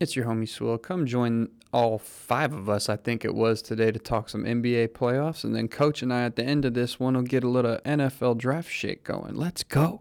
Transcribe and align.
It's 0.00 0.16
your 0.16 0.24
homie 0.24 0.48
Swill. 0.48 0.78
Come 0.78 1.04
join 1.04 1.50
all 1.74 1.98
five 1.98 2.54
of 2.54 2.70
us, 2.70 2.88
I 2.88 2.96
think 2.96 3.22
it 3.22 3.34
was 3.34 3.60
today, 3.60 3.92
to 3.92 3.98
talk 3.98 4.30
some 4.30 4.44
NBA 4.44 4.88
playoffs. 4.88 5.44
And 5.44 5.54
then 5.54 5.68
Coach 5.68 6.00
and 6.00 6.10
I, 6.10 6.22
at 6.22 6.36
the 6.36 6.42
end 6.42 6.64
of 6.64 6.72
this 6.72 6.98
one, 6.98 7.16
will 7.16 7.22
get 7.22 7.44
a 7.44 7.48
little 7.48 7.76
NFL 7.84 8.38
draft 8.38 8.70
shit 8.70 9.04
going. 9.04 9.34
Let's 9.34 9.62
go. 9.62 10.00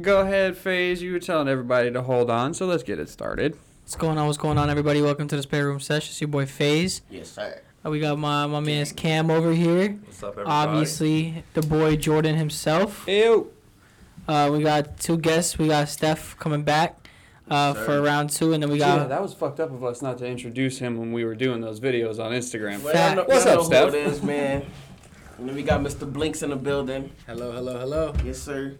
Go 0.00 0.22
ahead, 0.22 0.56
Phase. 0.56 1.02
You 1.02 1.12
were 1.12 1.20
telling 1.20 1.46
everybody 1.46 1.92
to 1.92 2.02
hold 2.02 2.30
on, 2.30 2.52
so 2.52 2.66
let's 2.66 2.82
get 2.82 2.98
it 2.98 3.08
started. 3.08 3.56
What's 3.84 3.94
going 3.94 4.18
on? 4.18 4.26
What's 4.26 4.38
going 4.38 4.58
on, 4.58 4.68
everybody? 4.68 5.00
Welcome 5.00 5.28
to 5.28 5.36
the 5.36 5.42
Spare 5.42 5.68
Room 5.68 5.78
Session. 5.78 6.10
It's 6.10 6.20
your 6.20 6.26
boy 6.26 6.46
FaZe. 6.46 7.02
Yes, 7.08 7.30
sir. 7.30 7.62
Uh, 7.84 7.90
we 7.90 8.00
got 8.00 8.18
my 8.18 8.46
my 8.46 8.60
man's 8.60 8.92
Cam 8.92 9.30
over 9.30 9.52
here. 9.52 9.92
What's 10.04 10.22
up, 10.22 10.32
everybody? 10.32 10.50
Obviously, 10.50 11.44
the 11.54 11.62
boy 11.62 11.96
Jordan 11.96 12.36
himself. 12.36 13.04
Ew. 13.08 13.50
Uh, 14.28 14.50
we 14.52 14.62
got 14.62 14.98
two 14.98 15.16
guests. 15.16 15.58
We 15.58 15.68
got 15.68 15.88
Steph 15.88 16.38
coming 16.38 16.62
back 16.62 17.08
uh, 17.50 17.72
Sir. 17.74 17.84
for 17.84 18.02
round 18.02 18.30
two, 18.30 18.52
and 18.52 18.62
then 18.62 18.70
we 18.70 18.78
Yeah, 18.78 18.98
got 18.98 19.08
that 19.08 19.22
was 19.22 19.32
fucked 19.32 19.60
up 19.60 19.72
of 19.72 19.82
us 19.82 20.02
not 20.02 20.18
to 20.18 20.26
introduce 20.26 20.78
him 20.78 20.98
when 20.98 21.12
we 21.12 21.24
were 21.24 21.34
doing 21.34 21.60
those 21.62 21.80
videos 21.80 22.22
on 22.22 22.32
Instagram. 22.32 22.82
Well, 22.82 22.92
Fat. 22.92 23.16
know, 23.16 23.24
What's 23.24 23.46
up, 23.46 23.62
Steph? 23.64 23.90
Who 23.90 23.96
it 23.96 24.06
is, 24.06 24.22
man. 24.22 24.66
And 25.38 25.48
then 25.48 25.56
we 25.56 25.62
got 25.62 25.80
Mr. 25.80 26.10
Blinks 26.10 26.42
in 26.42 26.50
the 26.50 26.56
building. 26.56 27.10
Hello, 27.26 27.50
hello, 27.52 27.78
hello. 27.78 28.12
Yes, 28.24 28.38
sir. 28.42 28.76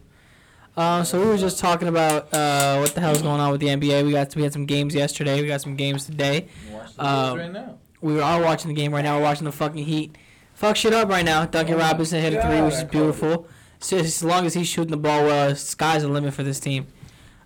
Uh, 0.77 1.03
so 1.03 1.19
we 1.19 1.27
were 1.27 1.39
just 1.39 1.59
talking 1.59 1.89
about 1.89 2.33
uh, 2.35 2.77
what 2.79 2.95
the 2.95 3.01
hell's 3.01 3.23
going 3.23 3.41
on 3.41 3.51
with 3.51 3.61
the 3.63 3.69
NBA. 3.69 4.05
We 4.05 4.13
got 4.13 4.37
we 4.37 4.43
had 4.43 4.53
some 4.53 4.67
games 4.67 4.95
yesterday. 4.95 5.41
We 5.41 5.49
got 5.49 5.63
some 5.63 5.75
games 5.75 6.05
today. 6.05 6.49
Watch 6.71 6.95
the 6.97 7.05
Um, 7.05 7.39
games 7.39 7.55
right 7.55 7.67
now. 7.67 7.79
We 8.01 8.15
were 8.15 8.23
all 8.23 8.41
watching 8.43 8.69
the 8.69 8.75
game 8.75 8.93
right 8.93 9.03
now. 9.03 9.17
We're 9.19 9.25
watching 9.25 9.45
the 9.45 9.53
fucking 9.53 9.85
Heat. 9.85 10.17
Fuck 10.55 10.77
shit 10.77 10.93
up 10.93 11.09
right 11.09 11.25
now. 11.25 11.47
Duncan 11.47 11.75
Oh 11.75 11.79
Robinson 11.79 12.21
hit 12.21 12.35
a 12.35 12.43
three, 12.43 12.57
God, 12.57 12.65
which 12.67 12.75
is 12.75 12.85
beautiful. 12.85 13.49
So 13.79 13.97
as 13.97 14.23
long 14.23 14.45
as 14.47 14.55
he's 14.55 14.69
shooting 14.69 14.91
the 14.91 14.97
ball 14.97 15.25
well, 15.25 15.55
sky's 15.57 16.03
the 16.03 16.09
limit 16.09 16.35
for 16.35 16.43
this 16.43 16.61
team. 16.61 16.87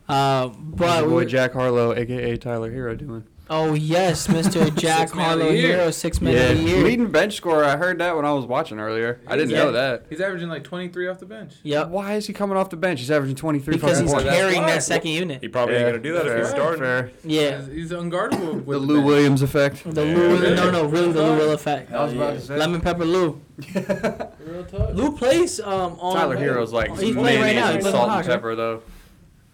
Uh, 0.08 0.48
but 0.48 1.00
your 1.00 1.08
we 1.08 1.12
boy 1.12 1.24
Jack 1.24 1.52
Harlow, 1.52 1.94
aka 1.94 2.36
Tyler 2.36 2.72
Herro, 2.72 2.98
doing? 2.98 3.24
Oh 3.50 3.74
yes, 3.74 4.26
Mr. 4.28 4.74
Jack 4.74 5.08
Six 5.08 5.14
man 5.14 5.32
of 5.34 5.40
Harlow 5.40 5.52
year. 5.52 5.76
Herro, 5.76 5.92
six 5.92 6.20
man 6.22 6.34
of 6.52 6.58
the 6.58 6.64
year. 6.64 6.82
leading 6.82 7.10
bench 7.10 7.34
scorer. 7.36 7.62
I 7.64 7.76
heard 7.76 7.98
that 7.98 8.16
when 8.16 8.24
I 8.24 8.32
was 8.32 8.46
watching 8.46 8.80
earlier. 8.80 9.20
I 9.26 9.36
didn't 9.36 9.50
Yeah. 9.50 9.64
know 9.64 9.72
that. 9.72 10.06
He's 10.08 10.20
averaging 10.22 10.48
like 10.48 10.64
23 10.64 11.08
off 11.08 11.18
the 11.18 11.26
bench. 11.26 11.52
Yep, 11.62 11.88
Why 11.88 12.14
is 12.14 12.26
he 12.26 12.32
coming 12.32 12.56
off 12.56 12.70
the 12.70 12.78
bench? 12.78 13.00
He's 13.00 13.10
averaging 13.10 13.36
23 13.36 13.74
because 13.74 13.90
fucking 13.90 14.04
he's 14.06 14.14
points. 14.14 14.30
Carrying 14.30 14.62
that 14.64 14.82
second 14.82 15.10
unit. 15.10 15.42
He 15.42 15.48
probably 15.48 15.74
ain't 15.76 15.86
gonna 15.88 15.98
do 15.98 16.14
that 16.14 16.26
if 16.26 16.36
he's 16.38 16.46
fair. 16.46 16.56
starting. 16.56 16.80
Fair. 16.80 17.10
Yeah, 17.22 17.58
He's, 17.58 17.66
he's 17.66 17.90
unguardable 17.90 18.64
with 18.64 18.66
The 18.66 18.72
the 18.72 18.78
Lou 18.78 18.94
bench. 18.96 19.06
Williams 19.06 19.42
effect. 19.42 19.84
the 19.94 20.06
Yeah. 20.06 20.14
Lou, 20.16 20.42
Yeah. 20.42 20.54
no, 20.54 20.70
no, 20.70 20.84
really 20.86 21.12
the 21.12 21.22
Lou 21.22 21.36
Will 21.36 21.52
effect. 21.52 21.92
I 21.92 22.02
was 22.02 22.14
about 22.14 22.34
to 22.34 22.40
say. 22.40 22.56
Lemon 22.56 22.80
pepper 22.80 23.04
Lou. 23.04 23.40
Real 23.74 24.64
tough. 24.64 24.94
Lou 24.94 25.16
plays 25.16 25.60
um 25.60 25.98
on. 26.00 26.16
Tyler 26.16 26.36
Herro's 26.36 26.72
like 26.72 26.88
He's 26.98 27.14
playing 27.14 27.16
right 27.16 27.54
mayonnaise 27.54 27.54
now. 27.56 27.66
He's 27.66 27.74
and 27.74 27.82
playing 27.82 27.94
salt 27.94 28.04
and 28.08 28.12
Hawks, 28.12 28.26
pepper, 28.26 28.54
though. 28.56 28.82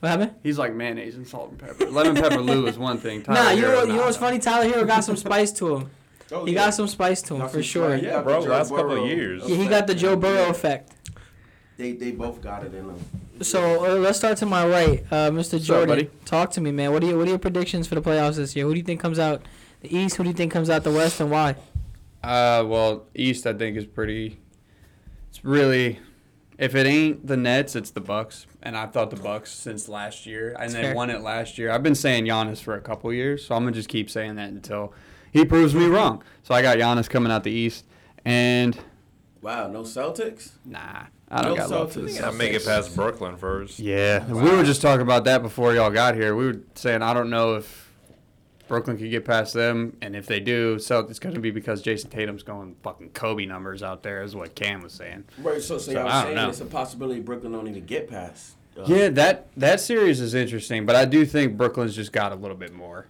What 0.00 0.08
happened? 0.08 0.32
He's 0.42 0.58
like 0.58 0.74
mayonnaise 0.74 1.14
and 1.16 1.26
salt 1.28 1.50
and 1.50 1.58
pepper. 1.58 1.86
Lemon 1.90 2.14
pepper 2.16 2.40
Lou 2.40 2.66
is 2.66 2.78
one 2.78 2.98
thing. 2.98 3.22
Tyler 3.24 3.38
nah, 3.44 3.50
you 3.50 3.62
know 3.62 3.68
Herro. 3.68 3.80
You 3.82 3.86
know 3.88 3.96
nah. 3.96 4.04
what's 4.06 4.16
funny? 4.16 4.38
Tyler 4.38 4.70
Herro 4.72 4.86
got 4.86 5.04
some 5.04 5.16
spice 5.16 5.52
to 5.52 5.76
him. 5.76 5.90
Oh, 6.32 6.44
He 6.44 6.52
yeah. 6.52 6.66
got 6.66 6.74
some 6.74 6.86
spice 6.86 7.22
to 7.22 7.34
him 7.34 7.40
Got 7.40 7.50
for 7.50 7.60
sure. 7.60 7.90
spice. 7.98 8.04
Yeah, 8.04 8.18
Yeah, 8.18 8.22
bro, 8.22 8.38
last 8.38 8.68
Joe 8.68 8.76
couple 8.76 8.92
of 8.92 8.98
Burrow 8.98 9.04
years. 9.04 9.44
he 9.48 9.66
got 9.66 9.88
the 9.88 9.96
Joe 9.96 10.14
Burrow 10.14 10.48
effect. 10.48 10.92
They 11.76 11.90
they 11.90 12.12
both 12.12 12.40
got 12.40 12.62
it 12.62 12.72
in 12.72 12.86
them. 12.86 12.98
So 13.42 13.84
uh, 13.84 13.96
let's 13.96 14.18
start 14.18 14.36
to 14.38 14.46
my 14.46 14.64
right, 14.64 15.04
uh, 15.10 15.30
Mr. 15.32 15.54
up, 15.56 15.62
Jordan. 15.62 15.88
buddy? 15.88 16.10
Talk 16.26 16.52
to 16.52 16.60
me, 16.60 16.70
man. 16.70 16.92
What 16.92 17.02
are 17.02 17.06
you, 17.06 17.18
what 17.18 17.26
are 17.26 17.30
your 17.30 17.38
predictions 17.40 17.88
for 17.88 17.96
the 17.96 18.00
playoffs 18.00 18.36
this 18.36 18.54
year? 18.54 18.64
Who 18.64 18.72
do 18.74 18.78
you 18.78 18.84
think 18.84 19.00
comes 19.00 19.18
out 19.18 19.42
the 19.80 19.92
East? 19.92 20.14
Who 20.16 20.22
do 20.22 20.28
you 20.28 20.34
think 20.36 20.52
comes 20.52 20.70
out 20.70 20.84
the 20.84 20.92
West, 20.92 21.20
and 21.20 21.32
why? 21.32 21.56
Uh, 22.22 22.62
well, 22.64 23.06
East 23.14 23.44
I 23.46 23.52
think 23.54 23.76
is 23.76 23.86
pretty. 23.86 24.38
It's 25.30 25.44
really, 25.44 25.98
if 26.58 26.76
it 26.76 26.86
ain't 26.86 27.26
the 27.26 27.36
Nets, 27.36 27.74
it's 27.74 27.90
the 27.90 28.00
Bucks, 28.00 28.46
and 28.62 28.76
I've 28.76 28.92
thought 28.92 29.10
the 29.10 29.16
Bucks 29.16 29.50
since 29.50 29.88
last 29.88 30.26
year, 30.26 30.54
and 30.58 30.72
they 30.72 30.92
won 30.94 31.10
it 31.10 31.20
last 31.22 31.58
year. 31.58 31.70
I've 31.70 31.82
been 31.82 31.94
saying 31.94 32.24
Giannis 32.26 32.60
for 32.60 32.74
a 32.74 32.80
couple 32.80 33.12
years, 33.12 33.44
so 33.44 33.54
I'm 33.54 33.62
gonna 33.62 33.72
just 33.74 33.88
keep 33.88 34.10
saying 34.10 34.36
that 34.36 34.50
until 34.50 34.92
he 35.32 35.44
proves 35.44 35.74
me 35.74 35.86
wrong. 35.86 36.22
So 36.42 36.54
I 36.54 36.62
got 36.62 36.78
Giannis 36.78 37.08
coming 37.08 37.32
out 37.32 37.44
the 37.44 37.50
East, 37.50 37.84
and 38.24 38.78
Wow, 39.42 39.68
no 39.68 39.82
Celtics. 39.82 40.50
nah, 40.66 41.04
I 41.30 41.42
don't 41.42 41.52
No 41.52 41.56
got 41.56 41.70
love 41.70 41.92
for 41.92 42.00
Celtics. 42.00 42.04
the 42.06 42.12
Yeah, 42.12 42.20
Celtics. 42.30 42.36
make 42.36 42.52
it 42.52 42.64
past 42.66 42.94
Brooklyn 42.94 43.36
first. 43.36 43.78
Yeah, 43.78 44.26
we 44.30 44.50
were 44.50 44.64
just 44.64 44.82
talking 44.82 45.02
about 45.02 45.24
that 45.24 45.42
before 45.42 45.74
y'all 45.74 45.90
got 45.90 46.14
here. 46.14 46.34
We 46.36 46.46
were 46.46 46.60
saying 46.74 47.02
I 47.02 47.14
don't 47.14 47.30
know 47.30 47.54
if 47.56 47.86
Brooklyn 48.68 48.98
could 48.98 49.10
get 49.10 49.24
past 49.24 49.54
them, 49.54 49.96
and 50.02 50.14
if 50.14 50.26
they 50.26 50.38
do, 50.38 50.78
so 50.78 51.00
it's 51.00 51.18
going 51.18 51.34
to 51.34 51.40
be 51.40 51.50
because 51.50 51.82
Jayson 51.82 52.08
Tatum's 52.10 52.44
going 52.44 52.76
fucking 52.84 53.10
Kobe 53.10 53.44
numbers 53.44 53.82
out 53.82 54.04
there, 54.04 54.22
is 54.22 54.36
what 54.36 54.54
Cam 54.54 54.80
was 54.82 54.92
saying. 54.92 55.24
Right. 55.38 55.60
So, 55.60 55.76
so 55.78 55.90
So, 55.90 55.98
y'all 55.98 56.06
I 56.08 56.12
don't 56.12 56.22
saying 56.24 56.36
know. 56.36 56.48
it's 56.50 56.60
a 56.60 56.66
possibility 56.66 57.18
Brooklyn 57.20 57.50
don't 57.52 57.66
even 57.66 57.84
get 57.84 58.08
past. 58.08 58.54
Uh, 58.82 58.94
Yeah, 58.94 59.08
that 59.10 59.48
that 59.56 59.80
series 59.80 60.20
is 60.20 60.34
interesting, 60.34 60.86
but 60.86 60.96
I 60.96 61.04
do 61.04 61.24
think 61.26 61.56
Brooklyn's 61.56 61.94
just 61.94 62.12
got 62.12 62.32
a 62.32 62.34
little 62.34 62.56
bit 62.56 62.72
more 62.72 63.06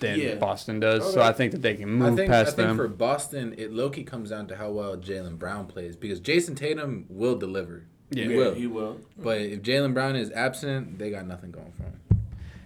than 0.00 0.18
Yeah. 0.18 0.34
Boston 0.34 0.80
does, 0.80 1.12
so 1.12 1.20
I 1.22 1.32
think 1.32 1.52
that 1.52 1.62
they 1.62 1.74
can 1.74 1.84
I 1.84 1.86
move 2.10 2.16
think, 2.16 2.30
I 2.30 2.42
past 2.44 2.56
think 2.56 2.68
them. 2.68 2.76
for 2.76 2.88
Boston, 2.88 3.54
it 3.56 3.72
low 3.72 3.88
key 3.90 4.02
comes 4.04 4.30
down 4.30 4.46
to 4.48 4.56
how 4.56 4.70
well 4.70 4.96
Jaylen 4.96 5.38
Brown 5.38 5.66
plays 5.66 5.94
because 5.96 6.20
Jayson 6.20 6.54
Tatum 6.56 7.06
will 7.08 7.36
deliver. 7.36 7.84
Yeah. 8.10 8.24
He 8.24 8.30
Yeah, 8.32 8.36
will. 8.36 8.54
he 8.54 8.66
will. 8.66 8.98
But 9.16 9.40
if 9.40 9.62
Jaylen 9.62 9.94
Brown 9.94 10.16
is 10.16 10.30
absent, 10.32 10.98
they 10.98 11.10
got 11.10 11.26
nothing 11.26 11.50
going 11.52 11.72
for 11.76 11.84
him. 11.84 12.00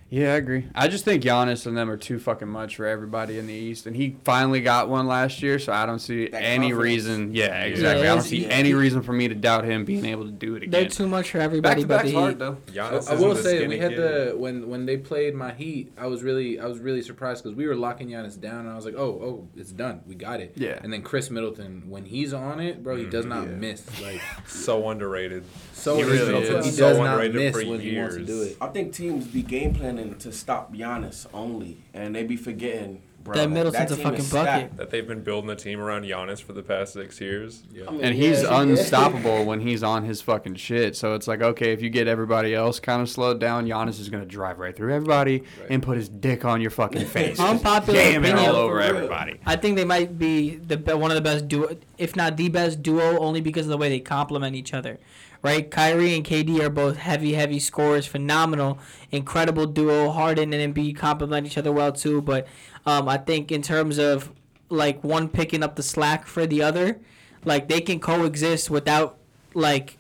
Yeah, 0.08 0.34
I 0.34 0.36
agree. 0.36 0.66
I 0.74 0.86
just 0.86 1.04
think 1.04 1.22
Giannis 1.24 1.66
and 1.66 1.76
them 1.76 1.90
are 1.90 1.96
too 1.96 2.20
fucking 2.20 2.46
much 2.46 2.76
for 2.76 2.86
everybody 2.86 3.38
in 3.38 3.48
the 3.48 3.52
East, 3.52 3.86
and 3.86 3.96
he 3.96 4.16
finally 4.24 4.60
got 4.60 4.88
one 4.88 5.08
last 5.08 5.42
year, 5.42 5.58
so 5.58 5.72
I 5.72 5.84
don't 5.84 5.98
see 5.98 6.28
That 6.28 6.42
any 6.44 6.70
confidence. 6.70 6.82
reason. 6.84 7.34
Yeah, 7.34 7.62
exactly. 7.64 8.06
I 8.06 8.14
don't 8.14 8.22
see 8.22 8.42
yeah. 8.44 8.48
any 8.48 8.72
reason 8.72 9.02
for 9.02 9.12
me 9.12 9.26
to 9.26 9.34
doubt 9.34 9.64
him 9.64 9.84
being 9.84 10.04
able 10.04 10.24
to 10.24 10.30
do 10.30 10.54
it 10.54 10.62
again. 10.62 10.70
They're 10.70 10.88
too 10.88 11.08
much 11.08 11.30
for 11.32 11.38
everybody. 11.38 11.82
Back 11.84 12.04
everybody 12.06 12.10
to 12.12 12.16
but 12.16 12.38
back's 12.38 12.40
hard 12.40 12.66
though. 12.66 12.72
Giannis 12.72 13.10
I 13.10 13.14
isn't 13.14 13.28
will 13.28 13.34
say 13.34 13.66
we 13.66 13.78
had 13.78 13.90
kid. 13.96 14.30
the 14.30 14.36
when 14.36 14.68
when 14.68 14.86
they 14.86 14.96
played 14.96 15.34
my 15.34 15.52
Heat, 15.52 15.92
I 15.98 16.06
was 16.06 16.22
really 16.22 16.60
I 16.60 16.66
was 16.66 16.78
really 16.78 17.02
surprised 17.02 17.42
because 17.42 17.56
we 17.56 17.66
were 17.66 17.74
locking 17.74 18.08
Giannis 18.08 18.40
down, 18.40 18.60
and 18.60 18.68
I 18.70 18.76
was 18.76 18.84
like, 18.84 18.94
oh 18.96 19.00
oh, 19.20 19.48
it's 19.56 19.72
done, 19.72 20.02
we 20.06 20.14
got 20.14 20.38
it. 20.40 20.52
Yeah. 20.54 20.78
And 20.84 20.92
then 20.92 21.02
Khris 21.02 21.30
Middleton, 21.30 21.82
when 21.88 22.04
he's 22.04 22.32
on 22.32 22.60
it, 22.60 22.80
bro, 22.84 22.94
he 22.94 23.02
mm-hmm. 23.02 23.10
does 23.10 23.26
not 23.26 23.48
Yeah. 23.48 23.54
miss. 23.54 24.00
Like 24.00 24.20
so 24.46 24.88
underrated. 24.88 25.42
so 25.72 25.96
He 25.96 26.04
really 26.04 26.18
Middleton, 26.32 26.56
is. 26.58 26.64
He 26.66 26.70
So 26.70 26.88
does 26.90 26.98
not 26.98 27.06
underrated 27.20 27.34
miss 27.36 27.56
for 27.64 27.68
when 27.70 27.80
he 27.80 27.98
wants 27.98 28.14
to 28.16 28.24
do 28.24 28.42
it. 28.42 28.56
I 28.60 28.68
think 28.68 28.92
teams 28.92 29.26
be 29.26 29.42
game 29.42 29.74
planning 29.74 29.95
to 29.96 30.32
stop 30.32 30.72
Giannis 30.74 31.26
only, 31.34 31.78
and 31.94 32.14
they 32.14 32.22
be 32.24 32.36
forgetting. 32.36 33.02
Bro, 33.24 33.34
That 33.34 33.50
Middleton's 33.50 33.90
a 33.90 33.96
fucking 33.96 34.26
bucket. 34.26 34.76
That 34.76 34.90
they've 34.90 35.04
been 35.08 35.24
building 35.24 35.50
a 35.50 35.56
team 35.56 35.80
around 35.80 36.04
Giannis 36.04 36.40
for 36.40 36.52
the 36.52 36.62
past 36.62 36.92
six 36.92 37.20
years. 37.20 37.64
Yeah. 37.72 37.86
I 37.88 37.90
mean, 37.90 38.00
And 38.02 38.14
he's 38.14 38.40
yeah, 38.42 38.60
unstoppable 38.60 39.44
when 39.46 39.58
he's 39.58 39.82
on 39.82 40.04
his 40.04 40.22
fucking 40.22 40.54
shit. 40.54 40.94
So 40.94 41.14
it's 41.14 41.26
like, 41.26 41.42
okay, 41.42 41.72
if 41.72 41.82
you 41.82 41.90
get 41.90 42.06
everybody 42.06 42.54
else 42.54 42.78
kind 42.78 43.02
of 43.02 43.08
slowed 43.08 43.40
down, 43.40 43.66
Giannis 43.66 43.98
is 43.98 44.08
going 44.10 44.22
to 44.22 44.28
drive 44.28 44.60
right 44.60 44.76
through 44.76 44.94
everybody 44.94 45.40
Right. 45.60 45.70
and 45.70 45.82
put 45.82 45.96
his 45.96 46.08
dick 46.08 46.44
on 46.44 46.60
your 46.60 46.70
fucking 46.70 47.04
face. 47.06 47.40
Unpopular 47.40 47.98
Jam 47.98 48.24
it 48.24 48.28
opinion. 48.30 48.48
all 48.50 48.56
over 48.60 48.80
everybody. 48.80 49.40
I 49.44 49.56
think 49.56 49.74
they 49.76 49.84
might 49.84 50.16
be 50.20 50.54
the 50.54 50.96
one 50.96 51.10
of 51.10 51.16
the 51.16 51.20
best 51.20 51.48
duo, 51.48 51.76
if 51.98 52.14
not 52.14 52.36
the 52.36 52.48
best 52.48 52.80
duo, 52.80 53.18
only 53.18 53.40
because 53.40 53.66
of 53.66 53.70
the 53.70 53.76
way 53.78 53.88
they 53.88 53.98
complement 53.98 54.54
each 54.54 54.72
other. 54.72 55.00
Right, 55.46 55.70
Kyrie 55.70 56.12
and 56.16 56.24
KD 56.24 56.58
are 56.60 56.68
both 56.70 56.96
heavy, 56.96 57.34
heavy 57.34 57.60
scorers, 57.60 58.04
phenomenal, 58.04 58.80
incredible 59.12 59.66
duo. 59.66 60.10
Harden 60.10 60.52
and 60.52 60.74
Embiid 60.74 60.96
complement 60.96 61.46
each 61.46 61.56
other 61.56 61.70
well 61.70 61.92
too. 61.92 62.20
But 62.20 62.48
um, 62.84 63.08
I 63.08 63.16
think 63.16 63.52
in 63.52 63.62
terms 63.62 63.96
of 63.98 64.32
like 64.70 65.04
one 65.04 65.28
picking 65.28 65.62
up 65.62 65.76
the 65.76 65.84
slack 65.84 66.26
for 66.26 66.46
the 66.46 66.62
other, 66.64 66.98
like 67.44 67.68
they 67.68 67.80
can 67.80 68.00
coexist 68.00 68.70
without 68.70 69.18
like 69.54 69.98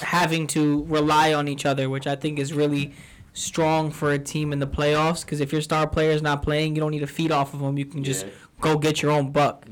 having 0.00 0.46
to 0.46 0.84
rely 0.84 1.34
on 1.34 1.48
each 1.48 1.66
other, 1.66 1.90
which 1.90 2.06
I 2.06 2.16
think 2.16 2.38
is 2.38 2.54
really 2.54 2.94
strong 3.34 3.90
for 3.90 4.10
a 4.12 4.18
team 4.18 4.54
in 4.54 4.58
the 4.58 4.66
playoffs. 4.66 5.22
Because 5.22 5.40
if 5.42 5.52
your 5.52 5.60
star 5.60 5.86
player 5.86 6.12
is 6.12 6.22
not 6.22 6.40
playing, 6.42 6.74
you 6.74 6.80
don't 6.80 6.92
need 6.92 7.00
to 7.00 7.06
feed 7.06 7.30
off 7.30 7.52
of 7.52 7.60
them. 7.60 7.76
You 7.76 7.84
can 7.84 8.02
just 8.04 8.24
Yeah. 8.24 8.32
go 8.62 8.78
get 8.78 9.02
your 9.02 9.10
own 9.10 9.32
buck. 9.32 9.66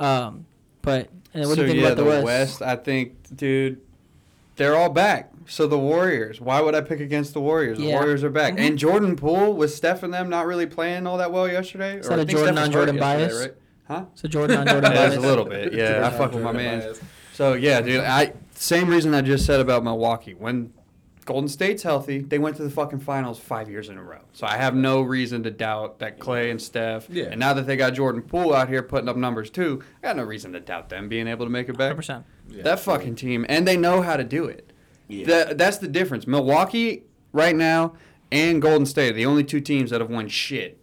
Um, 0.00 0.46
but 0.82 1.10
and 1.32 1.46
what 1.46 1.54
do 1.54 1.54
so 1.54 1.60
you 1.62 1.68
think 1.68 1.80
yeah, 1.80 1.88
about 1.90 1.96
the, 2.04 2.24
West? 2.24 2.60
I 2.60 2.74
think, 2.74 3.14
dude, 3.36 3.80
they're 4.56 4.76
all 4.76 4.88
back. 4.90 5.30
So 5.46 5.66
the 5.66 5.78
Warriors. 5.78 6.40
Why 6.40 6.60
would 6.60 6.74
I 6.74 6.80
pick 6.80 7.00
against 7.00 7.34
the 7.34 7.40
Warriors? 7.40 7.78
The 7.78 7.84
Yeah. 7.86 7.94
Warriors 7.94 8.22
are 8.22 8.30
back. 8.30 8.54
Mhm. 8.54 8.60
And 8.68 8.78
Jordan 8.78 9.16
Poole 9.16 9.54
with 9.54 9.72
Steph 9.74 10.02
and 10.02 10.14
them 10.14 10.28
not 10.30 10.46
really 10.46 10.66
playing 10.66 11.06
all 11.06 11.18
that 11.18 11.32
well 11.32 11.48
yesterday. 11.48 11.98
Is 11.98 12.08
that 12.08 12.18
I 12.18 12.22
a 12.22 12.24
think 12.26 12.38
Jordan 12.38 12.58
on 12.58 12.70
Jordan 12.70 12.98
bias? 12.98 13.40
Right? 13.40 13.54
Huh? 13.88 14.04
So 14.14 14.28
Jordan 14.28 14.58
on 14.58 14.66
Jordan 14.68 14.92
Yeah, 14.92 15.14
a 15.16 15.20
little 15.20 15.44
bit. 15.44 15.72
Yeah, 15.72 16.06
I 16.06 16.10
fuck 16.16 16.32
with 16.32 16.42
my 16.42 16.52
man. 16.52 16.94
So 17.32 17.54
yeah, 17.54 17.80
dude. 17.80 18.00
I 18.02 18.32
same 18.54 18.88
reason 18.88 19.14
I 19.14 19.22
just 19.22 19.44
said 19.44 19.58
about 19.60 19.82
Milwaukee. 19.82 20.34
When 20.38 20.72
Golden 21.24 21.48
State's 21.48 21.82
healthy, 21.82 22.18
they 22.20 22.38
went 22.38 22.56
to 22.56 22.64
the 22.64 22.70
fucking 22.70 22.98
finals 23.00 23.38
five 23.38 23.70
years 23.70 23.88
in 23.88 23.96
a 23.96 24.02
row. 24.02 24.20
So 24.32 24.46
I 24.46 24.56
have 24.56 24.74
no 24.74 25.02
reason 25.02 25.42
to 25.44 25.50
doubt 25.50 26.00
that 26.00 26.18
Clay 26.18 26.50
and 26.50 26.60
Steph. 26.60 27.08
Yeah. 27.08 27.26
And 27.26 27.38
now 27.38 27.54
that 27.54 27.66
they 27.66 27.76
got 27.76 27.94
Jordan 27.94 28.22
Poole 28.22 28.54
out 28.54 28.68
here 28.68 28.82
putting 28.82 29.08
up 29.08 29.16
numbers 29.16 29.48
too, 29.50 29.82
I 30.02 30.08
got 30.08 30.16
no 30.16 30.24
reason 30.24 30.52
to 30.52 30.60
doubt 30.60 30.88
them 30.88 31.08
being 31.08 31.28
able 31.28 31.46
to 31.46 31.50
make 31.50 31.68
it 31.68 31.78
back. 31.78 31.96
100%. 31.96 32.24
Yeah. 32.48 32.62
That 32.62 32.80
fucking 32.80 33.14
team, 33.14 33.46
and 33.48 33.66
they 33.66 33.76
know 33.76 34.02
how 34.02 34.16
to 34.16 34.24
do 34.24 34.46
it. 34.46 34.72
Yeah. 35.08 35.26
That, 35.26 35.58
that's 35.58 35.78
the 35.78 35.88
difference. 35.88 36.26
Milwaukee 36.26 37.04
right 37.32 37.54
now 37.54 37.94
and 38.32 38.60
Golden 38.60 38.86
State 38.86 39.10
are 39.10 39.16
the 39.16 39.26
only 39.26 39.44
two 39.44 39.60
teams 39.60 39.90
that 39.90 40.00
have 40.00 40.10
won 40.10 40.26
shit 40.28 40.81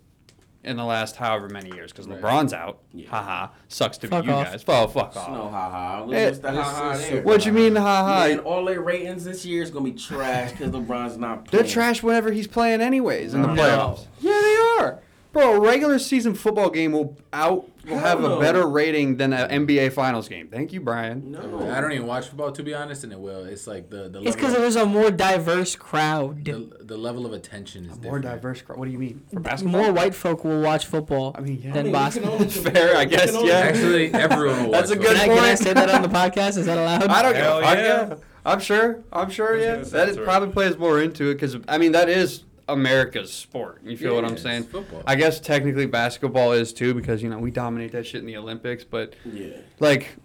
in 0.64 0.76
the 0.76 0.84
last 0.84 1.16
however 1.16 1.48
many 1.48 1.72
years 1.74 1.92
because 1.92 2.08
Right. 2.08 2.22
LeBron's 2.22 2.52
out. 2.54 2.80
Yeah. 2.94 3.10
Haha. 3.10 3.48
Sucks 3.70 3.98
to 4.00 4.08
Fuck 4.08 4.24
be 4.26 4.30
you 4.30 4.34
off. 4.36 4.52
guys. 4.52 4.68
Well, 4.68 4.88
fuck 4.90 5.16
No 5.16 5.22
off. 5.22 5.52
ha 5.52 5.70
ha. 5.70 6.12
Eh, 6.12 6.30
the 6.32 6.52
ha 6.52 6.62
ha 6.64 6.98
there? 6.98 7.22
What 7.24 7.46
you 7.46 7.54
mean, 7.54 7.76
haha? 7.76 8.28
Man, 8.28 8.40
all 8.40 8.66
their 8.66 8.82
ratings 8.82 9.24
this 9.24 9.46
year 9.46 9.64
is 9.64 9.72
gonna 9.72 9.86
be 9.86 9.92
trash 9.94 10.52
because 10.52 10.72
LeBron's 10.72 11.18
not 11.18 11.50
They're 11.50 11.64
trash 11.64 12.04
whenever 12.04 12.32
he's 12.32 12.48
playing, 12.48 12.82
anyways, 12.82 13.34
in 13.34 13.42
the 13.42 13.48
No. 13.48 13.62
playoffs. 13.62 14.06
Yeah, 14.20 14.40
they 14.42 14.84
are. 14.84 15.00
Bro, 15.40 15.56
a 15.56 15.60
regular 15.60 16.00
season 16.00 16.34
football 16.34 16.70
game 16.70 16.92
will 16.92 17.18
out 17.32 17.70
will 17.88 17.98
have 17.98 18.20
Hell 18.20 18.38
a 18.38 18.40
better 18.40 18.68
rating 18.68 19.18
than 19.18 19.32
an 19.34 19.66
NBA 19.66 19.94
Finals 19.94 20.28
game. 20.28 20.48
Thank 20.50 20.74
you, 20.74 20.82
Brian. 20.82 21.32
No, 21.32 21.72
I 21.72 21.80
don't 21.82 21.92
even 21.94 22.06
watch 22.08 22.28
football 22.28 22.52
to 22.52 22.62
be 22.62 22.74
honest, 22.74 23.04
and 23.04 23.14
it 23.14 23.20
will. 23.20 23.46
It's 23.46 23.66
like 23.66 23.90
the 23.90 24.10
the 24.10 24.22
It's 24.22 24.36
because 24.36 24.54
there's 24.54 24.76
a 24.76 24.86
more 24.86 25.10
diverse 25.12 25.76
crowd. 25.76 26.44
the, 26.46 26.70
the 26.82 26.98
level 26.98 27.26
of 27.26 27.34
attention 27.34 27.86
is 27.86 27.92
More 27.92 28.20
different. 28.20 28.26
diverse. 28.26 28.62
crowd. 28.62 28.78
What 28.78 28.86
do 28.86 28.92
you 28.92 29.00
mean? 29.00 29.22
For 29.34 29.40
basketball? 29.40 29.82
More 29.84 29.92
white 29.94 30.14
folk 30.14 30.44
will 30.44 30.62
watch 30.62 30.86
football 30.86 31.34
I 31.38 31.42
mean, 31.42 31.62
yeah. 31.64 31.72
than 31.72 31.78
I 31.80 31.84
mean, 31.84 31.86
we 31.86 31.92
can 31.92 31.92
basketball. 31.94 32.34
only 32.34 32.48
Fair, 32.50 32.96
I 32.98 33.06
we 33.06 33.10
can 33.10 33.10
guess, 33.10 33.34
only- 33.36 33.48
yeah. 33.50 33.58
Actually, 33.60 34.14
everyone 34.14 34.64
will 34.66 34.72
That's 34.72 34.90
watch 34.90 34.98
a 34.98 35.02
good 35.02 35.18
Can 35.18 35.30
I, 35.32 35.36
can 35.36 35.44
I 35.46 35.56
say 35.56 35.74
that 35.74 35.90
on 35.90 36.02
the 36.02 36.10
podcast? 36.10 36.58
Is 36.58 36.66
that 36.66 36.78
allowed? 36.78 37.04
I 37.10 37.22
don't 37.22 37.34
give 37.34 37.42
Hell 37.44 37.60
a 37.60 37.62
fuck. 37.64 37.78
yeah. 37.78 38.08
Yeah. 38.10 38.16
I'm 38.46 38.60
sure. 38.60 39.04
I'm 39.12 39.30
sure. 39.30 39.54
Who's 39.56 39.64
Yeah, 39.64 39.70
gonna 39.76 39.84
that 39.86 39.90
censor 40.08 40.20
it 40.20 40.24
it? 40.24 40.26
probably 40.26 40.50
plays 40.54 40.78
more 40.78 41.02
into 41.02 41.30
it 41.30 41.36
because 41.36 41.58
I 41.68 41.78
mean 41.78 41.92
that 41.94 42.10
is 42.10 42.44
America's 42.72 43.32
sport. 43.34 43.82
You 43.84 43.98
feel 43.98 44.16
what 44.16 44.26
I'm 44.26 44.34
it's 44.34 44.42
saying? 44.44 44.64
football. 44.64 45.04
I 45.08 45.16
guess 45.16 45.40
technically 45.40 45.86
basketball 45.86 46.54
is 46.54 46.74
too 46.74 46.94
because 46.94 47.22
you 47.24 47.30
know 47.30 47.40
we 47.40 47.52
dominate 47.52 47.92
that 47.94 48.06
shit 48.06 48.22
in 48.22 48.28
the 48.28 48.38
Olympics. 48.38 48.84
But 48.84 49.14
Yeah, 49.26 49.58
like 49.80 50.16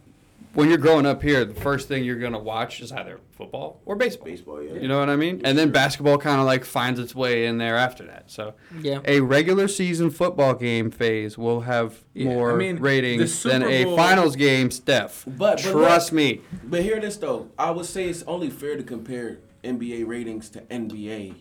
when 0.54 0.68
you're 0.68 0.78
growing 0.78 1.04
up 1.04 1.20
here, 1.20 1.44
the 1.44 1.54
first 1.54 1.88
thing 1.88 2.04
you're 2.04 2.18
gonna 2.18 2.38
watch 2.38 2.80
is 2.80 2.92
either 2.92 3.18
football 3.32 3.80
or 3.84 3.96
baseball. 3.96 4.26
baseball. 4.26 4.62
Yeah, 4.62 4.74
You 4.74 4.86
know 4.86 5.00
what 5.00 5.10
I 5.10 5.16
mean? 5.16 5.40
And 5.44 5.58
then 5.58 5.72
basketball 5.72 6.16
kind 6.18 6.38
of 6.40 6.46
like 6.46 6.64
finds 6.64 7.00
its 7.00 7.12
way 7.12 7.46
in 7.46 7.58
there 7.58 7.76
after 7.76 8.04
that. 8.06 8.30
So 8.30 8.54
Yeah. 8.80 9.00
a 9.04 9.18
regular 9.20 9.66
season 9.66 10.10
football 10.10 10.54
game 10.54 10.92
phase 10.92 11.36
will 11.36 11.62
have 11.62 12.04
Yeah, 12.14 12.26
more 12.26 12.52
I 12.52 12.56
mean, 12.56 12.76
ratings 12.76 13.42
than 13.42 13.62
Super 13.62 13.72
a 13.72 13.96
finals 13.96 14.36
game, 14.36 14.70
Steph. 14.70 15.24
But- 15.26 15.36
but 15.38 15.58
Trust 15.58 16.12
look- 16.12 16.16
me. 16.16 16.40
But 16.62 16.82
hear 16.82 17.00
this 17.00 17.16
though, 17.16 17.48
I 17.58 17.72
would 17.72 17.86
say 17.86 18.08
it's 18.08 18.22
only 18.28 18.50
fair 18.50 18.76
to 18.76 18.84
compare 18.84 19.38
NBA 19.64 20.04
ratings 20.06 20.48
to 20.50 20.60
NBA, 20.70 21.34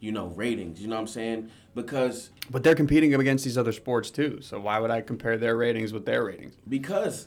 you 0.00 0.12
know, 0.12 0.26
ratings. 0.28 0.80
You 0.80 0.88
know 0.88 0.96
what 0.96 1.02
I'm 1.02 1.06
saying? 1.08 1.50
Because 1.74 2.30
But 2.50 2.64
they're 2.64 2.74
competing 2.74 3.14
against 3.14 3.44
these 3.44 3.56
other 3.56 3.72
sports 3.72 4.10
too. 4.10 4.40
So 4.42 4.58
why 4.58 4.78
would 4.78 4.90
I 4.90 5.00
compare 5.00 5.36
their 5.38 5.56
ratings 5.56 5.92
with 5.92 6.04
their 6.04 6.24
ratings? 6.24 6.54
because 6.68 7.26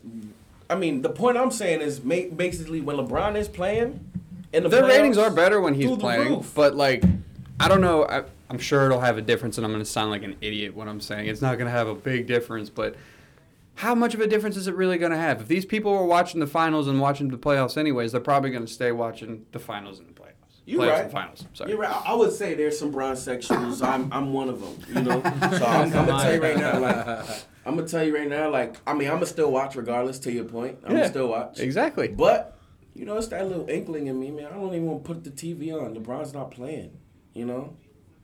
I 0.70 0.76
mean, 0.76 1.02
the 1.02 1.10
point 1.10 1.38
I'm 1.38 1.52
saying 1.52 1.82
is 1.82 2.00
basically 2.00 2.82
when 2.82 2.98
LeBron 2.98 3.36
is 3.36 3.48
playing, 3.48 4.00
and 4.54 4.66
the 4.66 4.70
Their 4.70 4.86
ratings 4.86 5.18
are 5.18 5.30
better 5.30 5.60
when 5.60 5.74
he's 5.74 5.96
playing, 5.98 6.46
but 6.56 6.76
like, 6.76 7.04
I 7.60 7.68
don't 7.68 7.82
know. 7.82 8.06
I, 8.06 8.24
I'm 8.50 8.60
sure 8.60 8.86
it'll 8.86 9.02
have 9.02 9.18
a 9.18 9.22
difference, 9.22 9.58
and 9.58 9.66
I'm 9.66 9.72
going 9.72 9.84
to 9.84 9.90
sound 9.90 10.12
like 10.12 10.24
an 10.24 10.36
idiot 10.42 10.76
when 10.76 10.88
I'm 10.88 11.02
saying 11.02 11.28
it's 11.28 11.42
not 11.42 11.58
going 11.58 11.66
to 11.66 11.72
have 11.72 11.88
a 11.88 11.96
big 11.96 12.28
difference. 12.28 12.70
But 12.70 12.96
how 13.76 13.96
much 13.96 14.14
of 14.14 14.22
a 14.22 14.28
difference 14.28 14.58
is 14.58 14.68
it 14.68 14.76
really 14.76 14.98
going 14.98 15.12
to 15.12 15.18
have? 15.18 15.42
If 15.42 15.48
these 15.48 15.66
people 15.66 15.92
were 15.92 16.06
watching 16.06 16.40
the 16.40 16.48
finals 16.48 16.88
and 16.88 17.00
watching 17.02 17.30
the 17.30 17.38
playoffs 17.38 17.78
anyways, 17.78 18.12
they're 18.12 18.22
probably 18.22 18.52
going 18.52 18.66
to 18.66 18.72
stay 18.72 18.92
watching 18.92 19.46
the 19.52 19.60
finals 19.60 20.00
and 20.00 20.08
the 20.08 20.14
playoffs. 20.14 20.23
You're 20.66 20.82
playoffs 20.82 20.90
right. 20.92 21.02
and 21.04 21.12
finals. 21.12 21.46
Sorry. 21.54 21.70
You're 21.72 21.80
right. 21.80 21.92
I 21.92 22.12
I 22.12 22.14
would 22.14 22.32
say 22.32 22.54
there's 22.54 22.78
some 22.80 22.92
bronsexuals. 22.94 23.86
I'm 23.86 24.12
I'm 24.14 24.32
one 24.34 24.50
of 24.50 24.62
them. 24.62 24.78
You 24.96 25.02
know. 25.02 25.22
So 25.58 25.66
I'm, 25.66 25.94
I'm 25.94 26.06
gonna 26.06 26.24
tell 26.24 26.34
you 26.36 26.42
right 26.42 26.58
now, 26.58 26.80
like 26.80 27.28
I'm 27.66 27.76
gonna 27.76 27.88
tell 27.88 28.04
you 28.04 28.16
right 28.16 28.28
now, 28.30 28.50
like 28.50 28.76
I 28.88 28.94
mean 28.94 29.08
I'm 29.10 29.16
gonna 29.16 29.26
still 29.26 29.52
watch 29.52 29.76
regardless. 29.76 30.20
To 30.20 30.32
your 30.32 30.46
point, 30.46 30.78
I'm 30.84 30.92
Yeah. 30.92 30.98
gonna 31.00 31.10
still 31.10 31.28
watch. 31.28 31.60
Exactly. 31.60 32.08
But 32.08 32.58
you 32.94 33.06
know, 33.06 33.18
it's 33.18 33.28
that 33.28 33.48
little 33.48 33.70
inkling 33.70 34.08
in 34.08 34.20
me, 34.20 34.32
man. 34.32 34.46
I 34.46 34.56
don't 34.56 34.68
even 34.74 34.86
want 34.86 35.04
to 35.04 35.14
put 35.14 35.24
the 35.24 35.32
TV 35.32 35.74
on. 35.74 35.96
LeBron's 35.96 36.34
not 36.34 36.52
playing. 36.52 36.98
You 37.34 37.46
know. 37.46 37.76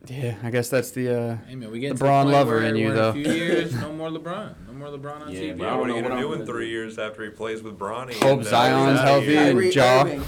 Yeah, 0.08 0.36
I 0.44 0.50
guess 0.50 0.70
that's 0.70 0.92
the. 0.92 1.14
Uh, 1.14 1.38
Hey 1.46 1.56
man, 1.56 1.72
we 1.72 1.80
get 1.80 1.96
LeBron 1.96 1.98
the 2.00 2.06
point 2.06 2.30
lover 2.30 2.64
in 2.64 2.78
you, 2.78 2.88
we're 2.88 2.94
though. 2.94 3.10
In 3.12 3.20
a 3.20 3.24
few 3.24 3.34
years, 3.34 3.74
no 3.76 3.92
more 4.00 4.10
LeBron. 4.10 4.56
No 4.68 4.74
more 4.74 4.88
LeBron 4.88 5.22
on 5.24 5.32
Yeah, 5.34 5.42
TV. 5.42 5.58
but 5.58 5.66
I 5.68 5.72
Yeah, 5.72 5.72
don't 5.72 5.80
what 5.80 5.86
are 5.86 5.88
know 5.90 5.96
you 5.98 6.02
what 6.04 6.10
gonna 6.10 6.22
I'm 6.22 6.28
do 6.36 6.42
in 6.42 6.46
three 6.46 6.70
years 6.70 6.98
after 6.98 7.24
he 7.26 7.30
plays 7.32 7.62
with 7.62 7.78
Bronny? 7.78 8.14
Hope 8.14 8.40
and, 8.40 8.46
Zion's 8.48 9.00
healthy. 9.02 9.26
here? 9.26 9.52
Kyrie 9.52 9.72
Ja. 9.72 10.02
Irving. 10.04 10.24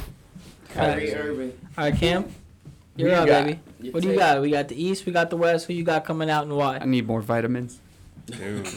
Kyrie 0.74 1.14
Irving. 1.14 1.54
All 1.78 1.86
right, 1.86 1.96
Cam. 1.96 2.26
You're 2.96 3.10
Who 3.10 3.16
you 3.16 3.22
up, 3.22 3.28
got? 3.28 3.46
baby. 3.46 3.60
You 3.80 3.92
What 3.92 4.02
do 4.04 4.08
you 4.10 4.14
take- 4.14 4.20
got? 4.20 4.42
We 4.42 4.52
got 4.52 4.68
the 4.68 4.82
East, 4.84 5.06
we 5.06 5.12
got 5.12 5.30
the 5.30 5.38
West. 5.38 5.68
Who 5.68 5.74
you 5.74 5.84
got 5.84 6.06
coming 6.06 6.30
out 6.30 6.44
and 6.44 6.56
why? 6.56 6.78
I 6.78 6.86
need 6.86 7.08
more 7.08 7.22
vitamins. 7.22 7.80
Dude. 8.26 8.68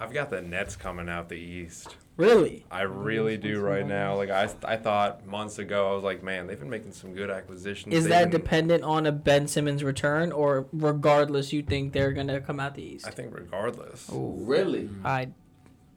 I've 0.00 0.12
got 0.12 0.30
the 0.30 0.42
Nets 0.42 0.76
coming 0.76 1.08
out 1.08 1.28
the 1.28 1.36
East. 1.36 1.96
Really? 2.16 2.64
I 2.70 2.82
really 2.82 3.36
do 3.36 3.60
right 3.60 3.86
now. 3.86 4.16
Like 4.16 4.30
I, 4.30 4.48
I 4.64 4.76
thought 4.76 5.26
months 5.26 5.58
ago, 5.58 5.90
I 5.90 5.94
was 5.94 6.04
like, 6.04 6.22
man, 6.22 6.46
they've 6.46 6.58
been 6.58 6.70
making 6.70 6.92
some 6.92 7.12
good 7.12 7.30
acquisitions. 7.30 7.92
Is 7.94 8.04
They've 8.04 8.10
that 8.10 8.30
been- 8.30 8.40
dependent 8.40 8.84
on 8.84 9.06
a 9.06 9.12
Ben 9.12 9.46
Simmons 9.48 9.82
return, 9.82 10.30
or 10.30 10.66
regardless, 10.72 11.52
you 11.52 11.62
think 11.62 11.92
they're 11.92 12.12
gonna 12.12 12.40
come 12.40 12.60
out 12.60 12.74
the 12.76 12.82
East? 12.82 13.06
I 13.06 13.10
think 13.10 13.34
regardless. 13.34 14.08
Oh, 14.12 14.34
Really? 14.38 14.88
I 15.04 15.28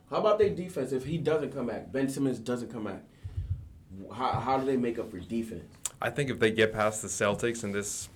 How 0.09 0.17
about 0.17 0.39
their 0.39 0.49
defense? 0.49 0.91
If 0.91 1.05
he 1.05 1.17
doesn't 1.17 1.53
come 1.53 1.67
back, 1.67 1.91
Ben 1.91 2.09
Simmons 2.09 2.39
doesn't 2.39 2.71
come 2.71 2.85
back. 2.85 3.03
How, 4.13 4.31
how 4.39 4.57
do 4.57 4.65
they 4.65 4.77
make 4.77 4.99
up 4.99 5.11
for 5.11 5.19
defense? 5.19 5.63
I 6.01 6.09
think 6.09 6.29
if 6.29 6.39
they 6.39 6.51
get 6.51 6.73
past 6.73 7.01
the 7.01 7.07
Celtics 7.07 7.63
in 7.63 7.71
this 7.71 8.09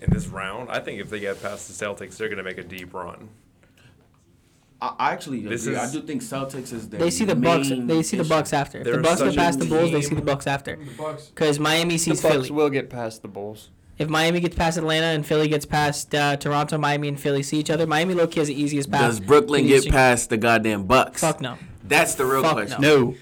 in 0.00 0.10
this 0.10 0.26
round, 0.26 0.70
I 0.70 0.80
think 0.80 1.00
if 1.00 1.10
they 1.10 1.20
get 1.20 1.40
past 1.42 1.68
the 1.68 1.84
Celtics, 1.84 2.16
they're 2.16 2.28
gonna 2.28 2.42
make 2.42 2.58
a 2.58 2.64
deep 2.64 2.92
run. 2.94 3.28
I 4.80 4.94
I 4.98 5.12
actually 5.12 5.40
This 5.40 5.66
agree. 5.66 5.76
I 5.78 5.90
do 5.90 6.02
think 6.02 6.22
Celtics 6.22 6.72
is 6.72 6.88
their 6.88 7.00
they 7.00 7.10
see 7.10 7.24
the 7.24 7.34
Bucks. 7.34 7.68
They 7.70 8.02
see 8.02 8.16
the. 8.16 8.24
Bucks 8.24 8.52
after. 8.52 8.78
If 8.78 8.84
the 8.84 8.90
They're 8.92 9.00
Bucks 9.00 9.22
get 9.22 9.36
past 9.36 9.58
the 9.58 9.64
Bulls, 9.66 9.90
they 9.90 10.02
see 10.02 10.14
the. 10.14 10.22
Bucks 10.22 10.46
after. 10.46 10.76
Because 11.34 11.58
Miami 11.58 11.98
sees 11.98 12.04
The 12.06 12.14
sees 12.16 12.22
Bucks 12.22 12.34
Philly. 12.48 12.50
will 12.50 12.70
get 12.70 12.90
past 12.90 13.22
the 13.22 13.28
Bulls. 13.28 13.70
If 13.98 14.08
Miami 14.10 14.40
gets 14.40 14.54
past 14.54 14.76
Atlanta 14.76 15.06
and 15.06 15.24
Philly 15.24 15.48
gets 15.48 15.64
past 15.64 16.14
uh, 16.14 16.36
Toronto, 16.36 16.76
Miami 16.76 17.08
and 17.08 17.18
Philly 17.18 17.42
see 17.42 17.58
each 17.58 17.70
other. 17.70 17.86
Miami 17.86 18.12
low 18.12 18.26
key 18.26 18.40
has 18.40 18.48
the 18.48 18.60
easiest 18.60 18.90
path. 18.90 19.00
Does 19.00 19.20
Brooklyn 19.20 19.62
to 19.62 19.68
the 19.68 19.68
get 19.72 19.78
Eastern- 19.78 19.92
past 19.92 20.28
the 20.28 20.36
goddamn 20.36 20.84
Bucks? 20.84 21.22
Fuck 21.22 21.40
no. 21.40 21.56
That's 21.82 22.14
the 22.14 22.26
real 22.26 22.42
Fuck 22.42 22.52
question. 22.52 22.80
No. 22.82 23.14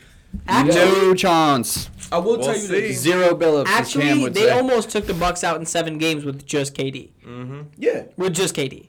Actually, 0.48 0.74
no 0.74 1.14
chance. 1.14 1.88
I 2.14 2.18
will 2.18 2.38
We'll 2.38 2.46
tell 2.46 2.56
you 2.56 2.68
this. 2.68 2.98
Zero 3.00 3.34
Billups, 3.34 3.66
as 3.66 3.92
Cam 3.92 4.02
actually, 4.02 4.22
would 4.22 4.34
they 4.34 4.42
say. 4.42 4.50
almost 4.50 4.90
took 4.90 5.06
the 5.06 5.14
Bucks 5.14 5.42
out 5.42 5.58
in 5.58 5.66
seven 5.66 5.98
games 5.98 6.24
with 6.24 6.46
just 6.46 6.74
KD. 6.74 7.10
Mm-hmm. 7.26 7.60
Yeah. 7.76 8.04
With 8.16 8.34
just 8.34 8.54
KD. 8.54 8.86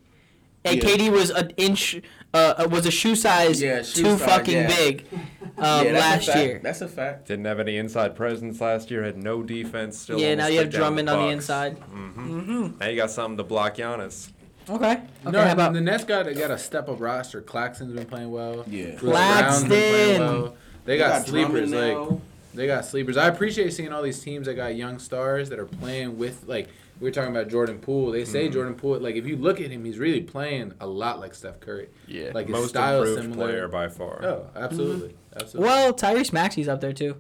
And 0.63 0.81
Yeah. 0.81 0.89
KD 0.89 1.11
was 1.11 1.29
an 1.31 1.51
inch, 1.57 2.01
uh, 2.33 2.37
uh, 2.57 2.67
was 2.69 2.85
a 2.85 2.91
shoe 2.91 3.15
size 3.15 3.61
Yeah, 3.61 3.81
shoe 3.83 4.03
too 4.03 4.17
size, 4.17 4.27
fucking 4.29 4.53
yeah. 4.53 4.67
big 4.67 5.05
um, 5.11 5.17
yeah, 5.85 5.91
that's 5.93 5.93
last 5.93 6.27
a 6.27 6.31
fact. 6.31 6.39
year. 6.45 6.59
That's 6.63 6.81
a 6.81 6.87
fact. 6.87 7.27
Didn't 7.27 7.45
have 7.45 7.59
any 7.59 7.77
inside 7.77 8.15
presence 8.15 8.59
last 8.61 8.91
year. 8.91 9.03
Had 9.03 9.17
no 9.17 9.41
defense. 9.43 9.97
Still. 9.99 10.19
Yeah, 10.19 10.35
now 10.35 10.47
you 10.47 10.57
have 10.57 10.65
took 10.65 10.73
down 10.73 10.81
Drummond 10.81 11.09
on 11.09 11.25
the 11.27 11.29
inside. 11.33 11.79
Mm-hmm. 11.79 12.77
Now 12.79 12.87
you 12.87 12.95
got 12.95 13.09
something 13.11 13.37
to 13.37 13.43
block 13.43 13.75
Giannis. 13.75 14.29
Okay. 14.69 14.93
Okay. 14.93 15.01
No, 15.31 15.41
how 15.41 15.51
about 15.53 15.73
the 15.73 15.81
Nets 15.81 16.03
got 16.03 16.31
got 16.33 16.51
a 16.51 16.57
step 16.57 16.89
up 16.89 16.99
roster. 16.99 17.41
Claxton's 17.41 17.93
been 17.93 18.05
playing 18.07 18.31
well. 18.31 18.65
Yeah. 18.67 18.95
Bruce 18.95 19.01
been 19.01 19.69
playing 19.69 20.17
Claxton. 20.17 20.19
well. 20.19 20.55
They 20.85 20.97
got, 20.97 21.25
sleepers 21.27 21.71
like 21.71 21.93
now. 21.97 22.21
They 22.55 22.67
got 22.67 22.85
sleepers. 22.85 23.17
I 23.17 23.27
appreciate 23.27 23.71
seeing 23.73 23.91
all 23.91 24.01
these 24.01 24.19
teams 24.19 24.47
that 24.47 24.55
got 24.55 24.75
young 24.75 24.99
stars 24.99 25.49
that 25.49 25.59
are 25.59 25.65
playing 25.65 26.17
with 26.17 26.43
like 26.47 26.69
we 26.99 27.05
were 27.09 27.11
talking 27.11 27.31
about 27.35 27.49
Jordan 27.49 27.79
Poole. 27.79 28.11
They 28.11 28.21
Mm-hmm. 28.23 28.31
say 28.31 28.49
Jordan 28.49 28.75
Poole 28.75 28.99
like 28.99 29.15
if 29.15 29.25
you 29.27 29.35
look 29.35 29.59
at 29.61 29.69
him, 29.71 29.83
he's 29.85 29.97
really 29.99 30.21
playing 30.21 30.73
a 30.79 30.87
lot 30.87 31.19
like 31.19 31.33
Steph 31.35 31.59
Curry. 31.59 31.89
Yeah. 32.07 32.31
Like 32.33 32.47
his 32.47 32.53
Most 32.53 32.69
style 32.69 33.03
is 33.03 33.09
improved 33.17 33.33
similar. 33.33 33.47
player 33.51 33.67
by 33.67 33.89
far. 33.89 34.23
Oh, 34.23 34.49
absolutely, 34.55 35.09
Mm-hmm. 35.09 35.39
absolutely. 35.41 35.67
Well, 35.69 35.93
Tyrese 35.93 36.31
Maxey's 36.33 36.67
up 36.67 36.79
there 36.81 36.93
too. 36.93 37.17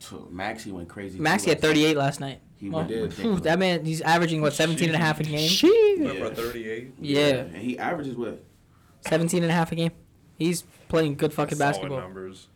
Phew, 0.00 0.26
Maxey 0.30 0.72
went 0.72 0.88
crazy. 0.88 1.18
too 1.18 1.22
Maxey 1.22 1.50
had 1.50 1.58
last 1.58 1.62
night. 1.62 1.74
38 1.74 1.96
last 1.96 2.20
night. 2.20 2.40
He 2.56 2.70
Well, 2.70 2.84
did. 2.84 3.02
ridiculous. 3.02 3.40
that 3.42 3.58
man, 3.58 3.84
he's 3.84 4.00
averaging 4.00 4.40
what 4.42 4.52
17 4.54 4.88
and 4.88 4.94
a 4.96 4.98
half 4.98 5.20
a 5.20 5.24
game. 5.24 5.50
Remember 5.98 6.28
Yeah. 6.28 6.34
38? 6.34 6.94
Yeah, 7.00 7.20
And 7.20 7.56
he 7.56 7.78
averages 7.78 8.16
what? 8.16 8.42
17 9.06 9.42
and 9.42 9.50
a 9.50 9.54
half 9.54 9.72
a 9.72 9.74
game. 9.74 9.92
He's 10.38 10.62
playing 10.88 11.16
good 11.16 11.32
fucking 11.34 11.56
Solid 11.58 11.72
basketball. 11.72 12.00
numbers. 12.00 12.48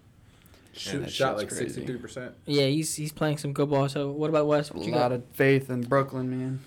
Shoot, 0.76 1.00
that 1.02 1.10
shot 1.12 1.36
like 1.36 1.50
sixty 1.50 1.84
three 1.86 1.98
percent. 1.98 2.34
Yeah, 2.46 2.66
he's 2.66 2.94
he's 2.94 3.12
playing 3.12 3.38
some 3.38 3.52
good 3.52 3.70
ball. 3.70 3.88
So 3.88 4.10
what 4.10 4.30
about 4.30 4.46
West? 4.46 4.70
A 4.70 4.74
What 4.74 4.86
you 4.86 4.92
lot 4.92 5.10
got? 5.10 5.12
of 5.12 5.24
faith 5.34 5.70
in 5.70 5.82
Brooklyn, 5.82 6.30
man. 6.30 6.60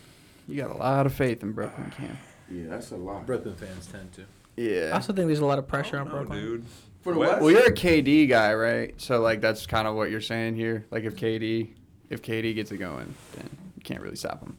You 0.48 0.56
got 0.62 0.72
a 0.72 0.78
lot 0.78 1.06
of 1.06 1.14
faith 1.14 1.44
in 1.44 1.52
Brooklyn, 1.52 1.92
Cam. 1.98 2.18
Yeah, 2.50 2.68
that's 2.70 2.92
a 2.92 2.96
lot. 2.96 3.26
Brooklyn 3.26 3.56
fans 3.56 3.88
tend 3.88 4.14
to. 4.14 4.24
Yeah. 4.56 4.90
I 4.92 4.96
also 4.96 5.12
think 5.14 5.28
there's 5.28 5.40
a 5.40 5.46
lot 5.46 5.60
of 5.60 5.68
pressure 5.68 6.00
on 6.00 6.06
No, 6.08 6.12
Brooklyn. 6.12 6.40
dude. 6.40 6.66
For 7.02 7.14
the 7.14 7.20
West- 7.20 7.32
West? 7.34 7.42
Well, 7.44 7.52
you're 7.52 7.68
a 7.68 7.72
KD 7.74 8.28
guy, 8.30 8.54
right? 8.54 8.94
So 9.00 9.20
like 9.20 9.42
that's 9.42 9.66
kind 9.66 9.88
of 9.88 9.96
what 9.96 10.10
you're 10.10 10.22
saying 10.22 10.56
here. 10.56 10.86
Like 10.90 11.04
if 11.04 11.16
KD, 11.16 11.70
if 12.10 12.22
KD 12.22 12.56
gets 12.56 12.72
it 12.72 12.78
going, 12.78 13.14
then 13.36 13.50
you 13.76 13.82
can't 13.84 14.02
really 14.02 14.16
stop 14.16 14.42
him. 14.42 14.56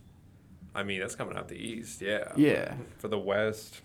I 0.75 0.83
mean, 0.83 1.01
that's 1.01 1.15
coming 1.17 1.37
out 1.37 1.49
the 1.49 1.57
East. 1.57 2.01
Yeah. 2.03 2.33
Yeah. 2.37 2.75
For 2.99 3.09
the 3.09 3.19
West, 3.19 3.81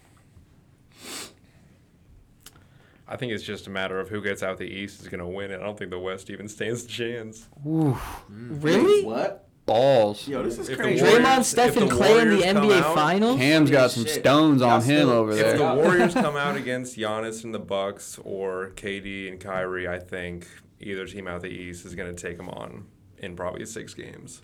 I 3.07 3.17
think 3.17 3.31
it's 3.33 3.43
just 3.43 3.67
a 3.67 3.69
matter 3.69 3.99
of 3.99 4.09
who 4.09 4.21
gets 4.21 4.41
out 4.43 4.57
the 4.57 4.65
East 4.65 5.01
is 5.01 5.07
going 5.09 5.19
to 5.19 5.27
win 5.27 5.51
it. 5.51 5.55
I 5.59 5.63
don't 5.63 5.77
think 5.77 5.91
the 5.91 5.99
West 5.99 6.29
even 6.29 6.47
stands 6.47 6.85
a 6.85 6.87
chance. 6.87 7.47
Ooh, 7.65 7.97
mm. 8.31 8.63
Really? 8.63 9.03
What? 9.05 9.39
balls. 9.65 10.27
Yo, 10.27 10.43
this 10.43 10.57
is 10.59 10.67
If 10.67 10.77
the 10.77 10.83
crazy. 10.83 11.01
Warriors- 11.05 11.19
Draymond, 11.25 11.43
Steph, 11.45 11.69
if 11.69 11.77
and 11.83 11.89
the 11.89 11.95
Clay 11.95 12.19
in 12.19 12.29
the 12.31 12.35
Warriors 12.35 12.53
come 12.53 12.63
NBA 12.65 12.81
out- 12.81 12.95
Finals. 12.95 13.37
Cam's 13.37 13.71
got 13.71 13.91
some 13.91 14.03
Shit. 14.03 14.19
stones 14.19 14.61
on 14.61 14.67
Y'all 14.69 14.79
him 14.81 14.97
still- 14.97 15.09
over 15.11 15.31
If 15.31 15.37
there. 15.37 15.57
the 15.57 15.73
Warriors 15.75 16.13
come 16.13 16.35
out 16.35 16.55
against 16.63 16.97
Giannis 16.97 17.45
and 17.45 17.53
the 17.53 17.59
Bucks 17.59 18.19
or 18.25 18.71
KD 18.75 19.29
and 19.29 19.39
Kyrie, 19.39 19.87
I 19.87 19.99
think 19.99 20.47
either 20.81 21.05
team 21.07 21.29
out 21.29 21.41
the 21.43 21.47
East 21.47 21.85
is 21.85 21.95
going 21.95 22.13
to 22.13 22.21
take 22.21 22.35
them 22.35 22.49
on 22.49 22.87
in 23.19 23.37
probably 23.37 23.65
six 23.65 23.93
games. 23.93 24.41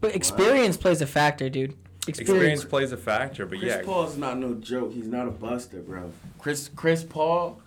But 0.00 0.14
experience 0.14 0.76
plays 0.76 1.00
a 1.02 1.06
factor, 1.06 1.50
dude. 1.50 1.74
experience 2.06 2.64
plays 2.64 2.92
a 2.92 2.96
factor. 2.96 3.46
But 3.46 3.58
Chris 3.58 3.72
yeah, 3.74 3.82
Paul's 3.82 4.16
not 4.16 4.38
no 4.38 4.54
joke. 4.54 4.92
He's 4.92 5.08
not 5.08 5.26
a 5.26 5.32
buster, 5.32 5.80
bro. 5.80 6.12
Chris 6.38 6.70
Chris 6.76 7.02
Paul. 7.02 7.60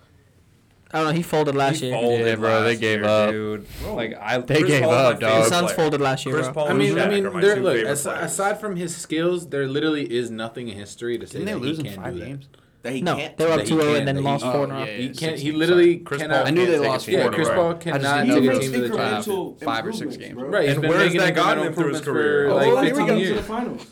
I 0.94 0.98
don't 0.98 1.06
know. 1.08 1.12
He 1.12 1.22
folded 1.22 1.56
last 1.56 1.80
he 1.80 1.88
year. 1.88 2.00
folded 2.00 2.26
Yeah, 2.26 2.34
bro, 2.36 2.62
they 2.62 2.76
gave 2.76 3.00
year, 3.00 3.08
up. 3.08 3.30
dude. 3.30 3.66
Like 3.84 4.14
I, 4.20 4.38
They 4.38 4.58
Chris 4.60 4.68
gave 4.70 4.82
Paul's 4.84 4.92
my 4.94 4.98
up, 5.02 5.20
dog. 5.20 5.30
favorite 5.32 5.42
The 5.42 5.48
Suns 5.50 5.72
folded 5.72 6.00
last 6.00 6.24
year, 6.24 6.34
Chris 6.36 6.46
bro. 6.46 6.54
Paul 6.54 6.66
I 6.66 6.70
and 6.70 6.78
mean, 6.78 6.98
I 6.98 7.02
Shaq 7.06 7.10
mean, 7.10 7.26
are 7.26 7.30
my 7.32 7.40
there, 7.40 7.54
two 7.56 7.62
look. 7.62 7.74
favorite 7.76 7.90
Aside, 7.92 8.22
aside 8.24 8.60
from 8.60 8.76
his 8.76 8.96
skills, 8.96 9.48
there 9.48 9.66
literally 9.66 10.04
is 10.04 10.30
nothing 10.30 10.68
in 10.68 10.76
history 10.76 11.18
to 11.18 11.26
say 11.26 11.40
Didn't 11.40 11.46
they 11.46 11.52
that 11.54 11.58
lose 11.58 11.76
he 11.78 11.82
can't 11.82 11.96
five 11.96 12.12
do 12.14 12.20
that. 12.20 12.26
games? 12.26 12.48
That 12.82 12.92
he 12.92 13.00
No, 13.00 13.16
can't. 13.16 13.36
they 13.36 13.44
were 13.46 13.52
up 13.52 13.58
that 13.60 13.66
2-0 13.66 13.96
and 13.98 14.06
then 14.06 14.14
that 14.14 14.20
he- 14.20 14.24
lost 14.26 14.44
oh, 14.46 14.52
four 14.52 14.64
in 14.64 14.70
a 14.70 14.74
row. 14.74 14.84
He 14.84 15.08
can't. 15.08 15.38
He 15.38 15.50
literally 15.52 15.96
Chris 15.98 16.20
cannot. 16.20 16.36
Paul 16.36 16.46
I 16.46 16.50
knew 16.50 16.66
they 16.66 16.78
lost 16.78 17.06
team 17.06 17.14
Yeah, 17.14 17.20
four 17.22 17.28
in 17.28 17.32
a 17.32 17.36
Chris 17.36 17.48
row. 17.48 17.54
Paul 17.56 17.70
I 17.70 17.72
just 17.72 17.82
cannot 17.84 18.26
knew 18.26 18.40
take 18.40 18.50
a 18.50 18.58
team 18.60 18.72
to 18.72 18.80
the 18.88 18.96
five- 18.96 19.58
five 19.62 19.86
or 19.86 19.92
six 19.92 20.16
games. 20.16 20.34
bro. 20.34 20.48
Right, 20.48 20.68
And 20.68 20.80
been 20.80 20.90
where's 20.90 21.02
making 21.06 21.20
that 21.22 21.34
gotten 21.34 21.64
him 21.66 21.74
through 21.74 21.92
his 21.94 22.00
career? 22.02 22.50
Oh, 22.50 22.54
like 22.56 22.72
last 22.72 22.84
15 22.88 23.06
time 23.08 23.16
he 23.16 23.22
was 23.22 23.30
in 23.30 23.36
the 23.36 23.42
finals. 23.42 23.86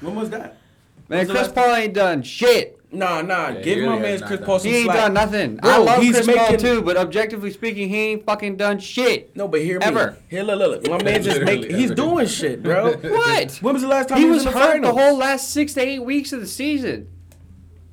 When 0.00 0.14
was 0.14 0.30
that? 0.30 0.58
Man, 1.08 1.18
When's 1.26 1.30
Chris 1.30 1.48
Paul 1.48 1.74
ain't 1.74 1.94
done 1.94 2.22
shit. 2.22 2.75
Nah, 2.92 3.20
nah. 3.20 3.48
Yeah, 3.48 3.60
give 3.62 3.84
my 3.84 3.98
man 3.98 4.20
Chris 4.20 4.40
Paul 4.44 4.58
some 4.60 4.70
He 4.70 4.76
ain't 4.76 4.84
slack. 4.86 4.96
done 4.98 5.14
nothing. 5.14 5.56
Bro, 5.56 5.70
I 5.70 5.76
love 5.78 6.02
he's 6.02 6.14
Chris 6.20 6.36
Paul 6.36 6.56
too, 6.56 6.82
but 6.82 6.96
objectively 6.96 7.50
speaking, 7.50 7.88
he 7.88 7.96
ain't 8.12 8.24
fucking 8.24 8.56
done 8.56 8.78
shit. 8.78 9.34
No, 9.36 9.48
but 9.48 9.60
hear 9.60 9.78
me. 9.80 9.84
Ever. 9.86 10.16
Here, 10.28 10.42
look, 10.44 10.58
look, 10.58 10.82
look. 10.82 10.90
My 10.90 11.02
man 11.02 11.22
just 11.22 11.42
make. 11.42 11.70
He's 11.70 11.90
doing 11.90 12.26
shit, 12.26 12.62
bro. 12.62 12.92
What? 13.02 13.56
When 13.60 13.74
was 13.74 13.82
the 13.82 13.88
last 13.88 14.08
time 14.08 14.18
He 14.18 14.24
he, 14.24 14.30
was 14.30 14.46
in 14.46 14.52
the 14.52 14.58
hurt 14.58 14.82
the 14.82 14.92
whole 14.92 15.16
last 15.16 15.50
six 15.50 15.74
to 15.74 15.80
eight 15.80 15.98
weeks 15.98 16.32
of 16.32 16.40
the 16.40 16.46
season. 16.46 17.08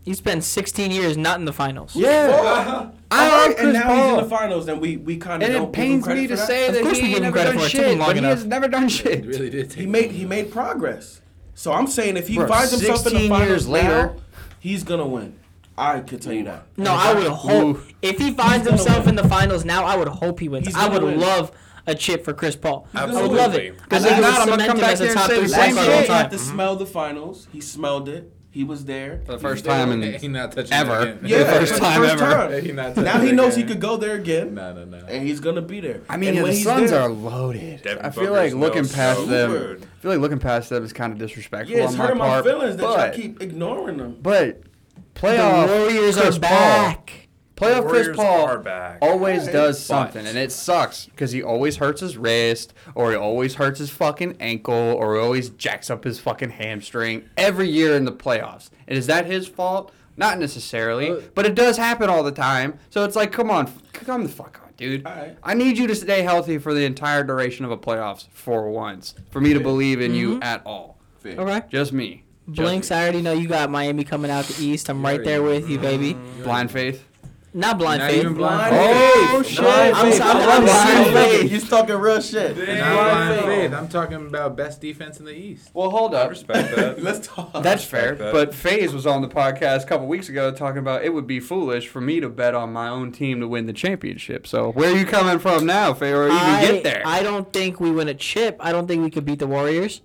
He 0.05 0.13
spent 0.13 0.43
16 0.43 0.91
years 0.91 1.15
not 1.17 1.39
in 1.39 1.45
the 1.45 1.53
finals. 1.53 1.95
Yeah. 1.95 2.89
I 3.11 3.25
Alright, 3.25 3.47
love 3.49 3.55
Chris 3.55 3.59
and 3.63 3.73
now 3.73 3.83
Paul. 3.83 3.95
he's 3.95 4.17
in 4.17 4.23
the 4.23 4.29
finals, 4.29 4.67
and 4.67 4.81
we 4.81 4.97
we 4.97 5.17
kind 5.17 5.41
of 5.41 5.47
and 5.49 5.57
don't 5.57 5.69
it 5.69 5.71
give 5.75 5.85
him 5.85 6.03
pains 6.03 6.07
me 6.07 6.27
to 6.27 6.37
say 6.37 6.67
Of 6.67 6.73
that 6.75 6.83
course 6.83 6.97
he 6.99 7.13
ain't 7.13 7.21
never 7.23 7.37
done 7.37 7.53
for 7.53 7.53
it. 7.53 7.55
It 7.57 7.61
took 7.61 7.69
shit, 7.71 7.87
him 7.93 7.99
long 7.99 8.07
but 8.09 8.15
he 8.17 8.23
has 8.23 8.45
never 8.45 8.67
done 8.67 8.83
It 8.85 8.89
shit. 8.89 9.25
really 9.25 9.49
did 9.49 9.69
take. 9.71 9.79
He 9.79 9.85
made 9.85 10.11
he 10.11 10.25
made 10.25 10.51
progress. 10.51 11.21
So 11.55 11.71
I'm 11.71 11.87
saying 11.87 12.17
if 12.17 12.27
he 12.27 12.35
Bro, 12.35 12.47
finds 12.47 12.71
himself 12.71 13.05
in 13.07 13.13
the 13.13 13.29
finals 13.29 13.47
years 13.47 13.67
later- 13.67 13.87
now, 13.87 14.15
he's 14.63 14.83
gonna 14.85 15.05
win. 15.05 15.37
I 15.77 15.99
could 15.99 16.21
tell 16.21 16.31
you 16.33 16.45
that. 16.45 16.63
No, 16.77 16.93
I 16.93 17.13
would 17.13 17.27
hope 17.27 17.77
Ooh. 17.77 17.83
if 18.01 18.17
he 18.17 18.31
finds 18.33 18.65
himself 18.67 18.99
win. 19.05 19.09
in 19.09 19.15
the 19.15 19.27
finals 19.27 19.65
now, 19.65 19.83
I 19.83 19.97
would 19.97 20.07
hope 20.07 20.39
he 20.39 20.47
wins. 20.47 20.67
He's 20.67 20.75
I 20.75 20.87
would 20.87 21.03
win. 21.03 21.19
love 21.19 21.51
a 21.85 21.93
chip 21.93 22.23
for 22.23 22.33
Chris 22.33 22.55
Paul. 22.55 22.87
I 22.93 23.05
would 23.05 23.13
love 23.31 23.55
it. 23.55 23.77
Because 23.81 24.05
I 24.05 24.09
think 24.09 24.19
if 24.19 24.23
not, 24.23 24.39
I'm 24.41 24.47
gonna 24.47 24.65
come 24.67 24.79
back 24.79 24.91
as 24.93 25.01
a 25.01 25.05
here 25.07 25.15
and 25.17 25.21
say 25.27 25.41
the 25.41 25.47
same 25.49 25.75
point 25.75 25.75
year 25.75 25.85
guard 25.85 25.87
he 25.99 26.03
of 26.05 26.09
all 26.09 26.15
had 26.15 26.21
time. 26.23 26.31
to 26.31 26.37
smell 26.37 26.75
the 26.77 26.85
finals. 26.85 27.47
He 27.51 27.59
smelled 27.59 28.07
it. 28.07 28.31
He 28.53 28.63
was 28.63 28.85
there. 28.85 29.19
For 29.25 29.31
the 29.31 29.39
first 29.39 29.65
time 29.65 29.91
and 29.91 30.03
He 30.03 30.27
not 30.27 30.51
touching 30.51 30.71
ever. 30.73 30.99
Again. 30.99 31.19
Yeah, 31.25 31.39
the 31.39 31.45
first 31.45 31.73
for 31.73 31.79
time 31.79 32.01
first 32.01 32.21
ever. 32.21 32.31
time. 32.51 32.63
He 32.63 32.71
Now 32.71 33.19
he 33.19 33.29
it 33.29 33.33
knows 33.33 33.55
he 33.55 33.63
could 33.63 33.79
go 33.81 33.97
there 33.97 34.13
again, 34.15 34.53
No, 34.53 34.71
no, 34.73 34.85
no. 34.85 34.97
and 35.07 35.27
he's 35.27 35.39
gonna 35.39 35.63
be 35.63 35.79
there. 35.79 36.01
I 36.07 36.17
mean, 36.17 36.29
and 36.29 36.35
yeah, 36.37 36.43
when 36.43 36.51
the 36.51 36.55
he's 36.57 36.63
Suns 36.65 36.91
there, 36.91 37.01
are 37.01 37.09
loaded. 37.09 37.81
Devin 37.81 38.05
I 38.05 38.11
feel 38.11 38.25
Booker's 38.27 38.53
like 38.53 38.61
looking 38.61 38.83
no 38.83 38.89
past 38.89 39.27
them. 39.27 39.51
good. 39.51 39.81
I 39.81 40.01
feel 40.03 40.11
like 40.11 40.19
looking 40.19 40.37
past 40.39 40.69
them 40.69 40.83
is 40.85 40.93
kind 40.93 41.11
of 41.13 41.17
disrespectful 41.17 41.75
Yeah, 41.75 41.85
it's 41.85 41.93
on 41.93 41.97
my 41.97 42.03
hurting 42.05 42.19
my 42.19 42.27
part. 42.27 42.45
feelings 42.45 42.77
that 42.77 42.83
y'all 42.83 43.11
keep 43.11 43.41
ignoring 43.41 43.97
them. 43.97 44.17
but 44.21 44.61
The 44.61 45.19
playoff 45.19 45.67
Warriors 45.67 46.15
Chris 46.17 46.37
are 46.37 46.39
back. 46.39 47.07
Paul, 47.07 47.15
playoff 47.55 47.87
Chris 47.87 48.09
Paul 48.15 48.63
always 49.01 49.39
Alright, 49.41 49.53
does 49.53 49.83
something, 49.83 50.25
and 50.25 50.37
it 50.37 50.51
sucks 50.51 51.05
because 51.05 51.31
he 51.31 51.43
always 51.43 51.77
hurts 51.77 52.01
his 52.01 52.17
wrist, 52.17 52.73
or 52.95 53.11
he 53.11 53.17
always 53.17 53.55
hurts 53.55 53.79
his 53.79 53.89
fucking 53.89 54.37
ankle, 54.39 54.73
or 54.73 55.15
he 55.15 55.21
always 55.21 55.49
jacks 55.49 55.89
up 55.89 56.03
his 56.03 56.19
fucking 56.19 56.49
hamstring 56.51 57.29
every 57.37 57.69
year 57.69 57.95
in 57.95 58.05
the 58.05 58.11
playoffs. 58.11 58.69
And 58.87 58.97
is 58.97 59.07
that 59.07 59.25
his 59.25 59.47
fault? 59.47 59.91
Not 60.15 60.37
necessarily, 60.39 61.09
Uh, 61.09 61.21
but 61.33 61.45
it 61.45 61.55
does 61.55 61.77
happen 61.77 62.07
all 62.09 62.21
the 62.23 62.31
time. 62.31 62.77
So 62.91 63.03
it's 63.03 63.15
like, 63.15 63.31
come 63.31 63.49
on, 63.49 63.71
come 63.93 64.23
the 64.23 64.29
fuck 64.29 64.59
on, 64.63 64.71
dude. 64.77 65.05
Alright. 65.07 65.37
I 65.43 65.53
need 65.55 65.77
you 65.77 65.87
to 65.87 65.95
stay 65.95 66.21
healthy 66.21 66.57
for 66.59 66.73
the 66.73 66.85
entire 66.85 67.23
duration 67.23 67.65
of 67.65 67.71
a 67.71 67.77
playoffs 67.77 68.27
for 68.31 68.69
once, 68.69 69.15
for 69.31 69.41
me 69.41 69.53
to 69.53 69.59
believe 69.59 70.01
in 70.01 70.13
you 70.13 70.35
Mm-hmm. 70.35 70.43
at 70.43 70.61
all. 70.65 70.99
Fair. 71.19 71.39
Okay. 71.39 71.61
Just 71.69 71.93
me. 71.93 72.25
Just 72.51 72.57
Blinks, 72.57 72.89
me. 72.91 72.95
I 72.97 73.03
already 73.03 73.21
know 73.21 73.33
you 73.33 73.47
got 73.47 73.71
Miami 73.71 74.03
coming 74.03 74.29
out 74.29 74.45
the 74.45 74.63
East. 74.63 74.89
I'm 74.89 75.03
right 75.03 75.23
there 75.23 75.41
with 75.41 75.67
you, 75.69 75.79
baby. 75.79 76.13
blind 76.43 76.69
faith. 76.71 77.07
Not 77.55 77.77
blind 77.77 77.99
Not 77.99 78.09
faith. 78.09 78.19
even 78.21 78.33
blind 78.33 78.57
Blind 78.57 78.75
oh, 78.75 79.13
faith. 79.13 79.29
Oh, 79.31 79.43
shit. 79.43 79.59
Blind 79.59 79.95
I'm 79.95 80.05
faith. 80.05 80.17
sorry, 80.17 80.31
I 80.41 80.45
love 80.45 80.49
I'm 80.57 80.63
blind 80.63 81.05
sorry. 81.05 81.13
faith. 81.37 81.51
He's 81.51 81.69
talking 81.69 81.95
real 81.95 82.19
shit. 82.21 82.57
Not 82.57 82.65
Damn. 82.65 82.93
blind 82.95 83.41
Blind 83.43 83.45
faith. 83.45 83.73
I'm 83.79 83.87
talking 83.89 84.25
about 84.25 84.57
best 84.57 84.81
defense 84.81 85.19
in 85.19 85.25
the 85.25 85.33
East. 85.35 85.69
Well, 85.73 85.91
hold 85.91 86.15
I 86.15 86.21
up. 86.21 86.29
respect 86.31 86.75
that. 86.75 87.03
Let's 87.03 87.27
talk. 87.27 87.53
That's 87.61 87.83
fair. 87.85 88.15
that. 88.15 88.33
But 88.33 88.55
FaZe 88.55 88.91
was 88.91 89.05
on 89.05 89.21
the 89.21 89.27
podcast 89.27 89.83
a 89.83 89.85
couple 89.85 90.07
weeks 90.07 90.29
ago 90.29 90.51
talking 90.51 90.79
about 90.79 91.03
it 91.03 91.13
would 91.13 91.27
be 91.27 91.39
foolish 91.39 91.87
for 91.87 92.01
me 92.01 92.19
to 92.21 92.29
bet 92.29 92.55
on 92.55 92.73
my 92.73 92.87
own 92.89 93.11
team 93.11 93.39
to 93.41 93.47
win 93.47 93.67
the 93.67 93.73
championship. 93.73 94.47
So 94.47 94.71
where 94.71 94.91
are 94.91 94.97
you 94.97 95.05
coming 95.05 95.37
from 95.37 95.67
now, 95.67 95.93
Faye, 95.93 96.11
or 96.11 96.25
even 96.25 96.37
I, 96.37 96.61
get 96.65 96.83
there? 96.83 97.03
I 97.05 97.21
don't 97.21 97.53
think 97.53 97.79
we 97.79 97.91
win 97.91 98.07
a 98.07 98.15
chip. 98.15 98.57
I 98.59 98.71
don't 98.71 98.87
think 98.87 99.03
we 99.03 99.11
could 99.11 99.25
beat 99.25 99.37
the 99.39 99.47
Warriors, 99.47 100.01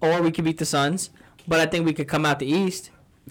or 0.00 0.20
we 0.20 0.32
could 0.32 0.44
beat 0.44 0.58
the 0.58 0.66
Suns. 0.66 1.10
But 1.46 1.60
I 1.60 1.66
think 1.66 1.86
we 1.86 1.92
could 1.92 2.08
come 2.08 2.26
out 2.26 2.40
the 2.40 2.46
East. 2.46 2.90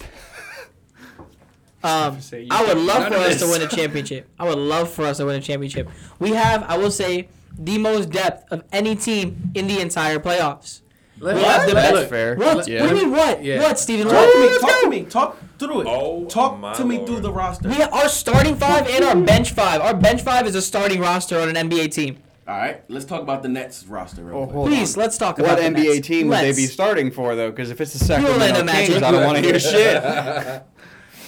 Um, 1.84 2.18
I 2.50 2.64
would 2.66 2.78
love 2.78 3.06
for 3.08 3.14
us 3.14 3.38
to 3.40 3.46
win 3.46 3.62
a 3.62 3.68
championship. 3.68 4.28
I 4.38 4.44
would 4.48 4.58
love 4.58 4.90
for 4.90 5.04
us 5.04 5.18
to 5.18 5.26
win 5.26 5.36
a 5.36 5.40
championship. 5.40 5.88
We 6.18 6.30
have, 6.30 6.64
I 6.64 6.76
will 6.76 6.90
say, 6.90 7.28
the 7.56 7.78
most 7.78 8.10
depth 8.10 8.50
of 8.52 8.64
any 8.72 8.96
team 8.96 9.52
in 9.54 9.68
the 9.68 9.80
entire 9.80 10.18
playoffs. 10.18 10.80
Let- 11.20 11.36
We 11.36 11.42
have 11.42 11.66
the 11.68 11.74
best- 11.74 11.94
look, 11.94 12.08
fair. 12.08 12.34
What? 12.36 12.66
Yeah. 12.68 12.80
What 12.82 12.90
do 12.90 12.96
you 12.96 13.02
mean 13.02 13.10
what? 13.12 13.42
Yeah. 13.44 13.60
What, 13.62 13.78
Steven? 13.78 14.08
Talk 14.08 14.32
to 14.32 14.40
me. 14.40 14.58
Talk 14.60 14.80
to 14.82 14.88
me. 14.90 15.02
Talk 15.04 15.36
through 15.58 15.80
it. 15.82 15.86
Oh, 15.88 16.24
Talk 16.26 16.74
to 16.76 16.84
me 16.84 16.96
Lord. 16.96 17.08
through 17.08 17.20
the 17.20 17.32
roster. 17.32 17.68
We 17.68 17.74
have 17.76 17.92
our 17.92 18.08
starting 18.08 18.56
five 18.56 18.88
and 18.88 19.04
our 19.04 19.16
bench 19.16 19.52
five. 19.52 19.80
Our 19.80 19.94
bench 19.94 20.22
five 20.22 20.46
is 20.46 20.54
a 20.54 20.62
starting 20.62 21.00
roster 21.00 21.40
on 21.40 21.48
an 21.48 21.68
NBA 21.68 21.88
team. 21.92 22.18
All 22.46 22.56
right, 22.56 22.82
let's 22.88 23.04
talk 23.04 23.20
about 23.20 23.42
the 23.42 23.48
Nets 23.48 23.84
roster 23.86 24.22
real 24.22 24.36
Oh, 24.38 24.44
quick. 24.44 24.54
hold 24.54 24.68
Please, 24.68 24.96
on. 24.96 25.02
let's 25.02 25.18
talk 25.18 25.38
about 25.38 25.58
What 25.58 25.74
the 25.74 25.80
NBA 25.80 25.96
Nets. 25.96 26.06
team 26.08 26.28
would 26.28 26.38
they 26.38 26.46
Let's. 26.46 26.56
be 26.56 26.66
starting 26.66 27.10
for 27.10 27.34
though? 27.36 27.50
Because 27.50 27.70
if 27.70 27.78
it's 27.80 27.92
the 27.92 27.98
Sacramento 28.04 28.64
Kings, 28.72 29.02
I 29.02 29.10
don't 29.10 29.24
want 29.24 29.36
to 29.38 29.42
hear 29.44 29.58
shit. 29.60 30.02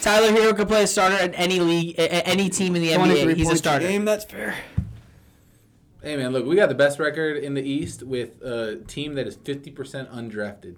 Tyler 0.00 0.28
Herro 0.32 0.56
could 0.56 0.68
play 0.68 0.82
a 0.82 0.86
starter 0.86 1.16
at 1.16 1.32
any 1.34 1.60
league, 1.60 1.98
a- 1.98 2.02
a- 2.02 2.26
any 2.26 2.48
team 2.48 2.74
in 2.76 2.82
the 2.82 2.90
NBA. 2.92 3.34
He's 3.36 3.50
a 3.50 3.56
starter. 3.56 3.86
Game, 3.86 4.04
that's 4.04 4.24
fair. 4.24 4.56
Hey 6.02 6.16
man, 6.16 6.32
look, 6.32 6.46
we 6.46 6.56
got 6.56 6.70
the 6.70 6.74
best 6.74 6.98
record 6.98 7.36
in 7.36 7.52
the 7.54 7.62
East 7.62 8.02
with 8.02 8.40
a 8.42 8.76
team 8.86 9.14
that 9.14 9.26
is 9.26 9.36
50% 9.36 10.10
undrafted. 10.10 10.76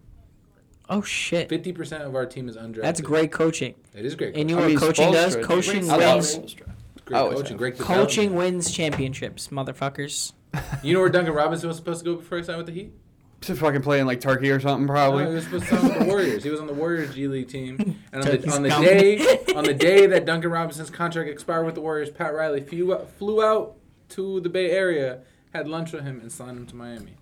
Oh 0.89 1.01
shit, 1.03 1.49
50% 1.49 2.03
of 2.05 2.17
our 2.17 2.27
team 2.27 2.49
is 2.49 2.57
undrafted. 2.57 2.83
that's 2.83 3.01
great 3.01 3.31
coaching. 3.31 3.75
It 3.95 4.05
is 4.05 4.17
great. 4.17 4.37
And 4.37 4.51
you 4.51 4.57
coaching. 4.57 4.75
know 4.75 4.75
what 4.87 4.97
coaching 4.97 5.13
does? 5.13 5.37
Coaching 5.37 5.91
I 5.91 5.97
wins. 5.97 6.37
Spoelstra. 6.37 6.71
great 7.05 7.17
always 7.19 7.39
coaching. 7.41 7.57
Great 7.57 7.79
Coaching 7.79 8.35
wins 8.35 8.71
championships, 8.73 9.49
motherfuckers. 9.49 10.33
You 10.83 10.93
know 10.93 11.01
where 11.01 11.09
Duncan 11.09 11.33
Robinson 11.33 11.69
was 11.69 11.79
supposed 11.79 12.01
to 12.01 12.11
go 12.11 12.17
before 12.17 12.37
he 12.37 12.45
signed 12.45 12.59
with 12.59 12.67
the 12.67 12.73
Heat? 12.73 12.93
Just 13.43 13.61
fucking 13.61 13.83
playing 13.83 14.07
like 14.07 14.21
Turkey 14.21 14.51
or 14.51 14.61
something, 14.61 14.87
No, 14.87 14.93
probably. 14.93 15.27
he 15.27 15.35
was 15.35 15.45
supposed 15.45 15.65
to 15.69 15.77
sign 15.77 15.85
with 15.89 15.99
the 15.99 16.05
Warriors. 16.07 16.45
He 16.45 16.51
was 16.51 16.61
on 16.61 16.67
the 16.69 16.73
Warriors 16.73 17.15
G 17.15 17.27
League 17.29 17.49
team. 17.49 17.77
And 18.13 18.23
on 18.23 18.31
the, 18.31 18.53
on 18.55 18.63
the 18.63 18.69
day 18.71 19.19
on 19.57 19.65
the 19.65 19.75
day 19.75 20.07
that 20.07 20.25
Duncan 20.25 20.51
Robinson's 20.51 20.91
contract 20.91 21.29
expired 21.29 21.67
with 21.67 21.75
the 21.75 21.81
Warriors, 21.81 22.09
Pat 22.11 22.35
Riley 22.35 22.61
flew 22.61 22.95
out, 22.95 23.11
flew 23.19 23.43
out 23.45 23.77
to 24.11 24.41
the 24.41 24.49
Bay 24.49 24.71
Area, 24.71 25.21
had 25.53 25.67
lunch 25.69 25.93
with 25.93 26.05
him, 26.05 26.21
and 26.21 26.31
signed 26.31 26.57
him 26.57 26.67
to 26.67 26.77
Miami. 26.77 27.17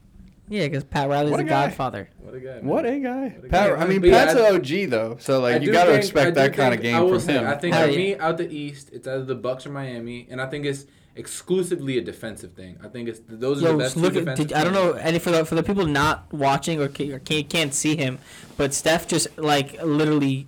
Yeah, 0.48 0.66
because 0.66 0.82
Pat 0.82 1.08
Riley's 1.08 1.30
What 1.30 1.36
the 1.38 1.44
a 1.44 1.48
godfather. 1.48 2.10
What 2.18 2.34
a 2.34 2.40
guy! 2.40 2.54
man. 2.54 2.64
What 2.66 2.84
a 2.84 2.98
guy. 2.98 3.22
What 3.28 3.44
a 3.44 3.48
Pat, 3.48 3.70
guy. 3.70 3.76
I 3.76 3.86
mean, 3.86 4.00
But 4.00 4.10
yeah, 4.10 4.24
Pat's 4.26 4.36
I- 4.40 4.48
an 4.48 4.56
OG 4.56 4.90
though, 4.90 5.16
so 5.20 5.40
like 5.40 5.62
you 5.62 5.70
got 5.72 5.84
to 5.84 5.92
expect 5.94 6.34
do 6.34 6.40
that 6.40 6.54
kind 6.54 6.74
of 6.74 6.82
game 6.82 6.96
I 6.96 7.00
will 7.00 7.10
from 7.12 7.20
say, 7.20 7.32
him. 7.34 7.46
I 7.46 7.54
think 7.56 7.74
for 7.76 7.86
me, 7.86 8.16
out 8.18 8.36
the 8.36 8.50
East, 8.50 8.90
it's 8.92 9.06
either 9.06 9.24
the 9.24 9.36
Bucks 9.36 9.64
or 9.64 9.70
Miami, 9.70 10.26
and 10.28 10.40
I 10.40 10.46
think 10.46 10.66
it's 10.66 10.86
exclusively 11.17 11.99
a 11.99 12.00
defensive 12.00 12.52
thing. 12.52 12.79
I 12.85 12.88
think 12.88 13.09
it's 13.09 13.21
those 13.29 13.62
are 13.64 13.73
the 13.73 13.79
best. 13.79 13.97
look 13.97 14.14
at. 14.17 14.21
defensive 14.21 14.49
Did, 14.49 14.57
I 14.57 14.64
don't 14.64 14.73
know 14.73 14.93
any 14.93 15.19
for 15.19 15.31
the 15.31 15.45
for 15.45 15.55
the 15.55 15.62
people 15.62 15.87
not 15.87 16.33
watching 16.33 16.81
or, 16.81 16.88
ca- 16.88 17.12
or 17.12 17.19
can't, 17.19 17.49
can't 17.49 17.75
see 17.75 17.97
him, 17.97 18.19
but 18.57 18.73
Steph 18.75 19.07
just 19.09 19.37
like 19.38 19.83
literally 19.83 20.47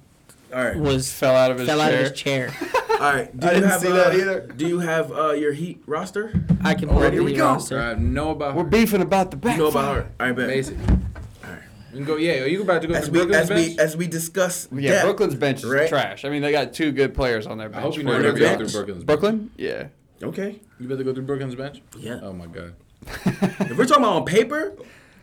All 0.55 0.65
right. 0.65 0.77
was 0.77 1.13
Fell 1.13 1.35
out 1.35 1.51
of 1.51 1.59
his 1.59 1.69
fell 1.69 1.81
out 1.81 1.93
of 1.93 2.15
chair. 2.15 2.49
his 2.51 2.61
chair. 2.63 2.73
All 3.03 3.13
right. 3.13 3.37
Do 3.39 3.47
I 3.47 3.51
you 3.51 3.55
didn't 3.57 3.71
have, 3.71 3.81
see 3.81 3.89
that 3.93 4.13
uh, 4.13 4.17
either. 4.17 4.41
Do 4.47 4.67
you 4.69 4.79
have 4.79 5.11
uh, 5.13 5.33
your 5.33 5.53
Heat 5.53 5.83
roster? 5.87 6.33
I 6.63 6.75
can 6.75 6.89
pull 6.89 6.99
Oh, 6.99 7.07
up 7.07 7.13
here 7.13 7.21
the 7.21 7.25
we 7.25 7.33
Heat 7.33 7.39
go. 7.39 7.47
roster. 7.47 7.81
I 7.81 7.95
know 7.95 8.31
about 8.31 8.55
We're 8.55 8.63
beefing 8.65 9.03
about 9.03 9.31
the 9.33 9.37
back. 9.37 9.57
You 9.57 9.65
know 9.65 9.69
about 9.71 9.97
her. 9.97 10.03
All 10.21 10.27
right, 10.27 10.37
bet. 10.37 10.47
basic. 10.49 10.77
You 10.79 11.99
can 11.99 12.05
go. 12.07 12.17
Yeah, 12.17 12.41
are 12.43 12.47
you 12.47 12.63
about 12.63 12.81
to 12.83 12.89
go 12.89 12.95
As 12.95 13.05
to 13.07 13.11
we 13.11 13.19
Brooklyn's 13.27 13.51
as 13.51 13.69
we 13.69 13.79
as 13.79 13.97
we 13.99 14.07
discuss. 14.07 14.67
Yeah, 14.73 14.93
depth, 14.93 15.05
Brooklyn's 15.05 15.35
bench 15.35 15.59
is 15.63 15.69
right? 15.69 15.89
trash. 15.91 16.25
I 16.25 16.31
mean, 16.31 16.41
they 16.41 16.51
got 16.51 16.73
two 16.73 16.91
good 16.91 17.13
players 17.15 17.47
on 17.47 17.59
their 17.59 17.67
I 17.69 17.73
bench. 17.73 17.83
hope 17.85 17.97
you 17.97 18.03
for 18.03 18.09
know 18.09 18.13
it 18.13 18.23
you're 18.23 18.33
going 18.33 18.35
be 18.35 18.41
through 18.49 18.55
honest. 18.57 18.75
Brooklyn's 18.75 19.05
bench. 19.05 19.21
Brooklyn? 19.21 19.51
Yeah. 19.59 19.89
Okay. 20.23 20.61
You 20.79 20.89
better 20.89 21.03
go 21.05 21.13
through 21.15 21.25
Brooklyn's 21.25 21.55
bench. 21.55 21.83
Yeah. 21.99 22.21
Oh 22.23 22.33
my 22.33 22.47
god. 22.47 22.75
If 23.27 23.77
we're 23.77 23.87
talking 23.87 24.05
about 24.05 24.17
on 24.17 24.25
paper, 24.25 24.77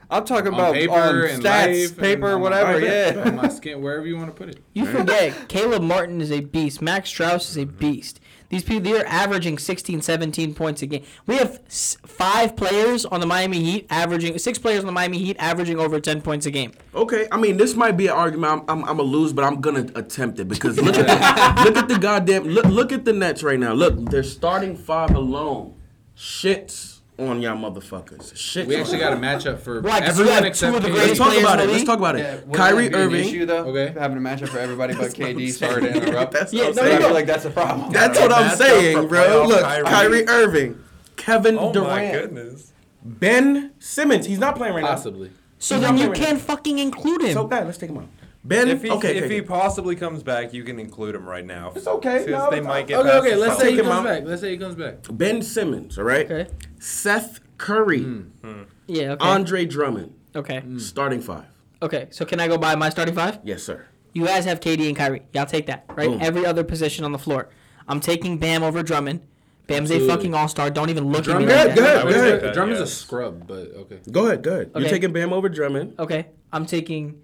I'm 0.10 0.26
talking 0.26 0.48
On 0.48 0.54
about 0.54 0.74
paper 0.74 0.94
on 0.94 1.16
and 1.30 1.44
stats, 1.44 1.82
life 1.90 1.98
paper, 1.98 2.26
and 2.28 2.36
on 2.36 2.40
my- 2.42 2.44
whatever. 2.50 2.74
Alright, 2.74 2.84
Yeah. 3.16 3.24
On 3.28 3.36
my 3.36 3.48
skin, 3.50 3.82
wherever 3.82 4.06
you 4.06 4.18
want 4.18 4.28
to 4.28 4.34
put 4.34 4.50
it. 4.50 4.62
You 4.74 4.86
forget, 4.86 5.48
Caleb 5.48 5.84
Martin 5.84 6.20
is 6.20 6.32
a 6.32 6.42
beast. 6.42 6.82
Max 6.82 7.10
Strus 7.14 7.50
is 7.50 7.58
a 7.58 7.66
beast. 7.66 8.20
These 8.50 8.64
people, 8.64 8.92
they're 8.92 9.08
averaging 9.08 9.60
16, 9.60 10.02
17 10.02 10.56
points 10.56 10.82
a 10.82 10.88
game. 10.88 11.04
We 11.28 11.36
have 11.36 11.60
five 11.68 12.56
players 12.56 13.06
on 13.06 13.20
the 13.20 13.28
Miami 13.28 13.64
Heat 13.64 13.88
averaging, 13.92 14.38
six 14.40 14.58
players 14.58 14.80
on 14.80 14.88
the 14.88 14.92
Miami 14.92 15.20
Heat 15.20 15.38
averaging 15.40 15.80
over 15.80 16.00
10 16.00 16.22
points 16.22 16.48
a 16.48 16.52
game. 16.52 16.72
okay. 16.96 17.28
I 17.32 17.38
mean, 17.38 17.58
this 17.58 17.76
might 17.76 17.96
be 17.96 18.08
an 18.08 18.14
argument. 18.14 18.52
I'm, 18.52 18.80
I'm, 18.80 18.90
I'm 18.90 18.98
gonna 18.98 19.04
lose, 19.04 19.34
but 19.34 19.46
I'm 19.46 19.62
gonna 19.62 19.88
attempt 19.96 20.40
it 20.40 20.48
because 20.48 20.82
look 20.82 20.96
at 20.96 21.06
the, 21.06 21.64
look 21.64 21.78
at 21.78 21.88
the 21.88 22.00
goddamn 22.00 22.44
look 22.46 22.66
look 22.66 22.92
at 22.92 23.06
the 23.06 23.14
Nets 23.14 23.44
right 23.44 23.60
now. 23.60 23.74
Look, 23.74 24.10
their 24.10 24.24
starting 24.24 24.76
five 24.76 25.12
alone 25.12 25.76
shits 26.18 26.99
on 27.20 27.42
y'all 27.42 27.56
motherfuckers. 27.58 28.36
Shit. 28.36 28.68
We 28.68 28.76
actually 28.76 29.00
got 29.00 29.14
a 29.14 29.16
matchup 29.16 29.60
for 29.60 29.82
Why, 29.82 30.00
'cause 30.00 30.18
you 30.18 30.24
everyone 30.26 30.34
have 30.34 30.42
two 30.44 30.48
except 30.48 30.76
of 30.78 30.84
the 30.84 30.90
KD. 30.90 30.94
Let's 30.94 31.04
greatest 31.20 31.22
talk 31.22 31.40
about 31.40 31.60
it. 31.60 31.70
Let's 31.70 31.84
talk 31.84 31.98
about 32.00 32.16
it. 32.16 32.34
wouldn't 32.48 32.54
Kyrie 32.54 32.84
that 32.84 32.90
be 32.92 32.96
an 32.98 33.02
Irving. 33.04 33.26
issue 33.28 33.46
though. 33.46 33.66
Okay. 33.66 33.94
Having 34.00 34.18
a 34.18 34.22
matchup 34.22 34.48
for 34.50 34.60
everybody 34.60 34.94
but 34.94 35.14
KD. 35.14 35.50
saying. 35.52 35.72
Sorry 35.72 35.82
to 35.82 35.94
interrupt. 35.96 36.32
That's 36.34 36.54
Yeah, 36.54 36.64
what 36.64 36.70
I'm 36.70 36.76
no, 36.76 36.82
I 36.82 36.86
saying. 36.86 37.02
feel 37.02 37.14
like 37.14 37.26
that's 37.28 37.46
a 37.46 37.50
problem. 37.50 37.92
That's 37.92 38.20
what 38.20 38.32
I'm 38.32 38.56
saying, 38.58 39.08
bro. 39.08 39.46
Look, 39.48 39.62
Kyrie. 39.62 39.84
Kyrie 39.86 40.28
Irving, 40.30 40.80
Kevin 41.16 41.58
Oh 41.60 41.68
my 41.68 41.72
Durant, 41.74 42.14
goodness. 42.14 42.72
Ben 43.04 43.72
Simmons. 43.80 44.26
He's 44.26 44.40
not 44.40 44.56
playing 44.56 44.74
right 44.74 44.82
now. 44.84 44.90
Possibly. 44.90 45.32
So 45.58 45.80
then 45.80 45.98
you 45.98 46.12
can't 46.12 46.40
fucking 46.40 46.80
include 46.80 47.22
him. 47.24 47.34
So 47.34 47.42
okay, 47.44 47.64
let's 47.66 47.78
take 47.78 47.90
him 47.90 47.98
out. 47.98 48.08
Ben. 48.44 48.70
If 48.70 48.84
he 48.84 48.90
okay, 48.90 49.18
if 49.18 49.26
okay, 49.26 49.34
he 49.36 49.40
okay. 49.42 49.48
possibly 49.48 49.96
comes 49.96 50.24
back, 50.24 50.54
you 50.54 50.64
can 50.64 50.80
include 50.80 51.16
him 51.16 51.28
right 51.28 51.46
now. 51.46 51.74
It's 51.76 51.88
okay. 51.88 52.26
No, 52.28 52.50
they 52.50 52.62
might 52.62 52.88
get 52.88 53.00
Okay, 53.00 53.18
okay. 53.18 53.36
Let's 53.36 53.60
say 53.60 53.72
he 53.72 53.78
comes 53.78 53.90
out. 53.90 54.04
back. 54.04 54.24
Let's 54.24 54.42
say 54.42 54.52
he 54.52 54.58
comes 54.58 54.76
back. 54.76 54.98
Ben 55.12 55.42
Simmons. 55.42 55.98
All 55.98 56.06
right. 56.06 56.30
Okay. 56.30 56.50
Seth 56.80 57.42
Curry, 57.58 58.04
hmm, 58.04 58.22
hmm. 58.42 58.64
Yeah. 58.88 59.12
Okay. 59.12 59.28
Andre 59.28 59.66
Drummond, 59.66 60.14
okay. 60.36 60.62
Hmm. 60.62 60.78
starting 60.78 61.22
five. 61.22 61.46
Okay. 61.82 62.08
So 62.12 62.26
can 62.26 62.40
I 62.40 62.48
go 62.48 62.58
by 62.58 62.76
my 62.76 62.90
starting 62.90 63.16
five? 63.16 63.40
Yes, 63.44 63.64
sir. 63.64 63.86
You 64.14 64.26
guys 64.26 64.46
have 64.46 64.60
KD 64.60 64.88
and 64.88 64.98
Kyrie. 64.98 65.24
Y'all 65.34 65.46
take 65.46 65.68
that, 65.68 65.86
right? 65.90 66.10
Boom. 66.10 66.20
Every 66.22 66.46
other 66.46 66.64
position 66.64 67.06
on 67.06 67.12
the 67.12 67.20
floor. 67.20 67.50
I'm 67.88 68.00
taking 68.00 68.38
Bam 68.38 68.64
over 68.64 68.82
Drummond. 68.84 69.22
Bam's 69.68 69.92
Absolutely. 69.92 70.08
a 70.08 70.16
fucking 70.16 70.34
all 70.34 70.48
star. 70.48 70.72
Don't 70.72 70.90
even 70.90 71.12
look 71.12 71.26
Drummond, 71.26 71.52
at 71.52 71.68
me 71.68 71.70
like 71.70 71.76
Go 71.76 71.82
that. 71.84 71.96
ahead, 71.96 72.14
go 72.14 72.20
ahead. 72.20 72.42
that, 72.42 72.54
Drummond's 72.56 72.82
a 72.82 72.88
scrub, 72.88 73.46
but 73.46 73.72
okay. 73.76 74.00
Go 74.10 74.26
ahead. 74.26 74.42
Go 74.42 74.54
ahead. 74.54 74.72
You're 74.76 74.90
taking 74.90 75.14
Bam 75.14 75.32
over 75.32 75.48
Drummond. 75.48 76.00
Okay. 76.00 76.28
I'm 76.52 76.66
taking 76.66 77.22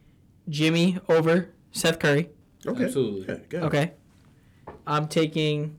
Jimmy 0.49 0.99
over 1.09 1.49
Seth 1.71 1.99
Curry. 1.99 2.29
Okay. 2.65 2.85
Absolutely. 2.85 3.33
Okay. 3.33 3.43
Go. 3.49 3.59
Okay. 3.61 3.91
I'm 4.87 5.07
taking. 5.07 5.77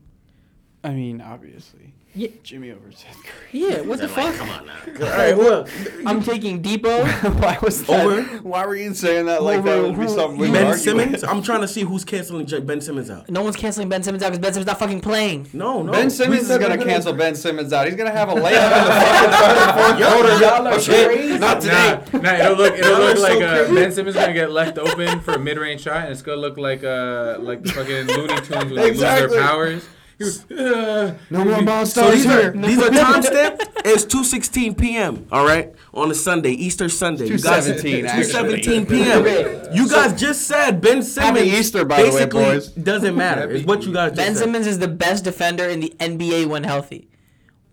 I 0.83 0.91
mean, 0.91 1.21
obviously, 1.21 1.93
Yeah. 2.17 2.29
Jimmy 2.41 2.71
over 2.71 2.91
Seth 2.91 3.15
Curry. 3.23 3.47
Yeah. 3.51 3.81
What 3.81 3.99
the 3.99 4.07
fuck? 4.07 4.33
Come 4.35 4.49
on 4.49 4.65
now. 4.65 4.73
All 5.05 5.17
right. 5.17 5.37
Well, 5.37 5.67
I'm 6.05 6.23
taking 6.23 6.61
Depot. 6.63 7.05
Why 7.39 7.59
was 7.61 7.83
that? 7.85 8.05
Over? 8.05 8.23
Why 8.39 8.65
were 8.65 8.75
you 8.75 8.93
saying 8.95 9.27
that 9.27 9.43
like 9.43 9.63
that 9.63 9.81
would 9.83 9.99
be 9.99 10.07
something 10.07 10.39
we 10.39 10.51
Ben 10.51 10.75
Simmons. 10.77 11.11
with? 11.21 11.29
I'm 11.29 11.43
trying 11.43 11.61
to 11.61 11.67
see 11.67 11.81
who's 11.81 12.03
canceling 12.03 12.47
J- 12.47 12.59
Ben 12.61 12.81
Simmons 12.81 13.11
out. 13.11 13.29
No 13.29 13.43
one's 13.43 13.55
canceling 13.55 13.87
Ben 13.89 14.01
Simmons 14.01 14.23
out 14.23 14.29
because 14.29 14.39
Ben 14.39 14.51
Simmons 14.53 14.65
not 14.67 14.79
fucking 14.79 15.01
playing. 15.01 15.47
No, 15.53 15.83
no. 15.83 15.91
Ben 15.91 16.09
Simmons 16.09 16.49
is 16.49 16.57
gonna 16.57 16.83
cancel 16.83 17.13
Ben 17.13 17.35
Simmons 17.35 17.71
out. 17.71 17.85
He's 17.85 17.95
gonna 17.95 18.09
have 18.11 18.29
a 18.29 18.33
layup 18.33 18.65
in 18.65 18.83
the 18.83 18.93
fucking 19.03 19.31
third 19.31 19.57
and 19.57 19.77
fourth 19.77 20.13
quarter. 20.13 20.39
y'all 20.43 20.67
are 20.67 20.79
crazy. 21.07 21.37
not 21.37 21.61
today. 21.61 22.01
Nah, 22.13 22.19
nah, 22.19 22.33
it'll 22.45 22.57
look 22.57 22.73
it'll 22.73 22.97
look 22.99 23.19
like 23.19 23.37
so 23.37 23.45
uh, 23.45 23.57
crazy. 23.65 23.75
Ben 23.75 23.91
Simmons 23.91 24.15
gonna 24.15 24.33
get 24.33 24.49
left 24.51 24.79
open 24.79 25.19
for 25.19 25.33
a 25.33 25.39
mid 25.39 25.57
range 25.59 25.81
shot, 25.81 25.97
and 26.05 26.11
it's 26.11 26.23
gonna 26.23 26.41
look 26.41 26.57
like 26.57 26.83
uh 26.83 27.37
like 27.39 27.61
the 27.61 27.69
fucking 27.73 28.07
Looney 28.07 28.35
Tunes 28.41 28.49
when 28.49 28.69
they 28.69 28.75
lose 28.75 28.85
Exactly. 28.87 29.37
their 29.37 29.45
powers. 29.47 29.85
He 30.17 30.23
was, 30.23 30.51
uh, 30.51 31.17
No 31.29 31.45
more 31.45 31.61
ball 31.63 31.85
So 31.85 32.01
stars 32.01 32.15
these 32.15 32.25
are 32.25 32.41
here. 32.41 32.51
these 32.51 32.81
are 32.81 32.89
time 33.03 33.21
stamped. 33.21 33.63
It's 33.85 34.03
two 34.03 34.23
sixteen 34.23 34.73
p.m. 34.75 35.27
All 35.31 35.45
right, 35.45 35.73
on 35.93 36.09
a 36.11 36.15
Sunday, 36.15 36.51
Easter 36.51 36.89
Sunday. 36.89 37.27
You 37.27 37.37
guys, 37.39 37.67
2:17 37.67 37.81
two 37.81 38.05
actually. 38.07 38.23
seventeen 38.23 38.85
p.m. 38.85 39.73
You 39.73 39.87
guys 39.89 40.19
just 40.19 40.47
said 40.47 40.81
Ben 40.81 41.03
Simmons. 41.03 41.37
Happy 41.37 41.49
Easter, 41.49 41.85
by 41.85 42.01
the 42.03 42.11
way, 42.11 42.25
boys. 42.25 42.69
Doesn't 42.69 43.15
matter. 43.15 43.49
Is 43.51 43.65
what 43.65 43.83
you 43.83 43.93
guys 43.93 44.11
just 44.11 44.17
Ben 44.17 44.33
said. 44.35 44.43
Simmons 44.45 44.67
is 44.67 44.79
the 44.79 44.87
best 44.87 45.23
defender 45.23 45.65
in 45.65 45.79
the 45.79 45.93
NBA 45.99 46.47
when 46.47 46.63
healthy. 46.63 47.09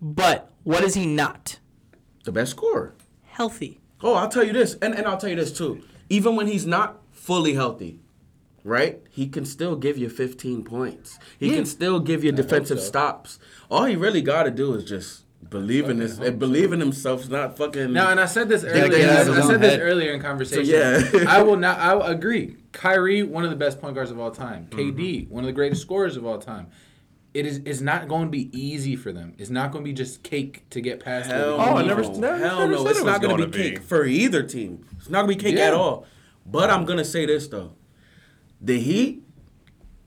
But 0.00 0.50
what 0.64 0.84
is 0.84 0.94
he 0.94 1.06
not? 1.06 1.58
the 2.24 2.32
best 2.32 2.52
scorer. 2.52 2.94
Healthy. 3.22 3.80
Oh, 4.02 4.14
I'll 4.14 4.28
tell 4.30 4.44
you 4.44 4.52
this, 4.54 4.74
and, 4.80 4.94
and 4.94 5.06
I'll 5.06 5.18
tell 5.18 5.28
you 5.28 5.36
this 5.36 5.52
too. 5.56 5.82
Even 6.08 6.36
when 6.36 6.46
he's 6.46 6.66
not 6.66 7.00
fully 7.10 7.52
healthy, 7.54 8.00
right? 8.64 9.00
He 9.10 9.28
can 9.28 9.44
still 9.44 9.76
give 9.76 9.96
you 9.98 10.08
15 10.08 10.64
points. 10.64 11.18
He 11.38 11.50
Yeah. 11.50 11.56
can 11.56 11.66
still 11.66 12.00
give 12.00 12.24
you 12.24 12.32
defensive 12.32 12.80
so. 12.80 12.86
stops. 12.86 13.38
All 13.70 13.84
he 13.84 13.94
really 13.94 14.22
got 14.22 14.44
to 14.44 14.50
do 14.50 14.74
is 14.74 14.84
just 14.84 15.20
believe 15.50 15.88
in 15.90 15.98
this, 15.98 16.18
and 16.18 16.38
believe 16.38 16.72
in 16.72 16.80
himself. 16.80 17.28
Not 17.28 17.56
fucking. 17.56 17.92
Now, 17.92 18.10
and 18.10 18.18
I 18.18 18.26
said 18.26 18.48
this 18.48 18.64
earlier. 18.64 19.08
I, 19.08 19.20
of 19.20 19.26
his 19.28 19.38
I 19.44 19.46
said 19.46 19.60
this 19.60 19.78
earlier 19.78 20.12
in 20.12 20.20
conversation. 20.20 20.64
So 20.64 21.18
yeah. 21.18 21.24
I 21.28 21.42
will 21.42 21.56
not. 21.56 21.78
I 21.78 21.94
will 21.94 22.02
agree. 22.02 22.56
Kyrie, 22.72 23.22
one 23.22 23.44
of 23.44 23.50
the 23.50 23.56
best 23.56 23.80
point 23.80 23.94
guards 23.94 24.10
of 24.10 24.18
all 24.18 24.30
time. 24.30 24.66
Mm-hmm. 24.70 24.98
KD, 24.98 25.28
one 25.28 25.44
of 25.44 25.46
the 25.46 25.52
greatest 25.52 25.82
scorers 25.82 26.16
of 26.16 26.24
all 26.26 26.38
time. 26.38 26.68
It 27.34 27.46
is. 27.46 27.60
It's 27.66 27.80
not 27.80 28.08
going 28.08 28.24
to 28.26 28.30
be 28.30 28.48
easy 28.58 28.96
for 28.96 29.12
them. 29.12 29.34
It's 29.38 29.50
not 29.50 29.70
going 29.72 29.84
to 29.84 29.88
be 29.88 29.92
just 29.92 30.22
cake 30.22 30.68
to 30.70 30.80
get 30.80 31.00
past. 31.00 31.28
what 31.28 31.36
Hell 31.36 31.52
we 31.52 31.58
no. 31.58 31.64
Oh, 31.70 31.76
I 31.76 31.82
need. 31.82 31.88
never- 31.88 32.02
Hell 32.02 32.12
never- 32.20 32.46
never 32.46 32.68
no. 32.72 32.78
said 32.84 32.90
It's 32.92 33.00
it 33.00 33.04
not 33.04 33.20
going 33.20 33.36
to 33.36 33.42
gonna 33.42 33.52
be 33.52 33.62
be. 33.62 33.70
cake 33.70 33.82
for 33.82 34.04
either 34.06 34.42
team. 34.44 34.86
It's 34.98 35.10
not 35.10 35.26
going 35.26 35.36
to 35.38 35.44
be 35.44 35.50
cake 35.50 35.58
Yeah. 35.58 35.66
at 35.68 35.74
all. 35.74 36.06
But 36.46 36.70
I'm 36.70 36.84
going 36.84 36.98
to 36.98 37.04
say 37.04 37.26
this, 37.26 37.48
though. 37.48 37.72
The 38.64 38.80
Heat, 38.80 39.22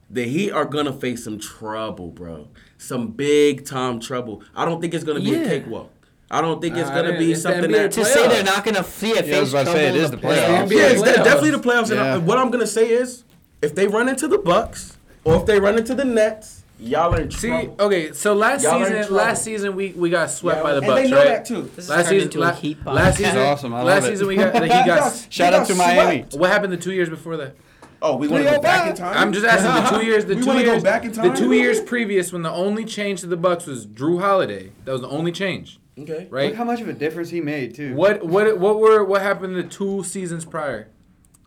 the 0.09 0.23
Heat 0.23 0.51
are 0.51 0.65
going 0.65 0.85
to 0.85 0.93
face 0.93 1.23
some 1.23 1.37
trouble, 1.39 2.07
bro. 2.09 2.47
Some 2.77 3.09
big 3.11 3.65
time 3.65 3.99
trouble. 3.99 4.41
I 4.55 4.65
don't 4.65 4.81
think 4.81 4.93
it's 4.93 5.03
going 5.03 5.19
to 5.19 5.23
be 5.23 5.31
Yeah. 5.37 5.43
a 5.43 5.49
cakewalk. 5.49 5.91
I 6.31 6.41
don't 6.41 6.59
think 6.59 6.75
it's 6.75 6.89
Uh, 6.89 6.93
going 7.01 7.13
to 7.13 7.19
be 7.19 7.33
it's 7.33 7.41
something 7.43 7.71
that. 7.71 7.91
To 7.91 8.03
say 8.03 8.27
they're 8.27 8.43
not 8.43 8.65
gonna 8.65 8.83
see 8.83 9.11
a 9.13 9.23
face 9.23 9.33
I 9.35 9.39
was 9.39 9.53
about 9.53 9.59
to 9.59 9.71
say, 9.71 9.71
trouble 9.83 9.85
it 9.85 9.89
in 9.99 10.03
is 10.05 10.11
the 10.11 10.17
the 10.17 10.23
playoffs. 10.27 10.47
playoffs. 10.67 10.71
Yeah, 10.71 10.87
it's 10.87 11.01
playoffs. 11.01 11.23
definitely 11.23 11.51
the 11.51 11.59
playoffs. 11.59 11.89
Yeah. 11.89 12.03
And 12.15 12.23
uh, 12.23 12.25
what 12.25 12.37
I'm 12.37 12.49
gonna 12.51 12.67
say 12.67 12.89
is, 12.89 13.23
if 13.61 13.75
they 13.75 13.87
run 13.87 14.09
into 14.09 14.27
the 14.27 14.37
Bucks 14.37 14.97
or 15.23 15.35
if 15.37 15.45
they 15.45 15.57
run 15.61 15.77
into 15.77 15.95
the 15.95 16.03
Nets, 16.03 16.63
y'all 16.79 17.13
are 17.15 17.21
in 17.21 17.31
See, 17.31 17.49
okay, 17.79 18.11
so 18.11 18.33
last 18.33 18.63
Y'all 18.63 18.83
season, 18.85 19.13
last 19.15 19.43
season 19.45 19.73
we 19.77 19.93
we 19.95 20.09
got 20.09 20.29
swept 20.29 20.57
Yeah, 20.57 20.63
by 20.63 20.71
the 20.73 20.77
and 20.79 20.87
Bucks, 20.87 21.01
they 21.03 21.09
know 21.09 21.17
right? 21.17 21.27
that 21.27 21.45
too. 21.45 21.71
This 21.77 21.87
Last 21.87 22.09
season, 22.09 22.27
into 22.27 22.39
la- 22.39 22.49
a 22.49 22.53
Heat 22.55 22.83
podcast. 22.83 22.93
last 22.93 23.17
season, 23.19 23.37
awesome. 23.37 23.73
I 23.73 23.77
love 23.77 23.85
last 23.87 24.03
it. 24.03 24.07
season 24.09 24.27
we 24.27 24.35
got 24.35 24.51
the 24.51 24.59
Heat 24.59 24.79
You 24.79 24.85
got. 24.85 25.25
Shout 25.29 25.53
out 25.53 25.65
to 25.67 25.75
Miami. 25.75 26.17
swept. 26.23 26.35
What 26.35 26.49
happened 26.49 26.73
the 26.73 26.77
two 26.77 26.91
years 26.91 27.07
before 27.09 27.37
that? 27.37 27.55
Oh, 28.01 28.15
we 28.15 28.27
want 28.27 28.43
to 28.45 28.51
go 28.51 28.61
back 28.61 28.89
in 28.89 28.95
time. 28.95 29.17
I'm 29.17 29.33
just 29.33 29.45
asking 29.45 29.83
the 29.83 29.99
two 29.99 30.05
years. 30.09 30.25
The 30.25 30.35
We 30.35 30.41
two 30.41 30.47
wanna 30.47 30.63
go 30.63 30.71
years. 30.73 30.83
back 30.83 31.03
in 31.05 31.11
The 31.11 31.29
two 31.35 31.53
years 31.53 31.81
previous, 31.81 32.31
when 32.31 32.43
the 32.43 32.51
only 32.51 32.85
change 32.85 33.21
to 33.21 33.27
the 33.27 33.37
Bucks 33.37 33.65
was 33.65 33.87
Jrue 33.87 34.19
Holiday. 34.21 34.71
That 34.85 34.91
was 34.91 35.01
the 35.01 35.09
only 35.09 35.31
change, 35.31 35.79
Okay. 35.99 36.27
right? 36.29 36.49
Look 36.49 36.55
how 36.57 36.63
much 36.63 36.79
of 36.81 36.87
a 36.87 36.93
difference 36.93 37.29
he 37.31 37.41
made 37.41 37.73
too. 37.75 37.95
What 37.95 38.23
what 38.25 38.59
what 38.59 38.79
were 38.79 39.03
what 39.03 39.21
happened 39.23 39.55
the 39.55 39.63
two 39.63 40.03
seasons 40.03 40.45
prior? 40.45 40.89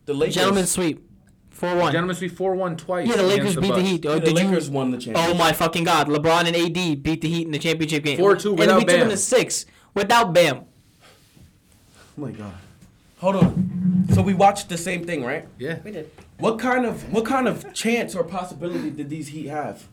The 0.07 0.15
Lakers. 0.15 0.35
Gentlemen 0.35 0.67
sweep. 0.67 1.07
4 1.51 1.77
1. 1.77 1.93
Gentlemen, 1.93 2.17
we 2.21 2.29
four 2.29 2.55
one 2.55 2.75
twice. 2.75 3.07
Yeah, 3.07 3.17
the 3.17 3.23
Lakers 3.23 3.55
against 3.57 3.61
beat 3.61 3.75
the 3.75 3.83
Heat. 3.83 4.07
Oh, 4.07 4.15
Yeah, 4.15 4.21
the 4.21 4.31
Lakers 4.33 4.69
you? 4.69 4.75
won 4.75 4.93
the 4.93 4.97
championship. 4.99 5.35
Oh 5.35 5.39
my 5.39 5.53
fucking 5.53 5.85
god! 5.85 6.09
LeBron 6.09 6.47
and 6.47 6.57
AD 6.57 7.03
beat 7.03 7.21
the 7.21 7.29
Heat 7.29 7.45
in 7.45 7.53
the 7.53 7.59
championship 7.59 8.03
game. 8.03 8.19
4-2 8.19 8.23
without 8.23 8.47
and 8.47 8.59
without 8.59 8.79
we 8.79 8.85
took 8.87 8.99
them 9.01 9.09
to 9.11 9.17
six 9.19 9.67
without 9.93 10.33
Bam. 10.33 10.61
Oh 12.19 12.23
my 12.23 12.31
god. 12.31 12.55
Hold 13.19 13.37
on. 13.37 14.07
So 14.15 14.23
we 14.23 14.33
watched 14.33 14.71
the 14.71 14.79
same 14.79 15.05
thing, 15.05 15.23
right? 15.23 15.47
Yeah. 15.59 15.81
We 15.85 15.91
did. 15.91 16.11
What 16.41 16.59
kind 16.59 16.87
of 16.87 17.13
what 17.13 17.25
kind 17.25 17.47
of 17.47 17.73
chance 17.75 18.15
or 18.15 18.25
possibility 18.25 18.91
did 18.91 19.11
these 19.11 19.29
Heat 19.29 19.47
have 19.49 19.87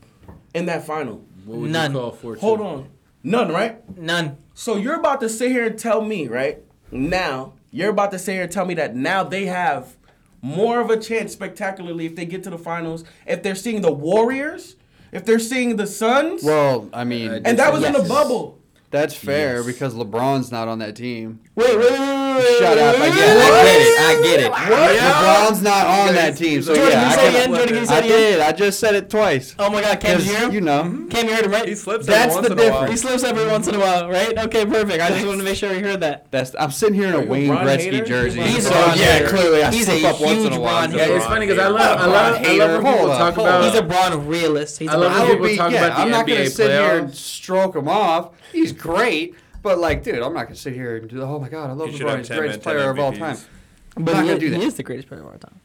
in 0.54 0.66
that 0.66 0.86
final? 0.86 1.24
What 1.44 1.58
would 1.58 1.70
None. 1.70 1.92
you 1.92 1.98
call 1.98 2.10
four? 2.12 2.36
Hold 2.36 2.60
on. 2.60 2.88
None, 3.22 3.50
right? 3.52 3.98
None. 3.98 4.38
So 4.54 4.76
you're 4.76 4.94
about 4.94 5.20
to 5.20 5.28
sit 5.28 5.50
here 5.50 5.66
and 5.66 5.78
tell 5.78 6.02
me, 6.02 6.26
right? 6.28 6.58
Now, 6.90 7.54
you're 7.70 7.90
about 7.90 8.10
to 8.12 8.18
sit 8.18 8.32
here 8.34 8.42
and 8.44 8.52
tell 8.52 8.64
me 8.64 8.74
that 8.74 8.94
now 8.96 9.24
they 9.24 9.46
have 9.46 9.96
more 10.40 10.80
of 10.80 10.88
a 10.90 10.96
chance 10.96 11.32
spectacularly 11.32 12.06
if 12.06 12.16
they 12.16 12.24
get 12.24 12.42
to 12.44 12.50
the 12.50 12.58
finals, 12.58 13.04
if 13.26 13.42
they're 13.42 13.54
seeing 13.56 13.82
the 13.82 13.92
Warriors, 13.92 14.76
if 15.12 15.24
they're 15.24 15.38
seeing 15.38 15.76
the 15.76 15.86
Suns. 15.86 16.44
Well, 16.44 16.88
I 16.92 17.04
mean, 17.04 17.30
and 17.44 17.58
that 17.58 17.72
was 17.72 17.82
in 17.82 17.92
the 17.92 18.02
bubble. 18.04 18.58
that's 18.90 19.14
fair 19.14 19.56
Yes. 19.56 19.66
because 19.66 19.94
LeBron's 19.94 20.50
not 20.52 20.68
on 20.68 20.78
that 20.78 20.94
team. 20.96 21.40
Wait, 21.56 21.76
wait, 21.76 21.78
wait, 21.78 21.90
wait, 21.90 21.98
wait. 21.98 22.27
Shut 22.58 22.78
up! 22.78 22.96
I 22.96 23.08
get, 23.10 23.36
wait, 23.36 23.98
I 23.98 24.20
get 24.22 24.40
it. 24.40 24.52
I 24.52 24.68
get 24.68 24.94
it. 24.96 25.00
LeBron's 25.00 25.62
not 25.62 25.86
on 25.86 26.14
that 26.14 26.36
team, 26.36 26.62
so 26.62 26.74
Jordan, 26.74 26.92
yeah, 26.92 27.00
can 27.00 27.02
you 27.02 27.06
I, 27.08 27.14
say 27.16 27.22
can- 27.22 27.34
again? 27.34 27.48
Jordan, 27.54 27.68
can 27.68 27.76
you 27.76 27.86
say 27.86 27.94
I 27.94 27.98
it 27.98 28.04
again? 28.04 28.18
did. 28.18 28.40
I 28.40 28.52
just 28.52 28.80
said 28.80 28.94
it 28.94 29.10
twice. 29.10 29.54
Oh 29.58 29.70
my 29.70 29.80
god, 29.82 30.00
Cam, 30.00 30.18
did 30.18 30.26
you 30.26 30.32
hear 30.36 30.46
him? 30.48 30.54
you 30.54 30.60
know, 30.60 30.82
mm-hmm. 30.84 31.08
Cam, 31.08 31.26
you 31.28 31.34
heard 31.34 31.44
him, 31.44 31.50
right? 31.52 31.68
He 31.68 31.74
slips 31.74 32.06
That's 32.06 32.36
every 32.36 32.48
the 32.48 32.54
once 32.54 32.62
in 32.62 32.68
a 32.68 32.72
while. 32.72 32.90
He 32.90 32.96
slips 32.96 33.24
every 33.24 33.46
once 33.46 33.68
in 33.68 33.74
a 33.74 33.78
while, 33.80 34.08
right? 34.08 34.38
Okay, 34.38 34.66
perfect. 34.66 35.02
I 35.02 35.08
just 35.10 35.26
wanted 35.26 35.38
to 35.38 35.44
make 35.44 35.56
sure 35.56 35.72
you 35.72 35.84
heard 35.84 36.00
that. 36.00 36.30
that's. 36.30 36.54
I'm 36.58 36.70
sitting 36.70 36.94
here 36.94 37.08
in 37.08 37.14
a 37.14 37.18
Are 37.18 37.22
you 37.22 37.26
a 37.28 37.30
Wayne 37.30 37.48
Bron 37.48 37.66
Gretzky 37.66 37.92
hater? 37.92 38.04
jersey. 38.04 38.42
He's 38.42 38.66
a 38.66 38.68
so 38.68 38.70
Bron 38.70 38.98
yeah, 38.98 39.28
clearly 39.28 39.62
I 39.62 39.70
He's 39.72 39.86
slip 39.86 40.02
a 40.02 40.08
up 40.08 40.20
once 40.20 40.32
in 40.38 40.38
huge 40.44 40.54
a 40.56 40.60
while. 40.60 40.86
Bron 40.88 40.98
Yeah, 40.98 41.06
it's 41.16 41.24
funny 41.26 41.46
because 41.46 41.58
I 41.62 41.68
love 41.68 41.98
I 42.00 42.06
love 42.06 42.34
I 42.34 42.38
Hater. 42.38 42.58
love 42.66 42.82
when 42.84 42.92
people 42.94 43.06
talk 43.08 43.34
about. 43.34 43.64
He's 43.64 43.74
a 43.74 43.82
Bron 43.82 44.26
realist. 44.26 44.78
He's 44.78 44.88
a 44.88 44.92
I 44.92 44.96
love 44.96 45.12
Bron 45.12 45.20
I 45.20 45.24
would 45.24 45.32
people 45.32 45.46
be, 45.48 45.56
talk 45.56 45.72
yeah, 45.72 45.86
about 45.86 45.96
the 45.96 46.02
I'm 46.02 46.10
not 46.10 46.26
gonna 46.26 46.46
sit 46.50 46.70
here 46.70 46.98
and 46.98 47.14
stroke 47.14 47.76
him 47.76 47.88
off. 47.88 48.30
He's 48.52 48.72
great, 48.72 49.34
but 49.68 49.78
like, 49.78 50.02
dude, 50.02 50.22
I'm 50.22 50.32
not 50.32 50.44
gonna 50.44 50.54
sit 50.56 50.72
here 50.72 50.96
and 50.96 51.08
do. 51.10 51.20
Oh 51.22 51.38
my 51.38 51.48
god, 51.50 51.68
I 51.68 51.72
love 51.74 51.90
He 51.90 51.98
should 51.98 52.06
LeBron. 52.06 52.10
have 52.10 52.18
He's 52.20 52.28
the 52.28 52.34
10 52.34 52.38
greatest 52.40 52.64
men, 52.66 52.74
10 52.74 52.82
player 52.82 52.90
of 52.90 52.98
all 52.98 53.12
MVPs. 53.12 53.18
time. 53.18 53.38
But 53.96 54.12
not 54.14 54.22
he, 54.22 54.28
gonna 54.28 54.40
do 54.40 54.46
he 54.46 54.52
that. 54.52 54.62
is 54.62 54.74
the 54.74 54.82
greatest 54.82 55.08
player 55.08 55.20
of 55.20 55.26
all 55.26 55.32
time. 55.38 55.60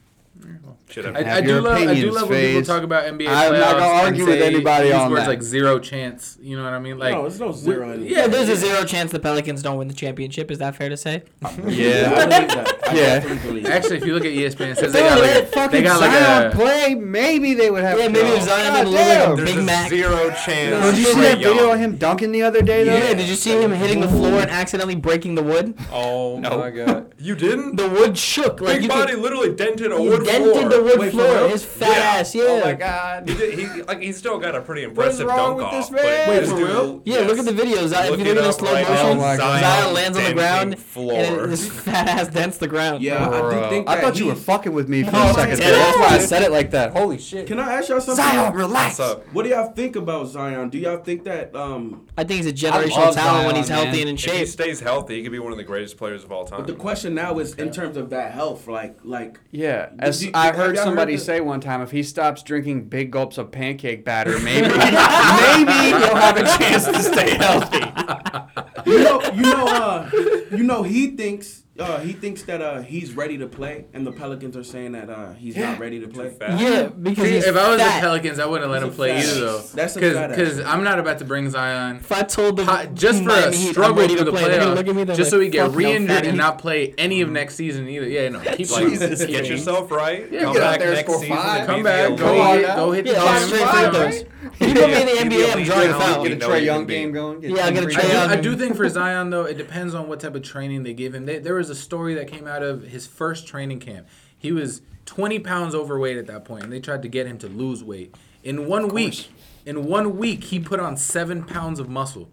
Should 0.93 1.05
have. 1.05 1.15
I, 1.15 1.37
I, 1.37 1.41
do 1.41 1.59
love, 1.59 1.75
I 1.75 1.95
do 1.95 2.11
love 2.11 2.29
when 2.29 2.39
people 2.39 2.61
talk 2.61 2.83
about 2.83 3.05
NBA. 3.05 3.27
I'm 3.27 3.53
not 3.53 3.79
gonna 3.79 4.03
argue 4.05 4.27
with 4.27 4.39
anybody 4.39 4.93
on 4.93 5.11
that. 5.15 5.27
like 5.27 5.41
zero 5.41 5.79
chance. 5.79 6.37
You 6.39 6.55
know 6.55 6.63
what 6.63 6.73
I 6.73 6.77
mean? 6.77 6.99
Like 6.99 7.15
no, 7.15 7.23
there's 7.23 7.39
no 7.39 7.51
zero. 7.51 7.93
Yeah, 7.95 8.27
there's 8.27 8.47
a 8.47 8.55
zero 8.55 8.83
chance 8.85 9.11
the 9.11 9.19
Pelicans 9.19 9.63
don't 9.63 9.79
win 9.79 9.87
the 9.87 9.95
championship. 9.95 10.51
Is 10.51 10.59
that 10.59 10.75
fair 10.75 10.89
to 10.89 10.97
say? 10.97 11.23
yeah, 11.65 12.67
yeah. 12.93 13.23
Actually, 13.71 13.97
if 13.97 14.05
you 14.05 14.13
look 14.13 14.23
at 14.23 14.33
ESPN, 14.33 14.73
it 14.73 14.77
says 14.77 14.93
they, 14.93 15.01
they 15.01 15.09
got 15.09 15.19
like 15.19 15.69
a, 15.69 15.71
they 15.71 15.81
got 15.81 15.97
Zion 15.97 16.43
like 16.43 16.53
a 16.53 16.55
play. 16.55 16.93
Maybe 16.93 17.55
they 17.55 17.71
would 17.71 17.83
have. 17.83 17.97
Yeah, 17.97 18.09
maybe 18.09 18.39
Zion 18.41 18.85
would 18.85 18.95
have 18.99 19.39
a 19.39 19.43
Big 19.43 19.63
Mac. 19.63 19.89
Zero 19.89 20.29
chance. 20.45 20.85
Did 20.85 20.97
you 20.99 21.11
see 21.11 21.21
that 21.21 21.39
video 21.39 21.71
of 21.71 21.79
him 21.79 21.97
dunking 21.97 22.31
the 22.31 22.43
other 22.43 22.61
day? 22.61 22.83
Though? 22.83 22.93
Yeah. 22.93 23.15
Did 23.15 23.27
you 23.27 23.35
see 23.35 23.59
him 23.59 23.71
hitting 23.71 23.99
the 23.99 24.09
floor 24.09 24.41
and 24.41 24.51
accidentally 24.51 24.95
breaking 24.95 25.33
the 25.33 25.43
wood? 25.43 25.73
Oh 25.91 26.37
my 26.37 26.69
god! 26.69 27.15
You 27.17 27.35
didn't? 27.35 27.77
The 27.77 27.89
wood 27.89 28.15
shook. 28.15 28.59
Big 28.59 28.87
body 28.87 29.15
literally 29.15 29.55
dented 29.55 29.91
a 29.91 29.99
wood 29.99 30.27
floor 30.27 30.82
wood 30.83 30.99
Wait, 30.99 31.11
floor. 31.11 31.47
His 31.49 31.65
fat 31.65 31.89
yeah. 31.89 32.19
ass. 32.19 32.35
Oh 32.35 32.39
yeah. 32.39 32.49
Oh 32.49 32.65
my 32.65 32.73
god. 32.73 33.29
He, 33.29 33.51
he 33.51 33.81
like 33.83 34.01
he's 34.01 34.17
still 34.17 34.39
got 34.39 34.55
a 34.55 34.61
pretty 34.61 34.83
impressive 34.83 35.27
dunk 35.27 35.61
off. 35.61 35.91
Wait, 35.91 36.45
for 36.45 36.55
real? 36.55 37.01
Yeah, 37.05 37.19
yes. 37.19 37.29
look 37.29 37.39
at 37.39 37.45
the 37.45 37.51
videos. 37.51 37.91
Look 38.09 38.19
if 38.19 38.25
you 38.27 38.33
look 38.33 38.43
at 38.43 38.47
the 38.47 38.51
slow 38.51 38.73
right 38.73 38.87
motion, 38.87 39.19
Zion, 39.19 39.37
Zion, 39.39 39.93
lands 39.93 40.17
on 40.17 40.23
the 40.23 40.33
ground 40.33 40.79
floor. 40.79 41.13
and 41.13 41.51
his 41.51 41.69
fat 41.69 42.07
ass 42.07 42.27
dents 42.27 42.57
the 42.57 42.67
ground. 42.67 43.03
Yeah, 43.03 43.27
Bro. 43.27 43.49
I 43.49 43.63
do 43.63 43.69
think 43.69 43.89
I 43.89 44.01
thought 44.01 44.19
you 44.19 44.27
were 44.27 44.35
fucking 44.35 44.73
with 44.73 44.89
me 44.89 45.03
for 45.03 45.15
a 45.15 45.33
second. 45.33 45.59
Yeah, 45.59 45.71
that's 45.71 45.97
why 45.97 46.07
I 46.07 46.19
said 46.19 46.41
it 46.43 46.51
like 46.51 46.71
that. 46.71 46.91
Holy 46.91 47.17
shit. 47.17 47.47
Can 47.47 47.59
I 47.59 47.73
ask 47.73 47.89
y'all 47.89 48.01
something? 48.01 48.23
Zion, 48.23 48.53
relax. 48.53 48.99
What 49.31 49.43
do 49.43 49.49
y'all 49.49 49.71
think 49.71 49.95
about 49.95 50.27
Zion? 50.27 50.69
Do 50.69 50.77
y'all 50.77 50.97
think 50.97 51.23
that 51.25 51.55
um 51.55 52.07
I 52.17 52.23
think 52.23 52.43
he's 52.43 52.47
a 52.47 52.53
generational 52.53 53.13
talent 53.13 53.47
when 53.47 53.55
he's 53.55 53.67
healthy 53.67 54.01
and 54.01 54.09
in 54.09 54.17
shape. 54.17 54.33
He 54.39 54.45
stays 54.45 54.79
healthy, 54.79 55.17
he 55.17 55.23
could 55.23 55.31
be 55.31 55.39
one 55.39 55.51
of 55.51 55.57
the 55.57 55.63
greatest 55.63 55.97
players 55.97 56.23
of 56.23 56.31
all 56.31 56.45
time. 56.45 56.59
But 56.59 56.67
the 56.67 56.75
question 56.75 57.15
now 57.15 57.39
is 57.39 57.53
in 57.55 57.71
terms 57.71 57.97
of 57.97 58.09
that 58.11 58.31
health, 58.31 58.67
like 58.67 58.97
like 59.03 59.39
Yeah. 59.51 59.89
As 59.99 60.27
I 60.33 60.51
heard 60.51 60.72
heard 60.77 60.83
somebody 60.83 61.13
heard 61.13 61.21
say 61.21 61.41
one 61.41 61.61
time 61.61 61.81
if 61.81 61.91
he 61.91 62.03
stops 62.03 62.43
drinking 62.43 62.89
big 62.89 63.11
gulps 63.11 63.37
of 63.37 63.51
pancake 63.51 64.03
batter, 64.05 64.39
maybe 64.39 64.67
maybe 64.67 64.77
he'll 64.77 66.15
have 66.15 66.37
a 66.37 66.43
chance 66.57 66.85
to 66.85 67.01
stay 67.01 67.35
healthy. 67.35 68.69
you 68.85 69.03
know, 69.03 69.21
you 69.33 69.41
know, 69.41 69.67
uh, 69.67 70.09
you 70.51 70.63
know, 70.63 70.83
he 70.83 71.15
thinks 71.15 71.63
uh, 71.79 71.99
he 72.01 72.13
thinks 72.13 72.43
that 72.43 72.61
uh, 72.61 72.81
he's 72.81 73.13
ready 73.13 73.35
to 73.39 73.47
play, 73.47 73.85
and 73.93 74.05
the 74.05 74.11
Pelicans 74.11 74.55
are 74.55 74.63
saying 74.63 74.91
that 74.91 75.09
uh, 75.09 75.33
he's 75.33 75.57
not 75.57 75.79
ready 75.79 75.99
to 75.99 76.07
play. 76.07 76.35
Yeah, 76.39 76.87
because 76.87 77.23
See, 77.23 77.37
if 77.37 77.55
I 77.55 77.69
was 77.71 77.79
the 77.79 77.83
Pelicans, 77.99 78.37
I 78.37 78.45
wouldn't 78.45 78.69
let 78.69 78.83
he's 78.83 78.91
him 78.91 78.95
play 78.95 79.13
fat. 79.13 79.25
either 79.25 79.39
though. 79.39 79.61
That's 79.73 79.93
because 79.95 80.59
I'm 80.59 80.83
not 80.83 80.99
about 80.99 81.17
to 81.19 81.25
bring 81.25 81.49
Zion. 81.49 81.97
If 81.97 82.11
I 82.11 82.21
told 82.21 82.57
them 82.57 82.95
just 82.95 83.23
for 83.23 83.31
a 83.31 83.51
struggle 83.51 84.07
through 84.07 84.23
the 84.23 84.31
play, 84.31 84.43
playoffs, 84.43 85.07
just 85.07 85.19
like, 85.19 85.25
so 85.29 85.39
he 85.39 85.49
get 85.49 85.71
re-injured 85.71 86.23
no, 86.23 86.29
and 86.29 86.37
not 86.37 86.59
play 86.59 86.93
any 86.99 87.21
of 87.21 87.31
next 87.31 87.55
season 87.55 87.87
either. 87.89 88.07
Yeah, 88.07 88.29
no, 88.29 88.39
keep 88.39 88.69
like, 88.71 88.89
Jesus, 88.89 89.25
get 89.25 89.47
yourself 89.47 89.89
right. 89.89 90.31
Yeah, 90.31 90.43
come 90.43 90.53
back 90.55 90.79
next 90.79 91.11
season. 91.11 91.37
Come 91.65 91.81
back, 91.81 92.15
go 92.17 92.91
hit, 92.91 93.05
the 93.05 93.11
hit 93.11 94.32
you 94.59 94.73
put 94.73 94.87
me 94.87 95.01
in 95.01 95.29
the 95.29 95.35
NBA, 95.35 95.55
I'm 95.55 95.63
drawing 95.63 95.87
to 95.87 95.93
find 95.93 96.23
Get 96.27 96.43
a 96.43 96.47
Trae 96.47 96.63
Young 96.63 96.85
game 96.85 97.11
going. 97.11 97.41
Yeah, 97.41 97.65
I 97.65 97.71
get 97.71 97.83
a 97.83 97.87
Trae 97.87 98.11
Young. 98.11 98.29
I 98.29 98.35
do 98.35 98.55
think 98.55 98.75
for 98.75 98.87
Zion 98.87 99.29
though, 99.29 99.45
it 99.45 99.57
depends 99.57 99.93
on 99.93 100.07
what 100.07 100.19
type 100.19 100.35
of 100.35 100.43
training 100.43 100.83
they 100.83 100.93
give 100.93 101.13
him. 101.15 101.25
They, 101.25 101.39
there 101.39 101.55
was 101.55 101.69
a 101.69 101.75
story 101.75 102.13
that 102.15 102.27
came 102.27 102.47
out 102.47 102.63
of 102.63 102.83
his 102.83 103.07
first 103.07 103.47
training 103.47 103.79
camp. 103.79 104.07
He 104.37 104.51
was 104.51 104.81
20 105.05 105.39
pounds 105.39 105.75
overweight 105.75 106.17
at 106.17 106.27
that 106.27 106.45
point, 106.45 106.63
and 106.63 106.71
they 106.71 106.79
tried 106.79 107.01
to 107.01 107.07
get 107.07 107.27
him 107.27 107.37
to 107.39 107.47
lose 107.47 107.83
weight. 107.83 108.15
In 108.43 108.67
one 108.67 108.89
week, 108.89 109.29
in 109.65 109.85
one 109.85 110.17
week, 110.17 110.45
he 110.45 110.59
put 110.59 110.79
on 110.79 110.97
seven 110.97 111.43
pounds 111.43 111.79
of 111.79 111.89
muscle. 111.89 112.29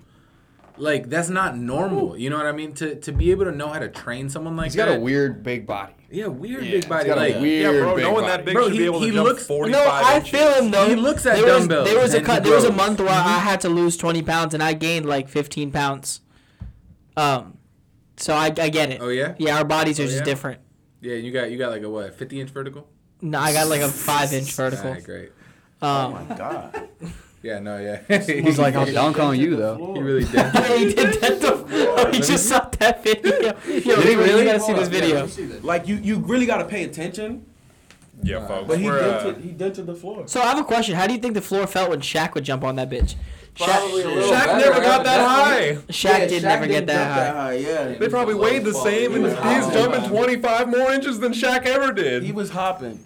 Like 0.81 1.11
that's 1.11 1.29
not 1.29 1.57
normal. 1.57 2.17
You 2.17 2.31
know 2.31 2.37
what 2.37 2.47
I 2.47 2.53
mean? 2.53 2.73
To 2.75 2.95
to 2.95 3.13
be 3.13 3.31
able 3.31 3.45
to 3.45 3.53
know 3.53 3.69
how 3.69 3.79
to 3.79 3.89
train 3.89 4.29
someone 4.29 4.57
like 4.57 4.67
he's 4.67 4.75
that. 4.75 4.89
He's 4.89 4.95
got 4.95 5.01
a 5.01 5.05
weird 5.05 5.43
big 5.43 5.67
body. 5.67 5.95
Yeah, 6.11 6.27
weird 6.27 6.65
yeah, 6.65 6.71
big 6.73 6.89
body. 6.89 7.07
Got 7.09 7.19
like, 7.19 7.37
a 7.37 7.41
weird 7.41 7.75
yeah, 7.75 7.81
bro, 7.83 7.95
big 7.95 8.05
knowing 8.05 8.27
that 8.27 8.45
big 8.45 8.55
bro, 8.55 8.65
should 8.65 8.73
he, 8.73 8.79
be 8.79 8.85
able 8.87 9.01
he 9.01 9.07
to 9.09 9.13
jump 9.13 9.29
looks, 9.29 9.47
45 9.47 9.73
No, 9.73 9.91
I 9.91 10.17
inches. 10.17 10.31
feel 10.31 10.55
him 10.55 10.71
though. 10.71 10.89
He 10.89 10.97
looks 10.97 11.27
at 11.27 11.37
there 11.37 11.47
dumbbells. 11.47 11.89
There 11.89 12.01
was 12.01 12.15
a 12.15 12.21
cut, 12.21 12.43
there 12.43 12.55
was 12.55 12.65
a 12.65 12.73
month 12.73 12.99
where 12.99 13.09
mm-hmm. 13.09 13.29
I 13.29 13.39
had 13.39 13.61
to 13.61 13.69
lose 13.69 13.97
20 13.97 14.23
pounds 14.23 14.55
and 14.55 14.63
I 14.63 14.73
gained 14.73 15.07
like 15.07 15.29
15 15.29 15.71
pounds. 15.71 16.21
Um, 17.17 17.59
so 18.17 18.35
I, 18.35 18.47
I 18.47 18.69
get 18.71 18.91
it. 18.91 19.01
Oh 19.01 19.09
yeah. 19.09 19.35
Yeah, 19.39 19.59
our 19.59 19.65
bodies 19.65 20.01
are 20.01 20.05
oh, 20.05 20.07
just 20.07 20.19
yeah? 20.19 20.25
different. 20.25 20.61
Yeah, 21.01 21.15
you 21.15 21.31
got 21.33 21.51
you 21.51 21.59
got 21.59 21.71
like 21.71 21.83
a 21.83 21.91
what, 21.91 22.15
50 22.15 22.41
inch 22.41 22.51
vertical? 22.51 22.89
No, 23.23 23.39
I 23.39 23.53
got 23.53 23.69
like 23.69 23.83
a 23.83 23.89
five 23.89 24.33
inch 24.33 24.53
vertical. 24.57 24.97
Great. 25.03 25.31
Um, 25.81 26.15
oh 26.15 26.25
my 26.29 26.37
god. 26.37 26.89
Yeah, 27.43 27.59
no, 27.59 27.79
yeah. 27.79 28.19
He's 28.23 28.59
like, 28.59 28.75
I'll 28.75 28.93
dunk 28.93 29.19
on 29.19 29.39
you 29.39 29.57
though. 29.57 29.95
He 29.95 30.01
really 30.01 30.25
did. 30.25 30.33
he 30.79 30.93
did 30.93 31.21
that. 31.21 31.41
To, 31.41 31.65
oh, 31.71 32.11
he 32.13 32.19
just 32.19 32.49
saw 32.49 32.69
that 32.79 33.03
video. 33.03 33.55
Yo, 33.67 34.01
he 34.01 34.15
really 34.15 34.45
gotta 34.45 34.61
see 34.61 34.75
this 34.75 34.89
video. 34.89 35.29
Like 35.63 35.89
you, 35.89 35.97
you 35.97 36.19
really 36.19 36.47
gotta 36.47 36.67
pay 36.67 36.85
attention. 36.85 37.47
Yeah, 38.23 38.39
uh, 38.39 38.49
folks. 38.49 38.69
But 38.69 38.79
he 38.79 38.87
dented, 38.87 39.79
he 39.79 39.83
the 39.83 39.95
floor. 39.95 40.29
So 40.29 40.43
I 40.43 40.49
have 40.49 40.59
a 40.59 40.65
question. 40.65 40.95
How 40.95 41.07
do 41.07 41.15
you 41.15 41.19
think 41.19 41.33
the 41.33 41.41
floor 41.41 41.67
felt 41.67 41.91
when 41.91 42.01
Shaq 42.01 42.35
would 42.35 42.45
jump 42.45 42.63
on 42.63 42.77
that 42.77 42.91
bitch? 42.91 43.15
Shaq, 43.57 43.67
Shaq 43.67 44.59
never 44.59 44.81
got 44.81 45.05
that 45.05 45.27
high. 45.27 45.75
Shaq 45.89 46.29
did 46.29 46.43
never 46.43 46.67
get 46.67 46.87
that 46.87 47.35
high. 47.35 47.55
Yeah, 47.55 47.89
they 47.95 48.09
probably 48.09 48.35
weighed 48.35 48.65
the 48.65 48.75
same, 48.75 49.13
he 49.13 49.17
and 49.17 49.27
he's 49.27 49.73
jumping 49.73 50.09
25 50.09 50.69
more 50.69 50.93
inches 50.93 51.21
than 51.21 51.33
Shaq 51.33 51.65
ever 51.65 51.93
did. 51.93 52.23
He 52.23 52.33
was 52.33 52.51
hopping. 52.51 53.05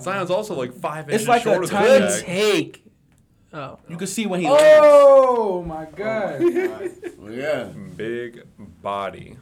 Zion's 0.00 0.30
also 0.30 0.54
like 0.56 0.72
five 0.72 1.08
it's 1.08 1.14
inches 1.14 1.28
like 1.28 1.42
shorter 1.42 1.62
a 1.62 1.66
than 1.66 1.76
Shaq. 1.76 1.98
Good 1.98 2.24
take. 2.24 2.83
Oh. 3.54 3.78
You 3.88 3.96
can 3.96 4.08
see 4.08 4.26
when 4.26 4.40
he 4.40 4.46
Oh 4.50 5.62
my 5.62 5.84
god. 5.84 6.40
Oh 6.42 6.88
well, 7.18 7.32
yeah. 7.32 7.64
Big 7.96 8.42
body. 8.58 9.36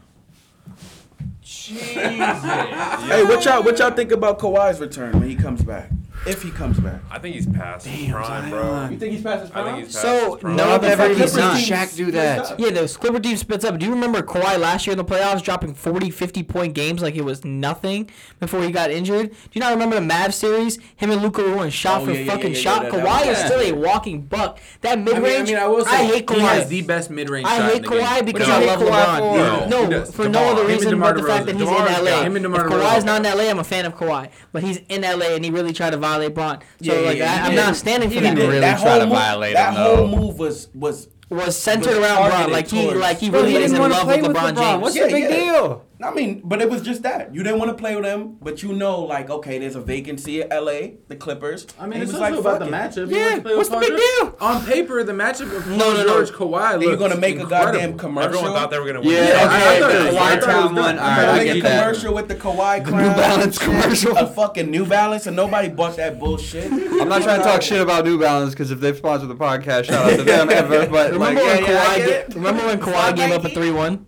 Jesus. 1.41 1.83
Hey, 1.83 3.23
what 3.23 3.43
y'all 3.43 3.63
what 3.63 3.79
y'all 3.79 3.89
think 3.91 4.11
about 4.11 4.37
Kawhi's 4.37 4.79
return 4.79 5.19
when 5.19 5.27
he 5.27 5.35
comes 5.35 5.63
back? 5.63 5.89
If 6.25 6.41
he 6.41 6.51
comes 6.51 6.79
back. 6.79 7.01
I 7.11 7.19
think 7.19 7.35
he's 7.35 7.45
past 7.47 7.85
Damn, 7.85 8.11
prime, 8.11 8.49
bro. 8.49 8.87
You 8.89 8.97
think 8.97 9.11
he's 9.13 9.21
past 9.21 9.41
his 9.41 9.51
I 9.51 9.63
think 9.65 9.77
he's 9.85 9.93
past 9.93 10.01
So 10.01 10.33
his 10.35 10.41
prime. 10.41 10.55
no, 10.55 10.69
I've 10.69 11.17
he's 11.17 11.35
not. 11.35 11.57
Shaq 11.59 11.95
do 11.97 12.11
that. 12.11 12.57
Yeah, 12.59 12.69
the 12.69 12.87
Clipper 12.87 13.19
team 13.19 13.35
spits 13.35 13.65
up. 13.65 13.77
Do 13.77 13.85
you 13.85 13.91
remember 13.91 14.21
Kawhi 14.21 14.57
last 14.57 14.87
year 14.87 14.93
in 14.93 14.97
the 14.97 15.03
playoffs 15.05 15.43
dropping 15.43 15.73
40, 15.73 16.09
50 16.11 16.43
point 16.43 16.73
games 16.75 17.01
like 17.01 17.15
it 17.15 17.25
was 17.25 17.43
nothing 17.43 18.09
before 18.39 18.63
he 18.63 18.71
got 18.71 18.89
injured? 18.89 19.31
Do 19.31 19.35
you 19.51 19.59
not 19.61 19.71
remember 19.73 19.95
the 19.95 20.01
Mavs 20.01 20.33
series? 20.33 20.77
Him 20.95 21.11
and 21.11 21.21
Luka 21.21 21.43
were 21.43 21.69
shot 21.69 22.01
Oh, 22.01 22.05
for 22.05 22.11
yeah, 22.11 22.25
fucking 22.25 22.51
yeah, 22.51 22.57
yeah, 22.57 22.61
shot. 22.61 22.83
yeah, 22.83 22.89
that- 22.91 23.05
Kawhi 23.05 23.27
is 23.31 23.37
still 23.39 23.59
a 23.59 23.71
walking 23.73 24.21
buck. 24.21 24.59
That 24.81 24.99
mid 24.99 25.15
I 25.15 25.19
mean, 25.19 25.25
I 25.25 25.35
range, 25.35 25.49
mean, 25.49 25.57
I 25.87 26.03
hate 26.05 26.29
he 26.29 26.39
has 26.39 26.69
the 26.69 26.81
best 26.83 27.09
mid-range. 27.09 27.45
I 27.47 27.69
hate 27.69 27.83
the 27.83 27.89
game. 27.89 27.99
Kawhi 28.01 28.25
because 28.25 28.47
I 28.49 28.63
love 28.63 28.79
LeBron. 28.79 29.69
No, 29.69 29.87
No, 29.87 30.05
for 30.05 30.29
no 30.29 30.39
other 30.53 30.65
reason 30.65 30.99
but 30.99 31.17
the 31.17 31.23
fact 31.23 31.45
that 31.47 31.55
he's 31.55 31.67
in 31.67 31.67
LA. 31.67 32.23
him 32.23 32.35
If 32.37 32.43
Kawhi's 32.43 33.03
not 33.03 33.25
in 33.25 33.37
LA, 33.37 33.49
I'm 33.49 33.59
a 33.59 33.63
fan 33.63 33.85
of 33.85 33.95
Kawhi, 33.95 34.29
but 34.51 34.63
he's 34.63 34.77
in 34.89 35.01
LA 35.01 35.35
and 35.35 35.43
he 35.43 35.51
really 35.51 35.73
tried 35.73 35.91
to 35.91 35.97
violate 36.13 36.33
Bron. 36.33 36.59
So 36.81 36.93
yeah, 36.93 37.07
like 37.07 37.17
yeah, 37.17 37.45
I, 37.45 37.49
am 37.49 37.55
not 37.55 37.75
standing 37.75 38.09
for 38.09 38.19
that. 38.19 38.37
Really 38.37 38.59
that 38.59 38.79
try 38.79 38.99
to 38.99 39.05
move, 39.05 39.53
that 39.53 39.73
him, 39.73 39.81
whole 39.81 40.07
move 40.07 40.39
was 40.39 40.69
was 40.73 41.09
was 41.29 41.57
centered 41.57 41.87
was 41.87 41.97
around 41.97 42.29
Bron. 42.29 42.51
Like 42.51 42.67
he 42.67 42.93
like 42.93 43.17
he 43.17 43.29
really 43.29 43.55
is 43.55 43.73
in 43.73 43.79
love 43.79 44.07
with 44.07 44.19
LeBron, 44.21 44.33
LeBron, 44.33 44.57
James. 44.57 44.81
What's 44.81 44.95
the 44.95 45.07
big 45.07 45.29
deal? 45.29 45.85
I 46.03 46.13
mean, 46.13 46.41
but 46.43 46.61
it 46.61 46.69
was 46.69 46.81
just 46.81 47.03
that 47.03 47.33
you 47.33 47.43
didn't 47.43 47.59
want 47.59 47.71
to 47.71 47.75
play 47.75 47.95
with 47.95 48.03
them, 48.03 48.37
but 48.41 48.61
you 48.61 48.73
know, 48.73 49.01
like, 49.01 49.29
okay, 49.29 49.57
there's 49.57 49.75
a 49.75 49.81
vacancy 49.81 50.41
at 50.41 50.49
LA, 50.49 50.97
the 51.07 51.15
Clippers. 51.15 51.65
I 51.79 51.87
mean, 51.87 52.01
it's 52.01 52.11
was 52.11 52.19
like, 52.19 52.35
about 52.35 52.59
the 52.59 52.65
matchup. 52.65 53.09
Yeah, 53.09 53.37
what's 53.55 53.69
the 53.69 53.77
big 53.77 53.95
deal? 53.95 54.35
On 54.39 54.65
paper, 54.65 55.03
the 55.03 55.13
matchup 55.13 55.55
of 55.55 55.67
no, 55.67 55.93
no, 55.93 56.05
George 56.05 56.31
Kawhi. 56.31 56.81
You're 56.81 56.97
gonna 56.97 57.17
make 57.17 57.37
incredible. 57.37 57.69
a 57.69 57.73
goddamn 57.73 57.97
commercial. 57.97 58.39
Everyone 58.39 58.53
thought 58.53 58.71
they 58.71 58.79
were 58.79 58.85
gonna 58.85 59.01
win. 59.01 59.11
Yeah, 59.11 59.23
yeah 59.23 59.45
okay, 59.45 59.55
I, 59.55 59.75
I 59.75 59.79
thought 59.79 59.91
Kawhi 60.13 60.45
Town 60.45 60.75
one. 60.75 60.99
All 60.99 61.07
right, 61.07 61.29
I 61.29 61.43
get 61.45 61.63
that. 61.63 61.83
Commercial 61.83 62.13
with 62.13 62.27
the 62.27 62.35
Kawhi 62.35 62.85
New 62.85 62.91
Balance 62.91 63.57
commercial. 63.57 64.17
A 64.17 64.27
fucking 64.27 64.69
New 64.69 64.85
Balance, 64.85 65.27
and 65.27 65.35
nobody 65.35 65.69
bought 65.69 65.95
that 65.97 66.19
bullshit. 66.19 66.71
I'm 66.71 67.07
not 67.07 67.21
trying 67.23 67.39
to 67.39 67.45
talk 67.45 67.61
shit 67.61 67.81
about 67.81 68.05
New 68.05 68.19
Balance 68.19 68.53
because 68.53 68.71
if 68.71 68.79
they 68.79 68.93
sponsor 68.93 69.27
the 69.27 69.35
podcast, 69.35 69.85
shout 69.85 70.11
out 70.11 70.17
to 70.17 70.23
them 70.23 70.49
ever. 70.51 70.87
But 70.87 71.13
remember 71.13 71.41
when 71.41 71.63
Kawhi? 71.63 72.35
Remember 72.35 72.65
when 72.65 72.79
Kawhi 72.79 73.15
gave 73.15 73.31
up 73.31 73.45
a 73.45 73.49
three-one? 73.49 74.05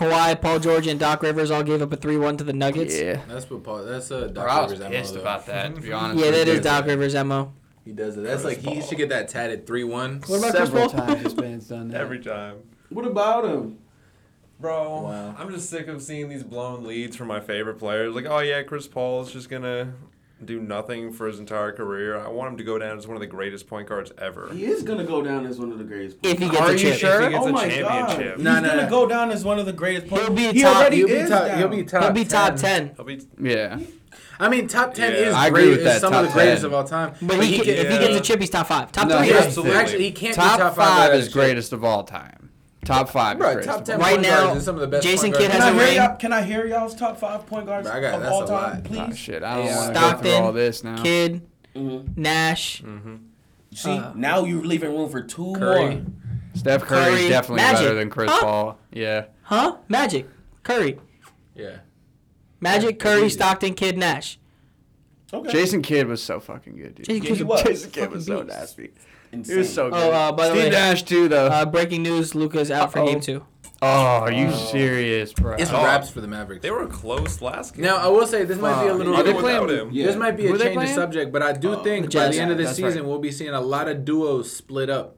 Kawhi, 0.00 0.40
Paul 0.40 0.58
George, 0.58 0.86
and 0.86 0.98
Doc 0.98 1.22
Rivers 1.22 1.50
all 1.50 1.62
gave 1.62 1.82
up 1.82 1.92
a 1.92 1.96
three-one 1.96 2.36
to 2.38 2.44
the 2.44 2.52
Nuggets. 2.52 2.98
Yeah, 2.98 3.20
that's 3.28 3.48
what 3.50 3.62
Paul. 3.62 3.84
That's 3.84 4.10
uh, 4.10 4.28
Doc 4.28 4.34
Bro, 4.34 4.46
I 4.46 4.62
was 4.62 4.72
Rivers. 4.72 4.88
pissed 4.88 5.14
MO, 5.14 5.20
about 5.20 5.46
that. 5.46 5.74
To 5.74 5.80
be 5.80 5.92
honest. 5.92 6.24
Yeah, 6.24 6.30
that 6.30 6.48
is 6.48 6.60
Doc 6.60 6.86
Rivers' 6.86 7.14
mo. 7.14 7.52
He 7.84 7.92
does 7.92 8.16
it. 8.16 8.22
That's 8.22 8.44
like 8.44 8.62
Paul. 8.62 8.74
he 8.74 8.82
should 8.82 8.98
get 8.98 9.08
that 9.10 9.28
tatted 9.28 9.66
three-one. 9.66 10.22
What 10.26 10.38
about 10.38 10.52
Several 10.52 10.88
Chris 10.88 11.00
Paul? 11.00 11.06
times 11.06 11.22
his 11.36 11.68
done 11.68 11.88
that. 11.88 12.00
Every 12.00 12.18
time. 12.20 12.56
What 12.88 13.06
about 13.06 13.44
him? 13.44 13.78
Bro, 14.58 15.02
wow. 15.04 15.34
I'm 15.38 15.50
just 15.50 15.70
sick 15.70 15.88
of 15.88 16.02
seeing 16.02 16.28
these 16.28 16.42
blown 16.42 16.84
leads 16.84 17.16
from 17.16 17.28
my 17.28 17.40
favorite 17.40 17.78
players. 17.78 18.14
Like, 18.14 18.26
oh 18.26 18.40
yeah, 18.40 18.62
Chris 18.62 18.86
Paul 18.86 19.22
is 19.22 19.32
just 19.32 19.48
gonna 19.48 19.94
do 20.44 20.60
nothing 20.60 21.12
for 21.12 21.26
his 21.26 21.38
entire 21.38 21.72
career. 21.72 22.18
I 22.18 22.28
want 22.28 22.52
him 22.52 22.58
to 22.58 22.64
go 22.64 22.78
down 22.78 22.98
as 22.98 23.06
one 23.06 23.16
of 23.16 23.20
the 23.20 23.26
greatest 23.26 23.66
point 23.66 23.88
guards 23.88 24.12
ever. 24.18 24.50
He 24.52 24.64
is 24.64 24.82
gonna 24.82 25.04
go 25.04 25.22
down 25.22 25.46
as 25.46 25.58
one 25.58 25.70
of 25.70 25.78
the 25.78 25.84
greatest. 25.84 26.16
If 26.22 26.38
he 26.38 26.48
gets 26.48 26.60
Are 26.60 26.72
a 26.72 26.78
chip. 26.78 26.98
sure? 26.98 27.22
If 27.22 27.26
he 27.26 27.30
gets 27.30 27.44
oh 27.44 27.48
a 27.48 27.52
my 27.52 27.68
championship. 27.68 27.86
god, 27.88 28.36
he's 28.36 28.44
no, 28.44 28.60
no, 28.60 28.68
gonna 28.68 28.82
no. 28.82 28.90
go 28.90 29.06
down 29.06 29.30
as 29.30 29.44
one 29.44 29.58
of 29.58 29.66
the 29.66 29.72
greatest. 29.72 30.06
Point 30.08 30.22
he'll 30.22 30.32
be 30.32 30.52
he 30.52 30.62
top. 30.62 30.92
He'll, 30.92 31.06
be 31.06 31.28
top 31.28 31.56
he'll 31.58 31.68
be 31.68 31.84
top. 31.84 32.02
He'll 32.02 32.12
be 32.12 32.24
top 32.24 32.56
10. 32.56 32.94
10. 32.94 32.96
He'll 32.96 33.04
be 33.04 33.20
yeah. 33.40 33.78
I 34.38 34.48
mean, 34.48 34.68
top 34.68 34.94
ten 34.94 35.12
yeah. 35.12 35.28
is 35.28 35.34
I 35.34 35.48
agree 35.48 35.64
great, 35.64 35.70
with 35.76 35.84
that. 35.84 36.00
Some 36.00 36.12
top 36.12 36.24
of 36.24 36.28
the 36.28 36.32
10. 36.32 36.46
greatest 36.46 36.64
of 36.64 36.72
all 36.72 36.84
time. 36.84 37.12
But, 37.20 37.36
but 37.36 37.44
he, 37.44 37.58
he 37.58 37.58
can, 37.58 37.74
yeah. 37.74 37.82
if 37.82 37.92
he 37.92 37.98
gets 37.98 38.16
a 38.16 38.20
chip, 38.20 38.40
he's 38.40 38.48
top 38.48 38.68
five. 38.68 38.90
Top 38.90 39.06
no, 39.06 39.18
three. 39.18 39.34
Absolutely. 39.34 39.76
Actually, 39.76 40.04
he 40.04 40.12
can't 40.12 40.34
top, 40.34 40.58
top 40.58 40.74
five, 40.74 41.10
five 41.10 41.14
is 41.14 41.28
greatest 41.28 41.74
of 41.74 41.84
all 41.84 42.04
time. 42.04 42.49
Top 42.90 43.08
five. 43.08 43.38
Bro, 43.38 43.62
top 43.62 43.84
ten 43.84 44.00
right 44.00 44.14
point 44.14 44.22
now, 44.22 44.46
guards 44.46 44.58
is 44.58 44.64
some 44.64 44.74
of 44.74 44.80
the 44.80 44.88
best. 44.88 45.06
Jason 45.06 45.30
Kidd 45.32 45.52
has 45.52 45.72
a 45.72 45.76
ring. 45.76 46.16
Can 46.18 46.32
I 46.32 46.42
hear 46.42 46.66
y'all's 46.66 46.94
top 46.94 47.18
five 47.18 47.46
point 47.46 47.66
guards 47.66 47.88
bro, 47.88 47.96
I 47.96 48.00
got, 48.00 48.20
of 48.20 48.32
all 48.32 48.40
time, 48.40 48.50
lot. 48.50 48.72
Ah, 48.74 48.80
please? 48.82 48.98
Oh, 48.98 49.14
shit, 49.14 49.44
I 49.44 49.56
don't 49.56 49.66
yeah. 49.66 49.76
want 49.76 49.94
to 49.94 50.00
go 50.00 50.16
through 50.16 50.44
all 50.44 50.52
this 50.52 50.82
now. 50.82 51.00
Kidd, 51.00 51.46
mm-hmm. 51.76 52.20
Nash. 52.20 52.82
Mm-hmm. 52.82 53.16
See, 53.72 53.90
uh, 53.90 54.12
now 54.16 54.44
you're 54.44 54.64
leaving 54.64 54.90
room 54.90 55.08
for 55.08 55.22
two 55.22 55.54
Curry. 55.56 55.96
more. 55.96 56.04
Steph 56.54 56.82
Curry 56.82 57.22
is 57.22 57.28
definitely 57.28 57.62
Magic. 57.62 57.80
better 57.80 57.94
than 57.94 58.10
Chris 58.10 58.28
huh? 58.28 58.40
Paul. 58.40 58.78
Yeah. 58.90 59.26
Huh? 59.42 59.76
Magic, 59.88 60.26
Curry. 60.64 60.98
Yeah. 61.54 61.76
Magic, 62.60 62.96
yeah, 62.96 63.04
Curry, 63.04 63.26
easy. 63.26 63.36
Stockton, 63.36 63.74
Kidd, 63.74 63.98
Nash. 63.98 64.40
Okay. 65.32 65.52
Jason 65.52 65.80
Kidd 65.80 66.08
was 66.08 66.20
so 66.20 66.40
fucking 66.40 66.74
good, 66.74 66.96
dude. 66.96 67.06
Jason, 67.06 67.36
Kidd 67.36 67.46
was, 67.46 67.62
Jason 67.66 67.90
Kidd 67.92 68.10
was 68.10 68.26
so 68.26 68.42
nasty. 68.42 68.90
Insane. 69.32 69.54
It 69.54 69.58
was 69.58 69.72
so 69.72 69.90
good. 69.90 69.96
Oh, 69.96 70.10
uh, 70.10 70.32
by 70.32 70.48
the 70.48 70.54
Steve 70.54 70.64
way, 70.64 70.70
Nash 70.70 71.02
too, 71.04 71.28
though. 71.28 71.46
Uh, 71.46 71.64
breaking 71.64 72.02
news: 72.02 72.34
Luka's 72.34 72.70
out 72.70 72.92
for 72.92 73.00
Uh-oh. 73.00 73.06
game 73.06 73.20
two. 73.20 73.44
Oh, 73.82 73.86
are 73.86 74.32
you 74.32 74.52
serious, 74.52 75.32
bro? 75.32 75.54
It's 75.54 75.70
Oh. 75.72 75.82
wraps 75.82 76.10
for 76.10 76.20
the 76.20 76.28
Mavericks. 76.28 76.62
They 76.62 76.70
were 76.70 76.86
close 76.86 77.40
last 77.40 77.74
game. 77.74 77.84
Now 77.86 77.96
I 77.96 78.08
will 78.08 78.26
say 78.26 78.44
this 78.44 78.58
might 78.58 78.82
be 78.82 78.88
a 78.88 78.94
little. 78.94 79.14
Are 79.14 79.22
they 79.22 79.32
playing- 79.32 79.62
without 79.62 79.70
him? 79.86 79.90
Yeah. 79.90 80.06
This 80.06 80.16
might 80.16 80.36
be 80.36 80.46
Who 80.46 80.54
a 80.54 80.58
change 80.58 80.82
of 80.82 80.88
subject, 80.90 81.32
but 81.32 81.42
I 81.42 81.52
do 81.52 81.74
oh, 81.74 81.82
think 81.82 82.12
by 82.12 82.28
the 82.28 82.38
end 82.38 82.50
of 82.50 82.58
this 82.58 82.66
right. 82.66 82.76
season 82.76 83.06
we'll 83.06 83.20
be 83.20 83.32
seeing 83.32 83.50
a 83.54 83.60
lot 83.60 83.88
of 83.88 84.04
duos 84.04 84.54
split 84.54 84.90
up. 84.90 85.16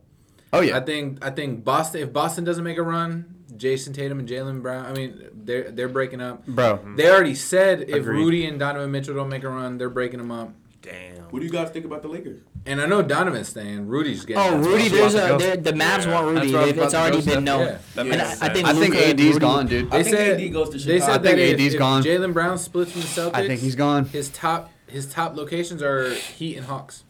Oh 0.53 0.61
yeah. 0.61 0.77
I 0.77 0.81
think 0.81 1.25
I 1.25 1.31
think 1.31 1.65
Boston. 1.65 2.03
If 2.03 2.13
Boston 2.13 2.45
doesn't 2.45 2.63
make 2.63 2.79
a 2.79 2.83
run, 2.83 3.35
Jayson 3.57 3.95
Tatum 3.95 4.21
and 4.21 4.29
Jaylen 4.29 4.63
Brown. 4.63 4.87
I 4.87 4.93
mean, 4.93 5.21
they're 5.35 5.71
they're 5.73 5.89
breaking 5.89 6.21
up. 6.21 6.47
Bro. 6.47 6.81
They 6.97 7.11
already 7.11 7.35
said 7.35 7.87
if 7.89 8.07
Rudy 8.07 8.47
and 8.47 8.61
Donovan 8.61 8.93
Mitchell 8.93 9.15
don't 9.15 9.29
make 9.29 9.43
a 9.43 9.49
run, 9.49 9.79
they're 9.79 9.91
breaking 9.91 10.19
them 10.19 10.31
up. 10.31 10.53
Damn. 10.83 11.25
What 11.31 11.41
do 11.41 11.47
you 11.47 11.51
guys 11.53 11.71
think 11.71 11.85
about 11.85 12.03
the 12.03 12.09
Lakers? 12.09 12.43
And 12.65 12.81
I 12.81 12.87
know 12.87 13.03
Donovan's 13.03 13.49
staying. 13.49 13.89
Rudy's 13.89 14.25
getting. 14.25 14.43
Oh, 14.43 14.59
Rudy, 14.59 14.89
there's 14.89 15.15
a 15.15 15.57
the 15.57 15.73
Mavs 15.73 16.07
yeah. 16.07 16.15
want 16.15 16.37
Rudy. 16.37 16.55
It's 16.81 16.95
already 16.95 17.21
been 17.21 17.43
known. 17.45 17.79
Yeah. 17.97 18.03
And 18.03 18.23
I, 18.23 18.31
I, 18.31 18.49
think 18.51 18.69
I 18.69 18.73
think 18.73 18.95
AD's 18.95 19.21
Rudy, 19.21 19.39
gone, 19.39 19.67
dude. 19.67 19.91
They 19.91 20.05
said 20.05 20.41
AD 20.41 20.53
goes 20.53 20.71
to 20.71 20.79
Chicago. 20.79 20.93
They 20.93 21.01
said 21.01 21.11
I 21.11 21.23
think 21.23 21.37
that 21.39 21.61
AD's 21.61 21.75
if, 21.75 21.79
gone. 21.79 22.03
Jaylen 22.05 22.33
Brown 22.33 22.59
splits 22.59 22.93
from 22.93 23.01
the 23.01 23.09
Celtics. 23.09 23.35
I 23.35 23.47
think 23.49 23.61
he's 23.61 23.75
gone. 23.75 24.05
His 24.07 24.29
top 24.31 24.71
his 24.87 25.13
top 25.13 25.37
locations 25.37 25.83
are 25.83 26.15
Heat 26.15 26.57
and 26.57 26.67
Hawks. 26.67 27.03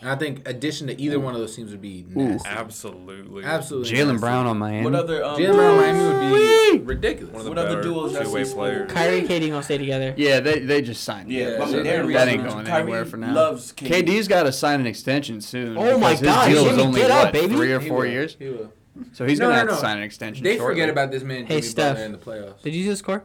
And 0.00 0.08
I 0.08 0.16
think 0.16 0.48
addition 0.48 0.86
to 0.86 0.98
either 0.98 1.20
one 1.20 1.34
of 1.34 1.40
those 1.40 1.54
teams 1.54 1.72
would 1.72 1.82
be 1.82 2.06
nasty. 2.08 2.48
Absolutely. 2.48 3.44
Absolutely. 3.44 3.92
Jaylen. 3.92 4.18
Brown 4.18 4.46
on 4.46 4.58
Miami. 4.58 4.84
What 4.84 4.94
other 4.94 5.22
um, 5.22 5.38
Jaylen 5.38 5.54
Brown 5.54 5.70
on 5.70 5.76
Miami 5.76 6.72
would 6.72 6.78
be 6.78 6.84
ridiculous. 6.84 7.32
One 7.32 7.40
of 7.40 7.44
the 7.44 7.50
what 7.50 7.58
other 7.58 7.82
duos 7.82 8.18
two-way 8.18 8.44
players? 8.44 8.90
Kyrie 8.90 9.20
and 9.20 9.28
KD 9.28 9.50
gonna 9.50 9.62
stay 9.62 9.78
together. 9.78 10.14
Yeah, 10.16 10.40
they 10.40 10.60
they 10.60 10.80
just 10.80 11.04
signed. 11.04 11.30
Yeah, 11.30 11.50
yeah 11.50 11.66
so 11.66 11.82
that 11.82 12.28
ain't 12.28 12.44
going 12.44 12.66
Kyrie 12.66 12.82
anywhere 12.82 13.04
for 13.04 13.18
now. 13.18 13.34
Loves 13.34 13.72
KD. 13.72 14.04
KD's 14.04 14.28
got 14.28 14.44
to 14.44 14.52
sign 14.52 14.80
an 14.80 14.86
extension 14.86 15.40
soon. 15.40 15.76
Oh 15.76 15.98
my 15.98 16.14
God! 16.16 16.48
His 16.48 16.58
deal 16.58 16.70
is 16.70 16.78
only 16.78 17.02
what, 17.02 17.10
up, 17.10 17.32
baby? 17.32 17.54
three 17.54 17.72
or 17.72 17.80
four 17.80 18.06
years. 18.06 18.36
He 18.38 18.48
will. 18.48 18.72
So 19.12 19.26
he's 19.26 19.38
no, 19.38 19.46
gonna 19.46 19.54
no, 19.54 19.58
have 19.58 19.68
no. 19.68 19.74
to 19.74 19.80
sign 19.80 19.98
an 19.98 20.02
extension. 20.02 20.44
They 20.44 20.56
shortly. 20.56 20.74
forget 20.74 20.88
about 20.90 21.10
this 21.10 21.22
man. 21.22 21.46
Hey, 21.46 21.60
Steph. 21.60 21.98
In 21.98 22.12
the 22.12 22.18
playoffs. 22.18 22.62
Did 22.62 22.74
you 22.74 22.84
just 22.84 23.00
score? 23.00 23.24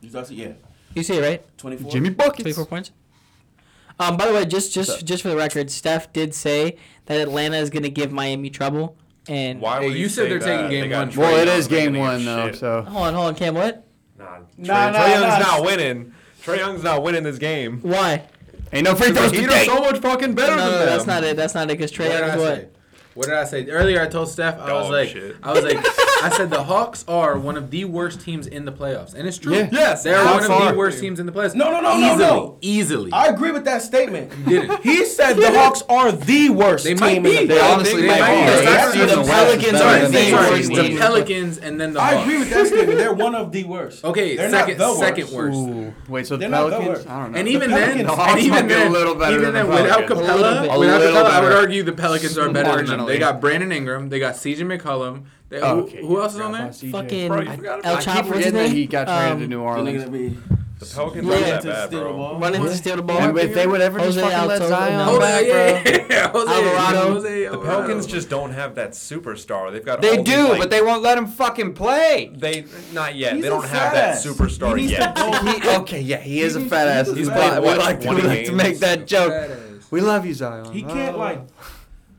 You 0.00 0.10
yeah. 0.30 0.52
You 0.94 1.02
see 1.02 1.16
it 1.16 1.22
right? 1.22 1.58
Twenty-four. 1.58 1.90
Jimmy 1.90 2.10
buckets. 2.10 2.42
Twenty-four 2.42 2.66
points. 2.66 2.92
Um, 3.98 4.16
by 4.16 4.26
the 4.26 4.34
way, 4.34 4.44
just 4.44 4.72
just 4.72 5.00
so. 5.00 5.04
just 5.04 5.22
for 5.22 5.28
the 5.28 5.36
record, 5.36 5.70
Steph 5.70 6.12
did 6.12 6.34
say 6.34 6.76
that 7.06 7.20
Atlanta 7.20 7.56
is 7.56 7.70
going 7.70 7.82
to 7.82 7.90
give 7.90 8.12
Miami 8.12 8.50
trouble. 8.50 8.96
And 9.28 9.60
why 9.60 9.78
would 9.78 9.90
hey, 9.90 9.96
you, 9.96 10.02
you 10.02 10.08
said 10.08 10.30
they're 10.30 10.38
that? 10.38 10.44
taking 10.44 10.70
game 10.70 10.90
they 10.90 10.96
one? 10.96 11.10
Well, 11.14 11.36
it 11.36 11.48
is 11.48 11.68
game 11.68 11.96
one 11.96 12.24
though. 12.24 12.48
Shit. 12.48 12.56
So 12.56 12.82
hold 12.82 13.06
on, 13.06 13.14
hold 13.14 13.26
on, 13.28 13.34
Cam. 13.34 13.54
What? 13.54 13.86
Nah, 14.18 14.24
Trae, 14.24 14.40
nah, 14.58 14.90
nah, 14.90 14.98
Trae 14.98 15.10
Young's 15.10 15.22
nah. 15.22 15.38
not 15.38 15.64
winning. 15.64 16.14
Trae 16.42 16.56
Young's 16.58 16.82
not 16.82 17.02
winning 17.02 17.22
this 17.22 17.38
game. 17.38 17.80
Why? 17.82 18.26
Ain't 18.72 18.84
no 18.84 18.94
free 18.94 19.12
throws 19.12 19.30
He's 19.32 19.66
so 19.66 19.80
much 19.80 19.98
fucking 19.98 20.34
better 20.34 20.56
no, 20.56 20.64
no, 20.64 20.70
than 20.70 20.72
no, 20.72 20.78
them. 20.78 20.88
That's 20.88 21.06
not 21.06 21.24
it. 21.24 21.36
That's 21.36 21.54
not 21.54 21.70
it. 21.70 21.78
Because 21.78 21.92
Trae 21.92 22.08
Young's 22.08 22.40
what? 22.40 22.74
What 23.14 23.26
did 23.26 23.34
I 23.34 23.44
say 23.44 23.68
earlier? 23.68 24.00
I 24.00 24.06
told 24.08 24.28
Steph 24.28 24.58
I 24.58 24.66
Dog 24.66 24.82
was 24.84 24.90
like, 24.90 25.08
shit. 25.10 25.36
I 25.42 25.52
was 25.52 25.64
like, 25.64 25.76
I 26.22 26.32
said 26.34 26.50
the 26.50 26.62
Hawks 26.62 27.04
are 27.06 27.38
one 27.38 27.56
of 27.56 27.70
the 27.70 27.84
worst 27.84 28.20
teams 28.22 28.46
in 28.46 28.64
the 28.64 28.72
playoffs, 28.72 29.14
and 29.14 29.28
it's 29.28 29.36
true. 29.38 29.54
Yeah. 29.54 29.68
Yes, 29.70 30.02
they 30.02 30.14
are 30.14 30.24
one 30.24 30.50
of 30.50 30.68
the 30.72 30.78
worst 30.78 31.00
teams 31.00 31.20
in 31.20 31.26
the 31.26 31.32
playoffs. 31.32 31.54
No, 31.54 31.70
no, 31.70 31.80
no, 31.80 31.98
no, 31.98 32.06
easily, 32.06 32.18
no. 32.18 32.58
Easily, 32.62 33.12
I 33.12 33.26
agree 33.26 33.50
with 33.50 33.64
that 33.66 33.82
statement. 33.82 34.32
You 34.48 34.60
didn't. 34.60 34.82
He 34.92 35.04
said 35.04 35.34
the 35.34 35.50
Hawks 35.50 35.82
are 35.88 36.12
the 36.12 36.50
worst 36.50 36.84
they 36.84 36.94
might 36.94 37.14
team 37.14 37.22
be. 37.24 37.36
in 37.38 37.48
the 37.48 37.54
playoffs. 37.54 37.58
They 37.58 37.72
honestly 37.72 38.02
they 38.02 38.08
might 38.08 38.92
be. 38.92 39.00
The, 39.00 39.24
Pelicans 39.26 39.80
are 39.80 40.08
the 40.08 40.32
worst. 40.32 40.68
The 40.68 40.96
Pelicans 40.98 41.58
and 41.58 41.80
then 41.80 41.92
the 41.92 42.00
Hawks. 42.00 42.14
I 42.14 42.22
agree 42.22 42.38
with 42.38 42.50
that 42.50 42.66
statement. 42.66 42.98
They're 42.98 43.12
one 43.12 43.34
of 43.34 43.52
the 43.52 43.64
worst. 43.64 44.04
Okay, 44.04 44.36
second, 44.36 44.78
second 44.96 45.30
worst. 45.30 45.94
Wait, 46.08 46.26
so 46.26 46.36
the 46.36 46.48
Pelicans? 46.48 47.06
I 47.06 47.22
don't 47.22 47.32
know. 47.32 47.38
And 47.38 47.48
even 47.48 47.70
then, 47.70 48.00
and 48.00 48.40
even 48.40 48.68
then, 48.68 49.32
even 49.32 49.52
then, 49.52 49.68
without 49.68 50.06
Capela, 50.06 50.78
without 50.78 51.00
Capela, 51.00 51.24
I 51.30 51.40
would 51.42 51.52
argue 51.52 51.82
the 51.82 51.92
Pelicans 51.92 52.38
are 52.38 52.50
better 52.50 52.82
than 52.84 53.01
they 53.06 53.18
got 53.18 53.40
Brandon 53.40 53.72
Ingram. 53.72 54.08
They 54.08 54.18
got 54.18 54.34
CJ 54.34 54.78
McCollum. 54.78 55.24
They, 55.48 55.60
oh, 55.60 55.80
okay, 55.80 56.00
who, 56.00 56.08
who 56.08 56.22
else 56.22 56.34
is 56.34 56.40
on 56.40 56.52
there? 56.52 56.72
Fucking 56.72 57.28
Bro, 57.28 57.40
El 57.40 57.98
Chapo. 57.98 58.30
What's 58.30 58.44
his 58.44 58.52
name? 58.52 58.72
He 58.72 58.86
got 58.86 59.06
traded 59.06 59.32
um, 59.32 59.40
to 59.40 59.46
New 59.46 59.60
Orleans. 59.60 60.38
The 60.82 60.94
Pelicans 60.94 61.28
yeah, 61.28 61.34
aren't 61.34 61.62
that 61.62 61.64
bad, 61.64 61.90
bro. 61.90 62.38
Running 62.38 62.62
to 62.62 62.76
steal 62.76 62.96
the 62.96 63.02
ball. 63.02 63.18
And 63.18 63.38
if 63.38 63.54
they 63.54 63.68
would 63.68 63.80
ever 63.80 64.00
Jose 64.00 64.20
just 64.20 64.32
fucking 64.32 64.50
Alto, 64.50 64.58
let 64.58 64.68
Zion 64.68 65.06
Jose, 65.06 65.20
back, 65.20 65.84
bro. 65.84 66.16
Yeah. 66.16 66.28
Jose, 66.32 66.52
Alvarado. 66.52 67.12
Jose, 67.12 67.46
Alvarado. 67.46 67.60
The 67.60 67.66
Pelicans 67.66 68.06
just 68.06 68.28
don't 68.28 68.50
have 68.50 68.74
that 68.74 68.90
superstar. 68.90 69.70
They've 69.70 69.84
got. 69.84 70.02
They 70.02 70.20
do, 70.20 70.48
like, 70.48 70.58
but 70.58 70.70
they 70.70 70.82
won't 70.82 71.02
let 71.02 71.16
him 71.18 71.26
fucking 71.28 71.74
play. 71.74 72.32
They 72.34 72.64
not 72.92 73.14
yet. 73.14 73.34
He's 73.34 73.44
they 73.44 73.48
don't 73.48 73.68
have 73.68 73.94
ass. 73.94 74.24
that 74.24 74.34
superstar 74.34 74.80
yet. 74.80 75.16
he, 75.62 75.68
okay, 75.76 76.00
yeah, 76.00 76.16
he 76.16 76.40
is 76.40 76.56
a 76.56 76.60
fat 76.60 76.88
ass. 76.88 77.06
He's, 77.06 77.16
he's 77.18 77.28
played 77.28 77.62
what, 77.62 77.78
like, 77.78 78.04
like 78.04 78.20
to, 78.20 78.26
like 78.26 78.44
to 78.46 78.52
make 78.52 78.78
that 78.78 79.06
joke. 79.06 79.50
We 79.92 80.00
love 80.00 80.26
you, 80.26 80.34
Zion. 80.34 80.72
He 80.72 80.82
can't 80.82 81.16
like 81.16 81.51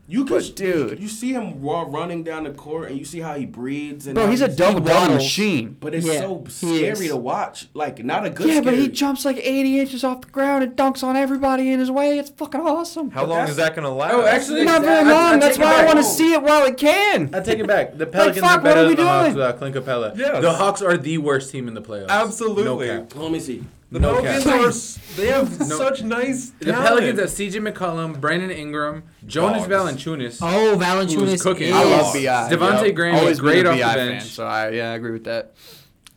you 0.06 0.26
can, 0.26 0.36
but 0.36 0.54
dude, 0.54 1.00
you 1.00 1.08
see 1.08 1.32
him 1.32 1.62
running 1.62 2.24
down 2.24 2.44
the 2.44 2.50
court, 2.50 2.90
and 2.90 2.98
you 2.98 3.06
see 3.06 3.20
how 3.20 3.34
he 3.34 3.46
breathes. 3.46 4.06
And 4.06 4.14
bro, 4.14 4.28
he's 4.28 4.42
a 4.42 4.48
double 4.48 4.80
he 4.80 4.88
double 4.88 5.14
machine. 5.14 5.76
But 5.80 5.94
it's 5.94 6.04
yeah, 6.04 6.20
so 6.20 6.44
scary 6.48 7.08
to 7.08 7.16
watch. 7.16 7.68
Like, 7.72 8.04
not 8.04 8.26
a 8.26 8.30
good. 8.30 8.48
Yeah, 8.48 8.60
scary. 8.60 8.64
but 8.64 8.74
he 8.74 8.88
jumps 8.88 9.24
like 9.24 9.38
eighty 9.38 9.80
inches 9.80 10.04
off 10.04 10.20
the 10.20 10.28
ground 10.28 10.62
and 10.62 10.76
dunks 10.76 11.02
on 11.02 11.16
everybody 11.16 11.72
in 11.72 11.80
his 11.80 11.90
way. 11.90 12.18
It's 12.18 12.28
fucking 12.28 12.60
awesome. 12.60 13.10
How 13.12 13.22
but 13.22 13.30
long 13.30 13.48
is 13.48 13.56
that 13.56 13.74
gonna 13.74 13.94
last? 13.94 14.14
Oh, 14.14 14.26
actually, 14.26 14.64
not 14.64 14.82
very 14.82 15.08
long. 15.08 15.40
That's 15.40 15.58
why 15.58 15.82
I 15.82 15.86
want 15.86 15.98
to 15.98 16.04
see 16.04 16.34
it 16.34 16.42
while 16.42 16.66
it 16.66 16.76
can. 16.76 17.34
I 17.34 17.40
take 17.40 17.58
it 17.58 17.66
back. 17.66 17.96
The 17.96 18.06
Pelicans 18.06 18.42
like, 18.42 18.50
fuck, 18.50 18.60
are 18.60 18.62
better 18.62 18.80
are 18.80 18.88
than 18.88 18.96
the? 18.96 19.04
Hawks 19.04 19.34
without 19.34 19.54
uh, 19.54 19.58
Clint 19.58 19.76
Capela. 19.76 20.16
Yes. 20.16 20.42
the 20.42 20.52
Hawks 20.52 20.82
are 20.82 20.98
the 20.98 21.16
worst 21.18 21.50
team 21.50 21.66
in 21.66 21.72
the 21.72 21.82
playoffs. 21.82 22.08
Absolutely. 22.08 22.64
No 22.64 23.06
let 23.14 23.32
me 23.32 23.40
see. 23.40 23.64
The 23.94 24.00
no 24.00 24.20
Pelicans 24.20 24.44
cap. 24.44 24.60
are 24.60 25.16
they 25.20 25.26
have 25.28 25.60
No. 25.68 25.78
such 25.78 26.02
nice. 26.02 26.50
The 26.58 26.72
talent. 26.72 26.88
Pelicans 26.88 27.20
have 27.20 27.30
C.J. 27.30 27.60
McCollum, 27.60 28.20
Brandon 28.20 28.50
Ingram, 28.50 29.04
Jonas 29.24 29.68
Dogs. 29.68 30.02
Valanciunas. 30.02 30.38
Oh, 30.42 30.76
Valanciunas 30.76 31.14
Who's 31.30 31.42
cooking. 31.42 31.72
I 31.72 31.84
love 31.84 32.12
Bi. 32.12 32.18
Devontae 32.20 32.86
yep. 32.86 32.94
Graham 32.96 33.14
is 33.14 33.20
Always 33.20 33.38
great 33.40 33.66
off 33.66 33.76
the 33.76 33.82
bench. 33.84 34.22
Fan, 34.22 34.30
so 34.30 34.44
I 34.48 34.70
yeah, 34.70 34.90
I 34.90 34.94
agree 34.96 35.12
with 35.12 35.24
that. 35.24 35.54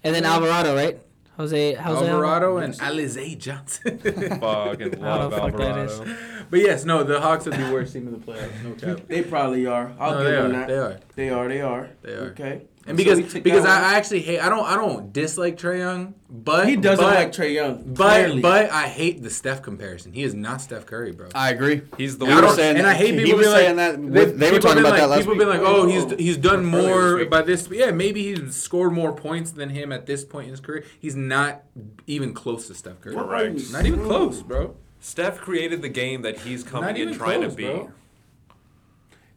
And 0.04 0.16
then 0.16 0.26
Alvarado, 0.26 0.76
right? 0.76 1.00
Jose, 1.38 1.74
Jose 1.76 2.10
Alvarado 2.10 2.58
and 2.58 2.74
Alize 2.80 3.38
Johnson. 3.38 4.00
Fucking 4.40 5.00
love 5.00 5.34
Alvarado. 5.34 6.16
but 6.50 6.60
yes, 6.60 6.84
no, 6.84 7.04
the 7.04 7.22
Hawks 7.22 7.46
are 7.46 7.52
the 7.52 7.72
worst 7.72 7.94
team 7.94 8.08
in 8.08 8.14
the 8.14 8.18
playoffs. 8.20 8.64
No 8.64 8.72
cap. 8.74 9.06
They 9.08 9.22
probably 9.22 9.68
are. 9.68 9.94
I'll 10.00 10.16
No, 10.16 10.24
give 10.24 10.32
them 10.34 10.56
are. 10.56 10.68
that. 10.68 10.68
They 10.68 10.78
are. 10.80 11.00
They 11.16 11.30
are. 11.30 11.48
They 11.48 11.62
are. 11.62 11.90
They 12.02 12.14
are. 12.14 12.26
Okay. 12.32 12.62
And 12.88 12.96
because 12.96 13.32
so 13.32 13.42
because 13.42 13.66
I, 13.66 13.92
I, 13.92 13.94
actually 13.96 14.22
hate 14.22 14.40
I 14.40 14.48
don't 14.48 14.66
I 14.66 14.76
don't 14.76 15.12
dislike 15.12 15.58
Trae 15.58 15.80
Young, 15.80 16.16
but 16.30 16.70
he 16.70 16.78
doesn't 16.78 17.04
but, 17.04 17.16
like 17.16 17.32
Trae 17.34 17.54
Young. 17.54 17.84
But 17.86 18.24
clearly. 18.24 18.42
but 18.42 18.70
I 18.70 18.88
hate 18.88 19.22
the 19.22 19.30
Steph 19.30 19.62
comparison. 19.62 20.14
He 20.14 20.24
is 20.24 20.34
not 20.34 20.62
Steph 20.62 20.86
Curry, 20.86 21.12
bro. 21.12 21.28
I 21.36 21.50
agree. 21.50 21.82
He's 21.98 22.18
the 22.18 22.26
and, 22.26 22.46
I, 22.46 22.62
and 22.62 22.88
I 22.88 22.94
hate 22.94 23.18
people 23.18 23.40
being 23.40 23.52
like 23.52 23.76
that. 23.76 24.00
With, 24.00 24.40
they 24.40 24.54
were 24.54 24.60
talking 24.60 24.80
about 24.80 24.92
like, 24.92 25.02
that 25.02 25.10
last 25.10 25.20
people 25.20 25.34
week. 25.34 25.42
People 25.42 25.54
been 25.54 25.64
like, 25.64 25.70
oh, 25.70 25.86
he's 25.86 26.18
he's 26.18 26.38
done 26.38 26.64
more 26.64 27.26
by 27.26 27.42
this. 27.42 27.68
Yeah, 27.70 27.92
maybe 27.92 28.24
he's 28.24 28.56
scored 28.56 28.94
more 28.94 29.12
points 29.12 29.52
than 29.52 29.70
him 29.70 29.92
at 29.92 30.06
this 30.06 30.24
point 30.24 30.46
in 30.46 30.52
his 30.52 30.62
career. 30.62 30.86
He's 30.98 31.16
not 31.16 31.64
even 32.08 32.34
close 32.34 32.68
to 32.68 32.74
Steph 32.74 33.02
Curry. 33.02 33.18
We're 33.18 33.26
right. 33.26 33.62
Not 33.72 33.86
even 33.86 34.04
close, 34.06 34.42
bro. 34.42 34.78
Steph 35.02 35.40
created 35.40 35.82
the 35.82 35.90
game 35.90 36.22
that 36.22 36.40
he's 36.40 36.64
coming 36.64 36.96
in 36.96 37.14
trying 37.14 37.42
close, 37.42 37.52
to 37.52 37.58
be. 37.58 37.66
Bro. 37.66 37.92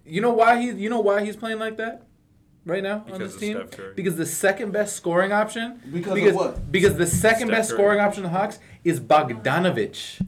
You 0.06 0.20
know 0.20 0.32
why 0.32 0.60
he? 0.60 0.70
You 0.70 0.88
know 0.88 1.00
why 1.00 1.24
he's 1.24 1.36
playing 1.36 1.58
like 1.58 1.78
that? 1.78 2.06
right 2.66 2.82
now 2.82 2.98
because 2.98 3.20
on 3.20 3.26
this 3.26 3.36
team 3.36 3.92
because 3.94 4.16
the 4.16 4.26
second 4.26 4.72
best 4.72 4.96
scoring 4.96 5.32
option 5.32 5.80
because, 5.92 6.14
because 6.14 6.34
what? 6.34 6.70
Because 6.70 6.94
the 6.96 7.06
second 7.06 7.48
Steph 7.48 7.58
best 7.58 7.70
Curry. 7.70 7.78
scoring 7.78 8.00
option 8.00 8.22
the 8.22 8.28
Hawks 8.28 8.58
is 8.84 9.00
Bogdanovic. 9.00 10.26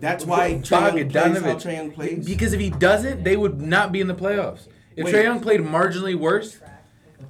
That's 0.00 0.24
why 0.26 0.54
Bogdanovic 0.54 1.62
Trae 1.62 1.76
Young 1.76 1.92
plays. 1.92 2.26
Because 2.26 2.52
if 2.52 2.60
he 2.60 2.70
doesn't, 2.70 3.24
they 3.24 3.36
would 3.36 3.60
not 3.60 3.92
be 3.92 4.00
in 4.00 4.08
the 4.08 4.14
playoffs. 4.14 4.68
If 4.96 5.06
Trae 5.06 5.22
Young 5.24 5.40
played 5.40 5.60
marginally 5.60 6.14
worse, 6.14 6.58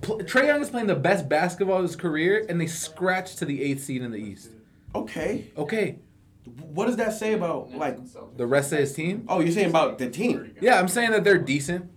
pl- 0.01 0.21
Trae 0.21 0.47
Young 0.47 0.63
is 0.63 0.71
playing 0.71 0.87
the 0.87 0.95
best 0.95 1.29
basketball 1.29 1.79
of 1.79 1.83
his 1.83 1.97
career, 1.97 2.47
and 2.49 2.61
they 2.61 2.67
scratched 2.67 3.39
to 3.39 3.45
the 3.45 3.63
eighth 3.63 3.85
seed 3.85 4.03
in 4.03 4.11
the 4.11 4.19
East. 4.19 4.51
Okay. 4.95 5.51
Okay. 5.57 5.99
What 6.45 6.87
does 6.87 6.97
that 6.97 7.13
say 7.13 7.33
about 7.35 7.73
like 7.73 7.99
the 8.37 8.47
rest 8.47 8.73
of 8.73 8.79
his 8.79 8.95
team? 8.95 9.25
Oh, 9.29 9.41
you're 9.41 9.53
saying 9.53 9.71
about 9.71 9.99
the 9.99 10.09
team? 10.09 10.55
Yeah, 10.61 10.79
I'm 10.79 10.89
saying 10.89 11.11
that 11.11 11.25
they're 11.25 11.39
decent. 11.39 11.91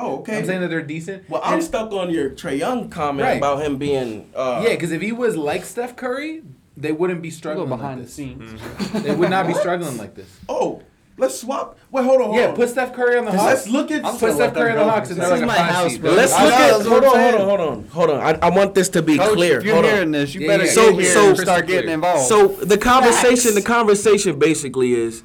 Oh, 0.00 0.18
okay. 0.20 0.38
I'm 0.38 0.46
saying 0.46 0.60
that 0.62 0.68
they're 0.68 0.82
decent. 0.82 1.28
Well, 1.28 1.40
I'm 1.44 1.54
and, 1.54 1.62
stuck 1.62 1.92
on 1.92 2.10
your 2.10 2.30
Trae 2.30 2.58
Young 2.58 2.88
comment 2.88 3.26
right. 3.26 3.36
about 3.36 3.62
him 3.62 3.76
being. 3.76 4.30
Uh, 4.34 4.62
yeah, 4.64 4.74
because 4.74 4.92
if 4.92 5.02
he 5.02 5.12
was 5.12 5.36
like 5.36 5.64
Steph 5.64 5.96
Curry, 5.96 6.42
they 6.76 6.92
wouldn't 6.92 7.22
be 7.22 7.30
struggling 7.30 7.68
behind 7.68 8.00
like 8.00 8.06
the 8.06 8.12
scenes. 8.12 8.50
Mm-hmm. 8.50 9.02
they 9.02 9.14
would 9.14 9.30
not 9.30 9.46
be 9.46 9.54
struggling 9.54 9.96
like 9.96 10.14
this. 10.14 10.28
Oh, 10.48 10.82
Let's 11.20 11.38
swap. 11.38 11.78
Wait, 11.90 12.02
hold 12.02 12.22
on. 12.22 12.26
Hold 12.28 12.36
yeah, 12.36 12.46
on. 12.46 12.56
put 12.56 12.70
Steph 12.70 12.94
Curry 12.94 13.18
on 13.18 13.26
the 13.26 13.32
Hawks. 13.32 13.44
Let's 13.44 13.68
look 13.68 13.90
at. 13.90 14.02
Put 14.02 14.32
Steph 14.32 14.54
Curry 14.54 14.70
on 14.70 14.78
the 14.78 14.90
Hawks. 14.90 15.10
And 15.10 15.20
this 15.20 15.30
is 15.30 15.42
my 15.42 15.58
house, 15.58 15.98
bro. 15.98 16.12
Let's 16.12 16.32
look 16.32 16.50
at. 16.50 16.82
Hold 16.86 17.04
on, 17.04 17.20
hold 17.20 17.34
on, 17.34 17.40
hold 17.40 17.60
on, 17.60 17.88
hold 17.88 18.10
on. 18.10 18.20
I, 18.20 18.46
I 18.46 18.48
want 18.48 18.74
this 18.74 18.88
to 18.90 19.02
be 19.02 19.18
Coach, 19.18 19.34
clear. 19.34 19.58
If 19.58 19.66
you're 19.66 19.74
hold 19.74 19.84
hearing 19.84 20.04
on. 20.04 20.12
this, 20.12 20.34
you 20.34 20.40
yeah, 20.40 20.46
better 20.46 20.64
yeah, 20.64 20.70
so, 20.72 20.98
so, 21.02 21.34
start 21.34 21.66
getting 21.66 21.90
involved. 21.90 22.26
So 22.26 22.48
the 22.48 22.78
conversation, 22.78 23.52
Facts. 23.52 23.54
the 23.54 23.62
conversation 23.62 24.38
basically 24.38 24.94
is, 24.94 25.22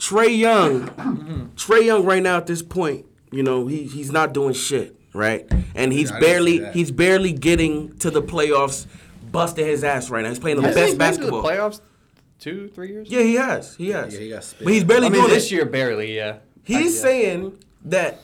Trae 0.00 0.36
Young, 0.36 0.88
Trae 1.56 1.84
Young 1.84 2.04
right 2.04 2.22
now 2.22 2.36
at 2.38 2.48
this 2.48 2.62
point 2.62 3.06
you 3.30 3.42
know, 3.42 3.66
he, 3.66 3.84
he's 3.84 4.10
not 4.10 4.32
doing 4.32 4.54
shit, 4.54 4.96
right? 5.12 5.46
And 5.74 5.92
he's 5.92 6.10
yeah, 6.10 6.20
barely 6.20 6.72
he's 6.72 6.90
barely 6.90 7.32
getting 7.32 7.96
to 7.98 8.10
the 8.10 8.22
playoffs, 8.22 8.86
busting 9.30 9.66
his 9.66 9.84
ass 9.84 10.10
right 10.10 10.22
now. 10.22 10.28
He's 10.28 10.38
playing 10.38 10.56
the 10.56 10.62
Hasn't 10.62 10.76
best 10.76 10.86
he 10.86 10.92
been 10.92 10.98
basketball. 10.98 11.42
To 11.42 11.48
the 11.48 11.54
playoffs 11.54 11.80
two, 12.38 12.68
three 12.68 12.88
years? 12.88 13.10
Yeah, 13.10 13.22
he 13.22 13.34
has. 13.34 13.76
He 13.76 13.90
has. 13.90 14.14
Yeah, 14.14 14.20
he 14.20 14.30
got. 14.30 14.54
But 14.62 14.72
he's 14.72 14.84
barely 14.84 15.06
I 15.06 15.10
mean, 15.10 15.20
doing 15.20 15.32
this 15.32 15.46
it. 15.46 15.52
year 15.52 15.64
barely, 15.66 16.16
yeah. 16.16 16.38
He's 16.64 16.98
I, 17.00 17.08
saying 17.08 17.58
that 17.84 18.20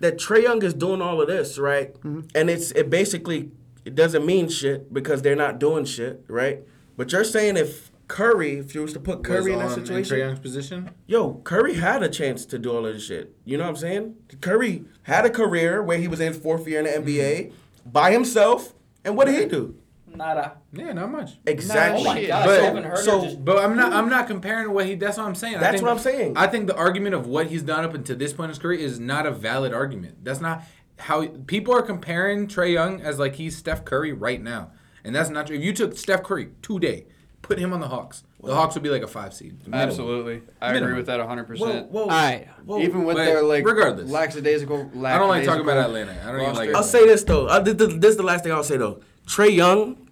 that 0.00 0.18
Trae 0.18 0.42
Young 0.42 0.62
is 0.62 0.74
doing 0.74 1.00
all 1.00 1.20
of 1.20 1.28
this, 1.28 1.58
right? 1.58 1.94
Mm-hmm. 1.94 2.20
And 2.34 2.50
it's 2.50 2.70
it 2.72 2.90
basically 2.90 3.50
it 3.84 3.94
doesn't 3.94 4.24
mean 4.24 4.48
shit 4.48 4.92
because 4.92 5.22
they're 5.22 5.36
not 5.36 5.58
doing 5.58 5.84
shit, 5.84 6.24
right? 6.28 6.60
But 6.96 7.12
you're 7.12 7.24
saying 7.24 7.56
if 7.56 7.90
Curry, 8.08 8.58
if 8.58 8.74
you 8.74 8.82
was 8.82 8.92
to 8.92 9.00
put 9.00 9.24
Curry 9.24 9.52
in 9.52 9.58
that 9.58 9.66
on 9.66 9.74
situation, 9.74 10.16
Trae 10.16 10.20
Young's 10.20 10.38
position. 10.38 10.90
Yo, 11.06 11.34
Curry 11.44 11.74
had 11.74 12.02
a 12.02 12.08
chance 12.08 12.44
to 12.46 12.58
do 12.58 12.70
all 12.70 12.86
of 12.86 12.94
this 12.94 13.06
shit. 13.06 13.34
You 13.44 13.56
know 13.56 13.64
what 13.64 13.70
I'm 13.70 13.76
saying? 13.76 14.16
Curry 14.40 14.84
had 15.02 15.24
a 15.24 15.30
career 15.30 15.82
where 15.82 15.98
he 15.98 16.08
was 16.08 16.20
in 16.20 16.32
his 16.32 16.42
fourth 16.42 16.68
year 16.68 16.80
in 16.80 16.84
the 16.84 17.12
NBA 17.12 17.46
mm-hmm. 17.46 17.90
by 17.90 18.12
himself, 18.12 18.74
and 19.04 19.16
what 19.16 19.26
did 19.26 19.40
he 19.40 19.46
do? 19.46 19.76
Nada. 20.16 20.58
Yeah, 20.72 20.92
not 20.92 21.10
much. 21.10 21.38
Exactly. 21.46 22.02
Oh 22.02 22.04
my 22.04 22.24
God, 22.24 22.46
But- 22.46 22.60
Kevin 22.60 22.84
Huerter 22.84 22.98
so- 22.98 23.22
just 23.22 23.44
But 23.44 23.58
I'm 23.58 23.76
not. 23.76 23.92
I'm 23.92 24.08
not 24.08 24.26
comparing 24.26 24.72
what 24.72 24.86
he. 24.86 24.94
That's 24.94 25.16
what 25.16 25.26
I'm 25.26 25.34
saying. 25.34 25.56
I 25.56 25.60
That's 25.60 25.72
think- 25.74 25.82
what 25.82 25.92
I'm 25.92 25.98
saying. 25.98 26.36
I 26.36 26.46
think 26.46 26.66
the 26.66 26.76
argument 26.76 27.14
of 27.14 27.26
what 27.26 27.48
he's 27.48 27.62
done 27.62 27.84
up 27.84 27.94
until 27.94 28.16
this 28.16 28.32
point 28.32 28.44
in 28.44 28.48
his 28.50 28.58
career 28.58 28.78
is 28.78 29.00
not 29.00 29.26
a 29.26 29.30
valid 29.30 29.72
argument. 29.72 30.24
That's 30.24 30.40
not 30.40 30.62
how 30.98 31.26
people 31.46 31.74
are 31.74 31.82
comparing 31.82 32.46
Trae 32.46 32.72
Young 32.72 33.00
as 33.00 33.18
like 33.18 33.36
he's 33.36 33.56
Steph 33.56 33.84
Curry 33.84 34.12
right 34.12 34.40
now, 34.40 34.70
and 35.02 35.14
that's 35.14 35.30
not 35.30 35.48
true. 35.48 35.56
If 35.56 35.62
you 35.62 35.72
took 35.72 35.96
Steph 35.96 36.22
Curry 36.22 36.50
today, 36.62 37.06
put 37.44 37.58
him 37.58 37.72
on 37.72 37.80
the 37.80 37.88
Hawks, 37.88 38.24
the 38.42 38.54
Hawks 38.54 38.74
would 38.74 38.82
be 38.82 38.88
like 38.90 39.02
a 39.02 39.06
five 39.06 39.32
seed. 39.34 39.56
Absolutely, 39.72 40.42
I 40.60 40.74
agree 40.74 40.94
with 40.94 41.06
that 41.06 41.18
100. 41.20 41.44
Whoa, 41.44 41.66
percent 41.66 41.90
whoa, 41.90 42.02
All 42.02 42.08
right. 42.08 42.48
whoa. 42.64 42.80
Even 42.80 43.04
with 43.04 43.16
But 43.16 43.24
their 43.26 43.42
like 43.42 43.64
regardless. 43.64 44.10
lackadaisical, 44.10 44.90
I 45.06 45.18
don't 45.18 45.28
like 45.28 45.44
talking 45.44 45.62
about 45.62 45.76
Atlanta. 45.78 46.12
I 46.26 46.32
don't 46.32 46.40
even 46.42 46.54
like. 46.54 46.70
I'll 46.70 46.76
Atlanta. 46.82 46.84
say 46.88 47.06
this 47.06 47.22
though. 47.24 47.46
Uh, 47.46 47.60
this, 47.60 47.74
this 47.74 47.94
this 47.94 48.10
is 48.12 48.16
the 48.16 48.22
last 48.24 48.42
thing 48.44 48.52
I'll 48.52 48.64
say 48.64 48.76
though. 48.76 49.00
Trae 49.26 49.54
Young, 49.54 50.08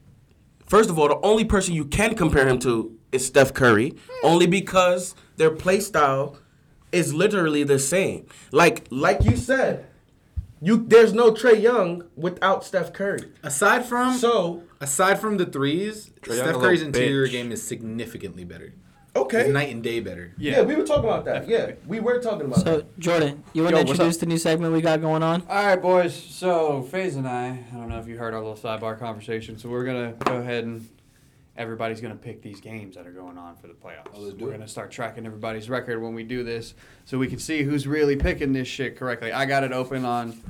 first 0.67 0.89
of 0.91 0.99
all, 0.99 1.09
the 1.09 1.21
only 1.23 1.45
person 1.45 1.75
you 1.75 1.85
can 1.85 2.15
compare 2.15 2.47
him 2.47 2.59
to 2.61 2.97
is 3.11 3.27
Steph 3.27 3.53
Curry, 3.53 3.95
only 4.23 4.47
because 4.47 5.15
their 5.37 5.51
play 5.51 5.81
style 5.81 6.37
is 6.93 7.13
literally 7.15 7.65
the 7.65 7.79
same. 7.79 8.27
Like 8.53 8.87
like 8.91 9.25
you 9.25 9.37
said, 9.37 9.87
you 10.63 10.85
there's 10.87 11.13
no 11.13 11.33
Trae 11.33 11.61
Young 11.61 12.05
without 12.17 12.65
Steph 12.65 12.93
Curry. 12.93 13.25
Aside 13.43 13.85
from 13.85 14.15
So 14.15 14.63
aside 14.81 15.19
from 15.21 15.37
the 15.37 15.47
threes, 15.47 16.11
Trae 16.23 16.35
Steph 16.37 16.57
a 16.57 16.59
Curry's 16.59 16.83
interior 16.83 17.27
bitch. 17.27 17.33
game 17.33 17.53
is 17.53 17.63
significantly 17.63 18.45
better. 18.45 18.73
okay, 19.17 19.41
It's 19.43 19.51
night 19.51 19.71
and 19.75 19.83
day 19.83 20.01
better. 20.01 20.33
yeah. 20.39 20.63
we 20.63 20.75
were 20.77 20.85
talking 20.87 21.05
about 21.05 21.25
that. 21.27 21.49
Yeah, 21.49 21.73
we 21.87 22.01
were 22.01 22.19
talking 22.21 22.47
about 22.47 22.65
that. 22.65 22.81
So 22.81 22.87
Jordan, 22.99 23.43
you 23.53 23.63
want 23.65 23.75
to 23.75 23.81
Yo, 23.81 23.85
what's 23.85 23.91
introduce 23.93 24.17
the 24.19 24.27
new 24.27 24.39
segment 24.39 24.73
we 24.73 24.81
got 24.81 25.01
going 25.01 25.23
on? 25.23 25.43
All 25.49 25.67
right, 25.67 25.81
boys. 25.83 26.15
So 26.15 26.83
FaZe 26.83 27.17
and 27.17 27.29
I, 27.29 27.49
I 27.73 27.77
don't 27.77 27.89
know 27.89 27.99
if 27.99 28.07
you 28.09 28.17
heard 28.17 28.33
our 28.33 28.41
little 28.41 28.57
sidebar 28.57 28.99
conversation. 28.99 29.59
So 29.59 29.69
we're 29.69 29.85
gonna 29.85 30.13
go 30.25 30.37
ahead 30.37 30.65
and 30.65 30.89
everybody's 31.57 32.01
gonna 32.01 32.15
pick 32.15 32.43
these 32.43 32.61
games 32.61 32.97
that 32.97 33.07
are 33.07 33.13
going 33.13 33.39
on 33.39 33.57
for 33.57 33.67
the 33.67 33.75
playoffs. 33.75 34.09
Oh, 34.15 34.33
we're 34.39 34.51
gonna 34.51 34.69
start 34.69 34.91
tracking 34.91 35.27
everybody's 35.27 35.69
record 35.69 36.03
when 36.03 36.15
we 36.15 36.23
do 36.25 36.43
this, 36.43 36.75
so 37.05 37.19
we 37.19 37.29
can 37.29 37.39
see 37.39 37.63
who's 37.63 37.87
really 37.87 38.17
picking 38.17 38.53
this 38.53 38.69
shit 38.69 38.97
correctly. 38.97 39.33
I 39.33 39.47
got 39.47 39.65
it 39.65 39.73
open 39.73 40.05
on 40.05 40.41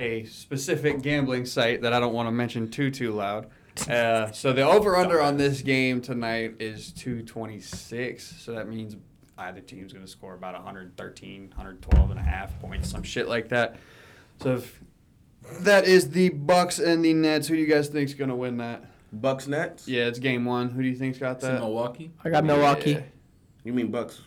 a 0.00 0.24
specific 0.24 1.02
gambling 1.02 1.44
site 1.44 1.82
that 1.82 1.92
I 1.92 2.00
don't 2.00 2.14
want 2.14 2.26
to 2.26 2.32
mention 2.32 2.70
too 2.70 2.90
too 2.90 3.12
loud. 3.12 3.48
Uh, 3.88 4.30
so 4.32 4.52
the 4.52 4.62
over 4.62 4.96
under 4.96 5.20
on 5.20 5.36
this 5.36 5.62
game 5.62 6.00
tonight 6.00 6.56
is 6.58 6.92
226. 6.92 8.24
So 8.40 8.52
that 8.52 8.68
means 8.68 8.96
either 9.38 9.60
team's 9.60 9.92
going 9.92 10.04
to 10.04 10.10
score 10.10 10.34
about 10.34 10.54
113, 10.54 11.48
112 11.48 12.10
and 12.10 12.18
a 12.18 12.22
half 12.22 12.58
points, 12.60 12.90
some 12.90 13.02
shit 13.02 13.28
like 13.28 13.48
that. 13.50 13.76
So 14.42 14.56
if 14.56 14.80
that 15.60 15.84
is 15.84 16.10
the 16.10 16.30
Bucks 16.30 16.78
and 16.78 17.04
the 17.04 17.14
Nets, 17.14 17.48
who 17.48 17.54
do 17.56 17.60
you 17.60 17.68
guys 17.68 17.88
think's 17.88 18.14
going 18.14 18.30
to 18.30 18.36
win 18.36 18.56
that? 18.58 18.84
Bucks 19.12 19.46
Nets. 19.48 19.88
Yeah, 19.88 20.06
it's 20.06 20.18
game 20.18 20.44
one. 20.44 20.70
Who 20.70 20.82
do 20.82 20.88
you 20.88 20.94
think's 20.94 21.18
got 21.18 21.36
It's 21.36 21.44
in 21.44 21.54
that? 21.54 21.60
Milwaukee. 21.60 22.10
I 22.24 22.30
got 22.30 22.44
Milwaukee. 22.44 22.92
Yeah. 22.92 23.00
You 23.64 23.72
mean 23.72 23.90
Bucks? 23.90 24.20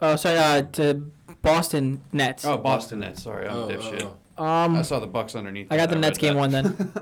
Oh, 0.00 0.14
sorry, 0.16 0.38
uh, 0.38 0.62
to 0.72 1.10
Boston 1.42 2.02
Nets. 2.12 2.44
Oh, 2.44 2.56
Boston 2.56 3.00
Nets. 3.00 3.22
Sorry, 3.24 3.48
I'm 3.48 3.56
Oh, 3.56 3.68
a 3.68 3.72
dipshit. 3.72 4.02
oh, 4.04 4.16
oh. 4.38 4.44
Um, 4.44 4.76
I 4.76 4.82
saw 4.82 5.00
the 5.00 5.06
Bucks 5.08 5.34
underneath. 5.34 5.66
I 5.72 5.76
got 5.76 5.88
the 5.88 5.96
read 5.96 6.02
Nets 6.02 6.18
game 6.18 6.34
that. 6.34 6.40
one 6.40 6.50
then. 6.52 6.92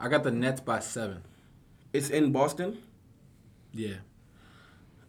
I 0.00 0.08
got 0.08 0.24
the 0.24 0.32
Nets 0.32 0.60
by 0.60 0.80
seven. 0.80 1.22
It's 1.92 2.10
in 2.10 2.32
Boston. 2.32 2.78
Yeah. 3.72 3.94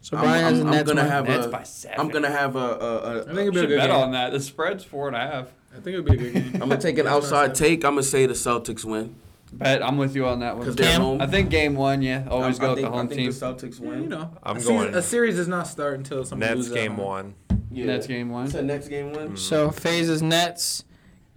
So 0.00 0.16
I'm- 0.16 0.24
Brian 0.26 0.44
has 0.44 0.52
I'm- 0.52 0.60
the 0.60 0.64
I'm 0.66 0.70
Nets 0.76 0.88
gonna 0.88 1.00
one. 1.02 1.10
have 1.10 1.26
Nets 1.26 1.46
a- 1.46 1.50
by 1.50 1.62
seven. 1.64 2.00
I'm 2.00 2.08
gonna 2.08 2.30
have 2.30 2.54
a. 2.54 2.58
a, 2.58 2.62
a 2.62 3.20
I 3.22 3.24
think 3.24 3.38
it'd 3.38 3.54
be 3.54 3.58
a 3.58 3.62
Should 3.62 3.68
good 3.70 3.76
bet 3.78 3.90
game. 3.90 3.96
on 3.98 4.12
that. 4.12 4.30
The 4.32 4.40
spread's 4.40 4.84
four 4.84 5.08
and 5.08 5.16
a 5.16 5.20
half. 5.20 5.48
I 5.72 5.80
think 5.80 5.88
it'd 5.88 6.04
be 6.04 6.12
a 6.12 6.16
good 6.16 6.32
game. 6.34 6.52
I'm 6.62 6.68
gonna 6.68 6.78
take 6.80 6.98
an 6.98 7.08
outside 7.08 7.54
take. 7.56 7.84
I'm 7.84 7.92
gonna 7.92 8.02
say 8.04 8.24
the 8.26 8.34
Celtics 8.34 8.84
win 8.84 9.16
Bet 9.52 9.82
I'm 9.82 9.96
with 9.96 10.14
you 10.14 10.26
on 10.26 10.40
that 10.40 10.56
one. 10.58 10.74
Cam? 10.76 11.00
home. 11.00 11.20
I 11.20 11.26
think 11.26 11.50
game 11.50 11.74
one, 11.74 12.02
yeah. 12.02 12.26
Always 12.30 12.58
I- 12.60 12.62
I 12.64 12.66
go 12.66 12.70
with 12.70 12.78
think- 12.78 12.86
the 12.88 12.96
home 12.96 13.06
I 13.06 13.08
think 13.08 13.20
team. 13.20 13.30
the 13.30 13.46
Celtics 13.68 13.80
Yeah, 13.80 13.96
you 13.96 14.06
know, 14.08 14.30
I'm 14.42 14.56
a 14.56 14.60
going- 14.60 14.78
Season, 14.86 14.94
a 14.94 15.02
series 15.02 15.36
does 15.36 15.48
not 15.48 15.66
start 15.66 15.94
until 15.94 16.24
someone 16.24 16.46
Nets 16.48 16.56
loses 16.58 16.72
game 16.74 16.96
one. 16.96 17.34
Yeah. 17.70 17.86
Nets 17.86 18.06
game 18.06 18.30
one. 18.30 18.46
It's 18.46 18.54
a 18.54 18.62
next 18.62 18.88
game 18.88 19.12
win. 19.12 19.36
So 19.36 19.70
FaZe 19.70 20.08
is 20.08 20.22
Nets, 20.22 20.84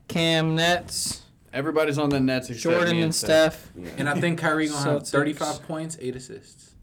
Cam 0.08 0.56
Nets, 0.56 1.22
Everybody's 1.54 1.98
on 1.98 2.10
the 2.10 2.20
Nets 2.22 2.50
except 2.50 2.64
Jordan 2.64 2.96
me 2.96 3.02
and 3.02 3.14
Steph. 3.14 3.72
Yeah. 3.76 3.90
And 3.98 4.08
I 4.10 4.18
think 4.20 4.40
Kyrie 4.40 4.68
gonna 4.70 4.92
have 4.94 5.06
35 5.08 5.64
points, 5.64 5.98
eight 6.00 6.16
assists. 6.16 6.76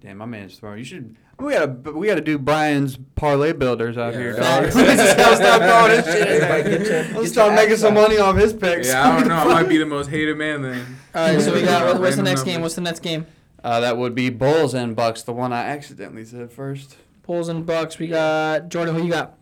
Damn, 0.00 0.18
my 0.18 0.24
man's 0.24 0.56
throwing. 0.58 0.78
You 0.78 0.84
should. 0.84 1.16
We 1.42 1.52
gotta. 1.52 1.92
We 1.92 2.06
gotta 2.06 2.20
do 2.20 2.38
Brian's 2.38 2.98
parlay 3.16 3.52
builders 3.52 3.98
out 3.98 4.14
Yeah, 4.14 4.18
here, 4.20 4.30
right. 4.36 4.72
dog. 4.72 4.74
Let's 4.74 5.40
start 5.40 5.62
throwing 5.62 5.90
this 5.90 6.06
shit 6.06 6.28
in 6.30 6.84
there. 6.84 7.14
Let's 7.20 7.32
start 7.32 7.54
making 7.54 7.76
some 7.76 7.94
money 7.94 8.18
off 8.18 8.36
his 8.36 8.52
picks. 8.52 8.88
Yeah, 8.88 9.08
I 9.10 9.18
don't 9.18 9.28
know. 9.28 9.34
I 9.36 9.44
might 9.62 9.68
be 9.68 9.78
the 9.78 9.86
most 9.96 10.08
hated 10.10 10.36
man 10.36 10.62
then. 10.62 10.96
All 11.14 11.26
right, 11.28 11.40
so 11.40 11.52
we 11.52 11.62
got 11.62 11.84
what's 11.84 12.16
the 12.16 12.22
Random 12.22 12.24
next 12.24 12.42
game? 12.44 12.60
What's 12.62 12.74
the 12.74 12.80
next 12.80 13.00
game? 13.00 13.26
Uh, 13.64 13.80
that 13.80 13.96
would 13.96 14.14
be 14.14 14.28
Bulls 14.30 14.74
and 14.74 14.96
Bucks, 14.96 15.22
the 15.22 15.32
one 15.32 15.52
I 15.52 15.62
accidentally 15.64 16.24
said 16.24 16.50
first. 16.50 16.96
Bulls 17.22 17.48
and 17.48 17.64
Bucks. 17.66 17.98
We 17.98 18.08
got 18.08 18.68
Jordan. 18.68 18.94
Who 18.94 19.04
you 19.04 19.10
got? 19.12 19.38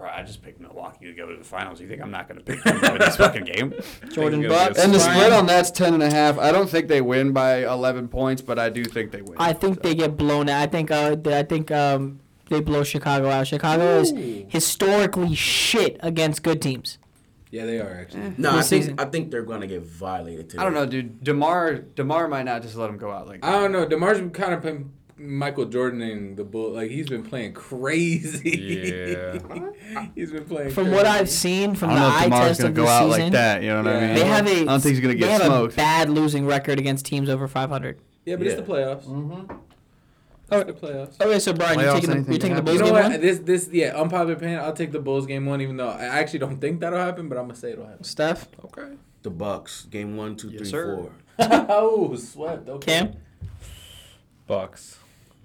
Bro, 0.00 0.08
I 0.14 0.22
just 0.22 0.40
picked 0.42 0.58
Milwaukee 0.62 1.04
to 1.04 1.12
go 1.12 1.26
to 1.26 1.36
the 1.36 1.44
finals. 1.44 1.78
You 1.78 1.86
think 1.86 2.00
I'm 2.00 2.10
not 2.10 2.26
gonna 2.26 2.40
pick 2.40 2.62
them 2.64 2.80
to 2.80 2.88
win 2.92 2.98
this 3.00 3.16
fucking 3.16 3.44
game? 3.44 3.74
Jordan 4.10 4.40
gonna 4.40 4.40
be 4.40 4.46
a 4.46 4.48
Bucks. 4.48 4.78
And 4.78 4.94
the 4.94 4.98
split 4.98 5.30
on 5.30 5.44
that's 5.44 5.70
ten 5.70 5.92
and 5.92 6.02
a 6.02 6.08
half. 6.10 6.38
I 6.38 6.52
don't 6.52 6.70
think 6.70 6.88
they 6.88 7.02
win 7.02 7.32
by 7.32 7.66
11 7.66 8.08
points, 8.08 8.40
but 8.40 8.58
I 8.58 8.70
do 8.70 8.82
think 8.82 9.10
they 9.12 9.20
win. 9.20 9.34
I 9.36 9.52
think 9.52 9.82
they 9.82 9.94
get 9.94 10.16
blown 10.16 10.48
out. 10.48 10.62
I 10.62 10.66
think. 10.68 10.90
Uh, 10.90 11.16
they- 11.16 11.38
I 11.38 11.42
think 11.42 11.70
um, 11.70 12.20
they 12.48 12.60
blow 12.60 12.82
Chicago 12.82 13.28
out. 13.28 13.46
Chicago 13.46 13.98
is 14.00 14.10
historically 14.48 15.34
shit 15.34 15.98
against 16.00 16.42
good 16.42 16.62
teams. 16.62 16.96
Yeah, 17.50 17.66
they 17.66 17.78
are 17.78 17.92
actually. 18.00 18.32
No, 18.38 18.56
I 18.56 18.62
think. 18.62 18.98
I 18.98 19.04
think 19.04 19.30
they're 19.30 19.42
gonna 19.42 19.66
get 19.66 19.82
violated 19.82 20.48
today. 20.48 20.62
I 20.62 20.64
don't 20.64 20.72
know, 20.72 20.86
dude. 20.86 21.22
Demar 21.22 21.74
Demar 21.74 22.26
might 22.26 22.44
not 22.44 22.62
just 22.62 22.74
let 22.76 22.88
him 22.88 22.96
go 22.96 23.10
out 23.10 23.26
like 23.26 23.42
that. 23.42 23.48
I 23.54 23.60
don't 23.60 23.72
know. 23.72 23.86
Demar's 23.86 24.18
kind 24.32 24.54
of 24.54 24.62
been 24.62 24.92
Michael 25.20 25.66
Jordan 25.66 26.00
and 26.02 26.36
the 26.36 26.44
bull. 26.44 26.72
Like 26.72 26.90
he's 26.90 27.08
been 27.08 27.22
playing 27.22 27.52
crazy. 27.52 28.94
Yeah. 29.12 30.08
he's 30.14 30.32
been 30.32 30.44
playing. 30.44 30.70
From 30.70 30.84
crazy. 30.84 30.96
what 30.96 31.06
I've 31.06 31.28
seen 31.30 31.70
I 31.70 31.74
from 31.74 31.88
don't 31.90 31.98
the 31.98 32.08
know 32.08 32.16
if 32.26 32.32
eye 32.32 32.38
test 32.48 32.60
of 32.62 32.74
go 32.74 32.82
the 32.84 32.88
out 32.88 33.08
season, 33.08 33.22
like 33.24 33.32
that. 33.32 33.62
You 33.62 33.68
know 33.68 33.76
what 33.82 33.86
I 33.88 34.00
mean? 34.00 34.14
they 34.14 34.24
have 34.24 34.46
a. 34.46 34.50
I 34.60 34.64
don't 34.64 34.80
think 34.80 34.94
he's 34.94 35.00
gonna 35.00 35.14
get 35.14 35.26
they 35.26 35.38
get 35.38 35.42
have 35.42 35.62
a 35.64 35.68
bad 35.68 36.08
losing 36.10 36.46
record 36.46 36.78
against 36.78 37.04
teams 37.06 37.28
over 37.28 37.46
500. 37.46 38.00
Yeah, 38.24 38.36
but 38.36 38.46
Yeah. 38.46 38.52
it's 38.52 38.60
the 38.60 38.66
playoffs. 38.66 39.04
Mm-hmm. 39.04 39.54
It's 40.52 40.66
the 40.66 40.72
playoffs. 40.86 41.20
Okay, 41.20 41.38
so 41.38 41.52
Brian, 41.52 41.78
you're 41.78 41.94
taking 41.94 42.24
the, 42.24 42.30
you're 42.32 42.40
taking 42.40 42.56
the 42.56 42.62
Bulls 42.62 42.74
You 42.74 42.80
know 42.80 42.86
game 42.86 42.94
what? 42.94 43.10
one. 43.12 43.20
This 43.20 43.38
this 43.40 43.68
yeah, 43.70 43.96
unpopular 43.96 44.32
opinion. 44.32 44.60
I'll 44.60 44.72
take 44.72 44.90
the 44.92 44.98
Bulls 45.00 45.26
game 45.26 45.46
one, 45.46 45.60
even 45.60 45.76
though 45.76 45.88
I 45.90 46.04
actually 46.06 46.40
don't 46.40 46.60
think 46.60 46.80
that'll 46.80 46.98
happen. 46.98 47.28
But 47.28 47.38
I'm 47.38 47.44
gonna 47.44 47.54
say 47.56 47.72
it'll 47.72 47.86
happen. 47.86 48.04
Steph, 48.04 48.48
Okay. 48.64 48.94
The 49.22 49.30
Bucks 49.30 49.84
game 49.84 50.16
one, 50.16 50.34
two, 50.36 50.48
Yes, 50.48 50.60
three, 50.60 50.68
sir. 50.70 50.96
four. 50.96 51.12
oh, 51.68 52.16
swept. 52.16 52.68
Okay. 52.68 52.98
Cam, 53.00 53.12
Bucks. 54.46 54.98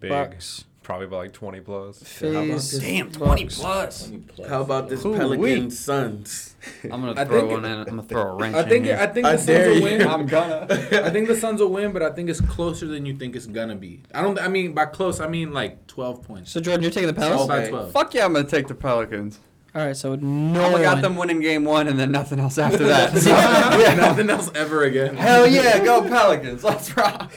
Big. 0.06 0.12
Bucks, 0.12 0.66
Probably 0.84 1.08
by 1.08 1.18
like 1.18 1.34
20 1.34 1.62
plus. 1.62 2.04
FaZe. 2.04 2.80
Damn, 2.80 3.12
20 3.12 3.44
Bucks. 3.46 3.60
plus. 3.60 4.12
How 4.48 4.62
about 4.62 4.88
this 4.88 5.04
Ooh, 5.04 5.16
Pelican 5.16 5.42
wee. 5.42 5.70
Suns? 5.72 6.56
I'm 6.84 7.02
gonna 7.02 7.26
throw 7.26 7.48
one 7.48 7.66
in. 7.66 7.72
I'm 7.80 7.86
gonna 7.86 8.04
throw 8.04 8.22
a 8.22 8.36
wrench 8.36 8.56
I 8.56 8.62
think 8.70 8.86
in 8.86 8.94
I 8.94 8.98
here. 9.06 9.14
think 9.14 9.26
I 9.26 9.36
the 9.36 9.38
Suns 9.40 9.68
will 9.68 9.82
win. 9.84 10.08
I'm 10.08 10.26
gonna. 10.28 10.68
I 10.70 11.10
think 11.10 11.28
the 11.28 11.36
Suns 11.36 11.60
will 11.60 11.72
win, 11.72 11.92
but 11.92 12.04
I 12.04 12.12
think 12.12 12.30
it's 12.30 12.40
closer 12.42 12.86
than 12.86 13.04
you 13.08 13.16
think 13.16 13.36
it's 13.36 13.48
gonna 13.48 13.76
be. 13.76 14.04
I 14.14 14.22
don't. 14.22 14.40
I 14.40 14.48
mean, 14.48 14.74
by 14.74 14.86
close, 14.86 15.20
I 15.20 15.28
mean 15.28 15.54
like 15.54 15.88
12 15.88 16.22
points. 16.22 16.52
So 16.52 16.60
Jordan, 16.62 16.84
you're 16.84 16.92
taking 16.92 17.08
the 17.08 17.14
Pelicans. 17.14 17.46
Twelve 17.46 17.50
by 17.50 17.60
Okay. 17.62 17.70
12. 17.72 17.92
Fuck 17.92 18.14
yeah, 18.14 18.26
I'm 18.26 18.34
gonna 18.34 18.48
take 18.48 18.68
the 18.68 18.76
Pelicans. 18.76 19.40
All 19.74 19.86
right, 19.86 19.98
so 19.98 20.16
no 20.16 20.62
I 20.68 20.72
one. 20.72 20.82
got 20.84 21.02
them 21.02 21.18
winning 21.18 21.42
game 21.42 21.66
one 21.66 21.90
and 21.90 22.00
then 22.00 22.10
nothing 22.12 22.40
else 22.40 22.58
after 22.58 22.84
that. 22.88 23.18
So, 23.18 23.30
yeah. 23.32 23.78
yeah. 23.78 23.96
Nothing 23.96 24.30
else 24.30 24.50
ever 24.56 24.84
again. 24.84 25.18
Hell 25.18 25.46
yeah, 25.48 25.84
go 25.84 26.02
Pelicans. 26.08 26.64
Let's 26.64 26.96
rock. 26.96 27.34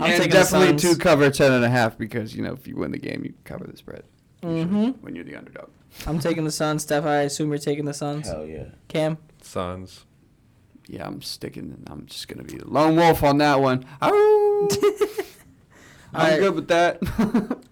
I'm 0.00 0.10
and 0.10 0.16
taking 0.22 0.30
definitely 0.32 0.72
the 0.72 0.78
Suns. 0.78 0.94
two 0.96 1.02
cover 1.02 1.30
ten 1.30 1.52
and 1.52 1.64
a 1.64 1.68
half 1.68 1.96
because 1.98 2.34
you 2.34 2.42
know 2.42 2.52
if 2.52 2.66
you 2.66 2.76
win 2.76 2.90
the 2.92 2.98
game 2.98 3.22
you 3.24 3.34
cover 3.44 3.64
the 3.66 3.76
spread 3.76 4.04
Mm-hmm. 4.42 4.90
when 5.02 5.14
you're 5.16 5.24
the 5.24 5.34
underdog. 5.36 5.70
I'm 6.06 6.18
taking 6.20 6.44
the 6.44 6.50
Suns. 6.52 6.82
Steph, 6.82 7.04
I 7.04 7.22
assume 7.22 7.48
you're 7.48 7.58
taking 7.58 7.84
the 7.86 7.94
Suns. 7.94 8.28
Hell 8.28 8.44
yeah. 8.46 8.66
Cam, 8.88 9.16
Suns. 9.42 10.04
Yeah, 10.86 11.06
I'm 11.06 11.20
sticking. 11.22 11.82
I'm 11.90 12.06
just 12.06 12.28
gonna 12.28 12.44
be 12.44 12.56
the 12.58 12.68
lone 12.68 12.94
wolf 12.96 13.22
on 13.24 13.38
that 13.38 13.60
one. 13.60 13.84
I'm 14.02 14.68
Alright. 16.14 16.38
good 16.40 16.54
with 16.54 16.68
that. 16.68 17.00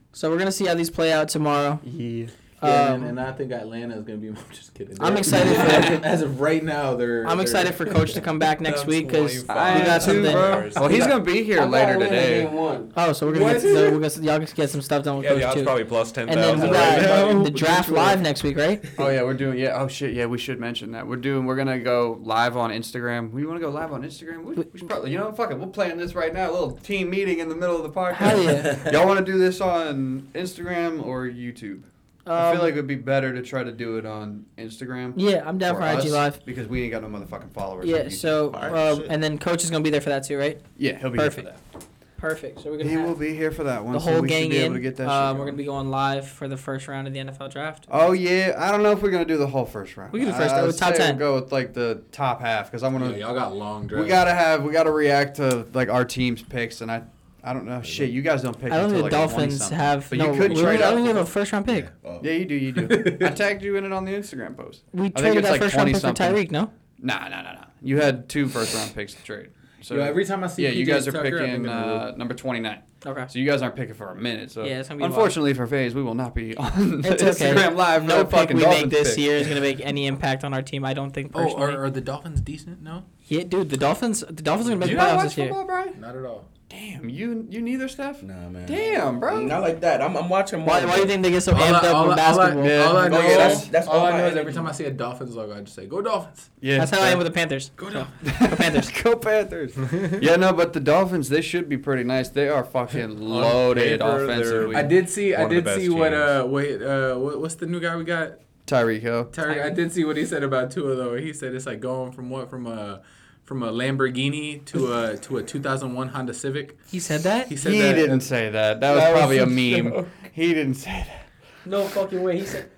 so 0.12 0.30
we're 0.30 0.38
gonna 0.38 0.50
see 0.52 0.66
how 0.66 0.74
these 0.74 0.90
play 0.90 1.12
out 1.12 1.28
tomorrow. 1.28 1.80
yeah. 1.84 2.26
Yeah, 2.64 2.84
Um, 2.88 2.94
and, 3.02 3.04
and 3.10 3.20
I 3.20 3.32
think 3.32 3.52
Atlanta 3.52 3.96
is 3.96 4.04
gonna 4.04 4.18
be. 4.18 4.28
I'm 4.28 4.36
just 4.52 4.74
kidding. 4.74 4.96
I'm 5.00 5.16
excited 5.16 5.54
for- 5.56 5.62
as, 6.06 6.22
of, 6.22 6.40
right 6.40 6.62
now. 6.62 6.94
They're. 6.96 7.22
I'm 7.26 7.36
they're- 7.36 7.42
excited 7.42 7.74
for 7.74 7.84
Coach 7.86 8.14
to 8.14 8.20
come 8.20 8.38
back 8.38 8.60
next 8.60 8.86
week 8.86 9.06
because 9.08 9.40
we 9.40 9.46
got 9.46 10.00
too, 10.00 10.00
something. 10.00 10.32
bro. 10.32 10.70
Well, 10.76 10.88
he's 10.88 11.06
gonna 11.06 11.22
be 11.24 11.42
here 11.44 11.62
later 11.62 11.98
today. 11.98 12.48
Oh, 12.96 13.12
so 13.12 13.26
we're 13.26 13.34
gonna 13.34 13.52
get 13.54 13.62
so 13.62 13.90
we're 13.90 14.00
gonna 14.08 14.22
y'all 14.22 14.38
get 14.38 14.70
some 14.70 14.82
stuff 14.82 15.04
done 15.04 15.16
with 15.18 15.24
Yeah, 15.26 15.34
the 15.34 15.40
Coach 15.40 15.46
odds 15.48 15.54
too. 15.60 15.64
probably 15.64 15.84
plus 15.84 16.12
ten 16.12 16.28
And 16.28 16.40
then 16.40 16.60
we 16.60 16.66
right 16.68 17.00
got 17.00 17.32
now. 17.34 17.42
the 17.42 17.50
draft 17.64 17.88
live 17.90 18.20
next 18.22 18.42
week, 18.42 18.56
right? 18.56 18.84
Oh 18.98 19.08
yeah, 19.08 19.22
we're 19.22 19.34
doing 19.34 19.58
yeah. 19.58 19.80
Oh 19.80 19.88
shit, 19.88 20.14
yeah. 20.14 20.26
We 20.26 20.38
should 20.38 20.58
mention 20.60 20.92
that 20.92 21.06
we're 21.06 21.16
doing. 21.16 21.44
We're 21.46 21.56
gonna 21.56 21.78
go 21.80 22.18
live 22.22 22.56
on 22.56 22.70
Instagram. 22.70 23.30
We 23.32 23.44
want 23.46 23.58
to 23.60 23.64
go 23.64 23.70
live 23.70 23.92
on 23.92 24.02
Instagram. 24.02 24.44
We, 24.44 24.54
we 24.54 24.78
should 24.78 24.88
probably, 24.88 25.12
you 25.12 25.18
know, 25.18 25.32
fuck 25.32 25.50
it. 25.50 25.58
We'll 25.58 25.68
plan 25.68 25.98
this 25.98 26.14
right 26.14 26.32
now. 26.32 26.50
A 26.50 26.52
little 26.52 26.72
team 26.72 27.10
meeting 27.10 27.38
in 27.38 27.48
the 27.48 27.56
middle 27.56 27.76
of 27.76 27.82
the 27.82 27.90
podcast. 27.90 28.14
Hell 28.14 28.42
yeah. 28.42 28.90
Y'all 28.90 29.06
want 29.06 29.18
to 29.18 29.24
do 29.24 29.38
this 29.38 29.60
on 29.60 30.28
Instagram 30.34 31.04
or 31.04 31.26
YouTube? 31.26 31.82
I 32.26 32.52
feel 32.52 32.60
Um, 32.60 32.64
like 32.66 32.72
it 32.74 32.76
would 32.76 32.86
be 32.86 32.94
better 32.94 33.32
to 33.34 33.42
try 33.42 33.62
to 33.62 33.72
do 33.72 33.98
it 33.98 34.06
on 34.06 34.46
Instagram. 34.56 35.12
Yeah, 35.16 35.42
I'm 35.46 35.58
down 35.58 35.76
for, 35.76 35.82
IG 35.82 36.06
us, 36.06 36.10
Live. 36.10 36.44
because 36.46 36.66
we 36.68 36.82
ain't 36.82 36.92
got 36.92 37.02
no 37.02 37.08
motherfucking 37.08 37.52
followers. 37.52 37.84
on 37.84 37.90
Yeah, 37.90 38.04
YouTube. 38.04 38.12
so 38.12 38.46
Alright, 38.54 38.72
um, 38.72 38.98
shit. 39.00 39.06
and 39.10 39.22
then 39.22 39.38
Coach 39.38 39.62
is 39.64 39.70
gonna 39.70 39.84
be 39.84 39.90
there 39.90 40.00
for 40.00 40.08
that 40.10 40.24
too, 40.24 40.38
right? 40.38 40.58
yeah, 40.78 40.98
he'll 40.98 41.10
be 41.10 41.18
Perfect. 41.18 41.48
here 41.48 41.56
for 41.72 41.80
Perfect. 42.16 42.62
So 42.62 42.70
we're 42.70 42.78
gonna 42.78 42.88
He 42.88 42.96
have 42.96 43.06
will 43.06 43.14
be 43.16 43.34
here 43.34 43.50
for 43.50 43.64
that 43.64 43.84
one. 43.84 43.92
the 43.92 44.00
so 44.00 44.12
whole 44.12 44.22
we 44.22 44.28
should 44.30 44.34
gang 44.38 44.48
be 44.48 44.56
able 44.56 44.76
in. 44.76 44.80
to 44.80 44.80
get 44.80 44.96
that 44.96 45.02
shit 45.02 45.10
Um, 45.10 45.36
we're 45.36 45.44
going. 45.44 45.48
gonna 45.48 45.56
be 45.58 45.64
going 45.66 45.90
live 45.90 46.26
for 46.26 46.48
the 46.48 46.56
first 46.56 46.88
round 46.88 47.06
of 47.06 47.12
the 47.12 47.18
NFL 47.20 47.48
draft. 47.50 47.86
Oh 47.90 48.12
yeah, 48.12 48.54
I 48.56 48.70
don't 48.70 48.82
know 48.82 48.92
if 48.92 49.02
we're 49.02 49.10
gonna 49.10 49.26
do 49.26 49.36
the 49.36 49.46
whole 49.48 49.66
first 49.66 49.94
round. 49.98 50.10
We 50.14 50.20
can 50.20 50.28
do 50.28 50.34
first- 50.34 50.54
I 50.54 50.60
uh, 50.60 50.66
would 50.66 50.78
top 50.78 50.94
say 50.94 51.02
10. 51.08 51.18
We'll 51.18 51.28
go 51.32 51.34
with 51.42 51.52
like 51.52 51.74
the 51.74 52.00
top 52.12 52.40
half 52.40 52.70
because 52.70 52.82
I 52.82 52.88
want 52.88 53.04
Yeah, 53.04 53.12
to. 53.12 53.18
y'all 53.18 53.34
got 53.34 53.54
long 53.54 53.86
drive. 53.88 54.02
we 54.04 54.08
gotta 54.08 54.32
have. 54.32 54.62
We 54.62 54.72
gotta 54.72 54.90
react 54.90 55.36
to 55.36 55.66
like 55.74 55.90
our 55.90 56.06
team's 56.06 56.40
picks, 56.42 56.80
and 56.80 56.90
I. 56.90 57.02
I 57.46 57.52
don't 57.52 57.66
know. 57.66 57.82
Shit, 57.82 58.10
you 58.10 58.22
guys 58.22 58.42
don't 58.42 58.58
pick. 58.58 58.72
I 58.72 58.78
don't 58.78 58.86
think 58.90 58.96
the 58.96 59.02
like, 59.02 59.10
Dolphins 59.12 59.56
20-something. 59.56 59.76
have. 59.78 60.08
But 60.08 60.18
no, 60.18 60.32
you 60.32 60.40
could 60.40 60.52
we, 60.52 60.62
trade 60.62 60.80
I 60.80 60.84
up. 60.84 60.90
don't 60.94 61.04
even 61.04 61.16
have 61.16 61.26
a 61.26 61.30
first 61.30 61.52
round 61.52 61.66
pick. 61.66 61.88
Yeah, 62.22 62.32
you 62.32 62.44
do. 62.46 62.54
You 62.54 62.72
do. 62.72 63.18
I 63.24 63.28
tagged 63.30 63.62
you 63.62 63.76
in 63.76 63.84
it 63.84 63.92
on 63.92 64.04
the 64.04 64.12
Instagram 64.12 64.56
post. 64.56 64.82
We 64.92 65.00
I 65.00 65.10
think 65.10 65.16
traded 65.18 65.36
it's 65.38 65.46
that 65.46 65.52
like 65.52 65.60
first 65.60 65.76
round 65.76 65.88
pick 65.92 65.96
for 66.00 66.08
20-something. 66.08 66.46
Tyreek. 66.46 66.50
No. 66.50 66.70
Nah, 67.00 67.28
nah, 67.28 67.42
nah, 67.42 67.52
nah. 67.52 67.64
You 67.82 67.98
had 68.00 68.28
two 68.30 68.48
first 68.48 68.74
round 68.74 68.94
picks 68.94 69.12
to 69.14 69.22
trade. 69.22 69.50
So 69.82 69.96
Yo, 69.96 70.00
every 70.02 70.24
time 70.24 70.42
I 70.42 70.46
see 70.46 70.62
yeah, 70.62 70.70
you 70.70 70.86
PJ 70.86 70.88
guys 70.88 71.08
are 71.08 71.12
Tucker, 71.12 71.26
I 71.26 71.30
think 71.30 71.40
picking 71.64 71.68
I'm 71.68 71.88
uh, 71.90 72.10
number 72.12 72.32
twenty 72.32 72.60
nine. 72.60 72.78
Okay. 73.04 73.26
So 73.28 73.38
you 73.38 73.44
guys 73.44 73.60
aren't 73.60 73.76
picking 73.76 73.92
for 73.92 74.10
a 74.10 74.14
minute. 74.16 74.50
So 74.50 74.64
Yeah, 74.64 74.80
it's 74.80 74.88
gonna 74.88 74.96
be 75.00 75.04
unfortunately 75.04 75.52
for 75.52 75.66
FaZe, 75.66 75.94
we 75.94 76.02
will 76.02 76.14
not 76.14 76.34
be 76.34 76.56
on 76.56 77.02
It's 77.04 77.22
okay. 77.22 77.52
Instagram 77.52 77.76
live. 77.76 78.00
for 78.00 78.08
No 78.08 78.18
the 78.20 78.24
pick 78.24 78.32
fucking 78.34 78.56
we 78.56 78.62
Dolphins 78.62 78.84
make 78.84 78.90
this 78.92 79.10
pick. 79.16 79.24
year 79.24 79.36
is 79.36 79.46
gonna 79.46 79.60
make 79.60 79.80
any 79.84 80.06
impact 80.06 80.42
on 80.42 80.54
our 80.54 80.62
team. 80.62 80.86
I 80.86 80.94
don't 80.94 81.10
think 81.10 81.32
Oh, 81.34 81.40
personally. 81.44 81.74
are, 81.74 81.84
are 81.84 81.90
the 81.90 82.00
Dolphins 82.00 82.40
decent? 82.40 82.80
No, 82.80 83.04
yeah, 83.26 83.42
dude, 83.42 83.68
the 83.68 83.76
Dolphins. 83.76 84.20
The 84.26 84.32
Dolphins 84.42 84.68
are 84.70 84.72
gonna 84.72 84.76
Do 84.76 84.80
make 84.86 84.90
you 84.92 84.96
the 84.96 85.02
not 85.02 85.10
playoffs 85.10 85.16
watch 85.16 85.24
this 85.26 85.36
year. 85.36 85.46
football, 85.48 85.66
Brian? 85.66 86.00
not 86.00 86.16
at 86.16 86.24
all. 86.24 86.46
Damn, 86.70 87.08
you 87.08 87.46
you 87.50 87.60
neither, 87.60 87.86
Steph. 87.88 88.22
Nah, 88.22 88.48
man. 88.48 88.66
Damn, 88.66 89.20
bro. 89.20 89.38
Not 89.40 89.60
like 89.60 89.80
that. 89.82 90.00
I'm, 90.02 90.16
I'm 90.16 90.28
watching. 90.28 90.64
Why, 90.64 90.80
more, 90.80 90.88
why 90.88 90.94
do 90.96 91.02
you 91.02 91.06
think 91.06 91.22
they 91.22 91.30
get 91.30 91.42
so 91.42 91.54
All 91.54 91.62
I- 91.62 91.66
amped 91.68 91.84
up 91.84 91.94
all 91.94 92.10
on 92.10 92.18
I- 92.18 92.24
all 92.30 92.40
I- 92.40 92.46
basketball? 92.46 92.64
Yeah. 92.66 92.82
All 92.84 92.96
I 92.96 93.08
know 93.08 93.18
Oh, 93.18 93.20
yeah, 93.20 93.28
is 93.28 93.36
that's- 93.36 93.68
that's 93.68 93.86
all 93.86 93.98
all 94.00 94.06
I 94.06 94.10
my 94.12 94.18
know 94.18 94.26
is 94.28 94.36
every 94.36 94.52
time 94.54 94.66
I 94.66 94.72
see 94.72 94.84
a 94.84 94.90
Dolphins 94.90 95.36
logo, 95.36 95.54
I 95.56 95.60
just 95.60 95.76
say, 95.76 95.86
"Go 95.86 96.00
Dolphins." 96.02 96.50
Yeah, 96.60 96.78
That's 96.78 96.90
how 96.90 97.00
I 97.02 97.08
am 97.10 97.18
with 97.18 97.26
the 97.26 97.32
Panthers. 97.32 97.70
Go 97.76 97.90
Dolphins. 97.90 98.32
Go 98.40 98.56
Panthers. 98.56 98.90
Go 99.02 99.16
Panthers. 99.16 99.76
yeah, 100.22 100.36
no, 100.36 100.52
but 100.52 100.72
the 100.72 100.80
Dolphins, 100.80 101.28
they 101.28 101.42
should 101.42 101.68
be 101.68 101.76
pretty 101.76 102.02
nice. 102.02 102.30
They 102.30 102.48
are 102.48 102.64
fucking 102.64 103.20
loaded 103.20 104.00
paper, 104.00 104.24
offensively. 104.24 104.74
I 104.74 104.82
did 104.82 105.08
see. 105.10 105.34
I 105.34 105.42
One 105.42 105.54
of 105.54 105.64
the 105.64 105.70
did 105.70 105.80
see 105.82 105.88
what. 105.90 106.08
teams. 106.10 106.14
Uh, 106.20 106.46
wait. 106.48 106.82
Uh, 106.82 107.14
what, 107.16 107.40
what's 107.40 107.54
the 107.56 107.66
new 107.66 107.78
guy 107.78 107.94
we 107.96 108.04
got? 108.04 108.38
Tyreek 108.66 109.00
Hill. 109.00 109.26
Terry. 109.26 109.60
I 109.60 109.68
did 109.68 109.92
see 109.92 110.04
what 110.04 110.16
he 110.16 110.24
said 110.24 110.42
about 110.42 110.70
Tua 110.70 110.96
though. 110.96 111.14
He 111.16 111.34
said 111.34 111.54
it's 111.54 111.66
like 111.66 111.80
going 111.80 112.12
from 112.12 112.30
what 112.30 112.48
from 112.48 112.66
a 112.66 113.02
from 113.44 113.62
a 113.62 113.70
Lamborghini 113.72 114.64
to 114.66 114.92
a 114.92 115.16
to 115.18 115.36
a 115.36 115.42
2001 115.42 116.08
Honda 116.08 116.34
Civic. 116.34 116.78
He 116.90 116.98
said 116.98 117.20
that? 117.22 117.48
He 117.48 117.56
said 117.56 117.72
that 117.72 117.76
He 117.76 117.82
that. 117.82 117.94
didn't 117.94 118.20
say 118.20 118.50
that. 118.50 118.80
That 118.80 118.92
was 118.94 119.00
That 119.02 119.12
was 119.12 119.18
probably 119.20 119.38
a 119.38 119.44
a 119.44 119.46
meme. 119.82 119.92
joke. 119.92 120.08
He 120.32 120.54
didn't 120.54 120.74
say 120.74 121.04
that. 121.06 121.26
No 121.66 121.86
fucking 121.86 122.22
way. 122.22 122.38
He 122.40 122.46
said. 122.46 122.70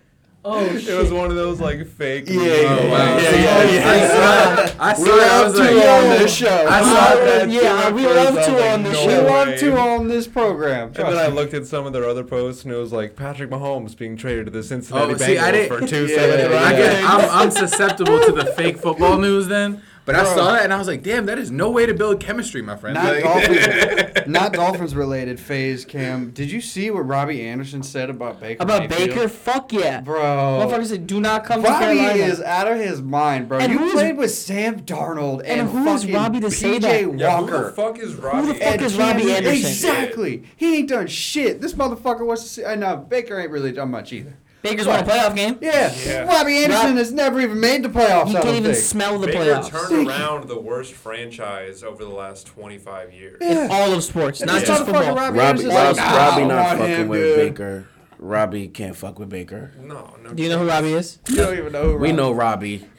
Oh 0.44 0.64
shit. 0.78 0.88
It 0.94 0.98
was 1.02 1.12
one 1.12 1.30
of 1.30 1.36
those 1.36 1.60
like 1.60 1.84
fake. 1.88 2.24
Yeah, 2.28 2.40
yeah, 2.40 2.78
Oh, 2.80 2.88
wow. 2.88 3.16
yeah, 3.18 3.30
yeah, 3.30 3.62
yeah. 3.64 3.90
I 3.90 4.06
saw. 4.06 4.76
I 4.78 4.92
saw. 4.94 5.02
We're 5.02 5.20
up 5.24 5.52
to 5.54 5.58
like, 5.58 5.88
on 5.88 6.18
this 6.18 6.34
show. 6.36 6.66
I 6.68 6.82
saw 6.82 7.14
that. 7.24 7.50
Yeah, 7.50 7.90
we 7.90 8.06
love 8.06 8.34
to 8.34 8.70
on 8.72 8.82
the 8.84 8.90
We 8.90 8.94
show. 8.96 9.22
love 9.24 9.48
way. 9.48 9.56
to 9.58 9.76
on 9.78 10.06
this 10.08 10.26
program. 10.28 10.86
And 10.88 10.94
Trust 10.94 11.16
then 11.16 11.30
I 11.32 11.34
looked 11.34 11.52
at 11.54 11.66
some 11.66 11.84
of 11.86 11.92
their 11.92 12.04
other 12.08 12.22
posts, 12.22 12.62
and 12.64 12.72
it 12.72 12.76
was 12.76 12.92
like 12.92 13.16
Patrick 13.16 13.50
Mahomes 13.50 13.96
being 13.96 14.16
traded 14.16 14.44
to 14.46 14.50
the 14.52 14.62
Cincinnati 14.62 15.14
Oh, 15.14 15.16
see, 15.16 15.36
I 15.36 15.50
Bengals 15.50 15.52
didn't- 15.52 15.78
for 15.80 15.86
two 15.94 16.06
Yeah, 16.06 16.14
seventy 16.16 16.54
yeah, 16.54 16.60
I 16.60 17.00
five. 17.02 17.24
I'm, 17.24 17.30
I'm 17.42 17.50
susceptible 17.50 18.20
to 18.20 18.30
the 18.32 18.46
fake 18.52 18.78
football 18.78 19.18
news 19.26 19.48
then. 19.48 19.82
But 20.06 20.14
I 20.14 20.24
saw 20.24 20.52
that 20.52 20.62
and 20.62 20.72
I 20.72 20.78
was 20.78 20.86
like, 20.86 21.02
damn, 21.02 21.26
that 21.26 21.36
is 21.38 21.50
no 21.50 21.68
way 21.68 21.84
to 21.84 21.92
build 21.92 22.20
chemistry, 22.20 22.62
my 22.62 22.76
friend. 22.76 22.94
Not 22.94 23.12
Like- 23.12 23.24
Dolphins, 23.24 24.26
not 24.28 24.52
Dolphins 24.52 24.94
related. 24.94 25.40
FaZe 25.40 25.84
Cam. 25.84 26.30
Did 26.30 26.50
you 26.50 26.60
see 26.60 26.90
what 26.92 27.00
Robbie 27.00 27.42
Anderson 27.44 27.82
said 27.82 28.08
about 28.08 28.40
Baker? 28.40 28.62
About 28.62 28.88
Mayfield? 28.88 29.08
Baker? 29.10 29.28
Fuck 29.28 29.72
yeah. 29.72 30.00
bro. 30.00 30.20
Motherfucker 30.20 30.86
said, 30.86 31.06
do 31.08 31.20
not 31.20 31.44
come 31.44 31.60
to 31.62 31.68
Robbie 31.68 31.96
Carolina. 31.96 32.22
is 32.24 32.40
out 32.40 32.70
of 32.70 32.78
his 32.78 33.02
mind, 33.02 33.48
bro. 33.48 33.58
And 33.58 33.72
you 33.72 33.78
who 33.78 33.86
is- 33.86 33.92
played 33.94 34.16
with 34.16 34.30
Sam 34.30 34.80
Darnold 34.82 35.40
and, 35.40 35.62
And 35.62 35.68
who 35.70 35.88
is 35.88 36.06
Robbie 36.06 36.38
to 36.40 36.46
PJ 36.46 36.52
say 36.52 36.78
that? 36.78 37.00
Yeah, 37.00 37.02
who 37.06 37.16
the 37.18 37.26
Walker. 37.52 37.72
fuck 37.72 37.98
is 37.98 38.14
Robbie? 38.14 38.46
Who 38.46 38.46
the 38.52 38.54
fuck 38.60 38.72
And 38.74 38.82
is 38.82 38.96
Robbie 38.96 39.24
Newton- 39.24 39.36
Anderson? 39.44 39.66
Exactly. 39.68 40.44
He 40.56 40.76
ain't 40.78 40.88
done 40.88 41.08
shit. 41.08 41.60
This 41.60 41.72
motherfucker 41.74 42.24
wants 42.24 42.44
to 42.44 42.48
see. 42.48 42.64
I 42.64 42.76
know 42.76 42.96
Baker 42.96 43.40
ain't 43.40 43.50
really 43.50 43.72
done 43.72 43.90
much 43.90 44.12
either. 44.12 44.36
Baker's 44.70 44.86
won 44.86 45.00
a 45.00 45.02
playoff 45.04 45.34
game. 45.36 45.58
Yeah, 45.60 45.94
Yeah. 46.04 46.22
Robbie 46.24 46.56
Anderson 46.64 46.86
Rob- 46.88 46.96
has 46.98 47.12
never 47.12 47.40
even 47.40 47.58
made 47.60 47.82
the 47.82 47.88
playoffs. 47.88 48.28
He 48.28 48.32
can't 48.34 48.46
even 48.48 48.64
think. 48.64 48.76
smell 48.76 49.18
the 49.18 49.26
Baker 49.28 49.38
playoffs. 49.40 49.68
turned 49.70 50.08
around 50.08 50.48
the 50.48 50.58
worst 50.58 50.92
franchise 50.94 51.82
over 51.82 52.04
the 52.04 52.10
last 52.10 52.46
25 52.46 53.12
years. 53.12 53.38
In 53.40 53.70
all 53.70 53.92
of 53.92 54.02
sports, 54.04 54.40
not 54.42 54.60
This 54.60 54.68
just 54.68 54.82
motherfucker 54.84 54.86
football. 54.86 55.14
Robbie, 55.16 55.38
Robbie, 55.38 55.64
Robbie, 55.64 55.68
like, 55.68 55.96
nah, 55.96 56.16
Robbie 56.16 56.42
I 56.42 56.46
not 56.46 56.76
fucking 56.78 56.86
him, 56.94 57.08
with 57.08 57.20
dude. 57.20 57.36
Baker. 57.36 57.88
Robbie 58.18 58.68
can't 58.68 58.96
fuck 58.96 59.18
with 59.18 59.28
Baker. 59.28 59.72
No, 59.78 60.16
no. 60.24 60.32
Do 60.32 60.42
you 60.42 60.48
know 60.48 60.58
who 60.60 60.66
Robbie 60.68 60.94
is? 60.94 61.18
You 61.28 61.36
don't 61.36 61.58
even 61.58 61.70
know 61.70 61.90
who 61.90 61.96
We 61.98 62.12
know 62.12 62.32
Robbie. 62.32 62.86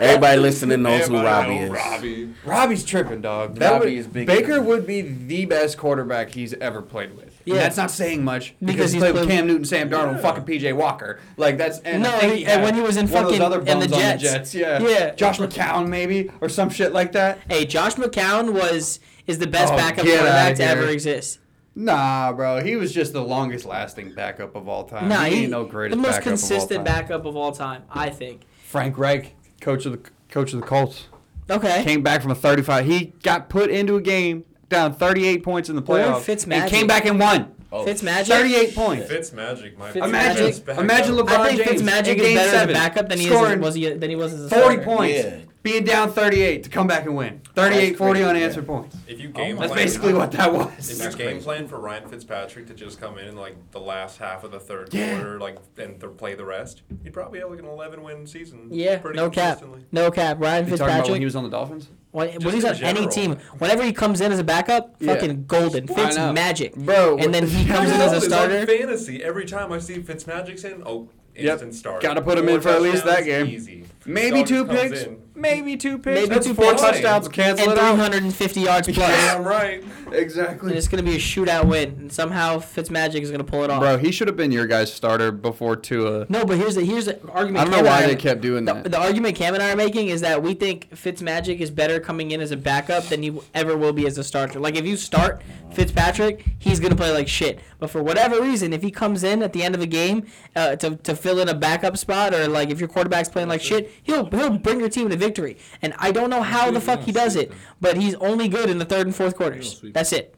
Everybody 0.00 0.40
listening 0.40 0.82
knows 0.82 1.06
who 1.06 1.20
Robbie 1.22 1.54
know 1.56 1.64
is. 1.64 1.70
Robbie. 1.70 2.34
Robbie's 2.44 2.84
tripping, 2.84 3.20
dog. 3.20 3.56
That 3.56 3.72
Robbie 3.72 3.84
would- 3.86 3.92
is 3.98 4.06
big 4.06 4.26
Baker 4.26 4.56
time. 4.56 4.66
would 4.66 4.86
be 4.86 5.02
the 5.02 5.44
best 5.44 5.76
quarterback 5.76 6.30
he's 6.30 6.54
ever 6.54 6.80
played 6.80 7.14
with. 7.16 7.29
And 7.56 7.60
that's 7.60 7.76
not 7.76 7.90
saying 7.90 8.24
much 8.24 8.54
because, 8.60 8.74
Because 8.74 8.92
he's 8.92 9.00
played 9.02 9.14
with 9.14 9.28
Cam 9.28 9.46
Newton, 9.46 9.64
Sam 9.64 9.88
Darnold, 9.90 10.12
and 10.12 10.20
fucking 10.20 10.44
PJ 10.44 10.74
Walker. 10.74 11.20
Like 11.36 11.58
that's 11.58 11.78
and 11.80 12.02
No, 12.02 12.10
he- 12.18 12.44
and 12.46 12.62
when 12.62 12.74
he 12.74 12.80
was 12.80 12.96
in 12.96 13.08
one 13.08 13.24
of 13.24 13.30
those 13.30 13.38
fucking- 13.38 13.42
other 13.42 13.58
in 13.60 13.80
the 13.80 13.88
bums 13.88 13.92
on 13.92 13.98
Jets. 14.18 14.22
Jets, 14.22 14.54
yeah, 14.54 14.78
Yeah. 14.80 15.14
Josh 15.14 15.38
McCown 15.38 15.88
maybe 15.88 16.30
or 16.40 16.48
some 16.48 16.70
shit 16.70 16.92
like 16.92 17.12
that. 17.12 17.38
Hey, 17.48 17.64
Josh 17.66 17.94
McCown 17.94 18.52
was 18.52 19.00
is 19.26 19.38
the 19.38 19.46
best 19.46 19.72
Oh, 19.72 19.76
backup 19.76 20.04
quarterback 20.04 20.56
to 20.56 20.64
ever 20.64 20.86
exist. 20.86 21.38
Nah, 21.76 22.32
bro, 22.32 22.62
he 22.62 22.74
was 22.76 22.92
just 22.92 23.12
the 23.12 23.22
longest 23.22 23.64
lasting 23.64 24.12
backup 24.14 24.56
of 24.56 24.68
all 24.68 24.84
time. 24.84 25.08
Nah, 25.08 25.24
he, 25.24 25.36
he, 25.36 25.42
ain't 25.42 25.50
no 25.52 25.64
greatest. 25.64 25.96
the 25.96 26.02
most 26.02 26.16
backup 26.16 26.24
consistent 26.24 26.80
of 26.80 26.84
backup 26.84 27.24
of 27.24 27.36
all 27.36 27.52
time, 27.52 27.82
I 27.90 28.10
think. 28.10 28.42
Frank 28.66 28.98
Reich, 28.98 29.34
coach 29.60 29.86
of 29.86 29.92
the 29.92 30.10
coach 30.28 30.52
of 30.52 30.60
the 30.60 30.66
Colts, 30.66 31.06
Okay. 31.48 31.82
came 31.84 32.02
back 32.02 32.22
from 32.22 32.32
a 32.32 32.34
35. 32.34 32.86
He 32.86 33.12
got 33.22 33.48
put 33.48 33.70
into 33.70 33.96
a 33.96 34.00
game 34.00 34.44
down 34.70 34.94
38 34.94 35.42
points 35.42 35.68
in 35.68 35.76
the 35.76 35.82
Or 35.82 35.84
playoffs 35.84 36.26
and 36.28 36.40
Fitzmagic. 36.40 36.68
came 36.68 36.86
back 36.86 37.04
and 37.04 37.20
won. 37.20 37.54
Oh, 37.72 37.84
Fitzmagic. 37.84 38.26
38 38.26 38.74
points. 38.74 39.08
Fitz 39.08 39.32
Magic, 39.32 39.78
my 39.78 39.90
Fitz 39.92 40.04
Imagine, 40.04 40.44
Magic. 40.66 40.68
imagine 40.78 41.14
LeBron 41.14 41.28
I 41.38 41.48
think 41.54 41.64
James 41.68 41.82
Fitzmagic 41.82 42.16
is 42.16 42.22
game 42.22 42.36
better 42.36 42.56
as 42.56 42.68
a 42.68 42.72
backup 42.72 43.08
than 43.08 43.18
he 43.20 43.26
is 43.26 43.32
as, 43.32 43.58
was 43.60 43.74
he, 43.76 43.92
than 43.92 44.10
he 44.10 44.16
was 44.16 44.32
as 44.32 44.46
a 44.46 44.48
40 44.48 44.62
starter. 44.64 44.82
points, 44.82 45.14
Yeah. 45.18 45.36
Being 45.62 45.84
down 45.84 46.10
38 46.10 46.62
to 46.64 46.70
come 46.70 46.86
back 46.86 47.04
and 47.04 47.16
win. 47.16 47.40
38, 47.54 47.96
40 47.98 48.22
unanswered 48.24 48.64
yeah. 48.64 48.66
points. 48.68 48.96
If 49.06 49.20
you 49.20 49.28
game 49.28 49.56
That's 49.56 49.72
plan, 49.72 49.84
basically 49.84 50.14
what 50.14 50.32
that 50.32 50.52
was. 50.52 50.66
If 50.90 51.04
was. 51.04 51.12
you 51.14 51.18
game 51.24 51.40
plan 51.42 51.68
for 51.68 51.78
Ryan 51.78 52.08
Fitzpatrick 52.08 52.66
to 52.68 52.74
just 52.74 53.00
come 53.00 53.18
in 53.18 53.26
in 53.28 53.36
like 53.36 53.56
the 53.72 53.80
last 53.80 54.18
half 54.18 54.44
of 54.44 54.52
the 54.52 54.60
third 54.60 54.92
Yeah. 54.94 55.16
quarter, 55.16 55.38
like 55.38 55.58
and 55.78 56.00
th- 56.00 56.16
play 56.16 56.34
the 56.34 56.44
rest, 56.44 56.82
he'd 57.02 57.12
probably 57.12 57.40
have 57.40 57.50
like 57.50 57.58
an 57.58 57.66
11 57.66 58.02
win 58.02 58.26
season. 58.26 58.68
Yeah, 58.70 58.98
pretty 58.98 59.16
no 59.18 59.28
cap. 59.28 59.62
No 59.92 60.10
cap. 60.10 60.38
Ryan 60.40 60.66
You 60.66 60.76
talking 60.76 60.84
about 60.84 60.86
when 60.86 60.96
Fitzpatrick. 60.96 61.18
he 61.18 61.24
was 61.24 61.36
on 61.36 61.44
the 61.44 61.50
Dolphins? 61.50 61.88
When, 62.12 62.28
when 62.42 62.54
he's 62.54 62.64
in 62.64 62.70
on 62.70 62.82
any 62.82 63.06
team, 63.06 63.36
whenever 63.58 63.84
he 63.84 63.92
comes 63.92 64.20
in 64.20 64.32
as 64.32 64.38
a 64.40 64.44
backup, 64.44 64.96
Yeah. 64.98 65.14
fucking 65.14 65.44
golden. 65.46 65.88
I 65.90 65.94
Fitz 65.94 66.16
magic. 66.16 66.74
Bro, 66.74 67.18
And 67.18 67.32
then 67.32 67.46
he 67.46 67.64
comes 67.66 67.88
in 67.90 68.00
as 68.00 68.12
a 68.12 68.16
it's 68.16 68.26
starter. 68.26 68.60
On 68.60 68.66
fantasy, 68.66 69.22
every 69.22 69.44
time 69.44 69.70
I 69.72 69.78
see 69.78 70.00
Fitz 70.02 70.26
magic's 70.26 70.64
in, 70.64 70.82
oh, 70.84 71.08
Yep. 71.36 71.52
instant 71.52 71.74
start. 71.74 72.02
Gotta 72.02 72.20
put 72.20 72.36
him 72.38 72.46
Four 72.46 72.54
in 72.56 72.60
for 72.60 72.68
at 72.70 72.82
least 72.82 73.04
that 73.04 73.24
game. 73.24 73.46
Easy. 73.46 73.84
Maybe 74.10 74.44
two 74.44 74.64
picks. 74.66 75.02
in. 75.02 75.22
Maybe 75.34 75.76
two 75.78 75.96
picks. 75.98 76.20
Maybe 76.20 76.26
That's 76.34 76.46
two 76.46 76.52
four 76.54 76.72
picks. 76.72 76.82
touchdowns. 76.82 77.28
Cancel 77.28 77.70
and 77.70 77.78
it 77.78 77.82
out. 77.82 77.94
350 77.94 78.60
yards 78.60 78.88
plus. 78.92 79.08
Damn 79.08 79.42
right. 79.44 79.82
Exactly. 80.12 80.68
And 80.70 80.76
it's 80.76 80.88
gonna 80.88 81.02
be 81.04 81.14
a 81.14 81.18
shootout 81.18 81.66
win, 81.66 81.90
and 81.98 82.12
somehow 82.12 82.58
Fitzmagic 82.58 83.20
is 83.22 83.30
gonna 83.30 83.44
pull 83.44 83.62
it 83.64 83.70
off. 83.70 83.80
Bro, 83.80 83.98
he 83.98 84.10
should 84.12 84.26
have 84.28 84.36
been 84.36 84.50
your 84.52 84.66
guy's 84.66 84.92
starter 84.92 85.30
before 85.32 85.76
Tua. 85.76 86.26
No, 86.28 86.44
but 86.44 86.58
here's 86.58 86.74
the 86.74 86.84
here's 86.84 87.06
the 87.06 87.18
argument. 87.30 87.58
I 87.58 87.64
don't 87.64 87.70
know 87.70 87.76
Cam 87.78 87.86
and 87.86 87.94
why 87.94 88.06
they 88.06 88.12
are- 88.14 88.16
kept 88.16 88.40
doing 88.42 88.64
the, 88.66 88.74
that. 88.74 88.90
the 88.90 88.98
argument 89.00 89.36
Cam 89.36 89.54
and 89.54 89.62
I 89.62 89.70
are 89.72 89.76
making 89.76 90.08
is 90.08 90.20
that 90.22 90.42
we 90.42 90.52
think 90.54 90.90
Fitzmagic 90.90 91.60
is 91.60 91.70
better 91.70 92.00
coming 92.00 92.32
in 92.32 92.40
as 92.40 92.50
a 92.50 92.56
backup 92.56 93.04
than 93.04 93.22
he 93.22 93.32
ever 93.54 93.76
will 93.78 93.92
be 93.92 94.06
as 94.06 94.18
a 94.18 94.24
starter. 94.24 94.58
Like 94.58 94.74
if 94.74 94.84
you 94.84 94.96
start 94.96 95.40
Fitzpatrick, 95.72 96.44
he's 96.58 96.80
gonna 96.80 96.96
play 96.96 97.12
like 97.12 97.28
shit. 97.28 97.60
But 97.78 97.88
for 97.90 98.02
whatever 98.02 98.42
reason, 98.42 98.72
if 98.72 98.82
he 98.82 98.90
comes 98.90 99.22
in 99.24 99.42
at 99.42 99.52
the 99.52 99.62
end 99.62 99.74
of 99.74 99.80
a 99.80 99.86
game 99.86 100.26
uh, 100.56 100.76
to, 100.76 100.96
to 100.96 101.14
fill 101.16 101.38
in 101.38 101.48
a 101.48 101.54
backup 101.54 101.96
spot, 101.96 102.34
or 102.34 102.48
like 102.48 102.70
if 102.70 102.80
your 102.80 102.88
quarterback's 102.88 103.28
playing 103.28 103.48
like 103.48 103.62
shit, 103.62 103.90
he'll 104.02 104.28
he'll 104.30 104.58
bring 104.58 104.80
your 104.80 104.88
team 104.88 105.08
to 105.10 105.16
victory. 105.16 105.56
And 105.82 105.94
I 105.98 106.12
don't 106.12 106.30
know 106.30 106.42
how 106.42 106.70
the 106.70 106.80
fuck 106.80 107.00
he 107.02 107.12
does 107.12 107.36
it, 107.36 107.52
but 107.80 107.96
he's 107.96 108.14
only 108.16 108.48
good 108.48 108.68
in 108.70 108.78
the 108.78 108.84
third 108.84 109.06
and 109.06 109.14
fourth 109.14 109.36
quarters. 109.36 109.80
That's 109.92 110.12
it. 110.12 110.34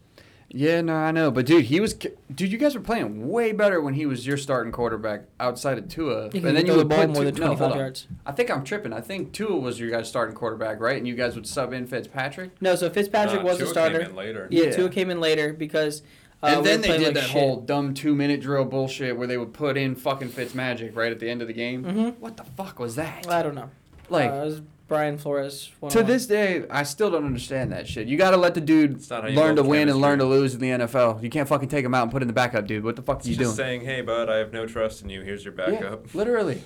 Yeah, 0.55 0.83
no, 0.83 0.95
I 0.95 1.13
know, 1.13 1.31
but 1.31 1.47
dude, 1.47 1.65
he 1.65 1.81
was, 1.81 1.95
dude. 1.95 2.53
You 2.53 2.59
guys 2.59 2.75
were 2.75 2.83
playing 2.83 3.27
way 3.31 3.53
better 3.53 3.81
when 3.81 3.95
he 3.95 4.05
was 4.05 4.27
your 4.27 4.37
starting 4.37 4.71
quarterback 4.71 5.23
outside 5.41 5.79
of 5.79 5.89
Tua, 5.89 6.25
and 6.25 6.45
then 6.45 6.57
you 6.57 6.65
throw 6.65 6.73
the 6.75 6.77
would 6.81 6.89
ball 6.91 6.99
put 6.99 7.09
more 7.09 7.23
Tua- 7.23 7.33
than 7.33 7.41
no, 7.41 7.47
hold 7.47 7.59
25 7.59 7.73
on. 7.73 7.79
yards. 7.79 8.07
I 8.27 8.33
think 8.33 8.51
I'm 8.51 8.63
tripping. 8.63 8.93
I 8.93 9.01
think 9.01 9.33
Tua 9.33 9.57
was 9.59 9.81
your 9.81 9.89
guys' 9.89 10.11
starting 10.11 10.35
quarterback, 10.37 10.79
right? 10.79 10.99
And 10.99 11.09
you 11.09 11.15
guys 11.15 11.37
would 11.37 11.47
sub 11.47 11.73
in 11.73 11.87
Fitzpatrick. 11.87 12.51
No, 12.61 12.75
so 12.77 12.91
Fitzpatrick 12.91 13.41
Nah, 13.41 13.49
was 13.49 13.61
the 13.61 13.65
Tua 13.65 13.73
starter. 13.73 14.01
Came 14.01 14.11
in 14.11 14.15
later. 14.17 14.47
Yeah, 14.51 14.65
Yeah. 14.65 14.71
Tua 14.73 14.89
came 14.91 15.09
in 15.09 15.21
later 15.21 15.55
because. 15.55 16.03
Uh, 16.43 16.47
and 16.57 16.67
then 16.67 16.81
they 16.81 16.89
did 16.99 17.03
like 17.03 17.15
that 17.15 17.23
shit. 17.25 17.31
whole 17.31 17.61
dumb 17.61 17.95
two 17.95 18.15
minute 18.15 18.41
drill 18.41 18.65
bullshit 18.65 19.17
where 19.17 19.27
they 19.29 19.37
would 19.39 19.53
put 19.53 19.77
in 19.77 19.95
fucking 19.95 20.29
Fitzmagic 20.31 20.97
right 20.97 21.13
at 21.13 21.21
the 21.21 21.29
end 21.31 21.41
of 21.41 21.47
the 21.49 21.55
game. 21.55 21.85
Mhm. 21.85 22.19
What 22.19 22.37
the 22.37 22.45
fuck 22.45 22.79
was 22.79 22.97
that? 22.97 23.29
I 23.29 23.43
don't 23.43 23.55
know. 23.55 23.71
Like 24.09 24.31
uh, 24.31 24.35
it 24.35 24.45
was 24.45 24.61
Brian 24.89 25.17
Flores. 25.17 25.71
to 25.91 26.03
this 26.03 26.27
day, 26.27 26.65
I 26.69 26.83
still 26.83 27.11
don't 27.11 27.25
understand 27.25 27.73
that 27.73 27.87
shit. 27.87 28.09
You 28.09 28.19
got 28.19 28.33
to 28.33 28.37
let 28.37 28.53
the 28.55 28.61
dude 28.61 28.97
It's 28.97 29.09
not 29.09 29.23
how 29.23 29.29
you 29.29 29.37
learn 29.37 29.57
to 29.57 29.63
build 29.63 29.69
win 29.71 29.89
and 29.89 29.99
learn 30.01 30.19
to 30.19 30.25
lose 30.27 30.53
in 30.55 30.61
the 30.61 30.69
NFL. 30.71 31.23
You 31.23 31.31
can't 31.31 31.49
fucking 31.49 31.69
take 31.71 31.85
him 31.85 31.95
out 31.95 32.03
and 32.03 32.11
put 32.13 32.21
in 32.21 32.29
the 32.29 32.35
backup, 32.35 32.67
dude. 32.67 32.85
What 32.85 32.97
the 32.97 33.03
fuck 33.03 33.17
are 33.17 33.19
It's 33.21 33.29
you 33.29 33.37
just 33.37 33.57
doing? 33.57 33.57
saying, 33.57 33.81
hey, 33.87 34.03
bud, 34.03 34.29
I 34.29 34.37
have 34.37 34.53
no 34.53 34.67
trust 34.67 35.01
in 35.03 35.09
you. 35.09 35.23
Here's 35.23 35.45
your 35.45 35.55
backup. 35.55 36.07
Yeah, 36.07 36.11
literally. 36.19 36.63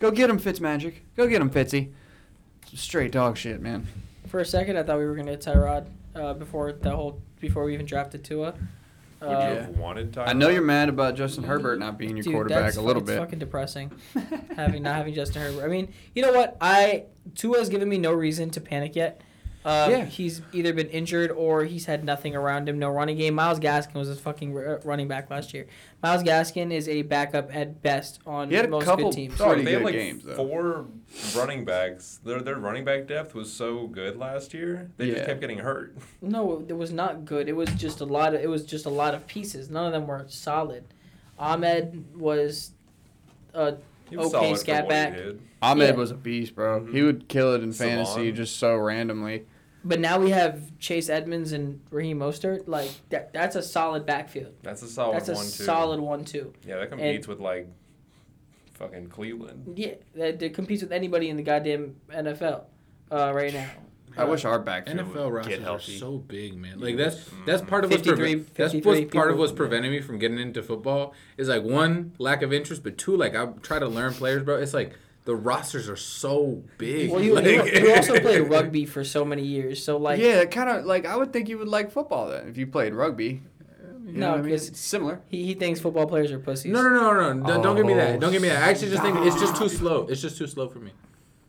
Go 0.00 0.10
get 0.10 0.28
him, 0.30 0.40
Fitzmagic. 0.40 0.94
Go 1.16 1.28
get 1.28 1.40
him, 1.40 1.50
Fitzy. 1.50 1.92
Straight 2.74 3.12
dog 3.12 3.36
shit, 3.36 3.60
man. 3.60 3.86
For 4.26 4.40
a 4.40 4.44
second, 4.44 4.76
I 4.76 4.82
thought 4.82 4.98
we 4.98 5.04
were 5.06 5.14
gonna 5.14 5.30
get 5.36 5.40
Tyrod 5.42 5.86
uh, 6.16 6.34
before 6.34 6.72
the 6.72 6.90
whole 6.90 7.20
before 7.40 7.64
we 7.64 7.74
even 7.74 7.86
drafted 7.86 8.24
Tua. 8.24 8.54
Would 9.20 9.28
Uh, 9.28 9.30
you 9.50 9.60
have 9.60 9.78
wanted 9.78 10.12
Tyler? 10.12 10.28
I 10.28 10.32
know 10.32 10.48
you're 10.48 10.62
mad 10.62 10.88
about 10.88 11.16
Justin 11.16 11.44
Herbert 11.44 11.78
not 11.78 11.98
being 11.98 12.16
your 12.16 12.22
Dude, 12.22 12.32
quarterback 12.34 12.62
that's 12.64 12.76
a 12.76 12.82
little 12.82 13.00
fu- 13.00 13.06
bit. 13.06 13.12
It's 13.14 13.20
fucking 13.20 13.38
depressing 13.40 13.90
having 14.56 14.82
not 14.82 14.94
having 14.96 15.14
Justin 15.14 15.42
Herbert. 15.42 15.64
I 15.64 15.68
mean, 15.68 15.92
you 16.14 16.22
know 16.22 16.32
what? 16.32 16.56
I 16.60 17.04
Tua's 17.34 17.68
given 17.68 17.88
me 17.88 17.98
no 17.98 18.12
reason 18.12 18.50
to 18.50 18.60
panic 18.60 18.94
yet. 18.96 19.20
Uh, 19.64 19.88
Yeah. 19.90 20.04
He's 20.06 20.40
either 20.52 20.72
been 20.72 20.88
injured 20.88 21.30
or 21.30 21.64
he's 21.64 21.86
had 21.86 22.04
nothing 22.04 22.34
around 22.34 22.68
him. 22.68 22.78
No 22.78 22.88
running 22.90 23.16
game. 23.18 23.34
Myles 23.34 23.58
Gaskin 23.58 23.94
was 23.94 24.08
his 24.08 24.20
fucking 24.20 24.56
r- 24.56 24.80
running 24.84 25.08
back 25.08 25.28
last 25.30 25.52
year. 25.52 25.66
Myles 26.02 26.22
Gaskin 26.22 26.72
is 26.72 26.88
a 26.88 27.02
backup 27.02 27.54
at 27.54 27.82
best 27.82 28.20
on 28.26 28.48
He 28.50 28.54
had 28.56 28.66
a 28.66 28.68
most 28.68 28.84
couple 28.84 29.10
good 29.10 29.16
teams. 29.16 29.32
Dog, 29.36 29.38
Dog, 29.38 29.48
Pretty 29.48 29.64
they 29.64 29.72
had 29.72 29.78
good 29.80 29.84
like 29.84 29.94
games, 29.94 30.22
though. 30.24 30.34
four 30.36 30.86
running 31.36 31.64
backs. 31.64 32.20
Their 32.24 32.40
their 32.40 32.56
running 32.56 32.84
back 32.84 33.06
depth 33.08 33.34
was 33.34 33.52
so 33.52 33.88
good 33.88 34.16
last 34.16 34.54
year. 34.54 34.90
They 34.96 35.06
Yeah. 35.06 35.14
just 35.14 35.26
kept 35.26 35.40
getting 35.40 35.58
hurt. 35.58 35.96
No, 36.22 36.64
it 36.68 36.76
was 36.76 36.92
not 36.92 37.24
good. 37.24 37.48
It 37.48 37.56
was 37.56 37.68
just 37.70 38.00
a 38.00 38.04
lot 38.06 38.34
of 38.34 38.40
it 38.40 38.48
was 38.48 38.64
just 38.64 38.86
a 38.86 38.90
lot 38.90 39.14
of 39.14 39.26
pieces. 39.26 39.68
None 39.70 39.86
of 39.86 39.92
them 39.92 40.06
were 40.06 40.24
solid. 40.28 40.84
Ahmed 41.38 42.04
was 42.16 42.72
uh 43.54 43.72
He 44.08 44.16
was 44.16 44.32
Okay, 44.34 44.54
scat 44.54 44.86
what 44.86 44.94
he 44.94 45.00
back. 45.00 45.18
Did. 45.60 45.66
Ahmed 45.66 45.88
Yeah. 45.90 45.94
was 45.96 46.10
a 46.10 46.14
beast, 46.14 46.54
bro. 46.54 46.80
Mhm. 46.80 46.92
He 46.92 47.02
would 47.02 47.28
kill 47.28 47.54
it 47.54 47.62
in 47.62 47.72
fantasy 47.72 48.32
just 48.32 48.56
so 48.56 48.76
randomly. 48.76 49.46
but 49.84 50.00
now 50.00 50.18
we 50.18 50.30
have 50.30 50.76
Chase 50.78 51.08
Edmonds 51.08 51.52
and 51.52 51.80
Raheem 51.90 52.18
Mostert. 52.18 52.64
Like 52.66 52.90
that 53.10 53.32
that's 53.32 53.56
a 53.56 53.62
solid 53.62 54.04
backfield. 54.04 54.52
That's 54.62 54.82
a 54.82 54.88
solid 54.88 55.14
That's 55.16 55.28
a 55.28 55.34
one 55.34 55.44
too. 55.44 55.50
solid 55.64 56.00
one 56.00 56.24
too. 56.24 56.52
Yeah, 56.66 56.78
that 56.78 56.90
competes 56.90 57.26
with 57.28 57.38
like 57.40 57.68
fucking 58.74 59.08
Cleveland. 59.08 59.74
Yeah, 59.78 59.94
that, 60.14 60.38
that 60.40 60.54
competes 60.54 60.82
with 60.82 60.92
anybody 60.92 61.28
in 61.28 61.36
the 61.36 61.42
goddamn 61.42 61.96
NFL 62.10 62.64
uh, 63.10 63.32
right 63.34 63.52
now. 63.52 63.66
I 64.16 64.24
wish 64.24 64.44
our 64.44 64.58
backfield 64.58 64.98
NFL 64.98 65.14
would 65.26 65.32
rosters 65.32 65.52
get 65.54 65.60
are 65.60 65.64
healthy. 65.64 65.98
so 65.98 66.16
big, 66.18 66.56
man. 66.56 66.80
Like 66.80 66.96
that's 66.96 67.30
that's 67.46 67.62
part 67.62 67.84
of 67.84 67.90
what's 67.90 68.02
53 68.02 68.34
that's 68.56 68.74
what's 68.84 69.14
part 69.14 69.30
of 69.30 69.38
what's 69.38 69.52
preventing 69.52 69.92
me 69.92 70.00
from 70.00 70.18
getting 70.18 70.38
into 70.38 70.60
football 70.62 71.14
is 71.36 71.48
like 71.48 71.62
one 71.62 72.12
lack 72.18 72.42
of 72.42 72.52
interest, 72.52 72.82
but 72.82 72.98
two 72.98 73.16
like 73.16 73.36
I 73.36 73.46
try 73.62 73.78
to 73.78 73.86
learn 73.86 74.12
players, 74.14 74.42
bro. 74.42 74.56
It's 74.56 74.74
like 74.74 74.92
the 75.28 75.36
rosters 75.36 75.90
are 75.90 75.96
so 75.96 76.62
big. 76.78 77.10
Well, 77.10 77.22
you, 77.22 77.34
like, 77.34 77.44
you, 77.44 77.62
you 77.64 77.94
also 77.94 78.18
played 78.26 78.48
rugby 78.48 78.86
for 78.86 79.04
so 79.04 79.26
many 79.26 79.42
years, 79.44 79.84
so 79.84 79.98
like 79.98 80.18
yeah, 80.18 80.46
kind 80.46 80.70
of 80.70 80.86
like 80.86 81.04
I 81.04 81.16
would 81.16 81.34
think 81.34 81.50
you 81.50 81.58
would 81.58 81.68
like 81.68 81.90
football 81.90 82.28
then 82.30 82.48
if 82.48 82.56
you 82.56 82.66
played 82.66 82.94
rugby. 82.94 83.42
You 84.06 84.14
No, 84.14 84.20
know 84.20 84.30
what 84.30 84.38
I 84.38 84.42
mean? 84.42 84.52
'cause- 84.54 84.68
It's 84.68 84.80
similar. 84.80 85.20
he, 85.28 85.44
he 85.44 85.52
thinks 85.52 85.80
football 85.80 86.06
players 86.06 86.32
are 86.32 86.38
pussies. 86.38 86.72
No, 86.72 86.80
no, 86.80 86.88
no, 86.88 87.12
no, 87.12 87.32
no. 87.34 87.46
Don't- 87.46 87.62
Don't 87.62 87.76
give 87.76 87.84
me 87.84 87.92
Oh, 87.92 87.96
that. 87.96 88.20
Don't 88.20 88.32
give 88.32 88.40
me 88.40 88.48
that. 88.48 88.62
I 88.62 88.70
actually 88.70 88.88
just 88.90 89.02
think 89.02 89.18
it's 89.18 89.38
just 89.38 89.54
too 89.56 89.68
slow. 89.68 90.06
It's 90.08 90.22
just 90.22 90.38
too 90.38 90.46
slow 90.46 90.66
for 90.70 90.78
me. 90.78 90.92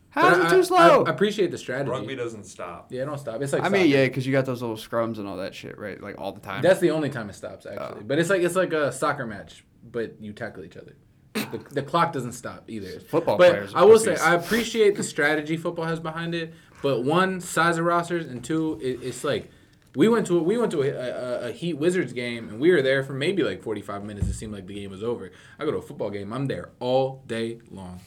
How's 0.09 0.37
But 0.37 0.41
it 0.41 0.47
I- 0.47 0.55
too 0.55 0.63
slow? 0.65 1.03
I, 1.05 1.09
appreciate 1.09 1.51
the 1.51 1.57
strategy. 1.57 1.89
Rugby 1.89 2.17
doesn't 2.17 2.43
stop. 2.43 2.91
Yeah, 2.91 3.03
it 3.03 3.05
don't 3.05 3.17
stop. 3.17 3.41
It's 3.41 3.53
like 3.53 3.63
I 3.63 3.69
mean, 3.69 3.87
yeah, 3.87 4.03
because 4.07 4.27
you 4.27 4.33
got 4.33 4.45
those 4.45 4.61
little 4.61 4.75
scrums 4.75 5.19
and 5.19 5.25
all 5.27 5.37
that 5.37 5.55
shit, 5.55 5.77
right? 5.79 6.01
Like 6.01 6.19
all 6.19 6.33
the 6.33 6.41
time. 6.41 6.61
That's 6.61 6.81
the 6.81 6.91
only 6.91 7.09
time 7.09 7.29
it 7.29 7.35
stops, 7.35 7.65
actually. 7.65 8.01
Oh. 8.01 8.03
But 8.05 8.19
it's 8.19 8.29
like 8.29 8.41
it's 8.41 8.57
like 8.57 8.73
a 8.73 8.91
soccer 8.91 9.25
match, 9.25 9.63
but 9.89 10.15
you 10.19 10.33
tackle 10.33 10.65
each 10.65 10.75
other. 10.75 10.95
The, 11.33 11.59
the 11.71 11.81
clock 11.83 12.11
doesn't 12.13 12.33
stop 12.33 12.63
either. 12.67 12.99
Football 12.99 13.37
but 13.37 13.51
players 13.51 13.73
are 13.73 13.79
I 13.79 13.83
will 13.85 13.99
say. 13.99 14.15
I 14.15 14.35
appreciate 14.35 14.95
the 14.95 15.03
strategy 15.03 15.57
football 15.57 15.85
has 15.85 15.99
behind 15.99 16.33
it. 16.35 16.53
But 16.81 17.03
one, 17.03 17.41
size 17.41 17.77
of 17.77 17.85
rosters, 17.85 18.25
and 18.25 18.43
two, 18.43 18.79
it, 18.81 18.99
it's 19.03 19.23
like 19.23 19.51
we 19.95 20.07
went 20.07 20.27
to 20.27 20.39
we 20.41 20.57
went 20.57 20.71
to 20.71 20.81
a, 20.81 20.89
a, 20.89 21.49
a 21.49 21.51
Heat 21.51 21.73
Wizards 21.73 22.13
game, 22.13 22.47
and 22.49 22.59
we 22.59 22.71
were 22.71 22.81
there 22.81 23.03
for 23.03 23.13
maybe 23.13 23.43
like 23.43 23.61
forty 23.63 23.81
five 23.81 24.03
minutes. 24.03 24.27
It 24.27 24.33
seemed 24.33 24.53
like 24.53 24.65
the 24.67 24.73
game 24.75 24.91
was 24.91 25.03
over. 25.03 25.31
I 25.59 25.65
go 25.65 25.71
to 25.71 25.77
a 25.77 25.81
football 25.81 26.09
game, 26.09 26.31
I'm 26.33 26.47
there 26.47 26.69
all 26.79 27.21
day 27.27 27.59
long. 27.71 27.99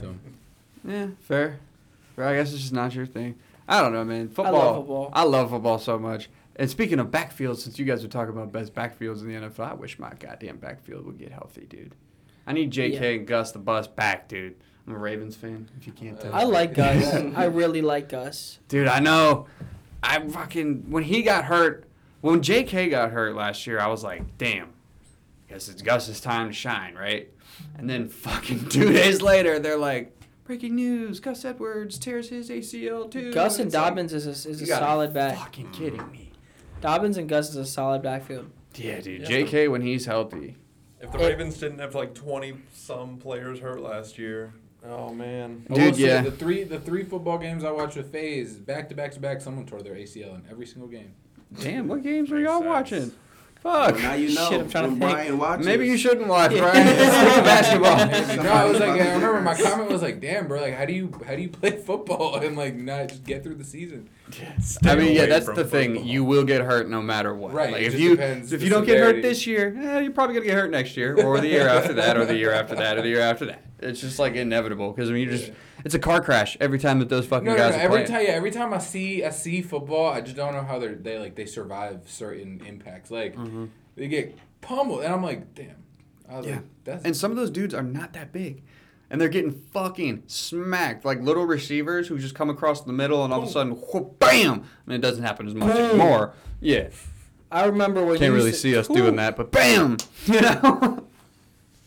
So 0.00 0.14
yeah, 0.84 1.08
fair. 1.20 1.58
Fair. 2.16 2.26
I 2.26 2.36
guess 2.36 2.52
it's 2.52 2.62
just 2.62 2.72
not 2.72 2.94
your 2.94 3.06
thing. 3.06 3.36
I 3.68 3.80
don't 3.82 3.92
know, 3.92 4.04
man. 4.04 4.28
I 4.32 4.34
Football. 4.34 4.52
love 4.52 4.76
football. 4.76 5.10
I 5.12 5.22
love 5.24 5.50
football 5.50 5.78
so 5.78 5.98
much. 5.98 6.28
And 6.56 6.70
speaking 6.70 6.98
of 6.98 7.08
backfields, 7.08 7.58
since 7.58 7.78
you 7.78 7.84
guys 7.84 8.02
were 8.02 8.08
talking 8.08 8.32
about 8.34 8.50
best 8.52 8.74
backfields 8.74 9.20
in 9.20 9.28
the 9.28 9.34
NFL, 9.48 9.70
I 9.70 9.74
wish 9.74 9.98
my 9.98 10.12
goddamn 10.18 10.56
backfield 10.56 11.04
would 11.04 11.18
get 11.18 11.30
healthy, 11.32 11.66
dude. 11.68 11.92
I 12.46 12.52
need 12.52 12.70
J.K. 12.70 12.94
Yeah. 12.94 13.18
and 13.18 13.26
Gus 13.26 13.52
the 13.52 13.58
bus 13.58 13.86
back, 13.86 14.28
dude. 14.28 14.54
I'm 14.86 14.94
a 14.94 14.98
Ravens 14.98 15.34
fan, 15.34 15.68
if 15.78 15.86
you 15.86 15.92
can't 15.92 16.20
tell. 16.20 16.32
I 16.32 16.44
like 16.44 16.74
Gus. 16.74 17.12
I 17.36 17.46
really 17.46 17.82
like 17.82 18.08
Gus. 18.08 18.58
Dude, 18.68 18.86
I 18.86 19.00
know. 19.00 19.46
I 20.02 20.20
fucking 20.20 20.90
when 20.90 21.02
he 21.02 21.22
got 21.22 21.44
hurt, 21.44 21.84
when 22.20 22.42
J.K. 22.42 22.88
got 22.90 23.10
hurt 23.10 23.34
last 23.34 23.66
year, 23.66 23.80
I 23.80 23.88
was 23.88 24.04
like, 24.04 24.38
damn. 24.38 24.68
I 25.48 25.52
guess 25.52 25.68
it's 25.68 25.82
Gus's 25.82 26.20
time 26.20 26.48
to 26.48 26.52
shine, 26.52 26.94
right? 26.94 27.28
And 27.76 27.88
then 27.90 28.08
fucking 28.08 28.68
two 28.68 28.92
days 28.92 29.22
later, 29.22 29.58
they're 29.58 29.76
like, 29.76 30.16
breaking 30.44 30.76
news: 30.76 31.18
Gus 31.20 31.44
Edwards 31.44 31.98
tears 31.98 32.28
his 32.28 32.50
ACL 32.50 33.10
too. 33.10 33.32
Gus 33.32 33.58
and 33.58 33.66
It's 33.66 33.74
like, 33.74 33.84
Dobbins 33.84 34.12
is 34.12 34.26
a, 34.26 34.30
is 34.48 34.62
a 34.62 34.64
you 34.64 34.66
solid 34.66 35.10
be 35.10 35.14
back. 35.14 35.36
Fucking 35.38 35.70
kidding 35.72 36.10
me? 36.10 36.32
Dobbins 36.80 37.16
and 37.16 37.28
Gus 37.28 37.50
is 37.50 37.56
a 37.56 37.66
solid 37.66 38.02
backfield. 38.02 38.50
Yeah, 38.74 39.00
dude. 39.00 39.22
Yeah. 39.22 39.28
J.K. 39.28 39.68
when 39.68 39.82
he's 39.82 40.06
healthy. 40.06 40.56
If 41.00 41.12
the 41.12 41.18
It- 41.22 41.26
Ravens 41.28 41.58
didn't 41.58 41.78
have 41.80 41.94
like 41.94 42.14
twenty 42.14 42.54
some 42.72 43.18
players 43.18 43.60
hurt 43.60 43.80
last 43.80 44.18
year, 44.18 44.52
oh 44.84 45.12
man. 45.12 45.66
I 45.70 45.74
Dude, 45.74 45.84
will 45.84 45.94
say 45.94 46.00
yeah. 46.06 46.20
the 46.22 46.30
three 46.30 46.64
the 46.64 46.80
three 46.80 47.04
football 47.04 47.38
games 47.38 47.64
I 47.64 47.70
watched 47.70 47.96
with 47.96 48.10
Faze 48.12 48.54
back 48.56 48.88
to 48.88 48.94
back 48.94 49.12
to 49.12 49.20
back, 49.20 49.40
someone 49.40 49.66
tore 49.66 49.82
their 49.82 49.94
ACL 49.94 50.34
in 50.34 50.42
every 50.50 50.66
single 50.66 50.88
game. 50.88 51.12
Damn, 51.60 51.86
what 51.88 52.02
games 52.02 52.30
were 52.30 52.38
Makes 52.38 52.48
y'all 52.48 52.58
sense. 52.60 52.66
watching? 52.68 53.12
Well, 53.66 53.86
Fuck. 53.90 54.00
now 54.00 54.14
you 54.14 54.32
know. 54.32 54.48
Shit, 54.48 54.60
I'm 54.60 54.68
trying 54.70 54.84
to 54.84 54.90
when 54.90 55.00
think. 55.00 55.10
Brian 55.12 55.38
watches. 55.38 55.66
Maybe 55.66 55.88
you 55.88 55.96
shouldn't 55.98 56.28
watch, 56.28 56.52
Brian. 56.52 56.86
Stick 56.86 57.44
basketball. 57.44 57.96
no, 58.44 58.50
I 58.52 58.64
was 58.64 58.78
like, 58.78 58.90
I 59.00 59.14
remember 59.14 59.40
my 59.40 59.60
comment 59.60 59.90
was 59.90 60.02
like, 60.02 60.20
"Damn, 60.20 60.46
bro, 60.46 60.60
like, 60.60 60.74
how 60.74 60.84
do 60.84 60.92
you 60.92 61.12
how 61.26 61.34
do 61.34 61.42
you 61.42 61.48
play 61.48 61.70
football 61.86 62.36
and 62.36 62.56
like 62.56 62.76
not 62.76 63.08
just 63.08 63.24
get 63.24 63.42
through 63.42 63.56
the 63.56 63.64
season?" 63.64 64.08
Stay 64.60 64.90
I 64.90 64.94
mean, 64.94 65.16
yeah, 65.16 65.26
that's 65.26 65.46
from 65.46 65.56
the 65.56 65.64
thing. 65.64 66.04
You 66.06 66.22
will 66.22 66.44
get 66.44 66.60
hurt 66.60 66.88
no 66.88 67.02
matter 67.02 67.34
what. 67.34 67.52
Right, 67.52 67.72
Like 67.72 67.82
it 67.82 67.86
if 67.86 67.92
just 67.92 68.02
you 68.04 68.10
depends 68.10 68.52
if 68.52 68.62
you 68.62 68.70
don't 68.70 68.84
get 68.84 68.98
hurt 68.98 69.20
this 69.22 69.48
year, 69.48 69.76
eh, 69.76 70.00
you're 70.00 70.12
probably 70.12 70.34
gonna 70.34 70.46
get 70.46 70.54
hurt 70.54 70.70
next 70.70 70.96
year, 70.96 71.16
or 71.20 71.40
the 71.40 71.48
year 71.48 71.66
after 71.68 71.92
that, 71.94 72.16
or 72.16 72.24
the 72.24 72.36
year 72.36 72.52
after 72.52 72.76
that, 72.76 72.98
or 72.98 73.02
the 73.02 73.08
year 73.08 73.20
after 73.20 73.46
that. 73.46 73.62
It's 73.80 74.00
just 74.00 74.18
like 74.20 74.34
inevitable 74.36 74.92
because 74.92 75.10
I 75.10 75.12
mean, 75.12 75.24
you 75.28 75.30
just 75.36 75.50
it's 75.86 75.94
a 75.94 76.00
car 76.00 76.20
crash 76.20 76.56
every 76.60 76.80
time 76.80 76.98
that 76.98 77.08
those 77.08 77.26
fucking 77.26 77.46
No, 77.46 77.52
no, 77.52 77.56
guys 77.56 77.74
no. 77.74 77.78
are 77.78 77.82
Every 77.82 77.98
playing. 77.98 78.06
time, 78.08 78.22
yeah, 78.26 78.32
every 78.32 78.50
time 78.50 78.74
I 78.74 78.78
see 78.78 79.24
I 79.24 79.30
see 79.30 79.62
football, 79.62 80.12
I 80.12 80.20
just 80.20 80.36
don't 80.36 80.52
know 80.52 80.62
how 80.62 80.80
they 80.80 80.86
are 80.86 80.94
they 80.96 81.18
like 81.18 81.36
they 81.36 81.46
survive 81.46 82.02
certain 82.06 82.60
impacts. 82.66 83.10
Like 83.10 83.36
mm-hmm. 83.36 83.66
they 83.94 84.08
get 84.08 84.36
pummeled, 84.60 85.02
and 85.04 85.14
I'm 85.14 85.22
like, 85.22 85.54
damn. 85.54 85.76
I 86.28 86.38
was 86.38 86.46
Yeah. 86.46 86.56
like, 86.56 86.64
that's 86.82 87.04
And 87.04 87.16
some 87.16 87.30
of 87.30 87.36
those 87.36 87.50
dudes 87.50 87.72
are 87.72 87.84
not 87.84 88.12
that 88.14 88.32
big. 88.32 88.64
And 89.08 89.20
they're 89.20 89.28
getting 89.28 89.52
fucking 89.52 90.24
smacked 90.26 91.04
like 91.04 91.20
little 91.20 91.44
receivers 91.46 92.08
who 92.08 92.18
just 92.18 92.34
come 92.34 92.50
across 92.50 92.80
the 92.82 92.92
middle 92.92 93.24
and 93.24 93.32
all 93.32 93.40
of 93.44 93.48
a 93.48 93.52
sudden, 93.52 93.74
whoop, 93.74 94.18
bam! 94.18 94.64
I 94.64 94.90
mean, 94.90 94.98
it 94.98 95.02
doesn't 95.02 95.22
happen 95.22 95.46
as 95.46 95.54
much 95.54 95.72
Boom. 95.72 95.90
anymore. 95.90 96.34
Yeah. 96.60 96.88
I 97.52 97.66
remember 97.66 98.04
when 98.04 98.18
Can't 98.18 98.32
you 98.32 98.36
really 98.36 98.50
see 98.50 98.76
us 98.76 98.90
Ooh. 98.90 98.94
doing 98.94 99.14
that, 99.16 99.36
but 99.36 99.52
bam! 99.52 99.98
You 100.26 100.40
know? 100.40 101.06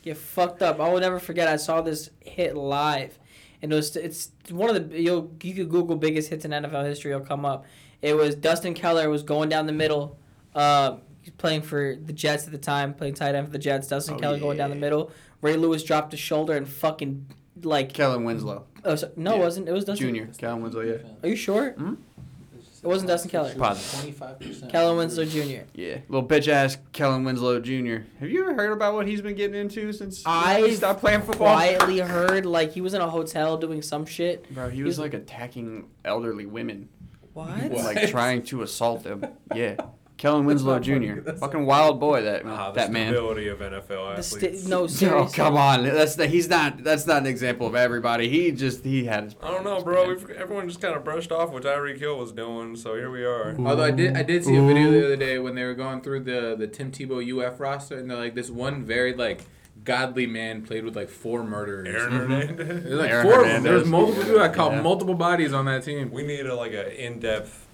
Get 0.02 0.16
fucked 0.16 0.62
up. 0.62 0.80
I 0.80 0.88
will 0.88 1.02
never 1.02 1.20
forget. 1.20 1.50
I 1.50 1.58
saw 1.58 1.82
this 1.82 2.10
hit 2.22 2.56
live, 2.56 3.19
and 3.62 3.72
it 3.72 3.76
was 3.76 3.96
it's 3.96 4.32
one 4.50 4.74
of 4.74 4.90
the 4.90 5.02
you'll 5.02 5.32
you 5.42 5.54
could 5.54 5.70
Google 5.70 5.96
biggest 5.96 6.30
hits 6.30 6.46
in 6.46 6.52
NFL 6.52 6.86
history. 6.86 7.12
It'll 7.12 7.26
come 7.26 7.46
up. 7.46 7.66
It 8.02 8.16
was 8.16 8.36
Dustin 8.36 8.74
Keller 8.74 9.10
was 9.10 9.24
going 9.24 9.50
down 9.50 9.66
the 9.66 9.74
middle. 9.74 10.18
Uh, 10.56 10.98
he's 11.22 11.34
playing 11.34 11.62
for 11.62 11.96
the 11.96 12.14
Jets 12.14 12.46
at 12.46 12.52
the 12.52 12.58
time, 12.58 12.94
playing 12.94 13.16
tight 13.16 13.36
end 13.36 13.48
for 13.48 13.54
the 13.54 13.60
Jets. 13.60 13.88
Dustin 13.88 14.16
Oh, 14.16 14.20
Keller 14.20 14.40
going 14.40 14.58
down 14.58 14.70
the 14.70 14.76
middle. 14.76 15.12
Ray 15.42 15.56
Lewis 15.56 15.84
dropped 15.84 16.12
his 16.12 16.20
shoulder 16.20 16.54
and 16.56 16.68
fucking 16.68 17.26
like. 17.62 17.94
Kellen 17.94 18.24
Winslow. 18.24 18.66
Oh, 18.86 18.96
so, 18.96 19.12
no, 19.16 19.36
it 19.36 19.40
wasn't. 19.40 19.68
It 19.68 19.74
was 19.74 19.86
Dustin. 19.86 20.08
Junior. 20.08 20.30
Kellen 20.38 20.62
Winslow, 20.62 20.82
yeah. 20.82 20.98
Are 21.22 21.30
you 21.30 21.36
sure? 21.36 21.72
Hmm? 21.72 21.96
It 22.82 22.88
wasn't 22.88 23.10
Dustin 23.10 23.30
Keller. 23.32 23.54
Positive. 23.56 24.00
Twenty-five 24.00 24.40
percent. 24.40 24.72
Kellen 24.72 24.98
Winslow 24.98 25.26
Jr. 25.26 25.64
Yeah, 25.74 25.98
little 26.08 26.28
bitch 26.28 26.48
ass 26.48 26.78
Kellen 26.94 27.24
Winslow 27.24 27.60
Jr. 27.60 28.04
Have 28.20 28.30
you 28.30 28.42
ever 28.44 28.54
heard 28.54 28.72
about 28.72 28.94
what 28.94 29.08
he's 29.08 29.22
been 29.22 29.36
getting 29.36 29.60
into 29.60 29.92
since 29.94 30.24
I 30.26 30.62
he 30.62 30.76
stopped 30.76 31.00
playing 31.02 31.22
football? 31.22 31.48
Quietly 31.56 32.00
heard 32.00 32.46
like 32.46 32.72
he 32.72 32.82
was 32.82 32.94
in 32.94 33.02
a 33.02 33.10
hotel 33.10 33.58
doing 33.58 33.82
some 33.82 34.06
shit. 34.06 34.50
Bro, 34.54 34.70
he 34.70 34.84
was 34.84 34.98
like 35.00 35.14
attacking 35.14 35.90
elderly 36.06 36.46
women, 36.46 36.90
What? 37.34 37.50
What? 37.72 37.84
like 37.96 38.10
trying 38.10 38.44
to 38.44 38.62
assault 38.62 39.04
them. 39.04 39.26
Yeah, 39.54 39.76
Kellen 40.20 40.46
Winslow 40.46 40.74
not 40.74 40.86
funny. 40.86 41.08
Jr. 41.08 41.22
That's 41.22 41.40
Fucking 41.40 41.66
wild 41.66 42.00
boy 42.00 42.22
that 42.24 42.46
Ah, 42.46 42.72
that 42.74 42.92
man. 42.92 43.14
stability 43.14 43.48
of 43.48 43.60
NFL 43.60 43.88
The 43.88 44.20
athletes. 44.20 44.62
sti- 44.64 44.70
no, 44.70 44.88
Oh 45.24 45.30
come 45.34 45.56
on, 45.58 45.84
that's 45.84 46.16
the, 46.16 46.28
he's 46.28 46.48
not. 46.50 46.84
That's 46.84 47.08
not 47.08 47.22
an 47.22 47.26
example 47.28 47.66
of 47.66 47.74
everybody. 47.74 48.28
He 48.30 48.52
just 48.52 48.84
he 48.84 49.06
had. 49.06 49.24
His 49.24 49.36
I 49.42 49.50
don't 49.50 49.64
know, 49.64 49.82
bro. 49.82 50.10
We've, 50.10 50.30
everyone 50.32 50.68
just 50.68 50.82
kind 50.82 50.94
of 50.96 51.04
brushed 51.06 51.32
off 51.32 51.52
what 51.52 51.64
Tyreek 51.64 51.98
Hill 52.00 52.18
was 52.18 52.32
doing, 52.34 52.76
so 52.76 52.96
here 52.96 53.10
we 53.10 53.24
are. 53.24 53.56
Although 53.60 53.84
I 53.84 53.92
did, 53.92 54.16
I 54.18 54.24
did 54.24 54.44
see 54.44 54.58
a 54.58 54.62
video 54.62 54.92
the 54.92 55.06
other 55.06 55.16
day 55.16 55.40
when 55.40 55.56
they 55.56 55.64
were 55.64 55.74
going 55.74 56.02
through 56.02 56.20
the 56.26 56.56
the 56.56 56.68
Tim 56.68 56.92
Tebow 56.92 57.20
UF 57.48 57.60
roster, 57.60 57.98
and 57.98 58.12
they're 58.12 58.18
like, 58.18 58.36
this 58.36 58.50
one 58.50 58.84
very 58.84 59.14
like 59.14 59.46
godly 59.86 60.28
man 60.28 60.62
played 60.64 60.84
with 60.84 60.98
like 60.98 61.08
four 61.08 61.46
murderers. 61.46 61.88
Aaron 61.88 62.12
Hernandez. 62.12 62.84
There's 62.84 63.00
like 63.00 63.10
Aaron 63.10 63.26
four. 63.26 63.36
Hernandez. 63.38 63.64
There's 63.64 63.86
multiple 63.88 64.24
people. 64.26 64.42
I 64.42 64.50
caught 64.50 64.74
Yeah. 64.74 64.82
multiple 64.82 65.16
bodies 65.16 65.54
on 65.54 65.64
that 65.68 65.84
team. 65.84 66.12
We 66.12 66.24
need 66.24 66.46
a, 66.46 66.54
like 66.56 66.74
an 66.74 66.88
in-depth 66.88 67.68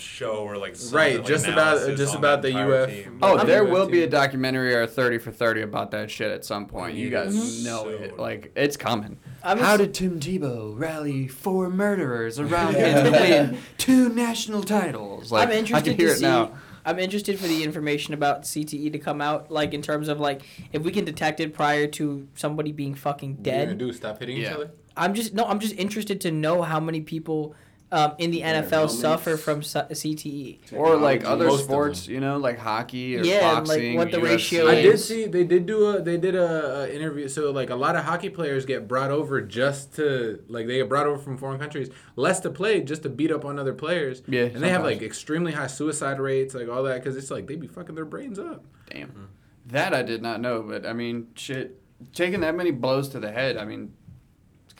show 0.00 0.38
or 0.44 0.56
like 0.56 0.76
something, 0.76 0.96
Right, 0.96 1.16
like, 1.18 1.26
just 1.26 1.46
about- 1.46 1.96
just 1.96 2.14
about 2.14 2.42
the 2.42 2.48
entire 2.48 2.82
UF. 2.84 2.90
team. 2.90 3.18
Oh, 3.22 3.44
there 3.44 3.60
into 3.62 3.72
will 3.72 3.82
it 3.86 3.92
be 3.92 4.02
a 4.02 4.08
documentary 4.08 4.74
or 4.74 4.82
a 4.82 4.86
thirty 4.86 5.18
for 5.18 5.30
thirty 5.30 5.62
about 5.62 5.90
that 5.92 6.10
shit 6.10 6.30
at 6.30 6.44
some 6.44 6.66
point. 6.66 6.96
You 6.96 7.10
guys 7.10 7.34
Mhm. 7.34 7.64
know 7.64 7.82
So- 7.84 7.88
it. 7.90 8.18
Like 8.18 8.52
it's 8.56 8.76
coming. 8.76 9.18
I'm 9.42 9.58
How 9.58 9.76
did 9.76 9.94
Tim 9.94 10.18
Tebow 10.20 10.78
rally 10.78 11.28
four 11.28 11.70
murderers 11.70 12.38
around 12.40 12.74
him 12.74 13.04
to 13.04 13.10
win 13.10 13.58
two 13.78 14.08
national 14.08 14.62
titles? 14.62 15.30
Like 15.30 15.46
I'm 15.48 15.54
I 15.54 15.56
interested 15.58 15.90
can 15.90 15.96
hear 15.98 16.08
to 16.08 16.12
it 16.14 16.18
see. 16.18 16.24
now. 16.24 16.52
I'm 16.84 16.98
interested 16.98 17.38
for 17.38 17.46
the 17.46 17.62
information 17.64 18.14
about 18.14 18.42
CTE 18.46 18.90
to 18.92 18.98
come 18.98 19.20
out, 19.20 19.50
like 19.50 19.74
in 19.74 19.82
terms 19.82 20.08
of 20.08 20.20
like 20.20 20.40
if 20.72 20.82
we 20.82 20.90
can 20.90 21.04
detect 21.04 21.38
it 21.38 21.52
prior 21.52 21.86
to 21.88 22.26
somebody 22.34 22.72
being 22.72 22.94
fucking 22.94 23.36
What 23.38 23.46
you're 23.46 23.54
gonna 23.56 23.66
dead. 23.68 23.78
do 23.78 23.92
stop 23.92 24.18
hitting 24.20 24.38
each 24.38 24.46
other? 24.46 24.70
I'm 24.96 25.12
just 25.14 25.34
no. 25.34 25.44
I'm 25.44 25.60
just 25.60 25.74
interested 25.76 26.20
to 26.22 26.30
know 26.32 26.62
how 26.62 26.80
many 26.80 27.00
people 27.02 27.54
um, 27.90 28.14
in 28.18 28.30
the 28.30 28.40
NFL 28.42 28.70
helmets. 28.70 28.98
suffer 29.00 29.36
from 29.36 29.62
su- 29.62 29.78
CTE. 29.80 30.72
Or 30.74 30.96
like 30.96 31.24
other 31.24 31.46
Most 31.46 31.64
sports, 31.64 32.06
you 32.06 32.20
know, 32.20 32.36
like 32.36 32.58
hockey 32.58 33.16
or 33.16 33.22
Yeah, 33.24 33.58
and, 33.58 33.66
like, 33.68 33.78
boxing. 33.78 33.96
what 33.96 34.10
the 34.10 34.18
UFC. 34.18 34.22
ratio 34.24 34.66
is. 34.66 34.70
I 34.78 34.82
did 34.82 34.98
see 35.00 35.26
they 35.26 35.44
did 35.44 35.66
do 35.66 35.86
a 35.86 36.02
they 36.02 36.16
did 36.18 36.34
a, 36.34 36.80
a 36.82 36.94
interview. 36.94 37.28
So 37.28 37.50
like 37.50 37.70
a 37.70 37.74
lot 37.76 37.96
of 37.96 38.04
hockey 38.04 38.28
players 38.28 38.64
get 38.66 38.86
brought 38.88 39.10
over 39.10 39.40
just 39.40 39.94
to 39.96 40.42
like 40.48 40.66
they 40.66 40.76
get 40.78 40.88
brought 40.88 41.06
over 41.06 41.18
from 41.22 41.38
foreign 41.38 41.58
countries 41.58 41.88
less 42.16 42.40
to 42.40 42.50
play 42.50 42.80
just 42.82 43.02
to 43.04 43.08
beat 43.08 43.30
up 43.30 43.44
on 43.44 43.58
other 43.58 43.72
players. 43.74 44.22
Yeah, 44.28 44.42
and 44.44 44.56
they 44.62 44.68
have 44.70 44.82
like 44.84 45.00
extremely 45.02 45.52
high 45.52 45.66
suicide 45.68 46.20
rates, 46.20 46.54
like 46.54 46.68
all 46.68 46.82
that, 46.82 47.02
because 47.02 47.16
it's 47.16 47.30
like 47.30 47.46
they 47.46 47.56
be 47.56 47.66
fucking 47.68 47.94
their 47.94 48.04
brains 48.04 48.38
up. 48.38 48.64
Damn. 48.90 49.28
That 49.66 49.92
I 49.94 50.02
did 50.02 50.22
not 50.22 50.40
know, 50.40 50.62
but 50.62 50.86
I 50.86 50.92
mean, 50.94 51.28
shit, 51.34 51.78
taking 52.14 52.40
that 52.40 52.54
many 52.54 52.70
blows 52.70 53.08
to 53.10 53.20
the 53.20 53.30
head, 53.30 53.56
I 53.58 53.64
mean, 53.66 53.82
it's 53.82 53.97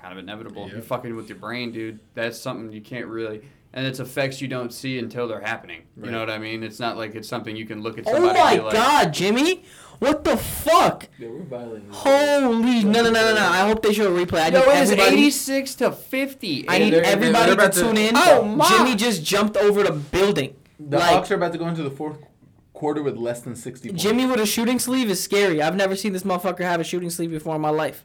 kind 0.01 0.12
of 0.12 0.18
inevitable. 0.18 0.64
Yep. 0.64 0.72
You're 0.72 0.82
fucking 0.82 1.14
with 1.16 1.28
your 1.28 1.38
brain, 1.38 1.72
dude. 1.72 1.99
That's 2.14 2.38
something 2.38 2.72
you 2.72 2.80
can't 2.80 3.07
really, 3.07 3.42
and 3.72 3.86
it's 3.86 4.01
effects 4.01 4.40
you 4.40 4.49
don't 4.49 4.72
see 4.72 4.99
until 4.99 5.26
they're 5.28 5.40
happening. 5.40 5.82
You 6.03 6.11
know 6.11 6.20
what 6.20 6.30
I 6.30 6.38
mean? 6.38 6.62
It's 6.62 6.78
not 6.80 6.96
like 6.96 7.14
it's 7.14 7.28
something 7.28 7.55
you 7.57 7.66
can 7.66 7.82
look 7.82 7.99
at 7.99 8.05
Oh 8.07 8.12
my 8.12 8.28
and 8.51 8.57
be 8.59 8.62
like, 8.64 8.72
God, 8.72 9.12
Jimmy! 9.12 9.64
What 9.99 10.22
the 10.22 10.36
fuck? 10.36 11.09
Yeah, 11.18 11.28
we're 11.28 11.42
violating. 11.42 11.88
Holy 11.90 12.84
no 12.84 13.03
no 13.03 13.11
no 13.11 13.11
no 13.11 13.34
no! 13.34 13.40
I 13.49 13.66
hope 13.66 13.82
they 13.82 13.92
show 13.92 14.14
a 14.14 14.26
replay. 14.26 14.40
I 14.42 14.49
Yo, 14.49 14.61
need 14.61 14.76
it 14.76 14.82
is 14.82 14.92
86 14.92 15.74
to 15.76 15.90
50. 15.92 16.68
I 16.68 16.78
need 16.78 16.92
they're- 16.92 17.01
they're- 17.03 17.11
everybody 17.11 17.46
they're 17.46 17.57
to 17.57 17.62
about 17.62 17.72
to- 17.72 17.80
tune 17.80 17.96
in. 17.96 18.12
Oh, 18.16 18.44
my. 18.44 18.68
Jimmy 18.68 18.94
just 18.94 19.24
jumped 19.24 19.57
over 19.57 19.82
the 19.82 19.90
building. 19.92 20.55
The 20.78 20.99
like 20.99 21.11
Hawks 21.11 21.30
are 21.32 21.34
about 21.34 21.51
to 21.53 21.59
go 21.59 21.66
into 21.66 21.82
the 21.82 21.90
fourth 21.90 22.18
quarter 22.72 23.03
with 23.03 23.16
less 23.16 23.40
than 23.40 23.57
sixty. 23.57 23.88
Points. 23.88 24.01
Jimmy 24.05 24.24
with 24.26 24.38
a 24.38 24.46
shooting 24.46 24.78
sleeve 24.78 25.11
is 25.11 25.20
scary. 25.20 25.61
I've 25.61 25.74
never 25.74 25.96
seen 25.96 26.12
this 26.12 26.22
motherfucker 26.22 26.61
have 26.61 26.80
a 26.80 26.84
shooting 26.84 27.11
sleeve 27.11 27.30
before 27.30 27.57
in 27.57 27.61
my 27.61 27.70
life. 27.70 28.05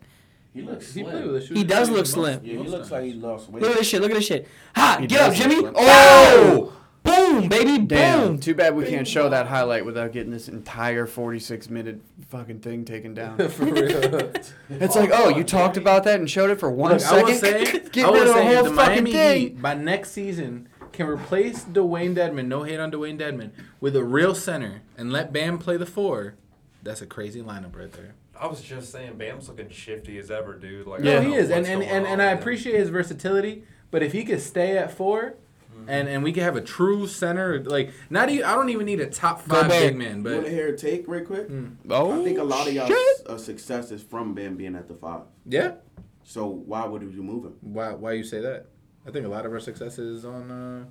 He 0.54 0.62
looks 0.62 0.94
he 0.94 1.02
slim. 1.02 1.12
played 1.12 1.26
with 1.26 1.36
a 1.36 1.42
shooting 1.42 1.58
He 1.58 1.64
does 1.64 1.90
look 1.90 2.06
slim. 2.06 2.42
Yeah, 2.44 2.62
he 2.62 2.68
looks 2.68 2.92
like 2.92 3.04
he 3.06 3.14
lost 3.14 3.50
weight. 3.50 3.64
Look 3.64 3.72
at 3.72 3.78
this 3.78 3.88
shit. 3.88 4.02
Look 4.02 4.12
at 4.12 4.18
this 4.18 4.26
shit. 4.28 4.48
Ha! 4.76 4.98
He 5.00 5.08
get 5.08 5.22
up, 5.22 5.34
Jimmy. 5.34 5.56
slim. 5.56 5.74
Oh! 5.76 6.74
Boom, 7.04 7.50
baby. 7.50 7.80
Damn. 7.80 8.28
Boom. 8.28 8.40
Too 8.40 8.56
bad 8.56 8.76
we 8.76 8.86
can't 8.86 9.08
show 9.08 9.28
that 9.30 9.48
highlight 9.48 9.86
without 9.86 10.14
getting 10.14 10.32
this 10.32 10.48
entire 10.48 11.06
46 11.06 11.70
minute 11.70 12.00
fucking 12.30 12.60
thing 12.62 12.86
taken 12.86 13.14
down. 13.14 13.38
For 13.50 13.66
real. 13.66 14.32
It's 14.70 14.96
like, 14.96 15.10
oh, 15.12 15.30
you 15.30 15.44
talked 15.44 15.76
about 15.76 16.06
that 16.06 16.20
and 16.20 16.30
showed 16.30 16.50
it 16.50 16.60
for 16.60 16.72
one 16.72 16.94
Look, 16.94 17.02
second. 17.02 17.20
I 17.20 17.24
will 17.24 17.36
say, 17.36 17.80
Get 17.92 18.06
I 18.06 18.10
will 18.10 18.20
rid 18.20 18.28
of 18.30 18.36
the 18.36 18.44
whole 18.44 18.64
the 18.64 18.70
fucking 18.72 18.76
Miami 19.04 19.12
thing. 19.12 19.40
Heat 19.42 19.62
by 19.62 19.74
next 19.74 20.12
season 20.12 20.70
can 20.94 21.08
replace 21.08 21.66
Dewayne 21.66 22.16
Dedmon. 22.16 22.46
No 22.48 22.64
hate 22.64 22.80
on 22.80 22.92
Dewayne 22.92 23.20
Dedmon 23.20 23.52
with 23.82 23.96
a 23.96 24.04
real 24.04 24.34
center 24.34 24.82
and 24.98 25.12
let 25.12 25.34
Bam 25.34 25.58
play 25.58 25.76
the 25.76 25.86
four. 25.86 26.36
That's 26.82 27.02
a 27.02 27.06
crazy 27.06 27.42
lineup 27.42 27.76
right 27.76 27.92
there. 27.92 28.16
I 28.40 28.48
was 28.48 28.62
just 28.62 28.92
saying, 28.92 29.18
Bam's 29.18 29.48
looking 29.48 29.70
shifty 29.70 30.18
as 30.18 30.32
ever, 30.32 30.54
dude. 30.56 30.88
Like, 30.88 31.02
I 31.02 31.04
Yeah. 31.04 31.22
He 31.22 31.34
is, 31.34 31.50
and 31.50 31.66
and, 31.66 31.84
and, 31.84 32.06
and 32.08 32.22
I 32.22 32.32
appreciate 32.32 32.76
his 32.80 32.90
versatility. 32.90 33.64
But 33.92 34.02
if 34.04 34.12
he 34.12 34.24
could 34.24 34.42
stay 34.42 34.78
at 34.78 34.92
4 34.92 35.36
and 35.88 36.08
and 36.08 36.24
we 36.24 36.32
could 36.32 36.44
have 36.44 36.56
a 36.56 36.62
true 36.62 37.08
center, 37.08 37.60
like 37.64 37.92
not 38.10 38.30
even 38.30 38.46
I 38.46 38.56
don't 38.56 38.70
even 38.70 38.86
need 38.86 39.00
a 39.02 39.06
top 39.08 39.42
five 39.42 39.70
big 39.70 39.96
man, 39.96 40.20
You 40.20 40.24
want 40.24 40.38
to 40.38 40.42
but 40.44 40.52
hear 40.52 40.68
a 40.70 40.78
take 40.78 41.08
right 41.08 41.26
quick? 41.26 41.48
Oh, 41.90 42.20
I 42.22 42.24
think 42.24 42.40
a 42.40 42.44
lot 42.44 42.68
of 42.68 42.74
y'all 42.74 42.88
shit. 42.88 43.28
uh, 43.28 43.38
success 43.38 43.92
is 43.92 44.02
from 44.02 44.34
Bam 44.34 44.56
being 44.56 44.76
at 44.76 44.88
the 44.88 44.94
five. 44.96 45.22
yeah. 45.46 45.74
So 46.24 46.48
why 46.48 46.86
would 46.86 47.02
you 47.02 47.22
move 47.22 47.44
him? 47.46 47.56
Why 47.62 47.92
why 47.94 48.14
you 48.14 48.24
say 48.24 48.40
that? 48.40 48.68
I 49.06 49.12
think 49.12 49.26
a 49.26 49.30
lot 49.30 49.46
of 49.46 49.52
our 49.52 49.60
success 49.60 50.00
is 50.00 50.24
on 50.26 50.50
uh, 50.50 50.86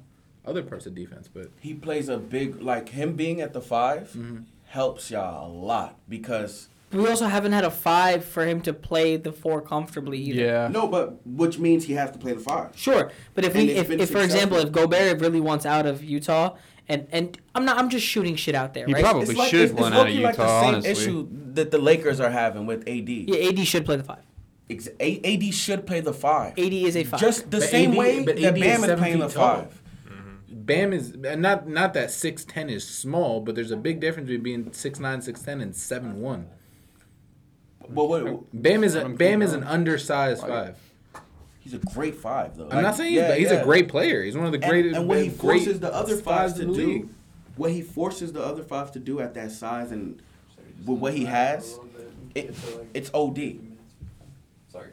other 0.48 0.62
parts 0.62 0.84
of 0.86 0.94
defense, 0.94 1.26
but 1.32 1.46
He 1.60 1.72
plays 1.74 2.08
a 2.10 2.18
big 2.18 2.60
like 2.60 2.90
him 2.90 3.14
being 3.16 3.40
at 3.40 3.52
the 3.54 3.60
5 3.62 4.10
Mm-hmm. 4.10 4.36
helps 4.66 5.10
y'all 5.10 5.46
a 5.46 5.52
lot 5.52 5.98
because 6.08 6.68
We 6.92 7.08
also 7.08 7.26
haven't 7.26 7.52
had 7.52 7.64
a 7.64 7.70
five 7.70 8.24
for 8.24 8.44
him 8.46 8.60
to 8.62 8.72
play 8.72 9.16
the 9.16 9.32
four 9.32 9.60
comfortably 9.62 10.18
either. 10.18 10.40
Yeah. 10.42 10.68
no, 10.68 10.86
but 10.86 11.26
which 11.26 11.58
means 11.58 11.84
he 11.84 11.94
has 11.94 12.10
to 12.12 12.18
play 12.18 12.32
the 12.32 12.40
five. 12.40 12.76
Sure, 12.76 13.10
but 13.34 13.44
if 13.44 13.54
And 13.54 13.66
we, 13.68 13.72
if, 13.74 13.90
if 13.90 14.10
for 14.10 14.18
example, 14.20 14.58
if 14.58 14.64
successful. 14.66 14.88
Gobert 14.88 15.20
really 15.20 15.40
wants 15.40 15.64
out 15.66 15.86
of 15.86 16.04
Utah, 16.04 16.56
and 16.88 17.06
and 17.12 17.38
I'm 17.54 17.64
not, 17.64 17.78
I'm 17.78 17.88
just 17.88 18.06
shooting 18.06 18.36
shit 18.36 18.54
out 18.54 18.74
there, 18.74 18.86
He 18.86 18.92
right? 18.94 19.02
probably 19.02 19.22
It's 19.22 19.34
like 19.38 19.50
should 19.50 19.60
it's, 19.62 19.72
it's 19.72 19.80
want 19.80 19.94
out 19.94 20.00
of 20.06 20.06
low-key 20.14 20.18
Utah, 20.18 20.26
like 20.28 20.36
the 20.36 20.60
same 20.60 20.74
honestly. 20.74 20.90
issue 20.90 21.28
that 21.54 21.70
the 21.70 21.78
Lakers 21.78 22.20
are 22.20 22.30
having 22.30 22.66
with 22.66 22.80
AD. 22.88 23.08
yeah, 23.08 23.48
AD 23.48 23.66
should 23.66 23.84
play 23.86 23.96
the 23.96 24.04
five. 24.04 24.22
Ex- 24.70 24.88
AD 25.00 25.54
should 25.54 25.86
play 25.86 26.00
the 26.00 26.12
five. 26.14 26.52
AD 26.58 26.72
is 26.72 26.96
a 26.96 27.04
five. 27.04 27.20
Just 27.20 27.50
the 27.50 27.58
But 27.58 27.68
same 27.68 27.92
AD 27.92 27.96
way 27.98 28.24
but 28.24 28.36
that 28.36 28.44
AD 28.44 28.54
Bam 28.54 28.64
is 28.64 28.80
seven 28.80 28.98
playing 28.98 29.18
the 29.18 29.28
tall. 29.28 29.56
five. 29.56 29.82
Mm-hmm. 30.08 30.62
Bam 30.64 30.92
is 30.92 31.16
and 31.24 31.42
not 31.42 31.68
not 31.68 31.94
that 31.94 32.10
six 32.10 32.44
ten 32.44 32.68
is 32.70 32.86
small, 32.86 33.40
but 33.40 33.54
there's 33.54 33.70
a 33.70 33.76
big 33.76 34.00
difference 34.00 34.28
between 34.28 34.42
being 34.42 34.72
six 34.72 34.98
nine, 34.98 35.20
six 35.22 35.40
ten, 35.42 35.60
and 35.60 35.74
seven 35.74 36.20
one. 36.20 36.48
But 37.94 38.04
what? 38.08 38.62
Bam 38.62 38.84
is 38.84 38.94
a, 38.94 39.08
Bam 39.08 39.42
is 39.42 39.52
an 39.52 39.64
undersized 39.64 40.40
five. 40.42 40.76
He's 41.60 41.74
a 41.74 41.78
great 41.78 42.16
five 42.16 42.56
though. 42.56 42.64
I'm 42.64 42.70
Like, 42.76 42.82
not 42.82 42.96
saying 42.96 43.14
yeah, 43.14 43.34
he's, 43.34 43.44
he's 43.48 43.52
yeah. 43.52 43.60
a 43.60 43.64
great 43.64 43.88
player. 43.88 44.22
He's 44.22 44.36
one 44.36 44.46
of 44.46 44.52
the 44.52 44.58
And- 44.62 44.68
greatest. 44.70 44.96
And, 44.96 45.08
what 45.08 45.18
he 45.18 45.28
great 45.28 45.38
forces 45.62 45.80
the 45.80 45.94
other 45.94 46.16
fives 46.16 46.52
fives 46.52 46.54
to 46.54 46.64
do, 46.64 46.70
league. 46.72 47.08
what 47.56 47.70
he 47.70 47.82
forces 47.82 48.32
the 48.32 48.42
other 48.42 48.62
fives 48.64 48.90
to 48.92 48.98
do 48.98 49.20
at 49.20 49.34
that 49.34 49.52
size 49.52 49.92
and 49.92 50.20
with 50.84 50.98
what 50.98 51.14
he 51.14 51.24
has, 51.26 51.78
it, 52.34 52.54
it's 52.94 53.10
OD 53.14 53.60
Sorry. 54.72 54.88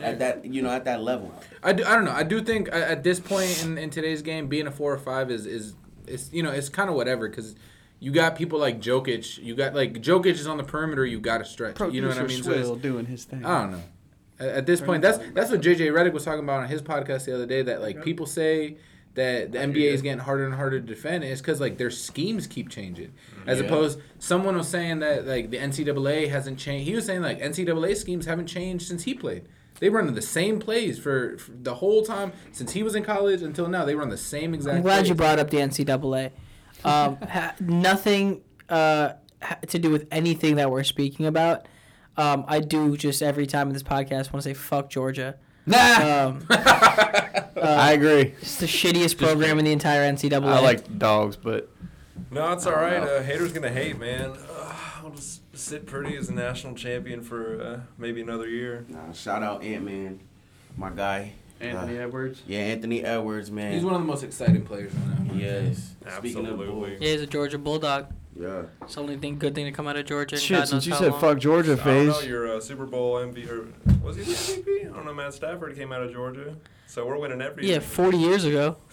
at 0.00 0.18
that 0.20 0.44
you 0.44 0.62
know 0.62 0.70
at 0.70 0.84
that 0.84 1.02
level. 1.02 1.34
I, 1.62 1.72
do, 1.72 1.84
I 1.84 1.94
don't 1.96 2.04
know. 2.04 2.12
I 2.12 2.22
do 2.22 2.40
think 2.42 2.68
uh, 2.68 2.76
at 2.76 3.02
this 3.02 3.18
point 3.18 3.64
in, 3.64 3.76
in 3.78 3.90
today's 3.90 4.22
game, 4.22 4.46
being 4.46 4.66
a 4.68 4.70
four 4.70 4.92
or 4.92 4.98
five 4.98 5.30
is 5.32 5.46
is 5.46 5.74
it's 6.06 6.32
you 6.32 6.42
know 6.44 6.50
it's 6.52 6.68
kind 6.68 6.88
of 6.90 6.94
whatever 6.94 7.28
because 7.28 7.56
you 8.04 8.12
got 8.12 8.36
people 8.36 8.58
like 8.58 8.80
Jokic. 8.80 9.42
You 9.42 9.54
got 9.54 9.74
like 9.74 9.94
Jokic 9.94 10.26
is 10.34 10.46
on 10.46 10.58
the 10.58 10.64
perimeter. 10.64 11.06
You 11.06 11.18
got 11.20 11.38
to 11.38 11.44
stretch. 11.44 11.80
you 11.92 12.02
know 12.02 12.08
what 12.08 12.18
I 12.18 12.24
mean? 12.26 12.42
So 12.42 12.50
it's- 12.50 12.66
Swill 12.66 12.76
doing 12.76 13.06
his 13.06 13.24
thing. 13.24 13.44
I 13.44 13.62
don't 13.62 13.72
know. 13.72 13.82
At, 14.38 14.48
at 14.48 14.66
this 14.66 14.80
point, 14.80 15.00
that's 15.02 15.18
that's 15.32 15.50
what 15.50 15.60
JJ 15.62 15.90
Redick 15.92 16.12
was 16.12 16.24
talking 16.24 16.44
about 16.44 16.62
on 16.62 16.68
his 16.68 16.82
podcast 16.82 17.24
the 17.24 17.34
other 17.34 17.46
day. 17.46 17.62
That 17.62 17.80
like 17.80 18.02
people 18.04 18.26
say 18.26 18.76
that 19.14 19.52
the 19.52 19.58
NBA 19.58 19.92
is 19.92 20.02
getting 20.02 20.18
harder 20.18 20.44
and 20.44 20.54
harder 20.54 20.80
to 20.80 20.86
defend. 20.86 21.22
And 21.22 21.32
it's 21.32 21.40
because 21.40 21.60
like 21.60 21.78
their 21.78 21.90
schemes 21.90 22.46
keep 22.48 22.68
changing. 22.68 23.12
Mm-hmm. 23.38 23.48
As 23.48 23.60
Yeah. 23.60 23.66
opposed, 23.66 24.00
someone 24.18 24.56
was 24.56 24.68
saying 24.68 24.98
that 24.98 25.24
like 25.26 25.50
the 25.50 25.56
NCAA 25.58 26.28
hasn't 26.28 26.58
changed. 26.58 26.88
He 26.88 26.94
was 26.96 27.06
saying 27.06 27.22
like 27.22 27.40
NCAA 27.40 27.96
schemes 27.96 28.26
haven't 28.26 28.48
changed 28.48 28.86
since 28.88 29.04
he 29.04 29.14
played. 29.14 29.44
They 29.80 29.88
run 29.88 30.12
the 30.12 30.22
same 30.22 30.58
plays 30.60 30.98
for, 30.98 31.38
for 31.38 31.50
the 31.52 31.76
whole 31.76 32.02
time 32.04 32.32
since 32.52 32.72
he 32.72 32.82
was 32.82 32.94
in 32.94 33.02
college 33.04 33.40
until 33.42 33.68
now. 33.68 33.84
They 33.84 33.94
run 33.94 34.08
the 34.08 34.16
same 34.16 34.52
exact. 34.54 34.76
I'm 34.76 34.82
glad 34.82 34.98
plays. 34.98 35.08
you 35.08 35.14
brought 35.14 35.38
up 35.38 35.50
the 35.50 35.58
NCAA. 35.58 36.30
Um, 36.84 37.16
ha- 37.28 37.54
nothing 37.60 38.42
uh, 38.68 39.12
ha- 39.42 39.58
to 39.68 39.78
do 39.78 39.90
with 39.90 40.06
anything 40.10 40.56
that 40.56 40.70
we're 40.70 40.84
speaking 40.84 41.26
about. 41.26 41.66
Um, 42.16 42.44
I 42.46 42.60
do 42.60 42.96
just 42.96 43.22
every 43.22 43.46
time 43.46 43.68
in 43.68 43.72
this 43.72 43.82
podcast 43.82 44.32
want 44.32 44.42
to 44.44 44.50
say 44.50 44.54
fuck 44.54 44.88
Georgia. 44.90 45.36
Nah, 45.66 46.26
Um, 46.28 46.46
I 46.50 47.92
agree. 47.92 48.34
it's 48.40 48.56
the 48.56 48.66
shittiest 48.66 49.16
program 49.18 49.58
in 49.58 49.64
the 49.64 49.72
entire 49.72 50.02
NCAA. 50.12 50.44
I 50.44 50.60
like 50.60 50.98
dogs, 50.98 51.36
but 51.36 51.70
No, 52.30 52.52
it's 52.52 52.66
all 52.66 52.74
right. 52.74 52.98
Uh, 53.02 53.22
haters 53.22 53.52
gonna 53.52 53.70
hate, 53.72 53.98
man. 53.98 54.32
Uh, 54.32 54.74
I'll 55.02 55.10
just 55.10 55.40
sit 55.56 55.86
pretty 55.86 56.16
as 56.16 56.28
a 56.28 56.34
national 56.34 56.74
champion 56.74 57.22
for 57.22 57.60
uh, 57.62 57.80
maybe 57.98 58.20
another 58.20 58.48
year. 58.48 58.84
Nah, 58.88 59.12
shout 59.12 59.42
out 59.42 59.62
Ant 59.64 59.84
Man, 59.84 60.20
my 60.76 60.90
guy. 60.90 61.32
Anthony 61.60 61.98
Uh, 61.98 62.02
Edwards. 62.02 62.42
yeah, 62.46 62.58
Anthony 62.60 63.04
Edwards, 63.04 63.50
man. 63.50 63.72
He's 63.72 63.84
one 63.84 63.94
of 63.94 64.00
the 64.00 64.06
most 64.06 64.22
exciting 64.22 64.62
players 64.64 64.92
right 64.94 65.20
now. 65.28 65.34
Yes. 65.34 65.94
Speaking 66.18 66.46
of 66.46 66.52
Absolutely. 66.52 66.66
Bulls, 66.66 66.98
He 67.00 67.06
is 67.06 67.22
a 67.22 67.26
Georgia 67.26 67.58
Bulldog. 67.58 68.06
yeah. 68.38 68.62
It's 68.82 68.94
the 68.96 69.00
only 69.00 69.16
thing 69.16 69.38
good 69.38 69.54
thing 69.54 69.64
to 69.66 69.72
come 69.72 69.86
out 69.86 69.96
of 69.96 70.04
Georgia. 70.06 70.36
Shit, 70.36 70.58
God 70.58 70.68
since 70.68 70.86
you 70.86 70.92
how 70.92 70.98
said 71.00 71.12
long. 71.12 71.20
fuck 71.20 71.38
Georgia 71.38 71.72
I 71.72 71.76
don't 71.76 72.06
know. 72.06 72.12
FaZe. 72.14 72.26
Your 72.26 72.56
uh, 72.56 72.60
Super 72.60 72.86
Bowl 72.86 73.14
MVP, 73.14 73.48
or 73.50 73.68
was 74.02 74.16
he 74.16 74.22
the 74.22 74.32
MVP? 74.32 74.90
I 74.90 74.94
don't 74.96 75.06
know. 75.06 75.14
Matt 75.14 75.32
Stafford 75.34 75.74
came 75.76 75.92
out 75.92 76.02
of 76.02 76.12
Georgia, 76.12 76.56
so 76.86 77.06
we're 77.06 77.18
winning 77.18 77.40
every 77.40 77.70
Yeah, 77.70 77.78
40 77.78 78.18
years 78.18 78.44
ago. 78.44 78.76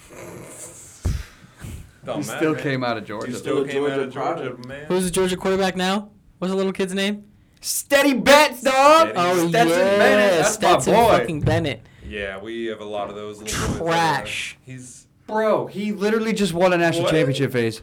Don't 2.04 2.22
He 2.22 2.28
matter, 2.28 2.38
still 2.40 2.54
man. 2.56 2.64
came 2.64 2.84
out 2.84 2.98
of 2.98 3.04
You 3.04 3.08
Georgia. 3.08 3.36
still 3.36 3.62
a 3.62 3.68
came 3.68 3.84
out 3.84 3.90
Georgia 3.90 4.02
of 4.08 4.14
Georgia, 4.14 4.34
product. 4.50 4.66
man. 4.68 4.86
Who's 4.88 5.06
the 5.06 5.12
Georgia 5.12 5.38
quarterback 5.38 5.76
now? 5.76 6.10
What's 6.40 6.52
the 6.52 6.58
little 6.58 6.72
kid's 6.74 6.94
name? 6.96 7.26
Steady 7.64 8.16
bets, 8.16 8.64
dog. 8.64 9.10
Steady. 9.10 9.14
Oh 9.18 9.48
Stetson 9.50 9.70
yeah, 9.78 9.98
Bennett. 10.00 10.40
That's 10.42 10.54
Stetson 10.56 10.94
my 10.94 11.00
boy. 11.04 11.10
fucking 11.20 11.42
Bennett. 11.42 11.82
Yeah, 12.12 12.40
we 12.40 12.66
have 12.66 12.82
a 12.82 12.86
lot 12.86 13.10
of 13.10 13.16
those 13.16 13.42
little 13.42 13.68
boys. 13.70 13.78
Trash. 13.78 14.58
He's 14.66 15.08
Bro, 15.28 15.68
he 15.68 15.94
literally 15.94 16.34
just 16.34 16.54
won 16.54 16.74
a 16.74 16.78
national 16.78 17.04
What? 17.06 17.12
championship 17.12 17.52
FaZe. 17.54 17.82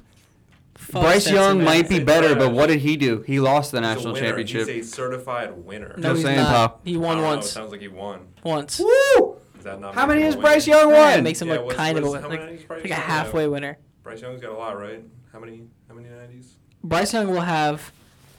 Fuck 0.74 1.02
Bryce 1.02 1.30
Young 1.30 1.64
might 1.64 1.88
be 1.88 1.98
better, 1.98 2.34
but 2.36 2.52
what 2.52 2.66
did 2.66 2.80
he 2.80 2.96
do? 2.96 3.22
He 3.26 3.40
lost 3.40 3.72
the 3.72 3.78
he's 3.78 3.82
national 3.88 4.12
winner. 4.14 4.26
championship. 4.26 4.68
He's 4.68 4.92
a 4.92 4.94
certified 4.94 5.52
winner. 5.64 5.94
No, 5.96 6.10
Just 6.10 6.16
he's 6.16 6.24
saying, 6.26 6.36
not. 6.38 6.48
pal. 6.72 6.80
He 6.84 6.94
I 6.94 6.98
won 6.98 7.16
don't 7.16 7.24
know, 7.24 7.32
it 7.32 7.36
once. 7.36 7.50
sounds 7.50 7.72
like 7.72 7.80
he 7.80 7.88
won. 7.88 8.28
Once. 8.44 8.78
Woo! 8.80 9.36
Is 9.58 9.64
that 9.64 9.80
not 9.80 9.94
How 9.94 10.06
many 10.06 10.20
him 10.20 10.26
has 10.26 10.36
Bryce 10.36 10.66
winner? 10.66 10.78
Young 10.80 10.90
Yeah, 10.92 11.14
it 11.16 11.22
makes 11.22 11.40
him 11.42 11.48
Yeah, 11.48 11.54
a 11.54 11.62
what's- 11.64 11.76
kind 11.76 11.98
of 11.98 12.04
a, 12.04 12.10
what's- 12.10 12.24
like, 12.28 12.40
many 12.40 12.52
is 12.54 12.62
Bryce 12.64 12.82
like 12.82 12.90
a 12.90 12.94
halfway 12.94 13.42
have? 13.42 13.50
winner. 13.52 13.78
Bryce 14.02 14.20
Young's 14.20 14.40
got 14.40 14.50
a 14.52 14.56
lot, 14.56 14.78
right? 14.78 15.02
How 15.32 15.40
many? 15.40 15.62
How 15.88 15.94
many 15.94 16.08
nineties? 16.08 16.56
Bryce 16.84 17.12
Young 17.14 17.28
will 17.30 17.40
have. 17.40 17.92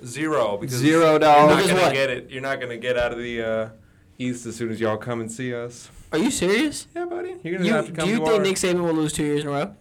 Zero. 0.05 0.57
Because 0.57 0.75
Zero 0.77 1.17
dollars. 1.17 1.57
You're 1.65 1.67
not 1.67 1.67
gonna 1.73 1.81
what? 1.87 1.93
get 1.93 2.09
it. 2.09 2.29
You're 2.29 2.41
not 2.41 2.61
gonna 2.61 2.77
get 2.77 2.97
out 2.97 3.11
of 3.11 3.17
the 3.17 3.41
uh, 3.41 3.69
East 4.19 4.45
as 4.45 4.55
soon 4.57 4.69
as 4.69 4.79
y'all 4.81 4.97
come 4.97 5.21
and 5.21 5.31
see 5.31 5.53
us. 5.53 5.89
Are 6.11 6.17
you 6.17 6.29
serious? 6.29 6.87
Yeah, 6.95 7.05
buddy. 7.05 7.35
You're 7.43 7.53
gonna 7.57 7.65
You, 7.67 7.73
have 7.73 7.85
to 7.87 7.91
come 7.93 8.05
do 8.05 8.11
you 8.11 8.19
to 8.19 8.25
think 8.25 8.37
our- 8.37 8.43
Nick 8.43 8.55
Saban 8.57 8.83
will 8.83 8.93
lose 8.93 9.13
two 9.13 9.23
years 9.23 9.41
in 9.43 9.47
a 9.47 9.51
row? 9.51 9.75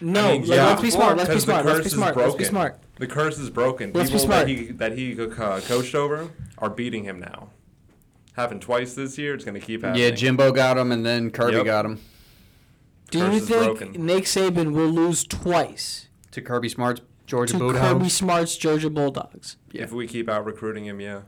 No, 0.00 0.28
I 0.28 0.32
mean, 0.32 0.40
like, 0.42 0.50
yeah, 0.50 0.66
let's 0.66 0.82
be 0.82 0.90
smart. 0.90 1.16
Let's 1.16 1.28
be 1.28 1.34
because 1.34 1.44
the 1.46 1.50
smart. 1.52 1.66
Let's 1.66 1.78
be 1.78 1.82
curse 1.82 1.86
is 1.86 1.92
smart. 1.92 2.16
Let's 2.16 2.26
be 2.34 2.36
broken. 2.38 2.46
smart. 2.50 2.78
The 2.96 3.06
curse 3.06 3.38
is 3.38 3.50
broken. 3.50 3.92
Let's 3.94 4.10
be 4.10 4.14
People 4.18 4.26
smart. 4.26 4.46
that 4.46 4.48
he 4.48 4.64
that 4.72 4.98
he 4.98 5.20
uh, 5.20 5.60
coached 5.60 5.94
over 5.94 6.28
are 6.58 6.70
beating 6.70 7.04
him 7.04 7.18
now. 7.18 7.48
Happened 8.34 8.62
twice 8.62 8.94
this 8.94 9.18
year. 9.18 9.34
It's 9.34 9.44
gonna 9.44 9.58
keep 9.58 9.82
happening. 9.82 10.02
Yeah, 10.04 10.10
Jimbo 10.10 10.52
got 10.52 10.76
him, 10.78 10.92
and 10.92 11.04
then 11.04 11.30
Kirby 11.30 11.56
Yep. 11.56 11.64
got 11.64 11.84
him. 11.86 12.00
Do 13.10 13.20
Curse 13.20 13.30
you 13.32 13.36
is 13.40 13.48
think 13.48 13.64
broken. 13.78 14.06
Nick 14.06 14.24
Saban 14.24 14.72
will 14.72 14.88
lose 14.90 15.24
twice 15.24 16.08
To 16.32 16.42
Kirby 16.42 16.68
Smart's 16.68 17.00
Georgia 17.26 17.54
to 17.54 17.58
Kirby 17.58 17.78
Bulldogs. 17.80 18.12
Smart's 18.12 18.56
Georgia 18.56 18.90
Bulldogs? 18.90 19.56
Yeah. 19.72 19.82
If 19.84 19.92
we 19.92 20.06
keep 20.06 20.28
out 20.28 20.44
recruiting 20.44 20.84
him, 20.84 21.00
yeah. 21.00 21.22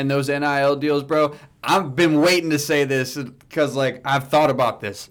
And 0.00 0.10
those 0.10 0.28
NIL 0.28 0.76
deals, 0.76 1.04
bro. 1.04 1.34
I've 1.62 1.94
been 1.94 2.20
waiting 2.20 2.50
to 2.50 2.58
say 2.58 2.84
this 2.84 3.16
because, 3.16 3.76
like, 3.76 4.00
I've 4.04 4.28
thought 4.28 4.50
about 4.50 4.80
this. 4.80 5.10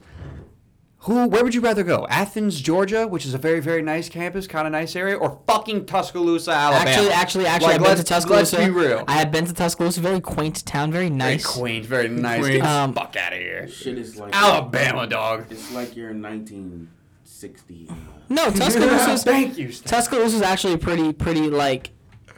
Who? 1.03 1.27
Where 1.27 1.43
would 1.45 1.55
you 1.55 1.61
rather 1.61 1.83
go? 1.83 2.05
Athens, 2.09 2.59
Georgia, 2.59 3.07
which 3.07 3.25
is 3.25 3.33
a 3.33 3.37
very, 3.37 3.61
very 3.61 3.81
nice 3.81 4.09
campus, 4.09 4.47
kind 4.47 4.67
of 4.67 4.73
nice 4.73 4.95
area, 4.97 5.15
or 5.15 5.39
fucking 5.47 5.85
Tuscaloosa, 5.85 6.51
Alabama? 6.51 6.89
Actually, 6.89 7.09
actually, 7.11 7.45
actually, 7.45 7.67
Like, 7.67 7.79
I've 7.81 7.87
been 7.87 7.97
to 7.97 8.03
Tuscaloosa. 8.03 8.55
Let's 8.57 8.67
be 8.67 8.73
real. 8.73 9.03
I 9.07 9.13
had 9.13 9.31
been 9.31 9.45
to 9.45 9.53
Tuscaloosa, 9.53 10.01
very 10.01 10.19
quaint 10.19 10.65
town, 10.65 10.91
very 10.91 11.09
nice. 11.09 11.19
very 11.19 11.35
nice. 11.37 11.45
quaint, 11.45 11.85
very 11.85 12.07
nice. 12.09 12.39
Quaint. 12.41 12.53
Get 12.55 12.63
the 12.63 12.69
Um, 12.69 12.93
fuck 12.93 13.15
out 13.15 13.31
of 13.31 13.39
here. 13.39 13.67
Shit 13.69 13.97
is 13.97 14.17
like 14.17 14.35
Alabama, 14.35 15.07
dog. 15.07 15.45
It's 15.49 15.71
like 15.71 15.95
you're 15.95 16.09
in 16.09 16.21
1960. 16.21 17.89
No, 18.27 18.51
Tuscaloosa. 18.51 19.17
Thank 19.23 19.57
you. 19.57 19.71
Stan. 19.71 19.87
Tuscaloosa's 19.89 20.41
actually 20.41 20.75
pretty, 20.77 21.13
pretty 21.13 21.49
like, 21.49 21.91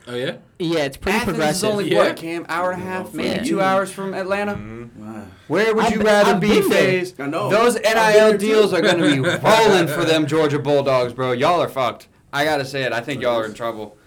Oh 0.07 0.15
yeah. 0.15 0.37
yeah, 0.57 0.79
it's 0.85 0.97
pretty 0.97 1.17
Athens 1.17 1.37
progressive. 1.37 1.55
is 1.57 1.63
only 1.63 1.91
Yeah. 1.91 1.97
what, 1.99 2.15
Cam? 2.17 2.45
Hour 2.49 2.71
and 2.71 2.81
a 2.81 2.85
half, 2.85 3.13
maybe 3.13 3.29
Yeah. 3.29 3.43
two 3.43 3.61
hours 3.61 3.91
from 3.91 4.13
Atlanta. 4.13 4.55
Wow. 4.97 5.23
Where 5.47 5.75
would 5.75 5.85
I've 5.85 5.91
you 5.91 5.97
been- 5.99 6.07
rather 6.07 6.31
I've 6.31 6.39
be, 6.41 6.47
been 6.59 6.69
there. 6.69 6.79
FaZe? 7.01 7.13
I 7.19 7.25
know. 7.27 7.49
Those 7.49 7.75
I've 7.77 7.83
been 7.83 7.93
NIL 7.93 8.29
there 8.29 8.37
deals 8.37 8.73
are 8.73 8.81
going 8.81 8.97
to 8.97 9.03
be 9.03 9.19
rolling 9.47 9.87
for 9.87 10.03
them 10.03 10.25
Georgia 10.25 10.57
Bulldogs, 10.59 11.13
bro. 11.13 11.33
Y'all 11.33 11.61
are 11.61 11.69
fucked. 11.69 12.07
I 12.33 12.45
got 12.45 12.57
to 12.57 12.65
say 12.65 12.83
it. 12.83 12.93
I 12.93 13.01
think 13.01 13.21
y'all 13.21 13.39
are 13.39 13.45
in 13.45 13.53
trouble. 13.53 13.97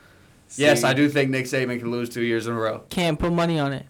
Yes, 0.57 0.85
I 0.85 0.95
do 0.95 1.09
think 1.09 1.31
Nick 1.31 1.47
Saban 1.47 1.79
can 1.79 1.91
lose 1.91 2.09
two 2.09 2.23
years 2.23 2.47
in 2.47 2.55
a 2.55 2.59
row. 2.59 2.83
Cam, 2.91 3.17
put 3.17 3.33
money 3.33 3.59
on 3.59 3.73
it. 3.73 3.87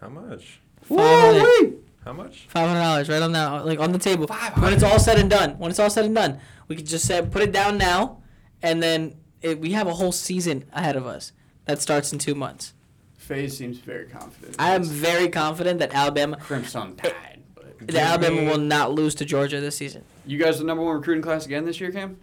How 0.00 0.08
much? 0.08 0.60
Five 0.82 0.98
hundred. 0.98 1.42
Woo-wee. 1.42 1.72
How 2.04 2.12
much? 2.14 2.46
Five 2.48 2.68
hundred 2.68 2.80
dollars, 2.80 3.08
right 3.10 3.20
on 3.22 3.32
that, 3.32 3.66
like 3.66 3.78
on 3.78 3.92
the 3.92 3.98
table. 3.98 4.26
500. 4.26 4.62
When 4.64 4.72
it's 4.72 4.82
all 4.82 4.98
said 4.98 5.18
and 5.18 5.28
done, 5.28 5.58
when 5.58 5.70
it's 5.70 5.78
all 5.78 5.90
said 5.90 6.06
and 6.06 6.14
done, 6.14 6.38
we 6.68 6.76
could 6.76 6.86
just 6.86 7.04
say 7.06 7.20
put 7.22 7.42
it 7.42 7.52
down 7.52 7.76
now, 7.76 8.18
and 8.62 8.82
then 8.82 9.14
it, 9.42 9.60
we 9.60 9.72
have 9.72 9.86
a 9.86 9.94
whole 9.94 10.12
season 10.12 10.64
ahead 10.72 10.96
of 10.96 11.06
us 11.06 11.32
that 11.64 11.80
starts 11.80 12.12
in 12.12 12.18
two 12.18 12.34
months. 12.34 12.74
FaZe 13.16 13.56
seems 13.56 13.78
very 13.78 14.06
confident. 14.06 14.56
I 14.58 14.70
am 14.74 14.82
very 14.84 15.28
confident 15.28 15.78
that 15.78 15.94
Alabama, 15.94 16.36
Crimson 16.36 16.96
Tide. 16.96 17.42
But 17.54 17.86
that 17.88 17.96
Alabama 17.96 18.50
will 18.50 18.58
not 18.58 18.92
lose 18.92 19.14
to 19.16 19.24
Georgia 19.24 19.60
this 19.60 19.76
season. 19.76 20.04
you 20.26 20.36
guys 20.38 20.58
the 20.58 20.64
number 20.64 20.82
one 20.82 20.96
recruiting 20.96 21.22
class 21.22 21.46
again 21.46 21.64
this 21.64 21.80
year, 21.80 21.92
Cam? 21.92 22.16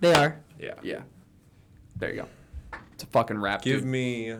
They 0.00 0.12
are. 0.14 0.38
Yeah. 0.58 0.74
Yeah. 0.82 1.00
There 1.96 2.10
you 2.10 2.22
go. 2.22 2.78
It's 2.94 3.02
a 3.04 3.06
fucking 3.06 3.38
wrap. 3.38 3.62
Give 3.62 3.80
dude. 3.80 3.88
me 3.88 4.36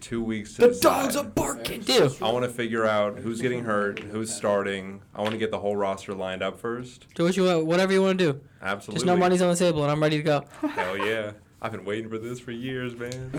two 0.00 0.22
weeks 0.22 0.54
to 0.54 0.62
the 0.62 0.68
decide. 0.68 0.82
dogs 0.82 1.16
are 1.16 1.24
barking. 1.24 1.80
Dude, 1.82 2.20
I 2.22 2.30
want 2.32 2.44
to 2.44 2.50
figure 2.50 2.86
out 2.86 3.18
who's 3.18 3.40
getting 3.40 3.64
hurt, 3.64 3.98
who's 4.00 4.34
starting. 4.34 5.00
I 5.14 5.20
want 5.20 5.32
to 5.32 5.38
get 5.38 5.50
the 5.50 5.58
whole 5.58 5.76
roster 5.76 6.12
lined 6.14 6.42
up 6.42 6.58
first. 6.58 7.06
do 7.14 7.24
what 7.24 7.36
you 7.36 7.44
want, 7.44 7.66
whatever 7.66 7.92
you 7.92 8.02
want 8.02 8.18
to 8.18 8.32
do. 8.32 8.40
Absolutely. 8.60 8.96
Just 8.96 9.06
no 9.06 9.16
money's 9.16 9.40
on 9.42 9.50
the 9.50 9.56
table, 9.56 9.82
and 9.82 9.92
I'm 9.92 10.02
ready 10.02 10.16
to 10.16 10.22
go. 10.22 10.44
Hell 10.60 10.96
yeah. 10.96 11.32
I've 11.64 11.70
been 11.70 11.84
waiting 11.84 12.10
for 12.10 12.18
this 12.18 12.40
for 12.40 12.50
years, 12.50 12.96
man. 12.96 13.30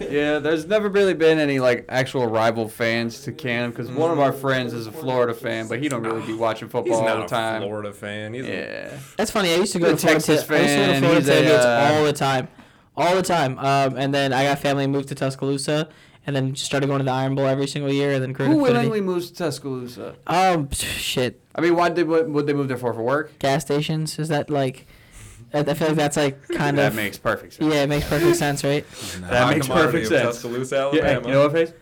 Yeah, 0.10 0.40
there's 0.40 0.66
never 0.66 0.88
really 0.88 1.14
been 1.14 1.38
any 1.38 1.60
like 1.60 1.84
actual 1.88 2.26
rival 2.26 2.68
fans 2.68 3.22
to 3.22 3.32
Cam 3.32 3.70
because 3.70 3.88
one 3.88 4.10
of 4.10 4.18
our 4.18 4.32
friends 4.32 4.72
is 4.72 4.88
a 4.88 4.92
Florida 4.92 5.32
fan, 5.32 5.68
but 5.68 5.78
he 5.80 5.88
don't 5.88 6.02
really 6.02 6.26
be 6.26 6.32
watching 6.34 6.66
He's 6.66 6.72
football 6.72 6.96
all 6.96 7.04
not 7.04 7.18
the 7.18 7.24
a 7.24 7.28
time. 7.28 7.62
Florida 7.62 7.92
fan. 7.92 8.34
He's 8.34 8.46
a, 8.46 8.48
Yeah. 8.48 8.98
That's 9.16 9.30
funny. 9.30 9.52
I 9.52 9.56
used 9.58 9.72
to 9.74 9.78
go 9.78 9.86
The 9.90 9.92
to 9.92 9.96
Florida. 9.98 10.20
Texas 10.26 10.46
ta- 10.46 10.54
I 10.54 10.58
used 10.58 10.68
to 10.70 10.74
go 10.76 10.86
to 10.86 10.90
fan, 10.92 11.02
Florida 11.02 11.20
he's 11.20 11.50
a, 11.64 11.68
uh, 11.68 11.92
all 11.98 12.04
the 12.04 12.12
time, 12.12 12.48
all 12.96 13.14
the 13.14 13.22
time. 13.22 13.58
Um, 13.60 13.96
and 13.96 14.12
then 14.12 14.32
I 14.32 14.42
got 14.44 14.58
family 14.58 14.82
and 14.84 14.92
moved 14.92 15.08
to 15.10 15.14
Tuscaloosa, 15.14 15.88
and 16.26 16.34
then 16.34 16.54
just 16.54 16.66
started 16.66 16.88
going 16.88 16.98
to 16.98 17.04
the 17.04 17.10
Iron 17.12 17.36
Bowl 17.36 17.46
every 17.46 17.68
single 17.68 17.92
year, 17.92 18.12
and 18.14 18.22
then 18.24 18.32
grew 18.32 18.46
to 18.46 18.52
Who 18.52 18.58
Infinity. 18.58 18.88
willingly 18.88 19.00
moves 19.00 19.28
to 19.30 19.34
Tuscaloosa? 19.36 20.16
Um, 20.26 20.68
shit. 20.72 21.40
I 21.54 21.60
mean, 21.60 21.76
why 21.76 21.90
did 21.90 22.08
what 22.08 22.28
would 22.28 22.46
they 22.48 22.54
move 22.54 22.66
there 22.66 22.76
for? 22.76 22.92
For 22.92 23.02
work? 23.02 23.38
Gas 23.38 23.62
stations 23.62 24.18
is 24.18 24.26
that 24.28 24.50
like? 24.50 24.86
I 25.54 25.58
I 25.60 25.74
feel 25.74 25.88
like 25.88 25.96
that's 25.96 26.16
like 26.16 26.48
kind 26.48 26.78
that 26.78 26.88
of. 26.88 26.94
That 26.96 27.02
makes 27.02 27.18
perfect 27.18 27.54
sense. 27.54 27.72
yeah, 27.74 27.82
it 27.82 27.88
makes 27.88 28.08
perfect 28.08 28.36
sense, 28.36 28.64
right? 28.64 28.84
That 29.20 29.44
high 29.44 29.54
makes 29.54 29.68
perfect 29.68 30.06
sense. 30.08 30.36
Tuscaloosa, 30.36 30.90
Yeah, 30.94 31.02
Alabama. 31.02 31.26
you 31.28 31.34
know 31.34 31.42
what, 31.42 31.52
face? 31.52 31.72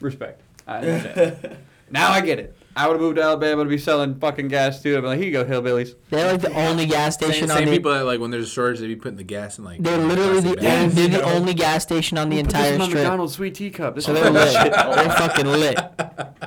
Respect. 0.00 0.40
I 0.66 0.78
understand. 0.78 1.56
now 1.90 2.10
I 2.10 2.20
get 2.20 2.38
it. 2.38 2.56
I 2.76 2.88
would 2.88 2.94
have 2.94 3.00
moved 3.02 3.16
to 3.16 3.22
Alabama 3.22 3.62
to 3.62 3.70
be 3.70 3.78
selling 3.78 4.16
fucking 4.18 4.48
gas 4.48 4.82
too. 4.82 4.96
I'd 4.96 5.02
be 5.02 5.06
like, 5.06 5.18
here 5.20 5.26
you 5.26 5.32
go, 5.32 5.44
hillbillies. 5.44 5.94
They're 6.10 6.32
like 6.32 6.40
the 6.40 6.52
only 6.54 6.86
gas 6.86 7.16
Same, 7.16 7.30
station 7.30 7.44
on 7.44 7.48
the. 7.48 7.54
same 7.60 7.66
the. 7.68 7.76
people 7.76 7.92
that 7.92 8.04
like 8.04 8.18
when 8.18 8.32
there's 8.32 8.46
a 8.48 8.50
shortage, 8.50 8.80
they'd 8.80 8.88
be 8.88 8.96
putting 8.96 9.16
the 9.16 9.22
gas 9.22 9.58
in 9.58 9.64
like. 9.64 9.80
They're 9.80 9.96
literally 9.98 10.40
the 10.40 10.56
plastic 10.56 10.60
bags, 10.60 10.96
only, 10.98 11.08
they're 11.08 11.20
the 11.20 11.26
know? 11.26 11.32
only 11.34 11.54
gas 11.54 11.82
station 11.84 12.18
on 12.18 12.30
the 12.30 12.42
Put 12.42 12.46
this 12.46 12.54
entire 12.54 12.72
in 12.72 12.78
my 12.80 12.84
strip. 12.86 13.02
McDonald's 13.02 13.34
sweet 13.34 13.54
teacup. 13.54 13.94
This 13.94 14.06
So 14.06 14.12
they're 14.12 14.28
lit. 14.30 14.52
they're 14.52 15.10
fucking 15.10 15.46
lit. 15.46 15.78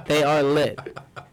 They 0.08 0.24
are 0.24 0.44
lit. 0.44 0.80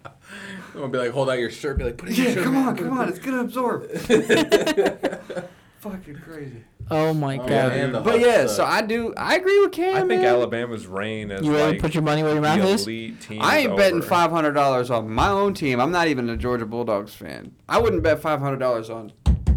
I'm 0.75 0.81
gonna 0.81 0.93
be 0.93 0.99
like, 0.99 1.11
hold 1.12 1.31
out 1.31 1.39
your 1.39 1.51
shirt, 1.51 1.79
be 1.79 1.85
like, 1.85 1.97
put 1.97 2.09
it 2.11 2.18
in 2.18 2.25
your 2.25 2.29
Yeah, 2.29 2.35
shirt. 2.35 2.45
come 2.45 2.55
man. 2.55 2.68
on, 2.68 2.77
come 2.77 2.99
on. 2.99 3.09
It's 3.09 3.18
gonna 3.20 3.41
absorb. 3.43 3.91
Fucking 5.79 6.16
crazy. 6.25 6.64
Oh 6.91 7.12
my 7.14 7.37
Oh, 7.37 7.39
god. 7.39 7.49
yeah, 7.49 7.87
the 7.87 8.01
But 8.01 8.12
Hucks 8.14 8.25
yeah, 8.27 8.47
suck. 8.47 8.57
so 8.57 8.64
I 8.64 8.83
do. 8.83 9.14
I 9.16 9.37
agree 9.37 9.61
with 9.61 9.72
Cam. 9.72 9.95
I 9.97 9.99
think 10.01 10.22
man. 10.22 10.25
Alabama's 10.25 10.87
reign 10.87 11.31
as 11.31 11.45
You 11.45 11.53
ready 11.53 11.72
like 11.72 11.81
put 11.81 11.95
your 11.95 12.03
money 12.03 12.22
where 12.22 12.33
your 12.33 12.43
mouth 12.43 12.61
the 12.61 12.68
is? 12.68 12.83
elite 12.83 13.20
team. 13.20 13.41
I 13.43 13.59
ain't 13.59 13.77
betting 13.77 14.03
five 14.03 14.31
hundred 14.31 14.53
dollars 14.53 14.91
on 14.91 15.11
my 15.11 15.29
own 15.29 15.55
team. 15.55 15.81
I'm 15.81 15.93
not 15.93 16.09
even 16.09 16.29
a 16.31 16.37
Georgia 16.37 16.66
Bulldogs 16.66 17.14
fan. 17.14 17.53
I 17.68 17.79
wouldn't 17.79 18.03
bet 18.03 18.20
five 18.20 18.41
hundred 18.41 18.59
dollars 18.59 18.91
on 18.91 19.12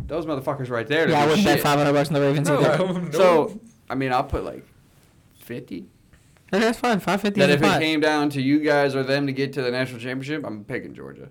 those 0.07 0.25
motherfuckers 0.25 0.69
right 0.69 0.87
there. 0.87 1.05
to 1.05 1.11
Yeah, 1.11 1.19
I 1.19 1.23
do 1.23 1.29
wouldn't 1.29 1.45
bet 1.47 1.59
500 1.59 1.91
bucks 1.93 2.07
on 2.09 2.13
the 2.13 2.21
Ravens 2.21 2.47
No. 2.47 2.59
either. 2.59 3.01
No. 3.01 3.11
So 3.11 3.59
I 3.89 3.95
mean, 3.95 4.11
I'll 4.13 4.23
put 4.23 4.43
like 4.43 4.65
fifty. 5.35 5.85
Yeah, 6.53 6.59
that's 6.59 6.79
fine. 6.79 6.99
550 6.99 7.39
That 7.41 7.49
is 7.49 7.55
if 7.55 7.61
it 7.63 7.79
came 7.79 7.99
down 7.99 8.29
to 8.31 8.41
you 8.41 8.59
guys 8.59 8.95
or 8.95 9.03
them 9.03 9.27
to 9.27 9.33
get 9.33 9.53
to 9.53 9.61
the 9.61 9.71
national 9.71 9.99
championship, 9.99 10.45
I'm 10.45 10.63
picking 10.63 10.93
Georgia. 10.93 11.29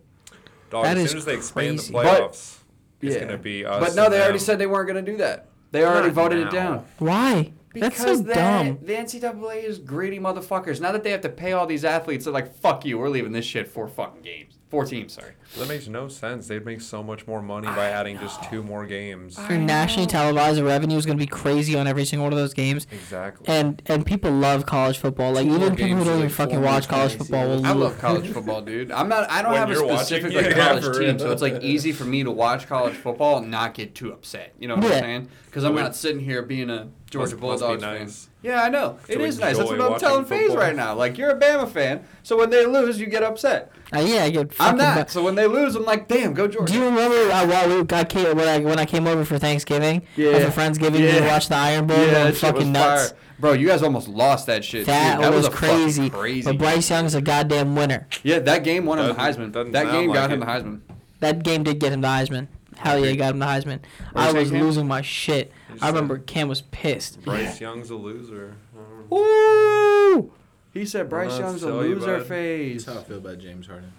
Dog, 0.71 0.85
That 0.85 0.97
as 0.99 1.05
is 1.05 1.11
soon 1.11 1.19
as 1.19 1.25
they 1.25 1.35
expand 1.35 1.79
crazy. 1.79 1.87
the 1.89 1.93
But- 1.93 2.07
playoffs, 2.33 2.57
it's 3.01 3.17
gonna 3.17 3.39
be 3.39 3.65
us. 3.65 3.81
But 3.81 3.95
no, 3.97 4.05
and 4.07 4.13
they 4.15 4.19
already 4.19 4.33
them. 4.39 4.45
said 4.45 4.59
they 4.59 4.67
weren't 4.67 4.89
gonna 4.89 5.03
do 5.03 5.17
that. 5.19 5.49
They 5.73 5.85
already 5.85 6.09
Not 6.09 6.15
voted 6.15 6.41
now. 6.41 6.49
it 6.49 6.53
down. 6.53 6.85
Why? 6.99 7.53
That's 7.75 7.97
so 7.99 8.05
Because 8.05 8.25
that- 8.25 8.35
dumb. 8.65 8.79
The 8.83 8.95
NCAA 8.97 9.63
is 9.65 9.79
greedy 9.79 10.19
motherfuckers. 10.19 10.81
Now 10.81 10.93
that 10.93 11.05
they 11.05 11.11
have 11.11 11.21
to 11.23 11.29
pay 11.29 11.53
all 11.53 11.67
these 11.67 11.85
athletes, 11.85 12.25
they're 12.25 12.33
like, 12.33 12.55
"Fuck 12.55 12.85
you, 12.87 12.99
we're 12.99 13.11
leaving 13.11 13.33
this 13.33 13.45
shit 13.45 13.69
for 13.69 13.87
fucking 13.87 14.23
games, 14.23 14.59
four 14.71 14.85
teams." 14.87 15.13
Sorry. 15.13 15.33
That 15.59 15.69
makes 15.69 15.89
no 15.89 16.09
sense. 16.09 16.49
They'd 16.49 16.65
make 16.67 16.81
so 16.83 17.03
much 17.03 17.27
more 17.27 17.41
money 17.41 17.67
by 17.69 17.87
adding 17.89 18.19
just 18.19 18.43
two 18.51 18.63
more 18.63 18.85
games. 18.85 19.39
Your 19.49 19.57
nationally 19.59 20.07
televised 20.07 20.61
revenue 20.61 20.97
is 20.99 21.07
going 21.07 21.17
to 21.17 21.23
be 21.23 21.27
crazy 21.27 21.75
on 21.79 21.87
every 21.87 22.05
single 22.05 22.25
one 22.25 22.33
of 22.35 22.39
those 22.39 22.53
games. 22.53 22.87
Exactly. 22.93 23.47
And 23.49 23.81
and 23.87 24.05
people 24.05 24.31
love 24.31 24.67
college 24.67 24.99
football. 24.99 25.33
Like 25.33 25.47
Two 25.47 25.55
even 25.55 25.75
people 25.77 25.97
who 25.99 26.05
don't 26.05 26.19
even 26.19 26.29
fucking 26.29 26.61
watch 26.61 26.89
college 26.89 27.13
times, 27.13 27.23
football 27.23 27.47
yeah. 27.49 27.55
will 27.57 27.67
I 27.67 27.73
love 27.73 27.99
college 27.99 28.29
football, 28.31 28.61
dude. 28.61 28.91
I'm 28.93 29.09
not. 29.09 29.31
I 29.31 29.41
don't 29.41 29.53
When 29.53 29.61
have 29.61 29.71
a 29.71 29.73
you're 29.73 29.87
watching 29.87 30.05
specific 30.21 30.33
it, 30.33 30.37
like 30.37 30.57
yeah, 30.57 30.67
college 30.69 30.85
for 30.85 30.93
team, 30.93 31.03
real. 31.17 31.19
so 31.21 31.31
it's 31.31 31.43
like 31.43 31.63
easy 31.63 31.93
for 31.93 32.05
me 32.05 32.23
to 32.25 32.31
watch 32.31 32.67
college 32.67 32.95
football 32.95 33.39
and 33.39 33.51
not 33.51 33.73
get 33.75 33.95
too 33.95 34.13
upset. 34.13 34.53
You 34.59 34.69
know 34.69 34.75
what 34.77 34.85
Yeah. 34.85 34.95
I'm 34.97 35.01
saying? 35.03 35.29
Because 35.47 35.65
I'm 35.65 35.75
not 35.75 35.97
sitting 35.97 36.21
here 36.21 36.43
being 36.43 36.69
a 36.69 36.89
Georgia 37.09 37.19
Must- 37.19 37.19
must 37.19 37.35
be 37.37 37.41
Bulldogs 37.41 37.83
fan. 37.83 37.99
nice. 38.01 38.29
Yeah, 38.43 38.63
I 38.63 38.69
know. 38.69 38.99
It 39.09 39.17
To 39.17 39.25
is 39.25 39.39
nice. 39.39 39.57
That's 39.57 39.71
enjoy 39.71 39.79
what 39.79 39.85
I'm 39.87 39.93
watching 39.93 40.09
telling 40.09 40.25
FaZe 40.27 40.41
football. 40.49 40.57
right 40.59 40.77
now. 40.77 40.95
Like 40.95 41.17
you're 41.17 41.31
a 41.31 41.39
Bama 41.41 41.69
fan, 41.69 42.05
so 42.23 42.37
when 42.37 42.51
they 42.51 42.67
lose, 42.67 43.01
you 43.01 43.07
get 43.07 43.23
upset. 43.23 43.73
Uh, 43.95 44.01
yeah, 44.01 44.25
I 44.25 44.31
get 44.31 44.53
I'm 44.61 44.77
not. 44.77 45.07
bu- 45.07 45.13
So 45.13 45.23
when 45.25 45.35
they 45.37 45.47
lose, 45.47 45.75
I'm 45.77 45.85
like, 45.85 46.09
damn, 46.09 46.35
go 46.35 46.49
Georgia. 46.49 46.73
Do 46.73 46.79
you 46.79 46.85
remember 46.87 47.17
uh, 47.33 47.47
while 47.47 47.69
we 47.69 47.85
got 47.85 48.09
came, 48.09 48.37
when 48.37 48.49
I 48.49 48.59
when 48.59 48.79
I 48.79 48.85
came 48.87 49.07
over 49.07 49.25
for 49.25 49.39
Thanksgiving? 49.39 50.03
Yeah. 50.17 50.29
Or 50.31 50.51
for 50.51 50.61
Friendsgiving, 50.61 50.93
we 50.93 51.07
Yeah. 51.07 51.27
watched 51.33 51.49
the 51.51 51.57
Iron 51.57 51.87
Bowl. 51.87 51.97
yeah, 51.97 52.03
going 52.05 52.13
that 52.25 52.31
shit 52.35 52.41
fucking 52.41 52.59
was 52.59 52.67
nuts. 52.69 53.09
fire. 53.11 53.19
Bro, 53.39 53.53
you 53.53 53.67
guys 53.69 53.83
almost 53.83 54.09
lost 54.09 54.47
that 54.47 54.65
shit. 54.65 54.87
That, 54.87 55.17
too. 55.17 55.23
that 55.23 55.33
was, 55.33 55.47
a 55.47 55.51
fucking 55.51 55.69
crazy. 55.69 56.11
Crazy. 56.11 56.51
But 56.51 56.59
Bryce 56.59 56.89
Young's 56.89 57.15
a 57.15 57.21
goddamn 57.21 57.77
winner. 57.77 58.07
yeah, 58.23 58.39
that 58.39 58.65
game 58.65 58.87
won 58.87 58.99
him 58.99 59.07
the 59.09 59.13
Doesn't- 59.13 59.43
Heisman. 59.49 59.53
doesn't 59.53 59.73
That 59.73 59.85
sound 59.85 59.93
game 59.93 60.13
got 60.13 60.23
like 60.23 60.31
him 60.31 60.43
it. 60.43 60.47
the 60.47 60.51
Heisman. 60.53 60.81
That 61.21 61.43
game 61.43 61.63
did 61.63 61.79
get 61.79 61.93
him 61.93 62.01
the 62.01 62.09
Heisman. 62.09 62.49
Hell 62.79 62.99
yeah, 62.99 63.11
he 63.11 63.17
got 63.17 63.33
him 63.35 63.39
the 63.39 63.47
Heisman. 63.47 63.81
I 64.15 64.33
was 64.33 64.51
Cam? 64.51 64.61
losing 64.61 64.87
my 64.87 65.01
shit. 65.03 65.53
I 65.83 65.89
remember 65.89 66.19
Cam 66.19 66.49
was 66.49 66.63
pissed. 66.63 67.23
Bryce 67.23 67.61
Young's 67.61 67.91
a 67.91 67.95
loser. 67.97 68.55
I 68.75 68.79
don't 68.79 69.11
know. 69.11 69.17
Ooh! 69.19 70.33
He 70.73 70.85
said 70.87 71.09
Bryce 71.09 71.39
Young's 71.39 71.63
a 71.63 71.73
loser 71.75 72.19
bud. 72.19 72.27
phase. 72.27 72.85
That's 72.85 72.97
how 72.97 73.03
I 73.03 73.05
feel 73.07 73.17
about 73.19 73.39
James 73.39 73.67
Harden. 73.67 73.93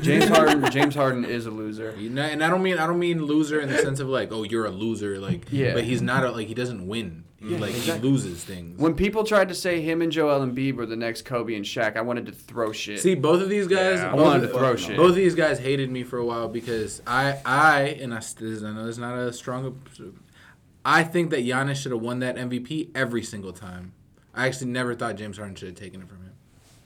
James 0.00 0.28
Harden. 0.28 0.70
James 0.70 0.94
Harden 0.94 1.24
is 1.24 1.46
a 1.46 1.50
loser. 1.50 1.94
You 1.98 2.10
know, 2.10 2.22
and 2.22 2.44
I 2.44 2.50
don't 2.50 2.62
mean 2.62 2.78
I 2.78 2.86
don't 2.86 2.98
mean 2.98 3.24
loser 3.24 3.60
in 3.60 3.68
the 3.70 3.78
sense 3.78 4.00
of 4.00 4.08
like, 4.08 4.30
oh, 4.32 4.42
you're 4.42 4.66
a 4.66 4.70
loser, 4.70 5.18
like. 5.18 5.46
Yeah. 5.50 5.72
But 5.74 5.84
he's 5.84 6.02
not 6.02 6.24
a 6.24 6.30
like 6.30 6.48
he 6.48 6.54
doesn't 6.54 6.86
win. 6.86 7.24
He, 7.40 7.56
like 7.58 7.72
he 7.72 7.92
loses 7.92 8.42
things. 8.42 8.78
When 8.80 8.94
people 8.94 9.22
tried 9.22 9.48
to 9.48 9.54
say 9.54 9.82
him 9.82 10.00
and 10.00 10.10
Joel 10.10 10.46
Embiid 10.46 10.76
were 10.76 10.86
the 10.86 10.96
next 10.96 11.26
Kobe 11.26 11.54
and 11.54 11.64
Shaq, 11.64 11.94
I 11.94 12.00
wanted 12.00 12.24
to 12.26 12.32
throw 12.32 12.72
shit. 12.72 13.00
See, 13.00 13.14
both 13.14 13.42
of 13.42 13.50
these 13.50 13.66
guys. 13.66 13.98
Yeah, 13.98 14.08
I 14.08 14.12
I 14.12 14.14
wanted 14.14 14.44
of- 14.44 14.52
to 14.52 14.58
throw 14.58 14.76
shit. 14.76 14.96
Both 14.96 15.10
of 15.10 15.16
these 15.16 15.34
guys 15.34 15.58
hated 15.58 15.90
me 15.90 16.04
for 16.04 16.18
a 16.18 16.24
while 16.24 16.48
because 16.48 17.02
I, 17.06 17.38
I, 17.44 17.80
and 18.00 18.14
I, 18.14 18.18
this, 18.20 18.62
I 18.62 18.72
know 18.72 18.88
it's 18.88 18.96
not 18.96 19.18
a 19.18 19.30
strong. 19.30 19.78
I 20.86 21.02
think 21.04 21.30
that 21.30 21.40
Giannis 21.44 21.76
should 21.76 21.92
have 21.92 22.00
won 22.00 22.20
that 22.20 22.36
MVP 22.36 22.90
every 22.94 23.22
single 23.22 23.52
time. 23.52 23.92
I 24.34 24.46
actually 24.46 24.70
never 24.70 24.94
thought 24.94 25.16
James 25.16 25.36
Harden 25.36 25.54
should 25.54 25.68
have 25.68 25.76
taken 25.76 26.00
it 26.00 26.08
from 26.08 26.22
him, 26.22 26.23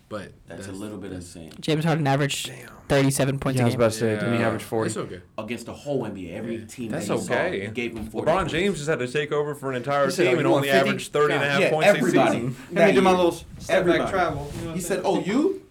but 0.09 0.33
That's, 0.47 0.69
a 0.69 0.73
little 0.73 0.99
bit 0.99 1.13
insane. 1.13 1.53
James 1.61 1.85
Harden 1.85 2.07
averaged 2.07 2.51
37 2.89 3.39
points 3.39 3.57
yeah, 3.59 3.63
I 3.63 3.65
a 3.65 3.67
was 3.67 3.75
about 3.75 3.93
to 3.93 3.99
say, 3.99 4.15
didn't 4.15 4.37
he 4.39 4.43
average 4.43 4.63
40? 4.63 4.87
It's 4.89 4.97
okay. 4.97 5.21
Against 5.37 5.67
the 5.67 5.75
whole 5.75 6.03
NBA, 6.05 6.33
every 6.33 6.65
team 6.65 6.91
That's 6.91 7.09
that 7.09 7.15
he 7.15 7.21
okay. 7.21 7.61
saw, 7.61 7.67
he 7.67 7.73
gave 7.73 7.97
him 7.97 8.07
40 8.07 8.27
LeBron 8.31 8.37
points. 8.39 8.53
James 8.53 8.77
just 8.79 8.89
had 8.89 8.99
to 9.01 9.09
take 9.09 9.33
over 9.33 9.55
for 9.55 9.71
an 9.71 9.77
entire 9.77 10.11
said, 10.11 10.25
team 10.25 10.37
"Oh, 10.37 10.39
and 10.39 10.47
only 10.47 10.69
50? 10.69 10.89
averaged 10.89 11.13
30 11.13 11.35
and 11.35 11.43
a 11.45 11.49
half 11.49 11.61
Yeah, 11.61 11.71
points 11.71 11.89
everybody. 11.89 12.19
a 12.29 12.33
season. 12.33 12.57
That 12.73 12.95
year. 12.95 13.03
step 13.59 13.87
back 13.87 14.11
travel, 14.11 14.51
He 14.63 14.73
He 14.73 14.81
said, 14.81 15.03
"Oh, 15.05 15.21
you 15.21 15.63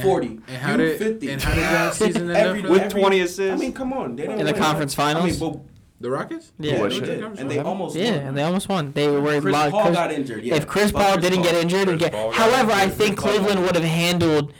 40, 0.00 0.26
And 0.26 0.40
how 0.56 0.70
you 0.72 0.76
did 0.78 0.98
50." 0.98 1.30
and 1.30 1.42
how 1.42 1.54
did 1.54 1.62
that 1.64 1.94
season 1.94 2.22
end 2.30 2.36
Every- 2.36 2.62
up? 2.64 2.70
With 2.70 2.80
every- 2.82 3.00
20 3.00 3.20
assists. 3.20 3.40
I 3.52 3.56
mean, 3.56 3.72
come 3.74 3.92
on. 3.92 4.16
They 4.16 4.22
didn't 4.22 4.40
In 4.40 4.46
the 4.46 4.52
win. 4.52 4.62
conference 4.62 4.94
I 4.98 5.12
finals? 5.12 5.38
mean, 5.40 5.52
but, 5.52 5.60
the 6.02 6.10
Rockets? 6.10 6.52
Yeah. 6.58 6.80
What 6.80 6.90
they 6.90 6.96
shit? 6.96 7.04
did, 7.06 7.22
and 7.38 7.50
they 7.50 7.58
almost 7.58 7.96
Yeah, 7.96 8.10
won. 8.16 8.26
and 8.26 8.36
they 8.38 8.42
almost 8.42 8.68
won. 8.68 8.92
They 8.92 9.08
were 9.08 9.40
Chris 9.40 9.52
lot- 9.52 9.70
Paul 9.70 9.92
got 9.92 10.12
injured. 10.12 10.44
Yeah, 10.44 10.56
if 10.56 10.66
Chris 10.66 10.90
Fuck 10.90 11.02
Paul 11.02 11.12
Chris 11.14 11.30
didn't 11.30 11.42
get 11.44 11.54
injured, 11.54 11.88
Chris 11.88 12.00
get, 12.00 12.12
Paul 12.12 12.30
got 12.30 12.34
however, 12.38 12.72
I 12.72 12.88
think 12.88 13.16
Chris 13.16 13.36
Cleveland 13.36 13.62
would 13.62 13.74
have 13.76 13.84
handled 13.84 14.52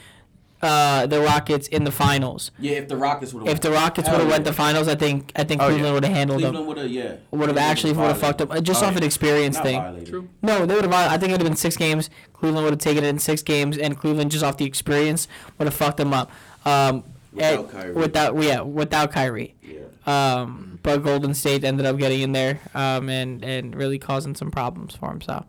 uh, 0.61 1.05
the 1.07 1.19
Rockets 1.19 1.67
in 1.67 1.83
the 1.83 1.91
finals. 1.91 2.51
Yeah, 2.57 2.77
if 2.77 2.87
the 2.87 2.95
Rockets 2.95 3.33
would 3.33 3.45
have 3.45 3.53
If 3.53 3.61
the 3.61 3.71
Rockets 3.71 4.09
would 4.09 4.21
have 4.21 4.29
went 4.29 4.45
to 4.45 4.53
finals, 4.53 4.87
I 4.87 4.95
think 4.95 5.31
I 5.35 5.43
think 5.43 5.61
Oh, 5.61 5.65
yeah. 5.65 5.71
Cleveland 5.73 5.93
would 5.95 6.05
have 6.05 6.13
handled 6.15 6.39
Cleveland 6.39 6.57
them. 6.57 6.67
would 6.67 6.77
have, 6.77 6.89
yeah, 6.89 7.15
Would 7.31 7.49
have 7.49 7.57
actually 7.57 7.91
would 7.91 8.07
have 8.07 8.17
fucked 8.17 8.39
up 8.41 8.49
uh, 8.51 8.61
just 8.61 8.81
Oh, 8.81 8.87
off 8.87 8.95
an 8.95 9.03
experience 9.03 9.55
Not 9.57 9.63
thing. 9.65 9.81
violated. 9.81 10.07
True. 10.07 10.29
No, 10.41 10.65
they 10.65 10.73
would 10.75 10.85
have. 10.85 10.93
I 10.93 11.17
think 11.17 11.31
it 11.31 11.33
would 11.33 11.41
have 11.41 11.49
been 11.49 11.57
six 11.57 11.75
games. 11.75 12.09
Cleveland 12.31 12.63
would 12.63 12.71
have 12.71 12.79
taken 12.79 13.03
it 13.03 13.07
in 13.09 13.19
six 13.19 13.41
games, 13.41 13.77
and 13.77 13.99
Cleveland 13.99 14.31
just 14.31 14.43
off 14.43 14.55
the 14.55 14.63
experience 14.65 15.27
would 15.57 15.65
have 15.65 15.73
fucked 15.73 15.97
them 15.97 16.13
up. 16.13 16.31
Um, 16.65 17.03
Without 17.33 17.59
and- 17.59 17.69
Kyrie. 17.71 17.93
Without 17.93 18.41
yeah, 18.41 18.61
without 18.61 19.11
Kyrie. 19.11 19.55
Yeah. 20.05 20.41
Um, 20.41 20.79
but 20.83 21.03
Golden 21.03 21.33
State 21.33 21.63
ended 21.63 21.85
up 21.85 21.97
getting 21.97 22.21
in 22.21 22.31
there 22.31 22.59
um, 22.73 23.09
and 23.09 23.43
and 23.43 23.75
really 23.75 23.99
causing 23.99 24.35
some 24.35 24.51
problems 24.51 24.95
for 24.95 25.09
himself, 25.09 25.45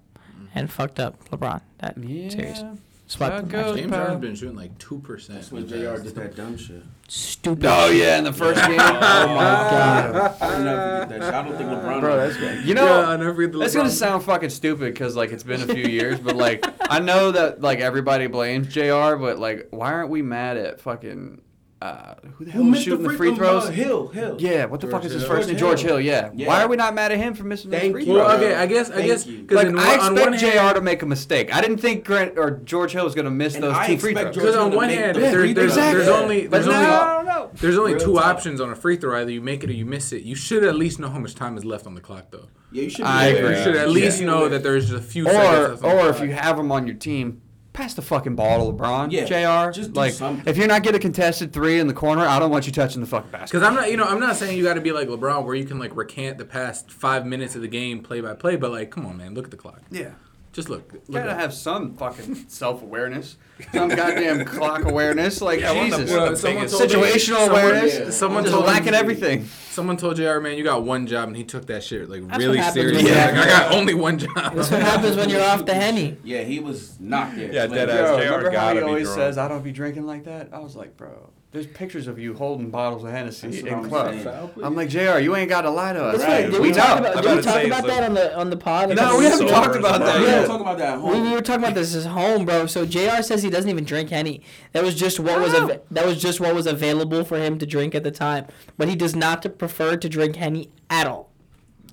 and 0.55 0.71
fucked 0.71 1.01
up 1.01 1.29
LeBron 1.31 1.61
that 1.79 1.97
series. 1.97 2.35
Yeah. 2.37 2.75
Swept 3.07 3.35
How 3.35 3.41
goes, 3.43 3.79
James. 3.79 3.95
Harden's 3.95 4.21
been 4.21 4.35
shooting 4.35 4.57
like 4.57 4.79
two 4.79 4.99
percent. 5.01 5.41
That's 5.41 5.53
when 5.53 5.69
Jr. 5.69 6.03
did 6.03 6.15
that 6.15 6.37
dumb 6.37 6.57
shit. 6.57 6.83
Stupid. 7.07 7.67
Oh, 7.67 7.91
yeah, 7.91 8.17
in 8.17 8.25
the 8.25 8.33
first 8.33 8.65
game. 8.65 8.81
oh, 8.81 8.93
my 8.93 9.45
God. 9.45 10.37
I'll 10.41 10.65
never 10.65 11.03
forget 11.03 11.09
that 11.11 11.23
shit. 11.23 11.35
I 11.35 11.43
don't 11.43 11.57
think 11.59 11.69
LeBron. 11.85 12.01
Bro, 12.01 12.17
that's 12.17 12.37
good. 12.39 12.65
You 12.65 12.75
know, 12.75 12.87
yeah, 12.87 13.09
I 13.11 13.17
never 13.17 13.35
forget 13.35 13.53
the 13.53 13.59
That's 13.59 13.75
gonna 13.75 13.91
sound 13.91 14.25
fucking 14.25 14.49
stupid 14.49 14.95
because 14.95 15.15
like 15.15 15.33
it's 15.33 15.43
been 15.43 15.61
a 15.61 15.67
few 15.67 15.85
years, 15.85 16.19
but 16.19 16.35
like 16.35 16.65
I 16.81 17.01
know 17.01 17.31
that 17.31 17.61
like 17.61 17.81
everybody 17.81 18.27
blames 18.27 18.69
Jr. 18.69 19.17
But 19.17 19.39
like, 19.39 19.69
why 19.71 19.93
aren't 19.93 20.09
we 20.09 20.23
mad 20.23 20.57
at 20.57 20.81
fucking 20.81 21.43
uh, 21.85 22.15
who 22.37 22.45
the 22.47 22.51
hell 22.51 22.63
Who 22.63 22.69
was 22.71 22.73
missed 22.79 22.85
shooting 22.87 23.03
the 23.03 23.09
free 23.11 23.17
free 23.17 23.35
throw? 23.37 23.61
throws? 23.61 23.67
Uh, 23.67 23.73
Hill, 23.73 24.09
Hill. 24.09 24.37
Yeah, 24.39 24.65
what 24.65 24.81
the 24.81 24.87
fuck 24.89 25.05
is 25.05 25.13
his 25.13 25.23
Hill. 25.23 25.31
first 25.31 25.49
name? 25.49 25.59
George 25.59 25.81
George 25.81 25.91
Hill. 25.91 26.01
Yeah. 26.01 26.31
Yeah. 26.35 26.47
Why 26.49 26.63
are 26.63 26.69
we 26.69 26.77
not 26.77 26.95
mad 26.95 27.13
at 27.13 27.19
him 27.19 27.35
for 27.35 27.45
missing 27.45 27.71
those 27.71 27.81
Thank 27.81 27.93
free 27.93 28.05
you. 28.05 28.15
throws? 28.15 28.27
Well, 28.27 28.37
okay, 28.37 28.55
I 28.55 28.67
guess 28.67 28.91
I 28.91 28.95
Thank 28.95 29.07
guess 29.07 29.25
because 29.25 29.57
Like 29.57 29.67
I 29.67 29.71
one, 29.71 29.79
on 29.79 30.13
expect 30.13 30.31
one 30.31 30.39
Jr. 30.39 30.47
hand, 30.47 30.75
to 30.77 30.81
make 30.81 31.03
a 31.03 31.07
mistake. 31.07 31.55
I 31.55 31.61
didn't 31.61 31.79
think 31.79 32.05
Grant 32.05 32.39
or 32.39 32.53
George 32.53 32.93
Hill 32.93 33.05
was 33.05 33.15
gonna 33.15 33.31
miss 33.31 33.55
those 33.57 33.75
I 33.75 33.87
two 33.89 33.99
free 33.99 34.15
throws. 34.15 34.35
Because 34.35 34.57
on 34.57 34.73
one 34.75 34.89
hand, 34.89 35.17
the 35.17 35.21
there, 35.21 35.53
there's, 35.53 35.75
throws. 35.75 35.93
there's 35.93 36.09
only 36.09 36.47
there's 36.47 36.67
no, 36.67 36.73
only 36.73 37.31
I 37.31 37.49
there's 37.55 37.77
only 37.79 37.99
two 37.99 38.15
talk. 38.15 38.25
options 38.25 38.61
on 38.61 38.71
a 38.71 38.75
free 38.77 38.97
throw. 38.97 39.21
Either 39.21 39.31
you 39.31 39.43
make 39.43 39.63
it 39.63 39.71
or 39.71 39.75
you 39.75 39.85
miss 39.85 40.13
it. 40.13 40.23
You 40.23 40.35
should 40.35 40.65
at 40.65 40.77
least 40.77 40.99
know 40.99 41.11
how 41.11 41.19
much 41.19 41.35
time 41.35 41.57
is 41.59 41.65
left 41.65 41.87
on 41.87 41.95
the 41.95 42.01
clock, 42.01 42.27
though. 42.31 42.49
Yeah, 42.73 42.83
you 42.85 42.91
should. 42.91 43.05
I 43.05 43.27
agree. 43.27 43.57
You 43.57 43.63
should 43.63 43.77
at 43.77 43.91
least 43.91 44.21
know 44.23 44.49
that 44.49 44.63
there's 44.63 44.89
just 44.91 45.05
a 45.05 45.07
few 45.07 45.27
Or 45.29 45.31
seconds 45.33 45.83
left 45.83 45.85
or 45.85 46.09
if 46.09 46.21
you 46.29 46.35
have 46.35 46.59
him 46.59 46.73
on 46.73 46.87
your 46.87 46.97
team. 46.97 47.43
Pass 47.75 47.93
the 47.95 48.03
fucking 48.03 48.37
ball 48.37 48.73
to 48.73 48.79
LeBron, 48.79 49.11
Yeah, 49.11 49.25
Jr. 49.25 49.73
just 49.73 49.93
do 49.93 49.99
like, 50.01 50.13
something. 50.15 50.45
if 50.47 50.57
you're 50.57 50.69
not 50.69 50.85
getting 50.85 50.99
a 50.99 51.03
contested 51.03 51.53
three 51.53 51.81
in 51.81 51.89
the 51.89 51.93
corner, 51.93 52.23
I 52.25 52.39
don't 52.39 52.51
want 52.53 52.67
you 52.67 52.73
touching 52.73 53.01
the 53.01 53.07
fucking 53.07 53.33
basket. 53.33 53.51
Because 53.51 53.67
I'm 53.67 53.75
not, 53.75 53.91
you 53.91 53.97
know, 53.97 54.05
I'm 54.05 54.21
not 54.21 54.37
saying 54.37 54.57
you 54.57 54.63
got 54.63 54.75
to 54.75 54.81
be 54.81 54.93
like 54.93 55.09
LeBron, 55.09 55.45
where 55.45 55.57
you 55.57 55.65
can 55.65 55.81
like 55.81 55.95
recant 55.97 56.39
the 56.39 56.45
past 56.45 56.91
five 56.91 57.27
minutes 57.27 57.57
of 57.57 57.63
the 57.63 57.69
game 57.69 58.01
play 58.03 58.21
by 58.21 58.33
play. 58.35 58.55
But 58.55 58.71
like, 58.71 58.91
come 58.93 59.05
on, 59.05 59.17
man, 59.17 59.35
look 59.35 59.45
at 59.45 59.51
the 59.51 59.57
clock. 59.57 59.83
Yeah. 59.91 60.13
Just 60.55 60.69
look. 60.71 60.91
You 61.09 61.15
gotta 61.15 61.35
have 61.35 61.53
some 61.53 61.95
fucking 61.97 62.37
self 62.49 62.81
awareness, 62.81 63.37
some 63.73 63.89
goddamn 63.89 64.45
clock 64.45 64.85
awareness. 64.85 65.41
Like 65.43 65.59
Yeah, 65.61 65.73
one 65.73 65.91
the- 65.91 65.97
Jesus, 65.99 66.11
one 66.17 66.23
of 66.23 66.31
the 66.31 66.37
Someone 66.37 66.63
biggest- 66.65 66.79
told 66.79 66.91
me- 66.91 66.97
situational 66.97 67.21
someone- 67.45 67.61
awareness. 67.61 67.99
yeah. 67.99 68.11
Someone 68.11 68.43
just 68.45 68.55
told 68.55 68.67
lacking 68.67 68.93
me, 68.93 68.99
everything. 68.99 69.45
Someone 69.71 69.97
told 69.97 70.15
Jr. 70.17 70.39
Man, 70.39 70.57
you 70.57 70.63
got 70.63 70.85
one 70.85 71.09
job, 71.09 71.27
and 71.27 71.37
he 71.37 71.43
took 71.43 71.67
that 71.67 71.83
shit 71.83 72.09
like 72.09 72.25
That's 72.29 72.39
really 72.39 72.59
what 72.59 72.65
happens 72.67 72.75
serious. 72.85 73.03
when 73.03 73.07
you- 73.07 73.21
Like, 73.21 73.35
I 73.35 73.47
got 73.49 73.73
only 73.75 73.95
one 73.95 74.19
job. 74.19 74.55
That's 74.55 74.71
what 74.71 74.81
happens 74.83 75.17
when 75.17 75.29
you're 75.29 75.43
off 75.43 75.67
the 75.67 75.75
henny. 75.75 76.17
Yeah, 76.23 76.43
he 76.43 76.61
was 76.61 76.99
not 77.01 77.35
there. 77.35 77.53
Yeah, 77.53 77.63
Like, 77.63 77.73
dead 77.73 77.89
Yo, 77.89 77.95
ass. 77.95 78.17
JR 78.17 78.25
remember 78.37 78.51
how 78.51 78.53
gotta 78.69 78.81
he 78.81 78.87
always 78.87 79.05
drunk. 79.09 79.19
says, 79.19 79.39
"I 79.39 79.49
don't 79.49 79.65
be 79.65 79.73
drinking 79.73 80.07
like 80.07 80.25
that." 80.25 80.51
I 80.53 80.61
was 80.61 80.77
like, 80.77 80.97
bro, 80.97 81.31
there's 81.55 81.67
pictures 81.69 82.09
of 82.09 82.19
you 82.19 82.35
holding 82.35 82.69
bottles 82.69 83.05
of 83.05 83.11
Hennessy 83.13 83.61
in 83.61 83.73
I'm 83.73 83.89
clubs. 83.89 84.23
saying. 84.25 84.51
I'm 84.63 84.75
like, 84.75 84.89
Jr., 84.89 85.19
you 85.21 85.35
ain't 85.37 85.49
got 85.49 85.63
to 85.63 85.71
lie 85.71 85.93
to 85.93 86.05
us. 86.05 86.15
Listen, 86.17 86.31
Right. 86.31 86.51
Did 86.51 86.61
We 86.61 86.69
we 86.69 86.73
talk 86.75 87.01
know. 87.01 87.07
about, 87.11 87.17
I'm 87.19 87.23
did 87.23 87.37
we 87.37 87.43
talk 87.43 87.65
about 87.65 87.87
that 87.87 88.01
like- 88.01 88.09
on 88.09 88.15
the 88.15 88.37
on 88.37 88.51
the 88.51 88.57
pod? 88.57 88.89
No, 88.97 89.17
we 89.19 89.25
haven't 89.25 89.47
talked 89.47 89.77
about 89.77 90.03
a 90.03 90.05
that 90.05 90.19
We 90.19 90.25
bro. 90.25 90.31
yet. 90.33 90.41
don't 90.41 90.49
talk 90.49 90.61
about 90.61 90.79
that 90.79 90.95
at 90.99 91.01
We, 91.01 91.21
we 91.21 91.31
were 91.33 91.41
talking 91.41 91.63
about 91.63 91.75
this 91.77 91.95
at 91.95 92.11
home, 92.11 92.45
bro. 92.45 92.67
So 92.67 92.85
Jr. 92.85 93.23
says 93.23 93.43
he 93.45 93.51
doesn't 93.51 93.71
even 93.71 93.85
drink 93.85 94.11
any. 94.11 94.43
That 94.73 94.83
was 94.83 94.97
just 94.97 95.21
what 95.21 95.41
was 95.41 95.55
av- 95.55 95.81
that 95.93 96.05
was 96.05 96.21
just 96.21 96.41
what 96.41 96.55
was 96.57 96.67
available 96.67 97.23
for 97.25 97.39
him 97.39 97.59
to 97.61 97.67
drink 97.67 97.95
at 97.95 98.03
the 98.03 98.11
time. 98.11 98.47
But 98.77 98.89
he 98.89 98.97
does 98.97 99.15
not 99.15 99.47
prefer 99.57 99.97
to 99.97 100.09
drink 100.09 100.35
henny 100.37 100.71
at 100.91 101.07
all. 101.07 101.31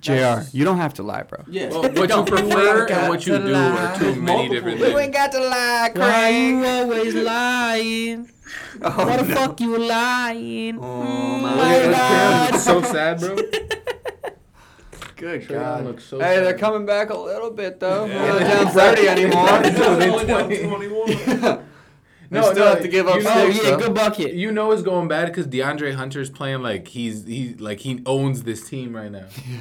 Jr., 0.02 0.42
you 0.52 0.64
don't 0.64 0.78
have 0.78 0.94
to 0.94 1.02
lie, 1.02 1.22
bro. 1.22 1.44
Yeah. 1.48 1.68
Well, 1.70 1.82
what 1.82 2.08
you 2.10 2.24
prefer 2.36 2.86
and 2.88 3.08
what 3.08 3.26
you 3.26 3.38
do 3.38 3.44
lie. 3.44 3.70
are 3.70 3.98
two 3.98 4.04
many 4.16 4.20
Multiple 4.20 4.54
different 4.54 4.80
ways. 4.80 4.94
things. 4.94 5.14
got 5.14 5.32
to 5.32 5.40
lie, 5.40 5.90
Craig. 5.94 6.04
Why 6.08 6.28
you 6.28 6.64
always 6.66 7.14
lying? 7.14 8.28
Oh, 8.82 9.06
Why 9.06 9.16
the 9.16 9.22
no. 9.28 9.34
fuck 9.34 9.60
you 9.60 9.78
lying? 9.78 10.78
Oh, 10.78 10.82
Mm, 10.82 11.40
my 11.42 11.54
my 11.56 11.78
God. 11.90 12.50
God. 12.52 12.58
so 12.60 12.82
sad, 12.82 13.18
bro. 13.20 13.36
Good 15.16 15.42
Trae 15.42 15.50
Young 15.50 15.58
God. 15.62 15.84
looks 15.84 16.04
so 16.04 16.18
hey, 16.18 16.40
they're 16.40 16.58
coming 16.58 16.84
back 16.84 17.10
a 17.10 17.16
little 17.16 17.50
bit 17.50 17.78
though. 17.80 18.04
Yeah. 18.06 18.20
We're 18.32 18.40
not 18.40 18.48
down 18.50 18.66
thirty 18.72 19.08
anymore. 19.08 19.48
Only 19.48 20.26
down 20.26 20.50
21. 20.68 21.06
They 21.08 22.21
No, 22.32 22.42
still 22.50 22.64
no, 22.64 22.70
have 22.70 22.82
to 22.82 22.88
give 22.88 23.06
up 23.08 23.16
you 23.16 23.24
Oh 23.28 23.50
six. 23.50 23.62
yeah, 23.64 23.70
though. 23.72 23.78
good 23.78 23.94
bucket. 23.94 24.32
You 24.34 24.50
know 24.52 24.72
it's 24.72 24.82
going 24.82 25.06
bad 25.08 25.26
because 25.26 25.46
DeAndre 25.46 25.94
Hunter's 25.94 26.30
playing 26.30 26.62
like 26.62 26.88
he's 26.88 27.24
he 27.26 27.54
like 27.54 27.80
he 27.80 28.02
owns 28.06 28.42
this 28.44 28.68
team 28.68 28.94
right 28.96 29.10
now. 29.10 29.26
Yeah. 29.48 29.60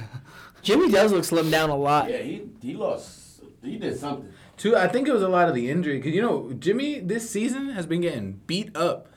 Jimmy 0.61 0.91
does 0.91 1.11
look 1.11 1.23
slimmed 1.23 1.49
down 1.51 1.69
a 1.71 1.75
lot. 1.75 2.09
Yeah, 2.09 2.17
he 2.19 2.43
he 2.61 2.75
lost. 2.75 3.41
He 3.63 3.77
did 3.77 3.97
something. 3.99 4.31
Two, 4.57 4.75
I 4.77 4.87
think 4.87 5.07
it 5.07 5.11
was 5.13 5.23
a 5.23 5.27
lot 5.27 5.49
of 5.49 5.55
the 5.55 5.69
injury 5.71 5.97
because 5.97 6.13
you 6.13 6.21
know 6.21 6.53
Jimmy 6.53 6.99
this 6.99 7.29
season 7.29 7.69
has 7.69 7.85
been 7.87 8.01
getting 8.01 8.41
beat 8.47 8.75
up. 8.77 9.07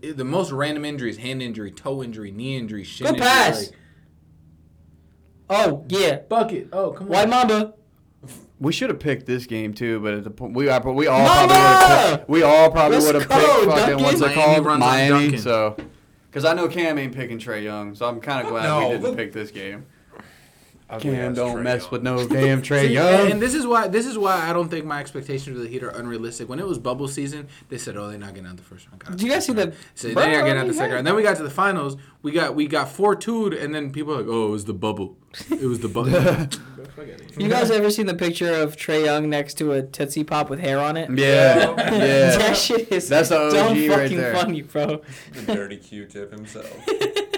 The 0.00 0.24
most 0.24 0.52
random 0.52 0.84
injuries: 0.84 1.16
hand 1.18 1.42
injury, 1.42 1.70
toe 1.70 2.02
injury, 2.02 2.30
knee 2.30 2.56
injury, 2.56 2.84
shin 2.84 3.06
Good 3.06 3.14
injury. 3.16 3.26
pass. 3.28 3.66
like, 3.66 3.76
Oh 5.50 5.84
yeah, 5.88 6.18
bucket. 6.28 6.68
Oh 6.72 6.90
come 6.92 7.06
on. 7.06 7.12
White 7.12 7.28
Mamba. 7.28 7.74
We 8.62 8.72
should 8.72 8.90
have 8.90 9.00
picked 9.00 9.26
this 9.26 9.46
game 9.46 9.74
too, 9.74 9.98
but 10.00 10.14
at 10.14 10.24
the 10.24 10.30
point 10.30 10.54
we 10.54 10.68
are, 10.68 10.80
we 10.92 11.08
all 11.08 11.18
Mama! 11.24 11.48
probably 11.48 11.56
would 11.56 12.20
have 12.20 12.28
we 12.28 12.42
all 12.44 12.70
probably 12.70 12.98
would 12.98 13.14
have 13.16 13.28
go, 13.28 13.34
picked 13.34 13.70
fucking 13.70 13.98
Duncan. 13.98 14.02
what's 14.04 14.20
it 14.20 14.34
called 14.34 14.64
runs 14.64 14.82
on 14.82 14.88
Miami. 14.88 15.36
So, 15.36 15.76
because 16.30 16.44
I 16.44 16.54
know 16.54 16.68
Cam 16.68 16.96
ain't 16.96 17.12
picking 17.12 17.38
Trae 17.38 17.62
Young, 17.64 17.94
so 17.96 18.06
I'm 18.06 18.20
kind 18.20 18.46
of 18.46 18.52
glad 18.52 18.62
No, 18.64 18.88
we 18.88 18.98
didn't 18.98 19.16
pick 19.16 19.32
this 19.32 19.50
game. 19.50 19.84
Ugly 20.92 21.10
Cam 21.12 21.30
ass 21.30 21.36
don't 21.36 21.56
Trae 21.56 21.62
mess 21.62 21.80
Young. 21.82 21.90
with 21.90 22.02
no 22.02 22.28
damn 22.28 22.62
Trae 22.62 22.80
See, 22.82 22.92
Young. 22.92 23.30
and 23.32 23.40
this 23.42 23.54
is 23.54 23.66
why 23.66 23.88
this 23.88 24.06
is 24.06 24.16
why 24.18 24.48
I 24.48 24.52
don't 24.52 24.68
think 24.68 24.84
my 24.84 25.00
expectations 25.00 25.56
of 25.56 25.62
the 25.62 25.68
Heat 25.68 25.82
are 25.82 25.88
unrealistic. 25.88 26.48
When 26.48 26.58
it 26.58 26.66
was 26.66 26.78
bubble 26.78 27.08
season, 27.08 27.48
they 27.70 27.78
said, 27.78 27.96
"Oh, 27.96 28.08
they're 28.10 28.18
not 28.18 28.34
getting 28.34 28.48
out 28.48 28.56
the 28.56 28.62
first 28.62 28.86
round." 28.88 29.00
Got 29.02 29.12
Did 29.12 29.22
you 29.22 29.30
guys 29.30 29.46
see 29.46 29.52
first 29.54 29.66
round. 29.66 29.72
the- 29.72 29.76
So 29.94 30.12
Bro, 30.14 30.22
they're 30.22 30.32
not 30.38 30.44
getting 30.46 30.60
out 30.62 30.66
the 30.68 30.74
second 30.74 30.90
hey. 30.90 30.94
round. 30.96 31.06
Then 31.06 31.16
we 31.16 31.22
got 31.22 31.36
to 31.38 31.42
the 31.42 31.50
finals. 31.50 31.96
We 32.22 32.30
got 32.32 32.54
we 32.54 32.66
got 32.68 32.88
four 32.90 33.16
2 33.16 33.58
and 33.58 33.74
then 33.74 33.90
people 33.90 34.12
were 34.14 34.20
like, 34.22 34.30
"Oh, 34.30 34.48
it 34.48 34.50
was 34.50 34.66
the 34.66 34.74
bubble. 34.74 35.16
It 35.50 35.62
was 35.66 35.80
the 35.80 35.88
bubble." 35.88 36.12
You 37.38 37.48
guys 37.48 37.70
ever 37.70 37.90
seen 37.90 38.04
the 38.06 38.14
picture 38.14 38.52
of 38.52 38.76
Trae 38.76 39.04
Young 39.06 39.30
next 39.30 39.54
to 39.54 39.72
a 39.72 39.82
Tootsie 39.82 40.24
Pop 40.24 40.50
with 40.50 40.60
hair 40.60 40.78
on 40.78 40.96
it? 40.98 41.08
yeah, 41.10 41.74
yeah. 41.78 42.36
that 42.36 42.56
shit 42.56 42.92
is 42.92 43.08
That's 43.08 43.30
the 43.30 43.38
OG 43.46 43.52
dumb 43.52 43.78
right 43.88 43.88
fucking 44.02 44.16
there. 44.18 44.34
funny, 44.34 44.60
bro. 44.62 45.00
The 45.32 45.54
dirty 45.54 45.78
Q-tip 45.78 46.30
himself. 46.32 46.70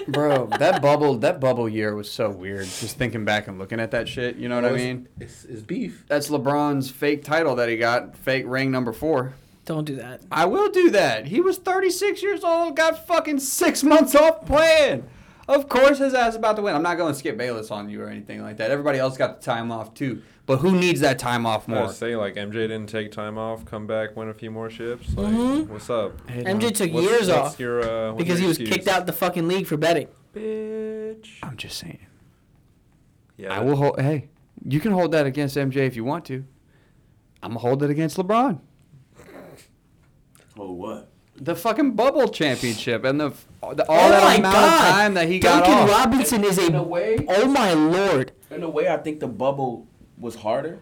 bro. 0.07 0.47
That 0.47 0.81
bubble, 0.81 1.17
that 1.19 1.39
bubble 1.39 1.67
year 1.67 1.95
was 1.95 2.11
so 2.11 2.29
weird. 2.29 2.65
Just 2.65 2.97
thinking 2.97 3.25
back 3.25 3.47
and 3.47 3.57
looking 3.57 3.79
at 3.79 3.91
that 3.91 4.07
shit, 4.07 4.35
you 4.37 4.49
know 4.49 4.55
what 4.61 4.65
I 4.65 4.75
mean? 4.75 5.07
It's, 5.19 5.45
it's 5.45 5.61
beef. 5.61 6.05
That's 6.07 6.29
LeBron's 6.29 6.89
fake 6.89 7.23
title 7.23 7.55
that 7.55 7.69
he 7.69 7.77
got, 7.77 8.15
fake 8.17 8.45
ring 8.47 8.71
number 8.71 8.93
four. 8.93 9.33
Don't 9.65 9.85
do 9.85 9.95
that. 9.95 10.21
I 10.31 10.45
will 10.45 10.69
do 10.69 10.91
that. 10.91 11.25
He 11.25 11.41
was 11.41 11.57
36 11.57 12.21
years 12.21 12.43
old, 12.43 12.75
got 12.75 13.07
fucking 13.07 13.39
six 13.39 13.83
months 13.83 14.13
off 14.13 14.45
playing. 14.45 15.07
Of 15.47 15.69
course, 15.69 15.99
his 15.99 16.13
ass 16.15 16.29
is 16.31 16.35
about 16.37 16.55
to 16.55 16.63
win. 16.63 16.73
I'm 16.75 16.81
not 16.81 16.97
going 16.97 17.13
to 17.13 17.17
skip 17.19 17.37
Bayless 17.37 17.69
on 17.69 17.87
you 17.89 18.01
or 18.01 18.09
anything 18.09 18.41
like 18.41 18.57
that. 18.57 18.71
Everybody 18.71 18.97
else 18.97 19.15
got 19.15 19.39
the 19.39 19.45
time 19.45 19.71
off 19.71 19.93
too. 19.93 20.23
But 20.47 20.57
who 20.57 20.71
needs 20.77 20.99
that 21.01 21.19
time 21.19 21.45
off 21.45 21.67
more? 21.67 21.77
I 21.77 21.79
more? 21.81 21.87
was 21.89 21.97
saying, 21.97 22.17
like 22.17 22.35
MJ 22.35 22.53
didn't 22.53 22.87
take 22.87 23.11
time 23.11 23.37
off, 23.37 23.63
come 23.65 23.85
back, 23.87 24.15
win 24.15 24.29
a 24.29 24.33
few 24.33 24.49
more 24.51 24.69
ships. 24.69 25.15
Like, 25.15 25.33
Mhm. 25.33 25.67
what's 25.67 25.89
up? 25.89 26.13
Hey, 26.29 26.43
MJ 26.45 26.71
took 26.71 26.91
What's- 26.93 27.07
years 27.07 27.27
what's 27.27 27.53
off 27.53 27.59
Your, 27.59 27.81
uh, 27.81 28.11
because 28.13 28.39
your 28.39 28.41
he 28.41 28.47
was 28.47 28.57
excuse? 28.59 28.69
kicked 28.77 28.87
out 28.87 29.05
the 29.07 29.13
fucking 29.13 29.47
league 29.47 29.65
for 29.67 29.77
betting. 29.77 30.07
Bitch. 30.33 31.29
I'm 31.43 31.57
just 31.57 31.77
saying. 31.79 31.99
Yeah. 33.37 33.53
I 33.53 33.59
will 33.61 33.75
hold. 33.75 33.99
Hey, 33.99 34.29
you 34.63 34.79
can 34.79 34.91
hold 34.91 35.11
that 35.13 35.25
against 35.25 35.57
MJ 35.57 35.85
if 35.87 35.95
you 35.95 36.03
want 36.03 36.25
to. 36.25 36.43
I'm 37.43 37.49
gonna 37.51 37.59
hold 37.59 37.83
it 37.83 37.89
against 37.89 38.17
LeBron. 38.17 38.59
Oh 40.57 40.71
what? 40.71 41.09
The 41.37 41.55
fucking 41.55 41.91
bubble 41.95 42.29
championship 42.29 43.03
and 43.03 43.19
the, 43.19 43.29
the 43.29 43.85
all 43.89 44.07
oh 44.07 44.09
that 44.09 44.39
amount 44.39 44.53
god! 44.55 44.73
of 44.87 44.93
time 44.95 45.13
that 45.15 45.27
he 45.27 45.39
Duncan 45.39 45.71
got 45.71 45.89
off. 45.89 46.05
Robinson 46.05 46.43
is 46.45 46.57
In 46.57 46.75
a 46.75 46.79
a. 46.79 46.83
way, 46.83 47.25
Oh 47.27 47.45
my 47.47 47.73
lord! 47.73 48.31
in 48.49 48.63
a 48.63 48.69
way, 48.69 48.87
I 48.87 48.97
think 48.97 49.19
the 49.19 49.27
bubble 49.27 49.85
was 50.17 50.35
harder. 50.35 50.79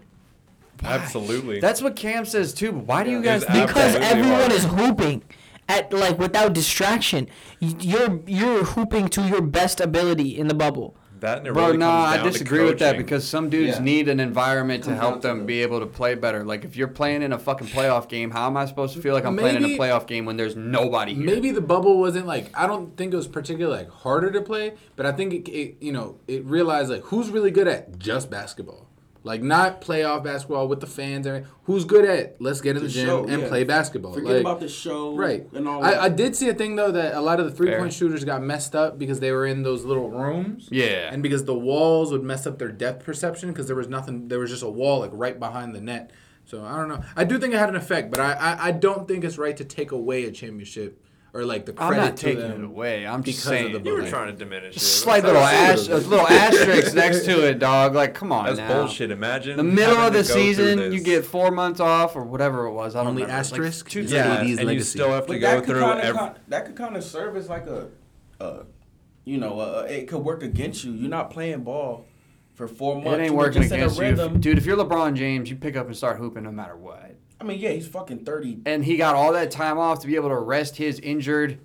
Absolutely. 0.83 1.59
That's 1.59 1.81
what 1.81 1.95
Cam 1.95 2.25
says 2.25 2.53
too. 2.53 2.71
But 2.71 2.85
why 2.85 3.03
do 3.03 3.09
you 3.11 3.21
guys 3.21 3.43
think 3.45 3.67
Because 3.67 3.93
that? 3.93 4.01
Absolutely 4.03 4.19
everyone 4.19 4.39
hard. 4.41 4.51
is 4.51 4.63
hooping 4.65 5.23
at 5.69 5.93
like 5.93 6.19
without 6.19 6.53
distraction. 6.53 7.27
You're 7.59 8.19
you're 8.27 8.63
hooping 8.63 9.07
to 9.09 9.21
your 9.27 9.41
best 9.41 9.79
ability 9.79 10.37
in 10.37 10.47
the 10.47 10.53
bubble. 10.53 10.95
That 11.23 11.39
and 11.39 11.47
it 11.47 11.53
Bro, 11.53 11.65
really 11.65 11.77
no, 11.77 11.87
comes 11.87 12.07
I 12.07 12.15
down 12.17 12.25
to 12.27 12.31
disagree 12.31 12.63
with 12.63 12.79
that 12.79 12.97
because 12.97 13.27
some 13.27 13.49
dudes 13.49 13.77
Yeah. 13.77 13.83
need 13.83 14.07
an 14.07 14.19
environment 14.21 14.83
to 14.85 14.95
help 14.95 15.21
them 15.21 15.45
be 15.45 15.61
able 15.61 15.79
to 15.81 15.85
play 15.85 16.15
better. 16.15 16.43
Like 16.45 16.63
if 16.63 16.77
you're 16.77 16.87
playing 16.87 17.21
in 17.23 17.33
a 17.33 17.39
fucking 17.39 17.67
playoff 17.67 18.07
game, 18.07 18.31
how 18.31 18.47
am 18.47 18.55
I 18.55 18.65
supposed 18.65 18.93
to 18.95 19.01
feel 19.01 19.13
like 19.13 19.25
I'm 19.25 19.35
playing 19.35 19.57
in 19.57 19.65
a 19.65 19.77
playoff 19.77 20.07
game 20.07 20.25
when 20.25 20.37
there's 20.37 20.55
nobody 20.55 21.13
here? 21.15 21.25
Maybe 21.25 21.51
the 21.51 21.61
bubble 21.61 21.99
wasn't 21.99 22.27
like 22.27 22.49
I 22.57 22.67
don't 22.67 22.95
think 22.95 23.13
it 23.13 23.17
was 23.17 23.27
particularly 23.27 23.79
like 23.79 23.89
harder 23.89 24.31
to 24.31 24.41
play, 24.41 24.75
but 24.95 25.05
I 25.05 25.11
think 25.11 25.33
it, 25.33 25.49
it 25.51 25.75
you 25.81 25.91
know 25.91 26.19
it 26.27 26.45
realized 26.45 26.89
like 26.89 27.01
who's 27.03 27.29
really 27.29 27.51
good 27.51 27.67
at 27.67 27.97
just 27.99 28.29
basketball, 28.29 28.87
like 29.23 29.41
not 29.41 29.81
playoff 29.81 30.23
basketball 30.23 30.67
with 30.67 30.81
the 30.81 30.87
fans 30.87 31.25
and 31.25 31.45
who's 31.63 31.85
good 31.85 32.03
at 32.05 32.41
let's 32.41 32.59
get 32.61 32.75
in 32.75 32.83
the, 32.83 32.87
The 32.87 32.93
gym 32.93 33.05
show, 33.07 33.23
and 33.25 33.41
yeah. 33.41 33.47
play 33.47 33.63
basketball. 33.63 34.13
Forget 34.13 34.31
Like, 34.31 34.41
about 34.41 34.59
the 34.59 34.67
show, 34.67 35.15
Right. 35.15 35.47
And 35.53 35.67
all 35.67 35.83
I, 35.83 35.91
that. 35.91 36.01
I 36.01 36.09
did 36.09 36.35
see 36.35 36.49
a 36.49 36.53
thing 36.53 36.75
though 36.75 36.91
that 36.91 37.13
a 37.13 37.21
lot 37.21 37.39
of 37.39 37.45
the 37.45 37.51
three 37.51 37.67
Fair. 37.69 37.79
point 37.79 37.93
shooters 37.93 38.25
got 38.25 38.41
messed 38.43 38.75
up 38.75 38.99
because 38.99 39.19
they 39.19 39.31
were 39.31 39.45
in 39.45 39.63
those 39.63 39.85
little 39.85 40.09
rooms. 40.09 40.67
Yeah. 40.71 41.09
And 41.11 41.23
because 41.23 41.45
the 41.45 41.55
walls 41.55 42.11
would 42.11 42.23
mess 42.23 42.45
up 42.45 42.59
their 42.59 42.71
depth 42.71 43.05
perception 43.05 43.49
because 43.49 43.67
there 43.67 43.75
was 43.75 43.87
nothing, 43.87 44.27
there 44.27 44.39
was 44.39 44.49
just 44.49 44.63
a 44.63 44.69
wall 44.69 44.99
like 44.99 45.11
right 45.13 45.39
behind 45.39 45.73
the 45.73 45.81
net. 45.81 46.11
So 46.45 46.63
I 46.63 46.75
don't 46.75 46.89
know. 46.89 47.01
I 47.15 47.23
do 47.23 47.39
think 47.39 47.53
it 47.53 47.57
had 47.57 47.69
an 47.69 47.75
effect, 47.75 48.11
but 48.11 48.19
I 48.19 48.33
I, 48.33 48.67
I 48.67 48.71
don't 48.71 49.07
think 49.07 49.23
it's 49.23 49.37
right 49.37 49.55
to 49.57 49.63
take 49.63 49.91
away 49.91 50.25
a 50.25 50.31
championship 50.31 51.02
or 51.33 51.43
like 51.45 51.65
the 51.65 51.71
I'm 51.77 51.89
credit 51.89 52.01
not 52.05 52.17
to 52.17 52.23
taking 52.23 52.41
them 52.41 52.63
it 52.63 52.67
away. 52.67 53.07
I'm 53.07 53.23
just 53.23 53.39
because 53.39 53.51
of 53.51 53.57
saying. 53.71 53.83
the 53.83 53.89
You 53.89 53.95
were 53.95 54.07
trying 54.07 54.27
to 54.27 54.33
diminish 54.33 54.75
it. 54.77 54.79
Slight 54.79 55.23
little 55.23 55.41
how- 55.41 55.47
ash, 55.73 55.87
a 55.89 55.97
little 55.97 56.27
asterisk 56.27 56.93
next 56.95 57.25
to 57.25 57.47
it, 57.47 57.57
dog. 57.59 57.95
Like, 57.95 58.13
come 58.13 58.31
on 58.31 58.45
That's 58.45 58.57
now. 58.59 58.67
bullshit. 58.81 59.09
Imagine 59.09 59.57
The 59.57 59.63
middle 59.63 59.97
of 59.97 60.13
the 60.13 60.21
to 60.21 60.27
go 60.27 60.33
through 60.33 60.43
season, 60.43 60.91
you 60.93 61.01
get 61.01 61.25
four 61.25 61.49
months 61.49 61.79
off 61.79 62.15
or 62.15 62.23
whatever 62.23 62.65
it 62.67 62.71
was. 62.73 62.95
I 62.95 62.99
don't 62.99 63.07
Only 63.09 63.23
remember. 63.23 63.41
It's 63.41 63.51
like 63.51 63.61
asterisk? 63.61 63.89
two- 63.89 64.01
yeah, 64.03 64.29
like 64.29 64.39
AD's 64.41 64.49
and 64.51 64.59
you 64.59 64.65
legacy. 64.67 64.89
still 64.89 65.09
have 65.09 65.25
to 65.25 65.33
But 65.33 65.39
go 65.39 65.47
that 65.47 65.57
could 65.63 65.65
through 65.65 65.81
kinda, 65.81 66.03
every. 66.05 66.19
con- 66.19 66.35
that 66.49 66.65
could 66.67 66.75
kind 66.75 66.95
of 66.97 67.03
serve 67.03 67.35
as 67.35 67.49
like 67.49 67.65
a, 67.65 67.87
uh, 68.39 68.63
you 69.25 69.37
know, 69.39 69.59
uh, 69.59 69.87
it 69.89 70.07
could 70.07 70.19
work 70.23 70.43
against 70.43 70.83
you. 70.83 70.91
You're 70.91 71.09
not 71.09 71.31
playing 71.31 71.63
ball 71.63 72.05
for 72.53 72.67
four 72.67 73.01
months. 73.01 73.17
It 73.17 73.21
ain't 73.23 73.33
working 73.33 73.63
just 73.63 73.73
in 73.73 73.79
a 73.79 73.83
against 73.85 73.99
you. 73.99 74.05
If- 74.05 74.39
dude. 74.41 74.57
If 74.59 74.65
you're 74.67 74.77
LeBron 74.77 75.15
James, 75.15 75.49
you 75.49 75.55
pick 75.55 75.75
up 75.75 75.87
and 75.87 75.97
start 75.97 76.17
hooping 76.17 76.43
no 76.43 76.51
matter 76.51 76.75
what. 76.75 77.02
I 77.41 77.43
mean, 77.45 77.59
yeah, 77.59 77.71
he's 77.71 77.87
fucking 77.87 78.25
thirty. 78.25 78.59
And 78.65 78.85
he 78.85 78.95
got 78.97 79.15
all 79.15 79.33
that 79.33 79.51
time 79.51 79.77
off 79.77 79.99
to 80.01 80.07
be 80.07 80.15
able 80.15 80.29
to 80.29 80.37
rest 80.37 80.77
his 80.77 80.99
injured 80.99 81.59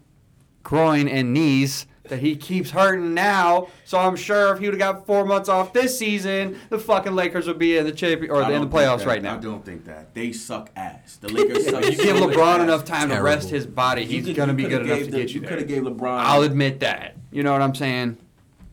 groin 0.63 1.09
and 1.09 1.33
knees 1.33 1.87
that 2.05 2.19
he 2.21 2.35
keeps 2.37 2.71
hurting 2.71 3.13
now. 3.15 3.69
So 3.85 3.99
I'm 3.99 4.17
sure 4.17 4.53
if 4.53 4.59
he 4.61 4.65
would 4.67 4.75
have 4.75 4.97
got 4.97 5.07
four 5.07 5.25
months 5.27 5.49
off 5.49 5.73
this 5.75 5.97
season, 5.99 6.59
the 6.71 6.79
fucking 6.79 7.15
Lakers 7.15 7.47
would 7.47 7.59
be 7.59 7.77
in 7.77 7.85
the 7.85 7.93
champion 7.93 8.33
or 8.33 8.43
in 8.51 8.63
the 8.63 8.67
playoffs 8.67 8.99
that- 9.01 9.07
right 9.07 9.19
I 9.19 9.23
now. 9.23 9.37
don't 9.37 9.65
think 9.65 9.85
that 9.85 10.15
they 10.15 10.33
suck 10.33 10.71
ass. 10.75 11.17
The 11.21 11.29
Lakers 11.29 11.67
suck. 11.69 11.85
You 11.91 11.97
give 11.97 12.17
LeBron 12.17 12.57
ass. 12.59 12.63
enough 12.63 12.85
time 12.87 13.11
to 13.11 13.17
rest 13.21 13.51
his 13.51 13.67
body, 13.67 14.03
You 14.03 14.09
he's 14.09 14.27
could- 14.27 14.37
gonna 14.37 14.55
be 14.55 14.65
good 14.65 14.83
enough 14.83 14.97
gave 14.99 15.05
to 15.07 15.13
the- 15.13 15.19
get 15.19 15.35
you 15.35 15.43
You 15.43 15.47
could 15.47 15.59
have 15.59 15.69
gave 15.69 15.83
LeBron. 15.83 16.19
I'll 16.21 16.43
admit 16.43 16.81
that. 16.81 17.15
You 17.31 17.43
know 17.43 17.53
what 17.53 17.61
I'm 17.63 17.75
saying? 17.75 18.17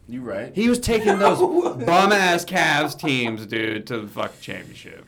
You 0.07 0.21
right. 0.21 0.51
He 0.55 0.69
was 0.69 0.79
taking 0.79 1.19
those 1.19 1.39
bum 1.85 2.11
ass 2.13 2.45
Cavs 2.45 2.97
teams, 2.97 3.45
dude, 3.45 3.85
to 3.87 3.99
the 3.99 4.07
fucking 4.07 4.39
championship. 4.39 5.05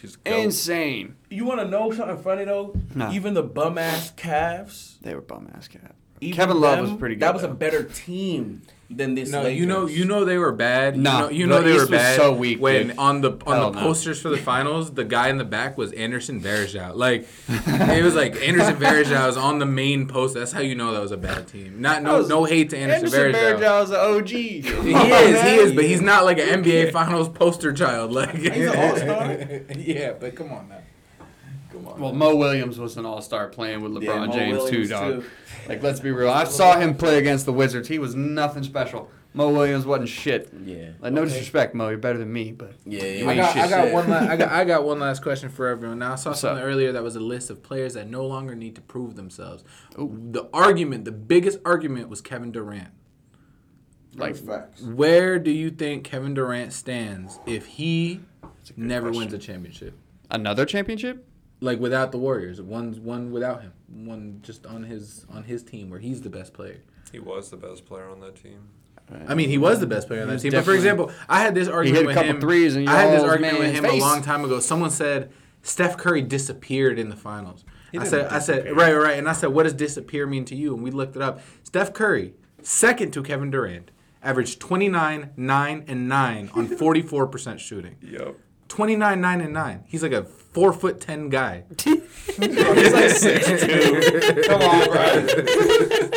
She's 0.00 0.16
go. 0.16 0.36
Insane. 0.36 1.16
You 1.30 1.44
want 1.44 1.60
to 1.60 1.68
know 1.68 1.90
something 1.92 2.18
funny 2.22 2.44
though? 2.44 2.74
No. 2.94 3.10
Even 3.12 3.34
the 3.34 3.42
bum 3.42 3.78
ass 3.78 4.12
Cavs. 4.12 5.00
They 5.00 5.14
were 5.14 5.20
bum 5.20 5.48
ass 5.54 5.68
Cavs. 5.68 6.34
Kevin 6.34 6.60
Love 6.60 6.78
them, 6.78 6.90
was 6.90 6.98
pretty 6.98 7.14
good. 7.14 7.22
That 7.22 7.34
was 7.34 7.42
a 7.44 7.48
better 7.48 7.82
team 7.82 8.62
than 8.88 9.14
this. 9.14 9.30
No, 9.30 9.42
Lakers. 9.42 9.58
you 9.60 9.66
know, 9.66 9.86
you 9.86 10.04
know 10.04 10.24
they 10.24 10.38
were 10.38 10.52
bad. 10.52 10.96
No, 10.96 11.28
you 11.28 11.46
know, 11.46 11.56
you 11.58 11.62
the 11.62 11.68
they 11.68 11.70
East 11.74 11.90
were 11.90 11.96
was 11.96 12.02
bad. 12.02 12.16
so 12.16 12.32
weak, 12.32 12.60
when 12.60 12.88
dude. 12.88 12.98
on 12.98 13.20
the 13.20 13.32
on 13.46 13.56
Hell 13.56 13.70
the 13.70 13.80
no. 13.80 13.86
posters 13.86 14.20
for 14.20 14.28
the 14.28 14.36
finals, 14.52 14.92
the 14.92 15.04
guy 15.04 15.28
in 15.28 15.38
the 15.38 15.44
back 15.44 15.76
was 15.76 15.92
Anderson 15.92 16.40
Varejao. 16.40 16.94
Like 16.94 17.26
it 17.48 18.04
was 18.04 18.14
like 18.14 18.36
Anderson 18.36 18.76
Varejao 18.76 19.26
was 19.26 19.36
on 19.36 19.58
the 19.58 19.66
main 19.66 20.06
post. 20.06 20.34
That's 20.34 20.52
how 20.52 20.60
you 20.60 20.74
know 20.74 20.92
that 20.92 21.00
was 21.00 21.12
a 21.12 21.16
bad 21.16 21.48
team. 21.48 21.80
Not 21.80 22.02
no 22.02 22.20
no 22.26 22.44
hate 22.44 22.70
to 22.70 22.78
Anderson, 22.78 23.06
Anderson 23.06 23.32
Varejao. 23.32 23.58
Varejao 23.58 23.84
is 23.84 23.90
an 23.90 23.96
OG. 23.96 24.28
He 24.28 24.92
is, 24.92 25.42
he 25.42 25.54
is, 25.56 25.72
but 25.72 25.84
he's 25.84 26.00
not 26.12 26.24
like 26.24 26.38
an 26.38 26.62
NBA 26.62 26.92
Finals 26.92 27.28
poster 27.28 27.72
child. 27.72 28.12
Like 28.12 28.34
He's 28.36 28.48
an 28.70 28.76
all-star. 28.78 29.38
yeah, 29.76 30.12
but 30.18 30.34
come 30.34 30.52
on 30.52 30.68
now. 30.68 30.78
Come 31.76 31.88
on. 31.88 32.00
Well, 32.00 32.12
Mo 32.12 32.34
Williams 32.36 32.78
was 32.78 32.96
an 32.96 33.06
all-star 33.06 33.48
playing 33.48 33.80
with 33.82 33.92
LeBron 33.92 34.26
Mo 34.28 34.32
James 34.32 34.56
Williams, 34.58 34.70
too, 34.70 34.86
dog. 34.86 35.22
too. 35.22 35.28
Like, 35.68 35.82
let's 35.82 36.00
be 36.00 36.10
real. 36.10 36.30
I 36.30 36.44
saw 36.44 36.78
him 36.78 36.94
play 36.96 37.18
against 37.18 37.44
the 37.46 37.52
Wizards. 37.52 37.88
He 37.88 37.98
was 37.98 38.14
nothing 38.14 38.62
special. 38.62 39.10
Mo 39.34 39.50
Williams 39.50 39.84
wasn't 39.84 40.08
shit. 40.08 40.50
Yeah. 40.64 40.92
Like, 40.98 41.12
no 41.12 41.24
disrespect, 41.26 41.74
Mo. 41.74 41.88
You're 41.90 41.98
better 41.98 42.18
than 42.18 42.32
me, 42.32 42.52
but 42.52 42.72
Yeah, 42.86 43.04
You 43.04 43.24
yeah. 43.24 43.30
I 43.30 43.36
got. 43.36 43.56
I 43.56 43.68
got 43.68 43.92
one. 43.92 44.08
La- 44.08 44.16
I 44.32 44.36
got, 44.36 44.48
I 44.50 44.64
got 44.64 44.84
one 44.84 44.98
last 44.98 45.22
question 45.22 45.50
for 45.50 45.66
everyone. 45.68 45.98
Now 45.98 46.12
I 46.12 46.14
saw 46.14 46.30
What's 46.30 46.40
something 46.40 46.62
up? 46.62 46.68
earlier 46.68 46.92
that 46.92 47.02
was 47.02 47.16
a 47.16 47.20
list 47.20 47.50
of 47.50 47.62
players 47.62 47.92
that 47.94 48.08
no 48.08 48.24
longer 48.26 48.54
need 48.54 48.74
to 48.76 48.80
prove 48.80 49.14
themselves. 49.14 49.62
The 49.94 50.48
argument, 50.54 51.04
the 51.04 51.12
biggest 51.12 51.58
argument, 51.66 52.08
was 52.08 52.22
Kevin 52.22 52.50
Durant. 52.50 52.88
like, 54.14 54.36
facts. 54.36 54.80
Where 54.80 55.38
do 55.38 55.50
you 55.50 55.70
think 55.70 56.04
Kevin 56.04 56.32
Durant 56.32 56.72
stands 56.72 57.38
if 57.46 57.66
he 57.66 58.22
never 58.74 59.08
question. 59.08 59.20
wins 59.20 59.32
a 59.34 59.38
championship? 59.38 59.98
another 60.30 60.64
championship? 60.64 61.26
Like 61.60 61.80
without 61.80 62.12
the 62.12 62.18
Warriors, 62.18 62.60
one 62.60 62.92
one 63.02 63.32
without 63.32 63.62
him, 63.62 63.72
one 63.88 64.40
just 64.42 64.66
on 64.66 64.84
his 64.84 65.24
on 65.30 65.44
his 65.44 65.62
team 65.62 65.88
where 65.90 66.00
he's 66.00 66.20
the 66.22 66.28
best 66.30 66.52
player. 66.52 66.82
He 67.12 67.18
was 67.18 67.50
the 67.50 67.56
best 67.56 67.86
player 67.86 68.08
on 68.10 68.20
that 68.20 68.36
team. 68.36 68.68
I 69.28 69.34
mean, 69.34 69.48
he 69.48 69.56
was 69.56 69.78
the 69.80 69.86
best 69.86 70.08
player 70.08 70.22
on 70.22 70.28
that 70.28 70.40
team. 70.40 70.52
But 70.52 70.64
for 70.64 70.74
example, 70.74 71.12
I 71.28 71.40
had 71.40 71.54
this 71.54 71.68
argument 71.68 71.86
He 71.86 71.94
hit 71.94 72.04
a 72.04 72.06
with 72.08 72.14
couple 72.16 72.30
him. 72.32 72.40
threes 72.40 72.74
in 72.76 72.88
I 72.88 73.02
had 73.02 73.12
this 73.18 73.22
argument 73.22 73.58
with 73.60 73.72
him 73.74 73.84
face. 73.84 74.02
a 74.02 74.04
long 74.04 74.20
time 74.20 74.44
ago. 74.44 74.58
Someone 74.60 74.90
said 74.90 75.30
Steph 75.62 75.96
Curry 75.96 76.22
disappeared 76.22 76.98
in 76.98 77.08
the 77.08 77.16
finals. 77.16 77.64
He 77.92 77.98
I 77.98 78.02
didn't 78.02 78.10
said, 78.10 78.26
I 78.32 78.38
said, 78.40 78.76
right, 78.76 78.92
right, 78.92 79.16
and 79.18 79.28
I 79.28 79.32
said, 79.32 79.50
what 79.50 79.62
does 79.62 79.74
disappear 79.74 80.26
mean 80.26 80.44
to 80.46 80.56
you? 80.56 80.74
And 80.74 80.82
we 80.82 80.90
looked 80.90 81.14
it 81.14 81.22
up. 81.22 81.40
Steph 81.62 81.92
Curry, 81.92 82.34
second 82.62 83.12
to 83.12 83.22
Kevin 83.22 83.50
Durant, 83.50 83.92
averaged 84.22 84.58
29, 84.60 85.30
9, 85.36 85.84
and 85.86 86.08
9 86.08 86.50
on 86.54 86.68
44% 86.68 87.58
shooting. 87.60 87.94
Yep. 88.02 88.34
29, 88.68 89.20
9, 89.20 89.40
and 89.40 89.52
9. 89.52 89.84
He's 89.86 90.02
like 90.02 90.12
a 90.12 90.24
four 90.56 90.72
foot 90.72 91.02
10 91.02 91.28
guy. 91.28 91.64
He's 91.84 92.92
like 92.94 93.10
six 93.10 93.46
two. 93.46 94.42
Come 94.46 94.62
on, 94.62 94.88
bro. 94.88 95.02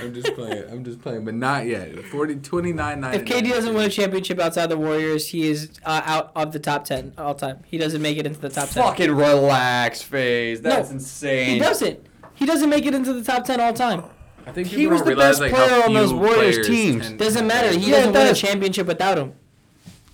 I'm 0.00 0.14
just 0.14 0.34
playing. 0.34 0.64
I'm 0.70 0.84
just 0.84 1.02
playing, 1.02 1.26
but 1.26 1.34
not 1.34 1.66
yet. 1.66 2.02
40, 2.06 2.36
29, 2.36 3.00
9. 3.00 3.14
If 3.14 3.24
KD 3.26 3.50
doesn't 3.50 3.74
win 3.74 3.84
a 3.84 3.90
championship 3.90 4.40
outside 4.40 4.68
the 4.68 4.78
Warriors, 4.78 5.28
he 5.28 5.50
is 5.50 5.68
uh, 5.84 6.00
out 6.06 6.32
of 6.34 6.52
the 6.52 6.58
top 6.58 6.86
ten 6.86 7.12
all 7.18 7.34
time. 7.34 7.62
He 7.66 7.76
doesn't 7.76 8.00
make 8.00 8.16
it 8.16 8.24
into 8.24 8.40
the 8.40 8.48
top 8.48 8.70
ten. 8.70 8.82
Fucking 8.82 9.10
relax, 9.10 10.00
FaZe. 10.00 10.62
That's 10.62 10.88
No, 10.88 10.94
insane. 10.94 11.50
He 11.50 11.58
doesn't. 11.58 12.00
He 12.36 12.46
doesn't 12.46 12.70
make 12.70 12.86
it 12.86 12.94
into 12.94 13.12
the 13.12 13.22
top 13.22 13.44
ten 13.44 13.60
all 13.60 13.74
time. 13.74 14.02
I 14.46 14.52
think 14.52 14.68
He 14.68 14.86
was 14.86 15.02
the 15.02 15.14
best 15.14 15.40
like, 15.40 15.52
player 15.52 15.68
how 15.68 15.82
on 15.82 15.92
those 15.92 16.14
Warriors 16.14 16.66
teams. 16.66 17.10
Doesn't 17.12 17.46
matter. 17.46 17.78
He 17.78 17.90
Yeah, 17.90 17.98
doesn't 17.98 18.12
win 18.14 18.26
a 18.28 18.34
championship 18.34 18.86
without 18.86 19.18
him. 19.18 19.34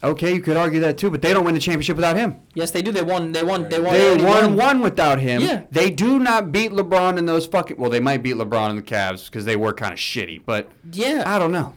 Okay, 0.05 0.35
you 0.35 0.41
could 0.41 0.57
argue 0.57 0.81
that 0.81 0.99
too, 0.99 1.11
but 1.11 1.23
they 1.23 1.33
don't 1.33 1.45
win 1.45 1.55
the 1.55 1.61
championship 1.61 1.97
without 1.97 2.17
him. 2.17 2.37
Yes, 2.55 2.71
they 2.71 2.83
do. 2.83 2.93
They 2.93 3.03
won. 3.03 3.33
They 3.33 3.43
won. 3.43 3.69
They 3.69 3.81
won. 3.81 3.95
They 3.95 4.11
only 4.11 4.25
won 4.25 4.55
one 4.57 4.81
without 4.81 5.19
him. 5.19 5.41
Yeah. 5.41 5.63
They 5.71 5.91
do 5.91 6.19
not 6.19 6.53
beat 6.53 6.73
LeBron 6.73 7.17
in 7.17 7.27
those 7.27 7.47
fucking. 7.47 7.79
Well, 7.79 7.91
they 7.91 8.01
might 8.01 8.23
beat 8.23 8.37
LeBron 8.37 8.71
in 8.71 8.77
the 8.77 8.83
Cavs 8.83 9.27
because 9.27 9.45
they 9.47 9.57
were 9.57 9.73
kind 9.73 9.93
of 9.93 9.99
shitty, 9.99 10.43
but 10.45 10.71
Yeah. 10.93 11.23
I 11.27 11.39
don't 11.39 11.53
know. 11.53 11.75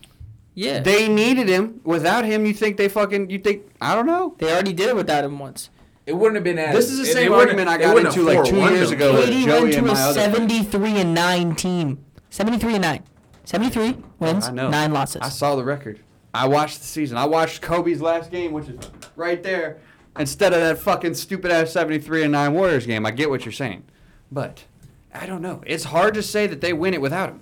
Yeah. 0.54 0.80
They 0.80 1.08
needed 1.08 1.48
him. 1.48 1.80
Without 1.84 2.26
him, 2.26 2.46
you 2.46 2.54
think 2.54 2.78
they 2.78 2.90
fucking? 2.90 3.30
You 3.30 3.40
think? 3.40 3.64
I 3.80 3.96
don't 3.96 4.06
know. 4.08 4.36
They 4.40 4.52
already 4.52 4.74
did 4.74 4.90
it 4.90 4.96
without 4.96 5.24
him 5.24 5.40
once. 5.40 5.70
It 6.06 6.14
wouldn't 6.14 6.36
have 6.36 6.44
been 6.44 6.58
as. 6.58 6.76
This 6.76 6.90
is 6.90 6.98
the 7.00 7.06
same 7.06 7.32
argument 7.32 7.70
I 7.70 7.78
got 7.78 7.98
into, 7.98 8.22
like, 8.24 8.44
two 8.44 8.58
years 8.58 8.92
ago 8.92 9.14
with 9.14 9.30
KD 9.30 9.46
Joey 9.46 9.62
went 9.62 9.74
to 9.74 9.80
and 9.80 9.88
a 9.90 9.94
my 9.94 10.02
other 10.02 10.20
73 10.20 10.92
and 11.02 11.14
9 11.14 11.56
team. 11.56 12.06
73 12.30 12.74
and 12.76 12.82
9. 12.82 13.04
73 13.44 13.98
wins, 14.20 14.48
I 14.48 14.52
know. 14.52 14.70
9 14.70 14.94
losses. 14.94 15.22
I 15.22 15.30
saw 15.30 15.56
the 15.56 15.64
record. 15.64 16.02
I 16.38 16.48
watched 16.48 16.80
the 16.80 16.86
season. 16.86 17.18
I 17.18 17.26
watched 17.26 17.62
Kobe's 17.62 18.00
last 18.00 18.30
game, 18.30 18.52
which 18.52 18.68
is 18.70 18.78
right 19.16 19.42
there, 19.42 19.80
instead 20.20 20.54
of 20.54 20.60
that 20.60 20.78
fucking 20.78 21.16
stupid 21.16 21.50
ass 21.50 21.72
73 21.72 22.24
and 22.24 22.32
9 22.32 22.54
Warriors 22.54 22.86
game. 22.86 23.06
I 23.08 23.12
get 23.12 23.30
what 23.30 23.44
you're 23.44 23.52
saying. 23.52 23.84
But 24.32 24.66
I 25.14 25.26
don't 25.26 25.42
know. 25.42 25.64
It's 25.66 25.86
hard 25.86 26.14
to 26.14 26.22
say 26.22 26.46
that 26.46 26.62
they 26.62 26.74
win 26.74 26.94
it 26.94 27.02
without 27.02 27.30
him. 27.30 27.42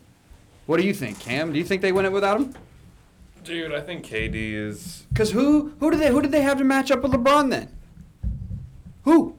What 0.65 0.79
do 0.79 0.87
you 0.87 0.93
think, 0.93 1.19
Cam? 1.19 1.51
Do 1.51 1.59
you 1.59 1.65
think 1.65 1.81
they 1.81 1.91
win 1.91 2.05
it 2.05 2.11
without 2.11 2.39
him? 2.39 2.53
Dude, 3.43 3.73
I 3.73 3.81
think 3.81 4.05
KD 4.05 4.53
is. 4.53 5.03
Because 5.09 5.31
who 5.31 5.73
who 5.79 5.91
did 5.91 5.99
they 5.99 6.09
who 6.09 6.21
did 6.21 6.31
they 6.31 6.41
have 6.41 6.57
to 6.57 6.63
match 6.63 6.89
up 6.89 7.03
with 7.03 7.11
LeBron 7.11 7.51
then? 7.51 7.69
Who? 9.03 9.35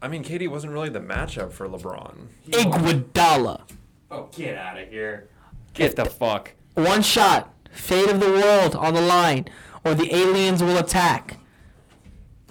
I 0.00 0.08
mean, 0.08 0.24
KD 0.24 0.48
wasn't 0.48 0.72
really 0.72 0.88
the 0.88 1.00
matchup 1.00 1.52
for 1.52 1.68
LeBron. 1.68 2.28
Iguodala. 2.48 3.62
Oh, 4.10 4.28
get 4.32 4.56
out 4.56 4.78
of 4.78 4.88
here! 4.88 5.28
Get 5.74 5.96
the 5.96 6.06
fuck. 6.06 6.52
One 6.74 7.02
shot, 7.02 7.52
fate 7.72 8.08
of 8.08 8.20
the 8.20 8.28
world 8.30 8.74
on 8.76 8.94
the 8.94 9.00
line, 9.00 9.46
or 9.84 9.94
the 9.94 10.14
aliens 10.14 10.62
will 10.62 10.78
attack. 10.78 11.38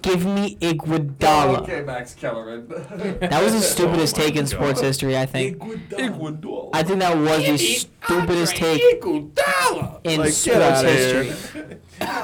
Give 0.01 0.26
me 0.26 0.55
Iguodala. 0.61 1.86
Max 1.86 2.15
Kellerman. 2.15 2.67
That 3.19 3.43
was 3.43 3.53
the 3.53 3.61
stupidest 3.61 4.17
Oh 4.17 4.22
take 4.24 4.36
in 4.36 4.47
sports 4.47 4.80
oh 4.82 4.84
history, 4.86 5.15
I 5.17 5.28
think. 5.28 5.59
Iguodala. 5.59 6.69
I 6.74 6.82
think 6.84 6.99
that 6.99 7.15
was 7.17 7.43
the 7.45 7.57
stupidest 7.57 8.55
take 8.55 8.99
Iguodala. 8.99 9.99
in 10.03 10.19
Like, 10.19 10.30
get 10.30 10.34
sports 10.34 10.57
outta 10.59 10.89
here. 10.91 11.24
history. 11.24 11.78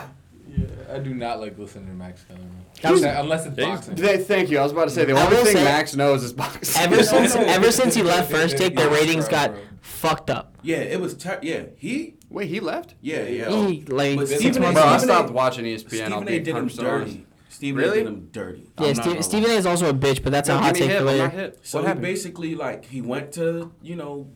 Yeah, 0.57 0.95
I 0.95 0.97
do 0.97 1.13
not 1.13 1.39
like 1.39 1.55
listening 1.59 1.85
to 1.85 1.91
Max 1.93 2.23
Kellerman. 2.23 2.65
That 2.81 3.19
unless 3.23 3.45
it's 3.45 3.55
boxing. 3.55 3.93
They, 3.93 4.17
thank 4.17 4.49
you. 4.49 4.57
I 4.57 4.63
was 4.63 4.71
about 4.71 4.85
to 4.85 4.89
say 4.89 5.05
the 5.05 5.13
I 5.13 5.23
only 5.23 5.37
will 5.37 5.45
thing 5.45 5.57
say- 5.57 5.63
Max 5.63 5.95
knows 5.95 6.23
is 6.23 6.33
boxing. 6.33 6.81
Ever 6.81 7.03
since 7.03 7.35
ever 7.35 7.71
since 7.71 7.93
he 7.93 8.01
left 8.01 8.31
first 8.37 8.57
take, 8.57 8.75
their 8.75 8.89
ratings 8.89 9.27
got 9.27 9.51
bro. 9.51 9.61
Fucked 9.97 10.29
up. 10.29 10.55
Yeah, 10.61 10.77
it 10.77 10.99
was. 10.99 11.15
Ter- 11.15 11.39
yeah, 11.41 11.63
he. 11.77 12.15
Wait, 12.29 12.49
he 12.49 12.59
left? 12.59 12.95
Yeah, 13.01 13.23
yeah. 13.23 13.49
He 13.67 13.81
like 13.83 14.17
But 14.17 14.27
six 14.27 14.39
Stephen 14.41 14.63
A. 14.63 14.65
months. 14.71 14.79
Bro, 14.81 14.89
I 14.89 14.97
Stephen 14.97 15.09
A- 15.09 15.13
stopped 15.17 15.33
watching 15.33 15.65
ESPN. 15.65 16.11
I'll 16.11 16.21
Stephen 16.21 16.25
be 16.25 16.35
A. 16.35 16.39
did 16.39 16.55
him 16.55 16.69
100% 16.69 16.79
dirty. 16.79 17.25
Stephen 17.49 17.77
Really? 17.81 17.99
A. 18.01 18.03
did 18.03 18.07
him 18.07 18.29
dirty. 18.31 18.59
Yeah, 18.59 18.67
I'm 18.77 18.85
not 18.87 18.95
Steve, 19.03 19.05
gonna 19.13 19.23
Stephen 19.23 19.49
A. 19.51 19.53
is 19.53 19.65
also 19.65 19.89
a 19.89 19.93
bitch, 19.93 20.21
but 20.23 20.31
that's 20.31 20.49
Yo, 20.49 20.55
a 20.55 20.57
hot 20.59 20.73
give 20.73 20.81
me 20.81 20.87
take 20.87 20.89
hit, 20.91 21.01
for 21.01 21.09
I'm 21.09 21.17
not 21.17 21.23
later. 21.25 21.37
hit. 21.41 21.59
So 21.63 21.77
what 21.77 21.83
he 21.83 21.87
happened? 21.87 22.01
basically 22.03 22.55
like 22.55 22.85
he 22.85 23.01
went 23.01 23.31
to 23.33 23.71
you 23.81 23.95
know 23.95 24.27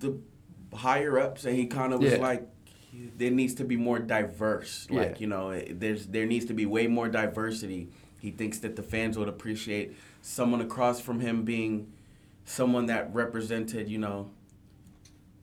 the 0.00 0.18
higher 0.74 1.18
ups 1.18 1.44
and 1.44 1.56
he 1.56 1.66
kind 1.66 1.92
of 1.92 2.00
was 2.00 2.12
Yeah. 2.12 2.18
like 2.18 2.46
there 3.16 3.30
needs 3.30 3.54
to 3.54 3.64
be 3.64 3.76
more 3.76 3.98
diverse. 3.98 4.86
Like 4.90 5.12
Yeah. 5.12 5.16
you 5.18 5.26
know 5.26 5.50
eh, 5.50 5.64
there's 5.70 6.06
there 6.06 6.26
needs 6.26 6.44
to 6.46 6.54
be 6.54 6.66
way 6.66 6.86
more 6.86 7.08
diversity. 7.08 7.88
He 8.20 8.30
thinks 8.30 8.58
that 8.58 8.76
the 8.76 8.82
fans 8.82 9.16
would 9.18 9.28
appreciate 9.28 9.96
someone 10.22 10.60
across 10.60 11.00
from 11.00 11.20
him 11.20 11.44
being 11.44 11.92
someone 12.44 12.86
that 12.86 13.12
represented 13.14 13.88
you 13.88 13.98
know. 13.98 14.30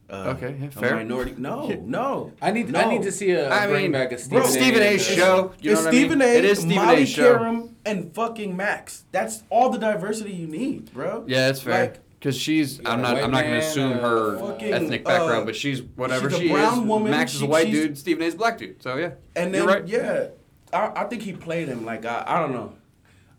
Uh, 0.09 0.35
Okay, 0.37 0.55
yeah, 0.61 0.69
fair. 0.69 0.95
minority. 0.95 1.33
No, 1.37 1.67
no. 1.83 2.31
I 2.41 2.51
need 2.51 2.69
no. 2.69 2.79
I 2.79 2.85
need 2.89 3.01
to 3.03 3.11
see 3.11 3.31
a, 3.31 3.51
I 3.51 3.65
bring 3.67 3.83
mean, 3.83 3.91
back 3.91 4.11
a 4.11 4.15
bro, 4.29 4.43
Stephen 4.45 4.47
Stephen 4.51 4.81
A. 4.83 4.95
A. 4.95 4.99
show. 4.99 5.53
You 5.61 5.71
know 5.71 5.77
it's 5.79 5.85
what 5.85 5.87
I 5.87 5.91
mean? 5.91 6.01
Stephen 6.01 6.21
A. 6.21 6.25
It 6.25 6.45
is 6.45 6.59
Stephen 6.59 6.75
Molly 6.85 7.03
A. 7.03 7.05
show. 7.07 7.37
Qerim, 7.37 7.69
and 7.85 8.13
fucking 8.13 8.55
Max. 8.55 9.05
That's 9.11 9.43
all 9.49 9.69
the 9.71 9.79
diversity 9.79 10.31
you 10.33 10.47
need, 10.47 10.93
bro. 10.93 11.23
Yeah, 11.27 11.47
that's 11.47 11.61
fair. 11.61 11.81
Like, 11.85 11.99
Because 12.19 12.37
she's, 12.37 12.77
got 12.77 12.93
I'm 12.93 13.01
not, 13.01 13.17
I'm 13.17 13.31
not 13.31 13.43
gonna 13.43 13.57
assume 13.57 13.93
uh, 13.93 13.99
her 14.01 14.37
Fucking, 14.39 14.73
ethnic 14.73 15.03
background, 15.05 15.41
uh, 15.43 15.45
but 15.45 15.55
she's 15.55 15.81
whatever 15.81 16.29
she's 16.29 16.39
a 16.39 16.41
she 16.43 16.49
brown 16.51 16.73
is. 16.83 16.85
woman. 16.85 17.11
Max 17.11 17.33
is 17.33 17.41
a 17.41 17.45
white 17.47 17.71
dude. 17.71 17.97
Stephen 17.97 18.21
A. 18.23 18.25
is 18.27 18.35
a 18.35 18.37
black 18.37 18.57
dude. 18.59 18.81
So 18.83 18.97
yeah, 18.97 19.11
And 19.35 19.53
then 19.53 19.63
you're 19.63 19.67
right. 19.73 19.87
yeah, 19.87 20.27
I, 20.71 20.91
I 21.01 21.03
think 21.05 21.23
he 21.23 21.33
played 21.33 21.67
him 21.67 21.83
like 21.83 22.05
I, 22.05 22.23
I 22.27 22.39
don't 22.41 22.51
know. 22.53 22.73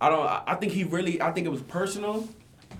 I 0.00 0.08
don't. 0.10 0.26
I 0.26 0.42
I 0.48 0.54
think 0.56 0.72
he 0.72 0.82
really. 0.84 1.22
I 1.22 1.30
think 1.32 1.46
it 1.46 1.50
was 1.50 1.62
personal. 1.62 2.28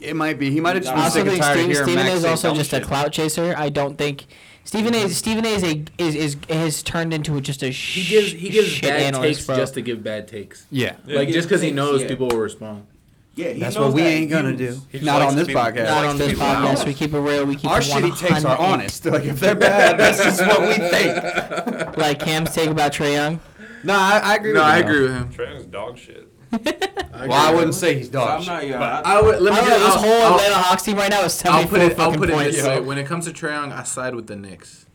It 0.01 0.15
might 0.17 0.39
be. 0.39 0.51
He 0.51 0.61
might 0.61 0.75
have 0.77 0.83
just 0.85 0.93
I 0.93 0.95
been 0.97 1.01
I 1.03 1.05
also 1.05 1.19
sick 1.19 1.27
and 1.27 1.31
think 1.33 1.43
tired 1.43 1.57
of 1.59 1.61
Steve, 1.65 1.71
hearing 1.73 1.87
Stephen 1.89 2.01
A. 2.01 2.05
Max 2.05 2.17
is 2.17 2.23
say 2.23 2.29
also 2.31 2.49
dumb 2.49 2.57
just 2.59 2.73
a 2.73 2.77
shit. 2.77 2.85
clout 2.87 3.13
chaser. 3.13 3.55
I 3.57 3.69
don't 3.69 3.97
think 3.97 4.27
Stephen 4.65 4.95
A. 4.95 5.09
Stephen 5.09 5.45
A. 5.47 5.49
is 5.49 5.63
a 5.65 5.85
is 5.99 6.15
is 6.15 6.37
has 6.51 6.83
turned 6.83 7.13
into 7.15 7.41
just 7.41 7.63
a 7.63 7.69
He 7.71 8.05
gives 8.05 8.33
he 8.33 8.49
gives 8.51 8.69
shit 8.69 8.83
bad 8.91 9.01
analyst, 9.03 9.39
takes 9.39 9.47
bro. 9.47 9.57
just 9.57 9.75
to 9.75 9.81
give 9.83 10.03
bad 10.03 10.29
takes. 10.29 10.67
Yeah. 10.71 10.97
Yeah. 11.07 11.19
Like 11.19 11.29
just 11.31 11.49
because 11.49 11.63
he 11.63 11.71
knows 11.71 12.03
yeah. 12.03 12.09
people 12.09 12.29
will 12.29 12.39
respond. 12.39 12.87
Yeah, 13.35 13.51
he 13.51 13.61
That's 13.61 13.77
knows 13.77 13.89
what 13.89 13.95
we 13.97 14.01
that 14.03 14.09
ain't 14.09 14.31
gonna 14.31 14.53
he 14.53 14.57
do. 14.57 14.67
was- 14.69 14.81
He 14.93 15.01
Not 15.01 15.19
likes 15.21 15.25
on 15.27 15.33
to 15.33 15.39
this 15.41 15.47
be- 15.49 15.53
podcast. 15.55 15.85
Not 15.85 16.05
on 16.07 16.17
this 16.19 16.33
podcast. 16.39 16.77
loud. 16.79 16.87
We 16.87 16.95
keep 16.95 17.13
it 17.13 17.19
real. 17.21 17.45
We 17.45 17.57
keep 17.57 17.71
Our 17.71 17.81
it 17.81 17.85
shitty 17.85 18.19
takes 18.19 18.45
are 18.47 18.57
100. 18.57 18.63
honest. 18.73 19.05
Like 19.05 19.25
if 19.25 19.41
they're 19.41 19.55
bad, 19.55 19.99
that's 20.01 20.25
just 20.25 20.41
what 20.41 20.61
we 20.63 20.75
think. 20.75 21.97
Like 21.99 22.19
Cam's 22.19 22.55
take 22.55 22.71
about 22.71 22.93
Trae 22.93 23.13
Young. 23.13 23.41
No, 23.85 23.95
I, 23.95 24.21
I 24.23 24.35
agree. 24.37 24.53
No, 24.53 24.61
with 24.61 24.69
I 24.69 24.79
you, 24.79 24.85
agree 24.85 25.01
with 25.03 25.13
him. 25.13 25.29
Trae 25.33 25.51
Young's 25.51 25.67
dog 25.67 25.99
shit. 25.99 26.29
Well, 26.65 27.33
I 27.33 27.53
wouldn't 27.55 27.75
say 27.75 27.95
he's 27.97 28.07
So 28.07 28.13
dog 28.13 28.41
I'm 28.41 28.47
not. 28.47 28.67
Yeah, 28.67 28.79
but- 28.79 29.07
I, 29.07 29.19
I 29.19 29.23
would 29.23 29.41
let 29.41 29.53
me 29.55 29.59
I 29.59 29.61
don't 29.63 29.71
know, 29.71 29.87
this 29.87 29.95
whole 29.95 30.13
I'll- 30.13 30.35
Atlanta 30.35 30.55
Hawks 30.57 30.83
team 30.83 30.97
right 30.97 31.11
now 31.11 31.23
is 31.25 31.45
I'll 31.47 31.67
74 31.67 31.69
put 31.79 31.81
it. 31.93 31.99
I'll 31.99 32.13
put 32.13 32.29
it 32.31 32.33
points. 32.35 32.57
this 32.57 32.67
way: 32.67 32.81
when 32.81 32.99
it 32.99 33.07
comes 33.07 33.25
to 33.27 33.33
Trae 33.33 33.51
Young, 33.53 33.73
I 33.73 33.83
side 33.85 34.15
with 34.15 34.27
the 34.27 34.37
Knicks. 34.37 34.87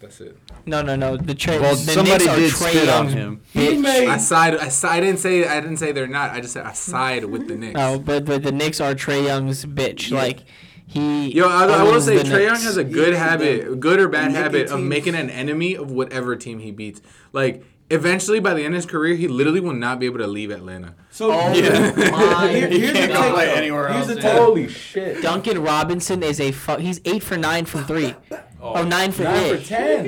That's 0.00 0.20
it. 0.20 0.38
No, 0.66 0.80
no, 0.82 0.96
no. 0.96 1.16
The 1.16 1.34
Trae. 1.34 1.60
Well, 1.60 1.74
the 1.76 1.92
somebody 1.92 2.24
Knicks 2.26 2.28
are 2.28 2.36
did 2.36 2.52
Trae 2.52 2.70
spit 2.70 2.88
on 2.88 3.08
him. 3.08 3.40
He 3.52 3.76
made- 3.78 4.08
I 4.08 4.18
side. 4.18 4.56
I, 4.56 4.68
side, 4.68 4.98
I 4.98 5.00
didn't 5.00 5.18
say. 5.20 5.46
I 5.46 5.60
didn't 5.60 5.78
say 5.78 5.92
they're 5.92 6.06
not. 6.06 6.30
I 6.30 6.40
just 6.40 6.52
said 6.54 6.64
I 6.66 6.72
side 6.72 7.24
with 7.24 7.48
the 7.48 7.56
Knicks. 7.56 7.74
No, 7.74 7.98
but 7.98 8.24
but 8.24 8.42
the 8.42 8.52
Knicks 8.52 8.80
are 8.80 8.94
Trae 8.94 9.24
Young's 9.24 9.64
bitch. 9.64 10.10
Yeah. 10.10 10.18
Like 10.18 10.40
he. 10.86 11.32
Yo, 11.32 11.48
I, 11.48 11.64
I 11.66 11.82
will 11.82 12.00
say 12.00 12.16
the 12.18 12.24
Trae 12.24 12.44
Young 12.46 12.60
has 12.60 12.76
a 12.76 12.84
good 12.84 13.14
He- 13.14 13.18
habit, 13.18 13.80
good 13.80 13.98
or 14.00 14.08
bad 14.08 14.28
making 14.32 14.42
habit 14.42 14.70
of 14.70 14.80
making 14.80 15.14
an 15.14 15.30
enemy 15.30 15.74
of 15.74 15.90
whatever 15.90 16.36
team 16.36 16.60
he 16.60 16.70
beats. 16.70 17.00
Like 17.32 17.64
eventually, 17.94 18.40
by 18.40 18.52
the 18.54 18.62
end 18.64 18.74
of 18.74 18.76
his 18.76 18.86
career, 18.86 19.14
he 19.14 19.28
literally 19.28 19.60
will 19.60 19.72
not 19.74 19.98
be 19.98 20.06
able 20.06 20.18
to 20.18 20.26
leave 20.26 20.50
Atlanta. 20.50 20.94
so 21.10 21.30
Oh 21.32 21.52
Yeah. 21.52 21.92
my 22.10 22.48
Here- 22.48 22.68
here's 22.68 22.92
the 22.92 22.98
can't 22.98 23.12
take. 23.12 23.32
play 23.34 23.50
anywhere 23.54 23.88
Here's 23.88 24.08
else, 24.10 24.20
the 24.22 24.28
yeah. 24.28 24.54
take. 24.66 24.70
shit! 24.70 25.22
Duncan 25.22 25.62
Robinson 25.62 26.22
is 26.22 26.40
a 26.40 26.52
fu- 26.52 26.76
he's 26.76 27.00
eight 27.04 27.22
for 27.22 27.36
nine 27.36 27.64
from 27.64 27.84
three. 27.84 28.14
Oh, 28.60 28.72
oh 28.76 28.82
nine 28.84 29.12
for 29.12 29.24
Nine 29.24 29.48
for 29.50 29.54
eight. 29.56 29.64
ten. 29.66 30.06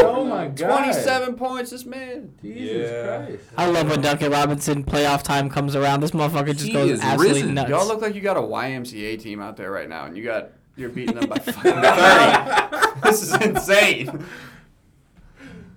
Oh 0.00 0.24
my 0.24 0.48
god! 0.48 0.76
Twenty-seven 0.78 1.34
points. 1.34 1.70
This 1.70 1.84
man. 1.84 2.30
Jesus 2.42 2.90
Yeah. 2.90 3.26
Christ! 3.26 3.42
I 3.56 3.66
love 3.66 3.90
when 3.90 4.00
Duncan 4.00 4.30
Robinson 4.32 4.82
playoff 4.84 5.22
time 5.22 5.50
comes 5.50 5.76
around. 5.76 6.00
This 6.00 6.12
motherfucker 6.12 6.52
just 6.54 6.66
He 6.66 6.72
goes 6.72 6.90
is 6.92 7.00
absolutely 7.02 7.42
risen. 7.42 7.54
nuts. 7.54 7.68
Y'all 7.70 7.86
look 7.86 8.00
like 8.00 8.14
you 8.14 8.20
got 8.22 8.36
a 8.38 8.40
YMCA 8.40 9.16
team 9.22 9.40
out 9.42 9.56
there 9.58 9.70
right 9.70 9.88
now, 9.88 10.06
and 10.06 10.16
you 10.16 10.24
got 10.24 10.48
you're 10.76 10.88
beating 10.88 11.16
them 11.16 11.28
by 11.28 11.36
fucking 11.38 11.70
thirty. 11.70 13.00
this 13.02 13.22
is 13.22 13.34
insane. 13.42 14.24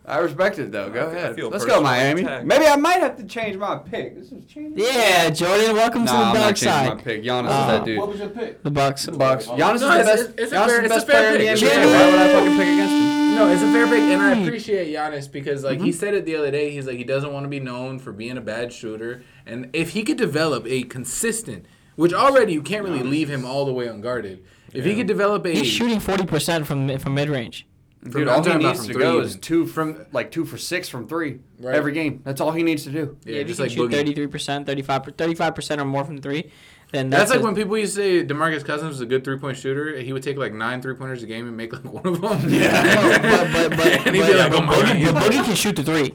I 0.08 0.20
respect 0.20 0.60
it 0.60 0.72
though. 0.72 0.89
Go 0.89 1.08
I 1.10 1.12
ahead. 1.12 1.36
feel 1.36 1.49
Let's 1.49 1.66
go, 1.66 1.82
Miami. 1.82 2.22
attacked. 2.22 2.45
Maybe 2.45 2.66
I 2.68 2.76
might 2.76 2.99
have 2.99 3.18
to 3.18 3.24
change 3.26 3.58
my 3.58 3.78
pick. 3.78 4.16
This 4.16 4.32
is 4.32 4.45
changing. 4.45 4.78
yeah, 4.86 5.30
Jordan, 5.32 5.76
welcome 5.76 6.06
Nah, 6.06 6.12
to 6.12 6.18
I'm 6.18 6.34
the 6.34 6.39
not 6.39 6.45
dark 6.45 6.56
changing 6.56 6.70
my 6.84 6.88
side. 6.95 7.03
pick. 7.03 7.24
Giannis 7.24 7.47
Uh, 7.47 7.62
is 7.62 7.68
that 7.80 7.86
dude. 7.86 7.97
What 7.99 8.08
was 8.10 8.20
your 8.20 8.30
pick? 8.30 8.64
The 8.64 8.72
Bucks. 8.72 9.08
Bucks. 9.08 9.47
Giannis 9.47 9.76
is 9.76 9.82
the 9.82 9.88
it's- 9.88 10.06
best. 10.06 10.22
it's- 10.30 10.36
it's 10.43 10.51
a 10.51 10.56
Giannis 10.56 10.66
fair- 10.68 10.76
is 10.78 10.84
the 10.84 10.95
best 10.95 11.08
fair 11.08 11.16
player 11.16 11.28
in 11.28 11.56
the 11.56 11.62
pick. 11.62 11.64
NBA. 11.64 11.70
fair 11.70 11.88
Why 11.88 12.12
would 12.12 12.20
I 12.20 12.34
fucking 12.34 12.58
pick 12.58 12.68
against 12.68 12.93
him? 12.93 13.36
No, 13.36 13.49
it's 13.51 13.62
a 13.64 13.72
fair 13.74 13.88
pick, 13.88 13.99
and 13.99 14.22
I 14.22 14.41
appreciate 14.43 14.95
Giannis 14.95 15.32
because, 15.32 15.64
like, 15.64 15.82
he 15.82 15.91
said 15.91 16.14
it 16.14 16.26
the 16.26 16.36
other 16.38 16.51
day. 16.51 16.70
He's 16.72 16.86
like, 16.88 16.97
he 16.97 17.03
doesn't 17.03 17.34
want 17.34 17.43
to 17.43 17.49
be 17.49 17.60
known 17.60 17.99
for 17.99 18.12
being 18.14 18.38
a 18.38 18.41
bad 18.41 18.72
shooter, 18.72 19.24
and 19.45 19.70
if 19.74 19.89
he 19.89 20.03
could 20.03 20.18
develop 20.18 20.66
a 20.68 20.84
consistent, 20.84 21.66
which 21.97 22.14
already 22.14 22.53
you 22.53 22.62
can't 22.62 22.84
really 22.84 23.03
leave 23.03 23.30
him 23.30 23.43
all 23.43 23.66
the 23.66 23.74
way 23.74 23.88
unguarded. 23.88 24.43
If 24.74 24.86
he 24.86 24.95
could 24.95 25.08
develop 25.08 25.45
a, 25.45 25.49
He's 25.53 25.68
shooting 25.68 25.99
forty 25.99 26.26
percent 26.26 26.66
from 26.68 26.97
from 26.99 27.14
mid 27.16 27.30
range. 27.30 27.66
From- 28.06 28.12
Dude, 28.22 28.28
all 28.28 28.43
he 28.43 28.49
talking 28.51 28.68
needs 28.68 28.86
to 28.88 28.93
go 28.93 29.14
even. 29.16 29.26
is 29.26 29.36
two 29.38 29.66
from 29.66 30.06
like 30.12 30.30
two 30.32 30.45
for 30.45 30.58
six 30.58 30.88
from 30.88 31.08
three 31.08 31.39
Right. 31.60 31.74
every 31.76 31.91
game. 31.91 32.22
That's 32.24 32.39
all 32.39 32.51
he 32.51 32.62
needs 32.64 32.84
to 32.84 32.91
do. 32.91 33.18
yeah, 33.26 33.38
if 33.38 33.47
he 33.47 33.53
just 33.53 33.58
can 33.60 33.66
like 33.68 33.76
shoot 33.76 33.91
thirty 33.91 34.14
three 34.14 34.28
percent, 34.28 34.68
35 34.68 35.56
percent 35.56 35.82
or 35.82 35.86
more 35.86 36.06
from 36.06 36.22
three, 36.22 36.51
then 36.91 37.10
That's, 37.10 37.24
that's, 37.24 37.32
like 37.32 37.39
a- 37.39 37.43
when 37.43 37.56
people 37.56 37.78
used 37.78 37.95
to 37.95 38.01
say 38.01 38.26
Demarcus 38.26 38.64
Cousins 38.64 38.89
was 38.89 39.01
a 39.01 39.06
good 39.08 39.24
three 39.24 39.38
point 39.39 39.58
shooter. 39.58 39.97
He 39.97 40.14
would 40.14 40.22
take 40.24 40.38
like 40.38 40.53
nine 40.53 40.82
three 40.84 40.93
pointers 40.93 41.24
a 41.24 41.26
game 41.26 41.47
and 41.47 41.58
make 41.58 41.74
like 41.74 41.84
one 41.91 42.06
of 42.06 42.22
them. 42.22 42.47
Yeah, 42.53 43.22
but 43.22 43.51
but 43.51 43.78
but, 43.78 43.88
and 44.08 44.16
he'd 44.16 44.22
but, 44.22 44.28
be 44.32 44.34
like, 44.38 44.51
"Oh 44.53 44.62
my 44.62 44.76
Boogie, 44.76 45.14
but 45.14 45.24
Boogie 45.24 45.43
can 45.43 45.56
shoot 45.56 45.76
the 45.76 45.84
three. 45.84 46.14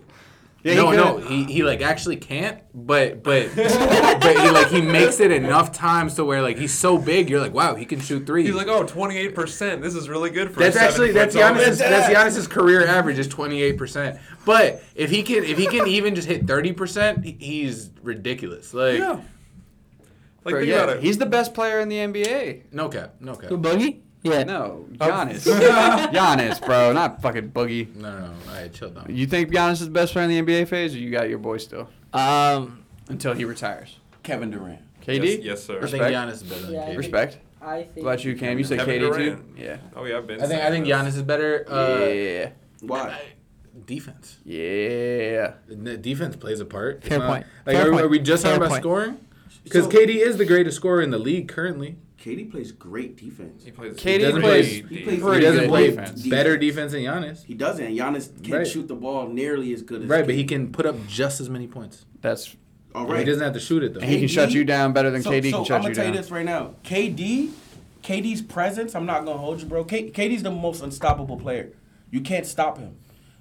Yeah, 0.62 0.74
no, 0.74 0.90
he 0.90 0.96
no, 0.96 1.16
he, 1.18 1.44
he 1.44 1.62
like 1.62 1.80
actually 1.80 2.16
can't, 2.16 2.60
but 2.74 3.22
but 3.22 3.48
but 3.56 4.36
he 4.36 4.50
like 4.50 4.68
he 4.68 4.82
makes 4.82 5.18
it 5.18 5.30
enough 5.30 5.72
times 5.72 6.14
to 6.14 6.24
where 6.24 6.42
like 6.42 6.58
he's 6.58 6.74
so 6.74 6.98
big, 6.98 7.30
you're 7.30 7.40
like, 7.40 7.54
wow, 7.54 7.74
he 7.74 7.86
can 7.86 7.98
shoot 7.98 8.26
three. 8.26 8.44
He's 8.44 8.54
like, 8.54 8.68
oh, 8.68 8.84
28%. 8.84 9.80
This 9.80 9.94
is 9.94 10.08
really 10.08 10.28
good 10.28 10.52
for 10.52 10.60
That's 10.60 10.76
a 10.76 10.82
actually 10.82 11.12
that's 11.12 11.34
seven-foot 11.34 11.64
Giannis's 11.66 11.78
that's 11.78 12.12
Giannis's 12.12 12.46
career 12.46 12.86
average 12.86 13.18
is 13.18 13.26
twenty 13.26 13.62
eight 13.62 13.78
percent. 13.78 14.18
But 14.44 14.82
if 14.94 15.10
he 15.10 15.22
can 15.22 15.44
if 15.44 15.56
he 15.56 15.66
can 15.66 15.86
even 15.86 16.14
just 16.14 16.28
hit 16.28 16.46
thirty 16.46 16.72
percent, 16.72 17.24
he's 17.24 17.90
ridiculous. 18.02 18.74
Like 18.74 18.98
Yeah. 18.98 19.20
Like, 20.44 20.54
Bro, 20.54 20.60
yeah, 20.60 20.96
he's 20.96 21.18
the 21.18 21.26
best 21.26 21.52
player 21.52 21.80
in 21.80 21.88
the 21.90 21.96
NBA. 21.96 22.72
no 22.72 22.88
cap, 22.88 23.16
no 23.20 23.34
cap. 23.34 23.50
Who 23.50 23.58
Boogie? 23.58 24.00
Yeah. 24.22 24.42
No, 24.44 24.86
Giannis. 24.92 25.46
Giannis, 26.12 26.64
bro, 26.64 26.92
not 26.92 27.22
fucking 27.22 27.50
Boogie. 27.52 27.94
No, 27.96 28.10
no, 28.12 28.18
no. 28.26 28.32
All 28.48 28.54
right, 28.54 28.72
chill 28.72 28.90
down. 28.90 29.06
You 29.08 29.26
think 29.26 29.50
Giannis 29.50 29.72
is 29.74 29.86
the 29.86 29.90
best 29.90 30.12
player 30.12 30.28
in 30.28 30.46
the 30.46 30.52
NBA 30.52 30.68
FaZe, 30.68 30.94
or 30.94 30.98
you 30.98 31.10
got 31.10 31.28
your 31.28 31.38
boy 31.38 31.56
still 31.58 31.88
Um, 32.12 32.84
until 33.08 33.32
he 33.32 33.44
retires? 33.44 33.98
Kevin 34.22 34.50
Durant. 34.50 34.80
KD. 35.02 35.24
Yes, 35.24 35.38
yes, 35.44 35.64
sir. 35.64 35.78
I 35.78 35.86
think 35.86 36.02
Respect. 36.02 36.14
Giannis 36.14 36.32
is 36.32 36.42
better 36.42 36.62
than 36.62 36.72
Yeah, 36.74 36.82
I 36.84 36.88
KD. 36.90 36.96
Respect. 36.98 37.38
I 37.62 37.82
think. 37.84 37.96
What 37.96 38.02
about 38.02 38.24
you, 38.24 38.36
Cam? 38.36 38.58
You 38.58 38.64
said 38.64 38.78
Kevin 38.80 38.94
KD 38.96 39.00
Durant. 39.00 39.56
too? 39.56 39.62
Yeah. 39.62 39.76
Oh, 39.96 40.04
yeah, 40.04 40.18
I've 40.18 40.26
been 40.26 40.40
I 40.42 40.46
think 40.46 40.60
I 40.60 40.68
saying 40.70 40.84
think 40.84 40.86
this. 40.86 40.94
Giannis 41.14 41.16
is 41.16 41.22
better. 41.22 41.64
Uh, 41.70 42.04
yeah. 42.06 42.50
Why? 42.82 43.20
Defense. 43.86 44.36
Yeah. 44.44 45.54
The 45.68 45.96
defense 45.96 46.36
plays 46.36 46.60
a 46.60 46.64
part. 46.66 46.96
It's 46.98 47.08
Fair 47.08 47.18
not- 47.18 47.28
point. 47.28 47.46
Like, 47.66 47.76
Fair 47.76 47.88
are, 47.88 47.92
point. 47.92 48.04
are 48.04 48.08
we 48.08 48.18
just 48.18 48.42
Fair 48.42 48.52
talking 48.52 48.62
about 48.66 48.70
point. 48.72 48.82
scoring? 48.82 49.18
Because 49.64 49.84
So- 49.84 49.90
KD 49.90 50.16
is 50.16 50.36
the 50.36 50.44
greatest 50.44 50.76
scorer 50.76 51.00
in 51.02 51.10
the 51.10 51.18
league 51.18 51.48
currently. 51.48 51.96
KD 52.22 52.50
plays 52.50 52.70
great 52.72 53.16
defense. 53.16 53.64
He 53.64 53.70
plays. 53.70 53.96
KD 53.96 54.18
doesn't 54.20 54.40
plays- 54.42 54.66
play 54.68 54.74
he 54.74 54.80
deep. 54.82 55.20
plays- 55.20 55.34
He 55.36 55.40
doesn't 55.40 55.68
play 55.68 55.86
defense. 55.90 56.26
better 56.26 56.56
defense 56.58 56.92
than 56.92 57.00
Giannis. 57.02 57.44
He 57.44 57.54
doesn't. 57.54 57.86
Giannis 57.96 58.28
can't 58.42 58.58
Right. 58.58 58.66
shoot 58.66 58.88
the 58.88 58.94
ball 58.94 59.28
nearly 59.28 59.72
as 59.72 59.80
good 59.82 60.02
as. 60.02 60.08
Right, 60.08 60.26
but 60.26 60.34
he 60.34 60.44
can 60.44 60.70
put 60.70 60.84
up 60.84 60.96
just 61.08 61.40
as 61.40 61.48
many 61.48 61.66
points. 61.66 62.04
That's. 62.20 62.54
all 62.94 63.06
right. 63.06 63.20
He 63.20 63.24
doesn't 63.24 63.42
have 63.42 63.54
to 63.54 63.60
shoot 63.60 63.82
it 63.84 63.94
though. 63.94 64.00
And 64.00 64.10
he 64.10 64.18
can 64.18 64.28
shut 64.28 64.50
you 64.52 64.64
down 64.64 64.92
better 64.92 65.10
than 65.10 65.22
so, 65.22 65.30
KD 65.30 65.50
so 65.50 65.58
can 65.58 65.64
shut 65.64 65.66
you 65.66 65.66
down. 65.66 65.66
So 65.66 65.74
I'm 65.76 65.82
gonna 65.82 65.94
tell 65.94 66.06
you 66.06 66.12
this 66.20 66.30
right 66.30 66.44
now. 66.44 66.74
KD 66.84 67.50
KD's 68.02 68.42
presence, 68.42 68.94
I'm 68.94 69.06
not 69.06 69.24
gonna 69.24 69.38
hold 69.38 69.60
you, 69.62 69.66
bro. 69.68 69.84
K- 69.84 70.10
KD's 70.10 70.42
the 70.42 70.50
most 70.50 70.82
unstoppable 70.82 71.36
player. 71.38 71.70
You 72.10 72.20
can't 72.20 72.44
stop 72.46 72.78
him. 72.78 72.96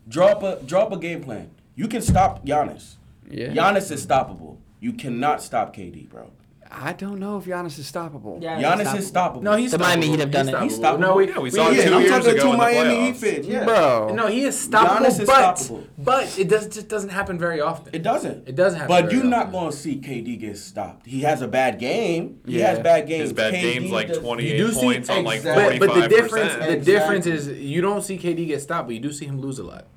Draw 0.08 0.28
up 0.28 0.44
a 0.44 0.60
draw 0.66 0.84
up 0.84 0.92
a 0.94 0.98
game 1.00 1.22
plan. 1.22 1.50
You 1.76 1.88
can 1.88 2.02
stop 2.02 2.46
Giannis. 2.46 2.96
Yeah. 3.30 3.48
Giannis 3.48 3.92
is 3.92 4.06
stoppable. 4.06 4.58
You 4.80 4.94
cannot 4.94 5.42
stop 5.42 5.76
KD, 5.76 6.08
bro. 6.10 6.32
I 6.72 6.94
don't 6.94 7.20
know 7.20 7.38
if 7.40 7.46
Giannis 7.46 7.80
is 7.80 7.92
stoppable. 7.92 8.42
Yeah. 8.44 8.62
Giannis 8.62 8.96
is 8.96 9.12
stoppable. 9.12 9.42
No, 9.42 9.56
he's 9.56 9.72
The 9.72 9.80
Miami 9.80 10.04
stoppable. 10.06 10.10
Heat 10.12 10.20
have 10.20 10.32
done 10.32 10.46
He's 10.48 10.54
it. 10.56 10.62
He's 10.62 10.78
stoppable. 10.80 10.98
stoppable. 10.98 11.00
No, 11.00 11.16
we, 11.16 11.28
Yeah, 11.28 11.38
we 11.38 11.44
we- 11.44 11.50
saw 11.50 11.70
it 11.72 11.78
yeah, 11.78 11.86
two 11.86 11.94
I'm 11.96 12.02
years 12.02 12.12
talking 12.12 12.30
ago 12.30 12.40
to 12.40 12.46
in 12.46 12.52
the 12.52 12.58
Miami 12.58 12.90
playoffs. 12.96 13.06
Heat 13.06 13.16
fans. 13.18 13.48
Yeah. 13.48 13.66
Bro. 13.66 14.14
No, 14.16 14.28
he 14.28 14.44
is 14.44 14.68
stoppable, 14.70 14.88
Giannis 14.98 15.20
is 15.20 15.28
but 15.28 15.56
stoppable. 15.56 15.88
but 15.98 16.40
it 16.40 16.48
does 16.48 16.68
just 16.68 16.88
doesn't 16.88 17.10
happen 17.10 17.40
very 17.40 17.60
often. 17.60 17.94
It 17.96 18.04
doesn't. 18.04 18.48
It 18.48 18.56
doesn't 18.56 18.80
happen 18.80 18.96
But 18.96 19.06
very 19.06 19.16
you're 19.18 19.24
not 19.26 19.52
going 19.52 19.72
to 19.72 19.76
see 19.78 19.96
KD 20.00 20.40
get 20.40 20.58
stopped. 20.60 21.08
He 21.08 21.22
has 21.22 21.42
a 21.42 21.48
bad 21.48 21.80
game. 21.80 22.40
He 22.46 22.60
has 22.60 22.78
bad 22.80 23.08
games. 23.08 23.22
His 23.30 23.34
bad 23.34 23.54
KD 23.56 23.62
games 23.74 23.92
like 23.92 24.14
28 24.14 24.52
You 24.60 24.68
do 24.68 24.72
see- 24.72 24.80
points 24.82 25.10
on 25.10 25.24
like 25.24 25.38
exactly. 25.38 25.80
But, 25.80 25.90
45%. 25.90 25.96
but 25.96 26.02
the 26.02 26.08
difference, 26.08 26.54
the 26.54 26.60
Exactly. 26.74 26.94
difference 26.94 27.26
is 27.26 27.48
you 27.48 27.82
don't 27.82 28.04
see 28.04 28.18
KD 28.20 28.46
get 28.46 28.62
stopped, 28.62 28.88
but 28.88 28.94
you 28.94 29.02
do 29.02 29.12
see 29.12 29.26
him 29.26 29.42
lose 29.42 29.58
a 29.58 29.64
lot. 29.64 29.88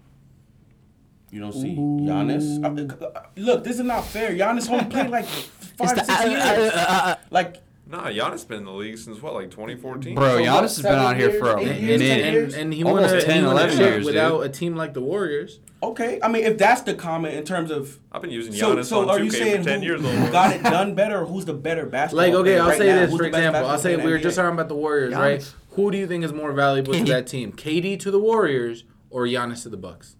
You 1.33 1.41
don't 1.41 1.53
see 1.53 1.75
Giannis. 1.75 2.63
Uh, 2.63 3.07
uh, 3.07 3.23
look, 3.37 3.65
this 3.65 3.77
is 3.79 3.85
not 3.85 4.05
fair. 4.05 4.33
Giannis 4.33 4.71
only 4.71 4.85
played 4.85 5.09
like 5.11 5.25
five, 5.27 5.91
It's 5.91 5.93
the, 5.95 6.05
six 6.05 6.21
uh, 6.21 6.29
years. 6.29 6.73
uh, 6.73 6.77
uh, 6.77 7.09
uh, 7.09 7.17
like 7.31 7.57
Nah, 7.85 8.07
Giannis 8.09 8.47
been 8.47 8.59
in 8.59 8.65
the 8.65 8.71
league 8.73 8.97
since 8.97 9.21
what, 9.21 9.35
like 9.35 9.51
2014? 9.51 10.15
Bro, 10.15 10.25
So 10.29 10.43
Giannis 10.43 10.53
what, 10.53 10.63
has 10.63 10.77
been 10.77 10.83
seven 10.83 10.99
out 11.01 11.17
here 11.17 11.31
for 11.33 11.51
a 11.57 11.61
eight 11.61 11.81
years, 11.81 12.01
minute. 12.01 12.25
and, 12.25 12.35
years? 12.35 12.55
and 12.55 12.73
he 12.73 12.85
Almost 12.85 13.09
won 13.13 13.17
a, 13.19 13.23
10, 13.23 13.37
he 13.41 13.47
won 13.47 13.57
a 13.57 13.61
11 13.65 13.79
years, 13.79 14.05
without 14.07 14.39
dude. 14.43 14.47
a 14.47 14.49
team 14.51 14.77
like 14.77 14.95
the 14.95 15.01
Warriors. 15.03 15.59
okay, 15.83 16.19
I 16.23 16.29
mean, 16.29 16.45
if 16.45 16.57
that's 16.59 16.83
the 16.83 16.95
comment 16.95 17.35
in 17.35 17.45
terms 17.45 17.71
of. 17.71 17.99
I've 18.13 18.23
been 18.23 18.31
using 18.31 18.53
So, 18.55 18.77
Giannis 18.77 18.85
so 18.87 19.01
on 19.01 19.11
are 19.11 19.19
2K 19.19 19.25
you 19.25 19.31
saying 19.31 19.63
for 19.65 19.69
10 19.71 19.81
who, 19.81 19.87
years. 19.87 20.01
who 20.01 20.31
got 20.33 20.55
it 20.55 20.63
done 20.63 20.95
better, 20.95 21.21
or 21.23 21.27
who's 21.27 21.45
the 21.45 21.53
better 21.55 21.85
basketball? 21.87 22.25
Player? 22.25 22.35
Like, 22.37 22.41
okay, 22.47 22.59
I'll 22.59 22.69
right 22.69 22.79
say 22.79 22.87
now? 22.87 23.07
this 23.07 23.17
for 23.17 23.25
example. 23.25 23.67
I'll 23.67 23.79
say 23.79 23.97
we 23.97 24.03
in 24.05 24.09
were 24.11 24.19
just 24.19 24.37
talking 24.37 24.53
about 24.55 24.69
the 24.69 24.75
Warriors, 24.77 25.13
Giannis. 25.15 25.19
right? 25.19 25.55
Who 25.71 25.91
do 25.91 25.99
you 25.99 26.07
think 26.07 26.25
is 26.25 26.33
more 26.33 26.53
valuable 26.53 26.93
to 26.95 27.05
that 27.05 27.27
team? 27.27 27.53
KD 27.53 27.99
to 28.01 28.11
the 28.11 28.19
Warriors 28.21 28.85
or 29.11 29.25
Giannis 29.27 29.63
to 29.65 29.69
the 29.71 29.77
Bucks? 29.77 30.17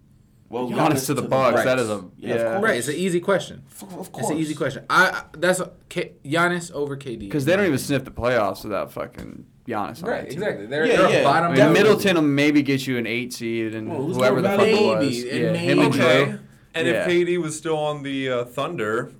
Well, 0.53 0.69
Giannis 0.69 1.07
to 1.07 1.15
the 1.15 1.23
Bucks, 1.23 1.63
that 1.63 1.79
is 1.79 1.89
a- 1.89 1.93
of 1.93 2.11
yeah. 2.17 2.59
Right, 2.61 2.77
it's 2.77 2.87
an 2.87 2.93
easy 2.95 3.19
question. 3.19 3.63
Of 3.81 4.11
course. 4.11 4.25
It's 4.25 4.29
an 4.29 4.37
easy 4.37 4.53
question. 4.53 4.85
I 4.87 5.09
I- 5.09 5.23
that's 5.35 5.61
K, 5.89 6.11
Giannis 6.23 6.71
over 6.71 6.95
KD. 6.95 7.17
Because 7.21 7.45
they 7.45 7.55
don't 7.55 7.65
even 7.65 7.79
sniff 7.79 8.05
the 8.05 8.11
playoffs 8.11 8.63
without 8.63 8.93
fucking 8.93 9.45
Giannis 9.67 10.03
on 10.03 10.09
Right, 10.11 10.31
exactly. 10.31 10.67
They're, 10.67 10.85
Yeah, 10.85 10.97
they're 10.97 11.09
yeah. 11.09 11.23
bottom. 11.23 11.53
I 11.53 11.55
mean, 11.63 11.73
Middleton 11.73 12.15
will 12.17 12.21
maybe 12.21 12.61
get 12.61 12.85
you 12.85 12.97
an 12.99 13.07
eight 13.07 13.33
seed, 13.33 13.73
and 13.73 13.89
Well, 13.89 14.03
whoever 14.03 14.41
the 14.41 14.49
fuck 14.49 14.67
it 14.67 14.73
was. 14.79 14.99
Maybe, 15.05 15.29
and 15.31 15.39
Yeah, 15.39 15.53
him 15.55 15.79
and 15.79 15.89
maybe. 15.95 16.03
Okay. 16.03 16.35
And 16.75 16.87
Yeah. 16.87 16.93
if 17.01 17.07
KD 17.07 17.37
was 17.41 17.57
still 17.57 17.77
on 17.77 18.03
the 18.03 18.29
uh, 18.29 18.45
Thunder, 18.45 19.11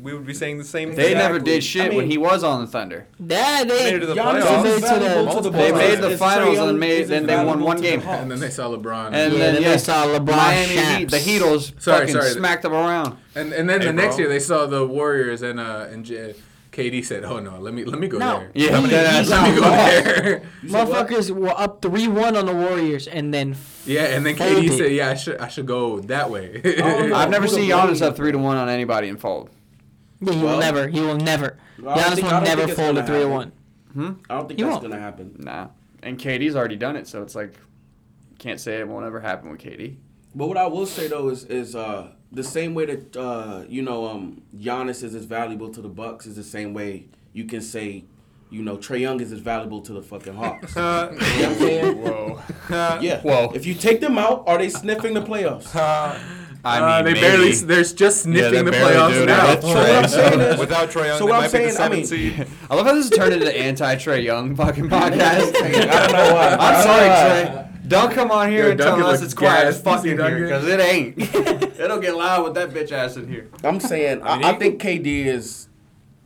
we 0.00 0.12
would 0.14 0.26
be 0.26 0.34
saying 0.34 0.58
the 0.58 0.64
same 0.64 0.88
thing. 0.88 0.96
They 0.96 1.04
thing. 1.10 1.18
never 1.18 1.38
did 1.38 1.62
shit 1.64 1.92
I 1.92 1.96
when 1.96 2.10
he 2.10 2.18
was 2.18 2.42
on 2.44 2.60
the 2.60 2.66
Thunder. 2.66 3.06
Yeah, 3.18 3.64
Made 3.64 3.68
they. 3.70 3.94
it 3.94 4.00
to 4.00 4.06
the 4.06 4.14
Giannis 4.14 4.42
playoffs. 4.42 4.56
is 4.56 4.62
They 4.62 4.70
made 4.70 4.74
to 4.80 4.80
valuable 4.80 5.34
the- 5.34 5.40
to 5.42 5.42
the 5.42 5.50
They 5.50 5.72
made 5.72 5.98
the 6.00 6.10
It's 6.10 6.18
finals 6.18 6.48
Trae 6.48 6.54
Young 6.54 6.68
and 6.70 6.80
made- 6.80 7.00
is 7.02 7.08
then 7.08 7.26
they 7.26 7.44
won 7.44 7.60
one 7.60 7.76
to 7.76 7.82
the 7.82 7.88
game. 7.88 8.00
And 8.06 8.30
then 8.30 8.40
they 8.40 8.50
saw 8.50 8.68
LeBron. 8.68 9.06
And 9.06 9.14
Yeah, 9.14 9.28
then, 9.28 9.38
then 9.38 9.54
they 9.62 9.70
yeah, 9.70 9.76
saw 9.76 10.06
LeBron 10.06 10.26
Miami 10.26 10.66
Heat, 10.66 10.74
champs. 10.76 11.12
the 11.12 11.18
Heatles 11.18 11.82
Sorry, 11.82 11.98
fucking 12.06 12.14
sorry. 12.14 12.30
smacked 12.30 12.62
them 12.62 12.72
around. 12.72 13.16
And 13.34 13.52
and 13.52 13.68
then 13.68 13.80
Hey, 13.80 13.86
the 13.88 13.92
next 13.92 14.16
bro. 14.16 14.18
year 14.24 14.28
they 14.28 14.38
saw 14.40 14.66
the 14.66 14.86
Warriors 14.86 15.42
and 15.42 15.58
uh 15.60 15.86
and 15.92 16.04
J- 16.04 16.34
KD 16.72 17.04
said, 17.04 17.24
"Oh 17.24 17.40
no, 17.40 17.58
let 17.58 17.74
me 17.74 17.84
let 17.84 17.98
me 17.98 18.06
go 18.06 18.18
No. 18.18 18.38
there. 18.38 18.50
Yeah, 18.54 18.78
let 18.78 18.84
me, 18.84 18.90
let 18.90 19.48
me 19.54 19.60
go 19.60 19.62
there." 19.70 20.42
You 20.62 20.68
said 20.68 20.88
what? 20.88 21.08
Motherfuckers 21.08 21.30
were 21.32 21.50
up 21.60 21.82
three 21.82 22.06
one 22.06 22.36
on 22.36 22.46
the 22.46 22.54
Warriors 22.54 23.08
and 23.08 23.34
then. 23.34 23.56
yeah, 23.86 24.02
and 24.04 24.24
then 24.24 24.36
Folded. 24.36 24.64
KD 24.70 24.78
said, 24.78 24.92
"Yeah, 24.92 25.10
I 25.10 25.14
should 25.14 25.38
I 25.38 25.48
should 25.48 25.66
go 25.66 25.98
that 26.02 26.30
way." 26.30 26.60
Oh, 26.80 27.06
no. 27.08 27.14
I've 27.16 27.28
never 27.30 27.48
seen 27.48 27.68
the 27.68 27.74
Giannis 27.74 27.98
blame? 27.98 28.10
up 28.10 28.16
three 28.16 28.30
to 28.30 28.38
one 28.38 28.56
on 28.56 28.68
anybody 28.68 29.08
and 29.08 29.20
fold. 29.20 29.50
Yeah, 30.20 30.32
he 30.34 30.42
will 30.42 30.58
never. 30.58 30.88
He 30.88 31.00
will 31.00 31.16
never. 31.16 31.56
I 31.78 31.82
Giannis 31.98 32.14
think- 32.16 32.30
will 32.30 32.40
never 32.42 32.68
fold 32.68 32.98
a 32.98 33.00
gonna 33.02 33.06
three 33.06 33.16
to 33.22 33.28
happen. 33.28 33.52
one. 33.96 34.18
I 34.30 34.34
don't 34.34 34.46
think 34.48 34.60
He 34.60 34.64
that's 34.64 34.72
won't. 34.74 34.82
gonna 34.82 35.00
happen. 35.00 35.34
Nah. 35.38 35.68
And 36.02 36.18
KD's 36.18 36.54
already 36.56 36.76
done 36.76 36.96
it, 36.96 37.06
so 37.08 37.22
it's 37.22 37.34
like, 37.34 37.54
can't 38.38 38.60
say 38.60 38.78
it 38.80 38.88
won't 38.88 39.04
ever 39.06 39.20
happen 39.20 39.50
with 39.50 39.60
KD. 39.60 39.96
But 40.34 40.46
what 40.46 40.56
I 40.56 40.66
will 40.66 40.86
say 40.86 41.08
though 41.08 41.28
is 41.28 41.44
is 41.44 41.74
uh, 41.74 42.12
the 42.32 42.44
same 42.44 42.74
way 42.74 42.86
that 42.86 43.16
uh, 43.16 43.64
you 43.68 43.82
know 43.82 44.06
um, 44.06 44.42
Giannis 44.56 45.02
is 45.02 45.14
as 45.14 45.24
valuable 45.24 45.70
to 45.70 45.82
the 45.82 45.88
Bucks 45.88 46.24
is 46.26 46.36
the 46.36 46.44
same 46.44 46.72
way 46.72 47.06
you 47.32 47.44
can 47.44 47.60
say 47.60 48.04
you 48.48 48.62
know 48.62 48.76
Trae 48.76 49.00
Young 49.00 49.20
is 49.20 49.32
as 49.32 49.40
valuable 49.40 49.80
to 49.82 49.92
the 49.92 50.02
fucking 50.02 50.34
Hawks. 50.34 50.74
you 50.76 50.80
know 50.82 51.08
what 51.10 51.22
I'm 51.44 51.54
saying? 51.56 52.02
Whoa. 52.02 52.40
Yeah. 53.00 53.20
Whoa. 53.22 53.50
If 53.54 53.66
you 53.66 53.74
take 53.74 54.00
them 54.00 54.18
out, 54.18 54.44
are 54.46 54.58
they 54.58 54.68
sniffing 54.68 55.14
the 55.14 55.22
playoffs? 55.22 55.74
I 56.64 56.80
mean, 56.80 56.88
Uh, 56.88 57.02
they 57.02 57.12
maybe. 57.14 57.20
barely. 57.20 57.52
They're 57.52 57.84
just 57.84 58.22
sniffing 58.22 58.52
they're 58.52 58.62
the 58.64 58.70
playoffs 58.72 59.26
now. 59.26 59.50
with 59.50 59.62
So 59.62 59.68
what 59.68 59.86
I'm 59.90 60.08
saying 60.08 60.40
is, 60.40 60.58
Without 60.60 60.90
Trae 60.90 61.06
Young, 61.06 61.18
So 61.18 61.24
they 61.26 61.30
what 61.32 61.40
might 61.40 61.54
I'm 61.54 61.60
be 61.62 61.66
the 61.66 61.72
saying, 61.72 61.92
I 61.92 61.94
mean- 61.94 62.04
seed. 62.06 62.46
I 62.70 62.74
love 62.74 62.86
how 62.86 62.94
this 62.94 63.08
has 63.08 63.18
turned 63.18 63.32
into 63.34 63.56
anti 63.58 63.96
Trae 63.96 64.22
Young 64.22 64.54
fucking 64.56 64.84
podcast. 64.90 65.54
I 65.62 66.06
don't 66.06 66.12
know 66.12 66.34
why. 66.34 66.56
I'm 66.60 66.82
sorry, 66.82 67.08
Trae. 67.08 67.66
Don't 67.88 68.12
come 68.12 68.30
on 68.30 68.50
here 68.50 68.66
Yo, 68.66 68.70
and 68.70 68.78
tell 68.78 68.90
Duncan 68.96 69.14
us 69.14 69.20
it's 69.22 69.34
quiet 69.34 69.66
as 69.66 69.74
gassed. 69.80 69.84
fuck 69.84 70.04
in 70.04 70.16
here, 70.18 70.40
because 70.44 70.68
it 70.68 70.78
ain't. 70.80 71.18
It'll 71.80 71.98
get 71.98 72.14
loud 72.14 72.44
with 72.44 72.54
that 72.54 72.70
bitch 72.70 72.92
ass 72.92 73.16
in 73.16 73.26
here. 73.28 73.48
I'm 73.64 73.80
saying 73.80 74.22
I, 74.22 74.36
mean, 74.36 74.44
I 74.44 74.52
he- 74.52 74.58
think 74.60 74.80
KD 74.80 75.26
is 75.26 75.68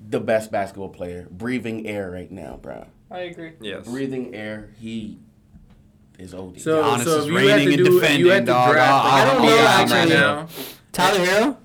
the 0.06 0.20
best 0.20 0.52
basketball 0.52 0.90
player, 0.90 1.26
breathing 1.30 1.86
air 1.86 2.10
right 2.10 2.30
now, 2.30 2.58
bro. 2.60 2.84
I 3.10 3.20
agree. 3.20 3.52
Yes. 3.62 3.86
Breathing 3.86 4.34
air, 4.34 4.70
he 4.78 5.18
is 6.18 6.34
OD. 6.34 6.60
So, 6.60 6.82
Giannis 6.82 7.04
so 7.04 7.18
is 7.18 7.24
if 7.26 7.30
you 7.32 7.36
had 7.36 7.42
to 7.42 7.48
reigning 7.56 7.74
and 7.74 7.84
do, 7.84 8.02
if 8.02 8.18
you 8.18 8.30
had 8.30 8.44
defending, 8.44 8.46
to 8.46 8.52
dog. 8.52 8.72
draft, 8.72 9.04
I- 9.04 9.04
like, 9.04 9.14
I 9.14 9.32
don't 9.34 9.42
know, 9.42 9.48
team 9.48 9.66
actually. 9.66 9.98
right 9.98 10.08
now. 10.08 10.48
Tyler 10.92 11.24
Herro. 11.26 11.56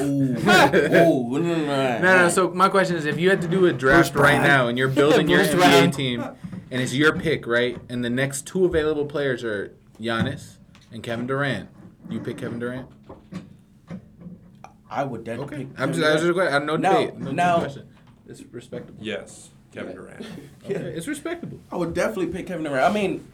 Ooh, 0.00 0.02
ooh, 1.36 1.38
no, 1.40 1.56
no, 1.56 1.98
No, 1.98 2.00
no. 2.22 2.28
So 2.28 2.50
my 2.50 2.68
question 2.68 2.96
is, 2.96 3.04
if 3.06 3.18
you 3.18 3.30
had 3.30 3.40
to 3.42 3.48
do 3.48 3.66
a 3.66 3.72
draft 3.72 4.14
right 4.14 4.40
now 4.40 4.68
and 4.68 4.76
you're 4.78 4.88
building 4.88 5.28
your 5.30 5.38
Bruce 5.40 5.54
NBA 5.54 5.58
Brown. 5.58 5.90
team, 5.90 6.20
and 6.70 6.82
it's 6.82 6.94
your 6.94 7.16
pick, 7.18 7.46
right? 7.46 7.78
And 7.88 8.04
the 8.04 8.10
next 8.10 8.46
two 8.46 8.64
available 8.66 9.06
players 9.06 9.42
are 9.44 9.74
Giannis 10.00 10.56
and 10.92 11.02
Kevin 11.02 11.26
Durant. 11.26 11.68
You 12.10 12.20
pick 12.20 12.38
Kevin 12.38 12.58
Durant. 12.58 12.86
I 14.90 15.04
would 15.04 15.24
definitely. 15.24 15.56
Okay. 15.56 15.64
pick. 15.66 15.80
I'm 15.80 15.92
just. 15.92 16.04
I 16.04 16.12
was 16.14 16.22
just. 16.22 16.38
I 16.38 16.58
no 16.60 16.76
Now- 16.76 17.00
debate. 17.00 17.18
No 17.18 17.30
now- 17.32 17.58
question. 17.60 17.88
It's 18.26 18.42
respectable. 18.52 19.02
Yes. 19.02 19.50
Kevin 19.72 19.94
Durant. 19.94 20.26
Okay, 20.64 20.74
it's 20.74 21.06
respectable. 21.06 21.60
I 21.70 21.76
would 21.76 21.92
definitely 21.94 22.26
pick 22.28 22.46
Kevin 22.46 22.64
Durant. 22.64 22.84
I 22.84 22.92
mean, 22.92 23.26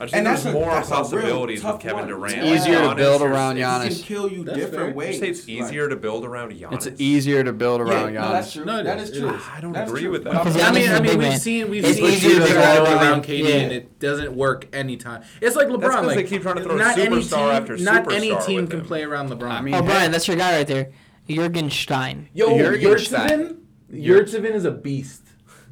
I 0.00 0.04
just 0.04 0.14
And 0.14 0.24
think 0.24 0.32
that's 0.34 0.42
there's 0.44 0.54
a- 0.54 0.58
more 0.58 0.70
that's 0.70 0.88
possibilities 0.88 1.62
with 1.62 1.78
Kevin 1.78 1.96
one. 1.98 2.08
Durant. 2.08 2.38
It's 2.38 2.62
easier 2.66 2.80
to 2.88 2.94
build 2.94 3.20
around 3.20 3.58
it's- 3.58 3.82
he 3.82 3.88
Giannis. 3.90 3.96
can 3.96 4.04
kill 4.06 4.32
you 4.32 4.44
That's 4.44 4.56
different 4.58 4.76
fair. 4.78 4.88
You 4.88 4.94
ways. 4.94 5.18
say 5.20 5.28
it's 5.28 5.46
easier 5.48 5.88
to 5.90 5.96
build 5.96 6.24
around 6.24 6.52
Giannis. 6.52 6.86
It's 6.86 7.00
easier 7.00 7.44
to 7.44 7.52
build 7.52 7.82
around 7.82 8.14
yeah, 8.14 8.22
no, 8.22 8.32
that's 8.32 8.48
Giannis. 8.48 8.52
true. 8.54 8.64
No, 8.64 8.82
that 8.82 8.98
is. 8.98 9.10
is 9.10 9.16
It 9.18 9.20
true. 9.20 9.38
I 9.54 9.60
don't 9.60 9.72
That 9.72 9.84
is 9.84 9.90
agree 9.90 10.02
true. 10.04 10.10
with 10.12 10.24
that. 10.24 10.32
Because 10.32 10.56
I 10.56 10.72
mean, 10.72 10.82
is 10.84 10.90
I 10.90 10.96
a 10.96 11.02
mean, 11.02 11.18
we've 11.18 11.36
seen 11.38 11.68
we've 11.70 11.84
It's 11.84 11.96
seen 11.98 12.06
easier 12.06 12.30
to 12.30 12.36
shooters 12.46 12.52
go 12.54 12.60
all 12.62 12.84
around- 12.86 13.02
around 13.02 13.24
KD, 13.24 13.38
yeah. 13.48 13.54
and 13.56 13.72
it 13.72 13.98
doesn't 14.00 14.32
work 14.32 14.66
anytime. 14.72 15.20
It's 15.42 15.54
like 15.54 15.68
LeBron. 15.68 15.90
'cause 15.90 16.06
like 16.06 16.16
they 16.16 16.24
keep 16.24 16.40
trying 16.42 16.56
to 16.56 16.62
throw 16.62 16.76
not 16.76 16.96
any 16.96 17.16
superstar 17.16 17.36
team, 17.36 17.48
after 17.50 17.76
not 17.76 18.10
any 18.12 18.34
team 18.46 18.66
can 18.68 18.80
play 18.80 19.02
around 19.02 19.28
LeBron. 19.28 19.50
I 19.50 19.60
mean, 19.60 19.74
Oh, 19.74 19.82
Brian, 19.82 20.10
that's 20.10 20.26
your 20.26 20.38
guy 20.38 20.56
right 20.56 20.66
there. 20.66 20.88
Jurgen 21.28 21.68
Stein. 21.70 22.28
Yo, 22.32 22.56
Jurgen 22.56 22.90
Yurtseven, 22.90 23.56
Yurtseven 23.92 24.54
is 24.54 24.64
a 24.64 24.70
beast. 24.70 25.22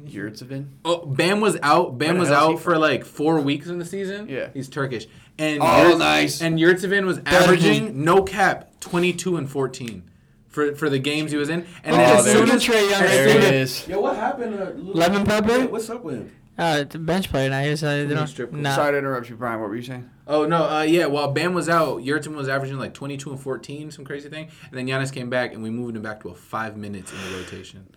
Yurtseven? 0.05 0.67
Oh, 0.85 1.05
Bam 1.05 1.41
was 1.41 1.57
out. 1.61 1.97
Bam 1.97 2.13
Where 2.15 2.19
was 2.21 2.29
the 2.29 2.35
hell 2.35 2.45
is 2.45 2.49
he 2.49 2.53
out 2.55 2.61
for 2.61 2.77
like 2.77 3.05
four 3.05 3.39
weeks 3.41 3.67
in 3.67 3.79
the 3.79 3.85
season. 3.85 4.27
Yeah. 4.29 4.49
he's 4.53 4.69
Turkish. 4.69 5.07
And 5.37 5.59
Oh, 5.61 5.89
Yurt- 5.89 5.99
nice. 5.99 6.41
And 6.41 6.59
Yurtseven 6.59 7.05
was 7.05 7.19
averaging 7.25 8.03
no 8.03 8.23
cap 8.23 8.79
twenty 8.79 9.13
two 9.13 9.37
and 9.37 9.49
fourteen 9.49 10.03
for 10.47 10.75
for 10.75 10.89
the 10.89 10.99
games 10.99 11.31
he 11.31 11.37
was 11.37 11.49
in. 11.49 11.65
And 11.83 11.95
Oh, 11.95 11.97
then 11.97 12.17
as 12.17 12.25
there 12.25 12.33
soon 12.35 12.49
as 12.49 12.55
is. 12.55 12.67
Trae 12.67 12.89
Young 12.89 13.01
There 13.01 13.29
soon 13.29 13.37
it 13.41 13.53
as- 13.53 13.71
is. 13.81 13.87
Yo, 13.87 14.01
what 14.01 14.15
happened 14.15 14.57
to 14.57 14.65
Lil- 14.75 14.95
Lemon 14.95 15.25
Pepper? 15.25 15.67
What's 15.67 15.89
up 15.89 16.03
with 16.03 16.15
him? 16.15 16.31
Uh, 16.57 16.79
it's 16.81 16.93
a 16.93 16.99
bench 16.99 17.29
player 17.29 17.49
now. 17.49 17.63
He's, 17.63 17.81
uh, 17.81 18.03
they 18.05 18.13
don't, 18.13 18.27
strip 18.27 18.49
clubs? 18.49 18.61
nah. 18.61 18.75
Sorry 18.75 18.91
to 18.91 18.97
interrupt 18.97 19.29
you, 19.29 19.37
Brian. 19.37 19.61
What 19.61 19.69
were 19.69 19.77
you 19.77 19.81
saying? 19.81 20.09
Oh 20.27 20.45
no, 20.45 20.67
uh, 20.69 20.81
yeah. 20.81 21.05
While 21.05 21.31
Bam 21.31 21.53
was 21.53 21.69
out, 21.69 21.99
Yurtseven 22.03 22.35
was 22.35 22.49
averaging 22.49 22.77
like 22.77 22.93
twenty 22.93 23.15
two 23.15 23.29
and 23.29 23.39
fourteen, 23.39 23.91
some 23.91 24.03
crazy 24.03 24.27
thing. 24.27 24.49
And 24.69 24.77
then 24.77 24.85
Giannis 24.85 25.13
came 25.13 25.29
back, 25.29 25.53
and 25.53 25.63
we 25.63 25.69
moved 25.69 25.95
him 25.95 26.01
back 26.01 26.19
to 26.23 26.29
a 26.29 26.35
five 26.35 26.75
minutes 26.75 27.13
in 27.13 27.31
the 27.31 27.37
rotation. 27.37 27.87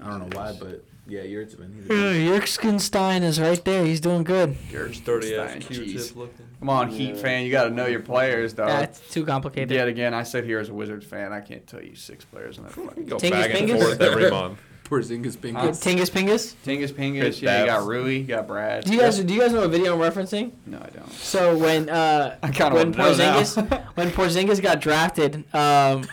I 0.00 0.08
don't 0.08 0.20
know 0.30 0.38
why, 0.38 0.52
but 0.58 0.84
yeah, 1.06 1.20
Yurtseven. 1.22 1.74
He's 1.74 1.90
a 1.90 1.92
Uh, 1.92 2.12
beast. 2.40 2.60
Jurgen 2.60 2.78
Stein 2.78 3.22
is 3.22 3.40
right 3.40 3.64
there. 3.64 3.84
He's 3.84 4.00
doing 4.00 4.24
good. 4.24 4.56
There's 4.70 5.00
dirty 5.00 5.34
ass 5.36 5.50
Stein, 5.50 5.62
Q-tip 5.62 5.86
jeez. 5.86 6.16
looking. 6.16 6.46
Come 6.60 6.70
on, 6.70 6.88
Heat 6.90 7.16
fan. 7.18 7.44
You 7.44 7.50
got 7.50 7.64
to 7.64 7.70
know 7.70 7.86
your 7.86 8.00
players, 8.00 8.52
dog. 8.52 8.68
That's 8.68 9.00
too 9.10 9.24
complicated. 9.26 9.70
Yet 9.72 9.88
again, 9.88 10.14
I 10.14 10.22
sit 10.22 10.44
here 10.44 10.58
as 10.60 10.68
a 10.68 10.74
Wizards 10.74 11.04
fan. 11.04 11.32
I 11.32 11.40
can't 11.40 11.66
tell 11.66 11.82
you 11.82 11.96
six 11.96 12.24
players 12.24 12.56
in 12.58 12.64
that 12.64 12.72
fucking. 12.72 13.06
Go 13.06 13.16
Tingus 13.16 13.30
back 13.30 13.50
and 13.60 13.68
Pingus? 13.70 13.82
forth 13.82 14.00
every 14.00 14.30
month. 14.30 14.58
Porzingis 14.84 15.36
Uh, 15.36 15.40
Pingus. 15.40 15.82
Tingus 15.82 16.10
Pingus. 16.10 16.54
Tingus 16.66 16.92
Pingus. 16.92 17.20
Chris 17.20 17.40
Yeah, 17.42 17.60
you 17.60 17.66
got 17.66 17.76
Babs. 17.78 17.86
Rui. 17.86 18.16
You 18.18 18.24
got 18.24 18.46
Brad. 18.46 18.84
Do 18.84 18.92
you 18.92 19.00
guys 19.00 19.18
do 19.18 19.32
you 19.32 19.40
guys 19.40 19.52
know 19.52 19.60
what 19.62 19.70
video 19.70 19.94
I'm 19.94 20.12
referencing? 20.12 20.52
No, 20.66 20.76
I 20.78 20.90
don't. 20.90 21.10
So 21.12 21.56
when 21.56 21.88
uh 21.88 22.36
I 22.42 22.50
kinda 22.50 22.74
when 22.74 22.92
wanna 22.92 23.16
know 23.16 23.16
now. 23.16 23.40
Porzingis 23.40 23.86
when 23.94 24.10
Porzingis 24.10 24.60
got 24.60 24.80
drafted 24.82 25.44
um 25.54 26.06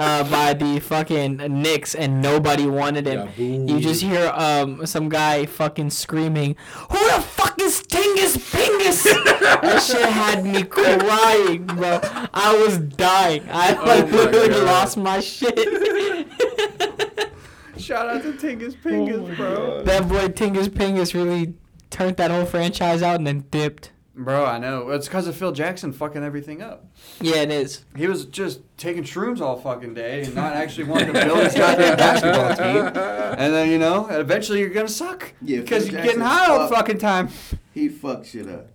uh 0.00 0.24
by 0.30 0.54
the 0.54 0.80
fucking 0.80 1.36
Knicks 1.62 1.94
and 1.94 2.20
nobody 2.22 2.66
wanted 2.66 3.06
him, 3.06 3.28
Yeah, 3.36 3.74
you 3.74 3.80
just 3.80 4.02
hear 4.02 4.30
um 4.34 4.86
some 4.86 5.08
guy 5.08 5.46
fucking 5.46 5.90
screaming, 5.90 6.56
"Who 6.90 6.98
the 7.12 7.20
fuck 7.22 7.60
is 7.60 7.82
Tingus 7.82 8.34
Pingus?" 8.52 9.04
that 9.62 9.82
shit 9.86 10.08
had 10.08 10.44
me 10.44 10.62
crying, 10.64 11.66
bro. 11.66 12.00
I 12.34 12.56
was 12.64 12.78
dying. 12.78 13.44
I 13.50 13.74
Oh 13.76 13.84
like 13.84 14.10
my 14.10 14.16
literally 14.22 14.48
God. 14.48 14.64
lost 14.64 14.96
my 14.96 15.20
shit. 15.20 15.56
Shout 17.76 18.08
out 18.08 18.22
to 18.22 18.32
Tingus 18.32 18.74
Pingus, 18.76 19.36
bro. 19.36 19.82
That 19.84 20.08
boy 20.08 20.28
Tingus 20.28 20.68
Pingus 20.68 21.14
really 21.14 21.54
turned 21.90 22.16
that 22.18 22.30
whole 22.30 22.44
franchise 22.46 23.02
out 23.02 23.16
and 23.16 23.26
then 23.26 23.44
dipped. 23.50 23.90
Bro, 24.14 24.44
I 24.44 24.58
know. 24.58 24.90
It's 24.90 25.06
because 25.06 25.26
of 25.28 25.36
Phil 25.36 25.52
Jackson 25.52 25.92
fucking 25.92 26.22
everything 26.22 26.60
up. 26.60 26.84
Yeah, 27.20 27.36
it 27.36 27.50
is. 27.50 27.84
He 27.96 28.06
was 28.06 28.24
just 28.26 28.60
taking 28.76 29.04
shrooms 29.04 29.40
all 29.40 29.56
fucking 29.56 29.94
day 29.94 30.22
and 30.24 30.34
not 30.34 30.54
actually 30.54 30.84
wanting 30.84 31.12
to 31.14 31.24
build 31.24 31.38
his 31.44 31.54
goddamn 31.56 31.96
basketball 31.96 32.54
team. 32.56 32.86
And 33.38 33.54
then, 33.54 33.70
you 33.70 33.78
know, 33.78 34.06
eventually 34.08 34.58
you're 34.60 34.68
going 34.70 34.86
to 34.88 34.92
suck. 34.92 35.32
Yeah, 35.40 35.60
Because 35.60 35.84
Phil 35.84 35.94
you're 35.94 36.02
getting 36.02 36.20
Jackson 36.20 36.38
high 36.38 36.52
all 36.52 36.58
the 36.58 36.74
fucked. 36.74 36.88
fucking 36.88 36.98
time. 36.98 37.28
He 37.72 37.88
fucked 37.88 38.26
shit 38.26 38.48
up. 38.48 38.66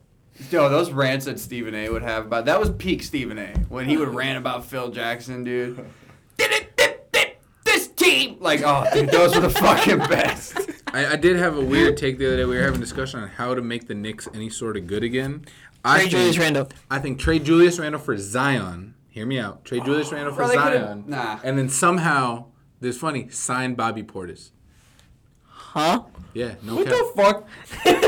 Yo, 0.51 0.67
those 0.69 0.91
rants 0.91 1.25
that 1.25 1.39
Stephen 1.39 1.75
A. 1.75 1.89
would 1.89 2.01
have 2.01 2.25
about 2.25 2.45
that 2.45 2.59
was 2.59 2.69
peak 2.71 3.03
Stephen 3.03 3.37
A. 3.37 3.47
When 3.69 3.85
he 3.85 3.97
would 3.97 4.09
rant 4.15 4.37
about 4.37 4.65
Phil 4.65 4.89
Jackson, 4.89 5.43
dude. 5.43 5.75
Did 6.37 6.51
it, 6.51 6.75
did, 6.77 6.95
did, 7.13 7.31
This 7.63 7.87
team, 7.89 8.37
like, 8.39 8.61
oh, 8.65 8.85
dude, 8.93 9.09
those 9.11 9.33
were 9.35 9.41
the 9.41 9.49
fucking 9.49 9.99
best. 9.99 10.57
I, 10.95 11.13
I 11.13 11.15
did 11.17 11.35
have 11.35 11.57
a 11.57 11.61
weird 11.61 11.97
take 11.97 12.17
the 12.17 12.25
other 12.27 12.37
day. 12.37 12.45
We 12.45 12.55
were 12.55 12.61
having 12.63 12.77
a 12.77 12.79
discussion 12.83 13.19
on 13.19 13.27
how 13.27 13.53
to 13.53 13.61
make 13.61 13.87
the 13.87 13.93
Knicks 13.95 14.27
any 14.33 14.49
sort 14.49 14.77
of 14.77 14.87
good 14.87 15.03
again. 15.03 15.45
I 15.83 15.99
Trade 15.99 16.11
Julius 16.11 16.35
think, 16.35 16.43
Randle. 16.43 16.69
I 16.89 16.99
think 16.99 17.19
trade 17.19 17.43
Julius 17.43 17.77
Randle 17.79 17.99
for 18.01 18.17
Zion. 18.17 18.95
Hear 19.09 19.25
me 19.25 19.37
out. 19.39 19.65
Trade 19.65 19.83
Julius 19.85 20.11
Randle 20.11 20.33
for 20.33 20.45
Bro, 20.45 20.53
Zion. 20.53 21.03
nah. 21.07 21.39
And 21.43 21.57
then 21.57 21.69
somehow, 21.69 22.45
this 22.79 22.97
funny, 22.97 23.29
sign 23.29 23.75
Bobby 23.75 24.03
Portis. 24.03 24.51
Huh? 25.43 26.03
Yeah, 26.33 26.55
no 26.63 26.75
What 26.75 26.87
cap. 26.87 26.95
the 26.95 27.11
fuck? 27.15 27.47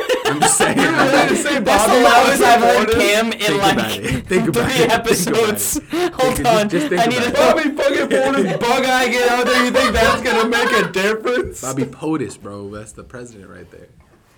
I'm 0.29 0.39
just 0.41 0.57
saying. 0.57 0.77
That's 0.77 1.43
the 1.43 1.61
Bobby 1.61 2.03
loudest 2.03 2.43
I've 2.43 2.61
heard 2.61 2.89
Cam 2.91 3.31
in 3.33 3.39
Think 3.39 3.61
like. 3.61 3.77
Think 3.77 3.77
about 3.77 3.91
three 3.91 4.05
it. 4.05 4.25
Think 4.27 4.47
about 4.49 4.71
episodes. 4.99 5.79
Hold 5.91 6.35
Think- 6.35 6.47
on. 6.47 6.69
just 6.69 6.87
think 6.87 7.01
I 7.01 7.05
need 7.05 7.17
about 7.17 7.57
to. 7.57 7.69
Bobby 7.71 7.77
fucking 7.77 8.07
Portis 8.09 8.59
bug 8.59 8.85
eye 8.85 9.07
get 9.09 9.29
out 9.29 9.45
there. 9.45 9.65
You 9.65 9.71
think 9.71 9.93
that's 9.93 10.21
gonna 10.21 10.49
make 10.49 10.71
a 10.71 10.91
difference? 10.91 11.61
Bobby 11.61 11.83
POTUS, 11.85 12.41
bro. 12.41 12.69
That's 12.69 12.91
the 12.93 13.03
president 13.03 13.49
right 13.49 13.69
there. 13.71 13.87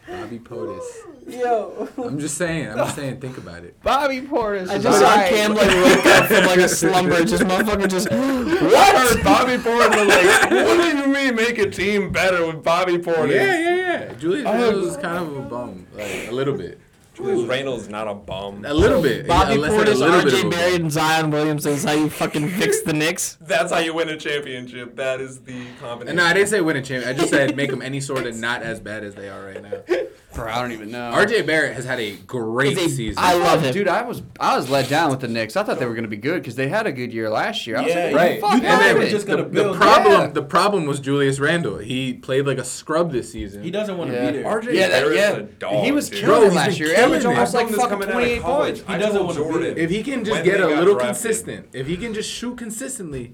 Bobby 0.07 0.39
POTUS. 0.39 0.83
Yo. 1.27 1.87
I'm 1.97 2.17
just 2.19 2.35
saying. 2.37 2.69
I'm 2.71 2.77
just 2.77 2.95
saying. 2.95 3.19
Think 3.21 3.37
about 3.37 3.63
it. 3.63 3.79
Bobby 3.83 4.21
Portis. 4.21 4.67
I 4.69 4.75
is 4.77 4.83
just 4.83 4.99
saw 4.99 5.09
alright. 5.11 5.29
Cam 5.29 5.53
like 5.53 5.67
wake 5.67 6.05
up 6.07 6.25
from 6.25 6.45
like 6.45 6.57
a 6.59 6.69
slumber. 6.69 7.23
Just 7.23 7.43
motherfucker 7.43 7.87
just. 7.89 8.11
I 8.11 8.15
heard 8.17 9.23
Bobby 9.23 9.57
Portis 9.57 10.07
like, 10.07 10.49
what 10.51 10.77
do 10.81 10.97
you 10.97 11.07
mean 11.07 11.35
make 11.35 11.59
a 11.59 11.69
team 11.69 12.11
better 12.11 12.45
with 12.47 12.63
Bobby 12.63 12.97
Portis? 12.97 13.35
Yeah, 13.35 13.59
yeah, 13.59 13.75
yeah. 14.01 14.13
Julius 14.13 14.45
Randle 14.45 14.85
is 14.85 14.97
kind 14.97 15.17
of 15.17 15.37
a 15.37 15.41
bum, 15.41 15.87
like 15.93 16.27
a 16.27 16.31
little 16.31 16.55
bit, 16.57 16.79
Julius 17.13 17.47
Randle's 17.49 17.89
not 17.89 18.07
a 18.07 18.13
bum. 18.13 18.63
a 18.65 18.73
little 18.73 19.01
bit. 19.01 19.27
Bobby 19.27 19.55
Yeah, 19.55 19.59
let's 19.59 19.75
say 19.75 19.81
a 19.81 19.85
Portis, 19.85 19.99
little 19.99 20.23
bit 20.23 20.33
of 20.33 20.39
RJ 20.39 20.45
a 20.45 20.49
Barrett, 20.49 20.81
and 20.81 20.91
Zion 20.91 21.31
Williamson 21.31 21.73
is 21.73 21.83
how 21.83 21.91
you 21.91 22.09
fucking 22.09 22.49
fix 22.51 22.81
the 22.81 22.93
Knicks. 22.93 23.37
That's 23.41 23.71
how 23.71 23.79
you 23.79 23.93
win 23.93 24.09
a 24.09 24.17
championship. 24.17 24.95
That 24.95 25.19
is 25.19 25.39
the 25.41 25.65
combination. 25.81 26.15
No, 26.15 26.23
I 26.23 26.33
didn't 26.33 26.49
say 26.49 26.61
win 26.61 26.77
a 26.77 26.81
championship. 26.81 27.15
I 27.15 27.19
just 27.19 27.29
said 27.29 27.55
make 27.57 27.69
them 27.69 27.81
any 27.81 27.99
sort 27.99 28.25
of 28.25 28.35
not 28.37 28.61
as 28.61 28.79
bad 28.79 29.03
as 29.03 29.15
they 29.15 29.27
are 29.29 29.45
right 29.45 29.61
now. 29.61 29.95
Bro, 30.35 30.47
I 30.47 30.61
don't 30.61 30.71
even 30.73 30.91
know. 30.91 31.11
RJ 31.11 31.47
Barrett 31.47 31.73
has 31.73 31.85
had 31.85 31.99
a 31.99 32.15
great 32.15 32.77
He's 32.77 32.91
a- 32.93 32.95
season. 32.95 33.23
I 33.23 33.33
love 33.33 33.63
him. 33.63 33.73
Dude, 33.73 33.87
I 33.87 34.03
was 34.03 34.21
I 34.39 34.55
was 34.55 34.69
let 34.69 34.87
down 34.87 35.09
with 35.09 35.21
the 35.21 35.27
Knicks. 35.27 35.57
I 35.57 35.63
thought 35.63 35.79
they 35.79 35.87
were 35.87 35.95
going 35.95 36.03
to 36.03 36.09
be 36.09 36.17
good 36.17 36.41
because 36.43 36.53
they 36.55 36.67
had 36.67 36.85
a 36.85 36.91
good 36.91 37.11
year 37.11 37.29
last 37.31 37.65
year. 37.65 37.77
I 37.77 37.81
was 37.81 37.91
Yeah, 37.93 38.05
like, 38.05 38.15
Right. 38.15 38.41
Fuck 38.41 38.61
you 38.61 38.67
out 38.67 38.79
thought 38.79 38.87
they 38.87 38.93
were 38.93 39.07
just 39.07 39.25
the, 39.25 39.31
gonna 39.37 39.43
the 39.45 39.49
build. 39.49 39.77
problem, 39.77 40.21
yeah. 40.21 40.27
the 40.27 40.43
problem 40.43 40.85
was 40.85 40.99
Julius 40.99 41.39
Randle. 41.39 41.79
He 41.79 42.13
played 42.13 42.45
like 42.45 42.59
a 42.59 42.63
scrub 42.63 43.11
this 43.11 43.31
season. 43.31 43.63
He 43.63 43.71
doesn't 43.71 43.97
want 43.97 44.11
to 44.11 44.17
Yeah. 44.17 44.31
be 44.31 44.37
there. 44.37 44.45
RJ 44.45 44.73
Yeah, 44.75 44.87
that, 44.89 45.01
Barrett's 45.03 45.19
yeah. 45.19 45.31
a 45.37 45.41
dog. 45.41 45.83
he 45.85 45.91
was 45.91 46.09
dude. 46.11 46.19
killing 46.19 46.49
Bro, 46.49 46.55
last 46.57 46.79
year. 46.79 46.89
killing 46.89 47.03
Average 47.05 47.21
it. 47.21 47.25
almost 47.27 47.55
I 47.55 47.57
like 47.57 47.67
this 47.69 47.77
fucking 47.77 47.89
coming 47.89 48.03
out 48.09 48.09
of 48.09 48.13
28 48.21 48.41
college. 48.43 48.75
points. 48.75 48.83
I 48.89 48.97
doesn't 48.99 49.21
wanna 49.25 49.33
be 49.39 49.43
Jordan. 49.45 49.61
there. 49.75 49.77
If 49.83 49.89
he 49.89 50.03
can 50.03 50.23
just 50.23 50.43
get 50.43 50.61
a 50.61 50.67
little 50.67 50.93
drafted. 50.93 51.07
consistent, 51.07 51.65
if 51.73 51.87
he 51.87 51.97
can 51.97 52.13
just 52.13 52.29
shoot 52.31 52.55
consistently, 52.55 53.33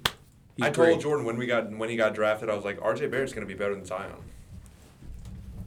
he's 0.55 0.65
I 0.65 0.69
told 0.69 0.87
great. 0.87 0.99
Jordan 1.01 1.25
when 1.25 1.35
we 1.37 1.45
got 1.45 1.75
when 1.77 1.89
he 1.89 1.97
got 1.97 2.15
drafted, 2.15 2.49
I 2.49 2.55
was 2.55 2.63
like, 2.63 2.79
RJ 2.79 3.11
Barrett's 3.11 3.33
gonna 3.33 3.45
be 3.45 3.53
better 3.53 3.75
than 3.75 3.83
Zion. 3.85 4.11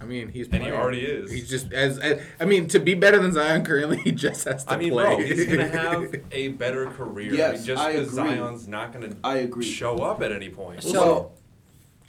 I 0.00 0.04
mean, 0.04 0.28
he's 0.28 0.48
And 0.48 0.62
he 0.62 0.70
already 0.70 1.00
is. 1.00 1.30
He's 1.30 1.48
just 1.50 1.72
as, 1.72 1.98
as 1.98 2.20
I 2.38 2.44
mean, 2.44 2.68
to 2.68 2.78
be 2.78 2.94
better 2.94 3.20
than 3.20 3.32
Zion 3.32 3.64
currently, 3.64 3.96
he 4.04 4.12
just 4.12 4.44
has 4.44 4.64
to 4.64 4.72
I 4.72 4.76
mean, 4.76 4.90
play. 4.92 5.04
bro, 5.04 5.18
he's 5.18 5.46
gonna 5.46 5.68
have 5.68 6.14
a 6.32 6.48
better 6.48 6.86
career. 6.90 7.32
I 7.32 7.36
Yes, 7.36 7.56
mean, 7.58 7.66
just 7.66 7.82
I 7.82 7.92
because 7.92 8.16
agree. 8.16 8.30
Zion's 8.30 8.68
not 8.68 8.92
gonna 8.92 9.10
I 9.24 9.38
agree. 9.38 9.64
show 9.64 9.98
up 9.98 10.22
at 10.22 10.30
any 10.32 10.48
point. 10.50 10.82
So- 10.82 11.32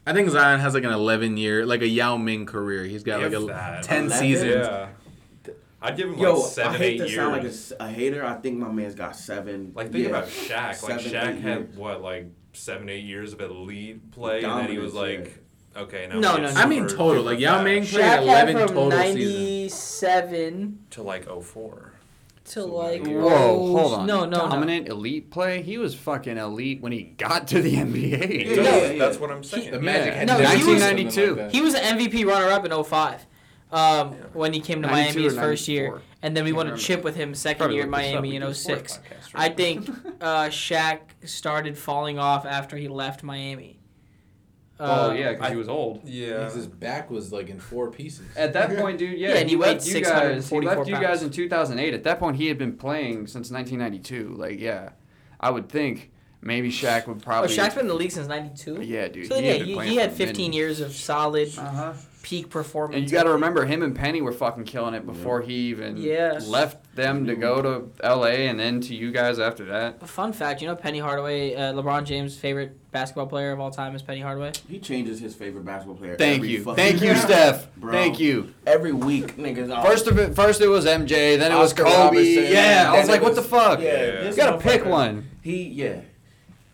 I 0.07 0.13
think 0.13 0.29
Zion 0.29 0.59
has 0.59 0.73
like 0.73 0.83
an 0.85 0.91
11 0.91 1.37
year, 1.37 1.65
like 1.67 1.81
a 1.81 1.87
Yao 1.87 2.17
Ming 2.17 2.45
career. 2.47 2.83
He's 2.85 3.03
got 3.03 3.21
like 3.21 3.31
If 3.31 3.41
a 3.43 3.45
that. 3.47 3.83
10 3.83 4.05
11? 4.05 4.17
seasons. 4.19 4.65
yeah, 4.65 4.87
I'd 5.81 5.95
give 5.97 6.09
him 6.09 6.17
Yo, 6.17 6.33
like 6.35 6.51
seven, 6.51 6.73
I 6.73 6.77
hate 6.77 6.85
eight 6.93 6.97
to 6.97 7.03
years. 7.03 7.15
sound 7.15 7.31
like 7.33 7.43
a 7.43 7.47
s- 7.47 7.73
a, 7.79 7.89
hater. 7.89 8.25
I 8.25 8.33
think 8.35 8.57
my 8.57 8.71
man's 8.71 8.95
got 8.95 9.15
seven. 9.15 9.71
Like 9.75 9.91
think 9.91 10.03
yeah, 10.05 10.09
about 10.09 10.27
Shaq. 10.27 10.83
Like 10.83 10.99
seven, 10.99 11.03
Shaq 11.03 11.35
eight 11.37 11.41
had 11.41 11.57
years. 11.59 11.75
what, 11.75 12.01
like 12.01 12.27
seven, 12.53 12.89
eight 12.89 13.03
years 13.03 13.33
of 13.33 13.41
elite 13.41 14.11
play, 14.11 14.43
and 14.43 14.59
then 14.59 14.69
he 14.71 14.77
was 14.79 14.93
Dominance, 14.93 15.27
like, 15.27 15.43
okay, 15.79 16.07
now 16.07 16.19
No, 16.19 16.35
we 16.35 16.41
no, 16.41 16.47
get 16.47 16.55
no. 16.55 16.61
I 16.61 16.65
mean, 16.65 16.87
super 16.89 16.97
total. 16.97 17.23
Like 17.23 17.39
Yao 17.39 17.61
Ming 17.61 17.85
played 17.85 18.03
Shaq 18.03 18.21
11 18.21 18.55
had 18.57 18.67
from 18.67 18.75
total 18.75 18.91
seasons. 18.91 19.71
97 19.73 20.79
to 20.91 21.03
like 21.03 21.25
04. 21.27 21.93
to 22.45 22.63
like. 22.65 23.05
Whoa, 23.05 23.29
oh, 23.29 23.77
hold 23.77 23.93
on. 23.93 24.05
No, 24.07 24.25
no, 24.25 24.45
no. 24.45 24.49
Dominant 24.49 24.87
elite 24.87 25.29
play. 25.31 25.61
He 25.61 25.77
was 25.77 25.93
fucking 25.95 26.37
elite 26.37 26.81
when 26.81 26.91
he 26.91 27.03
got 27.03 27.47
to 27.49 27.61
the 27.61 27.75
NBA. 27.75 28.45
Yeah, 28.49 28.55
That's, 28.55 28.67
yeah, 28.85 28.91
yeah. 28.91 28.97
that's 28.99 29.19
what 29.19 29.31
I'm 29.31 29.43
saying. 29.43 29.71
The 29.71 29.79
Magic 29.79 30.13
Yeah. 30.13 30.19
had 30.19 30.27
No, 30.27 30.37
never 30.39 30.57
he 30.57 30.63
was- 30.63 30.81
something 30.81 31.05
1992. 31.05 31.57
He 31.57 31.61
was 31.61 31.73
an 31.75 31.97
MVP 31.97 32.25
runner-up 32.25 32.65
in 32.65 32.71
05 32.83 33.25
um, 33.71 34.13
when 34.33 34.53
he 34.53 34.59
came 34.61 34.81
to 34.81 34.87
92 34.87 35.09
Miami 35.13 35.23
his 35.23 35.37
or 35.37 35.41
first 35.41 35.67
year, 35.67 36.01
and 36.23 36.35
then 36.35 36.43
we 36.43 36.49
Can't 36.49 36.57
won 36.57 36.65
a 36.67 36.69
remember. 36.71 36.83
chip 36.83 37.03
with 37.03 37.15
him 37.15 37.35
second 37.35 37.59
Probably 37.59 37.75
year 37.75 37.85
in 37.85 37.91
look 37.91 37.99
this 37.99 38.07
up. 38.07 38.13
Miami 38.13 38.29
We 38.29 38.35
in 38.37 38.41
do 38.41 38.53
06. 38.53 38.93
podcasts, 38.97 39.31
I 39.35 39.49
think 39.49 39.89
uh, 40.21 40.45
Shaq 40.49 40.99
started 41.25 41.77
falling 41.77 42.17
off 42.17 42.45
after 42.47 42.77
he 42.77 42.87
left 42.87 43.21
Miami. 43.23 43.78
Uh, 44.79 45.09
oh 45.09 45.13
yeah, 45.13 45.33
because 45.33 45.49
he 45.51 45.55
was 45.57 45.67
old. 45.67 46.01
Yeah. 46.05 46.49
His 46.49 46.65
back 46.65 47.09
was 47.11 47.31
like 47.33 47.49
in 47.49 47.59
four 47.59 47.91
pieces. 47.91 48.25
At 48.37 48.53
that 48.53 48.77
point, 48.77 48.97
dude, 48.97 49.19
yeah, 49.19 49.29
Yeah, 49.29 49.35
and 49.39 49.49
he 49.49 49.55
weighed 49.57 49.73
left 49.77 49.87
you 49.87 49.93
guys. 50.01 50.01
He 50.01 50.41
644 50.41 50.75
left 50.77 50.87
you 50.89 50.95
guys 50.95 51.19
pounds. 51.19 51.23
in 51.23 51.29
2008. 51.31 51.93
At 51.93 52.03
that 52.03 52.19
point, 52.19 52.37
he 52.37 52.47
had 52.47 52.57
been 52.57 52.77
playing 52.77 53.27
since 53.27 53.51
1992. 53.51 54.35
Like, 54.37 54.59
yeah, 54.59 54.91
I 55.39 55.49
would 55.49 55.67
think 55.67 56.11
maybe 56.41 56.71
Shaq 56.71 57.07
would 57.07 57.21
probably. 57.21 57.51
Oh, 57.51 57.55
probably. 57.55 57.57
Shaq's 57.57 57.73
been 57.75 57.81
in 57.81 57.87
the 57.89 57.93
league 57.95 58.11
since 58.11 58.27
'92. 58.27 58.81
Yeah, 58.81 59.09
dude. 59.09 59.27
So 59.27 59.35
he 59.35 59.45
yeah, 59.45 59.51
had 59.51 59.59
been 59.59 59.67
he, 59.67 59.73
playing 59.75 59.91
he 59.91 59.97
had 59.97 60.11
for 60.11 60.17
15 60.17 60.43
minute. 60.51 60.55
years 60.55 60.79
of 60.79 60.93
solid 60.93 61.49
Uh-huh. 61.57 61.93
peak 62.23 62.49
performance. 62.49 62.95
And 62.97 63.03
you 63.05 63.11
got 63.11 63.23
to 63.23 63.31
remember, 63.31 63.65
him 63.65 63.81
and 63.83 63.93
Penny 63.95 64.21
were 64.21 64.31
fucking 64.31 64.63
killing 64.63 64.93
it 64.93 65.05
before 65.05 65.41
he 65.41 65.53
even 65.71 65.97
Yeah. 65.97 66.39
left 66.47 66.78
them 66.99 67.25
to 67.25 67.35
go 67.35 67.61
to 67.61 67.89
L.A. 68.03 68.47
and 68.47 68.59
then 68.59 68.81
to 68.81 68.93
you 68.95 69.11
guys 69.11 69.39
after 69.39 69.65
that. 69.65 69.97
A 70.01 70.07
fun 70.07 70.33
fact, 70.33 70.61
you 70.61 70.67
know 70.67 70.75
Penny 70.75 70.99
Hardaway, 70.99 71.55
uh, 71.55 71.73
LeBron 71.73 72.03
James' 72.05 72.37
favorite 72.37 72.77
basketball 72.91 73.27
player 73.27 73.51
of 73.51 73.59
all 73.59 73.71
time 73.71 73.95
is 73.95 74.01
Penny 74.01 74.19
Hardaway. 74.19 74.51
He 74.67 74.79
changes 74.79 75.19
his 75.19 75.33
favorite 75.35 75.65
basketball 75.65 75.95
player. 75.95 76.15
Thank 76.15 76.37
every 76.37 76.49
you, 76.49 76.63
thank 76.75 76.99
you, 77.01 77.07
year. 77.07 77.15
Steph. 77.15 77.73
Bro. 77.75 77.91
Thank 77.93 78.19
you. 78.19 78.53
Every 78.67 78.91
week, 78.91 79.37
niggas. 79.37 79.75
oh, 79.75 79.81
First 79.83 80.07
of 80.07 80.17
it, 80.19 80.35
first 80.35 80.61
it 80.61 80.67
was 80.67 80.85
MJ, 80.85 81.37
then 81.37 81.51
it 81.51 81.55
was 81.55 81.71
Oscar 81.71 81.83
Kobe. 81.83 82.03
Robertson, 82.03 82.43
yeah, 82.53 82.89
I 82.89 82.91
then 82.91 82.91
was 82.99 83.07
it 83.07 83.11
like, 83.11 83.21
what 83.21 83.29
was- 83.35 83.43
the 83.43 83.49
fuck? 83.49 83.79
Yeah, 83.79 83.85
Yeah. 83.93 84.11
this 84.21 84.37
You 84.37 84.43
gotta 84.43 84.57
pick 84.57 84.81
motherfucker, 84.83 84.89
one. 84.89 85.29
He, 85.41 85.63
yeah, 85.63 86.01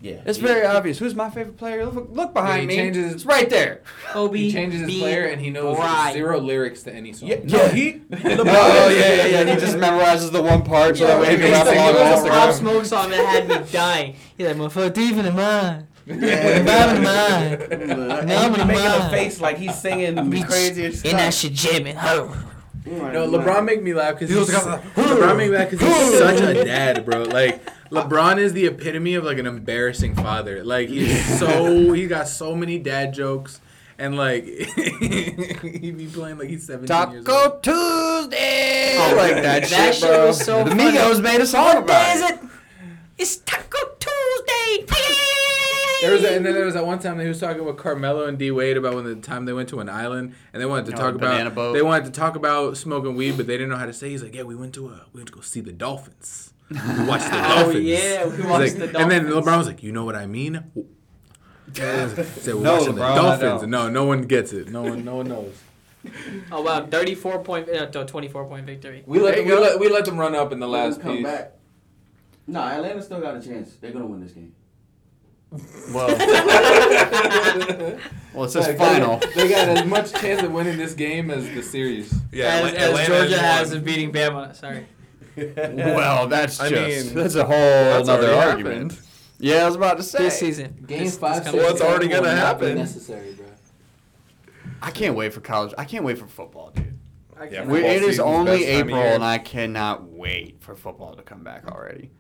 yeah. 0.06 0.22
It's 0.26 0.38
He- 0.38 0.44
very 0.46 0.66
obvious. 0.66 1.00
Who's 1.00 1.16
my 1.16 1.30
favorite 1.30 1.58
player? 1.58 1.86
Look, 1.86 2.10
look 2.12 2.34
behind 2.34 2.62
he 2.62 2.68
me. 2.68 2.76
changes- 2.76 3.12
it's 3.14 3.26
right 3.26 3.50
there. 3.50 3.82
Kobe. 4.12 4.38
He 4.38 4.52
changes 4.52 4.82
his 4.82 5.00
player 5.00 5.26
and 5.26 5.42
he 5.42 5.50
knows 5.50 5.78
bright. 5.78 6.14
zero 6.14 6.40
lyrics 6.40 6.84
to 6.84 6.94
any 6.94 7.12
song. 7.14 7.30
Yeah, 7.30 7.38
no, 7.44 7.68
he. 7.70 8.02
Oh 8.24 8.90
yeah, 8.90 9.14
yeah, 9.16 9.26
yeah. 9.26 9.54
He 9.54 9.60
just 9.60 9.78
memorizes 9.78 10.32
the 10.32 10.42
one 10.42 10.62
part 10.62 10.98
so 10.98 11.08
that 11.08 11.20
way 11.20 11.32
he 11.32 11.38
can 11.38 11.48
Yo, 11.48 11.52
rap 11.52 11.66
there 11.66 11.76
along 11.76 11.94
was 11.96 12.20
on 12.22 12.28
a 12.28 12.30
Pop 12.30 12.54
Smoke 12.54 12.86
song 12.86 13.10
that 13.10 13.26
had 13.26 13.48
me 13.48 13.72
dying. 13.72 14.16
He's 14.38 14.48
like, 14.48 14.56
motherfucker, 14.58 14.94
deep 14.94 15.16
in 15.18 15.26
the 15.26 15.32
mind. 15.46 15.88
Yeah. 16.06 16.64
Bottom 16.64 16.98
of 16.98 17.70
the 17.70 18.26
Now 18.28 18.44
I'm 18.44 18.54
he 18.54 18.62
in 18.62 18.68
be 18.68 18.74
making 18.76 18.86
a 19.02 19.10
face 19.10 19.42
like 19.42 19.58
he's 19.58 19.74
singing 19.80 20.14
the 20.30 20.44
craziest 20.44 21.04
In 21.04 21.18
that 21.18 21.34
stuff. 21.34 21.52
shit 21.52 21.54
jamming. 21.54 21.96
No, 22.86 23.28
LeBron 23.28 23.66
make 23.66 23.82
me 23.82 23.94
laugh 23.94 24.20
because 24.20 24.30
He 24.30 24.38
he's, 24.38 24.50
LeBron 24.96 25.38
make 25.38 25.50
me 25.52 25.58
laugh 25.58 25.70
'cause 25.72 25.80
he's 25.80 26.18
such 26.20 26.42
a 26.42 26.64
dad, 26.64 27.04
bro. 27.06 27.24
Like 27.24 27.64
LeBron 27.90 28.38
is 28.38 28.54
the 28.54 28.68
epitome 28.68 29.16
of 29.16 29.24
like 29.24 29.38
an 29.40 29.48
embarrassing 29.48 30.16
father. 30.16 30.64
Like 30.64 30.90
he's 30.90 31.40
so 31.40 31.94
he 31.94 32.08
got 32.08 32.28
so 32.28 32.56
many 32.56 32.78
dad 32.78 33.14
jokes, 33.14 33.60
and 33.98 34.16
like 34.18 34.44
he 34.46 35.92
be 35.92 36.08
playing 36.14 36.38
like 36.38 36.50
he's 36.50 36.66
seventeen 36.68 37.12
years 37.12 37.28
old. 37.28 37.64
Taco 37.64 38.22
Tuesday. 38.22 38.98
Oh, 39.00 39.16
like 39.18 39.36
that, 39.42 39.64
that 39.64 39.68
shit, 39.68 39.96
shit 39.96 40.10
bro. 40.10 40.28
was 40.28 40.44
so 40.44 40.64
the 40.64 40.72
funny. 40.72 40.84
Migos 40.84 41.22
made 41.22 41.42
a 41.42 41.46
song 41.48 41.66
What 41.66 41.78
about 41.80 41.88
day 41.88 42.12
is 42.14 42.22
it. 42.22 42.34
it? 42.36 42.50
It's 43.18 43.38
Taco 43.38 43.62
Tuesday. 43.64 43.85
There 46.06 46.14
was 46.14 46.24
a, 46.24 46.36
and 46.36 46.46
then 46.46 46.54
there 46.54 46.66
was 46.66 46.74
that 46.76 46.86
one 46.86 47.00
time 47.00 47.18
that 47.18 47.24
he 47.24 47.30
was 47.30 47.40
talking 47.40 47.64
with 47.66 47.78
Carmelo 47.78 48.26
and 48.28 48.38
D 48.38 48.52
Wade 48.52 48.78
about 48.78 48.96
when 48.96 49.04
the 49.06 49.16
time 49.16 49.46
they 49.46 49.54
went 49.54 49.70
to 49.70 49.80
an 49.80 49.90
island 49.90 50.34
and 50.54 50.62
they 50.62 50.66
wanted 50.66 50.86
to 50.88 50.94
Oh, 50.94 50.96
talk 50.98 51.16
about 51.16 51.56
boat. 51.56 51.74
they 51.74 51.82
wanted 51.82 52.06
to 52.06 52.12
talk 52.12 52.36
about 52.36 52.78
smoking 52.78 53.16
weed, 53.16 53.38
but 53.38 53.48
they 53.48 53.54
didn't 53.56 53.70
know 53.70 53.78
how 53.78 53.86
to 53.86 53.94
say. 53.94 54.10
He's 54.10 54.24
like, 54.24 54.36
yeah, 54.36 54.44
we 54.44 54.56
went 54.56 54.74
to 54.76 54.88
a 54.90 55.06
we 55.14 55.20
went 55.20 55.28
to 55.28 55.34
go 55.34 55.42
see 55.42 55.62
the 55.62 55.72
dolphins. 55.72 56.54
We 56.70 56.78
watched 57.06 57.30
the 57.30 57.38
Oh, 57.46 57.56
dolphins. 57.64 57.84
yeah, 57.86 58.26
we 58.26 58.32
watched 58.44 58.50
like- 58.50 58.74
the 58.74 58.88
dolphins. 58.88 58.96
And 58.96 59.12
then 59.12 59.24
dolphins. 59.26 59.46
LeBron 59.48 59.58
was 59.58 59.68
like, 59.68 59.84
you 59.84 59.92
know 59.92 60.04
what 60.06 60.16
I 60.16 60.26
mean? 60.26 60.72
Yeah. 61.74 62.08
Said, 62.24 62.56
we're 62.56 62.62
No, 62.64 62.74
watching 62.78 62.94
LeBron, 62.96 63.16
the 63.40 63.46
dolphins. 63.48 63.68
No, 63.70 63.90
no 63.90 64.06
one 64.06 64.22
gets 64.24 64.54
it. 64.54 64.70
No 64.70 64.84
one, 64.84 65.04
no 65.04 65.16
one 65.18 65.28
knows. 65.28 65.54
Oh 66.52 66.62
wow, 66.62 66.86
34 66.86 67.40
point, 67.44 67.68
uh, 67.70 67.88
24 67.88 68.46
point 68.46 68.66
victory. 68.68 69.04
We 69.08 69.20
let, 69.20 69.36
them, 69.36 69.46
we, 69.48 69.54
let, 69.56 69.80
we 69.80 69.90
let 69.90 70.06
them 70.06 70.18
run 70.18 70.36
up 70.36 70.52
in 70.52 70.60
the 70.60 70.68
Let 70.68 70.86
last 70.86 70.96
him 70.98 71.02
come 71.02 71.16
piece. 71.18 71.26
back. 71.26 71.52
Nah, 72.48 72.68
Atlanta 72.70 73.02
still 73.02 73.20
got 73.20 73.36
a 73.36 73.42
chance. 73.42 73.74
They're 73.78 73.92
gonna 73.92 74.06
win 74.06 74.22
this 74.22 74.34
game. 74.34 74.54
Well, 75.52 76.08
well, 78.34 78.44
it 78.46 78.50
says 78.50 78.68
Like, 78.68 78.78
final. 78.78 79.18
They, 79.20 79.34
they 79.34 79.50
got 79.50 79.68
as 79.70 79.86
much 79.86 80.12
chance 80.14 80.42
of 80.44 80.52
winning 80.52 80.78
this 80.78 80.94
game 80.94 81.32
as 81.32 81.50
the 81.52 81.62
series. 81.62 82.14
Yeah, 82.32 82.46
as, 82.48 82.74
Atla- 82.74 82.80
as 82.80 82.90
Atlanta 82.90 83.08
Georgia 83.08 83.38
has 83.40 83.72
of 83.74 83.84
beating 83.86 84.12
Bama. 84.12 84.56
Sorry. 84.56 84.86
Well, 85.38 86.28
that's 86.30 86.60
I 86.60 86.70
just 86.70 87.06
mean, 87.08 87.16
that's 87.16 87.36
a 87.36 87.44
whole 87.46 87.56
that's 87.56 88.10
other 88.10 88.32
argument. 88.34 88.92
happened. 88.94 89.08
Yeah, 89.40 89.64
I 89.64 89.66
was 89.66 89.76
about 89.76 89.98
to 89.98 90.04
say. 90.04 90.20
This 90.24 90.40
season. 90.40 90.84
Game 90.88 91.04
This- 91.06 91.18
five. 91.18 91.44
this 91.44 91.52
six, 91.52 91.56
Well, 91.64 91.72
it's 91.72 91.82
already 91.82 92.08
gonna 92.08 92.32
happen. 92.36 92.76
Necessary, 92.78 93.34
bro. 93.34 93.46
I 94.82 94.92
can't 94.92 95.16
wait 95.16 95.34
for 95.34 95.42
college. 95.42 95.74
I 95.78 95.86
can't 95.86 96.04
wait 96.04 96.18
for 96.18 96.28
football, 96.28 96.72
dude. 96.76 96.98
I 97.40 97.46
Yeah, 97.46 97.60
Football 97.62 97.76
it 97.78 98.02
is 98.04 98.20
only 98.20 98.60
best 98.60 98.64
time 98.72 98.82
of 98.82 98.88
April, 98.90 99.02
and 99.02 99.24
I 99.24 99.38
cannot 99.40 100.10
wait 100.10 100.62
for 100.62 100.76
football 100.76 101.16
to 101.16 101.22
come 101.22 101.44
back 101.44 101.68
already. 101.68 102.12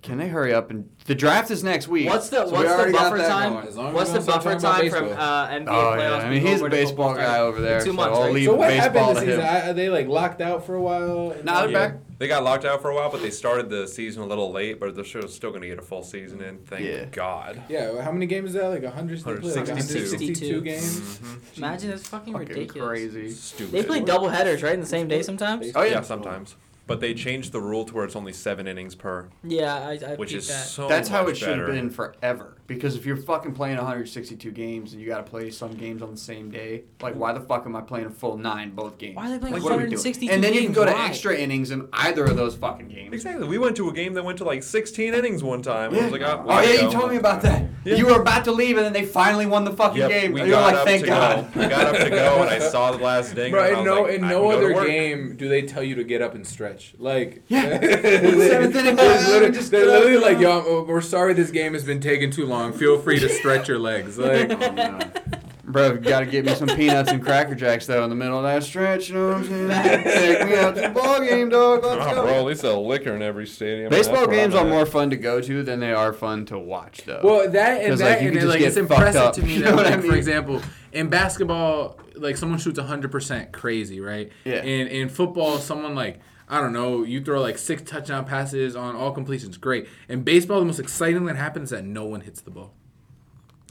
Can 0.00 0.18
they 0.18 0.28
hurry 0.28 0.54
up 0.54 0.70
and 0.70 0.88
the 1.06 1.14
draft 1.14 1.50
is 1.50 1.64
next 1.64 1.88
week? 1.88 2.08
What's 2.08 2.28
the 2.28 2.46
so 2.46 2.52
what's 2.52 2.72
the 2.84 2.92
buffer 2.92 3.18
time? 3.18 3.52
going. 3.54 3.66
As 3.66 3.76
long 3.76 3.88
as 3.88 3.94
What's 3.94 4.10
the 4.12 4.20
buffer 4.20 4.54
time 4.56 4.90
from 4.90 5.04
baseball. 5.08 5.12
uh, 5.12 5.48
NBA 5.48 5.66
Oh 5.68 5.72
playoffs? 5.72 5.98
yeah, 5.98 6.14
I 6.26 6.30
mean 6.30 6.46
he's 6.46 6.60
a 6.62 6.68
baseball 6.68 7.08
football 7.08 7.14
guy 7.16 7.38
over 7.40 7.60
there. 7.60 7.80
Two 7.80 7.86
so 7.86 7.92
months, 7.94 8.16
I'll 8.16 8.24
right? 8.26 8.32
leave 8.32 8.44
So 8.46 8.54
what 8.54 8.68
baseball 8.68 8.92
happened 8.92 9.18
to 9.18 9.24
this 9.26 9.34
season? 9.36 9.40
him. 9.64 9.70
Are 9.70 9.72
they 9.74 9.88
like 9.90 10.06
locked 10.06 10.40
out 10.40 10.64
for 10.64 10.76
a 10.76 10.80
while? 10.82 11.36
Nah, 11.42 11.62
they're 11.62 11.70
Yeah. 11.70 11.88
back. 11.88 11.96
They 12.18 12.26
got 12.28 12.42
locked 12.44 12.64
out 12.64 12.80
for 12.82 12.90
a 12.90 12.94
while, 12.94 13.10
but 13.10 13.22
they 13.22 13.30
started 13.30 13.70
the 13.70 13.86
season 13.88 14.22
a 14.22 14.26
little 14.26 14.52
late. 14.52 14.78
But 14.78 14.94
they're 14.94 15.04
still 15.04 15.26
still 15.28 15.50
going 15.50 15.62
to 15.62 15.68
get 15.68 15.78
a 15.78 15.82
full 15.82 16.02
season 16.04 16.42
in. 16.42 16.58
Thank 16.58 16.84
Yeah. 16.84 17.04
God. 17.06 17.62
Yeah, 17.68 18.00
how 18.00 18.12
many 18.12 18.26
games 18.26 18.50
is 18.50 18.54
that? 18.54 18.68
Like 18.68 18.82
100, 18.84 19.18
they 19.18 19.22
play, 19.22 19.32
like 19.34 19.66
162. 19.68 19.98
162 20.16 20.60
games. 20.60 21.00
Mm-hmm. 21.00 21.34
Imagine 21.58 21.90
it's 21.90 22.06
fucking, 22.08 22.32
Fucking 22.34 22.48
ridiculous. 22.48 22.88
crazy. 22.88 23.30
Stupid. 23.30 23.72
They 23.72 23.82
play 23.82 24.00
double 24.00 24.28
headers, 24.28 24.62
right, 24.62 24.74
in 24.74 24.80
the 24.80 24.86
same 24.86 25.08
day 25.08 25.22
sometimes. 25.22 25.72
Oh 25.74 25.82
yeah. 25.82 25.90
yeah, 25.90 26.00
sometimes. 26.02 26.54
But 26.88 27.00
they 27.00 27.14
changed 27.14 27.52
the 27.52 27.60
rule 27.60 27.84
to 27.84 27.94
where 27.94 28.04
it's 28.04 28.16
only 28.16 28.32
seven 28.32 28.66
innings 28.66 28.96
per, 28.96 29.28
Yeah, 29.44 29.74
I, 29.76 29.92
I 30.04 30.14
which 30.16 30.30
peeped 30.30 30.38
is 30.42 30.48
that. 30.48 30.66
so. 30.66 30.88
That's 30.88 31.08
how 31.08 31.22
much 31.22 31.34
it 31.34 31.36
should 31.36 31.48
have 31.50 31.58
better. 31.58 31.72
been 31.72 31.90
forever. 31.90 32.57
Because 32.68 32.94
if 32.96 33.06
you're 33.06 33.16
fucking 33.16 33.54
playing 33.54 33.78
162 33.78 34.50
games 34.50 34.92
and 34.92 35.00
you 35.00 35.08
got 35.08 35.24
to 35.24 35.28
play 35.28 35.50
some 35.50 35.72
games 35.72 36.02
on 36.02 36.10
the 36.10 36.18
same 36.18 36.50
day, 36.50 36.82
like 37.00 37.14
why 37.14 37.32
the 37.32 37.40
fuck 37.40 37.64
am 37.64 37.74
I 37.74 37.80
playing 37.80 38.04
a 38.06 38.10
full 38.10 38.36
nine 38.36 38.72
both 38.74 38.98
games? 38.98 39.16
Why 39.16 39.26
are 39.26 39.30
they 39.30 39.38
playing 39.38 39.54
Like, 39.54 39.62
what 39.62 39.72
are 39.72 39.76
we 39.76 39.84
doing? 39.84 39.92
162 39.92 40.30
And 40.30 40.44
then 40.44 40.52
you 40.52 40.60
can 40.60 40.72
go 40.74 40.84
to 40.84 40.92
Why? 40.92 41.06
extra 41.06 41.34
innings 41.34 41.70
in 41.70 41.88
either 41.94 42.26
of 42.26 42.36
those 42.36 42.54
fucking 42.56 42.88
games. 42.88 43.14
Exactly. 43.14 43.48
We 43.48 43.56
went 43.56 43.74
to 43.76 43.88
a 43.88 43.92
game 43.94 44.12
that 44.14 44.22
went 44.22 44.36
to 44.38 44.44
like 44.44 44.62
16 44.62 45.14
innings 45.14 45.42
one 45.42 45.62
time. 45.62 45.94
I 45.94 45.96
Yeah. 45.96 46.02
was 46.04 46.12
like, 46.12 46.20
oh, 46.20 46.44
oh 46.46 46.60
yeah, 46.60 46.82
you 46.82 46.90
told 46.90 47.10
me 47.10 47.16
about 47.16 47.40
that. 47.40 47.64
Yeah. 47.86 47.94
You 47.94 48.04
were 48.04 48.20
about 48.20 48.44
to 48.44 48.52
leave 48.52 48.76
and 48.76 48.84
then 48.84 48.92
they 48.92 49.06
finally 49.06 49.46
won 49.46 49.64
the 49.64 49.72
fucking 49.72 49.96
Yep, 49.96 50.10
game. 50.10 50.32
we 50.34 50.40
and 50.42 50.50
you're 50.50 50.58
got 50.58 50.66
like, 50.66 50.74
up 50.76 50.84
thank 50.86 51.00
to 51.04 51.06
God. 51.08 51.54
go. 51.54 51.60
We 51.60 51.68
got 51.68 51.86
up 51.94 52.02
to 52.04 52.10
go, 52.10 52.42
and 52.42 52.50
I 52.50 52.58
saw 52.58 52.92
the 52.92 53.02
last 53.02 53.34
ding. 53.34 53.50
Bro, 53.50 53.64
and 53.64 53.68
I 53.68 53.72
in 53.72 53.78
was 53.78 53.86
no 53.86 54.02
like, 54.02 54.12
in 54.12 54.24
I 54.24 54.28
no 54.30 54.40
can 54.42 54.50
go 54.50 54.68
to 54.68 54.74
other 54.76 54.86
game 54.86 55.36
do 55.36 55.48
they 55.48 55.62
tell 55.62 55.82
you 55.82 55.94
to 55.94 56.04
get 56.04 56.20
up 56.20 56.34
and 56.34 56.46
stretch. 56.46 56.92
Like 56.98 57.44
Yeah. 57.48 57.78
they, 57.78 57.88
Seventh 58.48 58.76
inning, 58.76 58.96
they're 58.96 59.18
literally, 59.26 59.54
just 59.54 59.70
they're 59.70 59.86
get 59.86 59.94
up. 59.94 60.02
literally 60.04 60.22
like, 60.22 60.38
yo, 60.38 60.84
we're 60.86 61.00
sorry 61.00 61.32
this 61.32 61.50
game 61.50 61.72
has 61.72 61.84
been 61.84 62.00
taking 62.00 62.30
too 62.30 62.44
long. 62.44 62.57
Feel 62.74 62.98
free 63.00 63.18
to 63.20 63.28
stretch 63.28 63.68
your 63.68 63.78
legs. 63.78 64.18
Oh, 64.18 64.22
like, 64.24 65.24
Bro, 65.64 65.92
you 65.92 65.98
gotta 65.98 66.24
get 66.24 66.46
me 66.46 66.54
some 66.54 66.66
peanuts 66.68 67.10
and 67.10 67.22
cracker 67.22 67.54
jacks 67.54 67.84
though 67.84 68.02
in 68.02 68.08
the 68.08 68.16
middle 68.16 68.38
of 68.38 68.42
that 68.44 68.62
stretch. 68.62 69.10
You 69.10 69.16
know 69.16 69.28
what 69.28 69.36
I'm 69.36 69.44
saying? 69.44 70.02
Take 70.38 70.48
me 70.48 70.56
out 70.56 70.74
to 70.76 70.80
the 70.80 70.88
ball 70.88 71.20
game, 71.20 71.50
dog. 71.50 71.84
Let's 71.84 72.06
Oh, 72.06 72.14
go. 72.14 72.22
bro, 72.22 72.34
at 72.38 72.44
least 72.46 72.64
a 72.64 72.72
liquor 72.74 73.14
in 73.14 73.20
every 73.20 73.46
stadium. 73.46 73.90
Baseball 73.90 74.26
That's 74.26 74.30
games 74.32 74.54
are 74.54 74.64
more 74.64 74.86
fun 74.86 75.10
to 75.10 75.16
go 75.16 75.42
to 75.42 75.62
than 75.62 75.78
they 75.80 75.92
are 75.92 76.14
fun 76.14 76.46
to 76.46 76.58
watch, 76.58 77.02
though. 77.04 77.20
well, 77.22 77.50
that 77.50 77.80
and 77.82 77.90
'Cause, 77.90 77.98
that 77.98 78.04
like, 78.12 78.20
and 78.22 78.32
could 78.32 78.40
then, 78.40 78.48
like 78.48 78.60
it's 78.62 78.76
impressive 78.78 79.20
up. 79.20 79.34
to 79.34 79.42
me 79.42 79.54
You 79.56 79.62
that, 79.64 79.70
know 79.70 79.76
what 79.76 79.86
I 79.88 79.96
like, 79.96 80.04
for 80.06 80.14
example, 80.16 80.62
in 80.94 81.08
basketball, 81.10 81.98
like 82.16 82.38
someone 82.38 82.58
shoots 82.58 82.78
hundred 82.78 83.12
percent 83.12 83.52
crazy, 83.52 84.00
right? 84.00 84.32
Yeah. 84.46 84.62
In 84.62 84.86
in 84.88 85.08
football, 85.10 85.58
someone 85.58 85.94
like. 85.94 86.20
I 86.48 86.60
don't 86.60 86.72
know. 86.72 87.02
You 87.04 87.22
throw 87.22 87.40
like 87.40 87.58
six 87.58 87.82
touchdown 87.82 88.24
passes 88.24 88.74
on 88.74 88.96
all 88.96 89.12
completions, 89.12 89.56
great. 89.58 89.86
In 90.08 90.22
baseball, 90.22 90.60
the 90.60 90.66
most 90.66 90.78
exciting 90.80 91.18
thing 91.18 91.26
that 91.26 91.36
happens 91.36 91.64
is 91.72 91.78
that 91.78 91.84
no 91.84 92.04
one 92.06 92.22
hits 92.22 92.40
the 92.40 92.50
ball. 92.50 92.72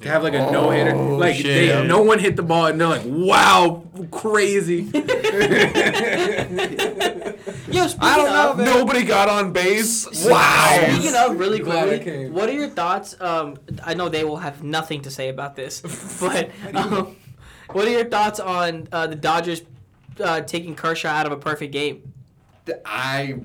To 0.02 0.10
have 0.10 0.22
like 0.22 0.36
a 0.36 0.52
no 0.52 0.70
hitter, 0.70 0.94
Oh, 0.94 1.16
like 1.18 1.38
shit. 1.38 1.46
they, 1.74 1.88
no 1.88 2.04
one 2.04 2.20
hit 2.20 2.36
the 2.36 2.44
ball, 2.44 2.68
and 2.68 2.80
they're 2.80 2.88
like, 2.88 3.02
"Wow, 3.06 3.84
crazy!" 4.12 4.84
Yo, 7.70 7.86
I 8.00 8.16
don't 8.18 8.32
know, 8.32 8.52
of, 8.52 8.58
man. 8.58 8.66
Nobody 8.66 9.04
got 9.04 9.28
on 9.28 9.52
base. 9.54 10.08
Wow. 10.30 10.86
Speaking 10.94 11.16
of 11.16 11.40
really 11.40 11.60
Glad 11.60 11.88
quickly, 11.88 12.30
what 12.30 12.48
are 12.48 12.54
your 12.54 12.70
thoughts? 12.70 13.20
Um, 13.20 13.58
I 13.84 13.94
know 13.96 14.08
they 14.08 14.24
will 14.24 14.38
have 14.38 14.64
nothing 14.64 15.02
to 15.02 15.10
say 15.12 15.30
about 15.30 15.56
this, 15.56 15.82
but 16.20 16.52
um, 16.76 17.16
what 17.72 17.86
are 17.88 17.92
your 17.92 18.06
thoughts 18.06 18.40
on 18.40 18.88
uh, 18.92 19.08
the 19.08 19.16
Dodgers 19.16 19.64
uh, 20.24 20.42
taking 20.42 20.76
Kershaw 20.76 21.10
out 21.10 21.26
of 21.26 21.32
a 21.32 21.38
perfect 21.38 21.74
game? 21.74 22.14
I 22.86 23.36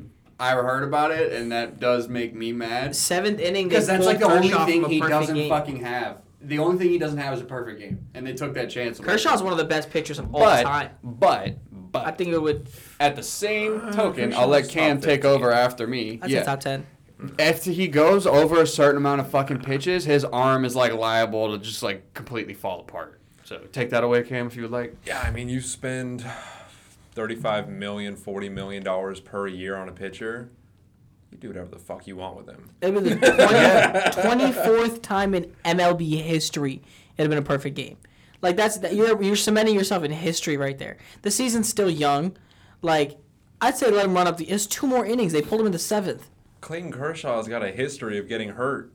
I 0.41 0.53
heard 0.55 0.83
about 0.83 1.11
it, 1.13 1.33
and 1.33 1.53
that 1.53 1.79
does 1.79 2.09
make 2.09 2.35
me 2.35 2.53
mad. 2.53 2.97
Seventh 2.97 3.39
inning, 3.39 3.69
Because 3.69 3.87
that's 3.87 4.05
like 4.05 4.19
the 4.19 4.27
only 4.31 4.49
thing 4.51 4.85
he 4.89 5.01
doesn't 5.01 5.35
game. 5.35 5.49
fucking 5.49 5.77
have. 5.77 6.19
The 6.41 6.59
only 6.59 6.77
thing 6.79 6.89
he 6.89 6.99
doesn't 6.99 7.19
have 7.19 7.35
is 7.35 7.41
a 7.41 7.45
perfect 7.45 7.79
game, 7.79 8.07
and 8.15 8.27
they 8.27 8.33
took 8.33 8.55
that 8.55 8.69
chance. 8.69 8.99
on 8.99 9.05
him. 9.05 9.11
Kershaw's 9.13 9.43
one 9.43 9.53
of 9.53 9.59
the 9.59 9.65
best 9.65 9.91
pitchers 9.91 10.19
of 10.19 10.35
all 10.35 10.41
but, 10.41 10.63
time. 10.65 10.91
But 11.05 11.59
but 11.71 12.05
I 12.07 12.11
think 12.11 12.31
it 12.31 12.39
would. 12.43 12.69
at 12.99 13.15
the 13.15 13.23
same 13.23 13.81
Uh, 13.85 13.93
token, 13.93 14.35
I'll 14.35 14.49
let 14.49 14.69
Cam 14.69 15.01
take 15.01 15.23
15. 15.23 15.31
over 15.31 15.53
after 15.53 15.87
me. 15.87 16.19
I'd 16.21 16.29
say 16.31 16.37
yeah. 16.37 16.43
top 16.43 16.59
ten. 16.61 16.87
if 17.39 17.65
he 17.65 17.87
goes 17.87 18.27
over 18.27 18.61
a 18.63 18.67
certain 18.67 18.97
amount 18.97 19.21
of 19.21 19.31
fucking 19.31 19.61
pitches, 19.61 20.05
his 20.07 20.25
arm 20.25 20.65
is 20.65 20.75
like 20.75 20.93
liable 20.93 21.53
to 21.57 21.65
just 21.65 21.85
like 21.85 22.13
completely 22.15 22.55
fall 22.55 22.81
apart. 22.81 23.21
So 23.45 23.59
take 23.71 23.91
that 23.91 24.03
away, 24.03 24.23
Cam, 24.25 24.49
if 24.49 24.57
you 24.57 24.63
would 24.63 24.73
like. 24.73 24.97
Yeah, 25.07 25.21
I 25.25 25.31
mean, 25.31 25.49
you 25.49 25.61
spend 25.61 26.25
35 27.15 27.69
million, 27.69 28.17
40 28.17 28.49
million 28.49 28.83
dollars 28.83 29.21
per 29.21 29.47
year 29.47 29.77
on 29.77 29.89
a 29.89 29.93
pitcher. 29.93 30.51
You 31.31 31.39
do 31.39 31.49
whatever 31.49 31.69
the 31.69 31.79
fuck 31.79 32.07
you 32.07 32.17
want 32.17 32.37
with 32.37 32.49
him. 32.49 32.71
It 32.81 32.93
was 32.93 33.05
the 33.05 33.17
20, 33.17 34.53
24th 34.53 35.03
time 35.03 35.35
in 35.35 35.55
MLB 35.65 36.23
history 36.23 36.83
it 37.17 37.23
had 37.23 37.31
been 37.31 37.39
a 37.39 37.43
perfect 37.43 37.77
game. 37.77 37.99
Like 38.41 38.57
that's 38.57 38.79
that 38.79 38.95
you're 38.95 39.23
you're 39.23 39.37
cementing 39.37 39.75
yourself 39.75 40.03
in 40.03 40.11
history 40.11 40.57
right 40.57 40.77
there. 40.77 40.99
The 41.23 41.31
season's 41.31 41.69
still 41.69 41.91
young. 41.91 42.37
Like 42.81 43.19
I'd 43.61 43.77
say 43.77 43.91
let 43.91 44.05
him 44.07 44.15
run 44.15 44.27
up 44.27 44.37
the. 44.39 44.45
It's 44.47 44.67
two 44.67 44.87
more 44.87 45.07
innings. 45.07 45.33
They 45.33 45.43
pulled 45.43 45.61
him 45.61 45.67
in 45.67 45.73
the 45.73 45.79
seventh. 45.79 46.29
Clayton 46.61 46.93
Kershaw's 46.93 47.49
got 47.49 47.63
a 47.63 47.71
history 47.71 48.19
of 48.19 48.29
getting 48.29 48.51
hurt 48.51 48.93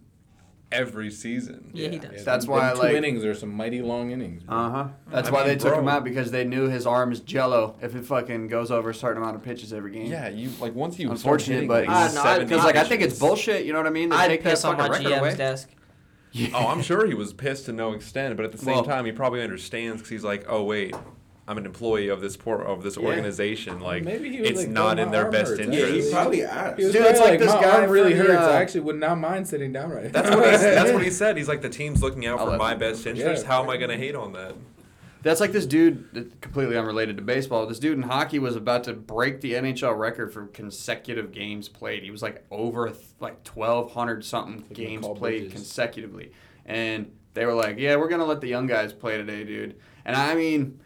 every 0.72 1.10
season. 1.12 1.72
Yeah, 1.74 1.90
he 1.90 2.00
does. 2.00 2.24
That's 2.26 2.46
Them 2.46 2.54
why, 2.56 2.74
two 2.74 2.80
like- 2.80 2.94
innings 2.96 3.24
are 3.24 3.34
some 3.34 3.50
mighty 3.54 3.82
long 3.82 4.12
innings. 4.12 4.44
Uh 4.50 4.70
huh. 4.70 4.88
That's 5.10 5.30
I 5.30 5.32
why 5.32 5.40
mean, 5.40 5.48
they 5.50 5.56
took 5.56 5.72
bro. 5.74 5.80
him 5.80 5.88
out 5.88 6.04
because 6.04 6.32
they 6.32 6.44
knew 6.44 6.68
his 6.68 6.86
arm 6.86 7.12
is 7.12 7.20
jello 7.22 7.76
if 7.82 7.96
it 7.96 8.04
fucking 8.06 8.48
goes 8.48 8.70
over 8.72 8.90
a 8.90 8.94
certain 8.96 9.22
amount 9.22 9.36
of 9.38 9.44
pitches 9.44 9.72
every 9.74 9.92
game. 9.92 10.08
Yeah, 10.08 10.28
you 10.30 10.50
like 10.60 10.76
once 10.76 11.00
you 11.00 11.08
start 11.08 11.18
Unfortunate, 11.20 11.54
hitting, 11.56 11.68
but 11.70 11.88
like, 11.88 11.90
Ah, 11.90 12.12
no, 12.14 12.22
I- 12.22 12.34
70 12.34 12.46
because 12.50 12.66
like 12.66 12.76
I 12.76 12.84
think 12.84 13.02
it's 13.02 13.18
bullshit. 13.20 13.66
You 13.66 13.74
know 13.74 13.80
what 13.80 13.88
I 13.88 13.92
mean? 13.92 14.10
They 14.10 14.16
I'd 14.16 14.28
take 14.28 14.44
that 14.44 14.50
piss 14.52 14.66
on 14.66 14.76
fucking 14.78 14.92
my 14.92 14.98
record 14.98 15.12
GM's 15.12 15.20
away. 15.22 15.36
desk. 15.36 15.70
Oh, 16.54 16.68
I'm 16.68 16.82
sure 16.84 17.08
he 17.08 17.14
was 17.16 17.34
pissed 17.34 17.66
to 17.66 17.72
no 17.74 17.94
extent, 17.94 18.36
but 18.38 18.46
at 18.46 18.52
the 18.52 18.58
same 18.60 18.76
Well- 18.76 18.84
time, 18.84 19.06
he 19.06 19.12
probably 19.12 19.42
understands 19.42 20.02
because 20.02 20.10
he's 20.10 20.24
like, 20.24 20.46
oh 20.48 20.64
wait, 20.64 20.94
I'm 21.50 21.58
an 21.58 21.66
employee 21.66 22.10
of 22.10 22.20
this 22.20 22.36
por- 22.36 22.62
of 22.64 22.84
this 22.84 22.98
Yeah. 22.98 23.06
organization. 23.06 23.80
Like, 23.80 24.04
Maybe 24.04 24.30
he 24.30 24.42
was 24.42 24.50
it's 24.50 24.60
like, 24.60 24.70
not 24.70 25.00
in 25.00 25.12
their 25.12 25.32
best 25.32 25.52
hurts." 25.52 25.62
interest. 25.62 25.94
Yeah, 25.96 26.02
he 26.04 26.12
probably 26.12 26.44
asked. 26.44 26.78
He 26.78 26.84
was 26.86 26.94
Dude, 26.94 27.06
it's 27.06 27.20
like 27.20 27.30
like, 27.32 27.40
this 27.40 27.54
my 27.54 27.62
guy 27.62 27.82
arm 27.82 27.90
really 27.90 28.12
from 28.18 28.28
the, 28.28 28.34
hurts. 28.34 28.44
uh, 28.48 28.52
I 28.52 28.62
actually 28.62 28.82
would 28.82 29.00
not 29.00 29.18
mind 29.18 29.48
sitting 29.48 29.72
down 29.72 29.90
right 29.92 30.12
That's 30.12 30.30
now. 30.30 30.38
what, 30.40 30.52
he, 30.52 30.58
that's 30.58 30.92
what 30.92 31.04
he 31.04 31.10
said. 31.22 31.38
He's 31.38 31.48
like, 31.48 31.62
the 31.62 31.70
team's 31.70 32.02
looking 32.04 32.26
out 32.26 32.40
I'll 32.40 32.52
for 32.52 32.58
my 32.58 32.74
him- 32.74 32.80
best 32.80 33.08
interest. 33.08 33.44
Yeah. 33.44 33.50
How 33.50 33.64
am 33.64 33.70
I 33.70 33.78
going 33.78 33.90
to 33.92 33.98
hate 33.98 34.16
on 34.16 34.34
that? 34.34 34.56
That's 35.24 35.42
like 35.42 35.52
this 35.52 35.66
dude, 35.66 36.32
completely 36.42 36.78
unrelated 36.78 37.18
to 37.18 37.24
baseball. 37.24 37.66
This 37.66 37.80
dude 37.80 37.98
in 37.98 38.04
hockey 38.04 38.40
was 38.40 38.56
about 38.56 38.84
to 38.86 38.94
break 38.94 39.42
the 39.42 39.54
NHL 39.54 39.98
record 39.98 40.32
for 40.32 40.46
consecutive 40.48 41.32
games 41.32 41.68
played. 41.70 42.04
He 42.04 42.12
was 42.12 42.22
like 42.22 42.46
over 42.52 42.94
like 43.20 43.44
twelve 43.44 43.92
hundred 43.94 44.24
something 44.24 44.64
games 44.74 45.06
played 45.08 45.42
Bridges. 45.44 45.54
consecutively, 45.54 46.32
and 46.66 47.12
they 47.34 47.46
were 47.46 47.56
like, 47.56 47.78
"Yeah, 47.78 47.96
we're 47.96 48.08
gonna 48.10 48.26
let 48.26 48.42
the 48.42 48.48
young 48.48 48.68
guys 48.68 48.94
play 48.94 49.18
today, 49.18 49.44
dude." 49.44 49.76
And 50.06 50.16
I 50.16 50.36
mean, 50.36 50.80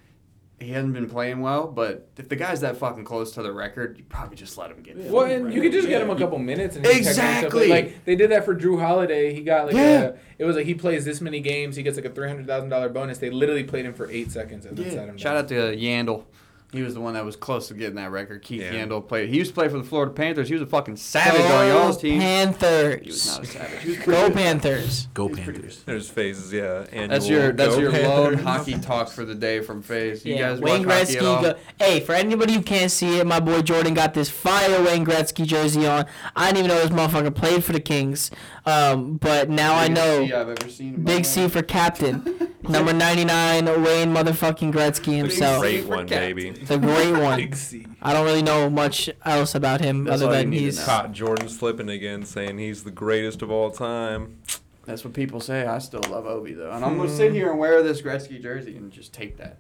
he 0.62 0.72
hasn't 0.72 0.94
been 0.94 1.10
playing 1.10 1.42
well, 1.42 1.68
but 1.68 2.08
if 2.18 2.30
the 2.30 2.36
guy's 2.36 2.62
that 2.62 2.78
fucking 2.78 3.04
close 3.04 3.32
to 3.34 3.42
the 3.42 3.52
record, 3.52 3.98
you 3.98 4.04
probably 4.06 4.36
just 4.38 4.58
let 4.58 4.72
him 4.72 4.82
get. 4.82 4.98
it. 4.98 5.12
Well, 5.12 5.26
and 5.26 5.54
you 5.54 5.62
could 5.62 5.72
just 5.72 5.88
get 5.88 6.02
him 6.02 6.10
a 6.10 6.16
couple 6.18 6.38
minutes 6.40 6.76
and 6.76 6.86
he'd. 6.86 6.98
Exactly. 6.98 7.68
Like 7.68 8.06
they 8.06 8.16
did 8.16 8.32
that 8.32 8.46
for 8.46 8.56
Jrue 8.56 8.80
Holiday. 8.80 9.34
He 9.34 9.42
got 9.42 9.66
like 9.68 9.76
Yeah. 9.76 10.02
a. 10.02 10.14
It 10.38 10.46
was 10.46 10.56
like 10.56 10.66
he 10.66 10.74
plays 10.74 11.06
this 11.06 11.22
many 11.22 11.40
games, 11.40 11.76
he 11.76 11.84
gets 11.84 11.98
like 11.98 12.06
a 12.06 12.10
three 12.10 12.28
hundred 12.28 12.48
thousand 12.48 12.70
dollar 12.70 12.90
bonus. 12.90 13.18
They 13.18 13.30
literally 13.30 13.64
played 13.64 13.86
him 13.86 13.94
for 13.94 14.10
eight 14.10 14.32
seconds 14.32 14.66
and 14.66 14.78
then 14.78 14.86
sat 14.92 14.96
Yeah. 14.96 15.06
him 15.06 15.18
Shout 15.18 15.36
out 15.38 15.48
to 15.50 15.56
Yandle. 15.76 16.24
He 16.72 16.82
was 16.82 16.94
the 16.94 17.02
one 17.02 17.16
that 17.16 17.26
was 17.26 17.36
close 17.36 17.68
to 17.68 17.74
getting 17.74 17.96
that 17.96 18.12
record. 18.12 18.42
Keith 18.44 18.62
Yeah. 18.62 18.72
Yandle 18.74 19.06
played. 19.06 19.30
He 19.30 19.38
used 19.38 19.52
to 19.52 19.56
play 19.56 19.68
for 19.68 19.78
the 19.78 19.84
Florida 19.84 20.14
Panthers. 20.14 20.48
He 20.48 20.54
was 20.54 20.62
a 20.64 20.66
fucking 20.68 20.96
savage 20.96 21.42
on 21.52 21.68
y'all's 21.68 21.98
Go 21.98 22.02
team. 22.02 22.20
Panthers. 22.22 23.02
He 23.02 23.08
was 23.08 23.28
not 23.28 23.44
a 23.44 23.46
savage. 23.46 23.82
He 23.82 23.90
was 23.90 23.98
Go 24.00 24.32
Panthers. 24.32 25.08
Go 25.14 25.28
Panthers. 25.30 25.84
There's 25.84 26.10
phases, 26.10 26.54
yeah. 26.54 26.86
Annual 26.92 27.08
That's 27.10 27.28
your 27.28 27.52
that's 27.52 27.76
Go 27.76 27.82
your 27.82 27.92
lone 27.92 28.36
hockey 28.36 28.80
talk 28.80 29.10
for 29.10 29.26
the 29.26 29.36
day 29.36 29.60
from 29.60 29.82
FaZe. 29.82 30.26
You 30.26 30.36
yeah, 30.36 30.52
guys 30.52 30.62
Wayne 30.62 30.88
watch 30.88 31.00
hockey 31.08 31.18
at 31.18 31.24
all? 31.26 31.38
Gretzky. 31.44 31.54
Go, 31.54 31.56
hey, 31.80 32.00
for 32.00 32.14
anybody 32.14 32.54
who 32.54 32.62
can't 32.62 32.92
see 32.92 33.20
it, 33.20 33.28
my 33.28 33.40
boy 33.42 33.62
Jordan 33.62 33.94
got 33.94 34.14
this 34.14 34.30
fire 34.30 34.82
Wayne 34.82 35.06
Gretzky 35.06 35.46
jersey 35.46 35.86
on. 35.86 36.06
I 36.38 36.52
didn't 36.54 36.66
even 36.66 36.70
know 36.70 36.88
this 36.88 36.90
motherfucker 36.92 37.36
played 37.36 37.64
for 37.66 37.74
the 37.74 37.82
Kings, 37.82 38.32
um, 38.66 39.18
but 39.18 39.50
now 39.50 39.76
I 39.76 39.88
know. 39.88 40.26
C 40.26 40.34
I've 40.34 40.50
ever 40.50 40.70
seen. 40.70 41.04
Big 41.04 41.18
life. 41.18 41.26
C 41.26 41.48
for 41.48 41.62
captain. 41.62 42.48
Number 42.70 42.94
99, 42.94 43.66
Wayne 43.84 44.14
motherfucking 44.14 44.72
Gretzky 44.72 45.18
himself. 45.18 45.62
Great 45.62 45.86
one, 45.88 46.06
baby. 46.06 46.52
The 46.52 46.78
great 46.78 47.12
one. 47.14 47.40
Big 47.40 47.56
C. 47.56 47.88
I 48.04 48.14
don't 48.14 48.24
really 48.26 48.44
know 48.44 48.70
much 48.70 49.10
else 49.26 49.56
about 49.56 49.82
him 49.82 50.04
That's 50.04 50.22
other 50.22 50.28
all 50.32 50.38
you 50.38 50.42
than 50.42 50.50
need 50.52 50.60
to 50.60 50.64
he's. 50.66 50.78
know. 50.80 50.86
Caught 50.86 51.12
Jordan 51.12 51.50
slipping 51.50 51.90
again, 51.90 52.24
saying 52.24 52.60
he's 52.60 52.84
the 52.84 52.92
greatest 52.92 53.42
of 53.42 53.50
all 53.50 53.72
time. 53.72 54.38
That's 54.86 55.04
what 55.04 55.14
people 55.14 55.40
say. 55.40 55.66
I 55.66 55.78
still 55.80 56.02
love 56.10 56.26
Ovi 56.26 56.56
though, 56.56 56.72
and 56.72 56.84
I'm 56.84 56.98
gonna 56.98 57.10
sit 57.10 57.34
here 57.34 57.50
and 57.52 57.60
wear 57.60 57.82
this 57.84 58.02
Gretzky 58.02 58.42
jersey 58.42 58.76
and 58.78 58.92
just 58.92 59.14
take 59.14 59.38
that. 59.38 59.60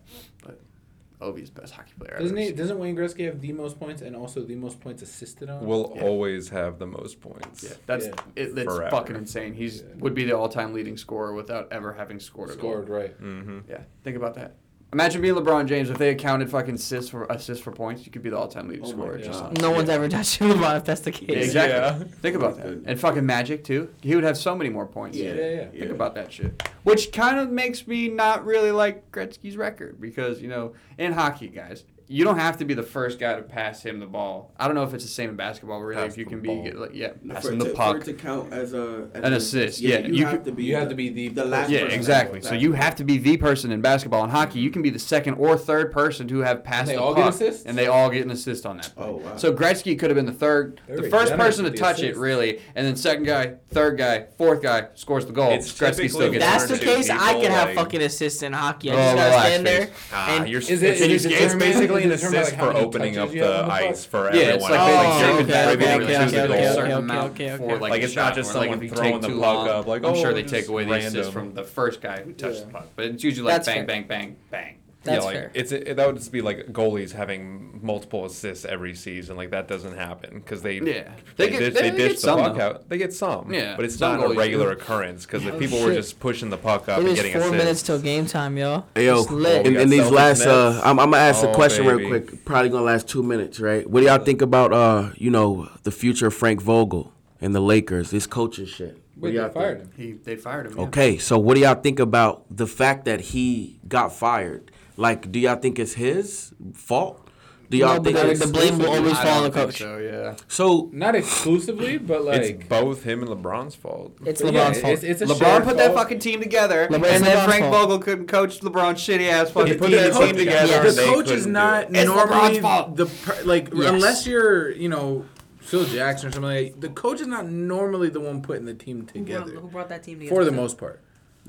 But 1.22 1.27
Ovi's 1.35 1.49
best 1.49 1.73
hockey 1.73 1.93
player. 1.99 2.18
Doesn't 2.19 2.35
he? 2.38 2.52
Doesn't 2.52 2.80
Wayne 2.80 2.95
Gretzky 2.95 3.26
have 3.26 3.41
the 3.41 3.52
most 3.53 3.80
points 3.80 4.02
and 4.02 4.15
also 4.15 4.43
the 4.43 4.56
most 4.56 4.80
points 4.80 5.02
assisted 5.02 5.49
on? 5.49 5.65
Will 5.65 5.93
Yeah. 5.95 6.03
always 6.03 6.49
have 6.49 6.80
the 6.80 6.88
most 6.88 7.22
points. 7.22 7.64
Yeah, 7.64 7.73
that's 7.85 8.07
Yeah. 8.07 8.14
it, 8.35 8.57
it's 8.57 8.64
Forever. 8.64 8.89
fucking 8.89 9.15
insane. 9.15 9.53
He's 9.53 9.81
Yeah. 9.81 9.88
would 9.99 10.14
be 10.15 10.26
the 10.26 10.35
all-time 10.38 10.73
leading 10.73 10.98
scorer 10.98 11.34
without 11.34 11.72
ever 11.72 11.93
having 11.93 12.19
scored 12.19 12.49
a 12.49 12.53
scored 12.53 12.88
goal. 12.88 12.95
right. 12.98 13.22
Mm-hmm. 13.22 13.60
Yeah, 13.69 13.81
think 14.03 14.18
about 14.18 14.35
that. 14.35 14.56
Imagine 14.93 15.22
being 15.22 15.35
LeBron 15.35 15.68
James 15.68 15.89
if 15.89 15.97
they 15.97 16.09
accounted 16.09 16.49
fucking 16.49 16.76
assists 16.76 17.09
for 17.09 17.23
assists 17.30 17.63
for 17.63 17.72
points. 17.72 18.05
You 18.05 18.11
could 18.11 18.23
be 18.23 18.30
the 18.30 18.38
all-time 18.38 18.68
leading 18.68 18.84
Oh 18.85 18.89
scorer. 18.89 19.18
Just 19.18 19.41
on- 19.41 19.53
No 19.53 19.72
one's 19.72 19.88
yeah. 19.88 19.95
ever 19.95 20.09
touched 20.09 20.39
LeBron 20.41 20.77
if 20.77 20.84
that's 20.84 20.99
the 21.01 21.11
Yeah, 21.11 21.18
case. 21.27 21.45
exactly. 21.45 22.05
Yeah. 22.07 22.13
Think 22.22 22.35
about 22.35 22.57
that. 22.57 22.65
And 22.85 22.99
fucking 22.99 23.26
Magic 23.26 23.63
too. 23.63 23.89
He 24.01 24.15
would 24.15 24.26
have 24.26 24.38
so 24.38 24.53
many 24.53 24.69
more 24.69 24.85
points. 24.85 25.18
Yeah, 25.18 25.34
Yeah, 25.34 25.49
yeah. 25.73 25.80
Think 25.80 25.91
about 25.91 26.15
that 26.15 26.34
shit. 26.34 26.61
Which 26.84 27.13
kind 27.13 27.39
of 27.39 27.49
makes 27.51 27.88
me 27.88 28.09
not 28.09 28.43
really 28.43 28.72
like 28.72 29.09
Gretzky's 29.11 29.55
record 29.55 30.01
because, 30.01 30.41
you 30.41 30.49
know, 30.49 30.73
in 30.97 31.13
hockey, 31.13 31.47
guys, 31.47 31.85
you 32.11 32.25
don't 32.25 32.38
have 32.38 32.57
to 32.57 32.65
be 32.65 32.73
the 32.73 32.83
first 32.83 33.19
guy 33.19 33.35
to 33.35 33.41
pass 33.41 33.81
him 33.83 33.99
the 33.99 34.05
ball. 34.05 34.51
I 34.59 34.65
don't 34.67 34.75
know 34.75 34.83
if 34.83 34.93
it's 34.93 35.05
the 35.05 35.09
same 35.09 35.29
in 35.29 35.35
basketball, 35.38 35.79
really. 35.81 36.01
Pass 36.03 36.11
if 36.11 36.17
you 36.17 36.25
can 36.25 36.41
ball. 36.41 36.63
be, 36.63 36.71
like, 36.71 36.91
yeah, 36.93 37.13
For 37.13 37.33
passing 37.33 37.53
it 37.53 37.59
the 37.59 37.65
to- 37.69 37.73
puck. 37.73 37.95
For 37.95 38.01
it 38.01 38.05
to 38.05 38.13
count 38.13 38.51
as 38.51 38.73
a 38.73 39.07
as 39.13 39.23
An 39.23 39.33
assist, 39.33 39.79
yeah, 39.79 39.99
you, 39.99 40.13
you 40.15 40.25
have 40.25 40.33
could- 40.35 40.45
to 40.45 40.51
be. 40.51 40.63
you 40.65 40.75
have 40.75 40.83
the- 40.85 40.89
to 40.89 40.95
be 40.95 41.09
the 41.09 41.27
the 41.29 41.45
last. 41.45 41.69
Yeah, 41.69 41.83
person 41.85 41.97
exactly. 41.99 42.41
to 42.41 42.47
So 42.47 42.53
you 42.55 42.73
have 42.73 42.95
to 42.95 43.03
be 43.05 43.17
the 43.17 43.38
person 43.38 43.71
in 43.71 43.79
basketball 43.81 44.23
and 44.23 44.31
hockey. 44.31 44.59
You 44.59 44.69
can 44.71 44.81
be 44.81 44.89
the 44.89 44.99
second 44.99 45.35
or 45.35 45.57
third 45.57 45.91
person 45.91 46.27
to 46.27 46.39
have 46.39 46.63
passed 46.63 46.88
they 46.88 46.95
the 46.95 47.01
all 47.01 47.15
puck, 47.15 47.33
assists? 47.33 47.65
and 47.65 47.77
they 47.77 47.88
all 47.88 48.09
get 48.09 48.25
an 48.25 48.31
assist 48.31 48.65
on 48.65 48.77
that. 48.77 48.93
Play. 48.95 49.05
Oh, 49.07 49.15
wow. 49.17 49.35
So 49.38 49.53
Gretzky 49.53 49.97
could 49.97 50.09
have 50.09 50.15
been 50.17 50.25
the 50.25 50.31
third, 50.33 50.81
They're 50.88 50.97
the 51.01 51.09
first 51.09 51.33
person 51.38 51.63
to 51.63 51.69
with 51.71 51.79
the 51.79 51.83
touch 51.85 52.01
it, 52.03 52.17
really, 52.17 52.59
and 52.75 52.85
then 52.85 52.95
second 52.97 53.23
guy, 53.23 53.53
third 53.69 53.97
guy, 53.97 54.25
fourth 54.38 54.61
guy 54.61 54.88
scores 54.95 55.25
the 55.25 55.31
goal. 55.33 55.51
It's 55.51 55.71
Gretzky 55.71 56.09
still 56.09 56.21
typically 56.21 56.39
gets 56.39 56.45
That's 56.67 56.79
the 56.79 56.85
case. 56.85 57.09
I 57.09 57.27
people, 57.29 57.41
can 57.43 57.51
have 57.51 57.73
fucking 57.75 58.01
assists 58.01 58.43
in 58.43 58.51
hockey. 58.53 58.91
I 58.91 58.93
Oh, 58.93 58.97
just 58.97 59.15
gotta 59.15 59.39
stand 59.47 59.65
there. 59.65 59.85
face. 59.88 59.95
Ah, 60.11 60.35
And- 60.38 60.49
you're, 60.49 60.59
Is 60.61 60.83
it, 60.83 61.01
it's, 61.01 62.01
is 62.03 62.06
it 62.06 62.14
it's 62.14 62.22
determined- 62.23 62.32
basically 62.32 62.32
an 62.32 62.32
is 62.32 62.34
it 62.34 62.38
assist 62.38 62.52
like, 62.52 62.60
for 62.60 62.78
opening 62.78 63.18
up 63.18 63.32
the 63.32 63.41
on 63.41 63.48
the 63.57 63.64
puck? 63.69 63.82
ice 63.82 64.06
for 64.06 64.23
Yeah, 64.34 64.41
everyone. 64.41 64.53
it's 64.53 64.64
like, 64.69 64.72
you're 64.72 65.32
okay, 65.32 65.38
contributing 65.38 65.88
okay, 65.88 66.14
to 66.14 66.22
okay, 66.22 66.32
the 66.32 66.44
okay, 66.44 66.48
goal. 66.48 66.56
okay, 66.57 66.73
certain 66.76 66.91
amount 66.91 67.38
for, 67.38 67.78
like, 67.80 67.91
Like, 67.91 68.02
it's 68.03 68.15
not 68.15 68.36
just 68.36 68.52
someone 68.52 68.90
throwing 68.90 69.19
the 69.22 69.30
puck 69.30 69.68
up, 69.68 69.88
like, 69.88 70.03
I'm 70.06 70.15
sure 70.15 70.32
oh, 70.32 70.34
they 70.34 70.44
take 70.44 70.68
away 70.68 70.86
the 70.86 70.94
assist 70.95 71.32
from 71.32 71.53
the 71.53 71.64
first 71.64 72.02
guy 72.02 72.22
who 72.22 72.34
touched 72.34 72.65
the 72.65 72.72
puck, 72.72 72.88
but 72.95 73.06
it's 73.06 73.23
usually 73.23 73.52
like 73.52 73.65
bang, 73.65 73.86
bang, 73.86 74.03
bang, 74.07 74.36
bang. 74.49 74.78
That's 75.03 75.18
yeah, 75.22 75.23
like 75.26 75.36
fair. 75.36 75.52
it's 75.56 75.72
it, 75.72 75.95
that 75.95 76.06
would 76.06 76.18
just 76.18 76.32
be 76.32 76.41
like 76.41 76.68
goalies 76.68 77.11
having 77.11 77.80
multiple 77.82 78.23
assists 78.26 78.65
every 78.65 78.94
season. 78.94 79.36
Like 79.36 79.49
that 79.49 79.68
doesn't 79.68 79.98
happen 79.98 80.36
because 80.36 80.61
they 80.61 80.76
Yeah. 80.76 80.82
they, 80.84 81.48
They 81.48 81.49
get- 81.49 81.60
dish, 81.60 81.73
they- 81.73 81.82
they, 81.82 81.90
they 81.90 81.98
dish 81.98 82.07
get 82.10 82.15
the 82.18 82.22
some, 82.22 82.40
puck 82.40 82.56
though. 82.56 82.61
out. 82.64 82.90
They 82.90 82.98
get 82.99 83.11
some, 83.14 83.52
Yeah, 83.52 83.76
but 83.76 83.86
it's 83.86 83.95
some 83.95 84.19
not 84.22 84.32
a 84.32 84.34
regular 84.36 84.76
do. 84.76 84.80
occurrence 84.80 85.26
because 85.26 85.44
if 85.45 85.56
Oh, 85.56 85.57
people 85.57 85.82
were 85.82 85.91
just 85.95 86.19
pushing 86.19 86.52
the 86.52 86.57
puck 86.57 86.88
up 86.88 86.99
It 86.99 87.02
and 87.02 87.07
is 87.10 87.15
getting 87.15 87.32
four 87.32 87.41
assists. 87.41 87.57
minutes 87.57 87.82
till 87.82 87.99
game 87.99 88.28
time, 88.28 88.57
yo. 88.57 88.84
Hey, 88.94 89.07
yo, 89.07 89.22
It's 89.22 89.32
lit. 89.32 89.64
we 89.65 89.76
in, 89.76 89.82
in 89.82 89.90
these 89.90 90.11
last, 90.11 90.45
uh, 90.45 90.80
I'm, 90.84 90.99
I'm 90.99 91.10
gonna 91.10 91.18
ask 91.23 91.44
a 91.44 91.49
Oh, 91.49 91.53
question 91.56 91.88
real 91.88 92.07
quick. 92.07 92.45
Probably 92.45 92.69
gonna 92.69 92.84
last 92.86 93.07
two 93.07 93.23
minutes, 93.23 93.60
right? 93.60 93.90
What 93.90 94.02
do 94.02 94.06
y'all 94.06 94.23
think 94.23 94.44
about, 94.44 94.72
uh, 94.72 95.10
you 95.18 95.32
know, 95.32 95.68
the 95.82 95.91
future 95.91 96.28
of 96.28 96.36
Frank 96.36 96.61
Vogel 96.61 97.11
and 97.41 97.56
the 97.56 97.60
Lakers? 97.60 98.11
This 98.11 98.28
coaching 98.28 98.68
shit. 98.68 98.99
Wait, 99.18 99.32
they 99.36 99.49
fired 99.49 99.80
think? 99.82 99.95
him. 99.95 100.06
He 100.07 100.11
they 100.14 100.36
fired 100.36 100.68
him. 100.68 100.73
yeah. 100.78 100.84
Okay, 100.86 101.18
so 101.18 101.38
what 101.40 101.56
do 101.56 101.61
y'all 101.61 101.76
think 101.76 101.99
about 101.99 102.44
the 102.56 102.65
fact 102.68 103.06
that 103.06 103.19
he 103.22 103.80
got 103.88 104.14
fired? 104.14 104.72
Like, 105.02 105.32
do 105.32 105.40
y'all 105.40 105.56
think 105.56 105.80
it's 105.80 105.94
his 105.94 106.53
fault? 106.73 107.28
Do 107.72 107.78
y'all 107.78 107.95
No, 107.98 108.03
think 108.03 108.18
but 108.18 108.26
it's 108.30 108.40
the 108.45 108.52
blame 108.52 108.78
will 108.80 108.90
always 108.90 109.18
fall 109.18 109.38
on 109.38 109.44
the 109.44 109.49
think 109.52 109.68
coach. 109.69 109.78
So 109.80 109.98
yeah. 109.98 110.36
so? 110.49 110.90
Not 110.91 111.15
exclusively, 111.15 111.98
but 111.98 112.26
like 112.26 112.41
it's 112.41 112.64
both 112.68 113.03
him 113.03 113.22
and 113.23 113.30
LeBron's 113.32 113.76
fault. 113.76 114.18
It's 114.26 114.41
Yeah, 114.41 114.48
LeBron's 114.52 114.82
fault. 114.82 114.94
It's, 114.94 115.03
it's 115.03 115.22
a 115.22 115.26
LeBron 115.26 115.38
shared 115.40 115.64
put 115.64 115.78
that 115.78 115.94
fucking 115.94 116.19
team 116.19 116.41
together, 116.41 116.88
LeBron- 116.91 116.95
and 117.14 117.23
then 117.23 117.38
LeBron's 117.38 117.45
Frank 117.45 117.64
fault. 117.64 117.73
Vogel 117.90 117.99
couldn't 117.99 118.28
coach 118.28 118.60
LeBron's 118.60 118.99
shitty 119.02 119.30
ass 119.30 119.52
fucking 119.52 119.78
put 119.80 119.88
team, 119.88 119.95
that 119.98 120.11
team 120.14 120.22
team 120.28 120.36
together. 120.36 120.68
together. 120.68 120.91
The 120.91 121.02
coach 121.03 121.32
is 121.32 121.48
not 121.48 121.84
it. 121.95 122.06
Normally 122.06 122.57
LeBron's 122.57 122.60
fault. 122.60 122.95
the 122.98 123.06
per, 123.06 123.41
like 123.45 123.69
Yes. 123.73 123.90
unless 123.94 124.28
you're 124.28 124.72
you 124.72 124.90
know 124.90 125.23
Phil 125.61 125.86
Jackson 125.86 126.28
or 126.28 126.32
something. 126.34 126.52
Like, 126.52 126.82
the 126.82 126.90
coach 126.90 127.22
is 127.22 127.28
not 127.28 127.45
normally 127.49 128.10
the 128.10 128.19
one 128.19 128.41
putting 128.41 128.65
the 128.65 128.73
team 128.73 129.06
together 129.06 129.52
Who 129.53 129.69
brought 129.69 129.88
that 129.90 130.03
team 130.03 130.19
together? 130.19 130.36
for 130.36 130.44
the 130.44 130.52
most 130.52 130.78
part. 130.78 130.99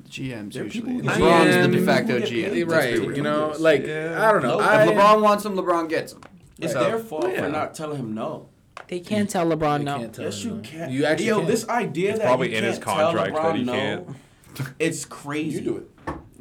GMs 0.09 0.55
There 0.55 0.63
are 0.63 0.67
usually. 0.67 0.95
people 0.95 1.13
who- 1.15 1.21
LeBron's 1.23 1.67
the 1.71 1.79
de 1.79 1.85
facto 1.87 2.21
GM. 2.21 2.69
right? 2.71 3.09
be. 3.09 3.17
You 3.17 3.23
know, 3.23 3.55
like 3.59 3.87
Yeah. 3.87 4.27
I 4.27 4.33
don't 4.33 4.43
know. 4.43 4.59
Nope. 4.59 4.67
I, 4.67 4.85
If 4.85 4.91
LeBron 4.91 5.23
wants 5.23 5.45
him, 5.45 5.55
LeBron 5.55 5.89
gets 5.89 6.13
him. 6.13 6.21
It's 6.61 6.73
So- 6.73 6.83
their 6.83 6.99
fault 6.99 7.29
Yeah. 7.33 7.43
for 7.45 7.49
not 7.49 7.75
telling 7.75 7.99
him 7.99 8.15
no. 8.15 8.49
They 8.89 9.01
can't 9.01 9.29
tell 9.29 9.47
LeBron 9.47 9.81
You 9.81 9.85
no. 9.85 9.99
can't 9.99 10.15
tell 10.15 10.25
Yes, 10.25 10.43
him 10.43 10.49
you 10.51 10.57
no. 10.57 10.63
can. 10.63 10.91
You 10.91 11.05
actually 11.05 11.27
Yo, 11.27 11.39
can. 11.41 11.47
this 11.49 11.69
idea 11.69 12.11
It's 12.11 12.19
that 12.21 12.25
probably 12.27 12.51
you 12.53 12.57
in 12.59 12.65
his 12.65 12.79
can't 12.79 12.85
tell 12.99 13.13
contract 13.13 13.37
LeBron 13.37 13.43
that 13.43 13.57
he 13.57 13.65
no, 13.65 13.73
can't. 13.73 14.09
It's 14.79 15.05
crazy. 15.05 15.57
You 15.59 15.61
do 15.63 15.77
it. 15.79 15.91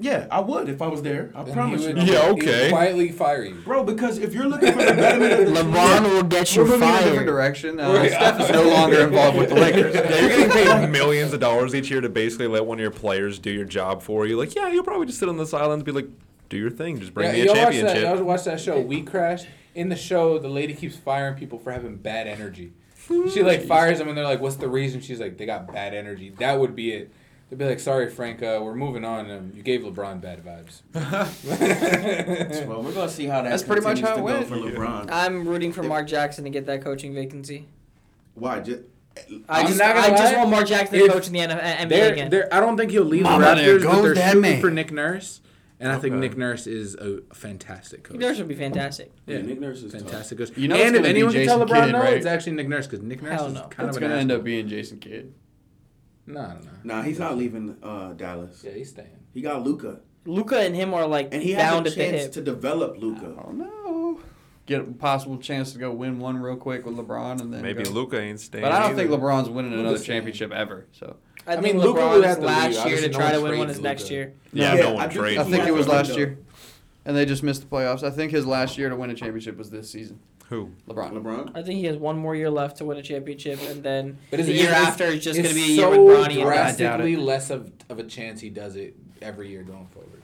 Yeah, 0.01 0.27
I 0.31 0.39
would 0.39 0.67
if 0.67 0.81
I 0.81 0.87
was 0.87 1.01
there. 1.01 1.31
I 1.35 1.41
And 1.41 1.53
promise 1.53 1.81
you. 1.83 1.89
would- 1.93 1.97
Yeah, 2.07 2.25
he 2.25 2.31
would 2.33 2.43
okay. 2.43 2.69
Quietly 2.69 3.11
fire 3.11 3.43
you. 3.43 3.55
Bro, 3.63 3.83
because 3.83 4.17
if 4.17 4.33
you're 4.33 4.47
looking 4.47 4.71
for 4.73 4.79
the 4.83 4.93
betterment 4.93 5.33
of 5.33 5.53
the 5.53 5.61
LeBron 5.61 6.03
will 6.03 6.23
get 6.23 6.55
you 6.55 6.63
We're 6.63 6.69
moving 6.69 6.89
in 6.89 6.93
a 6.93 6.97
different 6.97 7.15
fired. 7.17 7.25
direction. 7.27 7.79
Uh, 7.79 7.93
Right. 7.93 8.11
Steph 8.11 8.41
is 8.41 8.49
no 8.49 8.63
longer 8.63 9.01
involved 9.07 9.37
with 9.37 9.49
the 9.49 9.55
Lakers. 9.55 9.93
Yeah, 9.95 10.19
you're 10.19 10.29
getting 10.29 10.49
paid 10.49 10.89
millions 10.91 11.33
of 11.33 11.39
dollars 11.39 11.75
each 11.75 11.89
year 11.91 12.01
to 12.01 12.09
basically 12.09 12.47
let 12.47 12.65
one 12.65 12.77
of 12.79 12.81
your 12.81 12.91
players 12.91 13.37
do 13.39 13.51
your 13.51 13.65
job 13.65 14.01
for 14.01 14.25
you. 14.25 14.37
Like, 14.37 14.55
yeah, 14.55 14.67
you'll 14.69 14.83
probably 14.83 15.05
just 15.05 15.19
sit 15.19 15.29
on 15.29 15.37
the 15.37 15.45
sidelines 15.45 15.75
and 15.79 15.85
be 15.85 15.91
like, 15.91 16.07
do 16.49 16.57
your 16.57 16.69
thing, 16.71 16.99
just 16.99 17.13
bring 17.13 17.27
yeah, 17.27 17.33
me 17.33 17.41
a 17.41 17.45
y'all 17.45 17.53
watch 17.55 17.63
that. 17.63 17.71
championship. 17.81 18.03
Y'all 18.17 18.23
watch 18.25 18.43
that 18.45 18.59
show, 18.59 18.79
We 18.81 19.03
Crash. 19.03 19.45
In 19.75 19.87
the 19.87 19.95
show, 19.95 20.37
the 20.37 20.49
lady 20.49 20.73
keeps 20.73 20.97
firing 20.97 21.35
people 21.35 21.57
for 21.59 21.71
having 21.71 21.95
bad 21.95 22.27
energy. 22.27 22.73
She 23.07 23.41
like 23.43 23.63
fires 23.63 23.97
them, 23.99 24.07
and 24.09 24.17
they're 24.17 24.23
like, 24.25 24.39
"What's 24.41 24.55
the 24.57 24.69
reason?" 24.69 25.01
She's 25.01 25.19
like, 25.19 25.37
"They 25.37 25.45
got 25.45 25.71
bad 25.73 25.93
energy." 25.93 26.33
That 26.39 26.59
would 26.59 26.75
be 26.75 26.91
it. 26.91 27.11
They'd 27.51 27.57
be 27.57 27.65
like, 27.65 27.81
"Sorry, 27.81 28.09
Frank, 28.09 28.41
uh, 28.41 28.61
we're 28.63 28.75
moving 28.75 29.03
on. 29.03 29.29
Um, 29.29 29.51
you 29.53 29.61
gave 29.61 29.81
LeBron 29.81 30.21
bad 30.21 30.41
vibes." 30.43 30.81
Well, 32.67 32.81
we're 32.81 32.93
gonna 32.93 33.09
see 33.09 33.25
how 33.25 33.41
that. 33.41 33.49
That's 33.49 33.63
pretty 33.63 33.81
much 33.81 33.99
how 33.99 34.17
it 34.17 34.21
went. 34.23 34.47
for 34.47 34.55
LeBron. 34.55 35.09
I'm 35.11 35.45
rooting 35.47 35.73
for 35.73 35.83
Mark 35.83 36.07
Jackson 36.07 36.45
to 36.45 36.49
get 36.49 36.65
that 36.67 36.81
coaching 36.81 37.13
vacancy. 37.13 37.67
Why? 38.35 38.61
Just, 38.61 38.83
I 39.49 39.59
I'm 39.61 39.67
just, 39.67 39.79
not 39.79 39.95
gonna 39.95 40.07
I 40.13 40.17
just 40.17 40.37
want 40.37 40.49
Mark 40.49 40.65
Jackson 40.67 40.97
to 40.99 41.07
coach 41.09 41.27
in 41.27 41.33
the 41.33 41.39
NBA 41.39 41.89
They're, 41.89 42.13
again. 42.13 42.29
they're, 42.29 42.53
I 42.53 42.61
don't 42.61 42.77
think 42.77 42.91
he'll 42.91 43.03
leave 43.03 43.23
Mama, 43.23 43.49
the 43.49 43.55
there 43.55 43.79
Raptors, 43.79 43.83
but 43.83 43.91
goes 43.91 44.15
they're 44.15 44.25
shooting 44.27 44.41
man. 44.41 44.61
for 44.61 44.71
Nick 44.71 44.91
Nurse, 44.93 45.41
and 45.81 45.91
I 45.91 45.99
think 45.99 46.15
Nick 46.15 46.37
Nurse 46.37 46.67
is 46.67 46.95
a 46.95 47.19
fantastic 47.33 48.03
coach. 48.05 48.13
Nick 48.17 48.21
Nurse 48.29 48.37
would 48.37 48.47
be 48.47 48.55
fantastic. 48.55 49.11
yeah, 49.27 49.41
Nick 49.41 49.59
Nurse 49.59 49.83
is 49.83 49.91
fantastic 49.91 50.37
coach. 50.37 50.51
You 50.55 50.69
know 50.69 50.75
and 50.77 50.95
if 50.95 51.01
gonna 51.01 51.09
anyone 51.09 51.33
can 51.33 51.45
tell 51.45 51.59
Jason 51.59 51.75
LeBron 51.75 51.83
Kidd, 51.83 51.91
no, 51.91 51.99
right? 51.99 52.13
it's 52.13 52.25
actually 52.25 52.53
Nick 52.53 52.69
Nurse 52.69 52.87
because 52.87 53.01
Nick 53.03 53.21
Nurse 53.21 53.33
Hell 53.33 53.47
is 53.47 53.53
no. 53.55 53.61
kind 53.63 53.89
It's 53.89 53.97
of 53.97 54.03
an 54.03 54.09
gonna 54.09 54.21
end 54.21 54.31
up 54.31 54.45
being 54.45 54.69
Jason 54.69 54.99
Kidd. 54.99 55.33
No, 56.27 56.41
no, 56.41 56.53
no. 56.53 56.95
Nah, 56.95 57.01
he's 57.01 57.19
not 57.19 57.37
leaving 57.37 57.77
uh, 57.83 58.13
Dallas. 58.13 58.63
Yeah, 58.63 58.71
he's 58.71 58.89
staying. 58.89 59.09
He 59.33 59.41
got 59.41 59.63
Luka, 59.63 59.99
Luka 60.25 60.59
and 60.59 60.75
him 60.75 60.93
are 60.93 61.07
like 61.07 61.29
and 61.33 61.41
he 61.41 61.51
has 61.53 61.85
a 61.85 61.91
chance 61.95 62.33
to 62.35 62.41
develop 62.41 62.97
Luka. 62.97 63.35
Oh 63.43 63.51
no. 63.51 64.19
Get 64.67 64.81
a 64.81 64.83
possible 64.83 65.37
chance 65.37 65.73
to 65.73 65.79
go 65.79 65.91
win 65.91 66.19
one 66.19 66.37
real 66.37 66.55
quick 66.55 66.85
with 66.85 66.95
LeBron 66.95 67.41
and 67.41 67.51
then 67.51 67.61
Maybe 67.63 67.83
go. 67.83 67.89
Luka 67.89 68.19
ain't 68.21 68.39
staying. 68.39 68.61
But 68.63 68.71
I 68.71 68.79
don't 68.79 68.91
either. 68.91 69.07
think 69.09 69.21
LeBron's 69.21 69.49
winning 69.49 69.73
another 69.73 69.89
Luka's 69.89 70.03
staying. 70.03 70.19
championship 70.19 70.51
ever. 70.51 70.85
So 70.91 71.17
I, 71.47 71.53
I 71.53 71.55
think 71.61 71.75
mean, 71.75 71.83
Luka 71.83 71.99
LeBron's 71.99 72.15
would 72.17 72.25
have 72.25 72.35
to 72.37 72.41
leave. 72.45 72.55
last 72.75 72.85
year 72.87 72.97
to 73.01 73.07
no 73.09 73.17
try 73.17 73.31
to 73.31 73.41
win 73.41 73.57
one 73.57 73.67
trades 73.67 73.77
is 73.79 73.83
next 73.83 74.11
year. 74.11 74.33
Yeah, 74.53 74.75
Yeah, 74.75 74.81
no 74.81 74.89
I 74.91 74.93
one 74.93 75.09
trades. 75.09 75.39
I 75.39 75.43
think 75.45 75.65
it 75.65 75.73
was 75.73 75.87
last 75.87 76.15
year, 76.15 76.37
and 77.03 77.17
they 77.17 77.25
just 77.25 77.41
missed 77.41 77.61
the 77.61 77.67
playoffs. 77.67 78.03
I 78.03 78.11
think 78.11 78.31
his 78.31 78.45
last 78.45 78.77
year 78.77 78.87
to 78.89 78.95
win 78.95 79.09
a 79.09 79.15
championship 79.15 79.57
was 79.57 79.71
this 79.71 79.89
season. 79.89 80.19
Who? 80.51 80.69
LeBron. 80.85 81.13
LeBron. 81.13 81.51
I 81.55 81.63
think 81.63 81.79
he 81.79 81.85
has 81.85 81.95
one 81.95 82.17
more 82.17 82.35
year 82.35 82.49
left 82.49 82.77
to 82.79 82.85
win 82.85 82.97
a 82.97 83.01
championship, 83.01 83.57
and 83.69 83.81
then 83.81 84.17
But 84.29 84.35
the 84.35 84.51
is 84.51 84.61
year 84.61 84.69
after 84.69 85.05
is 85.05 85.23
just 85.23 85.37
going 85.37 85.47
to 85.47 85.55
be 85.55 85.63
a 85.63 85.67
year 85.67 85.81
so 85.83 85.89
with 85.91 85.99
Bronny 85.99 86.33
and 86.33 86.41
drastically 86.41 87.13
it. 87.13 87.19
less 87.19 87.49
of, 87.49 87.71
of 87.87 87.99
a 87.99 88.03
chance 88.03 88.41
he 88.41 88.49
does 88.49 88.75
it 88.75 88.97
every 89.21 89.47
year 89.47 89.63
going 89.63 89.87
forward. 89.87 90.21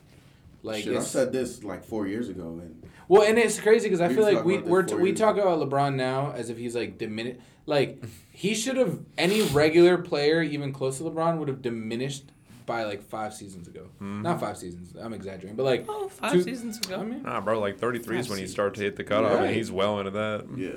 Like 0.63 0.83
Shit, 0.83 0.97
I 0.97 0.99
said 0.99 1.31
this 1.31 1.63
like 1.63 1.85
four 1.85 2.07
years 2.07 2.27
ago, 2.27 2.59
and 2.61 2.83
well, 3.07 3.21
and 3.21 3.39
it's 3.39 3.57
crazy 3.57 3.87
because 3.87 4.01
I 4.01 4.13
feel 4.13 4.23
like 4.23 4.43
we 4.43 4.57
we're 4.57 4.83
t- 4.83 4.95
we 4.95 5.13
talk 5.13 5.37
about 5.37 5.59
LeBron 5.59 5.95
now 5.95 6.33
as 6.35 6.49
if 6.49 6.57
he's 6.57 6.75
like 6.75 6.97
diminished. 6.97 7.39
Like 7.65 8.03
he 8.31 8.53
should 8.53 8.75
have 8.75 8.99
any 9.17 9.43
regular 9.43 9.97
player 9.97 10.41
even 10.41 10.73
close 10.73 10.97
to 10.97 11.05
LeBron 11.05 11.37
would 11.37 11.47
have 11.47 11.61
diminished 11.61 12.25
by 12.67 12.83
like 12.83 13.01
five 13.01 13.33
seasons 13.33 13.67
ago. 13.67 13.87
Hmm. 13.97 14.21
Not 14.21 14.39
five 14.39 14.57
seasons. 14.57 14.93
I'm 14.95 15.13
exaggerating, 15.13 15.55
but 15.55 15.63
like 15.63 15.85
Oh, 15.89 16.07
five 16.09 16.33
two- 16.33 16.43
seasons 16.43 16.77
ago. 16.77 16.99
I 16.99 17.03
mean, 17.03 17.23
Nah, 17.23 17.41
bro, 17.41 17.59
like 17.59 17.79
33 17.79 18.19
is 18.19 18.29
when 18.29 18.37
you 18.37 18.45
start 18.45 18.75
to 18.75 18.81
hit 18.81 18.95
the 18.97 19.03
cutoff, 19.03 19.33
Right. 19.39 19.45
and 19.47 19.55
he's 19.55 19.71
well 19.71 19.97
into 19.97 20.11
that. 20.11 20.45
yeah. 20.55 20.69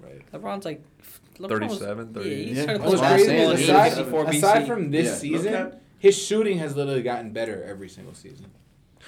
right. 0.00 0.22
LeBron's 0.32 0.64
like 0.64 0.82
LeBron 1.38 1.48
37, 1.48 2.06
was, 2.14 2.14
30. 2.24 2.30
Yeah, 2.30 2.36
he's 2.36 2.56
Yeah. 2.56 2.62
started 2.62 2.82
What's 2.84 3.00
crazy 3.00 3.32
is 3.34 3.60
aside, 3.68 4.28
aside 4.34 4.66
from 4.66 4.90
this 4.90 5.06
Yeah, 5.06 5.14
season, 5.14 5.54
at- 5.54 5.80
his 5.98 6.16
shooting 6.16 6.58
has 6.58 6.76
literally 6.76 7.02
gotten 7.02 7.32
better 7.32 7.62
every 7.64 7.88
single 7.88 8.14
season. 8.14 8.46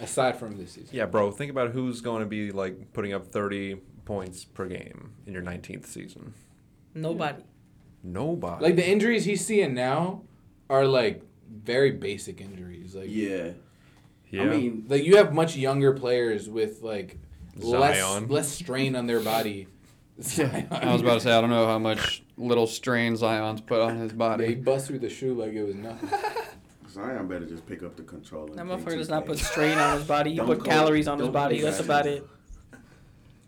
Aside 0.01 0.37
from 0.39 0.59
this 0.59 0.73
season. 0.73 0.91
Yeah, 0.93 1.07
bro, 1.07 1.31
think 1.31 1.51
about 1.51 1.71
who's 1.71 2.01
going 2.03 2.21
to 2.21 2.27
be 2.27 2.51
like 2.53 2.93
putting 2.93 3.13
up 3.15 3.27
30 3.29 3.77
points 4.05 4.45
per 4.45 4.67
game 4.67 5.13
in 5.27 5.33
your 5.33 5.43
19th 5.43 5.87
season. 5.87 6.35
Nobody. 6.95 7.43
Nobody. 8.03 8.63
Like 8.65 8.77
the 8.77 8.89
injuries 8.89 9.25
he's 9.25 9.45
seeing 9.45 9.75
now 9.75 10.23
are 10.71 10.87
like 10.87 11.23
very 11.65 11.93
basic 11.93 12.41
injuries. 12.41 12.95
Like 12.95 13.09
Yeah. 13.09 13.51
yeah. 14.31 14.43
I 14.43 14.47
mean, 14.47 14.85
like 14.89 15.05
you 15.05 15.17
have 15.17 15.33
much 15.35 15.57
younger 15.57 15.93
players 15.93 16.49
with 16.49 16.83
like 16.83 17.19
less 17.57 17.99
Zion. 17.99 18.29
less 18.29 18.49
strain 18.49 18.95
on 18.97 19.07
their 19.07 19.21
body. 19.21 19.67
Zion. 20.21 20.69
I 20.71 20.93
was 20.93 21.03
about 21.03 21.15
to 21.15 21.21
say 21.21 21.33
I 21.33 21.41
don't 21.41 21.51
know 21.51 21.67
how 21.67 21.79
much 21.79 22.23
little 22.37 22.67
strain 22.67 23.17
Zion's 23.17 23.61
put 23.61 23.81
on 23.81 23.97
his 23.99 24.13
body. 24.13 24.45
Yeah, 24.45 24.49
he 24.51 24.55
body. 24.57 24.65
bust 24.65 24.87
through 24.89 24.99
the 25.01 25.11
shoe 25.11 25.35
like 25.35 25.53
it 25.53 25.65
was 25.65 25.75
nothing. 25.75 26.09
Zion 26.91 27.27
better 27.29 27.45
just 27.45 27.67
pick 27.67 27.83
up 27.83 27.97
the 27.97 28.03
controller. 28.03 28.55
That 28.55 28.65
motherfucker 28.65 28.97
does 28.97 29.11
not 29.11 29.25
2K. 29.25 29.27
put 29.27 29.39
strain 29.39 29.77
on 29.77 29.99
his 29.99 30.07
body. 30.07 30.31
He 30.31 30.37
Don't 30.37 30.47
put 30.47 30.59
go- 30.61 30.65
calories 30.65 31.09
on 31.09 31.19
his 31.19 31.29
body. 31.29 31.61
That's 31.61 31.81
about 31.81 32.07
it. 32.07 32.27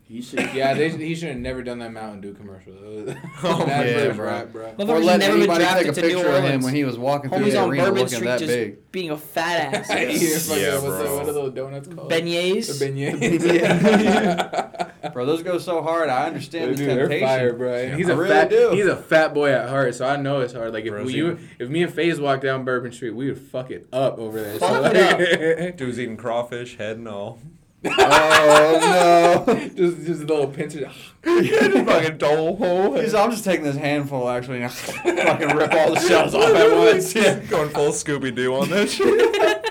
He 0.09 0.23
should. 0.23 0.41
Yeah, 0.55 0.73
they, 0.73 0.89
he 0.89 1.15
should 1.15 1.29
have 1.29 1.37
never 1.37 1.63
done 1.63 1.81
that 1.81 1.93
Mountain 1.93 2.23
Dew 2.23 2.33
commercial. 2.33 2.73
Oh, 3.43 3.65
Bad 3.67 3.87
yeah, 3.87 4.13
bro. 4.15 4.25
rap, 4.27 4.53
bro. 4.53 4.67
Or 4.67 4.73
Motherfucker's 4.73 5.05
let 5.05 5.21
never 5.21 5.37
anybody 5.37 5.65
drafted 5.65 5.95
take 5.95 6.05
a 6.05 6.09
picture 6.09 6.29
of 6.33 6.45
him 6.45 6.63
when 6.63 6.75
he 6.75 6.85
was 6.85 6.99
walking 6.99 7.31
through 7.31 7.45
the 7.51 7.57
on 7.59 7.69
arena 7.69 7.83
Bourbon 7.85 7.99
looking 8.03 8.17
Street 8.17 8.27
that 8.27 8.39
just 8.41 8.49
big. 8.53 8.91
being 8.91 9.11
a 9.11 9.17
fat 9.19 9.75
ass. 9.75 9.89
Yeah, 9.91 10.39
fucking- 10.39 10.63
Yeah, 10.63 10.73
what's 10.75 10.83
the- 10.83 11.05
bro. 11.05 11.17
what 11.19 11.29
are 11.29 11.33
those 11.33 11.53
donuts 11.55 11.89
called? 11.89 12.11
Beignets. 12.11 12.79
The 12.79 12.87
beignets. 12.87 14.85
Bro, 15.13 15.27
those 15.27 15.43
go 15.45 15.59
so 15.59 15.81
hard. 15.83 16.09
I 16.11 16.27
understand 16.27 16.73
the 16.73 16.77
Dude, 16.77 16.89
they're 17.11 17.21
fire, 17.21 17.53
bro. 17.53 17.73
And 17.75 17.95
he's 17.97 18.09
I 18.09 18.13
a 18.13 18.17
really 18.17 18.31
fat, 18.31 18.51
do. 18.51 18.71
he's 18.73 18.87
a 18.87 18.97
fat 18.97 19.33
boy 19.33 19.51
at 19.53 19.69
heart, 19.69 19.95
so 19.95 20.07
I 20.07 20.17
know 20.17 20.41
it's 20.41 20.53
hard. 20.53 20.73
Like 20.73 20.85
if 20.85 20.91
Bro, 20.91 21.05
we, 21.05 21.15
you, 21.15 21.39
if 21.59 21.69
me 21.69 21.83
and 21.85 21.93
FaZe 21.93 22.21
walked 22.21 22.43
down 22.43 22.65
Bourbon 22.65 22.91
Street, 22.93 23.11
we 23.15 23.29
would 23.29 23.39
fuck 23.41 23.71
it 23.71 23.87
up 23.93 24.19
over 24.19 24.41
there. 24.41 24.59
Fuck 24.59 24.69
so, 24.71 24.91
it 24.99 25.61
like, 25.61 25.77
Dude's 25.77 26.01
eating 26.01 26.17
crawfish, 26.17 26.77
head 26.77 26.97
and 26.97 27.07
all. 27.09 27.39
Oh 27.85 29.45
no! 29.47 29.55
just 29.77 30.05
just 30.07 30.23
a 30.23 30.27
little 30.27 30.49
pinch 30.49 30.75
of. 30.75 30.93
just 31.23 31.73
fucking 31.87 32.19
dole 32.19 32.57
hole. 32.57 32.95
He's, 32.95 33.15
I'm 33.15 33.31
just 33.31 33.45
taking 33.45 33.65
this 33.65 33.77
handful 33.77 34.29
actually 34.29 34.63
and 34.63 34.73
fucking 34.75 35.57
rip 35.57 35.73
all 35.73 35.95
the 35.95 36.01
shells 36.01 36.35
off 36.35 36.55
at 36.55 36.77
once. 36.77 37.15
Yeah, 37.15 37.39
going 37.45 37.71
full 37.71 37.91
Scooby 37.93 38.35
Doo 38.35 38.55
on 38.55 38.69
this. 38.69 38.95
shit. 38.95 39.69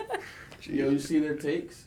Yo, 0.63 0.89
you 0.89 0.99
see 0.99 1.19
their 1.19 1.35
takes? 1.35 1.85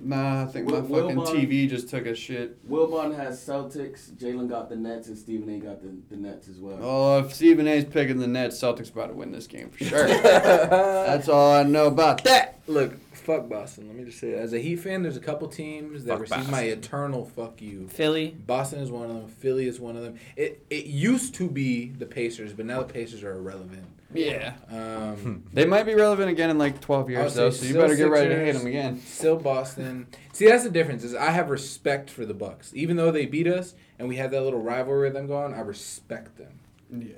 Nah, 0.00 0.42
I 0.42 0.46
think 0.46 0.66
my 0.70 0.80
fucking 0.80 1.16
Wilbon- 1.16 1.26
TV 1.26 1.68
just 1.68 1.88
took 1.88 2.06
a 2.06 2.14
shit. 2.14 2.68
Wilbon 2.70 3.16
has 3.16 3.44
Celtics. 3.44 4.10
Jalen 4.12 4.48
got 4.48 4.68
the 4.68 4.76
Nets, 4.76 5.08
and 5.08 5.18
Stephen 5.18 5.48
A. 5.50 5.58
got 5.58 5.82
the, 5.82 5.90
the 6.08 6.16
Nets 6.16 6.46
as 6.48 6.58
well. 6.60 6.78
Oh, 6.80 7.18
if 7.18 7.34
Stephen 7.34 7.66
A's 7.66 7.84
picking 7.84 8.18
the 8.18 8.28
Nets, 8.28 8.60
Celtics 8.60 8.92
about 8.92 9.08
to 9.08 9.14
win 9.14 9.32
this 9.32 9.46
game 9.48 9.70
for 9.70 9.82
sure. 9.84 10.06
That's 10.06 11.28
all 11.28 11.52
I 11.52 11.64
know 11.64 11.86
about 11.88 12.22
that. 12.24 12.60
Look, 12.68 12.94
fuck 13.28 13.48
Boston. 13.48 13.86
Let 13.88 13.96
me 13.96 14.04
just 14.04 14.18
say, 14.18 14.30
it. 14.30 14.38
as 14.38 14.54
a 14.54 14.58
Heat 14.58 14.76
fan, 14.76 15.02
there's 15.02 15.18
a 15.18 15.20
couple 15.20 15.48
teams 15.48 16.04
that 16.04 16.12
Fuck 16.12 16.20
receive 16.20 16.50
my 16.50 16.62
eternal 16.62 17.26
fuck 17.26 17.60
you. 17.60 17.86
Philly. 17.88 18.34
Boston 18.46 18.80
is 18.80 18.90
one 18.90 19.10
of 19.10 19.16
them. 19.16 19.28
Philly 19.28 19.66
is 19.66 19.78
one 19.78 19.96
of 19.96 20.02
them. 20.02 20.18
It 20.36 20.64
it 20.70 20.86
used 20.86 21.34
to 21.36 21.48
be 21.48 21.90
the 21.90 22.06
Pacers, 22.06 22.54
but 22.54 22.64
now 22.64 22.78
the 22.82 22.92
Pacers 22.92 23.22
are 23.22 23.32
irrelevant. 23.32 23.84
Yeah. 24.14 24.54
Um, 24.70 25.44
They 25.52 25.66
might 25.66 25.82
be 25.84 25.94
relevant 25.94 26.30
again 26.30 26.48
in 26.48 26.56
like 26.56 26.80
12 26.80 27.10
years 27.10 27.34
though, 27.34 27.50
so 27.50 27.66
you 27.66 27.74
better 27.74 27.94
get 27.94 28.08
ready 28.08 28.30
to 28.30 28.36
hate 28.36 28.52
them 28.52 28.66
again. 28.66 29.02
still 29.02 29.36
Boston. 29.36 30.06
See, 30.32 30.46
that's 30.46 30.64
the 30.64 30.70
difference. 30.70 31.04
Is 31.04 31.14
I 31.14 31.30
have 31.30 31.50
respect 31.50 32.08
for 32.08 32.24
the 32.24 32.32
Bucks, 32.34 32.72
even 32.74 32.96
though 32.96 33.10
they 33.10 33.26
beat 33.26 33.46
us 33.46 33.74
and 33.98 34.08
we 34.08 34.16
have 34.16 34.30
that 34.30 34.42
little 34.42 34.62
rivalry 34.62 35.08
with 35.08 35.12
them 35.12 35.26
going. 35.26 35.52
I 35.52 35.60
respect 35.60 36.38
them. 36.38 36.60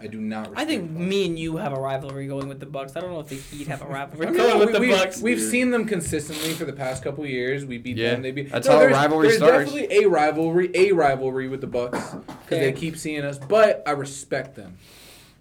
I 0.01 0.09
do 0.09 0.21
not. 0.21 0.51
I 0.57 0.65
think 0.65 0.93
the 0.93 0.99
me 0.99 1.27
and 1.27 1.39
you 1.39 1.57
have 1.59 1.73
a 1.73 1.81
rivalry 1.81 2.27
going 2.27 2.49
with 2.49 2.59
the 2.59 2.67
Bucks. 2.67 2.97
I 2.97 3.01
don't 3.01 3.13
know 3.13 3.21
if 3.21 3.29
the 3.29 3.37
Heat 3.37 3.69
have 3.69 3.83
a 3.83 3.87
rivalry 3.89 4.27
I 4.27 4.31
mean, 4.31 4.39
going 4.41 4.59
we, 4.59 4.65
with 4.65 4.75
the 4.75 4.81
we, 4.81 4.91
Bucks. 4.91 5.23
We've 5.23 5.41
seen 5.41 5.71
them 5.71 5.85
consistently 5.87 6.55
for 6.55 6.65
the 6.65 6.73
past 6.73 7.05
couple 7.05 7.25
years. 7.25 7.65
We 7.65 7.79
beat 7.79 7.97
Yeah, 7.97 8.11
them. 8.13 8.23
They 8.23 8.33
beat. 8.33 8.51
that's 8.51 8.67
how 8.67 8.77
a 8.77 8.81
there's, 8.81 8.93
rivalry 8.93 9.29
there's 9.29 9.39
starts. 9.39 9.71
definitely 9.73 10.03
a 10.05 10.09
rivalry, 10.09 10.71
a 10.75 10.91
rivalry 10.93 11.47
with 11.47 11.61
the 11.61 11.69
Bucks 11.69 11.99
because 12.11 12.25
Okay. 12.47 12.59
they 12.59 12.73
keep 12.73 12.97
seeing 12.97 13.25
us. 13.25 13.39
But 13.39 13.85
I 13.87 13.93
respect 13.93 14.57
them. 14.57 14.77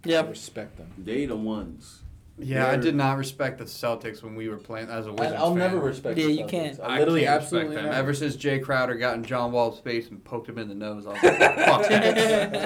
I 0.06 0.10
Yep. 0.10 0.30
respect 0.30 0.78
them. 0.78 0.92
They 0.98 1.26
the 1.26 1.36
ones. 1.36 1.99
Yeah, 2.41 2.66
I 2.68 2.72
They're- 2.72 2.82
did 2.84 2.95
not 2.95 3.18
respect 3.18 3.57
the 3.57 3.66
Celtics 3.66 4.24
when 4.24 4.36
we 4.36 4.48
were 4.49 4.57
playing 4.57 4.90
as 4.90 5.06
a 5.07 5.11
Wizards 5.14 5.36
I'll 5.38 5.49
fan. 5.49 5.57
never 5.57 5.80
respect. 5.80 6.18
Yeah, 6.18 6.26
the 6.28 6.32
you 6.34 6.44
Celtics. 6.45 6.49
can't. 6.49 6.80
I 6.80 6.84
I 6.95 6.99
literally 6.99 7.22
can't 7.22 7.41
absolutely 7.41 7.70
respect 7.70 7.84
them. 7.84 7.91
never. 7.91 7.98
Ever 8.03 8.14
since 8.14 8.36
Jae 8.38 8.64
Crowder 8.64 8.95
got 8.95 9.16
in 9.16 9.24
John 9.24 9.52
Wall's 9.52 9.80
face 9.80 10.07
and 10.10 10.24
poked 10.24 10.48
him 10.49 10.57
in 10.57 10.70
the 10.70 10.76
nose, 10.76 11.06
I 11.06 11.10
was 11.14 11.24
like, 11.24 11.38
fuck. 11.57 11.91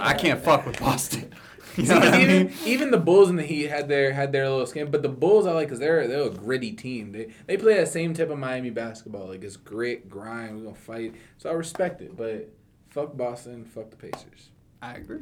I 0.05 0.13
can't 0.13 0.43
fuck 0.43 0.65
with 0.65 0.79
Boston. 0.79 1.33
You 1.75 1.87
know 1.87 1.95
what 1.95 2.07
I 2.09 2.21
even, 2.21 2.45
mean? 2.45 2.53
even 2.67 2.91
the 2.91 2.99
Bulls 2.99 3.31
and 3.31 3.39
the 3.39 3.43
Heat 3.43 3.67
had 3.67 3.87
their 3.89 4.13
had 4.13 4.31
their 4.31 4.47
little 4.47 4.67
skin, 4.67 4.91
but 4.91 5.01
the 5.01 5.09
Bulls 5.09 5.47
I 5.47 5.53
like 5.53 5.69
because 5.69 5.79
they're 5.79 6.07
they're 6.07 6.21
a 6.27 6.29
gritty 6.29 6.71
team. 6.71 7.11
They 7.13 7.33
they 7.47 7.57
play 7.57 7.73
that 7.77 7.87
same 7.87 8.13
type 8.13 8.29
of 8.29 8.37
Miami 8.37 8.69
basketball, 8.69 9.27
like 9.29 9.43
it's 9.43 9.57
grit, 9.57 10.07
grind. 10.07 10.55
We're 10.59 10.63
gonna 10.65 10.75
fight, 10.75 11.15
so 11.39 11.49
I 11.49 11.53
respect 11.53 12.03
it. 12.03 12.15
But 12.15 12.49
fuck 12.91 13.17
Boston, 13.17 13.65
fuck 13.65 13.89
the 13.89 13.95
Pacers, 13.95 14.51
I 14.83 14.93
agree. 14.93 15.21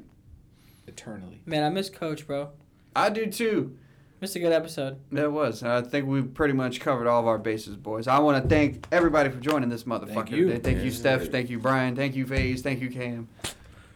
eternally. 0.88 1.42
Man, 1.46 1.64
I 1.64 1.70
miss 1.70 1.90
Coach, 1.90 2.28
bro. 2.28 2.50
I 2.98 3.10
do 3.10 3.28
too. 3.28 3.78
Missed 4.22 4.36
a 4.36 4.40
good 4.40 4.54
episode. 4.54 4.98
It 5.12 5.32
was. 5.32 5.64
I 5.64 5.82
think 5.82 6.06
we've 6.06 6.32
pretty 6.32 6.54
much 6.54 6.80
covered 6.80 7.08
all 7.08 7.20
of 7.22 7.26
our 7.28 7.40
bases, 7.40 7.76
boys. 7.76 8.08
I 8.08 8.20
want 8.20 8.44
to 8.44 8.48
thank 8.48 8.86
everybody 8.92 9.30
for 9.32 9.40
joining 9.40 9.70
this 9.70 9.86
motherfucker 9.86 10.14
Thank 10.14 10.32
you. 10.32 10.48
today. 10.48 10.60
Thank 10.60 10.86
you, 10.86 10.92
Steph. 10.92 11.30
Thank 11.30 11.50
you, 11.50 11.58
Brian. 11.58 11.96
Thank 11.96 12.16
you, 12.16 12.28
FaZe. 12.28 12.62
Thank 12.62 12.82
you, 12.82 12.92
Cam. 12.92 13.28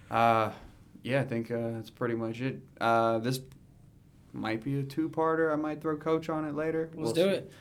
Uh, 0.09 0.49
yeah, 1.03 1.21
I 1.21 1.25
think 1.25 1.51
uh, 1.51 1.69
that's 1.73 1.91
pretty 1.91 2.15
much 2.15 2.41
it. 2.41 2.59
Uh, 2.81 3.19
this 3.19 3.39
might 4.33 4.63
be 4.63 4.79
a 4.79 4.83
two-parter. 4.83 5.53
I 5.53 5.57
might 5.57 5.79
throw 5.79 5.95
Coach 5.95 6.27
on 6.29 6.43
it 6.45 6.55
later. 6.55 6.89
Let's 6.95 6.97
We'll 6.97 7.13
do 7.13 7.23
see. 7.25 7.29
it. 7.37 7.51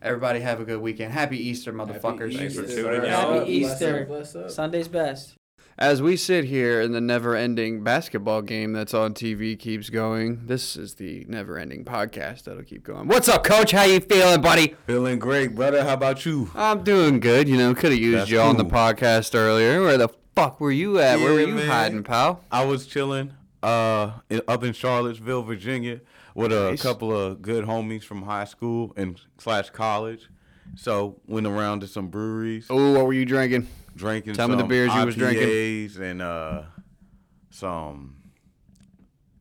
Everybody 0.00 0.38
have 0.40 0.60
a 0.60 0.64
good 0.64 0.80
weekend. 0.80 1.12
Happy 1.12 1.38
Easter, 1.38 1.72
motherfuckers. 1.72 2.36
Thanks 2.36 2.54
for 2.54 2.62
Easter. 2.64 2.82
tuning 2.84 3.02
in. 3.04 3.08
Happy 3.10 3.60
Bless 3.60 3.72
Easter. 3.72 4.00
up, 4.02 4.06
bless 4.08 4.36
up. 4.36 4.50
Sunday's 4.50 4.86
best. 4.88 5.34
As 5.78 6.02
we 6.02 6.16
sit 6.16 6.44
here 6.44 6.80
and 6.80 6.94
the 6.94 7.00
never 7.00 7.34
ending 7.34 7.82
basketball 7.82 8.42
game 8.42 8.72
that's 8.72 8.92
on 8.92 9.14
TV 9.14 9.58
keeps 9.58 9.88
going, 9.90 10.46
this 10.46 10.76
is 10.76 10.94
the 10.94 11.24
never 11.28 11.58
ending 11.58 11.84
podcast 11.84 12.44
that'll 12.44 12.62
keep 12.62 12.84
going. 12.84 13.08
What's 13.08 13.28
up, 13.28 13.42
coach? 13.42 13.70
How 13.72 13.84
you 13.84 14.00
feeling, 14.00 14.42
buddy? 14.42 14.76
Feeling 14.86 15.18
great, 15.18 15.54
brother. 15.54 15.82
How 15.82 15.94
about 15.94 16.26
you? 16.26 16.50
I'm 16.54 16.84
doing 16.84 17.20
good. 17.20 17.48
You 17.48 17.56
know, 17.56 17.74
could 17.74 17.90
have 17.90 18.00
used 18.00 18.18
That's 18.18 18.30
you 18.30 18.40
on 18.40 18.58
the 18.58 18.64
cool. 18.64 18.72
podcast 18.72 19.34
earlier. 19.34 19.80
Where 19.82 19.96
the 19.98 20.10
fuck 20.36 20.60
were 20.60 20.70
you 20.70 20.98
at? 21.00 21.18
Where 21.18 21.32
were 21.32 21.40
Yeah, 21.40 21.46
you 21.46 21.54
man. 21.54 21.66
hiding, 21.68 22.02
pal? 22.04 22.44
I 22.52 22.64
was 22.66 22.86
chilling 22.86 23.32
uh, 23.62 24.12
in, 24.28 24.42
up 24.46 24.62
in 24.62 24.74
Charlottesville, 24.74 25.42
Virginia, 25.42 26.00
with 26.34 26.52
a 26.52 26.70
Nice. 26.72 26.82
couple 26.82 27.16
of 27.16 27.40
good 27.40 27.64
homies 27.64 28.04
from 28.04 28.22
high 28.22 28.44
school 28.44 28.92
and 28.96 29.18
slash 29.38 29.70
college. 29.70 30.28
So 30.76 31.16
went 31.26 31.46
around 31.46 31.80
to 31.80 31.86
some 31.88 32.08
breweries, 32.08 32.66
Oh, 32.70 32.92
what 32.92 33.06
were 33.06 33.12
you 33.14 33.24
drinking? 33.24 33.68
Drinking. 33.94 34.34
Tell 34.34 34.48
me 34.48 34.56
the 34.56 34.64
beers 34.64 34.94
you 34.94 35.04
was 35.04 35.16
drinking. 35.16 36.02
And 36.02 36.22
uh, 36.22 36.62
some 37.50 38.16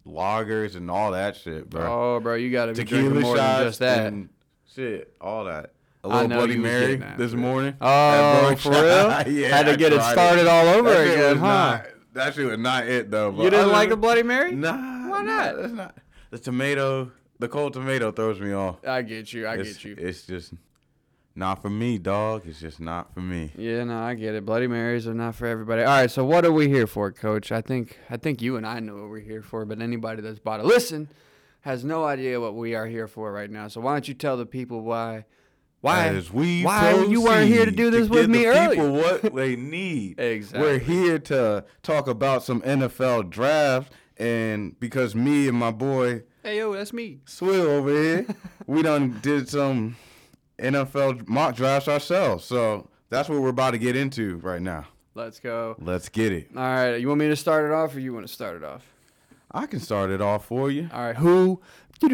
lagers 0.06 0.76
and 0.76 0.90
all 0.90 1.12
that 1.12 1.36
shit, 1.38 1.70
bro. 1.70 2.16
Oh, 2.16 2.20
bro, 2.20 2.36
you 2.36 2.52
got 2.52 2.68
to 2.68 2.74
be 2.74 2.84
Tequila 2.84 3.02
drinking 3.02 3.22
more 3.22 3.38
shots 3.38 3.58
than 3.58 3.68
just 3.68 3.80
that. 3.80 4.08
and 4.08 4.30
shit, 4.74 5.16
all 5.22 5.46
that. 5.46 5.74
A 6.04 6.08
little 6.08 6.28
Bloody 6.30 6.58
Mary 6.58 7.02
after 7.02 7.24
this 7.24 7.34
it. 7.34 7.38
morning. 7.38 7.76
Oh, 7.80 8.50
That 8.50 8.60
for 8.60 8.72
real? 8.72 8.82
yeah, 9.40 9.56
Had 9.56 9.68
to 9.68 9.78
get 9.78 9.94
it 9.94 10.02
started 10.02 10.48
all 10.48 10.68
over 10.68 10.90
That 10.90 11.02
again, 11.02 11.38
huh? 11.38 11.46
Not, 11.46 11.86
that 12.14 12.34
shit 12.34 12.48
was 12.48 12.58
not 12.58 12.88
it 12.88 13.12
though. 13.12 13.32
But 13.32 13.44
You 13.44 13.50
didn't 13.52 13.72
like 13.72 13.92
a 13.92 13.96
Bloody 13.96 14.24
Mary? 14.24 14.52
Nah. 14.54 15.10
Why 15.10 15.22
nah, 15.22 15.24
not? 15.24 15.58
That's 15.58 15.74
not. 15.74 15.98
The 16.32 16.40
tomato, 16.40 17.12
the 17.40 17.48
cold 17.48 17.74
tomato 17.74 18.12
throws 18.12 18.40
me 18.40 18.52
off. 18.52 18.86
I 18.86 19.04
get 19.04 19.32
you. 19.32 19.46
I 19.46 19.56
it's, 19.56 19.74
get 19.74 19.84
you. 19.84 19.96
It's 19.98 20.26
just 20.26 20.54
not 21.36 21.62
for 21.62 21.70
me, 21.70 21.98
dog. 21.98 22.44
It's 22.46 22.60
just 22.60 22.80
not 22.80 23.14
for 23.14 23.22
me. 23.22 23.52
Yeah, 23.58 23.84
no, 23.84 24.00
I 24.00 24.14
get 24.16 24.36
it. 24.36 24.46
Bloody 24.46 24.68
Marys 24.68 25.08
are 25.08 25.14
not 25.14 25.36
for 25.36 25.46
everybody. 25.48 25.82
All 25.84 25.88
right, 25.88 26.12
so 26.12 26.26
what 26.26 26.46
are 26.46 26.52
we 26.52 26.68
here 26.68 26.88
for, 26.88 27.12
Coach? 27.12 27.52
I 27.52 27.62
think 27.62 27.98
I 28.10 28.18
think 28.18 28.42
you 28.42 28.58
and 28.58 28.66
I 28.66 28.80
know 28.80 28.96
what 28.96 29.10
we're 29.10 29.20
here 29.20 29.42
for, 29.42 29.66
but 29.66 29.82
anybody 29.82 30.22
that's 30.22 30.40
bought 30.40 30.60
a 30.60 30.64
listen 30.64 31.08
has 31.62 31.84
no 31.84 32.04
idea 32.04 32.40
what 32.40 32.56
we 32.56 32.76
are 32.76 32.88
here 32.88 33.08
for 33.08 33.32
right 33.32 33.50
now. 33.50 33.68
So 33.68 33.82
why 33.82 33.94
don't 33.94 34.08
you 34.08 34.14
tell 34.14 34.36
the 34.38 34.46
people 34.46 34.82
why 34.82 35.26
why 35.80 36.12
why 36.12 37.06
you 37.08 37.24
weren't 37.24 37.48
here 37.48 37.66
to 37.66 37.72
do 37.72 37.90
this 37.90 38.08
to 38.08 38.14
with 38.14 38.30
me 38.30 38.40
the 38.40 38.48
earlier? 38.48 38.70
people 38.70 38.92
what 38.92 39.36
they 39.36 39.56
need. 39.56 40.20
Exactly. 40.20 40.62
We're 40.62 40.80
here 40.80 41.20
to 41.20 41.66
talk 41.82 42.08
about 42.08 42.44
some 42.44 42.62
NFL 42.62 43.30
draft, 43.30 43.92
and 44.18 44.80
because 44.80 45.16
me 45.16 45.48
and 45.48 45.58
my 45.58 45.72
boy 45.72 46.24
Hey 46.44 46.58
yo, 46.58 46.74
that's 46.74 46.92
me. 46.92 47.20
Swill 47.26 47.68
over 47.68 47.92
here, 47.92 48.26
we 48.66 48.82
done 48.82 49.20
did 49.22 49.48
some 49.48 49.96
NFL 50.62 51.28
mock 51.28 51.56
drafts 51.56 51.88
ourselves. 51.88 52.46
So 52.46 52.90
that's 53.10 53.28
what 53.30 53.42
we're 53.42 53.50
about 53.50 53.72
to 53.72 53.78
get 53.78 53.96
into 53.96 54.38
right 54.38 54.62
now. 54.62 54.86
Let's 55.14 55.40
go. 55.40 55.76
Let's 55.80 56.08
get 56.10 56.32
it. 56.32 56.50
All 56.56 56.62
right, 56.64 56.96
you 56.96 57.08
want 57.10 57.20
me 57.20 57.28
to 57.28 57.36
start 57.36 57.66
it 57.66 57.72
off 57.74 57.96
or 57.96 58.00
you 58.00 58.14
want 58.14 58.26
to 58.28 58.32
start 58.32 58.56
it 58.56 58.64
off? 58.64 58.86
I 59.52 59.66
can 59.66 59.80
start 59.82 60.10
it 60.12 60.22
off 60.22 60.46
for 60.46 60.72
you. 60.72 60.90
All 60.94 61.02
right, 61.04 61.16
who. 61.18 61.60
Who's 62.02 62.12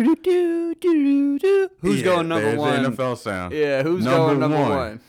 Yeah, 1.99 2.03
going 2.03 2.27
number 2.27 2.45
there's 2.47 2.57
one? 2.59 2.83
The 2.83 2.89
NFL 2.91 3.17
sound. 3.17 3.53
Yeah, 3.53 3.83
who's 3.83 4.03
Number 4.03 4.17
going 4.27 4.39
number 4.39 4.57
one. 4.57 4.69
one? 4.69 4.99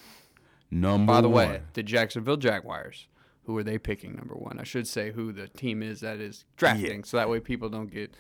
Number 0.71 1.13
By 1.15 1.21
the 1.21 1.29
way, 1.29 1.63
the 1.73 1.83
Jacksonville 1.83 2.37
Jaguars. 2.37 3.07
Who 3.45 3.57
are 3.57 3.63
they 3.63 3.79
picking 3.79 4.15
number 4.15 4.35
one? 4.35 4.59
I 4.61 4.65
should 4.65 4.87
say 4.87 5.11
who 5.11 5.33
the 5.33 5.49
team 5.49 5.83
is 5.83 6.01
that 6.01 6.21
is 6.21 6.45
drafting, 6.59 7.03
so 7.05 7.17
that 7.17 7.31
way 7.31 7.41
people 7.41 7.71
don't 7.71 7.91
get, 7.91 8.13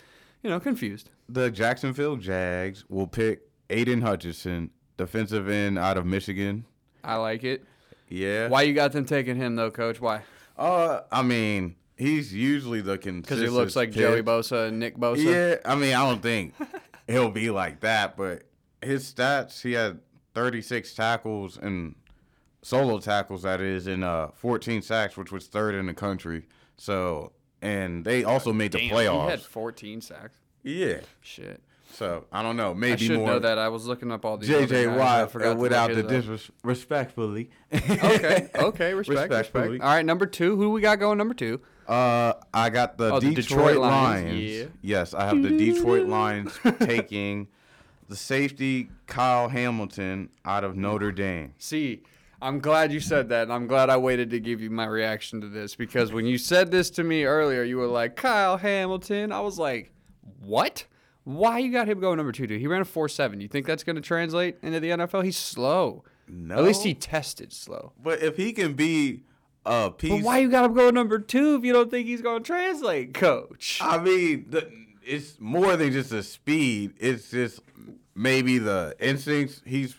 you 0.43 0.49
know, 0.49 0.59
confused. 0.59 1.11
the 1.28 1.51
Jacksonville 1.51 2.16
Jags 2.16 2.86
will 2.89 3.07
pick 3.07 3.43
Aidan 3.69 4.01
Hutchinson, 4.01 4.70
defensive 4.99 5.49
end 5.49 5.79
out 5.79 5.97
of 5.97 6.05
Michigan. 6.05 6.66
I 7.03 7.15
like 7.16 7.45
it. 7.45 7.65
Yeah. 8.11 8.49
Why 8.49 8.62
you 8.62 8.75
got 8.75 8.93
them 8.93 9.07
taking 9.07 9.37
him 9.37 9.57
though, 9.57 9.70
Coach? 9.70 10.01
Why? 10.01 10.23
Uh, 10.59 11.01
I 11.11 11.23
mean, 11.23 11.77
he's 11.97 12.35
usually 12.35 12.83
the 12.83 12.99
consistent. 12.99 13.23
Because 13.23 13.41
he 13.41 13.49
looks 13.49 13.77
like 13.77 13.93
Joey 13.93 14.23
Bosa 14.23 14.69
and 14.69 14.79
Nick 14.79 14.99
Bosa. 14.99 15.25
Yeah, 15.25 15.70
I 15.70 15.75
mean, 15.77 15.95
I 15.95 16.07
don't 16.09 16.20
think 16.23 16.55
he'll 17.07 17.31
be 17.31 17.49
like 17.51 17.81
that, 17.81 18.16
but 18.16 18.43
his 18.83 19.11
stats, 19.11 19.62
he 19.62 19.73
had 19.73 20.01
36 20.35 20.93
tackles 20.95 21.57
and 21.57 21.95
solo 22.62 22.99
tackles, 22.99 23.43
that 23.43 23.61
is, 23.61 23.87
and 23.87 24.03
uh, 24.05 24.29
14 24.35 24.83
sacks, 24.83 25.16
which 25.16 25.31
was 25.33 25.47
third 25.47 25.75
in 25.75 25.87
the 25.87 25.95
country. 25.95 26.47
So, 26.77 27.33
and 27.62 28.05
they 28.05 28.25
also 28.25 28.53
made 28.53 28.73
the 28.73 28.79
Damn, 28.79 28.91
playoffs. 28.91 29.25
He 29.25 29.31
had 29.31 29.41
14 29.43 30.01
sacks. 30.01 30.39
yeah. 30.62 31.01
Shit. 31.20 31.62
So 31.99 32.27
I 32.31 32.45
don't 32.45 32.57
know. 32.57 32.75
Maybe 32.75 32.93
I 32.93 32.97
should 32.97 33.19
more. 33.19 33.27
know 33.27 33.39
that. 33.41 33.59
I 33.59 33.69
was 33.70 33.87
looking 33.87 34.12
up 34.12 34.25
all 34.25 34.37
these. 34.37 34.49
other 34.49 34.69
JJ 34.69 34.97
Watt 34.97 35.33
forgot 35.33 35.57
uh, 35.57 35.57
without 35.57 35.89
the 35.91 36.05
look 36.05 36.11
his 36.12 36.29
up. 36.29 36.37
disrespectfully. 36.62 37.51
okay, 37.75 38.49
okay, 38.55 38.95
respect, 38.95 39.19
respect. 39.19 39.31
Respectfully. 39.33 39.81
All 39.81 39.89
right, 39.89 40.07
number 40.07 40.25
two. 40.25 40.55
Who 40.55 40.70
we 40.70 40.81
got 40.81 41.01
going? 41.01 41.19
Number 41.19 41.35
two. 41.35 41.61
Uh, 41.89 42.35
I 42.55 42.70
got 42.70 42.99
the, 42.99 43.15
Oh, 43.15 43.19
the 43.19 43.35
Detroit, 43.35 43.47
Detroit 43.49 43.77
Lions. 43.79 44.25
Lions, 44.27 44.41
yeah. 44.41 44.65
Yes, 44.81 45.12
I 45.12 45.27
have 45.27 45.43
the 45.43 45.51
Detroit 45.51 46.07
Lions 46.07 46.57
taking 46.79 47.49
the 48.09 48.15
safety 48.15 48.91
Kyle 49.09 49.49
Hamilton 49.49 50.29
out 50.45 50.62
of 50.62 50.77
Notre 50.77 51.11
Dame. 51.11 51.55
See, 51.59 52.03
I'm 52.41 52.61
glad 52.61 52.93
you 52.93 53.01
said 53.01 53.29
that, 53.31 53.43
and 53.43 53.53
I'm 53.53 53.66
glad 53.66 53.91
I 53.91 53.97
waited 53.97 54.31
to 54.31 54.39
give 54.39 54.61
you 54.61 54.70
my 54.70 54.87
reaction 54.87 55.41
to 55.41 55.49
this 55.49 55.75
because 55.75 56.12
when 56.12 56.27
you 56.27 56.39
said 56.39 56.70
this 56.70 56.91
to 56.91 57.03
me 57.03 57.25
earlier, 57.25 57.65
you 57.65 57.79
were 57.79 57.89
like 57.89 58.15
Kyle 58.15 58.57
Hamilton. 58.57 59.33
I 59.33 59.41
was 59.41 59.59
like, 59.59 59.91
what? 60.39 60.85
Why 61.29 61.59
you 61.59 61.71
got 61.71 61.87
him 61.87 62.01
going 62.01 62.17
number 62.17 62.33
two, 62.33 62.47
dude? 62.47 62.59
He 62.59 62.67
ran 62.67 62.81
a 62.81 62.87
four 62.87 63.07
seven. 63.07 63.39
You 63.43 63.49
think 63.49 63.67
that's 63.67 63.85
going 63.85 63.97
to 63.97 64.03
translate 64.03 64.57
into 64.63 64.81
the 64.81 64.89
NFL? 64.89 65.27
He's 65.27 65.37
slow. 65.37 66.03
No, 66.27 66.57
At 66.57 66.65
least 66.65 66.85
he 66.85 66.95
tested 66.95 67.53
slow. 67.53 67.93
But 68.03 68.23
if 68.23 68.39
he 68.39 68.55
can 68.55 68.73
be 68.73 69.25
a 69.67 69.91
piece, 69.91 70.11
But 70.11 70.23
why 70.23 70.39
you 70.39 70.51
got 70.51 70.65
him 70.65 70.73
going 70.73 70.95
number 70.95 71.19
two 71.19 71.57
if 71.57 71.65
you 71.65 71.75
don't 71.75 71.91
think 71.91 72.07
he's 72.07 72.23
going 72.23 72.43
to 72.43 72.47
translate, 72.47 73.13
Coach? 73.13 73.79
I 73.83 73.99
mean, 73.99 74.47
the, 74.49 74.73
it's 75.03 75.39
more 75.39 75.77
than 75.77 75.93
just 75.93 76.09
the 76.09 76.23
speed. 76.23 76.95
It's 76.99 77.31
just 77.31 77.61
maybe 78.15 78.57
the 78.57 78.97
instincts. 78.99 79.61
He's 79.67 79.97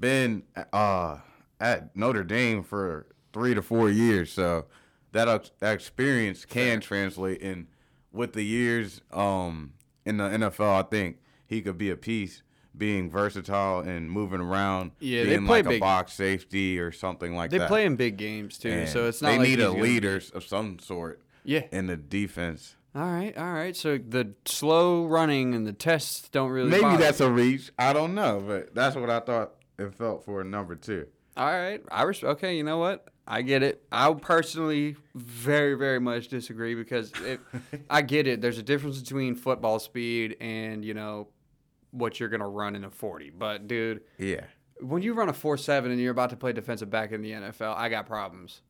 been 0.00 0.42
uh, 0.72 1.18
at 1.60 1.94
Notre 1.96 2.24
Dame 2.24 2.64
for 2.64 3.06
three 3.32 3.54
to 3.54 3.62
four 3.62 3.88
years, 3.88 4.32
so 4.32 4.64
that 5.12 5.52
that 5.60 5.74
experience 5.74 6.44
can 6.44 6.80
translate. 6.80 7.40
And 7.40 7.68
with 8.10 8.32
the 8.32 8.42
years 8.44 9.00
um, 9.12 9.74
in 10.04 10.16
the 10.18 10.24
NFL, 10.28 10.80
I 10.80 10.82
think 10.88 11.18
he 11.46 11.60
could 11.62 11.78
be 11.78 11.90
a 11.90 11.96
piece. 11.96 12.42
Being 12.74 13.10
versatile 13.10 13.80
and 13.80 14.10
moving 14.10 14.40
around, 14.40 14.92
Yeah, 14.98 15.24
they 15.24 15.30
being 15.36 15.46
play 15.46 15.60
like 15.62 15.76
a 15.76 15.78
box 15.78 16.14
safety 16.14 16.78
or 16.80 16.90
something 16.90 17.34
like 17.36 17.50
They 17.50 17.58
that. 17.58 17.64
They 17.64 17.68
play 17.68 17.84
in 17.84 17.96
big 17.96 18.16
games 18.16 18.56
too, 18.56 18.70
And 18.70 18.88
so 18.88 19.08
it's 19.08 19.20
not 19.20 19.28
they 19.32 19.38
like 19.38 19.48
need 19.48 19.60
a 19.60 19.66
gonna- 19.66 20.16
of 20.34 20.42
some 20.42 20.78
sort 20.78 21.20
Yeah. 21.44 21.64
in 21.70 21.86
the 21.88 21.98
defense. 21.98 22.76
All 22.94 23.02
right, 23.02 23.36
all 23.36 23.52
right. 23.52 23.76
So 23.76 23.98
the 23.98 24.32
slow 24.46 25.04
running 25.06 25.54
and 25.54 25.66
the 25.66 25.74
tests 25.74 26.28
don't 26.30 26.50
really. 26.50 26.70
Maybe 26.70 26.82
bother 26.82 26.96
that's 27.02 27.20
a 27.20 27.30
reach. 27.30 27.70
I 27.78 27.92
don't 27.92 28.14
know, 28.14 28.42
but 28.46 28.74
that's 28.74 28.96
what 28.96 29.10
I 29.10 29.20
thought 29.20 29.52
it 29.78 29.94
felt 29.94 30.24
for 30.24 30.42
number 30.42 30.74
two. 30.74 31.06
All 31.36 31.46
right, 31.52 31.82
I 31.90 32.02
res- 32.04 32.24
okay. 32.24 32.56
You 32.56 32.64
know 32.64 32.78
what? 32.78 33.06
I 33.26 33.42
get 33.42 33.62
it. 33.62 33.84
I 33.92 34.12
personally 34.14 34.96
very, 35.14 35.74
very 35.74 36.00
much 36.00 36.28
disagree 36.28 36.74
because 36.74 37.12
it, 37.24 37.40
I 37.90 38.02
get 38.02 38.26
it. 38.26 38.40
There's 38.40 38.58
a 38.58 38.62
difference 38.62 39.00
between 39.00 39.34
football 39.36 39.78
speed 39.78 40.36
and 40.40 40.84
you 40.84 40.94
know 40.94 41.28
what 41.92 42.18
you're 42.18 42.28
gonna 42.28 42.48
run 42.48 42.74
in 42.74 42.84
a 42.84 42.90
40. 42.90 43.30
But 43.30 43.68
dude, 43.68 44.02
Yeah. 44.18 44.44
when 44.80 45.02
you 45.02 45.12
run 45.14 45.28
a 45.28 45.32
4-7 45.32 45.86
and 45.86 46.00
you're 46.00 46.10
about 46.10 46.30
to 46.30 46.36
play 46.36 46.52
defensive 46.52 46.90
back 46.90 47.12
in 47.12 47.22
the 47.22 47.32
NFL, 47.32 47.74
I 47.76 47.88
got 47.88 48.06
problems. 48.06 48.62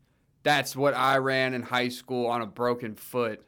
That's 0.42 0.74
what 0.76 0.92
I 0.94 1.18
ran 1.18 1.54
in 1.54 1.62
high 1.62 1.88
school 1.88 2.26
on 2.26 2.42
a 2.42 2.46
broken 2.46 2.94
foot. 2.96 3.42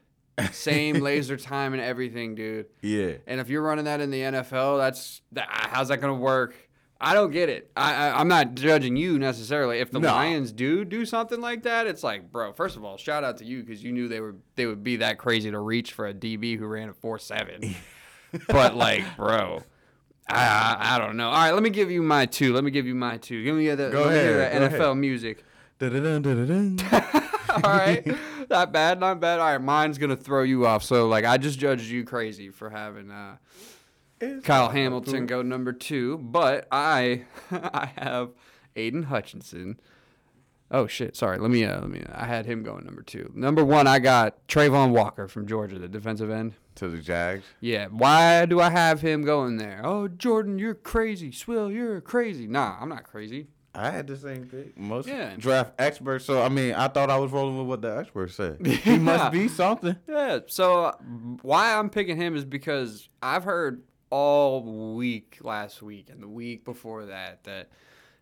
Same 0.52 0.96
laser 1.00 1.36
time 1.36 1.72
and 1.74 1.82
everything, 1.82 2.34
dude. 2.34 2.66
Yeah. 2.82 3.14
And 3.26 3.40
if 3.40 3.48
you're 3.48 3.62
running 3.62 3.84
that 3.86 4.00
in 4.00 4.10
the 4.10 4.20
NFL, 4.20 4.78
that's 4.78 5.20
that, 5.32 5.48
how's 5.50 5.88
that 5.88 6.00
going 6.00 6.14
to 6.16 6.20
work? 6.20 6.54
I 7.00 7.12
don't 7.12 7.32
get 7.32 7.48
it. 7.48 7.70
I, 7.76 7.94
I 8.08 8.20
I'm 8.20 8.28
not 8.28 8.54
judging 8.54 8.96
you 8.96 9.18
necessarily. 9.18 9.78
If 9.80 9.90
the 9.90 10.00
No. 10.00 10.08
Lions 10.08 10.52
do 10.52 10.84
do 10.84 11.04
something 11.04 11.40
like 11.40 11.64
that, 11.64 11.86
it's 11.86 12.02
like, 12.02 12.30
bro. 12.30 12.52
First 12.52 12.76
of 12.76 12.84
all, 12.84 12.96
shout 12.96 13.24
out 13.24 13.38
to 13.38 13.44
you 13.44 13.62
because 13.62 13.82
you 13.82 13.92
knew 13.92 14.08
they 14.08 14.20
were 14.20 14.36
they 14.56 14.66
would 14.66 14.82
be 14.82 14.96
that 14.96 15.18
crazy 15.18 15.50
to 15.50 15.58
reach 15.58 15.92
for 15.92 16.06
a 16.06 16.14
DB 16.14 16.58
who 16.58 16.66
ran 16.66 16.88
a 16.88 16.94
four 16.94 17.18
seven. 17.18 17.74
but 18.48 18.74
like, 18.76 19.04
bro, 19.16 19.62
I, 20.28 20.36
I 20.80 20.94
I 20.94 20.98
don't 20.98 21.16
know. 21.16 21.28
All 21.28 21.34
right, 21.34 21.52
let 21.52 21.62
me 21.62 21.70
give 21.70 21.90
you 21.90 22.02
my 22.02 22.26
two. 22.26 22.54
Let 22.54 22.64
me 22.64 22.70
give 22.70 22.86
you 22.86 22.94
my 22.94 23.18
two. 23.18 23.42
Give 23.42 23.54
me 23.56 23.68
the 23.68 23.90
Go 23.90 24.02
let 24.04 24.12
me 24.12 24.18
hear 24.20 24.40
ahead, 24.42 24.72
NFL 24.72 24.98
music. 24.98 25.44
Dun-dun-dun, 25.78 26.22
dun-dun-dun. 26.22 27.30
All 27.64 27.70
right, 27.70 28.06
not 28.48 28.72
bad, 28.72 28.98
not 29.00 29.20
bad. 29.20 29.40
All 29.40 29.46
right, 29.46 29.60
mine's 29.60 29.98
gonna 29.98 30.16
throw 30.16 30.42
you 30.42 30.66
off. 30.66 30.82
So 30.84 31.08
like, 31.08 31.24
I 31.24 31.36
just 31.36 31.58
judged 31.58 31.84
you 31.86 32.04
crazy 32.04 32.50
for 32.50 32.70
having 32.70 33.10
uh, 33.10 33.36
Kyle 34.42 34.68
Hamilton 34.70 35.26
go 35.26 35.42
number 35.42 35.72
two, 35.72 36.18
but 36.18 36.66
I 36.70 37.24
I 37.50 37.90
have 37.96 38.30
Aidan 38.76 39.04
Hutchinson. 39.04 39.78
Oh 40.70 40.86
shit! 40.86 41.14
Sorry. 41.14 41.38
Let 41.38 41.50
me 41.50 41.64
uh, 41.64 41.80
let 41.80 41.90
me. 41.90 42.02
I 42.12 42.24
had 42.26 42.46
him 42.46 42.62
going 42.62 42.84
number 42.84 43.02
two. 43.02 43.30
Number 43.34 43.64
one, 43.64 43.86
I 43.86 43.98
got 43.98 44.46
Travon 44.48 44.90
Walker 44.90 45.28
from 45.28 45.46
Georgia, 45.46 45.78
the 45.78 45.88
defensive 45.88 46.30
end. 46.30 46.54
to 46.76 46.88
the 46.88 46.98
Jags. 46.98 47.44
Yeah. 47.60 47.86
Why 47.88 48.46
do 48.46 48.60
I 48.60 48.70
have 48.70 49.00
him 49.00 49.22
going 49.22 49.58
there? 49.58 49.82
Oh, 49.84 50.08
Jordan, 50.08 50.58
you're 50.58 50.74
crazy. 50.74 51.30
Swill, 51.30 51.70
you're 51.70 52.00
crazy. 52.00 52.46
Nah, 52.48 52.76
I'm 52.80 52.88
not 52.88 53.04
crazy. 53.04 53.46
I 53.76 53.90
had 53.90 54.06
the 54.06 54.16
same 54.16 54.46
thing. 54.46 54.72
Most 54.76 55.06
Yeah. 55.08 55.34
draft 55.36 55.74
experts. 55.78 56.24
So 56.24 56.42
I 56.42 56.48
mean, 56.48 56.74
I 56.74 56.88
thought 56.88 57.10
I 57.10 57.18
was 57.18 57.30
rolling 57.30 57.58
with 57.58 57.66
what 57.66 57.82
the 57.82 57.98
experts 57.98 58.34
said. 58.36 58.64
He 58.66 58.98
must 58.98 59.32
be 59.32 59.48
something. 59.48 59.96
Yeah. 60.08 60.40
So 60.46 60.86
uh, 60.86 60.92
why 61.42 61.74
I'm 61.76 61.90
picking 61.90 62.16
him 62.16 62.34
is 62.36 62.44
because 62.44 63.08
I've 63.22 63.44
heard 63.44 63.82
all 64.18 64.94
week 64.94 65.38
last 65.42 65.82
week 65.82 66.08
and 66.08 66.22
the 66.22 66.28
week 66.28 66.64
before 66.64 67.06
that 67.06 67.42
that 67.42 67.68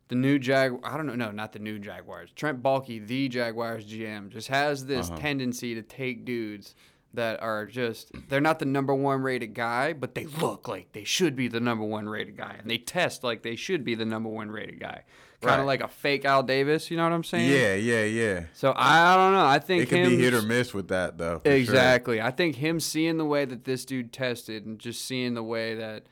the 0.08 0.14
new 0.14 0.38
Jag 0.38 0.78
I 0.82 0.96
don't 0.96 1.06
know 1.06 1.14
no 1.14 1.30
not 1.30 1.52
the 1.52 1.58
new 1.58 1.78
Jaguars 1.78 2.30
Trent 2.34 2.62
Baalke 2.62 3.06
the 3.06 3.28
Jaguars 3.28 3.84
GM 3.84 4.30
just 4.30 4.48
has 4.48 4.86
this 4.86 5.08
Uh-huh. 5.10 5.18
tendency 5.18 5.74
to 5.74 5.82
take 5.82 6.24
dudes 6.24 6.74
that 7.12 7.42
are 7.42 7.66
just 7.66 8.10
they're 8.30 8.40
not 8.40 8.58
the 8.58 8.64
number 8.64 8.94
one 8.94 9.20
rated 9.20 9.52
guy 9.52 9.92
but 9.92 10.14
they 10.14 10.24
look 10.24 10.66
like 10.66 10.92
they 10.92 11.04
should 11.04 11.36
be 11.36 11.46
the 11.46 11.60
number 11.60 11.84
one 11.84 12.08
rated 12.08 12.38
guy 12.38 12.56
and 12.58 12.70
they 12.70 12.78
test 12.78 13.22
like 13.22 13.42
they 13.42 13.54
should 13.56 13.84
be 13.84 13.94
the 13.94 14.06
number 14.06 14.30
one 14.30 14.50
rated 14.50 14.80
guy 14.80 15.02
kind 15.42 15.60
of 15.60 15.66
Right. 15.66 15.80
like 15.80 15.82
a 15.82 15.88
fake 15.88 16.24
Al 16.24 16.42
Davis 16.42 16.90
you 16.90 16.96
know 16.96 17.04
what 17.04 17.12
I'm 17.12 17.24
saying 17.24 17.50
Yeah, 17.50 17.74
yeah, 17.74 18.04
yeah. 18.04 18.44
so 18.54 18.72
I, 18.72 19.12
I 19.14 19.16
don't 19.16 19.32
know 19.32 19.44
I 19.46 19.58
think 19.58 19.82
It 19.84 19.88
can 19.90 20.08
be 20.10 20.16
hit 20.18 20.34
or 20.34 20.42
miss 20.42 20.72
with 20.72 20.88
that 20.88 21.18
though. 21.18 21.38
for 21.40 21.48
sure. 21.50 21.56
Exactly. 21.56 22.20
I 22.20 22.30
think 22.30 22.56
him 22.56 22.80
seeing 22.80 23.18
the 23.18 23.24
way 23.24 23.44
that 23.44 23.64
this 23.64 23.84
dude 23.84 24.12
tested 24.12 24.64
and 24.66 24.78
just 24.78 25.04
seeing 25.04 25.34
the 25.34 25.42
way 25.42 25.74
that 25.74 26.04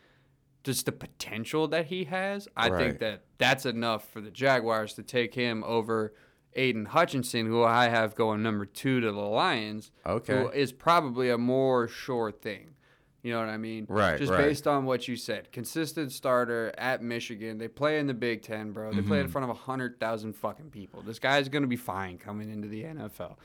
just 0.62 0.84
the 0.86 0.92
potential 0.92 1.68
that 1.68 1.86
he 1.86 2.04
has, 2.04 2.46
I 2.56 2.68
Right. 2.68 2.78
think 2.86 2.98
that 3.00 3.22
that's 3.38 3.64
enough 3.64 4.06
for 4.10 4.20
the 4.20 4.30
Jaguars 4.30 4.92
to 4.94 5.02
take 5.02 5.34
him 5.34 5.64
over 5.64 6.12
Aidan 6.54 6.86
Hutchinson, 6.86 7.46
who 7.46 7.62
I 7.62 7.88
have 7.88 8.14
going 8.14 8.42
number 8.42 8.66
two 8.66 9.00
to 9.00 9.12
the 9.12 9.18
Lions. 9.20 9.90
Okay. 10.04 10.34
Who 10.42 10.50
is 10.50 10.72
probably 10.72 11.30
a 11.30 11.38
more 11.38 11.86
sure 11.88 12.30
thing. 12.32 12.74
You 13.22 13.32
know 13.34 13.40
what 13.40 13.48
I 13.50 13.58
mean? 13.58 13.84
Right, 13.88 14.18
Just 14.18 14.32
right. 14.32 14.38
based 14.38 14.66
on 14.66 14.86
what 14.86 15.06
you 15.06 15.14
said. 15.16 15.52
Consistent 15.52 16.10
starter 16.12 16.72
at 16.78 17.02
Michigan. 17.02 17.58
They 17.58 17.68
play 17.68 17.98
in 17.98 18.06
the 18.06 18.14
Big 18.14 18.42
Ten, 18.42 18.72
bro. 18.72 18.92
They 18.92 19.02
play 19.02 19.18
in 19.18 19.24
Mm-hmm. 19.24 19.32
front 19.32 19.44
of 19.50 19.56
100,000 19.56 20.32
fucking 20.34 20.70
people. 20.70 21.02
This 21.02 21.18
guy's 21.18 21.48
going 21.50 21.62
to 21.62 21.68
be 21.68 21.76
fine 21.76 22.16
coming 22.16 22.50
into 22.50 22.66
the 22.68 22.84
NFL. 22.84 23.36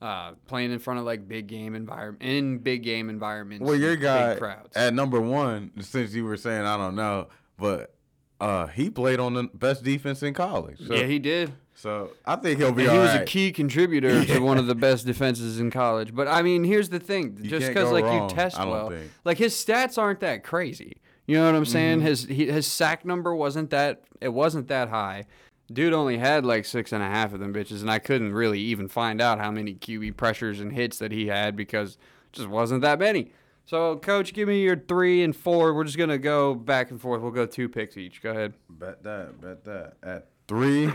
Uh, 0.00 0.32
playing 0.46 0.72
in 0.72 0.78
front 0.78 0.98
of 0.98 1.04
like 1.04 1.28
big 1.28 1.46
game 1.46 1.74
environment 1.74 2.22
in 2.22 2.56
big 2.56 2.82
game 2.82 3.10
environments. 3.10 3.62
Well, 3.62 3.76
your 3.76 3.96
guy 3.96 4.30
big 4.30 4.38
crowds. 4.38 4.74
at 4.74 4.94
number 4.94 5.20
one, 5.20 5.72
since 5.82 6.14
you 6.14 6.24
were 6.24 6.38
saying 6.38 6.62
I 6.64 6.78
don't 6.78 6.94
know, 6.94 7.28
but 7.58 7.94
uh, 8.40 8.68
he 8.68 8.88
played 8.88 9.20
on 9.20 9.34
the 9.34 9.42
best 9.52 9.84
defense 9.84 10.22
in 10.22 10.32
college. 10.32 10.78
So, 10.86 10.94
yeah, 10.94 11.04
he 11.04 11.18
did. 11.18 11.52
So 11.80 12.10
I 12.26 12.36
think 12.36 12.58
he'll 12.58 12.72
be 12.72 12.82
And 12.82 12.92
he 12.92 12.98
was 12.98 13.08
right. 13.08 13.22
a 13.22 13.24
key 13.24 13.52
contributor 13.52 14.22
to 14.26 14.38
one 14.40 14.58
of 14.58 14.66
the 14.66 14.74
best 14.74 15.06
defenses 15.06 15.58
in 15.58 15.70
college. 15.70 16.14
But 16.14 16.28
I 16.28 16.42
mean, 16.42 16.62
here's 16.62 16.90
the 16.90 17.00
thing: 17.00 17.38
You 17.40 17.48
just 17.48 17.68
because 17.68 17.90
like 17.90 18.04
wrong, 18.04 18.28
you 18.28 18.34
test 18.34 18.58
I 18.58 18.64
don't 18.64 18.70
well, 18.70 18.90
think. 18.90 19.10
like 19.24 19.38
his 19.38 19.54
stats 19.54 19.96
aren't 19.96 20.20
that 20.20 20.44
crazy. 20.44 21.00
You 21.26 21.36
know 21.36 21.46
what 21.46 21.54
I'm 21.54 21.64
saying? 21.64 21.98
Mm-hmm. 21.98 22.06
His 22.06 22.24
he, 22.24 22.46
his 22.46 22.66
sack 22.66 23.06
number 23.06 23.34
wasn't 23.34 23.70
that 23.70 24.02
it 24.20 24.28
wasn't 24.28 24.68
that 24.68 24.90
high. 24.90 25.24
Dude 25.72 25.94
only 25.94 26.18
had 26.18 26.44
like 26.44 26.66
six 26.66 26.92
and 26.92 27.02
a 27.02 27.06
half 27.06 27.32
of 27.32 27.40
them 27.40 27.54
bitches, 27.54 27.80
and 27.80 27.90
I 27.90 27.98
couldn't 27.98 28.34
really 28.34 28.60
even 28.60 28.86
find 28.88 29.20
out 29.20 29.38
how 29.38 29.50
many 29.50 29.74
QB 29.74 30.18
pressures 30.18 30.60
and 30.60 30.72
hits 30.72 30.98
that 30.98 31.12
he 31.12 31.28
had 31.28 31.56
because 31.56 31.92
it 31.92 32.32
just 32.32 32.48
wasn't 32.48 32.82
that 32.82 32.98
many. 32.98 33.32
So, 33.64 33.96
coach, 33.96 34.34
give 34.34 34.48
me 34.48 34.62
your 34.62 34.76
three 34.76 35.22
and 35.22 35.34
four. 35.34 35.72
We're 35.72 35.84
just 35.84 35.96
gonna 35.96 36.18
go 36.18 36.54
back 36.54 36.90
and 36.90 37.00
forth. 37.00 37.22
We'll 37.22 37.30
go 37.30 37.46
two 37.46 37.68
picks 37.68 37.96
each. 37.96 38.20
Go 38.20 38.32
ahead. 38.32 38.52
Bet 38.68 39.02
that, 39.04 39.40
bet 39.40 39.64
that. 39.64 39.94
At 40.02 40.26
three, 40.50 40.90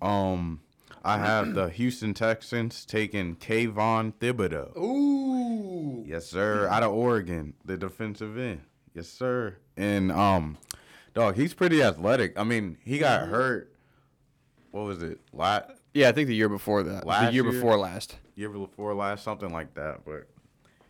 um, 0.00 0.60
I 1.04 1.18
have 1.18 1.54
the 1.54 1.68
Houston 1.70 2.14
Texans 2.14 2.84
taking 2.84 3.34
Kayvon 3.34 4.14
Thibodeaux. 4.14 4.76
Ooh. 4.76 6.04
Yes, 6.06 6.26
sir. 6.26 6.68
Out 6.68 6.84
of 6.84 6.92
Oregon, 6.92 7.54
the 7.64 7.76
defensive 7.76 8.38
end. 8.38 8.60
Yes, 8.94 9.08
sir. 9.08 9.56
And 9.76 10.12
um, 10.12 10.56
dog, 11.14 11.34
he's 11.34 11.52
pretty 11.52 11.82
athletic. 11.82 12.38
I 12.38 12.44
mean, 12.44 12.78
he 12.84 12.98
got 12.98 13.26
hurt. 13.26 13.74
What 14.70 14.84
was 14.84 15.02
it? 15.02 15.18
Last 15.32 15.72
Yeah, 15.92 16.08
I 16.08 16.12
think 16.12 16.28
the 16.28 16.36
year 16.36 16.48
before 16.48 16.84
that. 16.84 17.04
the 17.04 17.22
year, 17.32 17.42
year? 17.42 17.52
before 17.52 17.76
last. 17.76 18.18
year 18.36 18.50
before 18.50 18.94
last, 18.94 19.24
something 19.24 19.52
like 19.52 19.74
that. 19.74 20.04
But 20.04 20.28